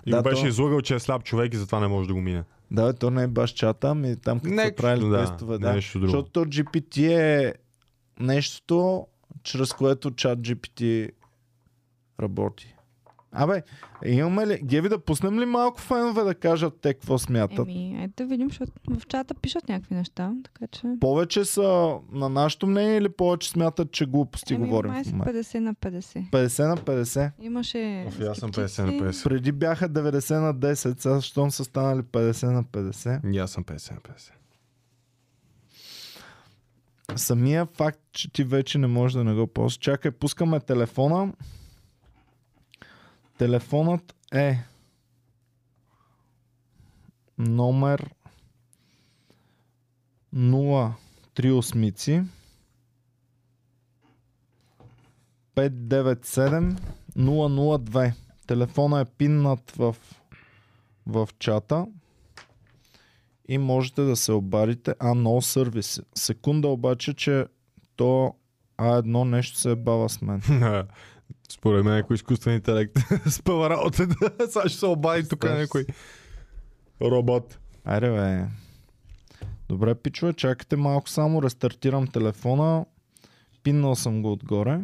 И 0.07 0.11
Да, 0.11 0.17
го 0.17 0.23
беше 0.23 0.43
то- 0.43 0.49
излагал, 0.49 0.81
че 0.81 0.95
е 0.95 0.99
слаб 0.99 1.25
човек 1.25 1.55
и 1.55 1.57
затова 1.57 1.81
не 1.81 1.87
може 1.89 2.09
да 2.09 2.15
го 2.15 2.21
мине. 2.21 2.45
Да, 2.71 2.93
то 2.93 3.11
не 3.11 3.23
е 3.23 3.27
баш 3.27 3.51
чата, 3.51 3.89
ами 3.89 4.17
там 4.17 4.41
като 4.41 4.57
са 4.57 4.73
правили 4.77 5.09
да, 5.09 5.21
тестове. 5.21 5.59
Да, 5.59 5.73
нещо 5.73 5.99
друго. 5.99 6.11
Защото 6.11 6.31
то 6.31 6.45
GPT 6.45 6.99
е 7.09 7.55
нещото, 8.21 9.07
чрез 9.43 9.73
което 9.73 10.11
чат 10.11 10.39
GPT 10.39 11.11
работи. 12.21 12.76
Абе, 13.39 13.63
имаме 14.05 14.47
ли... 14.47 14.61
Геви 14.65 14.89
да 14.89 14.99
пуснем 14.99 15.41
ли 15.41 15.45
малко 15.45 15.81
фенове 15.81 16.23
да 16.23 16.35
кажат 16.35 16.75
те 16.81 16.95
какво 16.95 17.19
смятат? 17.19 17.69
Еми, 17.69 17.99
ето 18.03 18.13
да 18.17 18.27
видим, 18.27 18.49
защото 18.49 18.73
в 18.91 19.07
чата 19.07 19.35
пишат 19.35 19.69
някакви 19.69 19.95
неща, 19.95 20.33
така 20.45 20.67
че... 20.67 20.83
Повече 21.01 21.45
са 21.45 21.97
на 22.13 22.29
нашето 22.29 22.67
мнение 22.67 22.97
или 22.97 23.09
повече 23.09 23.51
смятат, 23.51 23.93
че 23.93 24.07
глупости 24.07 24.55
Еми, 24.55 24.67
говорим 24.67 24.93
май 24.93 25.03
в 25.03 25.07
са 25.07 25.13
момента? 25.13 25.33
50 25.33 25.59
на 25.59 25.75
50. 25.75 26.31
50 26.31 26.69
на 26.69 26.77
50. 26.77 27.31
Имаше 27.41 28.05
Оф, 28.09 28.21
аз 28.21 28.39
съм 28.39 28.53
скептици. 28.53 28.81
50 28.81 28.85
на 28.85 28.93
50. 28.93 29.25
Преди 29.25 29.53
бяха 29.53 29.89
90 29.89 30.41
на 30.41 30.55
10, 30.55 31.01
сега 31.01 31.21
щом 31.21 31.51
са 31.51 31.65
станали 31.65 32.03
50 32.03 32.51
на 32.51 32.65
50. 32.65 33.33
И 33.33 33.39
аз 33.39 33.51
съм 33.51 33.65
50 33.65 33.91
на 33.93 34.01
50. 34.01 34.31
Самия 37.17 37.67
факт, 37.67 38.01
че 38.13 38.33
ти 38.33 38.45
вече 38.45 38.79
не 38.79 38.87
можеш 38.87 39.15
да 39.15 39.25
не 39.25 39.35
го 39.35 39.47
ползваш. 39.47 39.79
Чакай, 39.79 40.11
пускаме 40.11 40.61
телефона. 40.61 41.33
Телефонът 43.39 44.15
е 44.35 44.59
номер 47.39 48.15
038 50.35 52.25
597 55.57 56.77
002. 57.17 58.13
Телефона 58.47 59.01
е 59.01 59.05
пиннат 59.05 59.71
в, 59.71 59.97
в 61.07 61.29
чата 61.39 61.87
и 63.49 63.59
можете 63.59 64.03
да 64.03 64.17
се 64.17 64.33
обадите. 64.33 64.95
А, 64.99 65.07
no 65.07 65.41
сервис. 65.41 66.01
Секунда 66.15 66.69
обаче, 66.69 67.15
че 67.15 67.47
то 67.97 68.35
А1 68.79 69.25
нещо 69.25 69.59
се 69.59 69.71
е 69.71 69.77
бава 69.77 70.09
с 70.09 70.23
мен. 70.23 70.43
Според 71.49 71.85
мен, 71.85 71.99
ако 71.99 72.15
изкуствен 72.15 72.55
интелект 72.55 72.99
спъва 73.31 73.71
работата, 73.71 74.31
сега 74.51 74.69
ще 74.69 74.79
се 74.79 74.87
обади 74.87 75.29
тук 75.29 75.45
някой 75.45 75.87
робот. 77.03 77.59
Айде 77.85 78.11
бе. 78.11 78.45
Добре, 79.69 79.95
пичове, 79.95 80.33
чакайте 80.33 80.77
малко 80.77 81.09
само, 81.09 81.43
рестартирам 81.43 82.07
телефона. 82.07 82.85
Пиннал 83.63 83.95
съм 83.95 84.23
го 84.23 84.33
отгоре. 84.33 84.81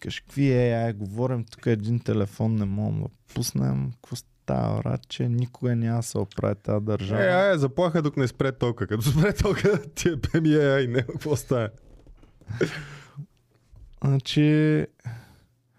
Кажи, 0.00 0.20
какви 0.20 0.42
AI 0.42 0.94
говорим, 0.94 1.44
тук 1.44 1.66
един 1.66 2.00
телефон 2.00 2.54
не 2.54 2.64
можем 2.64 3.02
да 3.02 3.08
пуснем. 3.34 3.92
Какво 3.92 4.16
става, 4.48 4.82
брат, 4.82 5.08
че 5.08 5.28
никога 5.28 5.76
няма 5.76 6.02
се 6.02 6.18
оправи 6.18 6.54
тази 6.62 6.84
държава. 6.84 7.24
Е, 7.24 7.28
ай, 7.28 7.58
заплаха 7.58 8.02
док 8.02 8.16
не 8.16 8.28
спре 8.28 8.52
тока. 8.52 8.86
Като 8.86 9.02
спре 9.02 9.32
тока, 9.32 9.82
ти 9.94 10.08
е 10.08 10.20
пеми, 10.20 10.54
е, 10.54 10.74
ай, 10.74 10.86
не, 10.86 11.02
какво 11.02 11.36
стане? 11.36 11.68
Значи, 14.04 14.86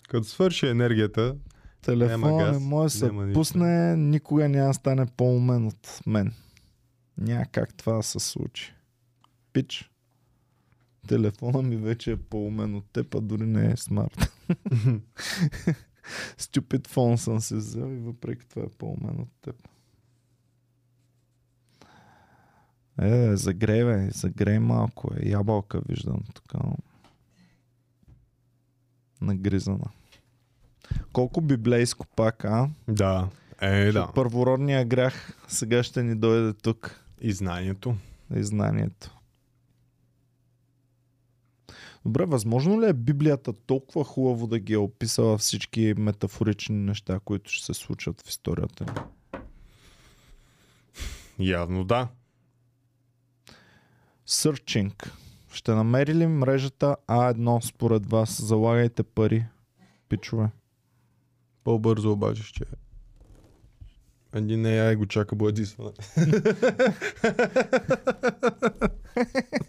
Като 0.09 0.23
свърши 0.23 0.67
енергията, 0.67 1.35
телефон 1.81 2.37
газ, 2.37 2.59
не 2.59 2.65
може 2.65 2.93
да 2.93 2.99
се 2.99 3.11
нищо. 3.11 3.33
пусне, 3.33 3.95
никога 3.95 4.49
няма 4.49 4.67
да 4.67 4.73
стане 4.73 5.05
по-умен 5.17 5.67
от 5.67 5.99
мен. 6.07 6.33
Няма 7.17 7.45
как 7.51 7.73
това 7.73 7.93
да 7.93 8.03
се 8.03 8.19
случи. 8.19 8.73
Пич. 9.53 9.91
Телефона 11.07 11.61
ми 11.61 11.75
вече 11.75 12.11
е 12.11 12.17
по-умен 12.17 12.75
от 12.75 12.85
теб, 12.93 13.15
а 13.15 13.21
дори 13.21 13.45
не 13.45 13.71
е 13.71 13.77
смарт. 13.77 14.33
Стюпид 16.37 16.87
фон 16.87 17.17
съм 17.17 17.39
се 17.39 17.55
взел 17.55 17.93
и 17.93 17.97
въпреки 17.97 18.47
това 18.47 18.61
е 18.61 18.69
по-умен 18.77 19.21
от 19.21 19.29
теб. 19.41 19.55
Е, 23.01 23.35
загрей, 23.35 23.83
бе, 23.83 24.09
загрей 24.11 24.59
малко 24.59 25.11
е. 25.15 25.29
Ябълка 25.29 25.81
виждам 25.89 26.19
тук. 26.33 26.53
Нагризана. 29.21 29.85
Колко 31.13 31.41
библейско 31.41 32.05
пак, 32.15 32.45
а? 32.45 32.69
Да. 32.87 33.29
Е, 33.61 33.91
да. 33.91 34.11
Първородния 34.15 34.85
грях 34.85 35.37
сега 35.47 35.83
ще 35.83 36.03
ни 36.03 36.15
дойде 36.15 36.53
тук. 36.53 37.03
И 37.21 37.31
знанието. 37.31 37.95
И 38.35 38.43
знанието. 38.43 39.18
Добре, 42.05 42.25
възможно 42.25 42.81
ли 42.81 42.85
е 42.85 42.93
Библията 42.93 43.53
толкова 43.53 44.03
хубаво 44.03 44.47
да 44.47 44.59
ги 44.59 44.73
е 44.73 44.77
описала 44.77 45.37
всички 45.37 45.93
метафорични 45.97 46.75
неща, 46.75 47.19
които 47.25 47.51
ще 47.51 47.65
се 47.65 47.73
случат 47.73 48.21
в 48.21 48.29
историята? 48.29 49.05
Явно 51.39 51.83
да. 51.83 52.07
Сърчинг. 54.25 55.11
Ще 55.53 55.71
намери 55.71 56.15
ли 56.15 56.27
мрежата 56.27 56.95
А1 57.07 57.65
според 57.65 58.05
вас? 58.05 58.41
Залагайте 58.41 59.03
пари, 59.03 59.45
пичове. 60.09 60.49
По-бързо 61.63 62.11
обаче 62.11 62.43
ще 62.43 62.63
е. 62.63 62.77
Един 64.37 64.63
AI 64.63 64.95
го 64.95 65.05
чака 65.05 65.35
бладисване. 65.35 65.91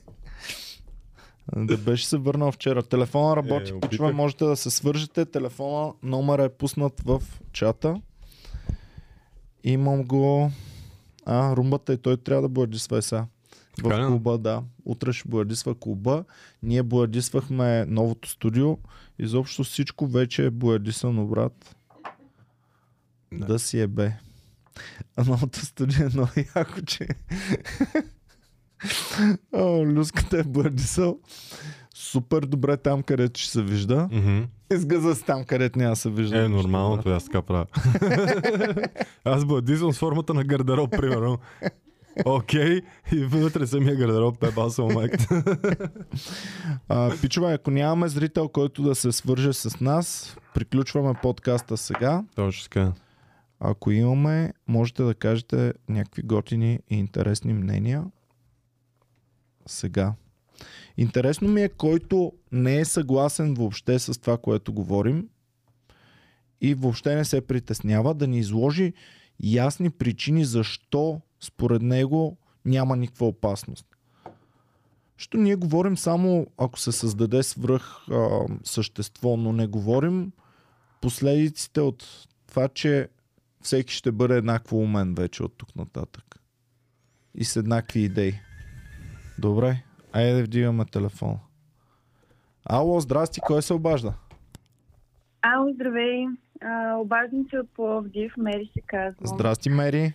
Да 1.56 1.76
беше 1.76 2.06
се 2.06 2.16
върнал 2.16 2.52
вчера. 2.52 2.82
Телефона 2.82 3.36
работи, 3.36 3.72
Е, 3.76 3.80
пичове, 3.80 4.12
можете 4.12 4.44
да 4.44 4.56
се 4.56 4.70
свържете. 4.70 5.24
Телефона, 5.24 5.92
номера 6.02 6.44
е 6.44 6.48
пуснат 6.48 7.00
в 7.04 7.22
чата. 7.52 8.00
Имам 9.64 10.04
го... 10.04 10.50
А, 11.26 11.56
румбата 11.56 11.92
и 11.92 11.98
той 11.98 12.16
трябва 12.16 12.42
да 12.42 12.48
бладисва 12.48 12.98
е 12.98 13.02
сега. 13.02 13.26
В 13.82 14.06
клуба, 14.08 14.38
да. 14.38 14.62
Утре 14.84 15.12
ще 15.12 15.28
бладисва 15.28 15.74
клуба. 15.74 16.24
Ние 16.62 16.82
бладисвахме 16.82 17.84
новото 17.84 18.28
студио. 18.28 18.78
Изобщо 19.18 19.64
всичко 19.64 20.06
вече 20.06 20.46
е 20.46 20.50
бладисано, 20.50 21.26
брат. 21.26 21.76
Да. 23.32 23.46
Да 23.46 23.58
си 23.58 23.80
е 23.80 23.86
бе. 23.86 24.12
А 25.16 25.24
новото 25.24 25.66
студио 25.66 26.06
е 26.06 26.10
много 26.14 26.30
яко, 26.56 26.80
че... 26.86 27.08
О, 29.52 29.86
люската 29.86 30.38
е 30.38 30.42
бладисал. 30.42 31.18
Супер 31.94 32.40
добре 32.40 32.76
там, 32.76 33.02
където 33.02 33.40
ще 33.40 33.50
се 33.50 33.62
вижда. 33.62 34.08
Мгм. 34.12 34.40
Изгъза 34.72 35.14
се 35.14 35.24
там, 35.24 35.44
където 35.44 35.78
няма 35.78 35.96
се 35.96 36.10
вижда. 36.10 36.44
Е, 36.44 36.48
нормално, 36.48 36.98
това 36.98 37.12
аз 37.12 37.24
така 37.24 37.42
правя. 37.42 37.66
аз 39.24 39.44
бладисвам 39.44 39.92
с 39.92 39.98
формата 39.98 40.34
на 40.34 40.44
гардероб, 40.44 40.90
примерно. 40.90 41.38
Окей, 42.24 42.80
и 43.12 43.24
вътре 43.24 43.66
самия 43.66 43.96
гардероб, 43.96 44.38
пебал 44.38 44.70
съм 44.70 44.88
майката. 44.94 45.42
А, 46.88 47.12
пичове, 47.20 47.52
ако 47.52 47.70
нямаме 47.70 48.08
зрител, 48.08 48.48
който 48.48 48.82
да 48.82 48.94
се 48.94 49.12
свърже 49.12 49.52
с 49.52 49.80
нас, 49.80 50.36
приключваме 50.54 51.14
подкаста 51.22 51.76
сега. 51.76 52.24
Точно 52.34 52.62
така. 52.62 52.92
Ако 53.60 53.90
имаме, 53.90 54.52
можете 54.68 55.02
да 55.02 55.14
кажете 55.14 55.72
някакви 55.88 56.22
готини 56.22 56.78
и 56.90 56.96
интересни 56.96 57.52
мнения. 57.52 58.04
Сега. 59.70 60.14
Интересно 60.96 61.48
ми 61.48 61.62
е, 61.62 61.68
който 61.68 62.32
не 62.52 62.78
е 62.78 62.84
съгласен 62.84 63.54
въобще 63.54 63.98
с 63.98 64.20
това, 64.20 64.38
което 64.38 64.72
говорим 64.72 65.28
и 66.60 66.74
въобще 66.74 67.14
не 67.14 67.24
се 67.24 67.46
притеснява 67.46 68.14
да 68.14 68.26
ни 68.26 68.38
изложи 68.38 68.92
ясни 69.42 69.90
причини 69.90 70.44
защо 70.44 71.20
според 71.40 71.82
него 71.82 72.36
няма 72.64 72.96
никаква 72.96 73.26
опасност. 73.26 73.86
Що 75.16 75.38
ние 75.38 75.56
говорим 75.56 75.96
само 75.96 76.46
ако 76.58 76.78
се 76.78 76.92
създаде 76.92 77.42
свръх 77.42 78.08
а, 78.10 78.46
същество, 78.64 79.36
но 79.36 79.52
не 79.52 79.66
говорим 79.66 80.32
последиците 81.00 81.80
от 81.80 82.26
това, 82.46 82.68
че 82.68 83.08
всеки 83.62 83.94
ще 83.94 84.12
бъде 84.12 84.36
еднакво 84.36 84.78
умен 84.78 85.14
вече 85.14 85.42
от 85.42 85.54
тук 85.56 85.76
нататък. 85.76 86.36
И 87.34 87.44
с 87.44 87.56
еднакви 87.56 88.00
идеи. 88.00 88.40
Добре, 89.40 89.76
айде 90.12 90.32
да 90.32 90.44
вдигаме 90.44 90.84
телефона. 90.84 91.38
Ало, 92.70 93.00
здрасти, 93.00 93.40
кой 93.40 93.62
се 93.62 93.74
обажда? 93.74 94.12
Ало, 95.42 95.72
здравей! 95.72 96.26
А, 96.62 96.96
обаждам 96.96 97.46
се 97.50 97.58
от 97.58 97.70
Пловдив, 97.74 98.32
Мери 98.36 98.70
се 98.72 98.80
казвам. 98.86 99.26
Здрасти, 99.26 99.70
Мери. 99.70 100.12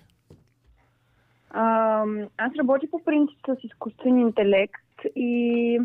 А, 1.49 2.03
аз 2.37 2.51
работя 2.59 2.87
по 2.91 3.03
принцип 3.03 3.39
с 3.47 3.63
изкуствен 3.63 4.17
интелект 4.17 4.83
и 5.15 5.79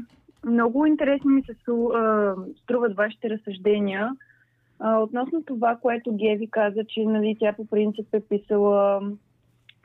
много 0.45 0.87
интересни 0.87 1.33
ми 1.33 1.43
се 1.43 1.55
струват 2.63 2.97
вашите 2.97 3.31
разсъждения 3.31 4.11
относно 4.81 5.43
това, 5.43 5.79
което 5.83 6.17
Геви 6.17 6.51
каза, 6.51 6.85
че 6.89 7.05
нали, 7.05 7.37
тя 7.41 7.53
по 7.53 7.67
принцип 7.67 8.15
е 8.15 8.21
писала 8.21 9.03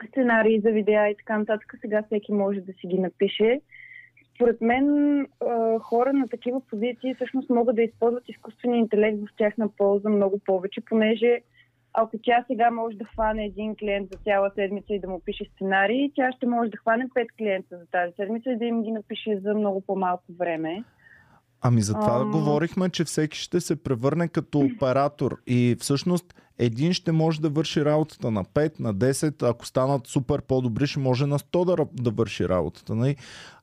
сценарии 0.08 0.60
за 0.60 0.70
видеа 0.70 1.08
и 1.08 1.16
така 1.16 1.38
нататък. 1.38 1.74
Сега 1.80 2.02
всеки 2.02 2.32
може 2.32 2.60
да 2.60 2.72
си 2.72 2.86
ги 2.86 2.98
напише. 2.98 3.60
Според 4.34 4.60
мен 4.60 4.86
хора 5.80 6.12
на 6.12 6.28
такива 6.28 6.60
позиции 6.60 7.14
всъщност 7.14 7.50
могат 7.50 7.76
да 7.76 7.82
използват 7.82 8.28
изкуствения 8.28 8.78
интелект 8.78 9.18
в 9.18 9.36
тяхна 9.36 9.68
полза 9.68 10.08
много 10.08 10.38
повече, 10.38 10.80
понеже 10.80 11.40
ако 11.98 12.18
тя 12.22 12.44
сега 12.46 12.70
може 12.70 12.96
да 12.96 13.04
хване 13.04 13.44
един 13.44 13.76
клиент 13.76 14.08
за 14.12 14.18
цяла 14.18 14.50
седмица 14.54 14.94
и 14.94 15.00
да 15.00 15.08
му 15.08 15.20
пише 15.24 15.44
сценарий, 15.44 16.12
тя 16.14 16.32
ще 16.32 16.46
може 16.46 16.70
да 16.70 16.76
хване 16.76 17.06
пет 17.14 17.28
клиента 17.38 17.78
за 17.78 17.86
тази 17.86 18.12
седмица 18.12 18.50
и 18.50 18.58
да 18.58 18.64
им 18.64 18.82
ги 18.82 18.90
напише 18.90 19.38
за 19.38 19.54
много 19.54 19.80
по-малко 19.80 20.24
време. 20.38 20.84
Ами 21.68 21.82
за 21.82 21.92
това 21.92 22.20
Ам. 22.20 22.30
говорихме, 22.30 22.90
че 22.90 23.04
всеки 23.04 23.38
ще 23.38 23.60
се 23.60 23.76
превърне 23.76 24.28
като 24.28 24.58
оператор 24.58 25.40
и 25.46 25.76
всъщност 25.80 26.34
един 26.58 26.92
ще 26.92 27.12
може 27.12 27.40
да 27.40 27.48
върши 27.48 27.84
работата 27.84 28.30
на 28.30 28.44
5, 28.44 28.80
на 28.80 28.94
10, 28.94 29.50
ако 29.50 29.66
станат 29.66 30.06
супер 30.06 30.42
по-добри, 30.42 30.86
ще 30.86 30.98
може 30.98 31.26
на 31.26 31.38
100 31.38 31.76
да, 31.76 32.02
да 32.02 32.10
върши 32.10 32.48
работата. 32.48 32.94
Нали? 32.94 33.16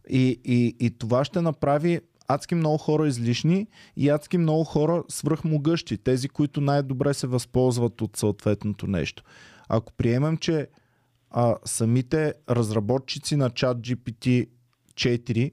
И, 0.10 0.40
и, 0.46 0.76
и 0.80 0.98
това 0.98 1.26
ще 1.26 1.42
направи 1.42 2.00
адски 2.28 2.56
много 2.56 2.78
хора 2.78 3.08
излишни 3.08 3.68
и 3.98 4.10
адски 4.10 4.38
много 4.38 4.64
хора 4.64 5.04
свръхмогъщи, 5.10 5.98
тези, 5.98 6.30
които 6.30 6.62
най-добре 6.62 7.14
се 7.14 7.28
възползват 7.28 8.02
от 8.02 8.18
съответното 8.18 8.88
нещо. 8.88 9.24
Ако 9.70 9.94
приемем, 9.94 10.38
че 10.38 10.68
а, 11.32 11.56
самите 11.66 12.34
разработчици 12.50 13.36
на 13.36 13.50
чат 13.50 13.78
GPT 13.78 14.48
4 14.94 15.52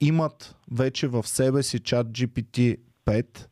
имат 0.00 0.56
вече 0.72 1.08
в 1.08 1.26
себе 1.26 1.62
си 1.62 1.78
чат 1.78 2.06
GPT 2.06 2.76
5 3.06 3.48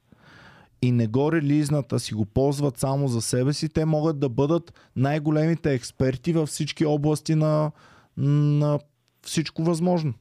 и 0.83 0.92
не 0.92 1.07
го 1.07 1.33
релизнат, 1.33 1.92
а 1.92 1.99
си 1.99 2.15
го 2.15 2.26
ползват 2.26 2.76
само 2.76 3.08
за 3.08 3.20
себе 3.20 3.52
си, 3.52 3.73
те 3.73 3.84
могат 3.84 4.20
да 4.20 4.28
бъдат 4.28 4.91
най-големите 4.97 5.75
експерти 5.75 6.33
във 6.33 6.49
всички 6.49 6.86
области 6.86 7.34
на, 7.34 7.70
на 8.16 8.78
всичко 9.23 9.62
възможно. 9.62 10.15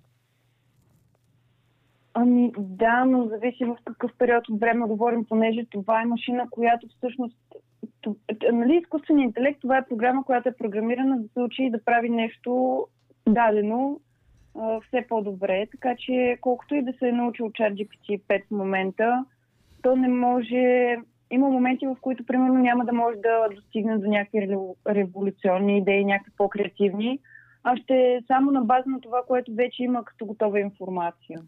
Ами 2.14 2.52
да, 2.60 3.06
но 3.06 3.28
зависи 3.28 3.66
в 3.66 3.78
какъв 3.86 4.12
период 4.18 4.50
от 4.50 4.60
време 4.60 4.88
говорим, 4.88 5.26
понеже 5.26 5.66
това 5.72 6.02
е 6.02 6.06
машина, 6.06 6.48
която 6.52 6.88
всъщност... 6.98 7.38
Нали, 8.54 8.76
изкуственият 8.76 9.28
интелект, 9.30 9.62
това 9.62 9.78
е 9.78 9.88
програма, 9.88 10.24
която 10.26 10.50
е 10.50 10.58
програмирана 10.58 11.18
да 11.18 11.28
се 11.34 11.40
учи 11.40 11.70
да 11.72 11.84
прави 11.84 12.10
нещо 12.10 12.84
дадено 13.30 14.00
все 14.88 15.06
по-добре. 15.10 15.68
Така 15.72 15.96
че 16.00 16.38
колкото 16.42 16.76
и 16.76 16.82
да 16.82 16.94
се 17.00 17.08
е 17.08 17.12
научил 17.12 17.52
чат 17.52 17.74
GPT 17.74 18.22
5 18.30 18.48
в 18.48 18.52
момента, 18.52 19.26
то 19.82 19.96
не 19.96 20.08
може... 20.08 20.96
Има 21.32 21.50
моменти, 21.50 21.88
в 21.88 21.96
които, 22.02 22.26
примерно, 22.26 22.54
няма 22.54 22.86
да 22.86 22.94
може 22.94 23.18
да 23.18 23.56
достигне 23.56 23.98
до 23.98 24.10
някакви 24.10 24.38
револю- 24.38 24.76
революционни 24.88 25.78
идеи, 25.78 26.06
някакви 26.06 26.32
по-креативни, 26.38 27.20
а 27.64 27.78
ще 27.78 27.94
е 27.94 28.22
само 28.28 28.52
на 28.52 28.62
база 28.62 28.90
на 28.90 29.02
това, 29.02 29.22
което 29.28 29.54
вече 29.56 29.84
има 29.84 30.06
като 30.06 30.26
готова 30.26 30.60
информация. 30.60 31.40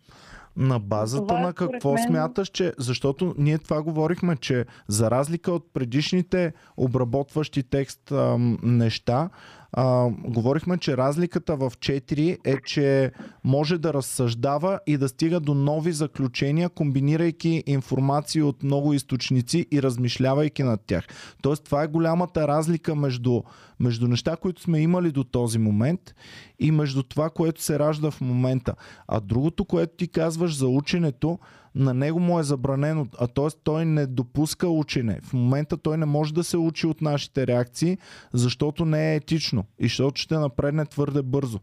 На 0.57 0.79
базата 0.79 1.27
Това 1.27 1.39
на 1.39 1.53
какво 1.53 1.93
мен- 1.93 2.07
смяташ, 2.07 2.49
че... 2.49 2.73
Защото 2.77 3.35
ние 3.37 3.57
това 3.57 3.83
говорихме, 3.83 4.35
че 4.35 4.65
за 4.87 5.11
разлика 5.11 5.51
от 5.51 5.73
предишните 5.73 6.53
обработващи 6.77 7.69
текст 7.69 8.11
ам, 8.11 8.57
неща, 8.63 9.29
а, 9.71 10.09
говорихме, 10.23 10.77
че 10.77 10.97
разликата 10.97 11.55
в 11.55 11.71
4 11.79 12.37
е, 12.45 12.57
че 12.65 13.11
може 13.43 13.77
да 13.77 13.93
разсъждава 13.93 14.79
и 14.87 14.97
да 14.97 15.09
стига 15.09 15.39
до 15.39 15.53
нови 15.53 15.91
заключения, 15.91 16.69
комбинирайки 16.69 17.63
информации 17.65 18.41
от 18.41 18.63
много 18.63 18.93
източници 18.93 19.65
и 19.71 19.81
размишлявайки 19.81 20.63
над 20.63 20.81
тях. 20.87 21.07
Тоест, 21.41 21.63
това 21.63 21.83
е 21.83 21.87
голямата 21.87 22.47
разлика 22.47 22.95
между, 22.95 23.41
между 23.79 24.07
неща, 24.07 24.35
които 24.35 24.61
сме 24.61 24.79
имали 24.79 25.11
до 25.11 25.23
този 25.23 25.59
момент 25.59 26.15
и 26.59 26.71
между 26.71 27.03
това, 27.03 27.29
което 27.29 27.61
се 27.61 27.79
ражда 27.79 28.11
в 28.11 28.21
момента. 28.21 28.75
А 29.07 29.19
другото, 29.19 29.65
което 29.65 29.95
ти 29.97 30.07
казваш 30.07 30.57
за 30.57 30.67
ученето, 30.67 31.39
на 31.77 31.93
него 31.93 32.19
му 32.19 32.39
е 32.39 32.43
забранено, 32.43 33.07
а 33.19 33.27
т.е. 33.27 33.47
той 33.63 33.85
не 33.85 34.07
допуска 34.07 34.67
учене. 34.67 35.19
В 35.23 35.33
момента 35.33 35.77
той 35.77 35.97
не 35.97 36.05
може 36.05 36.33
да 36.33 36.43
се 36.43 36.57
учи 36.57 36.87
от 36.87 37.01
нашите 37.01 37.47
реакции, 37.47 37.97
защото 38.33 38.85
не 38.85 39.11
е 39.11 39.15
етично 39.15 39.65
и 39.79 39.83
защото 39.83 40.21
ще 40.21 40.37
напредне 40.37 40.85
твърде 40.85 41.21
бързо. 41.21 41.59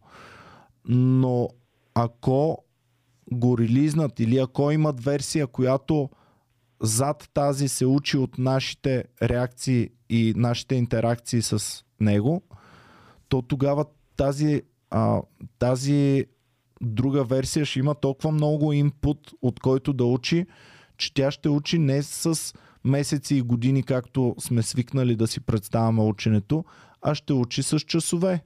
Но 0.89 1.49
ако 1.95 2.65
го 3.33 3.59
релизнат 3.59 4.21
или 4.21 4.39
ако 4.39 4.71
имат 4.71 5.05
версия, 5.05 5.47
която 5.47 6.11
зад 6.83 7.29
тази 7.35 7.69
се 7.69 7.87
учи 7.87 8.17
от 8.17 8.39
нашите 8.39 9.05
реакции 9.23 9.91
и 10.11 10.33
нашите 10.37 10.75
интеракции 10.75 11.43
с 11.43 11.85
него, 12.01 12.43
то 13.29 13.43
тогава 13.43 13.85
тази, 14.17 14.63
а, 14.91 15.23
тази 15.59 16.27
друга 16.83 17.25
версия 17.25 17.65
ще 17.65 17.79
има 17.79 17.95
толкова 17.95 18.31
много 18.31 18.73
инпут, 18.73 19.19
от 19.43 19.61
който 19.61 19.93
да 19.93 20.05
учи, 20.05 20.47
че 20.97 21.15
тя 21.15 21.31
ще 21.31 21.49
учи 21.49 21.79
не 21.79 22.03
с 22.03 22.55
месеци 22.85 23.37
и 23.37 23.43
години, 23.43 23.83
както 23.83 24.35
сме 24.39 24.63
свикнали 24.63 25.17
да 25.17 25.27
си 25.27 25.47
представяме 25.47 26.03
ученето, 26.03 26.65
а 27.03 27.15
ще 27.15 27.33
учи 27.33 27.63
с 27.63 27.81
часове. 27.81 28.41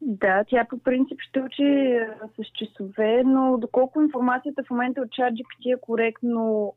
Да, 0.00 0.44
тя 0.48 0.66
по 0.70 0.78
принцип 0.78 1.18
ще 1.28 1.40
учи 1.40 1.98
с 2.36 2.52
часове, 2.52 3.22
но 3.26 3.58
доколко 3.58 4.02
информацията 4.02 4.62
в 4.66 4.70
момента 4.70 5.00
от 5.00 5.08
ChatGPT 5.08 5.76
е 5.76 5.80
коректно 5.80 6.74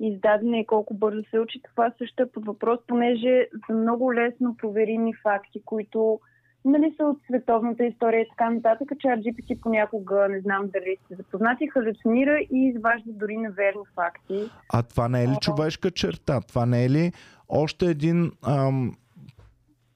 издадена 0.00 0.58
и 0.58 0.66
колко 0.66 0.94
бързо 0.94 1.22
се 1.30 1.38
учи, 1.38 1.60
това 1.62 1.92
също 1.98 2.22
е 2.22 2.30
под 2.30 2.46
въпрос, 2.46 2.78
понеже 2.86 3.48
са 3.66 3.72
много 3.72 4.14
лесно 4.14 4.56
проверими 4.56 5.12
факти, 5.22 5.62
които 5.64 6.20
нали, 6.64 6.94
са 6.96 7.04
от 7.04 7.18
световната 7.26 7.84
история 7.84 8.20
и 8.20 8.28
така 8.28 8.50
нататък. 8.50 8.88
ChatGPT 8.88 9.60
понякога, 9.60 10.28
не 10.28 10.40
знам 10.40 10.70
дали 10.72 10.96
сте 11.04 11.14
запознати, 11.14 11.68
халюцинира 11.68 12.38
и 12.40 12.72
изважда 12.76 13.12
дори 13.12 13.36
неверни 13.36 13.82
факти. 13.94 14.50
А 14.72 14.82
това 14.82 15.08
не 15.08 15.24
е 15.24 15.28
ли 15.28 15.36
човешка 15.40 15.90
черта? 15.90 16.40
Това 16.40 16.66
не 16.66 16.84
е 16.84 16.90
ли 16.90 17.12
още 17.48 17.86
един 17.86 18.32
ам, 18.46 18.96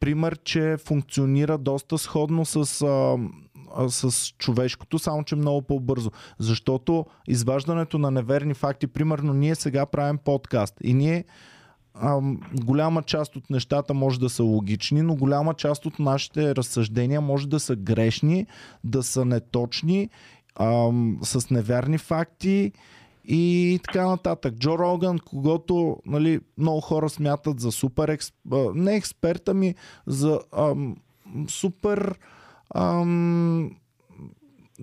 пример, 0.01 0.39
че 0.45 0.77
функционира 0.77 1.59
доста 1.59 1.99
сходно 1.99 2.45
с, 2.45 2.83
ам, 2.83 3.33
с 3.89 4.29
човешкото, 4.39 4.99
само 4.99 5.25
че 5.25 5.37
много 5.37 5.63
по-бързо. 5.63 6.11
Защото 6.39 7.07
изваждането 7.29 7.99
на 7.99 8.11
неверни 8.11 8.55
факти, 8.55 8.87
примерно 8.87 9.33
ние 9.33 9.55
сега 9.55 9.87
правим 9.87 10.19
подкаст 10.19 10.75
и 10.85 10.95
ние 10.95 11.25
ам, 11.95 12.41
голяма 12.65 13.03
част 13.03 13.37
от 13.37 13.51
нещата 13.51 13.95
може 13.95 14.21
да 14.21 14.29
са 14.29 14.43
логични, 14.43 15.03
но 15.03 15.17
голяма 15.17 15.55
част 15.55 15.87
от 15.87 15.99
нашите 15.99 16.57
разсъждения 16.57 17.21
може 17.21 17.49
да 17.49 17.61
са 17.61 17.77
грешни, 17.77 18.47
да 18.85 19.03
са 19.03 19.25
неточни, 19.25 20.11
ам, 20.57 21.19
с 21.23 21.51
неверни 21.51 21.99
факти 21.99 22.73
и 23.25 23.81
така 23.85 24.07
нататък. 24.07 24.55
Джо 24.55 24.79
Роган, 24.79 25.19
когато 25.19 25.97
нали, 26.07 26.41
много 26.59 26.81
хора 26.81 27.09
смятат 27.09 27.61
за 27.61 27.73
супер 27.73 28.09
експ... 28.09 28.35
а, 28.53 28.73
не 28.75 28.97
експерт, 28.97 29.49
ами 29.49 29.75
за 30.07 30.41
ам, 30.57 30.97
супер 31.49 32.19
ам, 32.75 33.71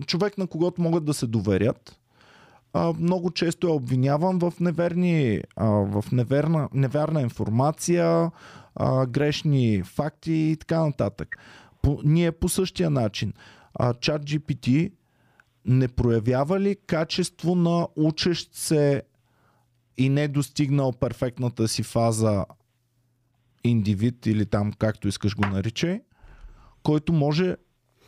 човек, 0.06 0.38
на 0.38 0.48
когото 0.48 0.82
могат 0.82 1.06
да 1.06 1.14
се 1.14 1.28
доверят. 1.28 2.01
Много 3.00 3.32
често 3.32 3.68
е 3.68 3.72
обвиняван 3.72 4.40
в, 4.40 4.54
неверни, 4.60 5.42
в 5.58 6.06
неверна, 6.12 6.70
невярна 6.74 7.22
информация, 7.22 8.32
грешни 9.08 9.84
факти 9.84 10.34
и 10.34 10.58
така 10.58 10.86
нататък. 10.86 11.38
По, 11.82 12.00
ние 12.04 12.32
по 12.32 12.50
същия 12.50 12.90
начин. 12.90 13.34
Чат 14.00 14.24
GPT 14.24 14.92
не 15.66 15.88
проявява 15.88 16.60
ли 16.60 16.76
качество 16.88 17.56
на 17.56 17.88
учещ 17.96 18.56
се 18.56 19.04
и 19.98 20.10
не 20.10 20.28
достигнал 20.28 20.92
перфектната 20.92 21.68
си 21.68 21.84
фаза 21.84 22.46
индивид 23.64 24.26
или 24.26 24.46
там 24.46 24.74
както 24.74 25.08
искаш 25.08 25.36
го 25.36 25.48
наричай, 25.48 26.02
който 26.84 27.14
може 27.14 27.56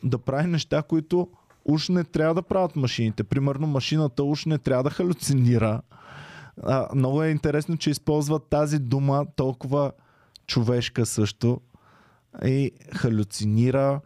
да 0.03 0.17
прави 0.17 0.47
неща, 0.47 0.83
които 0.83 1.29
уж 1.65 1.89
не 1.89 2.03
трябва 2.03 2.33
да 2.33 2.41
правят 2.41 2.75
машините. 2.75 3.23
Примерно 3.23 3.67
машината 3.67 4.23
уж 4.23 4.45
не 4.45 4.57
трябва 4.57 4.83
да 4.83 4.89
халюцинира. 4.89 5.81
А, 6.63 6.87
много 6.95 7.23
е 7.23 7.29
интересно, 7.29 7.77
че 7.77 7.89
използват 7.89 8.49
тази 8.49 8.79
дума 8.79 9.25
толкова 9.35 9.91
човешка 10.47 11.05
също 11.05 11.61
и 12.45 12.71
халюцинира, 12.95 14.01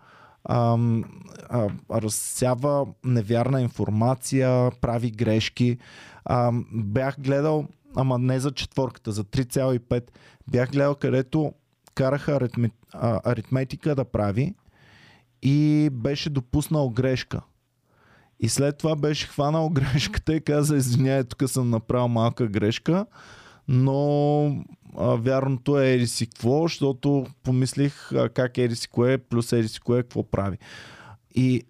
ам, 0.50 1.04
а, 1.50 1.70
разсява 1.92 2.88
невярна 3.06 3.62
информация, 3.62 4.72
прави 4.82 5.12
грешки. 5.12 5.78
Ам, 6.26 6.66
бях 6.74 7.20
гледал, 7.20 7.68
ама 7.96 8.18
не 8.18 8.40
за 8.40 8.52
четворката, 8.52 9.12
за 9.12 9.24
3,5. 9.24 10.04
Бях 10.52 10.72
гледал, 10.72 10.96
където 10.96 11.54
караха 11.96 12.36
аритме, 12.36 12.72
а, 12.94 13.20
аритметика 13.24 13.96
да 13.96 14.06
прави 14.06 14.56
и 15.42 15.90
беше 15.94 16.30
допуснал 16.30 16.90
грешка. 16.90 17.42
И 18.40 18.50
след 18.50 18.78
това 18.78 18.96
беше 18.96 19.28
хванал 19.28 19.70
грешката 19.74 20.36
и 20.36 20.42
каза, 20.42 20.78
извиняй, 20.78 21.24
тук 21.24 21.50
съм 21.50 21.70
направил 21.70 22.08
малка 22.08 22.48
грешка, 22.48 23.06
но 23.68 24.46
а, 24.98 25.16
вярното 25.16 25.80
е 25.80 25.94
еди 25.94 26.08
си 26.08 26.28
какво, 26.28 26.62
защото 26.62 27.26
помислих 27.44 28.12
а, 28.12 28.30
как 28.30 28.58
еди 28.58 28.76
си 28.76 28.88
кое 28.88 29.18
плюс 29.18 29.52
еди 29.52 29.68
си 29.68 29.80
кое 29.80 30.04
какво 30.04 30.24
прави. 30.24 30.58
И, 31.36 31.64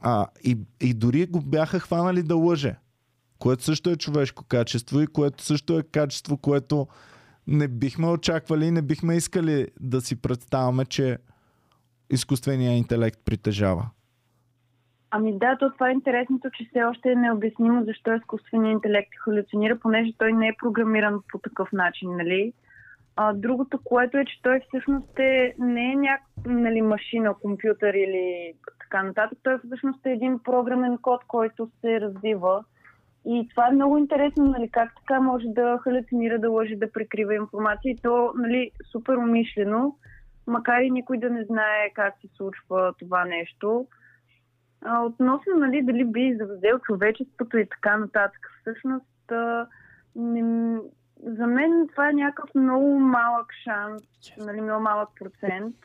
а, 0.00 0.26
и, 0.44 0.58
и 0.80 0.94
дори 0.94 1.26
го 1.26 1.40
бяха 1.40 1.80
хванали 1.80 2.22
да 2.22 2.36
лъже, 2.36 2.76
което 3.38 3.64
също 3.64 3.90
е 3.90 3.96
човешко 3.96 4.44
качество 4.44 5.00
и 5.00 5.06
което 5.06 5.44
също 5.44 5.78
е 5.78 5.82
качество, 5.82 6.36
което 6.36 6.86
не 7.46 7.68
бихме 7.68 8.06
очаквали 8.06 8.66
и 8.66 8.70
не 8.70 8.82
бихме 8.82 9.16
искали 9.16 9.68
да 9.80 10.00
си 10.00 10.16
представяме, 10.16 10.84
че 10.84 11.18
изкуственият 12.10 12.78
интелект 12.78 13.18
притежава. 13.24 13.90
Ами 15.10 15.38
да, 15.38 15.56
то 15.58 15.70
това 15.72 15.88
е 15.88 15.92
интересното, 15.92 16.50
че 16.50 16.66
все 16.70 16.82
още 16.82 17.10
е 17.10 17.14
необяснимо 17.14 17.84
защо 17.84 18.14
изкуственият 18.14 18.76
интелект 18.76 19.10
халюцинира, 19.24 19.78
понеже 19.78 20.12
той 20.18 20.32
не 20.32 20.48
е 20.48 20.56
програмиран 20.58 21.20
по 21.32 21.38
такъв 21.38 21.72
начин, 21.72 22.16
нали? 22.16 22.52
А, 23.16 23.32
другото, 23.32 23.78
което 23.84 24.18
е, 24.18 24.24
че 24.24 24.42
той 24.42 24.60
всъщност 24.68 25.18
е, 25.18 25.54
не 25.58 25.92
е 25.92 25.96
някаква 25.96 26.52
нали, 26.52 26.82
машина, 26.82 27.34
компютър 27.42 27.94
или 27.94 28.52
така 28.80 29.02
нататък. 29.02 29.38
Той 29.42 29.58
всъщност 29.66 30.06
е 30.06 30.12
един 30.12 30.38
програмен 30.38 30.98
код, 31.02 31.20
който 31.26 31.70
се 31.80 32.00
развива. 32.00 32.64
И 33.26 33.48
това 33.50 33.68
е 33.68 33.74
много 33.74 33.98
интересно, 33.98 34.44
нали, 34.44 34.68
как 34.70 34.92
така 34.94 35.20
може 35.20 35.44
да 35.46 35.78
халюцинира, 35.84 36.38
да 36.38 36.50
лъжи, 36.50 36.76
да 36.76 36.92
прикрива 36.92 37.34
информация. 37.34 37.92
И 37.92 37.96
то, 37.96 38.32
нали, 38.36 38.70
супер 38.92 39.14
умишлено, 39.14 39.96
макар 40.46 40.80
и 40.80 40.90
никой 40.90 41.18
да 41.18 41.30
не 41.30 41.44
знае 41.44 41.90
как 41.94 42.14
се 42.20 42.28
случва 42.36 42.94
това 42.98 43.24
нещо. 43.24 43.86
А, 44.84 45.02
относно, 45.02 45.56
нали, 45.56 45.82
дали 45.82 46.04
би 46.04 46.36
завзел 46.38 46.78
човечеството 46.78 47.58
и 47.58 47.68
така 47.68 47.96
нататък, 47.96 48.50
всъщност, 48.60 49.32
а, 49.32 49.66
не, 50.16 50.78
за 51.22 51.46
мен 51.46 51.88
това 51.90 52.08
е 52.08 52.12
някакъв 52.12 52.50
много 52.54 52.98
малък 52.98 53.46
шанс, 53.64 54.02
нали, 54.38 54.60
много 54.60 54.82
малък 54.82 55.08
процент. 55.20 55.76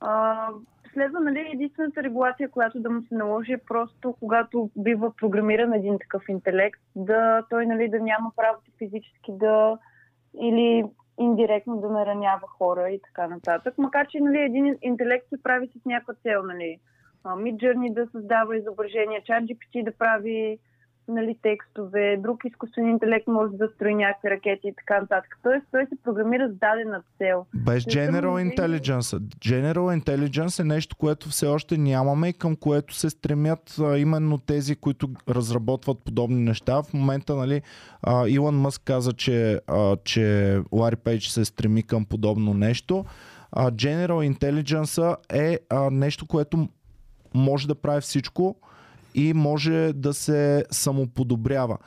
А, 0.00 0.48
следва, 0.92 1.20
нали, 1.20 1.50
единствената 1.52 2.02
регулация, 2.02 2.50
която 2.50 2.80
да 2.80 2.90
му 2.90 3.02
се 3.02 3.14
наложи 3.14 3.52
е 3.52 3.58
просто, 3.68 4.16
когато 4.20 4.70
бива 4.76 5.16
програмиран 5.16 5.72
един 5.72 5.98
такъв 5.98 6.22
интелект, 6.28 6.80
да 6.96 7.42
той, 7.50 7.66
нали, 7.66 7.88
да 7.88 8.00
няма 8.00 8.32
правото 8.36 8.70
физически 8.78 9.32
да 9.32 9.78
или 10.40 10.84
индиректно 11.18 11.80
да 11.80 11.88
наранява 11.88 12.46
хора 12.48 12.90
и 12.90 13.00
така 13.00 13.26
нататък. 13.26 13.74
Макар, 13.78 14.06
че 14.06 14.20
нали, 14.20 14.38
един 14.38 14.78
интелект 14.82 15.28
се 15.28 15.42
прави 15.42 15.66
с 15.66 15.84
някаква 15.84 16.14
цел, 16.14 16.42
нали, 16.42 16.78
Midjourney 17.24 17.92
да 17.92 18.06
създава 18.06 18.56
изображения, 18.56 19.22
ChatGPT 19.22 19.84
да 19.84 19.92
прави 19.92 20.58
нали, 21.08 21.36
текстове, 21.42 22.16
друг 22.16 22.44
изкуствен 22.44 22.88
интелект 22.88 23.26
може 23.26 23.56
да 23.56 23.68
строи 23.68 23.94
някакви 23.94 24.30
ракети 24.30 24.68
и 24.68 24.74
така 24.76 25.00
нататък. 25.00 25.38
Тоест, 25.42 25.66
той 25.70 25.86
се 25.86 26.02
програмира 26.04 26.48
с 26.48 26.52
дадена 26.52 27.02
цел. 27.18 27.46
Без 27.54 27.84
General. 27.84 28.56
Intelligence. 28.56 29.18
General 29.18 30.02
Intelligence 30.02 30.60
е 30.60 30.64
нещо, 30.64 30.96
което 30.96 31.28
все 31.28 31.46
още 31.46 31.78
нямаме 31.78 32.28
и 32.28 32.32
към 32.32 32.56
което 32.56 32.94
се 32.94 33.10
стремят 33.10 33.76
а, 33.80 33.98
именно 33.98 34.38
тези, 34.38 34.76
които 34.76 35.08
разработват 35.28 35.98
подобни 36.04 36.40
неща. 36.40 36.82
В 36.82 36.94
момента, 36.94 37.36
нали, 37.36 37.62
а, 38.02 38.28
Илон 38.28 38.60
Мъск 38.60 38.82
каза, 38.84 39.12
че, 39.12 39.60
а, 39.66 39.96
че 40.04 40.58
Лари 40.72 40.96
Пейдж 40.96 41.28
се 41.28 41.44
стреми 41.44 41.82
към 41.82 42.04
подобно 42.04 42.54
нещо. 42.54 43.04
А, 43.52 43.70
General 43.70 44.36
Intelligence 44.36 45.16
е 45.32 45.58
а, 45.70 45.90
нещо, 45.90 46.26
което 46.26 46.68
може 47.34 47.68
да 47.68 47.74
прави 47.74 48.00
всичко 48.00 48.56
и 49.14 49.32
може 49.32 49.92
да 49.94 50.14
се 50.14 50.64
самоподобрява. 50.70 51.78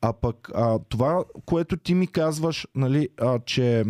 А 0.00 0.12
пък 0.12 0.50
а, 0.54 0.78
това, 0.88 1.24
което 1.46 1.76
ти 1.76 1.94
ми 1.94 2.06
казваш, 2.06 2.66
нали, 2.74 3.08
а, 3.20 3.38
че 3.38 3.84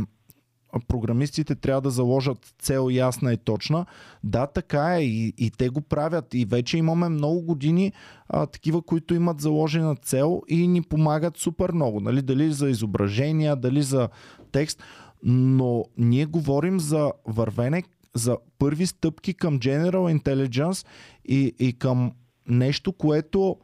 програмистите 0.88 1.54
трябва 1.54 1.80
да 1.80 1.90
заложат 1.90 2.54
цел 2.58 2.88
ясна 2.90 3.32
и 3.32 3.36
точна. 3.36 3.86
Да, 4.24 4.46
така 4.46 4.96
е 4.96 5.02
и, 5.02 5.34
и 5.38 5.50
те 5.50 5.68
го 5.68 5.80
правят. 5.80 6.34
И 6.34 6.44
вече 6.44 6.78
имаме 6.78 7.08
много 7.08 7.42
години 7.42 7.92
а, 8.28 8.46
такива, 8.46 8.82
които 8.82 9.14
имат 9.14 9.40
заложена 9.40 9.96
цел 9.96 10.42
и 10.48 10.68
ни 10.68 10.82
помагат 10.82 11.36
супер 11.36 11.72
много. 11.72 12.00
Нали? 12.00 12.22
Дали 12.22 12.52
за 12.52 12.70
изображения, 12.70 13.56
дали 13.56 13.82
за 13.82 14.08
текст. 14.52 14.82
Но 15.22 15.84
ние 15.98 16.26
говорим 16.26 16.80
за 16.80 17.12
вървене, 17.26 17.82
за 18.14 18.36
първи 18.58 18.86
стъпки 18.86 19.34
към 19.34 19.58
General 19.58 20.20
Intelligence 20.20 20.86
и, 21.24 21.54
и 21.58 21.72
към 21.72 22.12
нещо, 22.48 22.92
което 22.92 23.56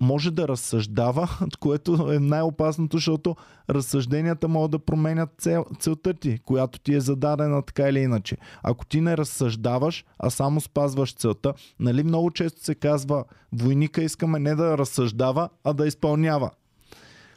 може 0.00 0.30
да 0.30 0.48
разсъждава, 0.48 1.28
което 1.60 2.12
е 2.12 2.18
най-опасното, 2.18 2.96
защото 2.96 3.36
разсъжденията 3.70 4.48
могат 4.48 4.70
да 4.70 4.78
променят 4.78 5.30
цел, 5.38 5.64
целта 5.78 6.14
ти, 6.14 6.38
която 6.44 6.78
ти 6.78 6.94
е 6.94 7.00
зададена 7.00 7.62
така 7.62 7.88
или 7.88 7.98
иначе. 7.98 8.36
Ако 8.62 8.86
ти 8.86 9.00
не 9.00 9.16
разсъждаваш, 9.16 10.04
а 10.18 10.30
само 10.30 10.60
спазваш 10.60 11.14
целта, 11.14 11.54
нали 11.80 12.02
много 12.02 12.30
често 12.30 12.64
се 12.64 12.74
казва, 12.74 13.24
войника 13.52 14.02
искаме 14.02 14.38
не 14.38 14.54
да 14.54 14.78
разсъждава, 14.78 15.48
а 15.64 15.72
да 15.72 15.86
изпълнява. 15.86 16.50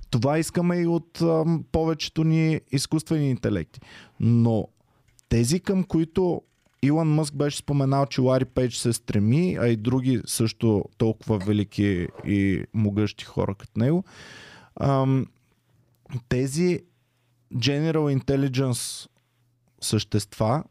Това 0.10 0.38
искаме 0.38 0.78
и 0.78 0.88
от 0.88 1.22
ам, 1.22 1.64
повечето 1.72 2.24
ни 2.24 2.62
изкуствени 2.72 3.30
интелекти. 3.30 3.82
Но 4.20 4.68
тези 5.30 5.60
към 5.60 5.84
които 5.84 6.42
Илон 6.82 7.08
Мъск 7.08 7.36
беше 7.36 7.58
споменал, 7.58 8.06
че 8.06 8.22
Лари 8.22 8.46
Пейдж 8.46 8.78
се 8.78 8.94
стреми, 8.94 9.58
а 9.62 9.68
и 9.68 9.76
други 9.76 10.22
също 10.26 10.86
толкова 10.98 11.38
велики 11.38 12.08
и 12.26 12.64
могъщи 12.74 13.26
хора 13.26 13.56
като 13.56 13.80
него. 13.80 14.04
Ам, 14.82 15.26
тези 16.30 16.80
General 17.56 18.20
Intelligence 18.24 19.10
същества, 19.82 20.64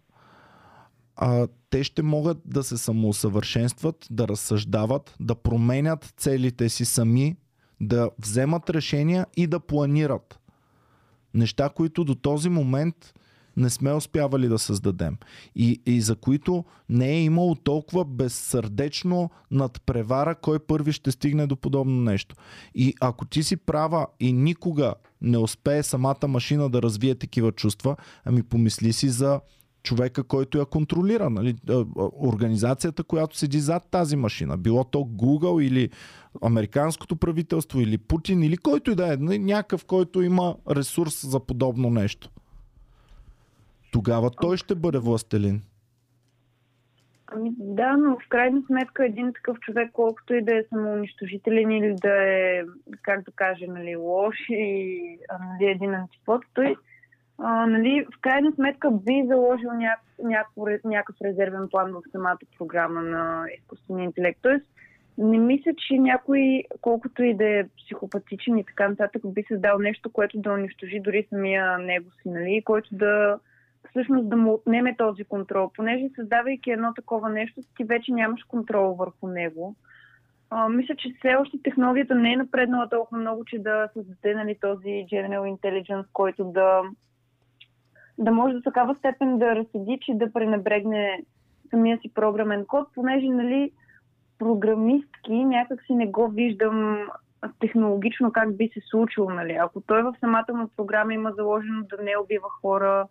а, 1.16 1.48
те 1.70 1.84
ще 1.84 2.02
могат 2.02 2.38
да 2.44 2.64
се 2.64 2.78
самоусъвършенстват, 2.78 4.06
да 4.10 4.28
разсъждават, 4.28 5.14
да 5.20 5.34
променят 5.34 6.14
целите 6.16 6.68
си 6.68 6.84
сами, 6.84 7.36
да 7.80 8.10
вземат 8.18 8.70
решения 8.70 9.26
и 9.36 9.46
да 9.46 9.60
планират. 9.60 10.40
Неща, 11.34 11.68
които 11.68 12.04
до 12.04 12.14
този 12.14 12.48
момент 12.48 13.14
не 13.58 13.70
сме 13.70 13.92
успявали 13.92 14.48
да 14.48 14.58
създадем. 14.58 15.16
И, 15.54 15.80
и 15.86 16.00
за 16.00 16.16
които 16.16 16.64
не 16.88 17.10
е 17.10 17.22
имало 17.22 17.54
толкова 17.54 18.04
безсърдечно 18.04 19.30
надпревара, 19.50 20.34
кой 20.34 20.58
първи 20.58 20.92
ще 20.92 21.10
стигне 21.10 21.46
до 21.46 21.56
подобно 21.56 22.02
нещо. 22.02 22.36
И 22.74 22.94
ако 23.00 23.24
ти 23.24 23.42
си 23.42 23.56
права 23.56 24.06
и 24.20 24.32
никога 24.32 24.94
не 25.20 25.38
успее 25.38 25.82
самата 25.82 26.28
машина 26.28 26.70
да 26.70 26.82
развие 26.82 27.14
такива 27.14 27.52
чувства, 27.52 27.96
ами 28.24 28.42
помисли 28.42 28.92
си 28.92 29.08
за 29.08 29.40
човека, 29.82 30.24
който 30.24 30.58
я 30.58 30.66
контролира. 30.66 31.30
Нали? 31.30 31.56
Организацията, 32.20 33.04
която 33.04 33.38
седи 33.38 33.60
зад 33.60 33.88
тази 33.90 34.16
машина. 34.16 34.56
Било 34.56 34.84
то 34.84 34.98
Google 34.98 35.62
или 35.62 35.90
американското 36.42 37.16
правителство 37.16 37.80
или 37.80 37.98
Путин 37.98 38.42
или 38.42 38.56
който 38.56 38.90
и 38.90 38.94
да 38.94 39.12
е. 39.12 39.16
нали, 39.16 39.38
Някакъв, 39.38 39.84
който 39.84 40.22
има 40.22 40.56
ресурс 40.70 41.26
за 41.26 41.40
подобно 41.40 41.90
нещо. 41.90 42.30
Тогава 43.92 44.30
той 44.30 44.56
ще 44.56 44.74
бъде 44.74 44.98
властелин. 44.98 45.62
Ами 47.32 47.50
да, 47.58 47.96
но 47.96 48.16
в 48.18 48.28
крайна 48.28 48.62
сметка 48.66 49.06
един 49.06 49.32
такъв 49.32 49.58
човек, 49.58 49.90
колкото 49.92 50.34
и 50.34 50.44
да 50.44 50.58
е 50.58 50.64
самоунищожителен 50.68 51.70
или 51.70 51.94
да 52.02 52.22
е, 52.22 52.62
как 53.02 53.24
да 53.24 53.32
кажа, 53.32 53.64
нали, 53.68 53.96
лош 53.96 54.36
и 54.48 55.18
нали, 55.40 55.70
един 55.70 55.94
антипод, 55.94 56.44
той 56.54 56.76
а, 57.38 57.66
нали, 57.66 58.06
в 58.14 58.20
крайна 58.20 58.52
сметка 58.52 58.90
би 58.90 59.24
заложил 59.26 59.70
ня, 59.72 59.96
няко, 60.22 60.68
някакъв 60.84 61.16
резервен 61.24 61.68
план 61.70 61.92
в 61.92 62.02
самата 62.12 62.38
програма 62.58 63.02
на 63.02 63.44
изкуствения 63.58 64.04
интелект. 64.04 64.38
Тоест, 64.42 64.66
не 65.18 65.38
мисля, 65.38 65.72
че 65.76 65.98
някой, 65.98 66.62
колкото 66.80 67.22
и 67.22 67.34
да 67.34 67.58
е 67.58 67.64
психопатичен 67.64 68.58
и 68.58 68.64
така 68.64 68.88
нататък, 68.88 69.22
би 69.24 69.44
създал 69.48 69.78
нещо, 69.78 70.12
което 70.12 70.38
да 70.38 70.52
унищожи 70.52 71.00
дори 71.00 71.26
самия 71.28 71.78
него 71.78 72.10
си, 72.10 72.28
нали, 72.28 72.62
който 72.64 72.88
да 72.92 73.38
всъщност 73.90 74.28
да 74.28 74.36
му 74.36 74.52
отнеме 74.52 74.96
този 74.96 75.24
контрол, 75.24 75.70
понеже 75.76 76.08
създавайки 76.16 76.70
едно 76.70 76.94
такова 76.94 77.28
нещо, 77.28 77.60
ти 77.76 77.84
вече 77.84 78.12
нямаш 78.12 78.42
контрол 78.42 78.94
върху 78.94 79.28
него. 79.28 79.74
А, 80.50 80.68
мисля, 80.68 80.94
че 80.96 81.14
все 81.18 81.34
още 81.34 81.62
технологията 81.62 82.14
не 82.14 82.32
е 82.32 82.36
напреднала 82.36 82.88
толкова 82.88 83.20
много, 83.20 83.44
че 83.44 83.58
да 83.58 83.88
създаде 83.92 84.34
нали, 84.34 84.56
този 84.60 84.88
General 84.88 85.56
Intelligence, 85.56 86.06
който 86.12 86.44
да, 86.44 86.82
да 88.18 88.32
може 88.32 88.54
до 88.54 88.62
такава 88.62 88.94
степен 88.94 89.38
да 89.38 89.56
разсъди, 89.56 89.98
че 90.00 90.14
да 90.14 90.32
пренебрегне 90.32 91.22
самия 91.70 91.98
си 91.98 92.14
програмен 92.14 92.64
код, 92.66 92.88
понеже 92.94 93.26
нали, 93.28 93.72
програмистки 94.38 95.44
някак 95.44 95.82
си 95.82 95.94
не 95.94 96.06
го 96.06 96.28
виждам 96.28 97.08
технологично 97.60 98.32
как 98.32 98.56
би 98.56 98.70
се 98.74 98.80
случило. 98.90 99.30
Нали. 99.30 99.52
Ако 99.52 99.80
той 99.80 100.02
в 100.02 100.14
самата 100.20 100.54
му 100.54 100.68
програма 100.76 101.14
има 101.14 101.32
заложено 101.32 101.82
да 101.82 102.02
не 102.02 102.12
убива 102.22 102.48
хора, 102.60 103.06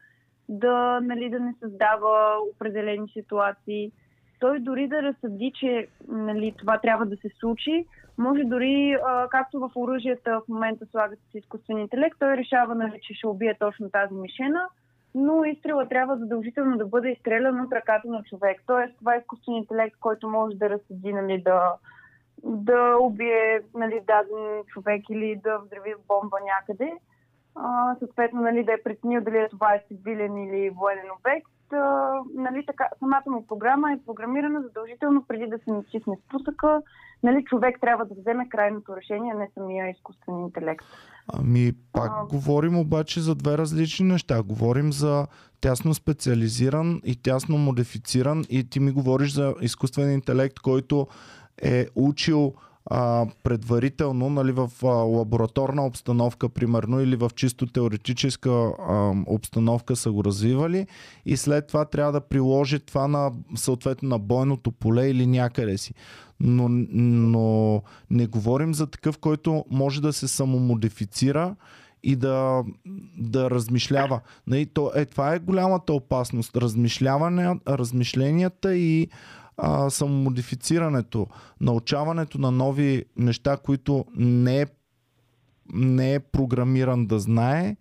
да, 0.50 1.00
нали, 1.04 1.30
да 1.30 1.40
не 1.40 1.54
създава 1.60 2.38
определени 2.56 3.08
ситуации. 3.10 3.92
Той 4.40 4.60
дори 4.60 4.88
да 4.88 5.02
разсъди, 5.02 5.52
че 5.56 5.88
нали, 6.08 6.54
това 6.58 6.78
трябва 6.78 7.06
да 7.06 7.18
се 7.18 7.30
случи, 7.40 7.86
може 8.18 8.44
дори, 8.44 8.98
а, 9.06 9.28
както 9.30 9.60
в 9.60 9.72
оръжията 9.76 10.42
в 10.46 10.48
момента 10.48 10.86
слагат 10.86 11.20
с 11.32 11.36
изкуствен 11.36 11.78
интелект, 11.78 12.16
той 12.20 12.38
решава, 12.38 12.76
нали, 12.76 13.00
че 13.02 13.14
ще 13.14 13.28
убие 13.28 13.56
точно 13.60 13.90
тази 13.90 14.14
мишена, 14.14 14.68
но 15.16 15.44
изстрела 15.44 15.90
трябва 15.90 16.18
задължително 16.18 16.78
да 16.78 16.86
бъде 16.86 17.10
изстреляна 17.10 17.64
от 17.64 17.74
ръката 17.74 18.08
на 18.08 18.24
човек. 18.24 18.62
Тоест, 18.68 18.98
това 19.00 19.16
е 19.16 19.20
изкуствен 19.20 19.56
интелект, 19.56 19.96
който 20.00 20.30
може 20.30 20.56
да 20.56 20.70
разсъди, 20.70 21.14
нали, 21.14 21.42
да, 21.42 21.74
да 22.44 22.98
убие 23.00 23.62
нали, 23.76 24.02
даден 24.08 24.64
човек 24.68 25.10
или 25.10 25.40
да 25.44 25.58
взриви 25.58 25.94
бомба 26.08 26.38
някъде 26.46 26.94
а, 27.60 27.96
съответно 28.00 28.42
нали, 28.42 28.64
да 28.64 28.74
е 28.74 28.84
преценил 28.84 29.22
дали 29.22 29.38
е 29.38 29.50
това 29.50 29.74
е 29.74 29.84
цивилен 29.88 30.38
или 30.38 30.70
военен 30.70 31.06
обект. 31.20 31.74
А, 31.74 32.12
нали, 32.36 32.66
така, 32.66 32.90
самата 33.00 33.24
му 33.28 33.48
програма 33.48 33.94
е 33.94 34.06
програмирана 34.06 34.62
задължително 34.62 35.26
преди 35.28 35.48
да 35.48 35.58
се 35.58 35.72
натисне 35.72 36.18
спусъка. 36.26 36.82
Нали, 37.24 37.46
човек 37.46 37.78
трябва 37.82 38.06
да 38.06 38.16
вземе 38.16 38.50
крайното 38.50 38.96
решение, 38.96 39.34
не 39.34 39.50
самия 39.54 39.90
изкуствен 39.90 40.40
интелект. 40.40 40.86
Ами, 41.34 41.72
пак 41.94 42.12
А. 42.12 42.26
говорим 42.26 42.80
обаче 42.80 43.20
за 43.20 43.36
две 43.36 43.58
различни 43.58 44.08
неща. 44.08 44.44
Говорим 44.44 44.94
за 44.94 45.28
тясно 45.62 45.94
специализиран 45.94 47.02
и 47.06 47.22
тясно 47.22 47.58
модифициран 47.58 48.44
и 48.50 48.70
ти 48.70 48.80
ми 48.80 48.92
говориш 48.92 49.34
за 49.34 49.56
изкуствен 49.62 50.12
интелект, 50.12 50.60
който 50.60 51.08
е 51.64 51.86
учил 51.96 52.54
а, 52.90 53.26
предварително 53.44 54.30
нали, 54.30 54.52
в 54.52 54.72
а, 54.84 54.88
лабораторна 54.88 55.86
обстановка, 55.86 56.50
примерно, 56.50 57.02
или 57.02 57.16
в 57.16 57.32
чисто 57.36 57.68
теоретическа 57.68 58.50
а, 58.50 59.14
обстановка 59.28 59.96
са 59.96 60.12
го 60.12 60.24
развивали 60.24 60.88
и 61.26 61.38
след 61.38 61.68
това 61.68 61.86
трябва 61.86 62.12
да 62.12 62.22
приложи 62.22 62.80
това 62.80 63.08
на, 63.08 63.32
съответно 63.56 64.10
на 64.10 64.20
бойното 64.20 64.72
поле 64.72 65.10
или 65.10 65.28
някъде 65.28 65.78
си. 65.78 65.94
Но, 66.40 66.66
но 66.70 67.82
не 68.10 68.28
говорим 68.28 68.74
за 68.74 68.88
такъв, 68.88 69.18
който 69.18 69.66
може 69.72 70.02
да 70.02 70.14
се 70.14 70.28
самомодифицира 70.28 71.56
и 72.04 72.16
да, 72.16 72.64
да 73.18 73.50
размишлява. 73.50 74.20
Нали, 74.48 74.70
е, 74.96 75.06
това 75.06 75.34
е 75.34 75.40
голямата 75.40 75.94
опасност. 75.94 76.58
Размишляване, 76.58 77.60
размишленията 77.68 78.76
и 78.76 79.10
а, 79.58 79.90
самомодифицирането, 79.90 81.28
научаването 81.62 82.38
на 82.38 82.52
нови 82.52 83.06
неща, 83.18 83.58
които 83.58 84.06
не 84.16 84.62
е, 84.62 84.66
не 85.74 86.14
е 86.14 86.20
програмиран 86.20 87.06
да 87.06 87.20
знае, 87.20 87.76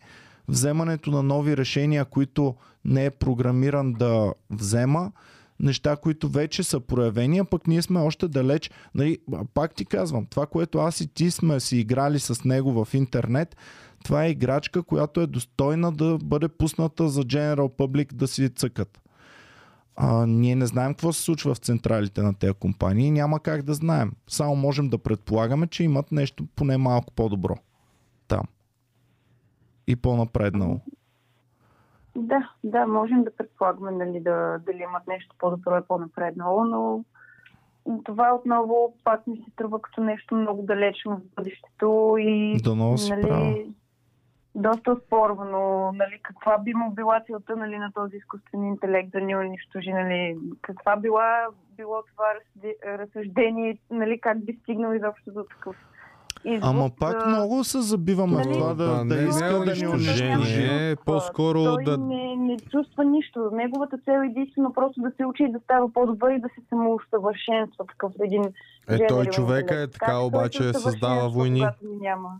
вземането 0.48 1.10
на 1.10 1.22
нови 1.22 1.56
решения, 1.56 2.04
които 2.04 2.54
не 2.84 3.04
е 3.04 3.10
програмиран 3.10 3.92
да 3.92 4.32
взема, 4.50 5.12
неща, 5.60 5.96
които 5.96 6.28
вече 6.28 6.62
са 6.62 6.80
проявени, 6.80 7.44
пък 7.44 7.66
ние 7.66 7.82
сме 7.82 8.00
още 8.00 8.28
далеч. 8.28 8.70
Нали, 8.94 9.18
пак 9.54 9.74
ти 9.74 9.84
казвам, 9.84 10.26
това, 10.26 10.46
което 10.46 10.78
аз 10.78 11.00
и 11.00 11.06
ти 11.06 11.30
сме 11.30 11.60
си 11.60 11.76
играли 11.76 12.18
с 12.18 12.44
него 12.44 12.84
в 12.84 12.94
интернет, 12.94 13.56
това 14.04 14.24
е 14.24 14.30
играчка, 14.30 14.82
която 14.82 15.20
е 15.20 15.26
достойна 15.26 15.92
да 15.92 16.18
бъде 16.24 16.48
пусната 16.48 17.08
за 17.08 17.22
General 17.22 17.76
Public 17.76 18.12
да 18.12 18.28
си 18.28 18.48
цъкат. 18.48 19.00
А, 19.96 20.26
ние 20.26 20.54
не 20.56 20.66
знаем 20.66 20.92
какво 20.92 21.12
се 21.12 21.22
случва 21.22 21.54
в 21.54 21.58
централите 21.58 22.22
на 22.22 22.34
тези 22.34 22.54
компании 22.54 23.10
няма 23.10 23.40
как 23.40 23.62
да 23.62 23.74
знаем. 23.74 24.12
Само 24.28 24.56
можем 24.56 24.88
да 24.88 24.98
предполагаме, 24.98 25.66
че 25.66 25.84
имат 25.84 26.12
нещо 26.12 26.46
поне 26.56 26.76
малко 26.76 27.12
по-добро 27.12 27.54
там. 28.28 28.42
И 29.86 29.96
по-напреднало. 29.96 30.80
Да, 32.16 32.50
да, 32.64 32.86
можем 32.86 33.24
да 33.24 33.36
предполагаме 33.36 33.90
нали, 33.90 34.20
да, 34.20 34.60
дали 34.66 34.82
имат 34.82 35.06
нещо 35.06 35.34
по-добро 35.38 35.78
и 35.78 35.86
по-напреднало, 35.88 36.64
но 36.64 37.04
това 38.04 38.34
отново 38.34 38.94
пак 39.04 39.26
ми 39.26 39.36
се 39.36 39.50
струва 39.50 39.82
като 39.82 40.00
нещо 40.00 40.34
много 40.34 40.62
далечно 40.62 41.16
в 41.16 41.34
бъдещето 41.36 42.16
и 42.18 42.56
Дано 42.64 42.98
си 42.98 43.12
права. 43.22 43.44
нали, 43.44 43.70
доста 44.56 44.96
спорвано, 45.06 45.92
нали, 45.92 46.20
каква 46.22 46.58
би 46.58 46.74
му 46.74 46.90
била 46.90 47.20
целта 47.26 47.56
нали, 47.56 47.78
на 47.78 47.92
този 47.92 48.16
изкуствен 48.16 48.64
интелект 48.64 49.10
да 49.10 49.20
ни 49.20 49.36
унищожи, 49.36 49.92
нали, 49.92 50.36
каква 50.62 50.96
била 50.96 51.46
било 51.76 52.02
това 52.14 52.26
разсъждение, 52.98 53.78
нали, 53.90 54.20
как 54.20 54.44
би 54.44 54.58
стигнал 54.62 54.92
изобщо 54.92 55.32
до 55.32 55.44
такъв 55.44 55.76
извод. 56.44 56.70
Ама 56.70 56.90
пак 57.00 57.26
много 57.26 57.64
се 57.64 57.80
забиваме 57.80 58.36
Нали? 58.36 58.52
това 58.52 58.74
да, 58.74 58.86
да, 58.86 59.04
не, 59.04 59.28
иска 59.28 59.44
не 59.44 59.56
е 59.56 59.58
да 59.58 59.58
ни 59.58 59.88
унищожи. 59.88 60.24
унищожение, 60.24 60.96
по-скоро 60.96 61.64
той 61.64 61.84
да... 61.84 61.98
не, 61.98 62.36
не 62.36 62.56
чувства 62.56 63.04
нищо. 63.04 63.50
Неговата 63.52 63.98
цел 63.98 64.20
е 64.22 64.26
единствено 64.26 64.72
просто 64.72 65.00
да 65.00 65.10
се 65.16 65.26
учи 65.26 65.42
и 65.42 65.52
да 65.52 65.60
става 65.60 65.92
по-добър 65.92 66.30
и 66.30 66.40
да 66.40 66.48
се 66.48 66.68
самоусъвършенства 66.68 67.86
такъв 67.86 68.12
един 68.24 68.42
Е, 68.88 69.06
той 69.06 69.26
човека 69.26 69.80
е 69.80 69.86
така, 69.86 70.06
Как 70.06 70.22
обаче 70.22 70.62
създава 70.62 71.26
усъвършенства, 71.26 71.28
войни. 71.28 71.66
няма. 71.82 72.30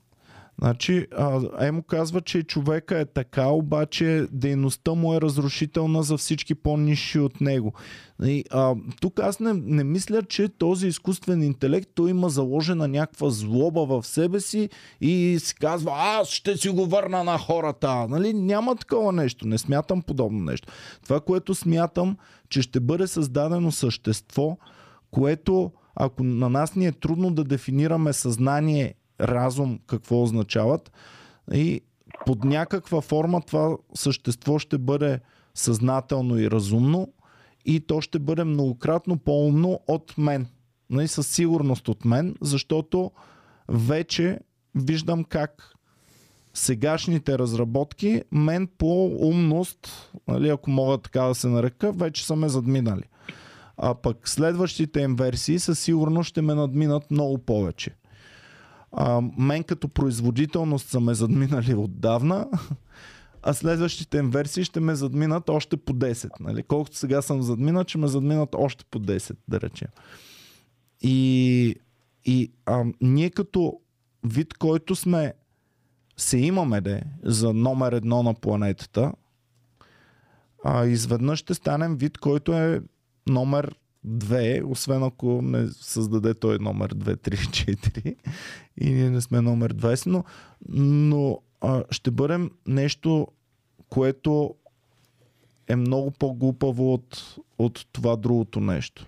Значи, 0.59 1.07
Емо 1.61 1.83
казва, 1.83 2.21
че 2.21 2.43
човека 2.43 2.99
е 2.99 3.05
така, 3.05 3.47
обаче 3.47 4.27
дейността 4.33 4.95
му 4.95 5.15
е 5.15 5.21
разрушителна 5.21 6.03
за 6.03 6.17
всички 6.17 6.55
по-низши 6.55 7.19
от 7.19 7.41
него. 7.41 7.73
И, 8.25 8.45
а, 8.51 8.75
тук 9.01 9.21
аз 9.21 9.41
не, 9.41 9.53
не 9.53 9.85
мисля, 9.85 10.23
че 10.23 10.49
този 10.49 10.87
изкуствен 10.87 11.43
интелект, 11.43 11.89
той 11.95 12.11
има 12.11 12.29
заложена 12.29 12.89
някаква 12.89 13.31
злоба 13.31 13.87
в 13.87 14.07
себе 14.07 14.41
си 14.41 14.69
и 15.01 15.39
си 15.41 15.55
казва, 15.55 15.93
аз 15.95 16.29
ще 16.29 16.57
си 16.57 16.69
го 16.69 16.87
върна 16.87 17.25
на 17.25 17.39
хората. 17.39 18.09
Нали? 18.09 18.33
Няма 18.33 18.77
такова 18.77 19.13
нещо. 19.13 19.49
Не 19.49 19.59
смятам 19.59 20.03
подобно 20.03 20.45
нещо. 20.45 20.69
Това, 21.03 21.21
което 21.21 21.55
смятам, 21.55 22.17
че 22.49 22.63
ще 22.63 22.81
бъде 22.81 23.07
създадено 23.07 23.73
същество, 23.73 24.59
което 25.11 25.73
ако 25.95 26.23
на 26.25 26.49
нас 26.49 26.75
ни 26.75 26.87
е 26.87 26.93
трудно 26.93 27.31
да 27.31 27.45
дефинираме 27.45 28.13
съзнание, 28.13 28.95
разум, 29.21 29.79
какво 29.87 30.23
означават, 30.23 30.93
и 31.53 31.81
под 32.27 32.45
някаква 32.45 33.01
форма 33.01 33.43
това 33.47 33.77
същество 33.95 34.59
ще 34.59 34.79
бъде 34.79 35.21
съзнателно 35.55 36.39
и 36.39 36.51
разумно 36.51 37.13
и 37.65 37.81
то 37.81 38.01
ще 38.01 38.19
бъде 38.19 38.45
многократно 38.45 39.19
по-умно 39.19 39.81
от 39.89 40.19
мен. 40.19 40.47
Нали, 40.91 41.09
със 41.09 41.29
сигурност 41.29 41.89
от 41.89 42.05
мен, 42.05 42.37
защото 42.41 43.11
вече 43.69 44.39
виждам 44.75 45.25
как 45.25 45.73
сегашните 46.55 47.39
разработки 47.39 48.23
мен 48.33 48.69
по 48.79 49.07
умност, 49.07 50.11
нали, 50.29 50.49
ако 50.49 50.71
мога 50.71 50.99
така 50.99 51.23
да 51.23 51.35
се 51.35 51.49
нарека, 51.49 51.93
вече 51.93 52.27
са 52.27 52.37
ме 52.37 52.49
задминали. 52.49 53.03
А 53.77 53.95
пък 53.95 54.29
следващите 54.29 55.01
им 55.01 55.17
версии 55.17 55.59
със 55.59 55.79
сигурност 55.79 56.29
ще 56.29 56.43
ме 56.43 56.55
надминат 56.55 57.11
много 57.11 57.39
повече. 57.39 57.91
А, 58.99 59.21
мен 59.39 59.65
като 59.65 59.89
производителност 59.89 60.89
са 60.89 61.01
ме 61.01 61.15
задминали 61.15 61.75
отдавна, 61.75 62.49
а 63.43 63.55
следващите 63.55 64.19
им 64.19 64.31
версии 64.31 64.65
ще 64.65 64.81
ме 64.81 64.95
задминат 64.95 65.49
още 65.49 65.77
по 65.77 65.93
10. 65.93 66.31
Нали? 66.41 66.63
Колкото 66.63 66.97
сега 66.97 67.23
съм 67.23 67.43
задминат, 67.43 67.89
ще 67.89 67.99
ме 67.99 68.09
задминат 68.09 68.55
още 68.55 68.85
по 68.91 69.01
10, 69.01 69.37
да 69.49 69.61
речем. 69.61 69.89
И, 71.01 71.75
и 72.25 72.53
а, 72.67 72.85
ние 73.01 73.31
като 73.31 73.81
вид, 74.25 74.55
който 74.55 74.97
сме 74.97 75.35
се 76.17 76.39
имаме 76.39 76.81
де 76.81 77.03
за 77.23 77.53
номер 77.53 77.93
едно 77.93 78.23
на 78.23 78.35
планетата, 78.35 79.13
а, 80.65 80.87
изведнъж 80.87 81.39
ще 81.39 81.55
станем 81.55 81.97
вид, 81.97 82.19
който 82.19 82.53
е 82.53 82.83
номер 83.27 83.77
2, 84.09 84.71
освен 84.71 85.03
ако 85.03 85.43
не 85.43 85.67
създаде 85.67 86.35
той 86.35 86.59
номер 86.59 86.95
2, 86.95 87.17
3, 87.17 87.35
4 87.35 88.17
и 88.81 88.91
ние 88.91 89.11
не 89.11 89.21
сме 89.21 89.41
номер 89.41 89.75
20, 89.75 90.07
но, 90.07 90.25
но 90.69 91.41
а, 91.61 91.85
ще 91.91 92.11
бъдем 92.11 92.51
нещо, 92.67 93.27
което 93.89 94.55
е 95.69 95.77
много 95.77 96.11
по-глупаво 96.11 96.95
от, 96.95 97.37
от 97.59 97.87
това 97.93 98.17
другото 98.17 98.61
нещо. 98.61 99.07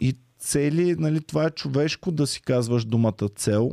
И 0.00 0.16
цели, 0.38 0.96
нали, 0.98 1.20
това 1.20 1.44
е 1.44 1.50
човешко 1.50 2.12
да 2.12 2.26
си 2.26 2.42
казваш 2.42 2.84
думата 2.84 3.28
цел, 3.36 3.72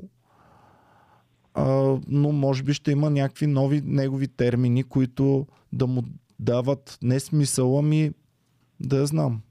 а, 1.54 1.98
но 2.08 2.32
може 2.32 2.64
би 2.64 2.74
ще 2.74 2.92
има 2.92 3.10
някакви 3.10 3.48
нови 3.48 3.82
негови 3.86 4.28
термини, 4.28 4.84
които 4.84 5.48
да 5.74 5.88
му 5.88 6.04
дават 6.40 6.98
не 7.02 7.20
смисъла 7.20 7.82
ми, 7.82 8.12
да 8.80 8.98
я 8.98 9.06
знам. 9.06 9.42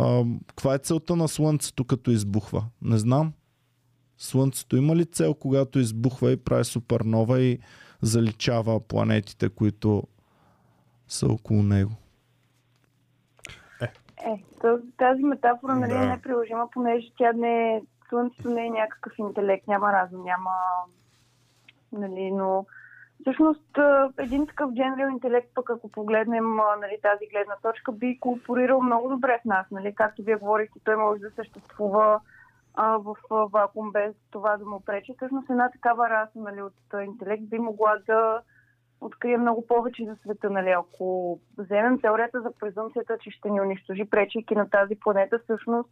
А, 0.00 0.24
каква 0.46 0.74
е 0.74 0.78
целта 0.78 1.16
на 1.16 1.28
Слънцето 1.28 1.84
като 1.84 2.10
избухва? 2.10 2.64
Не 2.82 2.98
знам. 2.98 3.32
Слънцето 4.18 4.76
има 4.76 4.96
ли 4.96 5.04
цел, 5.06 5.34
когато 5.34 5.78
избухва 5.78 6.32
и 6.32 6.44
прави 6.44 6.64
супернова 6.64 7.40
и 7.40 7.58
заличава 8.02 8.80
планетите, 8.80 9.48
които 9.48 10.02
са 11.08 11.26
около 11.26 11.62
него? 11.62 11.92
Е, 14.26 14.42
тази, 14.60 14.82
тази 14.98 15.22
метафора 15.22 15.74
нали, 15.74 15.92
Да. 15.92 16.04
е 16.04 16.06
неприложима, 16.06 16.68
понеже 16.72 17.06
тя 17.18 17.32
не 17.32 17.74
е, 17.74 17.82
Слънцето 18.08 18.50
не 18.50 18.66
е 18.66 18.70
някакъв 18.70 19.12
интелект, 19.18 19.68
няма 19.68 19.92
разум, 19.92 20.24
няма... 20.24 20.50
Нали, 21.92 22.30
но 22.30 22.66
всъщност 23.24 23.78
един 24.18 24.46
такъв 24.46 24.72
генерал 24.72 25.08
интелект, 25.08 25.48
пък 25.54 25.70
ако 25.70 25.90
погледнем 25.90 26.56
нали, 26.56 26.98
тази 27.02 27.26
гледна 27.26 27.54
точка, 27.62 27.92
би 27.92 28.18
кооперирал 28.20 28.82
много 28.82 29.08
добре 29.08 29.40
с 29.42 29.44
нас. 29.44 29.66
Нали? 29.70 29.94
Както 29.94 30.22
вие 30.22 30.36
говорихте, 30.36 30.80
той 30.84 30.96
може 30.96 31.20
да 31.20 31.30
съществува 31.30 32.20
а, 32.74 32.98
в 32.98 33.16
вакуум 33.52 33.92
без 33.92 34.14
това 34.30 34.56
да 34.56 34.64
му 34.64 34.80
пречи. 34.80 35.14
Всъщност 35.16 35.50
една 35.50 35.70
такава 35.70 36.10
раса 36.10 36.38
нали, 36.38 36.62
от 36.62 37.04
интелект 37.04 37.48
би 37.48 37.58
могла 37.58 37.96
да 38.06 38.40
открие 39.00 39.36
много 39.36 39.66
повече 39.66 40.04
за 40.04 40.16
света. 40.16 40.50
Нали? 40.50 40.70
Ако 40.70 41.38
вземем 41.58 42.00
теорията 42.00 42.40
за 42.40 42.50
презумцията, 42.60 43.18
че 43.20 43.30
ще 43.30 43.50
ни 43.50 43.60
унищожи, 43.60 44.04
пречейки 44.04 44.54
на 44.54 44.70
тази 44.70 44.94
планета, 45.00 45.38
всъщност 45.38 45.90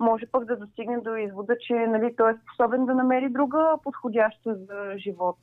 може 0.00 0.26
пък 0.26 0.44
да 0.44 0.56
достигне 0.56 1.00
до 1.00 1.16
извода, 1.16 1.56
че 1.60 1.74
нали, 1.74 2.14
той 2.16 2.30
е 2.30 2.36
способен 2.42 2.86
да 2.86 2.94
намери 2.94 3.28
друга 3.28 3.74
подходяща 3.84 4.54
за 4.54 4.98
живот 4.98 5.36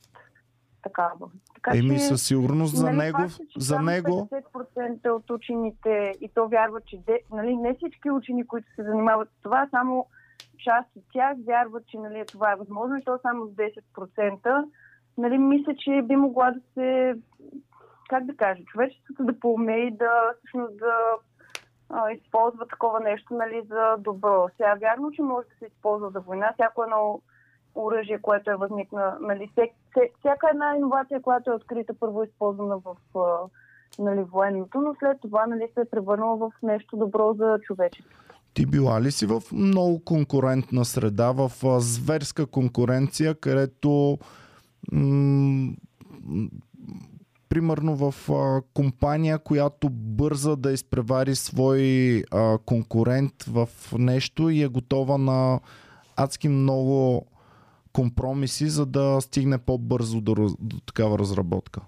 такава. 0.86 1.28
Така 1.54 1.78
Еми 1.78 1.98
че, 1.98 2.04
със 2.04 2.26
сигурност 2.26 2.76
за 2.76 2.86
нали, 2.86 2.96
него, 2.96 3.18
факт 3.18 3.40
е, 3.40 3.60
за 3.60 3.80
него 3.80 4.28
50% 4.54 5.08
от 5.08 5.30
учените 5.30 6.12
и 6.20 6.28
то 6.34 6.48
вярват, 6.48 6.86
че 6.86 6.98
де, 7.06 7.20
нали, 7.32 7.56
не 7.56 7.74
всички 7.74 8.10
учени, 8.10 8.46
които 8.46 8.74
се 8.74 8.82
занимават 8.82 9.28
с 9.28 9.42
това, 9.42 9.68
само 9.70 10.06
част 10.64 10.88
от 10.96 11.04
тях 11.12 11.36
вярват, 11.46 11.86
че 11.86 11.98
нали, 11.98 12.24
това 12.26 12.52
е 12.52 12.56
възможно 12.56 12.96
и 12.96 13.04
то 13.04 13.18
само 13.22 13.46
с 13.46 13.50
10%. 13.50 14.64
Нали, 15.18 15.38
мисля, 15.38 15.74
че 15.78 16.02
би 16.04 16.16
могла 16.16 16.50
да 16.50 16.60
се, 16.74 17.14
как 18.08 18.24
да 18.24 18.36
кажа, 18.36 18.64
човечеството 18.64 19.24
да 19.24 19.40
поумее 19.40 19.86
и 19.86 19.96
да, 19.96 20.32
всъщност, 20.38 20.76
да 20.76 20.94
а, 21.90 22.10
използва 22.10 22.68
такова 22.68 23.00
нещо 23.00 23.34
нали, 23.34 23.62
за 23.68 23.96
добро. 23.98 24.48
Сега 24.56 24.74
вярно, 24.74 25.12
че 25.12 25.22
може 25.22 25.48
да 25.48 25.54
се 25.58 25.66
използва 25.66 26.10
за 26.10 26.20
война. 26.20 26.52
Всяко 26.54 26.82
едно 26.82 27.20
оръжие, 27.76 28.18
което 28.18 28.50
е 28.50 28.56
възникна, 28.56 29.16
нали, 29.20 29.50
всяка 30.18 30.48
една 30.50 30.76
иновация, 30.76 31.22
която 31.22 31.50
е 31.50 31.54
открита, 31.54 31.94
първо 32.00 32.22
е 32.22 32.26
използвана 32.26 32.78
в 32.78 32.96
нали, 33.98 34.22
военното, 34.22 34.80
но 34.80 34.94
след 34.98 35.20
това 35.20 35.46
нали, 35.46 35.68
се 35.74 35.80
е 35.80 35.90
превърнала 35.90 36.36
в 36.36 36.50
нещо 36.62 36.96
добро 36.96 37.34
за 37.38 37.58
човечеството. 37.62 38.36
Ти 38.54 38.66
била 38.66 39.00
ли 39.02 39.10
си 39.12 39.26
в 39.26 39.42
много 39.52 40.04
конкурентна 40.04 40.84
среда, 40.84 41.32
в 41.32 41.50
зверска 41.80 42.46
конкуренция, 42.46 43.34
където 43.34 44.18
м- 44.92 45.72
примерно 47.48 47.96
в 47.96 48.30
а, 48.30 48.62
компания, 48.74 49.38
която 49.38 49.88
бърза 49.90 50.56
да 50.56 50.72
изпревари 50.72 51.34
свой 51.34 51.80
а, 52.30 52.58
конкурент 52.58 53.42
в 53.42 53.68
нещо 53.98 54.50
и 54.50 54.62
е 54.62 54.68
готова 54.68 55.18
на 55.18 55.60
адски 56.16 56.48
много 56.48 57.26
компромиси, 57.96 58.66
за 58.68 58.86
да 58.86 59.20
стигне 59.20 59.58
по-бързо 59.58 60.20
до, 60.20 60.34
до 60.60 60.80
такава 60.86 61.18
разработка? 61.18 61.80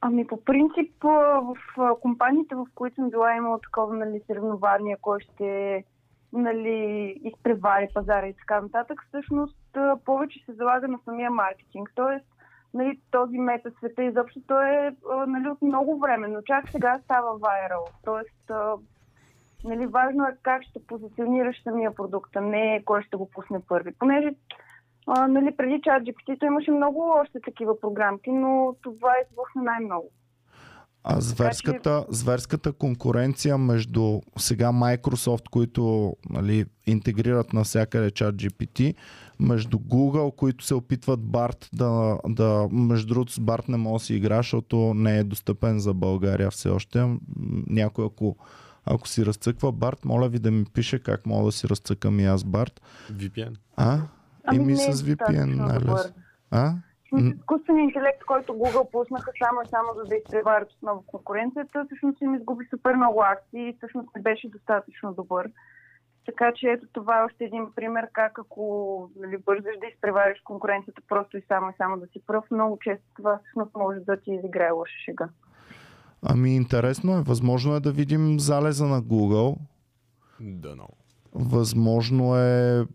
Ами 0.00 0.26
по 0.26 0.44
принцип 0.44 0.92
в 1.02 1.56
компаниите, 2.00 2.54
в 2.54 2.66
които 2.74 2.94
съм 2.94 3.10
била 3.10 3.36
имала 3.36 3.60
такова 3.60 3.96
нали, 3.96 4.20
съревнование, 4.26 4.96
кой 5.00 5.20
ще 5.20 5.84
нали, 6.32 6.76
изпревари 7.24 7.88
пазара 7.94 8.26
и 8.26 8.34
така 8.34 8.60
нататък, 8.60 9.04
всъщност 9.08 9.56
повече 10.04 10.44
се 10.46 10.52
залага 10.52 10.88
на 10.88 10.98
самия 11.04 11.30
маркетинг. 11.30 11.92
Тоест, 11.94 12.26
нали, 12.74 13.00
този 13.10 13.38
мета 13.38 13.70
света 13.78 14.04
изобщо 14.04 14.40
той 14.46 14.68
е 14.68 14.92
нали, 15.26 15.48
от 15.48 15.62
много 15.62 15.98
време, 15.98 16.28
но 16.28 16.42
чак 16.42 16.68
сега 16.68 17.00
става 17.04 17.38
вайрал. 17.38 17.84
Тоест, 18.04 18.50
нали, 19.64 19.86
важно 19.86 20.24
е 20.24 20.36
как 20.42 20.62
ще 20.62 20.86
позиционираш 20.86 21.62
самия 21.62 21.94
продукт, 21.94 22.36
а 22.36 22.40
не 22.40 22.82
кой 22.84 23.02
ще 23.02 23.16
го 23.16 23.30
пусне 23.30 23.60
първи. 23.68 23.92
Понеже 23.98 24.34
а, 25.12 25.28
нали, 25.28 25.56
преди 25.56 25.74
ChatGPT 25.74 26.46
имаше 26.46 26.70
много 26.70 27.14
още 27.22 27.38
такива 27.44 27.80
програмки, 27.80 28.30
но 28.30 28.74
това 28.82 29.12
избухна 29.24 29.62
най-много. 29.62 30.10
А 31.04 31.20
зверската, 31.20 32.04
зверската 32.08 32.72
конкуренция 32.72 33.58
между 33.58 34.20
сега 34.38 34.66
Microsoft, 34.72 35.48
които 35.50 36.14
нали, 36.30 36.64
интегрират 36.86 37.52
навсякъде 37.52 38.10
чат 38.10 38.34
GPT, 38.34 38.94
между 39.40 39.78
Google, 39.78 40.36
които 40.36 40.64
се 40.64 40.74
опитват 40.74 41.20
Барт 41.20 41.68
да, 41.72 42.18
да... 42.28 42.68
Между 42.72 43.08
другото 43.08 43.32
с 43.32 43.40
Барт 43.40 43.68
не 43.68 43.76
може 43.76 44.02
да 44.02 44.04
си 44.04 44.14
игра, 44.14 44.36
защото 44.36 44.94
не 44.94 45.18
е 45.18 45.24
достъпен 45.24 45.78
за 45.78 45.94
България 45.94 46.50
все 46.50 46.68
още. 46.68 47.16
Някой 47.66 48.06
ако, 48.06 48.36
ако 48.84 49.08
си 49.08 49.26
разцъква 49.26 49.72
Барт, 49.72 50.04
моля 50.04 50.28
ви 50.28 50.38
да 50.38 50.50
ми 50.50 50.64
пише 50.64 50.98
как 50.98 51.26
мога 51.26 51.44
да 51.44 51.52
си 51.52 51.68
разцъкам 51.68 52.20
и 52.20 52.24
аз 52.24 52.44
Барт. 52.44 52.82
VPN. 53.12 53.56
А? 53.76 54.00
Еми 54.54 54.66
не 54.66 54.72
е 54.72 54.92
с 54.92 55.02
VPN, 55.02 55.56
достатъчно 55.56 55.66
нали? 55.66 56.12
А? 56.50 56.72
С 57.08 57.12
М. 57.12 57.32
изкуствения 57.36 57.84
интелект, 57.84 58.24
който 58.24 58.52
Google 58.52 58.90
пуснаха 58.90 59.30
само 59.44 59.62
и 59.62 59.68
само 59.68 59.88
за 59.96 60.04
да 60.04 60.16
изпреварят 60.16 60.72
отново 60.72 61.04
конкуренцията, 61.06 61.84
всъщност 61.86 62.20
им 62.20 62.34
изгуби 62.34 62.64
супер 62.70 62.94
много 62.94 63.22
акции 63.22 63.68
и 63.68 63.76
всъщност 63.76 64.08
не 64.16 64.22
беше 64.22 64.48
достатъчно 64.48 65.14
добър. 65.14 65.50
Така 66.26 66.52
че 66.54 66.66
ето 66.66 66.86
това 66.92 67.18
е 67.18 67.22
още 67.22 67.44
един 67.44 67.66
пример 67.76 68.08
как 68.12 68.38
ако 68.38 69.10
нали, 69.20 69.38
бързаш 69.38 69.74
да 69.80 69.86
изпревариш 69.86 70.40
конкуренцията 70.44 71.02
просто 71.08 71.36
и 71.36 71.42
само 71.48 71.70
и 71.70 71.74
само 71.76 71.96
да 71.96 72.06
си 72.06 72.20
пръв, 72.26 72.44
много 72.50 72.78
често 72.78 73.04
това 73.16 73.38
всъщност 73.38 73.74
може 73.74 74.00
да 74.00 74.16
ти 74.16 74.30
изиграе 74.32 74.70
лоша 74.70 74.98
шега. 75.04 75.28
Ами 76.22 76.56
интересно 76.56 77.18
е. 77.18 77.22
Възможно 77.22 77.74
е 77.74 77.80
да 77.80 77.92
видим 77.92 78.40
залеза 78.40 78.86
на 78.86 79.02
Google. 79.02 79.56
Да, 80.40 80.74
много. 80.74 80.96
Възможно 81.34 82.36
е 82.36 82.86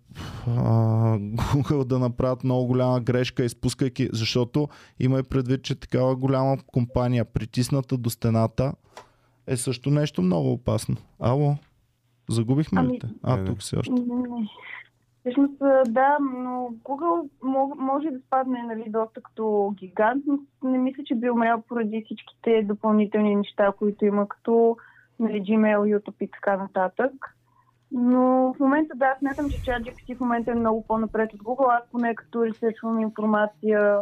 а, 0.48 1.18
Google 1.20 1.84
да 1.84 2.00
направят 2.00 2.44
много 2.44 2.68
голяма 2.68 3.00
грешка, 3.00 3.46
изпускайки, 3.46 4.10
защото 4.14 4.68
има 5.00 5.20
и 5.20 5.24
предвид, 5.24 5.64
че 5.64 5.80
такава 5.80 6.16
голяма 6.16 6.58
компания, 6.68 7.26
притисната 7.26 7.98
до 7.98 8.10
стената, 8.10 8.74
е 9.48 9.58
също 9.58 9.90
нещо 9.90 10.22
много 10.22 10.52
опасно. 10.52 10.96
Ало, 11.20 11.56
загубихме 12.30 12.82
ли 12.82 12.86
Ами, 12.86 13.00
те? 13.00 13.08
А, 13.24 13.38
не, 13.38 13.46
тук 13.46 13.64
си 13.64 13.78
още. 13.78 13.92
Не. 13.92 14.50
Всъщност, 15.20 15.58
да, 15.88 16.18
но 16.22 16.70
Google 16.84 17.30
мо- 17.44 17.76
може 17.80 18.08
да 18.10 18.20
спадне 18.20 18.64
нали, 18.64 18.84
доста 18.88 19.22
като 19.22 19.74
гигант, 19.78 20.24
но 20.28 20.40
не 20.70 20.78
мисля, 20.78 21.04
че 21.06 21.16
би 21.16 21.30
умрял 21.30 21.64
поради 21.68 22.04
всичките 22.06 22.64
допълнителни 22.64 23.36
неща, 23.36 23.72
които 23.78 24.06
има, 24.06 24.28
като 24.28 24.78
нали, 25.20 25.42
Gmail, 25.42 25.78
YouTube 25.78 26.16
и 26.22 26.32
така 26.32 26.58
нататък. 26.58 27.35
Но 27.92 28.54
в 28.54 28.60
момента, 28.60 28.96
да, 28.96 29.16
смятам, 29.20 29.50
че 29.50 29.58
ChatGPT 29.58 30.18
в 30.18 30.20
момента 30.20 30.52
е 30.52 30.56
много 30.56 30.88
по-напред 30.88 31.34
от 31.34 31.40
Google. 31.40 31.78
Аз 31.78 31.90
поне 31.92 32.16
като 32.16 32.46
ресърчвам 32.46 33.00
информация, 33.00 34.00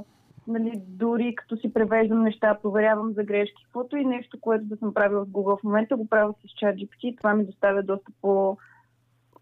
нали, 0.48 0.74
дори 0.88 1.36
като 1.36 1.58
си 1.58 1.74
превеждам 1.74 2.24
неща, 2.24 2.60
проверявам 2.62 3.14
за 3.14 3.24
грешки, 3.24 3.64
каквото 3.64 3.98
и 3.98 4.06
нещо, 4.06 4.38
което 4.42 4.66
да 4.66 4.78
съм 4.78 4.94
правила 4.94 5.26
с 5.26 5.30
Google 5.30 5.60
в 5.60 5.64
момента, 5.64 5.96
го 5.96 6.08
правя 6.08 6.34
с 6.34 6.66
ChatGPT. 6.66 7.18
Това 7.18 7.34
ми 7.34 7.46
доставя 7.46 7.84
доста 7.84 8.12
по 8.22 8.58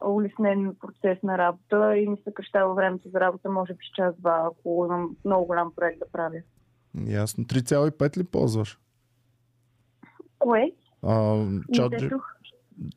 улеснен 0.05 0.75
процес 0.79 1.23
на 1.23 1.37
работа 1.37 1.97
и 1.97 2.07
ми 2.07 2.17
съкръщава 2.23 2.73
времето 2.73 3.09
за 3.09 3.19
работа, 3.19 3.49
може 3.49 3.73
би 3.73 3.85
час-два, 3.95 4.49
ако 4.51 4.85
имам 4.89 5.15
много 5.25 5.45
голям 5.45 5.71
проект 5.75 5.99
да 5.99 6.05
правя. 6.11 6.41
Ясно. 7.07 7.43
3,5 7.43 8.17
ли 8.17 8.23
ползваш? 8.23 8.79
Кое? 10.39 10.71
А, 11.03 11.45
чат, 11.73 11.91
Не. 11.91 12.09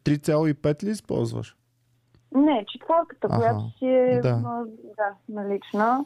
3,5 0.04 0.84
ли 0.84 0.90
използваш? 0.90 1.56
Не, 2.34 2.64
четвърката, 2.68 3.26
Аха, 3.30 3.38
която 3.38 3.78
си 3.78 3.86
е 3.86 4.20
да. 4.22 4.42
да, 4.96 5.14
налична. 5.28 6.04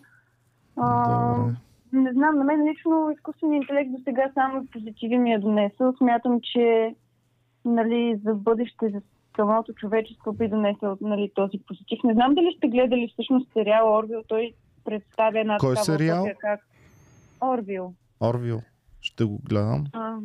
А, 0.76 1.34
Добре. 1.36 1.56
не 1.92 2.12
знам, 2.12 2.38
на 2.38 2.44
мен 2.44 2.70
лично 2.70 3.10
изкуственият 3.10 3.62
интелект 3.62 3.90
до 3.90 3.98
сега 4.04 4.30
само 4.34 4.66
позитиви 4.66 5.18
ми 5.18 5.32
е 5.32 5.38
донесъл. 5.38 5.94
Смятам, 5.98 6.40
че 6.52 6.94
нали, 7.64 8.20
за 8.24 8.34
бъдеще, 8.34 8.90
за 8.90 9.00
самото 9.36 9.74
човечество 9.74 10.32
би 10.32 10.48
донесъл 10.48 10.98
нали, 11.00 11.32
този 11.34 11.58
позитив. 11.66 11.98
Не 12.04 12.14
знам 12.14 12.34
дали 12.34 12.54
сте 12.56 12.68
гледали 12.68 13.10
всъщност 13.12 13.52
сериал 13.52 13.98
Орвил. 13.98 14.22
Той 14.28 14.52
представя 14.84 15.40
една 15.40 15.56
Кой 15.58 15.74
такава 15.74 15.84
сериал? 15.84 16.26
как 16.38 16.60
Орвил. 17.40 17.94
Орвил. 18.20 18.60
Ще 19.00 19.24
го 19.24 19.38
гледам. 19.48 19.84
А, 19.92 20.16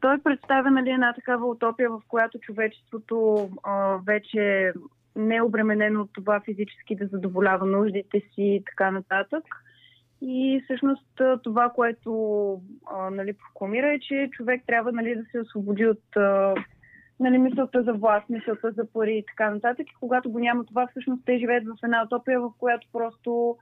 той 0.00 0.18
представя 0.18 0.70
нали, 0.70 0.90
една 0.90 1.12
такава 1.12 1.46
утопия, 1.46 1.90
в 1.90 2.00
която 2.08 2.38
човечеството 2.38 3.48
а, 3.62 3.98
вече 4.06 4.72
не 5.16 5.36
е 5.36 5.42
обременено 5.42 6.00
от 6.00 6.10
това 6.12 6.40
физически 6.40 6.96
да 6.96 7.06
задоволява 7.06 7.66
нуждите 7.66 8.20
си 8.20 8.42
и 8.42 8.62
така 8.66 8.90
нататък. 8.90 9.44
И 10.20 10.60
всъщност 10.64 11.20
това, 11.42 11.70
което 11.74 12.12
а, 12.92 13.10
нали, 13.10 13.32
прокламира 13.32 13.92
е, 13.92 14.00
че 14.00 14.28
човек 14.32 14.62
трябва 14.66 14.92
нали, 14.92 15.14
да 15.14 15.24
се 15.30 15.40
освободи 15.40 15.86
от 15.86 16.16
а, 16.16 16.54
нали, 17.20 17.38
мисълта 17.38 17.82
за 17.82 17.92
власт, 17.92 18.28
мисълта 18.28 18.70
за 18.70 18.92
пари 18.92 19.16
и 19.18 19.24
така 19.26 19.50
нататък. 19.50 19.86
И 19.90 19.94
когато 20.00 20.30
го 20.30 20.38
няма 20.38 20.64
това, 20.64 20.86
всъщност 20.86 21.22
те 21.24 21.38
живеят 21.38 21.64
в 21.64 21.84
една 21.84 22.02
утопия, 22.02 22.40
в 22.40 22.50
която 22.58 22.86
просто 22.92 23.56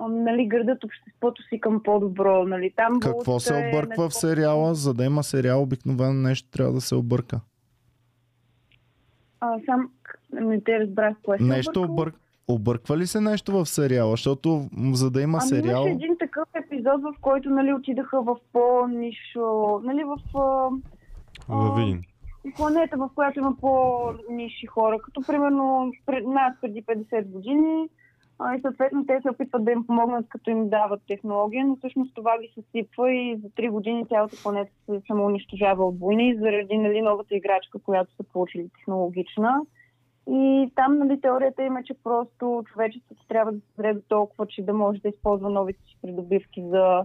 нали, 0.00 0.46
градат 0.46 0.84
обществото 0.84 1.42
си 1.42 1.60
към 1.60 1.82
по-добро. 1.82 2.44
Нали. 2.44 2.72
Там 2.76 3.00
Какво 3.00 3.40
се 3.40 3.54
е 3.54 3.68
обърква 3.68 4.02
в 4.02 4.06
нещо- 4.06 4.20
сериала? 4.20 4.74
За 4.74 4.94
да 4.94 5.04
има 5.04 5.22
сериал, 5.22 5.62
обикновено 5.62 6.12
нещо 6.12 6.48
трябва 6.50 6.72
да 6.72 6.80
се 6.80 6.94
обърка. 6.94 7.40
А, 9.40 9.58
сам 9.66 9.90
не 10.32 10.60
те 10.60 10.80
разбрах 10.80 11.16
кое 11.22 11.38
се 11.38 11.44
Нещо 11.44 11.82
обърк... 11.82 12.14
Обърква 12.48 12.96
ли 12.96 13.06
се 13.06 13.20
нещо 13.20 13.52
в 13.52 13.66
сериала? 13.66 14.10
Защото 14.10 14.68
за 14.92 15.10
да 15.10 15.22
има 15.22 15.38
Ами 15.42 15.48
сериал... 15.48 15.82
имаше 15.82 15.94
един 16.04 16.16
такъв 16.18 16.48
епизод, 16.54 17.02
в 17.02 17.14
който 17.20 17.50
нали, 17.50 17.72
отидаха 17.72 18.22
в 18.22 18.36
по-нишо, 18.52 19.80
нали, 19.84 20.04
в 20.04 20.38
а, 20.38 20.68
Във 21.48 21.76
Видин. 21.76 22.02
планета, 22.56 22.96
в 22.96 23.10
която 23.14 23.38
има 23.38 23.56
по-ниши 23.60 24.66
хора, 24.66 24.98
като 25.04 25.22
примерно 25.26 25.92
пред 26.06 26.26
нас 26.26 26.54
преди 26.60 26.82
50 26.82 27.24
години. 27.26 27.88
И 28.56 28.60
съответно 28.60 29.06
те 29.06 29.20
се 29.22 29.30
опитват 29.30 29.64
да 29.64 29.72
им 29.72 29.86
помогнат, 29.86 30.28
като 30.28 30.50
им 30.50 30.68
дават 30.68 31.02
технология, 31.08 31.66
но 31.66 31.76
всъщност 31.76 32.14
това 32.14 32.38
ги 32.38 32.52
съсипва 32.54 33.12
и 33.12 33.36
за 33.36 33.48
3 33.48 33.70
години 33.70 34.06
цялата 34.08 34.36
планета 34.42 34.72
се 34.86 35.00
самоунищожава 35.06 35.86
от 35.86 36.00
войни 36.00 36.36
заради 36.38 36.78
нали, 36.78 37.00
новата 37.02 37.36
играчка, 37.36 37.78
която 37.78 38.14
са 38.14 38.22
получили 38.22 38.68
технологична. 38.68 39.60
И 40.30 40.72
там 40.74 40.98
нали, 40.98 41.20
теорията 41.20 41.62
има, 41.62 41.82
че 41.82 41.94
просто 42.04 42.64
човечеството 42.72 43.26
трябва 43.28 43.52
да 43.52 43.58
се 43.58 43.66
спре 43.72 43.94
до 43.94 44.00
толкова, 44.08 44.46
че 44.46 44.62
да 44.62 44.72
може 44.72 45.00
да 45.00 45.08
използва 45.08 45.50
новите 45.50 45.80
си 45.80 45.96
придобивки 46.02 46.64
за 46.68 47.04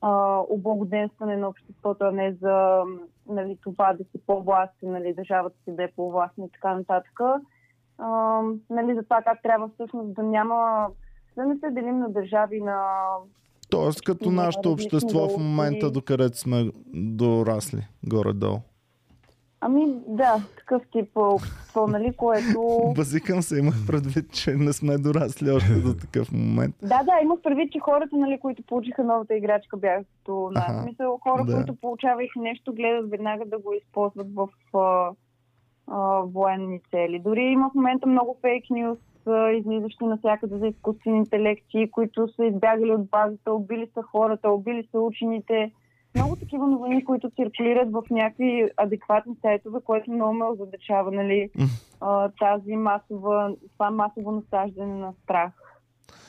а, 0.00 0.40
облагоденстване 0.48 1.36
на 1.36 1.48
обществото, 1.48 2.04
а 2.04 2.12
не 2.12 2.32
за 2.32 2.82
нали, 3.28 3.58
това 3.62 3.92
да 3.92 4.04
си 4.04 4.26
по-властен, 4.26 4.92
нали, 4.92 5.14
държавата 5.14 5.56
си 5.64 5.76
да 5.76 5.84
е 5.84 5.92
по-властна 5.96 6.44
и 6.44 6.50
така 6.50 6.74
нататък. 6.74 7.20
А, 7.98 8.40
нали, 8.70 8.94
за 8.94 9.02
това 9.02 9.22
как 9.22 9.42
трябва 9.42 9.68
всъщност 9.68 10.14
да 10.14 10.22
няма, 10.22 10.88
да 11.36 11.44
не 11.44 11.58
се 11.58 11.70
делим 11.70 11.98
на 11.98 12.10
държави, 12.10 12.60
на... 12.60 13.06
Тоест 13.70 14.02
като 14.02 14.28
Има 14.28 14.42
нашето 14.42 14.72
общество 14.72 15.28
в 15.28 15.38
момента, 15.38 15.90
докъдето 15.90 16.38
сме 16.38 16.70
дорасли, 16.94 17.86
горе-долу. 18.04 18.58
Ами 19.60 19.86
да, 20.06 20.40
такъв 20.56 20.82
тип 20.92 21.10
общество, 21.14 21.86
нали, 21.86 22.12
което... 22.16 22.92
Базикам 22.96 23.42
се, 23.42 23.58
имах 23.58 23.74
предвид, 23.86 24.32
че 24.32 24.50
не 24.50 24.72
сме 24.72 24.98
дорасли 24.98 25.50
още 25.50 25.74
до 25.74 25.94
такъв 25.94 26.32
момент. 26.32 26.74
Да, 26.82 27.02
да, 27.02 27.12
имах 27.22 27.40
предвид, 27.42 27.72
че 27.72 27.78
хората, 27.78 28.16
нали, 28.16 28.38
които 28.40 28.62
получиха 28.62 29.04
новата 29.04 29.36
играчка, 29.36 29.76
бяха 29.76 30.04
като 30.04 30.50
нас. 30.52 30.84
Мисъл, 30.84 31.18
хора, 31.22 31.44
да. 31.44 31.54
които 31.54 31.76
получавайки 31.76 32.38
нещо, 32.38 32.74
гледат 32.74 33.10
веднага 33.10 33.44
да 33.46 33.58
го 33.58 33.72
използват 33.72 34.26
в 34.34 34.48
а, 35.90 36.20
военни 36.20 36.80
цели. 36.90 37.18
Дори 37.18 37.42
има 37.42 37.70
в 37.70 37.74
момента 37.74 38.06
много 38.06 38.36
фейк 38.42 38.64
нюз, 38.70 38.98
излизащи 39.58 40.04
навсякъде 40.04 40.58
за 40.58 40.66
изкуствени 40.66 41.18
интелекти, 41.18 41.90
които 41.90 42.28
са 42.36 42.44
избягали 42.44 42.90
от 42.90 43.10
базата, 43.10 43.52
убили 43.52 43.90
са 43.94 44.02
хората, 44.02 44.50
убили 44.50 44.88
са 44.90 45.00
учените. 45.00 45.72
Много 46.14 46.36
такива 46.36 46.66
новини, 46.66 47.04
които 47.04 47.30
циркулират 47.30 47.92
в 47.92 48.02
някакви 48.10 48.70
адекватни 48.76 49.34
сайтове, 49.42 49.78
което 49.84 50.12
много 50.12 50.32
ме 50.32 50.44
озадачава, 50.44 51.12
нали, 51.12 51.50
а, 52.00 52.28
тази 52.28 52.76
масова, 52.76 53.54
това 53.72 53.90
масово 53.90 54.32
насаждане 54.32 54.94
на 54.94 55.12
страх. 55.24 55.52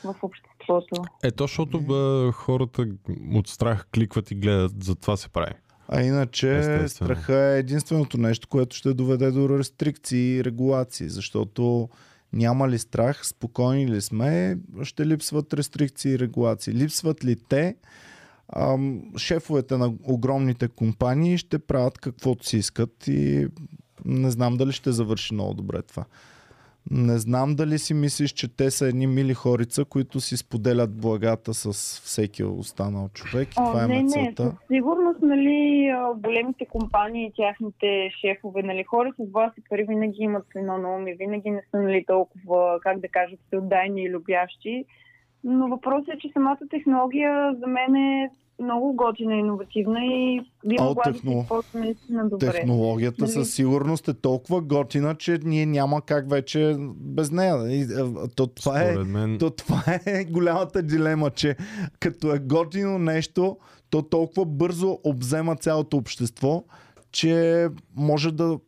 в 0.04 0.16
обществото. 0.24 1.02
Е, 1.24 1.32
то, 1.32 1.44
защото 1.44 1.80
бе, 1.82 2.32
хората 2.32 2.88
от 3.36 3.48
страх 3.48 3.88
кликват 3.96 4.32
и 4.32 4.36
гледат, 4.36 4.84
за 4.84 4.96
това 4.96 5.18
се 5.18 5.30
прави. 5.30 5.54
А 5.92 6.02
иначе 6.02 6.58
Естествено. 6.58 6.90
страха 6.90 7.36
е 7.36 7.60
единственото 7.60 8.18
нещо, 8.18 8.48
което 8.48 8.76
ще 8.76 8.94
доведе 8.94 9.32
до 9.32 9.60
рестрикции 9.60 10.38
и 10.38 10.44
регулации, 10.44 11.10
защото 11.10 11.90
няма 12.34 12.70
ли 12.70 12.80
страх, 12.80 13.28
спокойни 13.28 13.88
ли 13.88 14.02
сме, 14.02 14.58
ще 14.84 15.06
липсват 15.06 15.54
рестрикции 15.54 16.12
и 16.12 16.20
регулации. 16.20 16.74
Липсват 16.74 17.26
ли 17.26 17.36
те, 17.50 17.76
ам, 18.56 19.02
шефовете 19.18 19.78
на 19.78 19.94
огромните 20.04 20.68
компании 20.68 21.38
ще 21.38 21.60
правят 21.60 21.98
каквото 21.98 22.48
си 22.48 22.58
искат 22.58 23.08
и 23.08 23.48
не 24.06 24.32
знам 24.32 24.58
дали 24.58 24.72
ще 24.72 24.92
завърши 24.92 25.34
много 25.34 25.54
добре 25.54 25.82
това. 25.82 26.06
Не 26.92 27.18
знам 27.18 27.56
дали 27.56 27.80
си 27.80 27.94
мислиш, 27.94 28.32
че 28.32 28.56
те 28.56 28.72
са 28.72 28.88
едни 28.88 29.08
мили 29.08 29.34
хорица, 29.34 29.86
които 29.86 30.20
си 30.20 30.38
споделят 30.38 31.02
благата 31.02 31.54
с 31.54 31.72
всеки 32.02 32.44
останал 32.44 33.10
човек 33.14 33.48
и 33.52 33.56
това 33.56 33.84
е 33.84 33.88
не, 33.88 34.04
не, 34.04 34.10
целта. 34.10 34.44
със 34.44 34.68
сигурност, 34.68 35.22
нали, 35.22 35.88
а, 35.88 36.14
големите 36.14 36.66
компании 36.66 37.26
и 37.26 37.34
тяхните 37.36 38.10
шефове, 38.22 38.64
нали, 38.64 38.84
хора 38.84 39.14
с 39.20 39.32
власт 39.32 39.58
и 39.58 39.64
пари 39.70 39.86
винаги 39.90 40.18
имат 40.20 40.46
едно 40.56 40.78
на 40.78 40.96
ум 40.96 41.08
и 41.08 41.14
винаги 41.14 41.52
не 41.52 41.62
са, 41.72 41.82
нали, 41.82 42.06
толкова, 42.08 42.80
как 42.82 43.00
да 43.00 43.08
кажа, 43.08 43.36
всеотдайни 43.48 44.04
и 44.04 44.10
любящи. 44.10 44.86
Но 45.44 45.68
въпросът 45.68 46.10
е, 46.10 46.18
че 46.20 46.30
самата 46.34 46.60
технология 46.70 47.56
за 47.60 47.68
мен 47.68 47.96
е 47.96 48.30
много 48.60 48.94
готина 48.94 49.36
и 49.36 49.40
иновативна 49.40 50.06
и 50.06 50.42
би 50.66 50.76
могла 50.80 51.04
да 51.04 51.12
техно- 51.12 51.32
се 51.32 51.40
използва 51.40 51.80
наистина 51.80 52.30
добре. 52.30 52.52
Технологията 52.52 53.22
Нали? 53.22 53.32
със 53.32 53.54
сигурност 53.54 54.08
е 54.08 54.14
толкова 54.14 54.62
готина, 54.62 55.16
че 55.16 55.40
ние 55.44 55.66
няма 55.66 56.02
как 56.02 56.30
вече 56.30 56.76
без 56.96 57.32
нея. 57.32 57.72
И, 57.72 57.82
е, 57.82 57.86
То, 58.36 58.48
това, 58.48 58.84
е, 58.84 58.98
мен, 58.98 59.38
то, 59.38 59.50
това 59.50 59.84
е 60.06 60.24
голямата 60.32 60.84
дилема, 60.84 61.30
че 61.30 61.56
като 62.00 62.34
е 62.34 62.40
готино 62.40 63.00
нещо, 63.00 63.58
то 63.90 64.02
толкова 64.02 64.46
бързо 64.46 65.00
обзема 65.04 65.56
цялото 65.56 65.98
общество, 65.98 66.64
че 67.12 67.68
може 67.96 68.32
да 68.32 68.60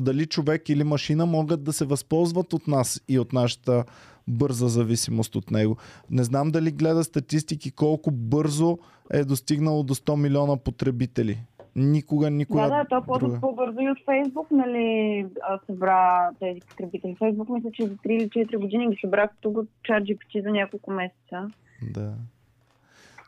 дали 0.00 0.26
човек 0.26 0.68
или 0.68 0.84
машина 0.84 1.26
могат 1.26 1.62
да 1.64 1.72
се 1.72 1.84
възползват 1.84 2.52
от 2.52 2.68
нас 2.68 3.00
и 3.08 3.18
от 3.18 3.32
нашата 3.32 3.84
бърза 4.28 4.68
зависимост 4.68 5.36
от 5.36 5.50
него. 5.50 5.76
Не 6.10 6.24
знам 6.24 6.50
дали 6.50 6.70
гледа 6.70 7.04
статистики 7.04 7.70
колко 7.70 8.10
бързо 8.10 8.78
е 9.12 9.24
достигнало 9.24 9.82
до 9.82 9.94
100 9.94 10.16
милиона 10.16 10.56
потребители. 10.56 11.38
Никога, 11.76 12.30
никога. 12.30 12.62
Да, 12.62 12.68
да, 12.68 12.84
то 12.88 13.02
по- 13.06 13.18
друга. 13.18 13.40
по-бързо 13.40 13.80
и 13.80 13.90
от 13.90 13.98
Фейсбук, 14.04 14.50
нали, 14.50 15.26
събра 15.66 16.30
тези 16.40 16.60
потребители. 16.60 17.16
Фейсбук 17.18 17.48
мисля, 17.48 17.70
че 17.72 17.86
за 17.86 17.94
3 17.94 17.98
или 18.06 18.28
4 18.28 18.58
години 18.58 18.88
ги 18.88 18.98
събра 19.00 19.28
като 19.28 19.50
го 19.50 19.66
GPT 19.88 20.42
за 20.42 20.50
няколко 20.50 20.90
месеца. 20.90 21.50
Да. 21.82 22.14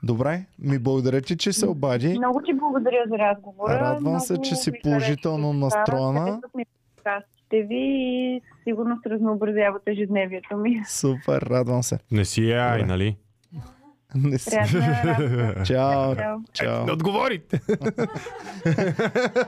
Добре, 0.02 0.44
ми 0.58 0.78
благодаря 0.78 1.20
ти, 1.20 1.36
че 1.36 1.52
се 1.52 1.66
обади. 1.68 2.18
Много 2.18 2.42
ти 2.42 2.52
благодаря 2.54 3.04
за 3.08 3.18
разговора. 3.18 3.74
Радвам 3.74 4.20
се, 4.20 4.32
Много 4.32 4.44
че 4.44 4.54
си 4.54 4.72
положително 4.82 5.52
настроена. 5.52 6.40
Ми 6.56 6.64
ви 7.52 7.76
и 7.76 8.42
сигурно 8.70 8.98
се 9.02 9.10
разнообразяват 9.10 9.82
ежедневието 9.86 10.56
ми. 10.56 10.82
Супер, 10.88 11.42
радвам 11.42 11.82
се. 11.82 11.98
не 12.12 12.24
си 12.24 12.40
Добре. 12.40 12.84
нали? 12.86 13.16
Не 14.14 14.38
си. 14.38 14.50
Чао. 15.64 16.16
Чао. 16.16 16.38
Чао. 16.52 16.86
Не 16.86 16.92
отговорите! 16.92 17.60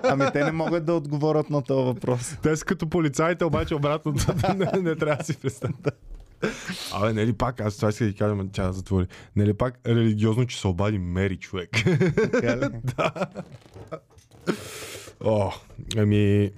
Ами 0.02 0.25
те 0.33 0.44
не 0.44 0.52
могат 0.52 0.84
да 0.84 0.94
отговорят 0.94 1.51
на 1.51 1.62
този 1.62 1.84
въпрос. 1.84 2.36
Те 2.42 2.57
са 2.57 2.65
като 2.65 2.89
полицаите, 2.89 3.44
обаче 3.44 3.75
обратно 3.75 4.15
не, 4.57 4.81
не 4.81 4.97
трябва 4.97 5.17
да 5.17 5.25
си 5.25 5.41
представя. 5.41 5.75
Абе, 6.94 7.12
не 7.12 7.26
ли 7.26 7.33
пак, 7.33 7.60
аз 7.60 7.76
това 7.76 7.89
исках 7.89 8.07
да 8.07 8.12
ти 8.12 8.18
кажа, 8.18 8.34
ма 8.34 8.44
тя 8.52 8.67
да 8.67 8.73
затвори. 8.73 9.07
Не 9.36 9.47
ли 9.47 9.55
пак 9.55 9.78
религиозно, 9.86 10.47
че 10.47 10.60
се 10.60 10.68
обади 10.68 10.99
Мери 10.99 11.36
човек? 11.36 11.70
Така 12.33 12.57
ли? 12.57 12.65
О, 15.25 15.51
ами... 15.97 16.51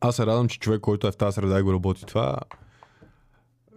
Аз 0.00 0.16
се 0.16 0.26
радвам, 0.26 0.48
че 0.48 0.58
човек, 0.58 0.80
който 0.80 1.06
е 1.06 1.12
в 1.12 1.16
тази 1.16 1.34
среда 1.34 1.58
и 1.58 1.62
го 1.62 1.72
работи 1.72 2.06
това, 2.06 2.38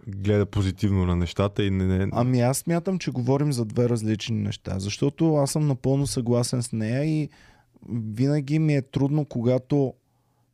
гледа 0.08 0.46
позитивно 0.46 1.06
на 1.06 1.16
нещата 1.16 1.64
и 1.64 1.70
не... 1.72 1.86
не... 1.86 2.10
Ами 2.12 2.42
аз 2.42 2.58
смятам, 2.58 3.00
че 3.00 3.12
говорим 3.12 3.54
за 3.54 3.66
две 3.66 3.90
различни 3.90 4.36
неща, 4.36 4.80
защото 4.80 5.36
аз 5.36 5.52
съм 5.52 5.68
напълно 5.68 6.08
съгласен 6.08 6.64
с 6.64 6.72
нея 6.72 7.06
и 7.06 7.30
винаги 7.90 8.60
ми 8.60 8.76
е 8.76 8.82
трудно, 8.82 9.26
когато 9.26 9.94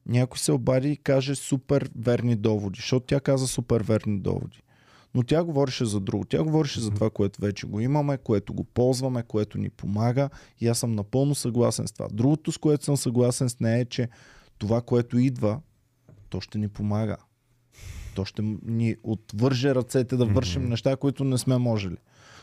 някой 0.06 0.38
се 0.38 0.52
обади 0.52 0.92
и 0.92 0.98
каже 0.98 1.36
супер 1.36 1.90
верни 2.00 2.36
доводи, 2.36 2.78
защото 2.78 3.06
тя 3.06 3.20
каза 3.20 3.48
супер 3.48 3.82
верни 3.82 4.20
доводи. 4.20 4.62
Но 5.16 5.24
тя 5.24 5.44
говореше 5.44 5.86
за 5.86 6.00
друго. 6.00 6.26
Тя 6.26 6.44
говореше 6.44 6.82
за 6.82 6.92
това, 6.92 7.10
което 7.10 7.42
вече 7.42 7.68
го 7.68 7.80
имаме, 7.80 8.18
което 8.18 8.54
го 8.54 8.64
ползваме, 8.64 9.24
което 9.24 9.58
ни 9.58 9.70
помага 9.70 10.30
и 10.60 10.68
аз 10.68 10.80
съм 10.80 10.92
напълно 10.92 11.36
съгласен 11.36 11.88
с 11.88 11.92
това. 11.92 12.08
Другото, 12.12 12.52
с 12.52 12.58
което 12.58 12.86
съм 12.86 12.98
съгласен 12.98 13.50
с 13.50 13.60
нея 13.60 13.80
е, 13.80 13.86
че 13.86 14.10
това, 14.58 14.82
което 14.82 15.18
идва, 15.18 15.60
то 16.30 16.42
ще 16.42 16.58
ни 16.58 16.68
помага. 16.68 17.18
То 18.16 18.26
ще 18.26 18.42
ни 18.64 18.96
отвърже 19.04 19.76
ръцете 19.76 20.18
да 20.18 20.26
вършим 20.26 20.62
Мгм. 20.62 20.70
неща, 20.70 20.96
които 20.96 21.24
не 21.24 21.38
сме 21.38 21.58
можели. 21.58 21.98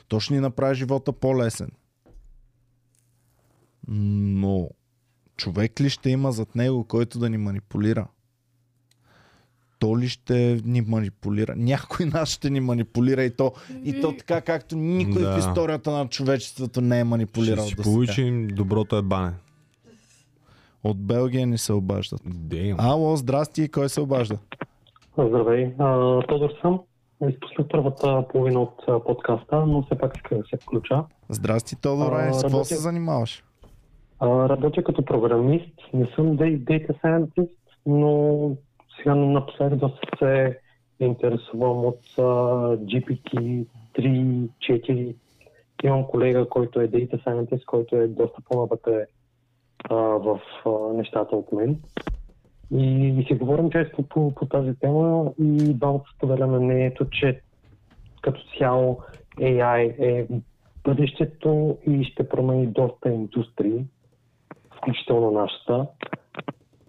То 0.08 0.20
ще 0.20 0.34
ни 0.34 0.40
направи 0.40 0.74
живота 0.74 1.12
по-лесен. 1.12 1.68
Но 3.88 4.68
човек 5.36 5.80
ли 5.80 5.90
ще 5.90 6.10
има 6.10 6.32
зад 6.32 6.54
него, 6.54 6.84
който 6.84 7.18
да 7.18 7.30
ни 7.30 7.36
манипулира? 7.38 8.06
То 9.78 9.98
ли 9.98 10.08
ще 10.08 10.60
ни 10.64 10.80
манипулира? 10.80 11.54
Някой 11.56 12.06
нас 12.06 12.28
ще 12.28 12.50
ни 12.50 12.60
манипулира 12.60 13.24
и 13.24 13.30
то, 13.30 13.52
и 13.84 14.00
то 14.00 14.16
така, 14.16 14.40
както 14.40 14.76
никой 14.76 15.22
Да. 15.22 15.34
в 15.34 15.38
историята 15.38 15.90
на 15.90 16.08
човечеството 16.08 16.80
не 16.80 17.00
е 17.00 17.04
манипулирал 17.04 17.56
Ще 17.56 17.68
си 17.68 17.70
сега. 17.70 17.82
получим 17.84 18.48
доброто 18.48 18.96
е 18.96 19.02
бане. 19.02 19.32
От 20.84 20.98
Белгия 20.98 21.46
ни 21.46 21.58
се 21.58 21.72
обаждат. 21.72 22.20
Damn. 22.20 22.74
Ало, 22.80 23.16
здрасти, 23.16 23.68
кой 23.68 23.88
се 23.88 24.00
обажда? 24.00 24.38
Здравей, 25.18 25.74
а, 25.78 26.20
Тодор 26.20 26.50
съм. 26.60 26.80
Изпуснах 27.28 27.68
първата 27.70 28.24
половина 28.28 28.60
от 28.60 29.04
подкаста, 29.04 29.66
но 29.66 29.82
все 29.82 29.94
пак 29.94 30.16
исках 30.16 30.38
да 30.38 30.44
се 30.44 30.56
включа. 30.56 31.04
Здрасти, 31.28 31.76
Тодоре. 31.76 32.14
А, 32.18 32.32
С 32.32 32.36
какво 32.36 32.48
работя- 32.48 32.64
се 32.64 32.76
занимаваш? 32.76 33.44
А, 34.20 34.48
работя 34.48 34.84
като 34.84 35.04
програмист, 35.04 35.72
не 35.94 36.06
съм 36.06 36.26
data 36.38 37.02
scientist, 37.02 37.50
но 37.86 38.50
сега 38.96 39.14
напоследък 39.14 39.78
доста 39.78 39.98
се 40.18 40.58
интересувам 41.00 41.84
от 41.84 42.00
а, 42.18 42.22
GPT 42.76 43.66
3, 43.94 44.48
4. 44.60 45.14
Имам 45.84 46.04
колега, 46.04 46.48
който 46.48 46.80
е 46.80 46.88
data 46.88 47.24
scientist, 47.24 47.64
който 47.64 47.96
е 47.96 48.08
доста 48.08 48.42
по-напътре 48.50 49.06
а, 49.90 49.94
в 49.94 50.40
а, 50.66 50.70
нещата 50.94 51.36
от 51.36 51.52
мен. 51.52 51.80
И, 52.70 53.08
и 53.08 53.24
си 53.24 53.34
говорим 53.34 53.70
често 53.70 54.02
по, 54.02 54.34
по 54.34 54.46
тази 54.46 54.74
тема 54.74 55.32
и 55.38 55.74
двамата 55.74 56.04
споделяме 56.16 56.58
мнението, 56.58 57.10
че 57.10 57.40
като 58.22 58.40
цяло 58.58 59.00
AI 59.38 59.94
е 59.98 60.26
бъдещето 60.84 61.78
и 61.86 62.04
ще 62.04 62.28
промени 62.28 62.66
доста 62.66 63.10
индустрии, 63.10 63.84
включително 64.76 65.30
нашата. 65.30 65.86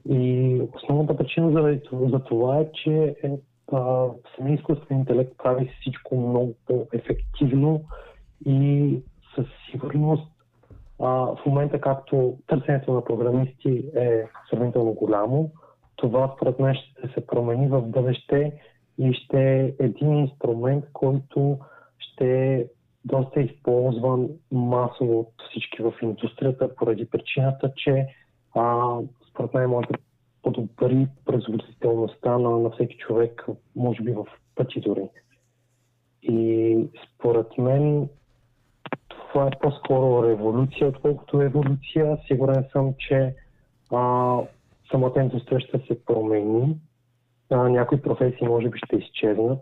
И 0.10 0.62
основната 0.74 1.18
причина 1.18 1.52
за, 1.52 1.80
за 2.10 2.20
това 2.20 2.60
е, 2.60 2.72
че 2.72 3.16
е, 3.24 3.32
а, 3.72 4.08
изкуствен 4.48 5.00
интелект 5.00 5.32
прави 5.44 5.72
всичко 5.80 6.18
много 6.18 6.54
по-ефективно 6.68 7.84
и 8.46 9.00
със 9.36 9.46
сигурност 9.72 10.33
а, 11.04 11.36
в 11.36 11.46
момента, 11.46 11.82
както 11.82 12.38
търсенето 12.48 12.94
на 12.94 13.04
програмисти 13.04 13.92
е 13.96 14.24
сравнително 14.50 14.94
голямо, 14.94 15.52
това 15.96 16.34
според 16.36 16.60
мен 16.60 16.76
ще 16.76 17.08
се 17.14 17.28
промени 17.28 17.68
в 17.68 17.82
бъдеще 17.82 18.62
и 18.98 19.14
ще 19.14 19.60
е 19.60 19.74
един 19.80 20.14
инструмент, 20.18 20.86
който 20.94 21.60
ще 22.00 22.54
е 22.54 22.66
доста 23.06 23.42
използван 23.42 24.30
масово 24.52 25.20
от 25.20 25.34
всички 25.50 25.84
в 25.84 25.94
индустрията, 26.02 26.76
поради 26.76 27.10
причината, 27.10 27.72
че 27.76 28.08
а, 28.56 28.98
според 29.30 29.54
мен 29.54 29.70
може 29.70 29.88
да 29.88 29.98
подобри 30.42 31.08
производителността 31.26 32.38
на, 32.38 32.50
на 32.50 32.70
всеки 32.70 32.98
човек, 32.98 33.46
може 33.76 34.02
би 34.02 34.12
в 34.12 34.26
пъти 34.56 34.80
дори. 34.80 35.10
И 36.22 36.78
според 37.16 37.58
мен 37.58 38.10
това 39.34 39.48
е 39.48 39.60
по-скоро 39.62 40.28
революция, 40.28 40.88
отколкото 40.88 41.42
еволюция. 41.42 42.18
Сигурен 42.28 42.66
съм, 42.72 42.94
че 43.00 43.36
а, 43.92 44.38
самата 44.92 45.14
индустрия 45.22 45.60
ще 45.60 45.78
се 45.88 46.06
промени. 46.06 46.78
А, 47.52 47.58
някои 47.58 48.02
професии 48.02 48.48
може 48.48 48.70
би 48.70 48.80
ще 48.86 48.96
изчезнат, 48.96 49.60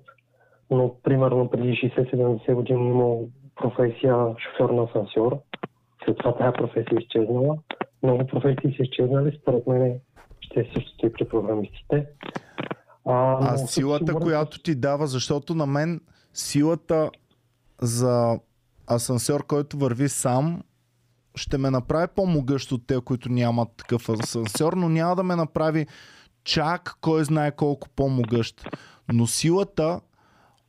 но 0.72 0.95
примерно 1.03 1.50
преди 1.50 1.69
60-70 1.72 2.53
години 2.53 2.90
имал 2.90 3.27
професия 3.56 4.16
шофьор 4.38 4.69
на 4.69 4.83
асансьор. 4.83 5.38
След 6.06 6.17
това 6.17 6.35
тази 6.38 6.53
професия 6.53 6.98
е 7.00 7.03
изчезнала. 7.03 7.58
Много 8.03 8.27
професии 8.27 8.75
са 8.77 8.83
изчезнали, 8.83 9.40
според 9.41 9.67
мен 9.67 10.00
ще 10.41 10.59
е 10.59 10.66
същото 10.74 11.06
и 11.06 11.14
при 11.14 11.25
програмистите. 11.25 12.06
А 13.06 13.58
със 13.58 13.72
силата, 13.72 14.06
сигурност- 14.06 14.24
която 14.24 14.61
ти 14.61 14.75
дава, 14.75 15.08
защото 15.08 15.56
на 15.56 15.66
мен 15.66 16.01
силата 16.33 17.09
за 17.82 18.40
асансьор, 18.95 19.45
който 19.45 19.78
върви 19.78 20.10
сам, 20.10 20.61
ще 21.36 21.58
ме 21.58 21.70
направи 21.70 22.08
по-могъщ 22.16 22.72
от 22.72 22.88
те, 22.88 23.02
които 23.06 23.32
нямат 23.32 23.70
такъв 23.78 24.10
асансьор, 24.10 24.74
но 24.74 24.90
няма 24.90 25.16
да 25.16 25.24
ме 25.24 25.36
направи 25.36 25.88
чак 26.44 26.98
кой 27.02 27.24
знае 27.24 27.52
колко 27.52 27.90
по-могъщ. 27.95 28.68
Но 29.14 29.28
силата 29.28 30.02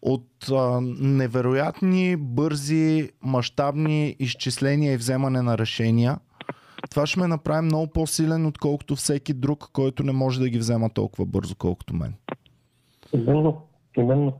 от 0.03 0.49
а, 0.51 0.81
невероятни, 1.01 2.17
бързи, 2.17 3.11
мащабни 3.23 4.17
изчисления 4.19 4.93
и 4.93 4.97
вземане 4.97 5.43
на 5.43 5.59
решения, 5.59 6.19
това 6.91 7.07
ще 7.07 7.21
ме 7.21 7.27
направи 7.27 7.65
много 7.65 7.87
по-силен, 7.87 8.47
отколкото 8.47 8.97
всеки 8.97 9.35
друг, 9.35 9.69
който 9.73 10.03
не 10.03 10.13
може 10.13 10.41
да 10.41 10.49
ги 10.49 10.59
взема 10.59 10.91
толкова 10.91 11.27
бързо, 11.27 11.55
колкото 11.55 11.95
мен. 11.95 12.15
Именно, 13.13 13.63
именно. 13.97 14.33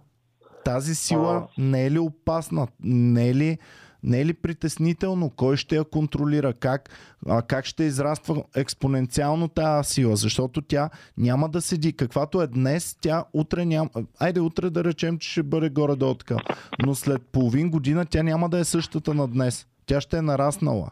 Тази 0.65 0.95
сила 0.95 1.49
не 1.59 1.87
е 1.87 1.91
ли 1.91 1.99
опасна? 1.99 2.69
Не 2.85 3.29
е 3.29 3.35
ли, 3.35 3.59
не 4.03 4.21
е 4.21 4.27
ли 4.27 4.35
притеснително? 4.35 5.31
Кой 5.31 5.57
ще 5.57 5.77
я 5.77 5.85
контролира? 5.85 6.53
Как, 6.53 6.91
а, 7.29 7.43
как 7.43 7.65
ще 7.65 7.85
израства 7.85 8.45
експоненциално 8.57 9.49
тази 9.49 9.91
сила? 9.91 10.17
Защото 10.17 10.63
тя 10.63 10.91
няма 11.19 11.49
да 11.49 11.61
седи. 11.61 11.93
Каквато 11.93 12.43
е 12.43 12.47
днес, 12.47 12.97
тя 13.01 13.25
утре 13.33 13.65
няма. 13.65 13.91
Айде, 14.19 14.41
утре 14.41 14.71
да 14.71 14.85
речем, 14.85 15.19
че 15.19 15.31
ще 15.31 15.43
бъде 15.43 15.71
горе-долу 15.71 16.15
така. 16.15 16.37
Но 16.83 16.95
след 16.95 17.23
половин 17.23 17.71
година 17.71 18.07
тя 18.07 18.23
няма 18.23 18.49
да 18.49 18.59
е 18.59 18.65
същата 18.65 19.15
на 19.15 19.29
днес. 19.29 19.67
Тя 19.87 20.01
ще 20.01 20.17
е 20.17 20.23
нараснала. 20.23 20.91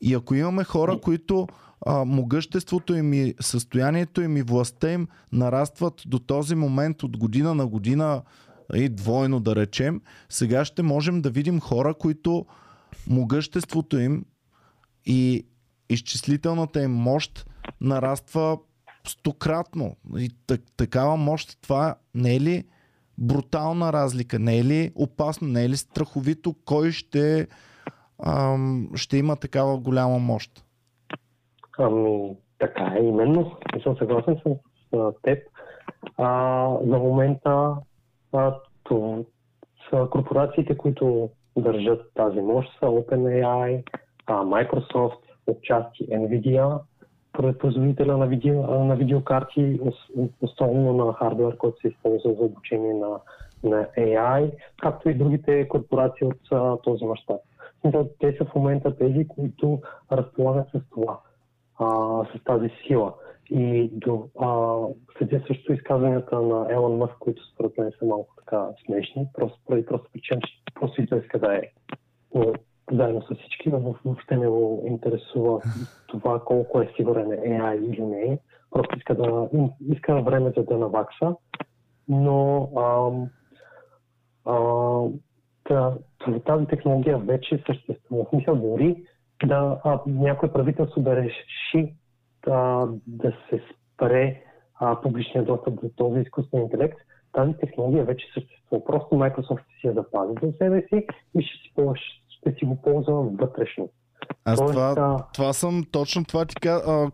И 0.00 0.14
ако 0.14 0.34
имаме 0.34 0.64
хора, 0.64 1.00
които 1.00 1.46
а, 1.86 2.04
могъществото 2.04 2.94
им 2.94 3.12
и 3.12 3.34
състоянието 3.40 4.22
им 4.22 4.36
и 4.36 4.42
властта 4.42 4.92
им 4.92 5.08
нарастват 5.32 6.02
до 6.06 6.18
този 6.18 6.54
момент 6.54 7.02
от 7.02 7.16
година 7.16 7.54
на 7.54 7.66
година 7.66 8.22
и 8.74 8.88
двойно 8.88 9.40
да 9.40 9.56
речем, 9.56 10.00
сега 10.28 10.64
ще 10.64 10.82
можем 10.82 11.22
да 11.22 11.30
видим 11.30 11.60
хора, 11.60 11.94
които 11.94 12.46
могъществото 13.10 13.98
им 13.98 14.24
и 15.06 15.46
изчислителната 15.88 16.82
им 16.82 16.92
мощ 16.92 17.46
нараства 17.80 18.58
стократно. 19.06 19.96
И 20.16 20.30
так, 20.46 20.60
такава 20.76 21.16
мощ, 21.16 21.62
това 21.62 21.94
не 22.14 22.36
е 22.36 22.40
ли 22.40 22.64
брутална 23.18 23.92
разлика? 23.92 24.38
Не 24.38 24.58
е 24.58 24.64
ли 24.64 24.92
опасно? 24.94 25.48
Не 25.48 25.64
е 25.64 25.68
ли 25.68 25.76
страховито? 25.76 26.54
Кой 26.64 26.90
ще, 26.90 27.48
ам, 28.26 28.88
ще 28.94 29.16
има 29.16 29.36
такава 29.36 29.78
голяма 29.78 30.18
мощ? 30.18 30.64
Ами, 31.78 32.36
така 32.58 32.94
е, 32.98 33.04
именно. 33.04 33.56
Не 33.74 33.82
съм 33.82 33.96
съгласен 33.96 34.36
с 34.44 35.12
теб. 35.22 35.38
А, 36.18 36.68
за 36.80 36.98
момента 36.98 37.74
а, 38.32 38.54
то, 38.84 39.24
са 39.90 40.06
корпорациите, 40.10 40.76
които 40.76 41.30
държат 41.56 42.10
тази 42.14 42.40
мощ 42.40 42.68
са 42.78 42.86
OpenAI, 42.86 43.82
а, 44.26 44.44
Microsoft, 44.44 45.18
отчасти 45.46 46.08
Nvidia, 46.08 46.80
производителя 47.32 48.16
на, 48.16 48.26
видео, 48.26 48.62
на 48.84 48.96
видеокарти, 48.96 49.80
ос- 49.82 50.30
особено 50.40 50.92
на 50.92 51.12
хардвер, 51.12 51.56
който 51.56 51.80
се 51.80 51.88
използва 51.88 52.34
за 52.34 52.44
обучение 52.44 52.94
на, 52.94 53.08
на 53.64 53.86
AI, 53.98 54.52
както 54.82 55.08
и 55.08 55.14
другите 55.14 55.68
корпорации 55.68 56.26
от 56.26 56.52
а, 56.52 56.76
този 56.76 57.04
мащаб. 57.04 57.40
Те 58.20 58.36
са 58.38 58.44
в 58.44 58.54
момента 58.54 58.96
тези, 58.96 59.28
които 59.28 59.80
разполагат 60.12 60.68
с 60.70 60.80
това, 60.90 61.18
а, 61.78 61.86
с 62.24 62.44
тази 62.44 62.70
сила. 62.86 63.14
И 63.50 63.90
до, 63.92 64.28
а, 64.40 64.78
следя 65.18 65.44
също 65.46 65.72
изказванията 65.72 66.40
на 66.40 66.72
Елон 66.72 66.96
Мъск, 66.96 67.14
които 67.18 67.42
според 67.46 67.78
мен 67.78 67.92
са 67.98 68.04
малко 68.04 68.34
така 68.38 68.68
смешни, 68.86 69.26
просто 69.34 69.58
поради 69.66 69.86
просто 69.86 70.10
причина, 70.12 70.40
че 70.40 70.52
просто 70.74 71.02
и 71.02 71.06
той 71.06 71.18
иска 71.18 71.38
да 71.38 71.56
е 71.56 71.62
но, 72.34 72.52
заедно 72.92 73.22
с 73.22 73.34
всички, 73.34 73.68
но 73.68 73.94
въобще 74.04 74.36
не 74.36 74.48
го 74.48 74.84
интересува 74.86 75.60
това 76.06 76.40
колко 76.44 76.80
е 76.80 76.92
сигурен 76.96 77.26
AI 77.26 77.92
или 77.92 78.02
не. 78.02 78.38
Просто 78.70 78.98
иска, 78.98 79.14
да, 79.14 79.48
иска 79.88 80.22
време 80.22 80.52
за 80.56 80.64
да 80.64 80.78
навакса, 80.78 81.34
но 82.08 82.68
ам, 82.76 83.28
а, 84.44 84.56
та, 85.64 85.94
тази 86.46 86.66
технология 86.66 87.18
вече 87.18 87.62
съществува. 87.66 88.24
В 88.24 88.28
смисъл 88.28 88.56
дори 88.56 89.04
да 89.46 89.80
а, 89.84 90.00
някое 90.06 90.52
правителство 90.52 91.00
да 91.00 91.16
реши 91.16 91.94
да, 92.46 92.88
да 93.06 93.36
се 93.50 93.62
спре 93.94 94.42
а, 94.74 95.00
публичния 95.00 95.44
достъп 95.44 95.80
до 95.80 95.88
този 95.96 96.20
изкуствен 96.20 96.60
интелект, 96.60 96.98
тази 97.32 97.52
технология 97.52 98.04
вече 98.04 98.26
съществува. 98.34 98.84
Просто 98.84 99.14
Microsoft 99.14 99.64
си 99.80 99.86
я 99.86 99.92
запази 99.92 100.34
за 100.42 100.52
себе 100.52 100.86
си 100.88 101.06
и 101.38 101.42
ще 101.42 101.62
си, 101.62 101.72
ще 102.28 102.52
си 102.52 102.64
го 102.64 102.82
ползва 102.82 103.22
вътрешно. 103.22 103.88
Аз 104.44 104.58
това, 104.58 105.24
това 105.34 105.52
съм, 105.52 105.84
точно 105.90 106.24
това 106.24 106.44
ти 106.44 106.54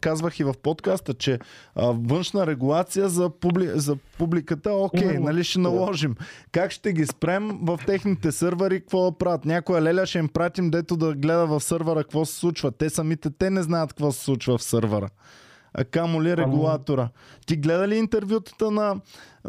казвах 0.00 0.40
и 0.40 0.44
в 0.44 0.54
подкаста, 0.62 1.14
че 1.14 1.38
а, 1.74 1.86
външна 1.86 2.46
регулация 2.46 3.08
за, 3.08 3.30
публи, 3.30 3.70
за 3.74 3.96
публиката, 4.18 4.72
окей, 4.72 5.02
okay, 5.02 5.18
нали 5.18 5.44
ще 5.44 5.58
наложим. 5.58 6.14
Как 6.52 6.70
ще 6.70 6.92
ги 6.92 7.06
спрем 7.06 7.58
в 7.62 7.80
техните 7.86 8.32
сървъри, 8.32 8.80
какво 8.80 9.10
да 9.10 9.18
правят? 9.18 9.44
Някоя 9.44 9.82
леля 9.82 10.06
ще 10.06 10.18
им 10.18 10.28
пратим, 10.28 10.70
дето 10.70 10.96
да 10.96 11.14
гледа 11.14 11.46
в 11.46 11.60
сървъра 11.60 12.02
какво 12.02 12.24
се 12.24 12.34
случва. 12.34 12.72
Те 12.72 12.90
самите, 12.90 13.30
те 13.30 13.50
не 13.50 13.62
знаят 13.62 13.92
какво 13.92 14.12
се 14.12 14.24
случва 14.24 14.58
в 14.58 14.62
сървъра. 14.62 15.08
А 15.74 15.84
камо 15.84 16.22
ли 16.22 16.36
регулатора? 16.36 17.08
Ти 17.46 17.56
гледа 17.56 17.88
ли 17.88 17.96
интервютата 17.96 18.70
на, 18.70 19.00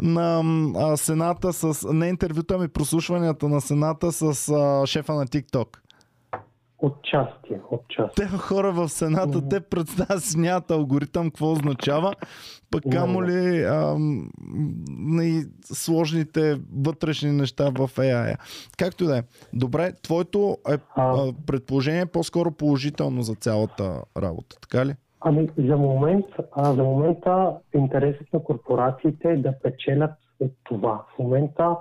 на 0.02 0.42
а, 0.76 0.96
Сената 0.96 1.52
с... 1.52 1.92
Не 1.92 2.08
интервюта, 2.08 2.58
ми 2.58 2.68
прослушванията 2.68 3.48
на 3.48 3.60
Сената 3.60 4.12
с 4.12 4.48
а, 4.48 4.86
шефа 4.86 5.14
на 5.14 5.26
TikTok? 5.26 5.76
Отчасти, 6.82 7.60
отчасти. 7.70 8.14
Те 8.16 8.26
хора 8.26 8.72
в 8.72 8.88
Сената, 8.88 9.38
mm-hmm. 9.38 9.50
те 9.50 9.60
представят 9.60 10.24
си 10.24 10.38
нямат 10.38 10.70
алгоритъм, 10.70 11.26
какво 11.26 11.52
означава, 11.52 12.14
пък 12.70 12.82
камо 12.92 13.22
ли 13.22 13.64
ам, 13.64 14.30
и 15.22 15.42
сложните 15.62 16.60
вътрешни 16.84 17.32
неща 17.32 17.64
в 17.64 17.88
AI. 17.88 18.36
Както 18.78 19.04
и 19.04 19.06
да 19.06 19.18
е. 19.18 19.22
Добре, 19.52 19.92
твоето 20.02 20.56
е, 20.68 20.78
а... 20.96 21.32
предположение 21.46 22.00
е 22.00 22.06
по-скоро 22.06 22.50
положително 22.50 23.22
за 23.22 23.34
цялата 23.34 24.02
работа, 24.16 24.56
така 24.60 24.86
ли? 24.86 24.94
Ами, 25.20 25.48
за, 25.58 25.76
момент, 25.76 26.26
а, 26.52 26.72
за 26.72 26.82
момента 26.84 27.52
интересът 27.74 28.32
на 28.32 28.42
корпорациите 28.42 29.28
е 29.28 29.36
да 29.36 29.54
печелят 29.62 30.14
от 30.40 30.52
това. 30.64 31.04
В 31.14 31.18
момента 31.18 31.76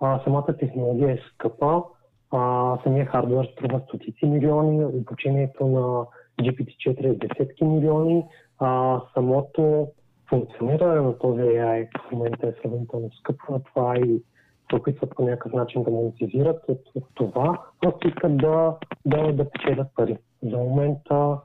а, 0.00 0.20
самата 0.24 0.56
технология 0.58 1.10
е 1.10 1.18
скъпа, 1.34 1.82
а, 2.30 2.78
самия 2.82 3.06
хардвер 3.06 3.48
струва 3.52 3.80
стотици 3.80 4.26
милиони, 4.26 4.84
обучението 4.84 5.66
на 5.66 6.06
GPT-4 6.44 7.04
е 7.04 7.28
десетки 7.28 7.64
милиони, 7.64 8.24
а, 8.58 9.00
самото 9.14 9.88
функциониране 10.28 11.00
на 11.00 11.18
този 11.18 11.40
AI 11.40 11.88
в 12.08 12.12
момента 12.12 12.48
е 12.48 12.52
сравнително 12.62 13.10
скъпо 13.20 13.52
на 13.52 13.62
това 13.62 13.96
и 13.98 14.22
се 14.70 14.76
опитват 14.76 15.10
по 15.16 15.22
някакъв 15.22 15.52
начин 15.52 15.82
да 15.82 15.90
монетизират 15.90 16.62
от, 16.68 16.80
от 16.94 17.04
това, 17.14 17.62
просто 17.80 18.08
искат 18.08 18.36
да, 18.36 18.76
да, 19.06 19.32
да 19.32 19.50
печелят 19.50 19.88
пари. 19.96 20.16
За 20.42 20.56
момента 20.56 21.38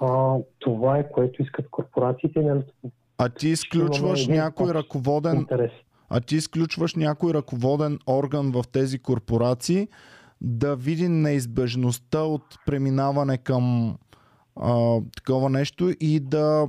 а, 0.00 0.36
това 0.58 0.98
е 0.98 1.10
което 1.10 1.42
искат 1.42 1.70
корпорациите. 1.70 2.62
А 3.18 3.28
ти 3.28 3.48
изключваш 3.48 4.28
някой 4.28 4.74
ръководен... 4.74 5.36
Интерес. 5.36 5.72
А 6.10 6.20
ти 6.20 6.36
изключваш 6.36 6.94
някой 6.94 7.34
ръководен 7.34 7.98
орган 8.06 8.52
в 8.52 8.64
тези 8.72 8.98
корпорации 8.98 9.88
да 10.40 10.76
види 10.76 11.08
неизбежността 11.08 12.22
от 12.22 12.42
преминаване 12.66 13.38
към 13.38 13.96
а, 14.56 15.00
такова 15.16 15.50
нещо 15.50 15.92
и 16.00 16.20
да, 16.20 16.68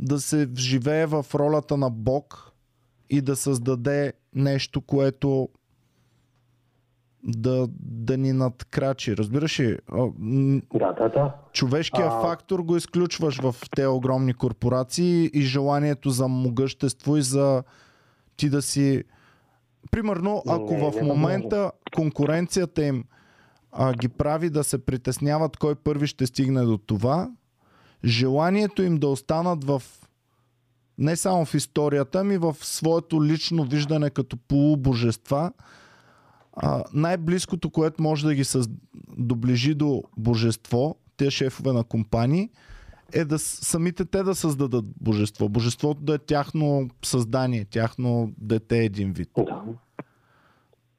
да 0.00 0.20
се 0.20 0.46
вживее 0.46 1.06
в 1.06 1.26
ролята 1.34 1.76
на 1.76 1.90
Бог 1.90 2.52
и 3.10 3.20
да 3.20 3.36
създаде 3.36 4.12
нещо, 4.34 4.80
което 4.80 5.48
да, 7.22 7.68
да 7.80 8.16
ни 8.16 8.32
надкрачи. 8.32 9.16
Разбираш 9.16 9.60
ли? 9.60 9.78
Да, 10.74 10.92
да, 10.92 11.08
да. 11.08 11.34
Човешкият 11.52 12.12
а... 12.12 12.20
фактор 12.20 12.60
го 12.60 12.76
изключваш 12.76 13.40
в 13.40 13.54
тези 13.76 13.86
огромни 13.86 14.34
корпорации 14.34 15.30
и 15.34 15.40
желанието 15.40 16.10
за 16.10 16.28
могъщество 16.28 17.16
и 17.16 17.22
за 17.22 17.62
ти 18.36 18.50
да 18.50 18.62
си... 18.62 19.04
Примерно, 19.90 20.42
ако 20.48 20.74
не, 20.74 20.90
в 20.90 21.02
момента 21.02 21.72
конкуренцията 21.94 22.84
им 22.84 23.04
а, 23.72 23.92
ги 23.92 24.08
прави 24.08 24.50
да 24.50 24.64
се 24.64 24.84
притесняват 24.84 25.56
кой 25.56 25.74
първи 25.74 26.06
ще 26.06 26.26
стигне 26.26 26.62
до 26.62 26.78
това, 26.78 27.30
желанието 28.04 28.82
им 28.82 28.96
да 28.96 29.08
останат 29.08 29.64
в 29.64 29.82
не 30.98 31.16
само 31.16 31.44
в 31.44 31.54
историята, 31.54 32.24
ми 32.24 32.38
в 32.38 32.56
своето 32.60 33.24
лично 33.24 33.64
виждане 33.64 34.10
като 34.10 34.36
полубожества, 34.36 35.52
а, 36.52 36.84
най-близкото, 36.92 37.70
което 37.70 38.02
може 38.02 38.26
да 38.26 38.34
ги 38.34 38.44
доближи 39.18 39.74
до 39.74 40.02
божество, 40.16 40.96
те 41.16 41.30
шефове 41.30 41.72
на 41.72 41.84
компании, 41.84 42.50
е 43.14 43.24
да 43.24 43.38
самите 43.38 44.04
те 44.04 44.22
да 44.22 44.34
създадат 44.34 44.84
божество. 45.00 45.48
Божеството 45.48 46.00
да 46.00 46.14
е 46.14 46.18
тяхно 46.18 46.88
създание, 47.04 47.64
тяхно 47.64 48.32
дете 48.38 48.78
един 48.78 49.12
вид. 49.12 49.28
Да. 49.36 49.62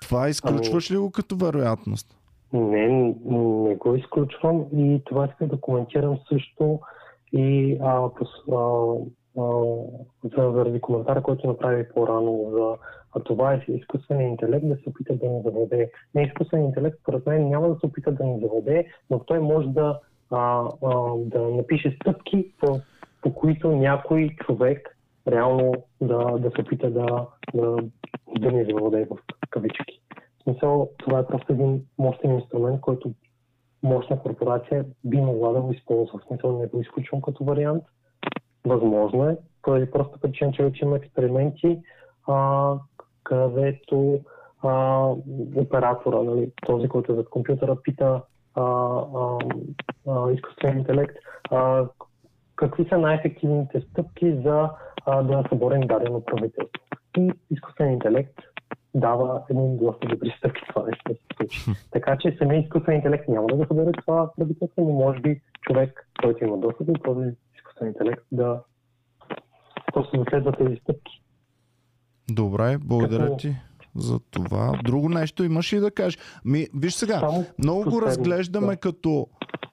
Това 0.01 0.29
изключваш 0.29 0.91
ли 0.91 0.97
го 0.97 1.11
като 1.11 1.35
вероятност? 1.35 2.17
Не, 2.53 2.87
не 3.25 3.75
го 3.75 3.95
изключвам 3.95 4.65
и 4.75 5.01
това 5.05 5.25
исках 5.25 5.47
да 5.47 5.61
коментирам 5.61 6.17
също 6.31 6.79
и 7.33 7.77
а, 7.81 7.99
пос- 7.99 8.47
а, 8.51 8.61
а, 9.41 9.49
за, 10.23 10.51
заради 10.51 10.81
коментара, 10.81 11.21
който 11.21 11.47
направи 11.47 11.89
по-рано 11.95 12.49
за 12.51 12.87
а 13.15 13.19
това 13.19 13.53
е 13.53 13.65
изкуственият 13.67 14.29
интелект 14.29 14.67
да 14.67 14.75
се 14.75 14.89
опита 14.89 15.15
да 15.15 15.29
ни 15.29 15.41
завладее. 15.43 15.89
Не 16.15 16.23
изкуственият 16.23 16.69
интелект, 16.69 16.97
според 17.01 17.25
мен, 17.25 17.49
няма 17.49 17.69
да 17.69 17.79
се 17.79 17.85
опита 17.85 18.11
да 18.11 18.23
ни 18.23 18.39
завладее, 18.41 18.85
но 19.09 19.19
той 19.19 19.39
може 19.39 19.67
да, 19.67 19.99
а, 20.31 20.63
а, 20.85 21.15
да 21.17 21.39
напише 21.39 21.97
стъпки, 22.01 22.51
по, 22.59 22.79
по 23.21 23.33
които 23.33 23.71
някой 23.71 24.29
човек 24.45 24.97
реално 25.27 25.73
да, 26.01 26.17
да 26.17 26.51
се 26.55 26.61
опита 26.61 26.91
да, 26.91 27.27
да, 27.53 27.77
да 28.39 28.51
ни 28.51 28.65
завладее 28.65 29.05
в 29.05 29.17
кавички. 29.49 30.01
В 30.39 30.43
смисъл, 30.43 30.89
това 30.97 31.19
е 31.19 31.27
просто 31.27 31.53
един 31.53 31.81
мощен 31.97 32.31
инструмент, 32.31 32.81
който 32.81 33.11
мощна 33.83 34.19
корпорация 34.19 34.85
би 35.03 35.17
могла 35.17 35.51
да 35.51 35.61
го 35.61 35.71
използва. 35.71 36.19
В 36.19 36.27
смисъл, 36.27 36.59
не 36.59 36.67
го 36.67 36.81
изключвам 36.81 37.21
като 37.21 37.43
вариант. 37.43 37.83
Възможно 38.65 39.29
е, 39.29 39.37
поради 39.61 39.91
просто 39.91 40.19
причина, 40.19 40.51
че 40.51 40.63
вече 40.63 40.85
има 40.85 40.95
експерименти, 40.95 41.79
а, 42.27 42.73
където 43.23 44.19
а, 44.63 45.03
оператора, 45.55 46.23
нали, 46.23 46.51
този, 46.65 46.87
който 46.87 47.11
е 47.11 47.15
зад 47.15 47.29
компютъра, 47.29 47.81
пита 47.83 48.21
изкуствен 50.33 50.77
интелект 50.77 51.15
а, 51.51 51.85
какви 52.55 52.85
са 52.89 52.97
най-ефективните 52.97 53.81
стъпки 53.81 54.41
за 54.45 54.69
а, 55.05 55.23
да 55.23 55.43
съборим 55.49 55.81
дадено 55.81 56.25
правителство. 56.25 56.83
И 57.17 57.31
изкуствен 57.51 57.91
интелект 57.91 58.39
дава 58.95 59.43
един 59.49 59.77
доста 59.77 60.07
добри 60.07 60.33
стъпки 60.37 60.61
това 60.69 60.85
нещо 60.85 61.03
да 61.07 61.15
се 61.15 61.21
случи. 61.37 61.61
Така 61.91 62.17
че 62.17 62.35
самия 62.37 62.59
изкуствен 62.59 62.95
интелект 62.95 63.27
няма 63.27 63.47
да 63.47 63.55
го 63.55 63.65
събере 63.65 63.91
това 63.91 64.31
правителство, 64.37 64.81
но 64.81 64.93
може 64.93 65.19
би 65.19 65.41
човек, 65.61 66.09
който 66.21 66.43
има 66.43 66.57
достъп 66.57 66.87
до 66.87 66.93
този 66.93 67.29
изкуствен 67.55 67.87
интелект 67.87 68.23
да 68.31 68.61
просто 69.93 70.17
да 70.17 70.25
следва 70.29 70.51
тези 70.51 70.75
стъпки. 70.75 71.21
Добре, 72.31 72.77
благодаря 72.77 73.21
Какво? 73.21 73.37
ти 73.37 73.55
за 73.97 74.19
това. 74.31 74.79
Друго 74.85 75.09
нещо 75.09 75.43
имаш 75.43 75.73
и 75.73 75.79
да 75.79 75.91
кажеш. 75.91 76.17
Ми, 76.45 76.67
виж 76.75 76.93
сега, 76.93 77.19
Само 77.19 77.45
много 77.57 77.89
го 77.89 78.01
разглеждаме 78.01 78.67
да. 78.67 78.77
като 78.77 79.27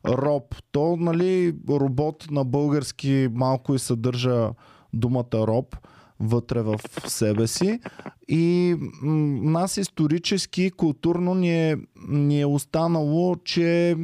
роб. 0.07 0.55
То, 0.73 0.97
нали, 0.97 1.55
робот 1.69 2.27
на 2.31 2.45
български 2.45 3.29
малко 3.33 3.75
и 3.75 3.79
съдържа 3.79 4.51
думата 4.93 5.35
роб 5.35 5.77
вътре 6.21 6.63
в 6.63 6.79
себе 7.07 7.47
си. 7.47 7.81
И 8.29 8.77
м- 9.03 9.51
нас 9.51 9.77
исторически, 9.77 10.71
културно 10.71 11.35
ни 11.35 11.71
е, 11.71 11.77
ни 12.09 12.41
е 12.41 12.47
останало, 12.47 13.37
че 13.37 13.97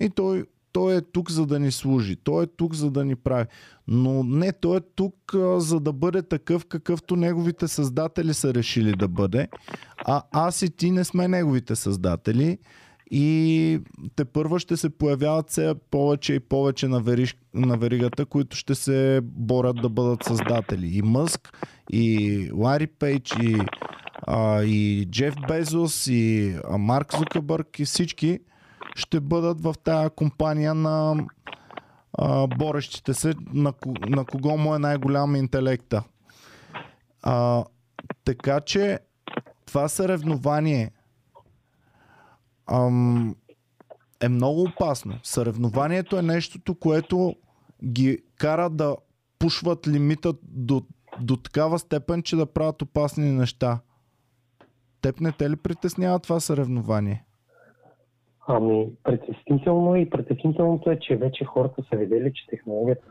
и 0.00 0.10
той, 0.10 0.44
той 0.72 0.96
е 0.96 1.00
тук 1.00 1.30
за 1.30 1.46
да 1.46 1.58
ни 1.58 1.72
служи. 1.72 2.16
Той 2.16 2.44
е 2.44 2.46
тук 2.46 2.74
за 2.74 2.90
да 2.90 3.04
ни 3.04 3.16
прави. 3.16 3.46
Но 3.90 4.24
не, 4.24 4.52
той 4.52 4.76
е 4.76 4.80
тук 4.94 5.34
а, 5.34 5.60
за 5.60 5.80
да 5.80 5.92
бъде 5.92 6.22
такъв, 6.22 6.66
какъвто 6.66 7.16
неговите 7.16 7.68
създатели 7.68 8.34
са 8.34 8.54
решили 8.54 8.92
да 8.92 9.08
бъде. 9.08 9.48
А 10.06 10.22
аз 10.32 10.62
и 10.62 10.76
ти 10.76 10.90
не 10.90 11.04
сме 11.04 11.28
неговите 11.28 11.76
създатели. 11.76 12.58
И 13.10 13.80
те 14.16 14.24
първа 14.24 14.60
ще 14.60 14.76
се 14.76 14.90
появяват 14.90 15.50
все 15.50 15.74
повече 15.90 16.34
и 16.34 16.40
повече 16.40 16.88
на, 16.88 17.00
вериж, 17.00 17.36
на 17.54 17.76
веригата, 17.76 18.26
които 18.26 18.56
ще 18.56 18.74
се 18.74 19.20
борят 19.22 19.76
да 19.82 19.88
бъдат 19.88 20.24
създатели. 20.24 20.96
И 20.96 21.02
Мъск, 21.02 21.66
и 21.92 22.50
Лари 22.54 22.86
Пейдж, 22.86 23.36
и, 23.42 23.58
а, 24.26 24.62
и 24.62 25.06
Джеф 25.10 25.34
Безос, 25.48 26.06
и 26.06 26.54
а, 26.64 26.78
Марк 26.78 27.16
Зукърбърг, 27.18 27.78
и 27.78 27.84
всички 27.84 28.38
ще 28.94 29.20
бъдат 29.20 29.60
в 29.60 29.74
тая 29.84 30.10
компания 30.10 30.74
на 30.74 31.26
борещите 32.58 33.14
се, 33.14 33.34
на, 33.52 33.72
на 34.08 34.24
кого 34.24 34.56
му 34.56 34.74
е 34.74 34.78
най-голям 34.78 35.36
интелекта. 35.36 36.02
А, 37.22 37.64
така 38.24 38.60
че 38.60 38.98
това 39.66 39.88
съревнование 39.88 40.90
ам, 42.70 43.36
е 44.20 44.28
много 44.28 44.62
опасно. 44.62 45.18
Съревнованието 45.22 46.18
е 46.18 46.22
нещото, 46.22 46.74
което 46.74 47.36
ги 47.84 48.18
кара 48.36 48.70
да 48.70 48.96
пушват 49.38 49.88
лимита 49.88 50.34
до, 50.42 50.82
до 51.20 51.36
такава 51.36 51.78
степен, 51.78 52.22
че 52.22 52.36
да 52.36 52.46
правят 52.46 52.82
опасни 52.82 53.32
неща. 53.32 53.80
Теб 55.00 55.20
не 55.20 55.32
те 55.32 55.50
ли 55.50 55.56
притеснява 55.56 56.18
това 56.18 56.40
съревнование? 56.40 57.24
Ами, 58.52 58.88
притеснително 59.04 59.96
и 59.96 60.10
притеснителното 60.10 60.90
е, 60.90 60.98
че 61.00 61.16
вече 61.16 61.44
хората 61.44 61.82
са 61.90 61.96
видели, 61.96 62.32
че 62.34 62.46
технологията 62.46 63.06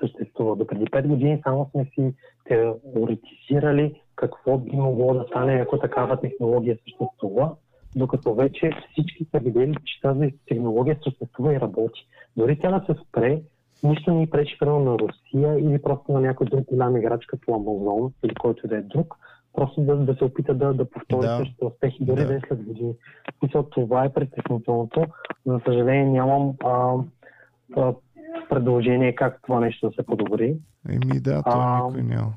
съществува. 0.00 0.56
До 0.56 0.66
преди 0.66 0.84
5 0.84 1.06
години 1.06 1.40
само 1.44 1.70
сме 1.70 1.84
си 1.84 2.14
теоретизирали 2.44 4.00
какво 4.16 4.58
би 4.58 4.76
могло 4.76 5.14
да 5.14 5.24
стане, 5.28 5.52
ако 5.54 5.78
такава 5.78 6.20
технология 6.20 6.78
съществува, 6.84 7.54
докато 7.96 8.34
вече 8.34 8.70
всички 8.92 9.24
са 9.24 9.38
видели, 9.38 9.74
че 9.84 10.00
тази 10.02 10.34
технология 10.46 10.98
съществува 11.04 11.54
и 11.54 11.60
работи. 11.60 12.06
Дори 12.36 12.58
тя 12.58 12.78
да 12.78 12.86
се 12.86 13.00
спре, 13.08 13.42
нищо 13.82 14.10
не 14.10 14.18
ни 14.18 14.30
пречи 14.30 14.56
на 14.62 14.98
Русия 14.98 15.58
или 15.58 15.82
просто 15.82 16.12
на 16.12 16.20
някой 16.20 16.46
друг 16.46 16.66
голям 16.66 16.96
играч 16.96 17.26
като 17.26 17.54
Амазон 17.54 18.12
или 18.24 18.34
който 18.34 18.68
да 18.68 18.76
е 18.76 18.82
друг, 18.82 19.14
просто 19.54 19.80
да, 19.80 19.96
да 19.96 20.14
се 20.14 20.24
опита 20.24 20.54
да, 20.54 20.74
да 20.74 20.90
повтори 20.90 21.26
Да. 21.26 21.36
същите 21.36 21.64
успехи, 21.64 22.04
дори 22.04 22.20
Да. 22.20 22.26
да. 22.26 22.34
е 22.34 22.40
след 22.48 22.64
години. 22.64 22.94
Смисъл, 23.38 23.62
това 23.62 24.04
е 24.04 24.12
притеснителното. 24.12 25.06
За 25.46 25.60
съжаление 25.66 26.04
нямам 26.04 26.54
а, 26.64 26.94
а, 27.76 27.94
предложение 28.48 29.14
как 29.14 29.40
това 29.42 29.60
нещо 29.60 29.88
да 29.88 29.94
се 29.94 30.06
подобри. 30.06 30.56
Еми 30.88 31.20
да, 31.20 31.42
то 31.42 31.50
А, 31.50 31.86
никой 31.86 32.02
няма. 32.02 32.32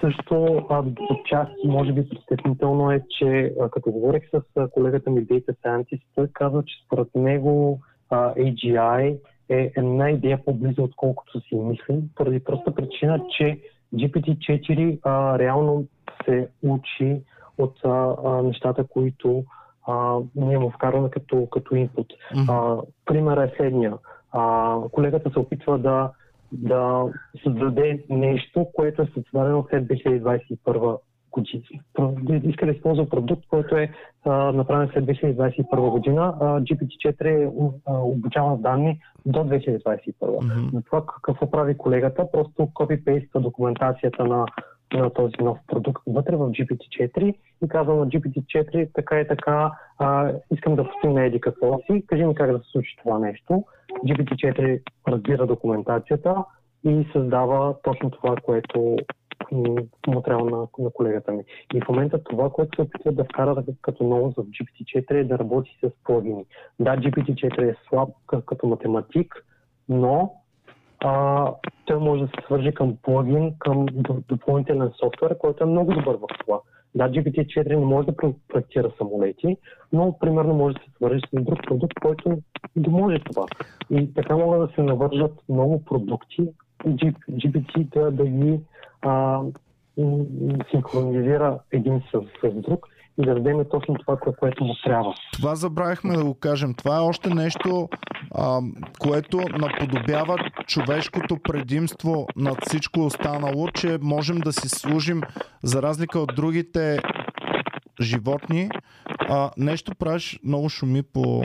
Също 0.00 0.66
а, 0.70 0.84
отчасти, 1.10 1.68
може 1.68 1.92
би 1.92 2.08
притеснително 2.08 2.90
е, 2.92 3.02
че 3.18 3.54
а, 3.60 3.68
като 3.68 3.90
говорих 3.90 4.22
с 4.30 4.42
а, 4.56 4.68
колегата 4.68 5.10
ми 5.10 5.26
Data 5.26 5.56
Scientist, 5.64 6.02
той 6.14 6.28
казва, 6.32 6.64
че 6.64 6.74
според 6.86 7.08
него 7.14 7.80
а, 8.10 8.34
AGI 8.34 9.18
е 9.48 9.72
една 9.76 10.10
идея 10.10 10.44
по-близо, 10.44 10.82
отколкото 10.82 11.40
си 11.40 11.54
мислим, 11.54 12.02
поради 12.14 12.44
проста 12.44 12.74
причина, 12.74 13.20
че 13.38 13.60
GPT-4 13.94 14.98
а, 15.02 15.38
реално 15.38 15.84
се 16.24 16.48
учи 16.62 17.20
от 17.58 17.78
а, 17.84 18.14
а, 18.24 18.42
нещата, 18.42 18.84
които 18.84 19.44
а, 19.86 20.18
ние 20.34 20.58
му 20.58 20.70
вкарваме 20.70 21.10
като, 21.10 21.46
като 21.46 21.74
инпут. 21.74 22.06
Примерът 23.04 23.52
е 23.52 23.56
следния. 23.56 23.94
А, 24.32 24.76
колегата 24.92 25.30
се 25.30 25.38
опитва 25.38 25.78
да, 25.78 26.10
да 26.52 27.04
създаде 27.42 28.04
нещо, 28.10 28.66
което 28.74 29.02
е 29.02 29.08
създадено 29.14 29.66
след 29.70 29.84
2021 29.84 30.18
година. 30.38 30.58
Про- 30.64 30.98
Иска 32.42 32.66
да 32.66 32.72
използва 32.72 33.08
продукт, 33.08 33.42
който 33.48 33.76
е 33.76 33.90
а, 34.24 34.52
направен 34.52 34.90
след 34.92 35.04
2021 35.04 35.90
година. 35.90 36.34
А, 36.40 36.60
GPT-4 36.60 37.42
е 37.42 37.46
у- 37.46 37.72
а, 37.86 37.98
обучаван 37.98 38.58
с 38.58 38.60
данни 38.60 39.00
до 39.26 39.44
2021. 39.44 40.44
Мгм. 40.44 40.70
Но 40.72 40.82
това 40.82 41.02
какво 41.22 41.50
прави 41.50 41.76
колегата? 41.78 42.30
Просто 42.32 42.68
копипейства 42.74 43.40
документацията 43.40 44.24
на, 44.24 44.46
на 44.94 45.10
този 45.10 45.34
нов 45.40 45.58
продукт 45.66 46.02
вътре 46.06 46.36
в 46.36 46.50
GPT-4 46.50 47.34
и 47.64 47.68
казва 47.68 47.94
на 47.94 48.06
GPT-4 48.06 48.88
така 48.94 49.20
и 49.20 49.28
така, 49.28 49.72
а, 49.98 50.32
искам 50.54 50.76
да 50.76 50.84
постигна 50.84 51.24
еди 51.24 51.40
какво 51.40 51.78
си, 51.78 52.04
кажи 52.06 52.24
ми 52.24 52.34
как 52.34 52.52
да 52.52 52.58
се 52.58 52.70
случи 52.70 52.96
това 53.02 53.18
нещо. 53.18 53.64
GPT-4 54.06 54.80
разбира 55.08 55.46
документацията 55.46 56.44
и 56.84 57.06
създава 57.12 57.74
точно 57.82 58.10
това, 58.10 58.36
което 58.36 58.96
му 59.52 59.88
на, 60.28 60.66
на 60.78 60.90
колегата 60.90 61.32
ми. 61.32 61.42
И 61.74 61.80
в 61.80 61.88
момента 61.88 62.24
това, 62.24 62.50
което 62.50 62.76
се 62.76 62.82
опитват 62.82 63.16
да 63.16 63.24
вкарат 63.24 63.66
като 63.82 64.04
ново 64.04 64.30
в 64.30 64.34
GPT-4 64.34 65.10
е 65.10 65.24
да 65.24 65.38
работи 65.38 65.78
с 65.84 65.90
плагини. 66.04 66.44
Да, 66.80 66.96
GPT-4 66.96 67.70
е 67.70 67.76
слаб 67.88 68.08
като 68.46 68.66
математик, 68.66 69.44
но 69.88 70.32
а, 71.00 71.44
той 71.84 71.98
може 71.98 72.22
да 72.22 72.28
се 72.28 72.46
свържи 72.46 72.72
към 72.72 72.96
плагин, 73.02 73.54
към 73.58 73.86
допълнителен 74.28 74.92
софтуер, 75.00 75.38
който 75.38 75.64
е 75.64 75.66
много 75.66 75.92
добър 75.92 76.14
в 76.16 76.26
това. 76.40 76.60
Да, 76.94 77.10
GPT-4 77.10 77.68
не 77.68 77.76
може 77.76 78.06
да 78.06 78.12
про- 78.12 78.34
проектира 78.48 78.92
самолети, 78.98 79.56
но 79.92 80.18
примерно 80.18 80.54
може 80.54 80.74
да 80.74 80.80
се 80.80 80.90
свържи 80.96 81.20
с 81.20 81.44
друг 81.44 81.58
продукт, 81.66 81.94
който 82.02 82.38
да 82.76 82.90
може 82.90 83.18
това. 83.18 83.46
И 83.90 84.14
така 84.14 84.36
могат 84.36 84.68
да 84.68 84.74
се 84.74 84.82
навържат 84.82 85.32
много 85.48 85.84
продукти, 85.84 86.48
GPT 86.86 87.88
да, 87.88 88.10
да 88.10 88.26
ги 88.26 88.60
а, 89.02 89.40
синхронизира 90.70 91.58
един 91.72 92.02
с, 92.14 92.20
с 92.48 92.54
друг 92.54 92.86
и 93.22 93.26
да 93.26 93.34
дадем 93.34 93.64
точно 93.70 93.94
това, 93.94 94.16
кое- 94.16 94.36
което 94.36 94.64
му 94.64 94.74
трябва. 94.84 95.14
Това 95.32 95.54
забравихме 95.54 96.16
да 96.16 96.24
го 96.24 96.34
кажем. 96.34 96.74
Това 96.74 96.96
е 96.96 97.00
още 97.00 97.34
нещо, 97.34 97.88
а, 98.34 98.60
което 98.98 99.38
наподобява 99.58 100.38
човешкото 100.66 101.38
предимство 101.42 102.26
над 102.36 102.58
всичко 102.66 103.00
останало, 103.00 103.68
че 103.68 103.98
можем 104.02 104.38
да 104.38 104.52
си 104.52 104.68
служим, 104.68 105.20
за 105.62 105.82
разлика 105.82 106.18
от 106.18 106.32
другите 106.36 106.98
животни. 108.00 108.68
А, 109.28 109.50
нещо 109.56 109.94
правиш, 109.94 110.40
много 110.44 110.68
шуми 110.68 111.02
по 111.02 111.42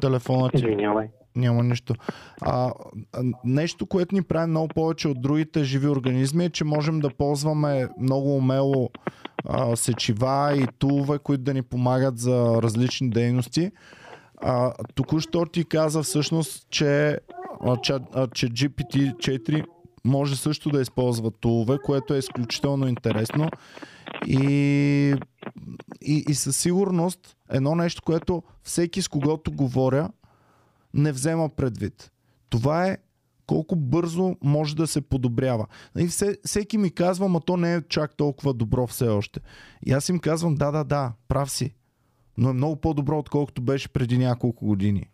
телефона 0.00 0.50
ти. 0.50 0.56
Извинявай. 0.56 1.08
Няма 1.36 1.62
нищо. 1.62 1.94
А, 2.40 2.72
нещо, 3.44 3.86
което 3.86 4.14
ни 4.14 4.22
прави 4.22 4.50
много 4.50 4.68
повече 4.68 5.08
от 5.08 5.20
другите 5.20 5.64
живи 5.64 5.88
организми 5.88 6.44
е, 6.44 6.50
че 6.50 6.64
можем 6.64 7.00
да 7.00 7.10
ползваме 7.10 7.88
много 8.00 8.36
умело 8.36 8.90
а, 9.44 9.76
сечива 9.76 10.54
и 10.56 10.66
тулове, 10.78 11.18
които 11.18 11.42
да 11.42 11.54
ни 11.54 11.62
помагат 11.62 12.18
за 12.18 12.62
различни 12.62 13.10
дейности. 13.10 13.70
А, 14.42 14.72
току-що 14.94 15.46
ти 15.46 15.64
каза 15.64 16.02
всъщност, 16.02 16.66
че, 16.70 17.18
че, 17.82 17.94
че 18.34 18.46
GPT-4 18.46 19.64
може 20.04 20.36
също 20.36 20.70
да 20.70 20.80
използва 20.80 21.30
тулове, 21.30 21.78
което 21.84 22.14
е 22.14 22.18
изключително 22.18 22.88
интересно. 22.88 23.50
И, 24.26 25.14
и, 26.00 26.24
и 26.28 26.34
със 26.34 26.56
сигурност 26.56 27.36
едно 27.50 27.74
нещо, 27.74 28.02
което 28.02 28.42
всеки 28.62 29.02
с 29.02 29.08
когото 29.08 29.52
говоря 29.52 30.10
не 30.94 31.12
взема 31.12 31.48
предвид. 31.48 32.10
Това 32.48 32.86
е 32.86 32.98
колко 33.46 33.76
бързо 33.76 34.36
може 34.42 34.76
да 34.76 34.86
се 34.86 35.00
подобрява. 35.00 35.66
И 35.98 36.06
все, 36.06 36.38
всеки 36.44 36.78
ми 36.78 36.90
казва, 36.90 37.28
ма 37.28 37.40
то 37.40 37.56
не 37.56 37.74
е 37.74 37.82
чак 37.88 38.16
толкова 38.16 38.54
добро 38.54 38.86
все 38.86 39.08
още. 39.08 39.40
И 39.86 39.92
аз 39.92 40.08
им 40.08 40.18
казвам, 40.18 40.54
да, 40.54 40.70
да, 40.70 40.84
да, 40.84 41.12
прав 41.28 41.50
си. 41.50 41.74
Но 42.36 42.50
е 42.50 42.52
много 42.52 42.76
по-добро, 42.76 43.18
отколкото 43.18 43.62
беше 43.62 43.88
преди 43.88 44.18
няколко 44.18 44.66
години. 44.66 45.10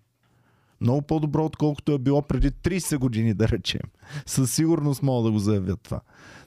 Много 0.80 1.02
по-добро, 1.02 1.44
отколкото 1.44 1.92
е 1.92 1.98
било 1.98 2.22
преди 2.22 2.50
30 2.50 2.98
години, 2.98 3.34
да 3.34 3.48
речем. 3.48 3.80
Със 4.26 4.54
сигурност 4.54 5.02
мога 5.02 5.24
да 5.24 5.32
го 5.32 5.38
заявя 5.38 5.76
това. 5.76 6.00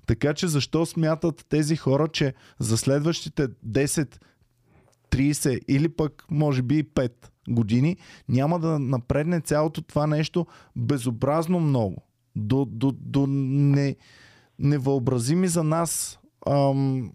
Така 0.06 0.34
че 0.34 0.48
защо 0.48 0.86
смятат 0.86 1.46
тези 1.50 1.76
хора, 1.76 2.08
че 2.08 2.34
за 2.60 2.78
следващите 2.78 3.48
10, 3.48 4.18
30 5.10 5.60
или 5.68 5.90
пък 5.90 6.26
може 6.32 6.62
би 6.62 6.78
и 6.78 6.84
5 6.84 7.12
години 7.50 7.98
няма 8.30 8.60
да 8.60 8.80
напредне 8.80 9.42
цялото 9.42 9.82
това 9.82 10.08
нещо 10.08 10.46
безобразно 10.76 11.60
много. 11.60 12.04
До, 12.36 12.66
до, 12.66 12.92
до 12.92 13.26
не, 13.28 13.96
невъобразими 14.60 15.48
за 15.48 15.64
нас 15.64 16.20
ам, 16.50 17.12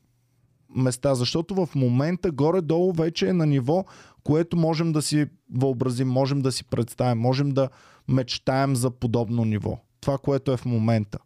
места, 0.77 1.15
защото 1.15 1.55
в 1.55 1.69
момента 1.75 2.31
горе-долу 2.31 2.93
вече 2.93 3.29
е 3.29 3.33
на 3.33 3.47
ниво, 3.47 3.85
което 4.25 4.57
можем 4.57 4.93
да 4.93 5.03
си 5.03 5.27
въобразим, 5.55 6.09
можем 6.09 6.43
да 6.43 6.53
си 6.53 6.65
представим, 6.65 7.19
можем 7.19 7.51
да 7.51 7.69
мечтаем 8.09 8.77
за 8.77 8.91
подобно 8.91 9.45
ниво. 9.45 9.79
Това, 10.01 10.19
което 10.19 10.53
е 10.53 10.57
в 10.57 10.65
момента. 10.65 11.19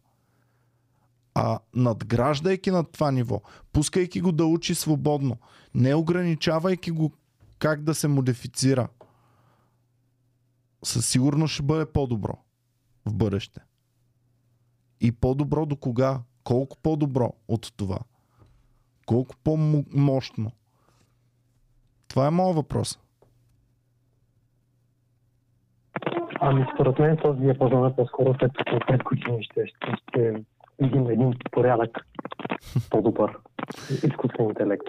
А 1.35 1.59
надграждайки 1.75 2.71
над 2.71 2.93
това 2.93 3.11
ниво, 3.11 3.41
пускайки 3.73 4.21
го 4.21 4.33
да 4.33 4.47
учи 4.47 4.75
свободно, 4.75 5.37
не 5.75 5.95
ограничавайки 5.95 6.91
го 6.91 7.13
как 7.59 7.83
да 7.83 7.95
се 7.95 8.09
модифицира, 8.09 8.89
със 10.85 11.07
сигурност 11.07 11.55
ще 11.55 11.63
бъде 11.63 11.93
по-добро 11.93 12.39
в 13.07 13.15
бъдеще. 13.15 13.61
И 15.01 15.13
по-добро 15.13 15.67
до 15.67 15.77
кога? 15.77 16.21
Колко 16.45 16.77
по-добро 16.83 17.33
от 17.49 17.73
това? 17.77 17.99
Колко 19.07 19.35
по-мощно? 19.45 20.53
Това 22.09 22.27
е 22.27 22.31
моят 22.31 22.57
въпрос. 22.57 22.99
Ами 26.41 26.67
според 26.75 26.99
мен 26.99 27.17
този 27.17 27.41
диапазон 27.41 27.87
е 27.87 27.97
по-скоро 27.97 28.35
след 28.39 28.53
като 28.53 28.73
5 28.77 29.03
години 29.03 29.45
ще, 29.45 29.67
ще, 29.67 29.97
ще 30.03 30.45
видим 30.81 31.11
един 31.11 31.35
порядък 31.53 32.07
по-добър 32.91 33.37
изкуствен 33.91 34.49
интелект. 34.49 34.87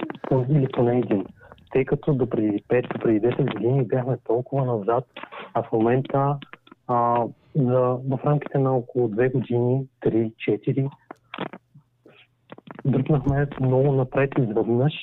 Или 0.49 0.67
поне 0.73 0.97
един. 0.97 1.25
Тъй 1.71 1.85
като 1.85 2.13
до 2.13 2.29
преди 2.29 2.63
5, 2.69 2.93
до 2.93 2.99
преди 2.99 3.27
10 3.27 3.53
години 3.53 3.83
бяхме 3.83 4.17
толкова 4.17 4.65
назад, 4.65 5.05
а 5.53 5.63
в 5.63 5.71
момента 5.71 6.37
а, 6.87 7.25
за, 7.55 7.79
в 8.09 8.19
рамките 8.25 8.57
на 8.57 8.75
около 8.75 9.07
2 9.07 9.31
години, 9.31 9.87
3-4, 10.01 10.89
дръпнахме 12.85 13.47
много 13.61 13.91
напред 13.91 14.31
изведнъж. 14.39 14.93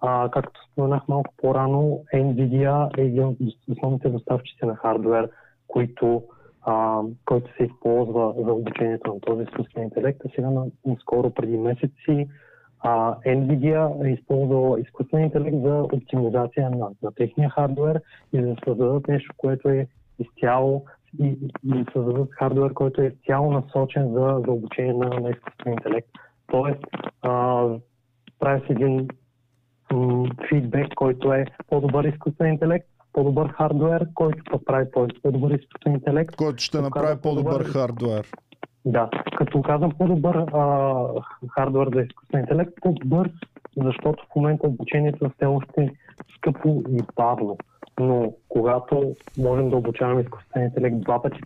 А, 0.00 0.28
както 0.30 0.60
споменах 0.72 1.08
малко 1.08 1.34
по-рано, 1.36 2.00
Nvidia 2.14 2.98
е 2.98 3.02
един 3.02 3.24
от 3.24 3.36
основните 3.70 4.08
доставчици 4.08 4.64
на 4.64 4.76
хардвер, 4.76 5.30
които, 5.68 6.22
а, 6.62 7.02
който 7.24 7.56
се 7.56 7.64
използва 7.64 8.34
за 8.44 8.52
обучението 8.52 9.14
на 9.14 9.20
този 9.20 9.42
изкуствен 9.42 9.84
интелект. 9.84 10.20
А 10.24 10.28
сега 10.34 10.50
на, 10.50 10.66
скоро 11.00 11.30
преди 11.30 11.58
месеци 11.58 12.28
а, 12.80 13.16
Nvidia 13.26 14.06
е 14.08 14.10
използвала 14.12 14.80
изкуствен 14.80 15.24
интелект 15.24 15.56
за 15.62 15.82
оптимизация 15.92 16.70
на, 16.70 16.88
на 17.02 17.12
техния 17.12 17.50
хардвер 17.50 18.00
и 18.32 18.40
за 18.40 18.46
да 18.46 18.56
създадат 18.64 19.08
нещо, 19.08 19.34
което 19.36 19.68
е 19.68 19.86
изцяло 20.18 20.84
и, 21.20 21.38
и 21.64 21.84
създадат 21.92 22.28
хардвер, 22.32 22.72
който 22.72 23.02
е 23.02 23.06
изцяло 23.06 23.52
насочен 23.52 24.12
за, 24.12 24.42
за 24.46 24.52
обучение 24.52 24.92
на, 24.92 25.20
на 25.20 25.30
изкуствен 25.30 25.72
интелект. 25.72 26.08
Тоест, 26.46 26.86
а, 27.22 27.64
прави 28.38 28.60
си 28.60 28.72
един 28.72 29.08
м- 29.92 30.28
фидбек, 30.48 30.94
който 30.94 31.32
е 31.32 31.46
по-добър 31.68 32.04
изкуствен 32.04 32.52
интелект, 32.52 32.86
по-добър 33.12 33.48
хардвер, 33.48 34.06
който 34.14 34.44
пък 34.50 34.62
прави 34.66 34.90
по-добър 35.22 35.50
изкуствен 35.50 35.92
интелект. 35.92 36.36
Който 36.36 36.62
ще 36.62 36.80
направи 36.80 37.20
по-добър 37.20 37.64
хардвер. 37.64 38.26
Да, 38.84 39.10
като 39.36 39.62
казвам 39.62 39.92
по-добър 39.98 40.36
а, 40.36 41.04
хардвер 41.54 41.88
за 41.94 42.00
изкуствен 42.00 42.40
интелект, 42.40 42.72
по-бърз, 42.82 43.32
защото 43.76 44.24
в 44.32 44.36
момента 44.36 44.66
обучението 44.66 45.24
е 45.24 45.30
все 45.36 45.46
още 45.46 45.92
скъпо 46.36 46.82
и 46.88 47.02
бавно. 47.16 47.56
Но 48.00 48.32
когато 48.48 49.14
можем 49.38 49.70
да 49.70 49.76
обучаваме 49.76 50.20
изкуствен 50.20 50.62
интелект 50.62 51.00
два 51.00 51.22
пъти 51.22 51.40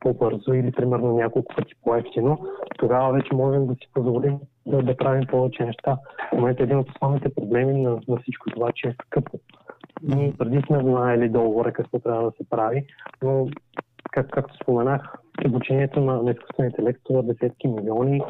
по-бързо 0.00 0.52
или 0.52 0.72
примерно 0.72 1.16
няколко 1.16 1.54
пъти 1.54 1.74
по-ефтино, 1.84 2.46
тогава 2.78 3.12
вече 3.12 3.34
можем 3.34 3.66
да 3.66 3.74
си 3.74 3.88
позволим 3.94 4.38
да, 4.66 4.82
да 4.82 4.96
правим 4.96 5.26
повече 5.26 5.64
неща. 5.64 5.98
В 6.32 6.36
момента 6.36 6.62
един 6.62 6.78
от 6.78 6.90
основните 6.90 7.34
проблеми 7.34 7.82
на, 7.82 8.00
на 8.08 8.16
всичко 8.16 8.50
това, 8.50 8.72
че 8.74 8.88
е 8.88 8.94
скъпо. 9.06 9.38
Ние 10.02 10.32
преди 10.38 10.62
сме 10.66 10.80
знаели 10.80 11.28
договора 11.28 11.72
какво 11.72 11.98
трябва 11.98 12.22
да 12.22 12.30
се 12.30 12.50
прави, 12.50 12.86
но 13.22 13.46
как, 14.12 14.30
както 14.30 14.56
споменах, 14.56 15.14
обучението 15.46 16.00
на, 16.00 16.22
на 16.22 16.30
изкуствен 16.30 16.66
интелект 16.66 17.00
това 17.04 17.22
десетки 17.22 17.68
милиони, 17.68 18.20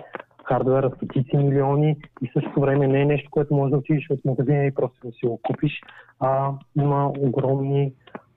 хардвера 0.44 0.90
стотици 0.96 1.36
милиони 1.36 1.96
и 2.22 2.30
същото 2.32 2.60
време 2.60 2.86
не 2.86 3.00
е 3.00 3.04
нещо, 3.04 3.30
което 3.30 3.54
може 3.54 3.70
да 3.70 3.76
отидеш 3.76 4.10
от 4.10 4.24
магазина 4.24 4.64
и 4.64 4.74
просто 4.74 5.06
да 5.06 5.12
си 5.12 5.26
го 5.26 5.40
купиш, 5.42 5.80
а 6.20 6.52
има 6.76 7.12
огромни 7.18 7.92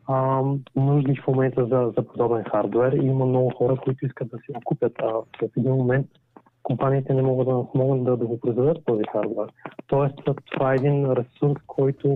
а, 0.08 0.42
нужди 0.76 1.16
в 1.16 1.28
момента 1.28 1.66
за, 1.66 1.94
за 1.98 2.08
подобен 2.08 2.44
хардвер 2.44 2.92
и 2.92 3.06
има 3.06 3.26
много 3.26 3.50
хора, 3.50 3.78
които 3.84 4.06
искат 4.06 4.30
да 4.30 4.38
си 4.38 4.52
го 4.54 4.62
купят, 4.66 4.94
а 5.00 5.12
в 5.14 5.58
един 5.58 5.72
момент 5.72 6.08
компаниите 6.64 7.14
не 7.14 7.22
могат 7.22 7.48
да, 7.48 7.66
могат 7.76 8.04
да, 8.04 8.18
да 8.18 8.26
го 8.26 8.40
произведат 8.40 8.86
този 8.86 9.04
хардвер. 9.12 9.48
Тоест, 9.88 10.16
това 10.52 10.72
е 10.72 10.76
един 10.76 11.12
ресурс, 11.12 11.62
който 11.68 12.16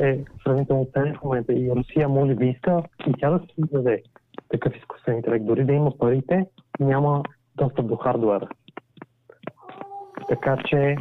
е 0.00 0.24
сравнително 0.44 0.88
ценен 0.92 1.14
в 1.14 1.24
момента 1.24 1.52
и 1.52 1.70
Русия 1.70 2.08
може 2.08 2.34
би 2.34 2.48
иска 2.48 2.82
и 3.06 3.12
тя 3.20 3.30
да 3.30 3.38
си 3.38 3.54
даде 3.58 4.02
такъв 4.48 4.76
изкуствен 4.76 5.16
интелект. 5.16 5.44
Дори 5.44 5.64
да 5.64 5.72
има 5.72 5.98
парите, 5.98 6.46
няма 6.80 7.22
достъп 7.56 7.86
до 7.86 7.96
хардуера. 7.96 8.48
Така 10.28 10.56
че 10.64 10.96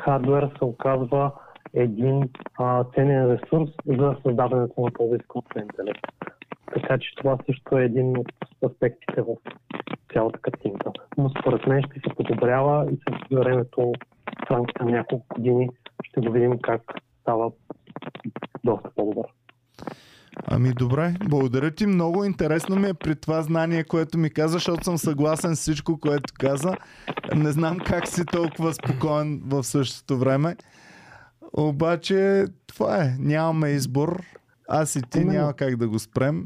хардуер 0.00 0.50
се 0.58 0.64
оказва 0.64 1.32
един 1.74 2.28
а, 2.58 2.84
ценен 2.84 3.30
ресурс 3.30 3.70
за 3.86 4.16
създаването 4.22 4.80
на 4.80 4.90
този 4.92 5.16
изкуствен 5.20 5.62
интелект. 5.62 6.06
Така 6.74 6.98
че 6.98 7.14
това 7.16 7.38
също 7.46 7.78
е 7.78 7.84
един 7.84 8.18
от 8.18 8.32
аспектите 8.70 9.22
в 9.22 9.36
цялата 10.12 10.38
картинка. 10.38 10.92
Но 11.18 11.30
според 11.30 11.66
мен 11.66 11.82
ще 11.82 12.00
се 12.00 12.14
подобрява 12.16 12.92
и 12.92 12.96
с 12.96 13.36
времето 13.36 13.92
в 14.46 14.50
рамките 14.50 14.84
на 14.84 14.90
няколко 14.90 15.26
години 15.34 15.68
ще 16.02 16.20
го 16.20 16.32
видим 16.32 16.58
как 16.58 16.82
става 17.20 17.52
доста 18.64 18.90
по-добър. 18.96 19.26
Ами 20.46 20.72
добре, 20.72 21.14
благодаря 21.28 21.70
ти. 21.70 21.86
Много 21.86 22.24
интересно 22.24 22.76
ми 22.76 22.88
е 22.88 22.94
при 22.94 23.16
това 23.16 23.42
знание, 23.42 23.84
което 23.84 24.18
ми 24.18 24.30
каза, 24.30 24.52
защото 24.52 24.84
съм 24.84 24.98
съгласен 24.98 25.56
с 25.56 25.60
всичко, 25.60 26.00
което 26.00 26.34
каза. 26.38 26.76
Не 27.36 27.52
знам 27.52 27.78
как 27.78 28.08
си 28.08 28.24
толкова 28.24 28.74
спокоен 28.74 29.42
в 29.44 29.64
същото 29.64 30.18
време. 30.18 30.56
Обаче 31.52 32.46
това 32.66 33.04
е. 33.04 33.16
Нямаме 33.18 33.68
избор. 33.68 34.22
Аз 34.68 34.96
и 34.96 35.02
ти 35.02 35.24
няма 35.24 35.54
как 35.54 35.76
да 35.76 35.88
го 35.88 35.98
спрем. 35.98 36.44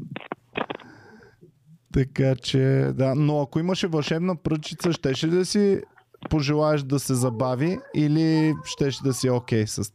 Така 1.93 2.35
че, 2.35 2.91
да. 2.93 3.15
Но 3.15 3.41
ако 3.41 3.59
имаше 3.59 3.87
вълшебна 3.87 4.35
пръчица, 4.35 4.93
щеше 4.93 5.27
да 5.27 5.45
си 5.45 5.81
пожелаеш 6.29 6.81
да 6.81 6.99
се 6.99 7.13
забави 7.13 7.79
или 7.95 8.55
щеше 8.65 9.03
да 9.03 9.13
си 9.13 9.29
окей 9.29 9.63
okay 9.63 9.65
с 9.65 9.93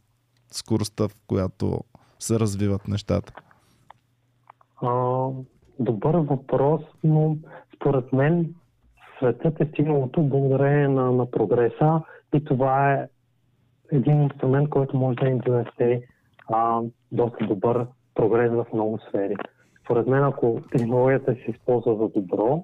скоростта, 0.51 1.07
в 1.07 1.11
която 1.27 1.83
се 2.19 2.39
развиват 2.39 2.87
нещата? 2.87 3.33
Добър 5.79 6.15
въпрос, 6.15 6.81
но 7.03 7.37
според 7.75 8.13
мен 8.13 8.55
светът 9.17 9.61
е 9.61 9.65
стигнал 9.65 10.09
тук 10.11 10.25
благодарение 10.25 10.87
на, 10.87 11.11
на 11.11 11.31
прогреса 11.31 12.01
и 12.33 12.43
това 12.45 12.93
е 12.93 13.07
един 13.91 14.21
инструмент, 14.21 14.69
който 14.69 14.97
може 14.97 15.15
да 15.15 15.27
им 15.29 15.37
донесе 15.37 16.03
а, 16.47 16.81
доста 17.11 17.45
добър 17.45 17.87
прогрес 18.15 18.51
в 18.51 18.65
много 18.73 18.99
сфери. 18.99 19.35
Според 19.83 20.07
мен, 20.07 20.23
ако 20.23 20.59
технологията 20.71 21.33
се 21.33 21.51
използва 21.51 21.95
за 21.95 22.09
добро, 22.21 22.63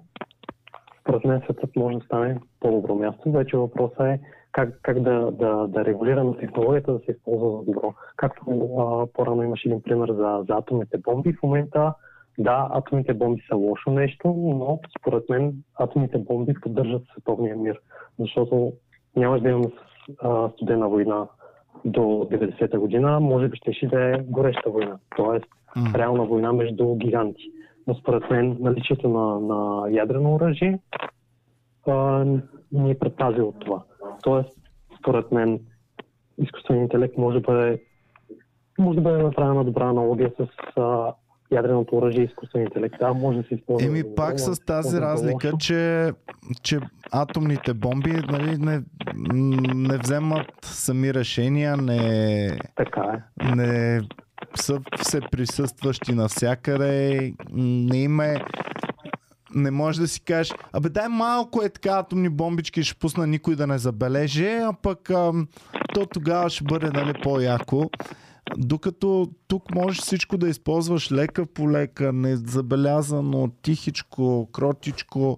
според 1.02 1.26
мен 1.26 1.42
светът 1.42 1.76
може 1.76 1.98
да 1.98 2.06
стане 2.06 2.40
по-добро 2.60 2.96
място. 2.96 3.32
Вече 3.32 3.58
въпросът 3.58 4.00
е 4.00 4.20
как, 4.52 4.80
как 4.82 5.00
да, 5.00 5.32
да, 5.32 5.68
да 5.68 5.86
регулираме 5.86 6.38
технологията 6.38 6.94
да 6.94 7.00
се 7.00 7.12
използва 7.12 7.52
за 7.52 7.72
добро. 7.72 7.94
Както 8.16 8.42
а, 8.80 9.08
по-рано 9.14 9.44
имаш 9.44 9.66
един 9.66 9.82
пример 9.82 10.10
за, 10.10 10.44
за 10.48 10.54
атомните 10.54 10.98
бомби. 10.98 11.34
В 11.34 11.44
момента, 11.44 11.94
да, 12.38 12.68
атомните 12.72 13.14
бомби 13.14 13.42
са 13.50 13.56
лошо 13.56 13.92
нещо, 13.92 14.28
но 14.38 14.80
според 15.00 15.30
мен 15.30 15.54
атомните 15.80 16.18
бомби 16.18 16.54
поддържат 16.62 17.04
световния 17.12 17.56
мир. 17.56 17.80
Защото 18.20 18.74
нямаш 19.16 19.42
да 19.42 19.50
имаме 19.50 19.72
а, 20.20 20.50
студена 20.50 20.90
война 20.90 21.28
до 21.86 22.00
90-та 22.02 22.80
година, 22.80 23.20
може 23.20 23.48
би 23.48 23.58
ще 23.72 23.88
да 23.88 24.16
е 24.16 24.20
гореща 24.20 24.70
война. 24.70 24.98
Тоест, 25.16 25.46
М. 25.76 25.94
реална 25.96 26.26
война 26.26 26.54
между 26.54 26.96
гиганти. 26.96 27.52
Но 27.88 27.96
според 27.96 28.30
мен 28.30 28.58
наличието 28.60 29.10
на, 29.10 29.40
на 29.40 29.90
ядрено 29.90 30.36
оръжие 30.36 30.80
а, 31.88 32.26
ни 32.72 32.92
е 32.92 33.00
предпази 33.00 33.42
от 33.42 33.60
това. 33.60 33.84
Тоест, 34.24 34.58
според 35.00 35.32
мен, 35.32 35.60
изкуственият 36.38 36.84
интелект 36.84 37.18
може 37.18 37.40
да 37.40 37.52
бъде, 37.52 37.82
може 38.80 38.96
да 38.96 39.02
бъде 39.02 39.24
направена 39.24 39.64
добра 39.64 39.90
аналогия 39.90 40.32
с 40.38 40.48
а, 40.76 41.14
ядреното 41.52 41.98
оръжие 41.98 42.22
и 42.22 42.26
изкуственият 42.26 42.76
интелект. 42.76 42.96
Да, 43.00 43.14
може 43.14 43.38
да 43.38 43.48
се 43.48 43.56
използва. 43.56 43.88
Еми 43.88 44.00
за 44.00 44.16
пак 44.16 44.40
с 44.40 44.48
може 44.48 44.60
тази 44.62 44.96
да 44.96 45.02
разлика, 45.02 45.52
че, 45.60 46.12
че 46.64 46.80
атомните 47.12 47.74
бомби 47.74 48.12
нали, 48.12 48.58
не, 48.58 48.82
не 49.76 49.98
вземат 49.98 50.48
сами 50.62 51.14
решения, 51.14 51.78
не, 51.78 52.60
Така 52.76 53.02
е. 53.42 53.46
не 53.56 54.02
са 54.56 54.80
все 55.02 55.22
присъстващи 55.32 56.14
навсякъде, 56.14 57.34
не 57.54 57.98
има 57.98 58.26
е- 58.26 58.42
не 59.56 59.72
можеш 59.72 60.02
да 60.02 60.08
си 60.08 60.22
кажеш, 60.22 60.54
абе 60.74 60.90
дай 60.90 61.08
малко 61.08 61.64
е 61.64 61.70
така 61.70 61.90
атомни 61.90 62.30
бомбички, 62.30 62.84
ще 62.84 63.00
пусна 63.00 63.28
никой 63.28 63.56
да 63.56 63.68
не 63.68 63.78
забележи, 63.78 64.48
а 64.48 64.74
пък 64.82 65.10
ам, 65.10 65.48
то 65.94 66.06
тогава 66.06 66.50
ще 66.50 66.64
бъде 66.64 66.90
нали, 66.94 67.14
по-яко. 67.24 67.90
Докато 68.58 69.32
тук 69.48 69.76
можеш 69.76 70.02
всичко 70.02 70.38
да 70.38 70.50
използваш 70.50 71.12
лека 71.12 71.46
по 71.46 71.72
лека, 71.72 72.14
незабелязано, 72.14 73.52
тихичко, 73.62 74.50
кротичко, 74.52 75.38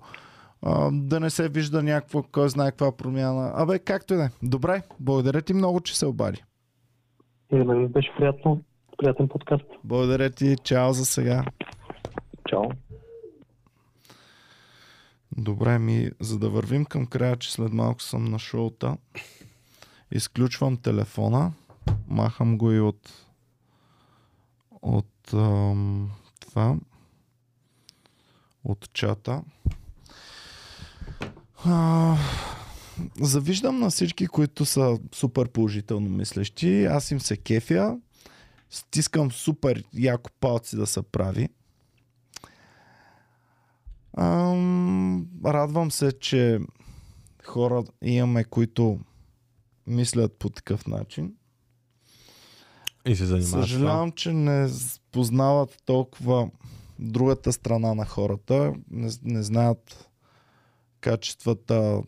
да 0.92 1.20
не 1.20 1.30
се 1.30 1.50
вижда 1.50 1.84
някаква, 1.84 2.24
кой 2.32 2.50
знае 2.50 2.72
каква 2.72 2.98
промяна. 2.98 3.52
Абе, 3.56 3.80
както 3.80 4.14
и 4.14 4.18
да 4.18 4.24
е. 4.24 4.30
Добре, 4.44 4.82
благодаря 5.00 5.42
ти 5.42 5.54
много, 5.54 5.82
че 5.82 5.98
се 5.98 6.06
обади. 6.06 6.44
И 7.52 7.56
мен 7.56 7.82
ми 7.82 7.88
беше 7.88 8.10
приятно. 8.18 8.62
Приятен 8.98 9.28
подкаст. 9.28 9.66
Благодаря 9.84 10.30
ти, 10.30 10.56
чао 10.64 10.94
за 10.94 11.06
сега. 11.06 11.46
Чао. 12.50 12.64
Добре 15.38 15.80
ми, 15.80 16.10
за 16.20 16.40
да 16.40 16.50
вървим 16.50 16.86
към 16.86 17.06
края, 17.06 17.36
че 17.36 17.52
след 17.52 17.74
малко 17.74 18.02
съм 18.02 18.26
на 18.26 18.40
шоута, 18.40 18.98
изключвам 20.12 20.78
телефона, 20.78 21.52
махам 22.08 22.58
го 22.58 22.72
и 22.72 22.80
от 22.80 23.30
от 24.82 25.34
ам, 25.34 26.12
това 26.40 26.78
от 28.64 28.94
чата. 28.94 29.42
А, 31.66 32.18
завиждам 33.22 33.80
на 33.80 33.90
всички, 33.90 34.28
които 34.28 34.66
са 34.66 35.00
супер 35.16 35.50
положително 35.50 36.10
мислещи. 36.10 36.86
Аз 36.86 37.12
им 37.12 37.20
се 37.20 37.38
кефя. 37.38 37.98
Стискам 38.70 39.32
супер 39.32 39.84
яко 39.94 40.32
палци 40.40 40.76
да 40.76 40.88
се 40.88 41.02
прави. 41.02 41.50
Ам, 44.18 45.28
радвам 45.46 45.92
се, 45.92 46.20
че 46.20 46.60
хора 47.46 47.84
имаме, 48.02 48.44
които 48.44 49.00
мислят 49.88 50.34
по 50.40 50.50
такъв 50.50 50.88
начин. 50.88 51.36
И 53.06 53.16
се 53.16 53.26
това. 53.26 53.42
Съжалявам, 53.42 54.12
че 54.12 54.34
не 54.34 54.70
познават 55.12 55.78
толкова 55.86 56.50
другата 57.00 57.54
страна 57.54 57.94
на 57.94 58.06
хората. 58.06 58.74
Не, 58.92 59.10
не 59.24 59.44
знаят 59.44 60.10
качествата 61.02 62.02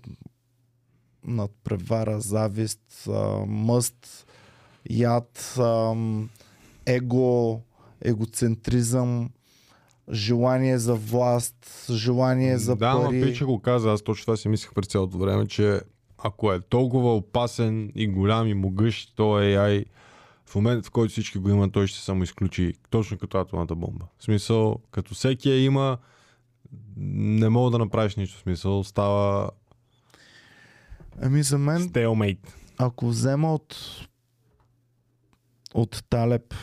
над 1.23 1.51
превара, 1.63 2.21
завист, 2.21 3.07
мъст, 3.47 4.27
яд, 4.89 5.59
его, 6.85 7.61
егоцентризъм, 8.01 9.29
желание 10.11 10.77
за 10.77 10.95
власт, 10.95 11.87
желание 11.91 12.57
за 12.57 12.75
да, 12.75 12.93
пари. 12.93 13.21
Пича 13.21 13.45
го 13.45 13.59
каза, 13.59 13.91
аз 13.91 14.01
точно 14.01 14.25
това 14.25 14.37
си 14.37 14.47
мислех 14.47 14.73
през 14.73 14.87
цялото 14.87 15.17
време, 15.17 15.47
че 15.47 15.81
ако 16.17 16.53
е 16.53 16.61
толкова 16.61 17.15
опасен 17.15 17.91
и 17.95 18.07
голям 18.07 18.47
и 18.47 18.53
могъщ, 18.53 19.13
то 19.15 19.23
AI 19.23 19.85
в 20.51 20.55
момента, 20.55 20.87
в 20.87 20.91
който 20.91 21.11
всички 21.11 21.39
го 21.39 21.49
има, 21.49 21.71
той 21.71 21.87
ще 21.87 21.99
се 21.99 22.05
самоизключи, 22.05 22.73
точно 22.89 23.17
като 23.17 23.37
атомната 23.37 23.75
бомба. 23.75 24.05
В 24.17 24.23
смисъл, 24.23 24.79
като 24.91 25.13
всеки 25.13 25.49
я 25.49 25.63
има, 25.63 25.97
не 26.97 27.49
мога 27.49 27.71
да 27.71 27.79
направиш 27.79 28.15
нищо. 28.15 28.37
В 28.37 28.41
смисъл, 28.41 28.83
става 28.83 29.49
Ами 31.21 31.43
за 31.43 31.57
мен 31.57 31.81
стелмейт. 31.81 32.55
ако 32.77 33.07
взема 33.07 33.53
от 33.53 33.77
от 35.73 36.03
Талеб 36.09 36.53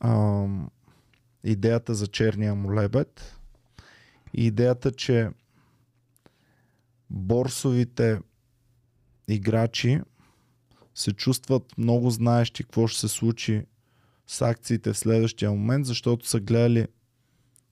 ам, 0.00 0.70
идеята 1.44 1.94
за 1.94 2.06
черния 2.06 2.54
молебед 2.54 3.38
и 4.34 4.46
идеята, 4.46 4.92
че 4.92 5.30
борсовите 7.10 8.20
играчи 9.28 10.00
се 10.96 11.12
чувстват 11.12 11.78
много 11.78 12.10
знаещи 12.10 12.62
какво 12.62 12.86
ще 12.86 13.00
се 13.00 13.08
случи 13.08 13.64
с 14.26 14.42
акциите 14.42 14.92
в 14.92 14.98
следващия 14.98 15.50
момент, 15.50 15.86
защото 15.86 16.28
са 16.28 16.40
гледали 16.40 16.86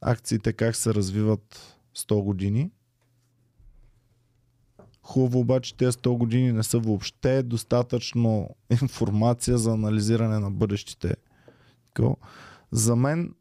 акциите 0.00 0.52
как 0.52 0.76
се 0.76 0.94
развиват 0.94 1.78
100 1.96 2.22
години. 2.22 2.70
Хубаво 5.02 5.40
обаче 5.40 5.76
тези 5.76 5.92
100 5.92 6.18
години 6.18 6.52
не 6.52 6.62
са 6.62 6.78
въобще 6.78 7.42
достатъчно 7.42 8.50
информация 8.82 9.58
за 9.58 9.72
анализиране 9.72 10.38
на 10.38 10.50
бъдещите. 10.50 11.14
За 12.72 12.96
мен 12.96 13.34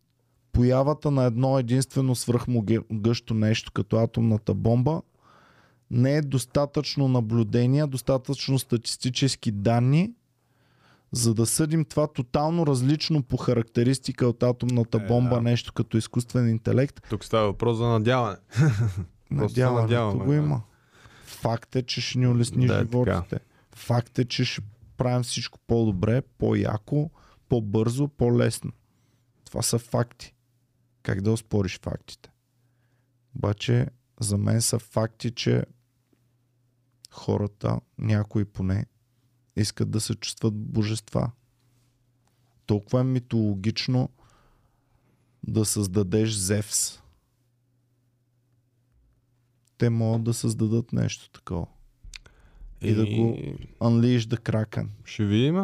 появата 0.51 1.11
на 1.11 1.23
едно 1.23 1.59
единствено 1.59 2.15
свръхмогъщо 2.15 3.33
нещо 3.33 3.71
като 3.71 3.97
атомната 3.97 4.53
бомба 4.53 5.01
не 5.93 6.15
е 6.17 6.22
достатъчно 6.22 7.07
наблюдения, 7.07 7.88
достатъчно 7.88 8.59
статистически 8.59 9.51
данни, 9.51 10.13
за 11.11 11.33
да 11.33 11.45
съдим 11.45 11.85
това 11.85 12.07
тотално 12.07 12.67
различно 12.67 13.23
по 13.23 13.38
характеристика 13.38 14.27
от 14.27 14.43
атомната 14.43 14.97
Е, 14.97 15.07
бомба, 15.07 15.35
да. 15.35 15.41
нещо 15.41 15.73
като 15.73 15.97
изкуствен 15.97 16.49
интелект. 16.49 17.01
Тук 17.09 17.25
става 17.25 17.45
въпрос 17.45 17.77
за 17.77 17.88
надяване. 17.88 18.38
Надяването 19.31 20.17
го 20.25 20.33
има. 20.33 20.61
Факт 21.25 21.75
е, 21.75 21.83
че 21.83 22.01
ще 22.01 22.19
ни 22.19 22.27
улесни 22.27 22.67
Да, 22.67 22.75
е 22.75 22.80
животите. 22.80 23.39
Факт 23.75 24.19
е, 24.19 24.25
че 24.25 24.45
ще 24.45 24.61
правим 24.97 25.23
всичко 25.23 25.59
по-добре, 25.67 26.22
по-яко, 26.22 27.09
по-бързо, 27.49 28.07
по-лесно. 28.07 28.72
Това 29.45 29.61
са 29.61 29.80
факти. 29.80 30.33
Как 31.03 31.22
да 31.22 31.31
оспориш 31.31 31.80
фактите? 31.83 32.30
Обаче 33.35 33.88
за 34.19 34.38
мен 34.38 34.61
са 34.61 34.80
факти, 34.80 35.31
че 35.31 35.63
хората, 37.14 37.80
някои 37.98 38.45
поне, 38.45 38.85
искат 39.56 39.92
да 39.92 40.01
се 40.01 40.16
чувстват 40.16 40.53
божества. 40.56 41.32
Толкова 42.66 43.00
е 43.00 43.06
митологично 43.06 44.09
да 45.43 45.66
създадеш 45.66 46.32
Зевс. 46.32 47.00
Те 49.77 49.90
могат 49.90 50.24
да 50.24 50.33
създадат 50.33 50.93
нещо 50.93 51.30
такова. 51.30 51.66
И 52.82 52.93
да 52.93 53.06
го- 53.06 53.38
Unleash 53.82 54.19
the 54.19 54.38
Kraken. 54.42 54.88
Ще 55.06 55.25
видим. 55.25 55.64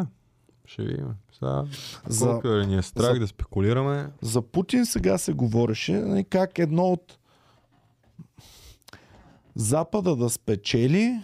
Ще 0.64 0.82
видим. 0.82 1.08
Сега, 1.32 1.64
За, 2.06 2.26
колко 2.26 2.48
да 2.48 2.66
ни 2.66 2.76
е 2.76 2.82
страх 2.82 3.12
за- 3.14 3.18
да 3.18 3.26
спекулираме. 3.26 4.10
за 4.22 4.42
Путин 4.42 4.86
сега 4.86 5.18
се 5.18 5.32
говореше 5.32 5.92
нали, 5.92 6.24
как 6.24 6.58
едно 6.58 6.82
от 6.84 7.18
Запада 9.54 10.16
да 10.16 10.30
спечели 10.30 11.20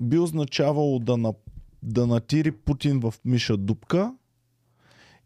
би 0.00 0.18
означавало 0.18 0.98
да, 0.98 1.16
на, 1.16 1.34
да 1.82 2.06
натири 2.06 2.52
Путин 2.52 3.00
в 3.00 3.14
миша 3.24 3.56
дупка 3.56 4.14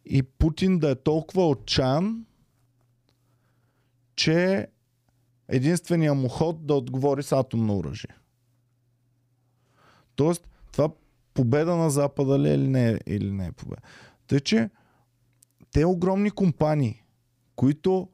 и 0.04 0.22
Путин 0.22 0.78
да 0.78 0.90
е 0.90 0.94
толкова 0.94 1.48
отчаян, 1.48 2.26
че 4.16 4.68
единствения 5.48 6.14
му 6.14 6.28
ход 6.28 6.66
да 6.66 6.74
отговори 6.74 7.22
с 7.22 7.32
атомно 7.32 7.78
оръжие. 7.78 8.16
Тоест, 10.16 10.48
това 10.72 10.90
победа 11.34 11.76
на 11.76 11.90
Запада 11.90 12.38
ли 12.38 12.48
е 12.48 12.54
или 12.54 12.68
не, 12.68 12.90
е- 12.90 12.98
или 13.06 13.30
не 13.32 13.46
е 13.46 13.52
победа. 13.52 13.82
Тъй, 14.26 14.40
че 14.40 14.70
те 15.70 15.84
огромни 15.84 16.30
компании, 16.30 17.02
които 17.56 18.08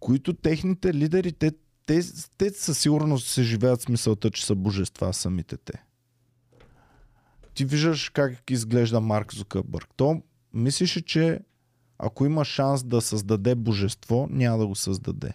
които 0.00 0.34
техните 0.34 0.94
лидери, 0.94 1.32
те, 1.32 1.52
те, 1.90 2.02
те 2.38 2.50
със 2.50 2.78
сигурност 2.78 3.28
се 3.28 3.42
живеят 3.42 3.80
с 3.80 3.88
мисълта, 3.88 4.30
че 4.30 4.46
са 4.46 4.54
божества 4.54 5.12
самите 5.12 5.56
те. 5.56 5.84
Ти 7.54 7.64
виждаш 7.64 8.08
как 8.08 8.50
изглежда 8.50 9.00
Марк 9.00 9.34
Зукърбърг. 9.34 9.88
То 9.96 10.22
мислиш, 10.54 11.02
че 11.06 11.40
ако 11.98 12.26
има 12.26 12.44
шанс 12.44 12.84
да 12.84 13.00
създаде 13.00 13.54
божество, 13.54 14.28
няма 14.30 14.58
да 14.58 14.66
го 14.66 14.74
създаде. 14.74 15.32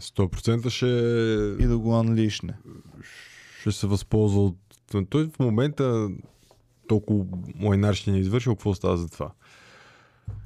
100% 0.00 0.70
ще, 0.70 0.86
И 1.64 1.66
да 1.66 1.78
го 1.78 1.94
анлишне. 1.94 2.54
ще 3.60 3.72
се 3.72 3.86
възползва 3.86 4.44
от... 4.44 4.58
Той 5.08 5.28
в 5.28 5.38
момента 5.38 6.08
толкова 6.88 7.24
мойнар 7.54 7.94
ще 7.94 8.10
ни 8.10 8.16
е 8.16 8.20
извършил, 8.20 8.54
какво 8.54 8.74
става 8.74 8.96
за 8.96 9.08
това? 9.08 9.32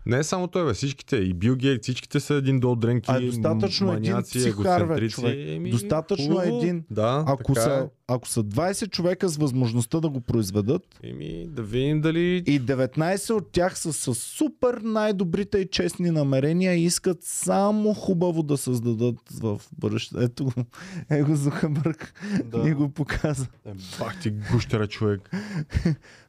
Не 0.07 0.19
е 0.19 0.23
само 0.23 0.49
той, 0.49 0.67
бе, 0.67 0.75
всичките. 0.75 1.17
И 1.17 1.35
Бил 1.35 1.57
Гейт, 1.57 1.83
всичките 1.83 2.21
са 2.21 2.35
един 2.35 2.61
дол 2.61 2.77
дренки, 2.77 3.11
А 3.11 3.17
е 3.17 3.21
достатъчно 3.21 3.93
един 3.93 4.13
маняци, 4.13 4.39
психар, 4.39 4.55
бе, 4.55 4.73
егоцентрици. 4.83 5.15
човек. 5.15 5.37
Еми, 5.39 5.71
Достатъчно 5.71 6.27
хубаво. 6.27 6.59
един. 6.59 6.85
Да, 6.91 7.25
Ако 7.27 7.55
са, 7.55 7.89
ако 8.09 8.29
са 8.29 8.45
20 8.45 8.91
човека 8.91 9.29
с 9.29 9.37
възможността 9.37 10.01
да 10.01 10.09
го 10.09 10.21
произведат, 10.21 10.83
е. 11.03 11.09
Еми, 11.09 11.47
да 11.49 11.63
видим 11.63 12.01
дали... 12.01 12.37
И 12.37 12.61
19 12.61 13.31
от 13.31 13.53
тях 13.53 13.79
са 13.79 13.93
с 13.93 14.15
супер 14.15 14.75
най-добрите 14.75 15.59
и 15.59 15.69
честни 15.71 16.11
намерения 16.11 16.75
и 16.75 16.85
искат 16.85 17.19
само 17.21 17.95
хубаво 17.95 18.43
да 18.43 18.57
създадат 18.57 19.17
в 19.33 19.61
бъдеще. 19.79 20.15
Ето 20.19 20.45
го, 20.45 20.53
е 21.11 21.23
го 21.23 21.37
Зухабърг 21.37 22.15
да. 22.45 22.59
ни 22.59 22.73
го 22.73 22.89
показа. 22.89 23.47
Е, 23.65 23.71
Бах 23.99 24.21
ти 24.21 24.31
гущера 24.53 24.87
човек. 24.87 25.31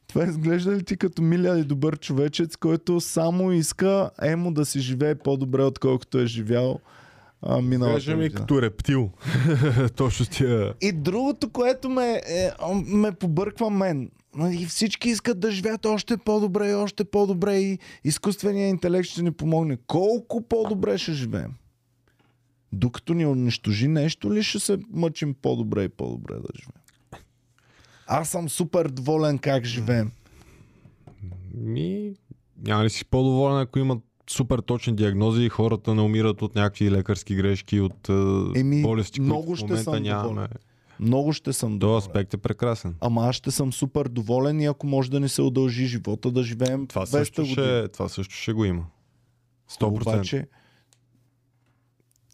Това 0.08 0.24
изглежда 0.24 0.72
ли 0.76 0.84
ти 0.84 0.96
като 0.96 1.22
миля 1.22 1.58
и 1.58 1.64
добър 1.64 1.98
човечец, 1.98 2.56
който 2.56 3.00
само 3.00 3.52
иска 3.52 4.10
емо 4.22 4.52
да 4.52 4.64
си 4.64 4.80
живее 4.80 5.14
по-добре, 5.14 5.62
отколкото 5.62 6.18
е 6.18 6.26
живял 6.26 6.80
а, 7.42 7.62
миналата 7.62 7.96
Кажа 7.96 8.16
ми 8.16 8.30
като 8.30 8.62
рептил. 8.62 9.10
Точно 9.96 10.24
с 10.24 10.28
тия... 10.28 10.74
И 10.80 10.92
другото, 10.92 11.50
което 11.50 11.88
ме, 11.88 12.22
е, 12.28 12.50
ме 12.86 13.12
побърква 13.12 13.70
мен. 13.70 14.10
И 14.50 14.66
всички 14.66 15.08
искат 15.08 15.40
да 15.40 15.50
живеят 15.50 15.86
още 15.86 16.16
по-добре 16.16 16.70
и 16.70 16.74
още 16.74 17.04
по-добре 17.04 17.56
и 17.56 17.78
изкуственият 18.04 18.70
интелект 18.70 19.08
ще 19.08 19.22
ни 19.22 19.30
помогне. 19.30 19.78
Колко 19.86 20.42
по-добре 20.42 20.98
ще 20.98 21.12
живеем? 21.12 21.54
Докато 22.72 23.14
ни 23.14 23.26
унищожи 23.26 23.88
нещо 23.88 24.34
ли 24.34 24.42
ще 24.42 24.58
се 24.58 24.78
мъчим 24.90 25.34
по-добре 25.34 25.84
и 25.84 25.88
по-добре 25.88 26.34
да 26.34 26.48
живеем? 26.56 26.82
Аз 28.08 28.28
съм 28.28 28.48
супер 28.48 28.88
доволен 28.88 29.38
как 29.38 29.64
живеем. 29.64 30.10
Ми, 31.54 32.12
няма 32.58 32.84
ли 32.84 32.90
си 32.90 33.04
по-доволен, 33.04 33.58
ако 33.58 33.78
имат 33.78 33.98
супер 34.30 34.58
точни 34.58 34.96
диагнози 34.96 35.42
и 35.42 35.48
хората 35.48 35.94
не 35.94 36.02
умират 36.02 36.42
от 36.42 36.54
някакви 36.54 36.90
лекарски 36.90 37.34
грешки, 37.34 37.80
от 37.80 38.08
е, 38.08 38.12
Еми, 38.54 38.82
болести, 38.82 39.20
много 39.20 39.42
които 39.42 39.54
в 39.54 39.56
ще 39.56 39.66
момента 39.66 39.84
съм 39.84 40.02
нямаме. 40.02 40.28
доволен. 40.28 40.48
Много 41.00 41.32
ще 41.32 41.52
съм 41.52 41.78
доволен. 41.78 41.98
аспект 41.98 42.34
е 42.34 42.38
прекрасен. 42.38 42.94
Ама 43.00 43.22
аз 43.22 43.36
ще 43.36 43.50
съм 43.50 43.72
супер 43.72 44.04
доволен 44.04 44.60
и 44.60 44.66
ако 44.66 44.86
може 44.86 45.10
да 45.10 45.20
ни 45.20 45.28
се 45.28 45.42
удължи 45.42 45.86
живота, 45.86 46.30
да 46.30 46.42
живеем 46.42 46.86
Това 46.86 47.02
200 47.02 47.08
също, 47.08 47.42
години. 47.42 47.52
ще, 47.54 47.88
това 47.88 48.08
също 48.08 48.34
ще 48.34 48.52
го 48.52 48.64
има. 48.64 48.84
100%. 49.70 49.84
Обаче, 49.86 50.46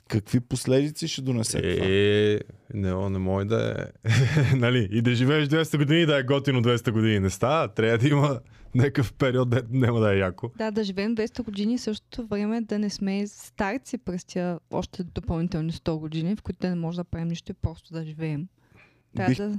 какви 0.08 0.41
последици 0.41 1.08
ще 1.08 1.23
донесе 1.23 1.74
това? 1.74 1.86
Е, 1.86 2.41
не, 2.74 3.10
не 3.10 3.18
може 3.18 3.47
да 3.47 3.89
е. 4.05 4.10
нали? 4.57 4.89
И 4.91 5.02
да 5.02 5.15
живееш 5.15 5.49
200 5.49 5.76
години 5.78 6.00
и 6.00 6.07
да 6.07 6.18
е 6.18 6.23
готино 6.23 6.62
200 6.62 6.91
години. 6.91 7.20
Не 7.20 7.31
става. 7.31 7.68
Трябва 7.68 7.99
да 7.99 8.08
има 8.08 8.41
някакъв 8.74 9.12
период, 9.12 9.50
де 9.50 9.62
няма 9.70 10.00
да 10.00 10.15
е 10.15 10.18
яко. 10.18 10.50
Да, 10.58 10.70
да 10.70 10.84
живеем 10.84 11.16
200 11.16 11.42
години 11.42 11.78
същото 11.78 12.26
време 12.26 12.60
да 12.60 12.78
не 12.78 12.91
сме 12.91 13.26
старци 13.26 13.99
през 13.99 14.24
тия 14.24 14.58
още 14.70 15.02
допълнителни 15.05 15.73
100 15.73 15.99
години, 15.99 16.36
в 16.36 16.42
които 16.42 16.58
да 16.60 16.68
не 16.68 16.74
може 16.74 16.97
да 16.97 17.05
правим 17.05 17.28
нищо 17.28 17.52
и 17.52 17.57
просто 17.57 17.92
да 17.92 18.05
живеем. 18.05 18.47
Трябва 19.16 19.31
Бих- 19.31 19.39
да... 19.39 19.58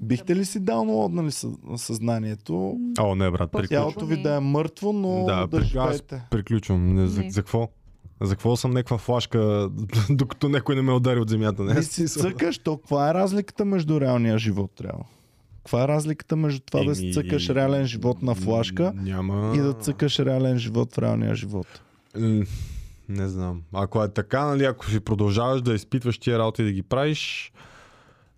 Бихте 0.00 0.36
ли 0.36 0.44
си 0.44 0.60
даунлоднали 0.60 1.28
съ- 1.28 1.76
съзнанието? 1.76 2.78
О, 3.00 3.14
не, 3.14 3.30
брат, 3.30 3.52
приключвам. 3.52 3.68
Тялото 3.68 4.06
ви 4.06 4.22
да 4.22 4.34
е 4.34 4.40
мъртво, 4.40 4.92
но 4.92 5.24
Да, 5.24 5.46
да, 5.46 5.48
при- 5.50 5.64
живеете. 5.64 6.22
приключвам. 6.30 6.94
Не, 6.94 7.06
за, 7.06 7.20
Не. 7.20 7.30
за 7.30 7.42
какво? 7.42 7.68
За 8.20 8.34
какво 8.34 8.56
съм 8.56 8.70
някаква 8.70 8.98
флашка, 8.98 9.70
докато 10.10 10.48
някой 10.48 10.74
не 10.74 10.82
ме 10.82 10.92
удари 10.92 11.20
от 11.20 11.30
земята? 11.30 11.64
Не, 11.64 11.80
И 11.80 11.82
си 11.82 12.08
цъкаш, 12.08 12.58
то 12.58 12.76
каква 12.76 13.10
е 13.10 13.14
разликата 13.14 13.64
между 13.64 14.00
реалния 14.00 14.38
живот 14.38 14.70
трябва? 14.76 15.04
Каква 15.56 15.84
е 15.84 15.88
разликата 15.88 16.36
между 16.36 16.60
това 16.60 16.84
да 16.84 16.94
си 16.94 17.02
Еми, 17.02 17.12
цъкаш 17.12 17.48
реален 17.48 17.86
живот 17.86 18.22
на 18.22 18.34
флашка 18.34 18.92
Няма... 18.96 19.56
и 19.56 19.58
да 19.58 19.72
цъкаш 19.72 20.18
реален 20.18 20.58
живот 20.58 20.94
в 20.94 20.98
реалния 20.98 21.34
живот? 21.34 21.66
Не 23.08 23.28
знам. 23.28 23.62
Ако 23.72 24.04
е 24.04 24.08
така, 24.08 24.44
нали, 24.44 24.64
ако 24.64 24.90
си 24.90 25.00
продължаваш 25.00 25.62
да 25.62 25.74
изпитваш 25.74 26.18
тия 26.18 26.38
работи 26.38 26.62
и 26.62 26.64
да 26.64 26.72
ги 26.72 26.82
правиш 26.82 27.52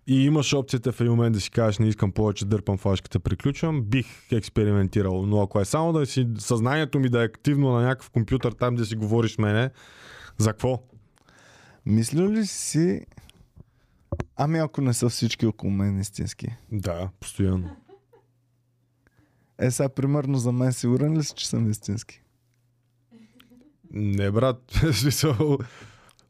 и 0.07 0.25
имаш 0.25 0.53
опцията 0.53 0.91
в 0.91 1.01
един 1.01 1.13
момент 1.13 1.33
да 1.33 1.41
си 1.41 1.51
кажеш 1.51 1.79
не 1.79 1.87
искам 1.87 2.11
повече, 2.11 2.45
дърпам 2.45 2.77
флашката, 2.77 3.19
приключвам, 3.19 3.81
бих 3.81 4.31
експериментирал. 4.31 5.25
Но 5.25 5.41
ако 5.41 5.59
е 5.59 5.65
само 5.65 5.93
да 5.93 6.05
си 6.05 6.27
съзнанието 6.37 6.99
ми 6.99 7.09
да 7.09 7.21
е 7.21 7.25
активно 7.25 7.71
на 7.71 7.81
някакъв 7.81 8.09
компютър 8.09 8.51
там 8.51 8.75
да 8.75 8.85
си 8.85 8.95
говориш 8.95 9.35
с 9.35 9.37
мене, 9.37 9.69
за 10.37 10.49
какво? 10.49 10.83
Мисля 11.85 12.29
ли 12.29 12.45
си... 12.45 13.05
Ами 14.35 14.59
ако 14.59 14.81
не 14.81 14.93
са 14.93 15.09
всички 15.09 15.45
около 15.45 15.71
мен 15.71 15.99
истински. 15.99 16.47
Да, 16.71 17.09
постоянно. 17.19 17.75
Е, 19.59 19.71
сега 19.71 19.89
примерно 19.89 20.37
за 20.37 20.51
мен 20.51 20.73
сигурен 20.73 21.17
ли 21.17 21.23
си, 21.23 21.33
че 21.35 21.47
съм 21.47 21.71
истински? 21.71 22.21
Не, 23.91 24.31
брат, 24.31 24.81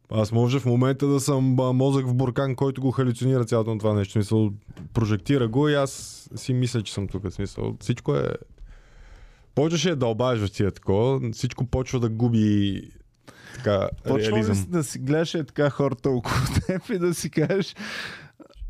аз 0.09 0.31
може 0.31 0.59
в 0.59 0.65
момента 0.65 1.07
да 1.07 1.19
съм 1.19 1.43
мозък 1.73 2.07
в 2.07 2.13
буркан, 2.13 2.55
който 2.55 2.81
го 2.81 2.91
халюцинира 2.91 3.45
цялото 3.45 3.77
това 3.77 3.93
нещо. 3.93 4.11
В 4.11 4.13
Смисъл, 4.13 4.51
прожектира 4.93 5.47
го 5.47 5.69
и 5.69 5.73
аз 5.73 6.23
си 6.35 6.53
мисля, 6.53 6.83
че 6.83 6.93
съм 6.93 7.07
тук. 7.07 7.23
Смисъл, 7.31 7.75
всичко 7.79 8.15
е... 8.15 8.29
Почваш 9.55 9.95
да 9.95 10.13
в 10.13 10.51
тия 10.51 10.71
такова, 10.71 11.31
всичко 11.31 11.65
почва 11.65 11.99
да 11.99 12.09
губи 12.09 12.81
така, 13.55 13.89
Почва 14.07 14.37
ли 14.37 14.65
да 14.67 14.83
си 14.83 14.99
гледаш 14.99 15.35
е 15.35 15.43
така 15.43 15.69
хората 15.69 16.09
около 16.09 16.35
теб 16.67 16.89
и 16.89 16.99
да 16.99 17.13
си 17.13 17.29
кажеш 17.29 17.75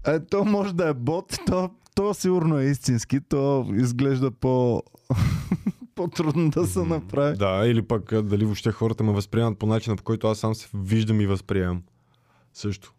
е, 0.07 0.19
то 0.19 0.45
може 0.45 0.73
да 0.73 0.87
е 0.87 0.93
бот, 0.93 1.37
то, 1.45 1.69
то 1.95 2.13
сигурно 2.13 2.59
е 2.59 2.65
истински, 2.65 3.19
то 3.29 3.67
изглежда 3.73 4.31
по... 4.31 4.83
по-трудно 5.97 6.49
да 6.49 6.67
се 6.67 6.83
направи. 6.83 7.37
Да, 7.37 7.63
или 7.65 7.81
пък 7.81 8.21
дали 8.21 8.45
въобще 8.45 8.71
хората 8.71 9.03
ме 9.03 9.11
възприемат 9.11 9.59
по 9.59 9.65
начина, 9.65 9.95
по 9.95 10.03
който 10.03 10.27
аз 10.27 10.39
сам 10.39 10.55
се 10.55 10.67
виждам 10.73 11.21
и 11.21 11.25
възприемам. 11.27 11.83
Също. 12.53 12.93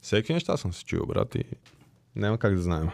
Всеки 0.00 0.32
неща 0.32 0.56
съм 0.56 0.72
се 0.72 0.84
чул, 0.84 1.06
брат, 1.06 1.34
и 1.34 1.44
няма 2.16 2.38
как 2.38 2.54
да 2.54 2.62
знаем. 2.62 2.88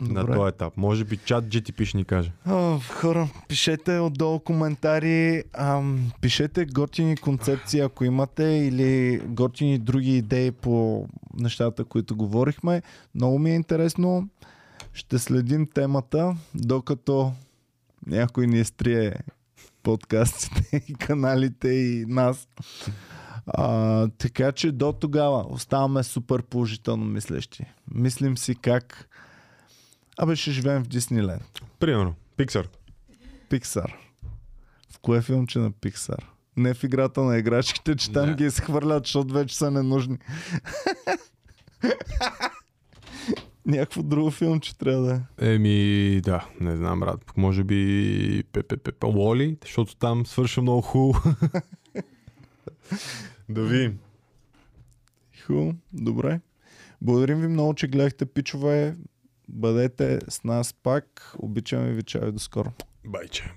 На 0.00 0.20
Добре. 0.20 0.34
този 0.34 0.48
етап. 0.48 0.76
Може 0.76 1.04
би 1.04 1.16
чат 1.16 1.44
GTP 1.44 1.84
ще 1.84 1.96
ни 1.96 2.04
каже. 2.04 2.32
О, 2.46 2.78
хора, 2.78 3.28
пишете 3.48 3.98
отдолу 3.98 4.40
коментари, 4.40 5.42
ам, 5.52 6.12
пишете 6.20 6.64
готини 6.64 7.16
концепции, 7.16 7.80
ако 7.80 8.04
имате, 8.04 8.44
или 8.44 9.20
готини 9.26 9.78
други 9.78 10.16
идеи 10.16 10.50
по 10.50 11.06
нещата, 11.34 11.84
които 11.84 12.16
говорихме. 12.16 12.82
Много 13.14 13.38
ми 13.38 13.50
е 13.50 13.54
интересно. 13.54 14.28
Ще 15.00 15.18
следим 15.18 15.66
темата, 15.66 16.36
докато 16.54 17.32
някой 18.06 18.46
ни 18.46 18.60
изтрие 18.60 19.14
подкастите 19.82 20.84
и 20.88 20.94
каналите 20.94 21.68
и 21.68 22.04
нас. 22.08 22.48
А, 23.46 24.08
така 24.08 24.52
че 24.52 24.72
до 24.72 24.92
тогава 24.92 25.46
оставаме 25.48 26.02
супер 26.02 26.42
положително 26.42 27.04
мислещи. 27.04 27.64
Мислим 27.94 28.38
си 28.38 28.54
как 28.54 29.08
Абе 30.18 30.36
ще 30.36 30.50
живеем 30.50 30.84
в 30.84 30.88
Дисниленд. 30.88 31.60
Примерно, 31.78 32.14
Pixar. 32.38 32.66
Пиксар. 33.48 33.96
В 34.92 34.98
кое 34.98 35.22
филмче 35.22 35.58
на 35.58 35.70
Пиксар? 35.70 36.30
Не 36.56 36.74
в 36.74 36.84
играта 36.84 37.20
на 37.22 37.38
играчките, 37.38 37.96
че 37.96 38.12
там 38.12 38.28
Не. 38.28 38.34
ги 38.34 38.44
изхвърлят, 38.44 39.04
защото 39.04 39.34
вече 39.34 39.56
са 39.56 39.70
ненужни. 39.70 40.18
Някакво 43.70 44.02
друго 44.02 44.30
филмче 44.30 44.78
трябва 44.78 45.02
да 45.02 45.20
е. 45.40 45.54
Еми, 45.54 46.20
да, 46.20 46.48
не 46.60 46.76
знам, 46.76 47.00
брат. 47.00 47.32
Може 47.36 47.64
би 47.64 48.42
ППП 48.52 49.04
Лоли, 49.04 49.56
защото 49.62 49.96
там 49.96 50.26
свършва 50.26 50.62
много 50.62 50.80
хубаво. 50.80 51.20
да 53.48 53.62
видим. 53.62 53.98
Ху, 55.46 55.72
добре. 55.92 56.40
Благодарим 57.02 57.40
ви 57.40 57.48
много, 57.48 57.74
че 57.74 57.88
гледахте 57.88 58.26
пичове. 58.26 58.96
Бъдете 59.48 60.18
с 60.28 60.44
нас 60.44 60.72
пак. 60.72 61.34
Обичаме 61.38 61.92
ви, 61.92 62.02
чао 62.02 62.28
и 62.28 62.32
до 62.32 62.38
скоро. 62.38 62.72
Байче. 63.06 63.52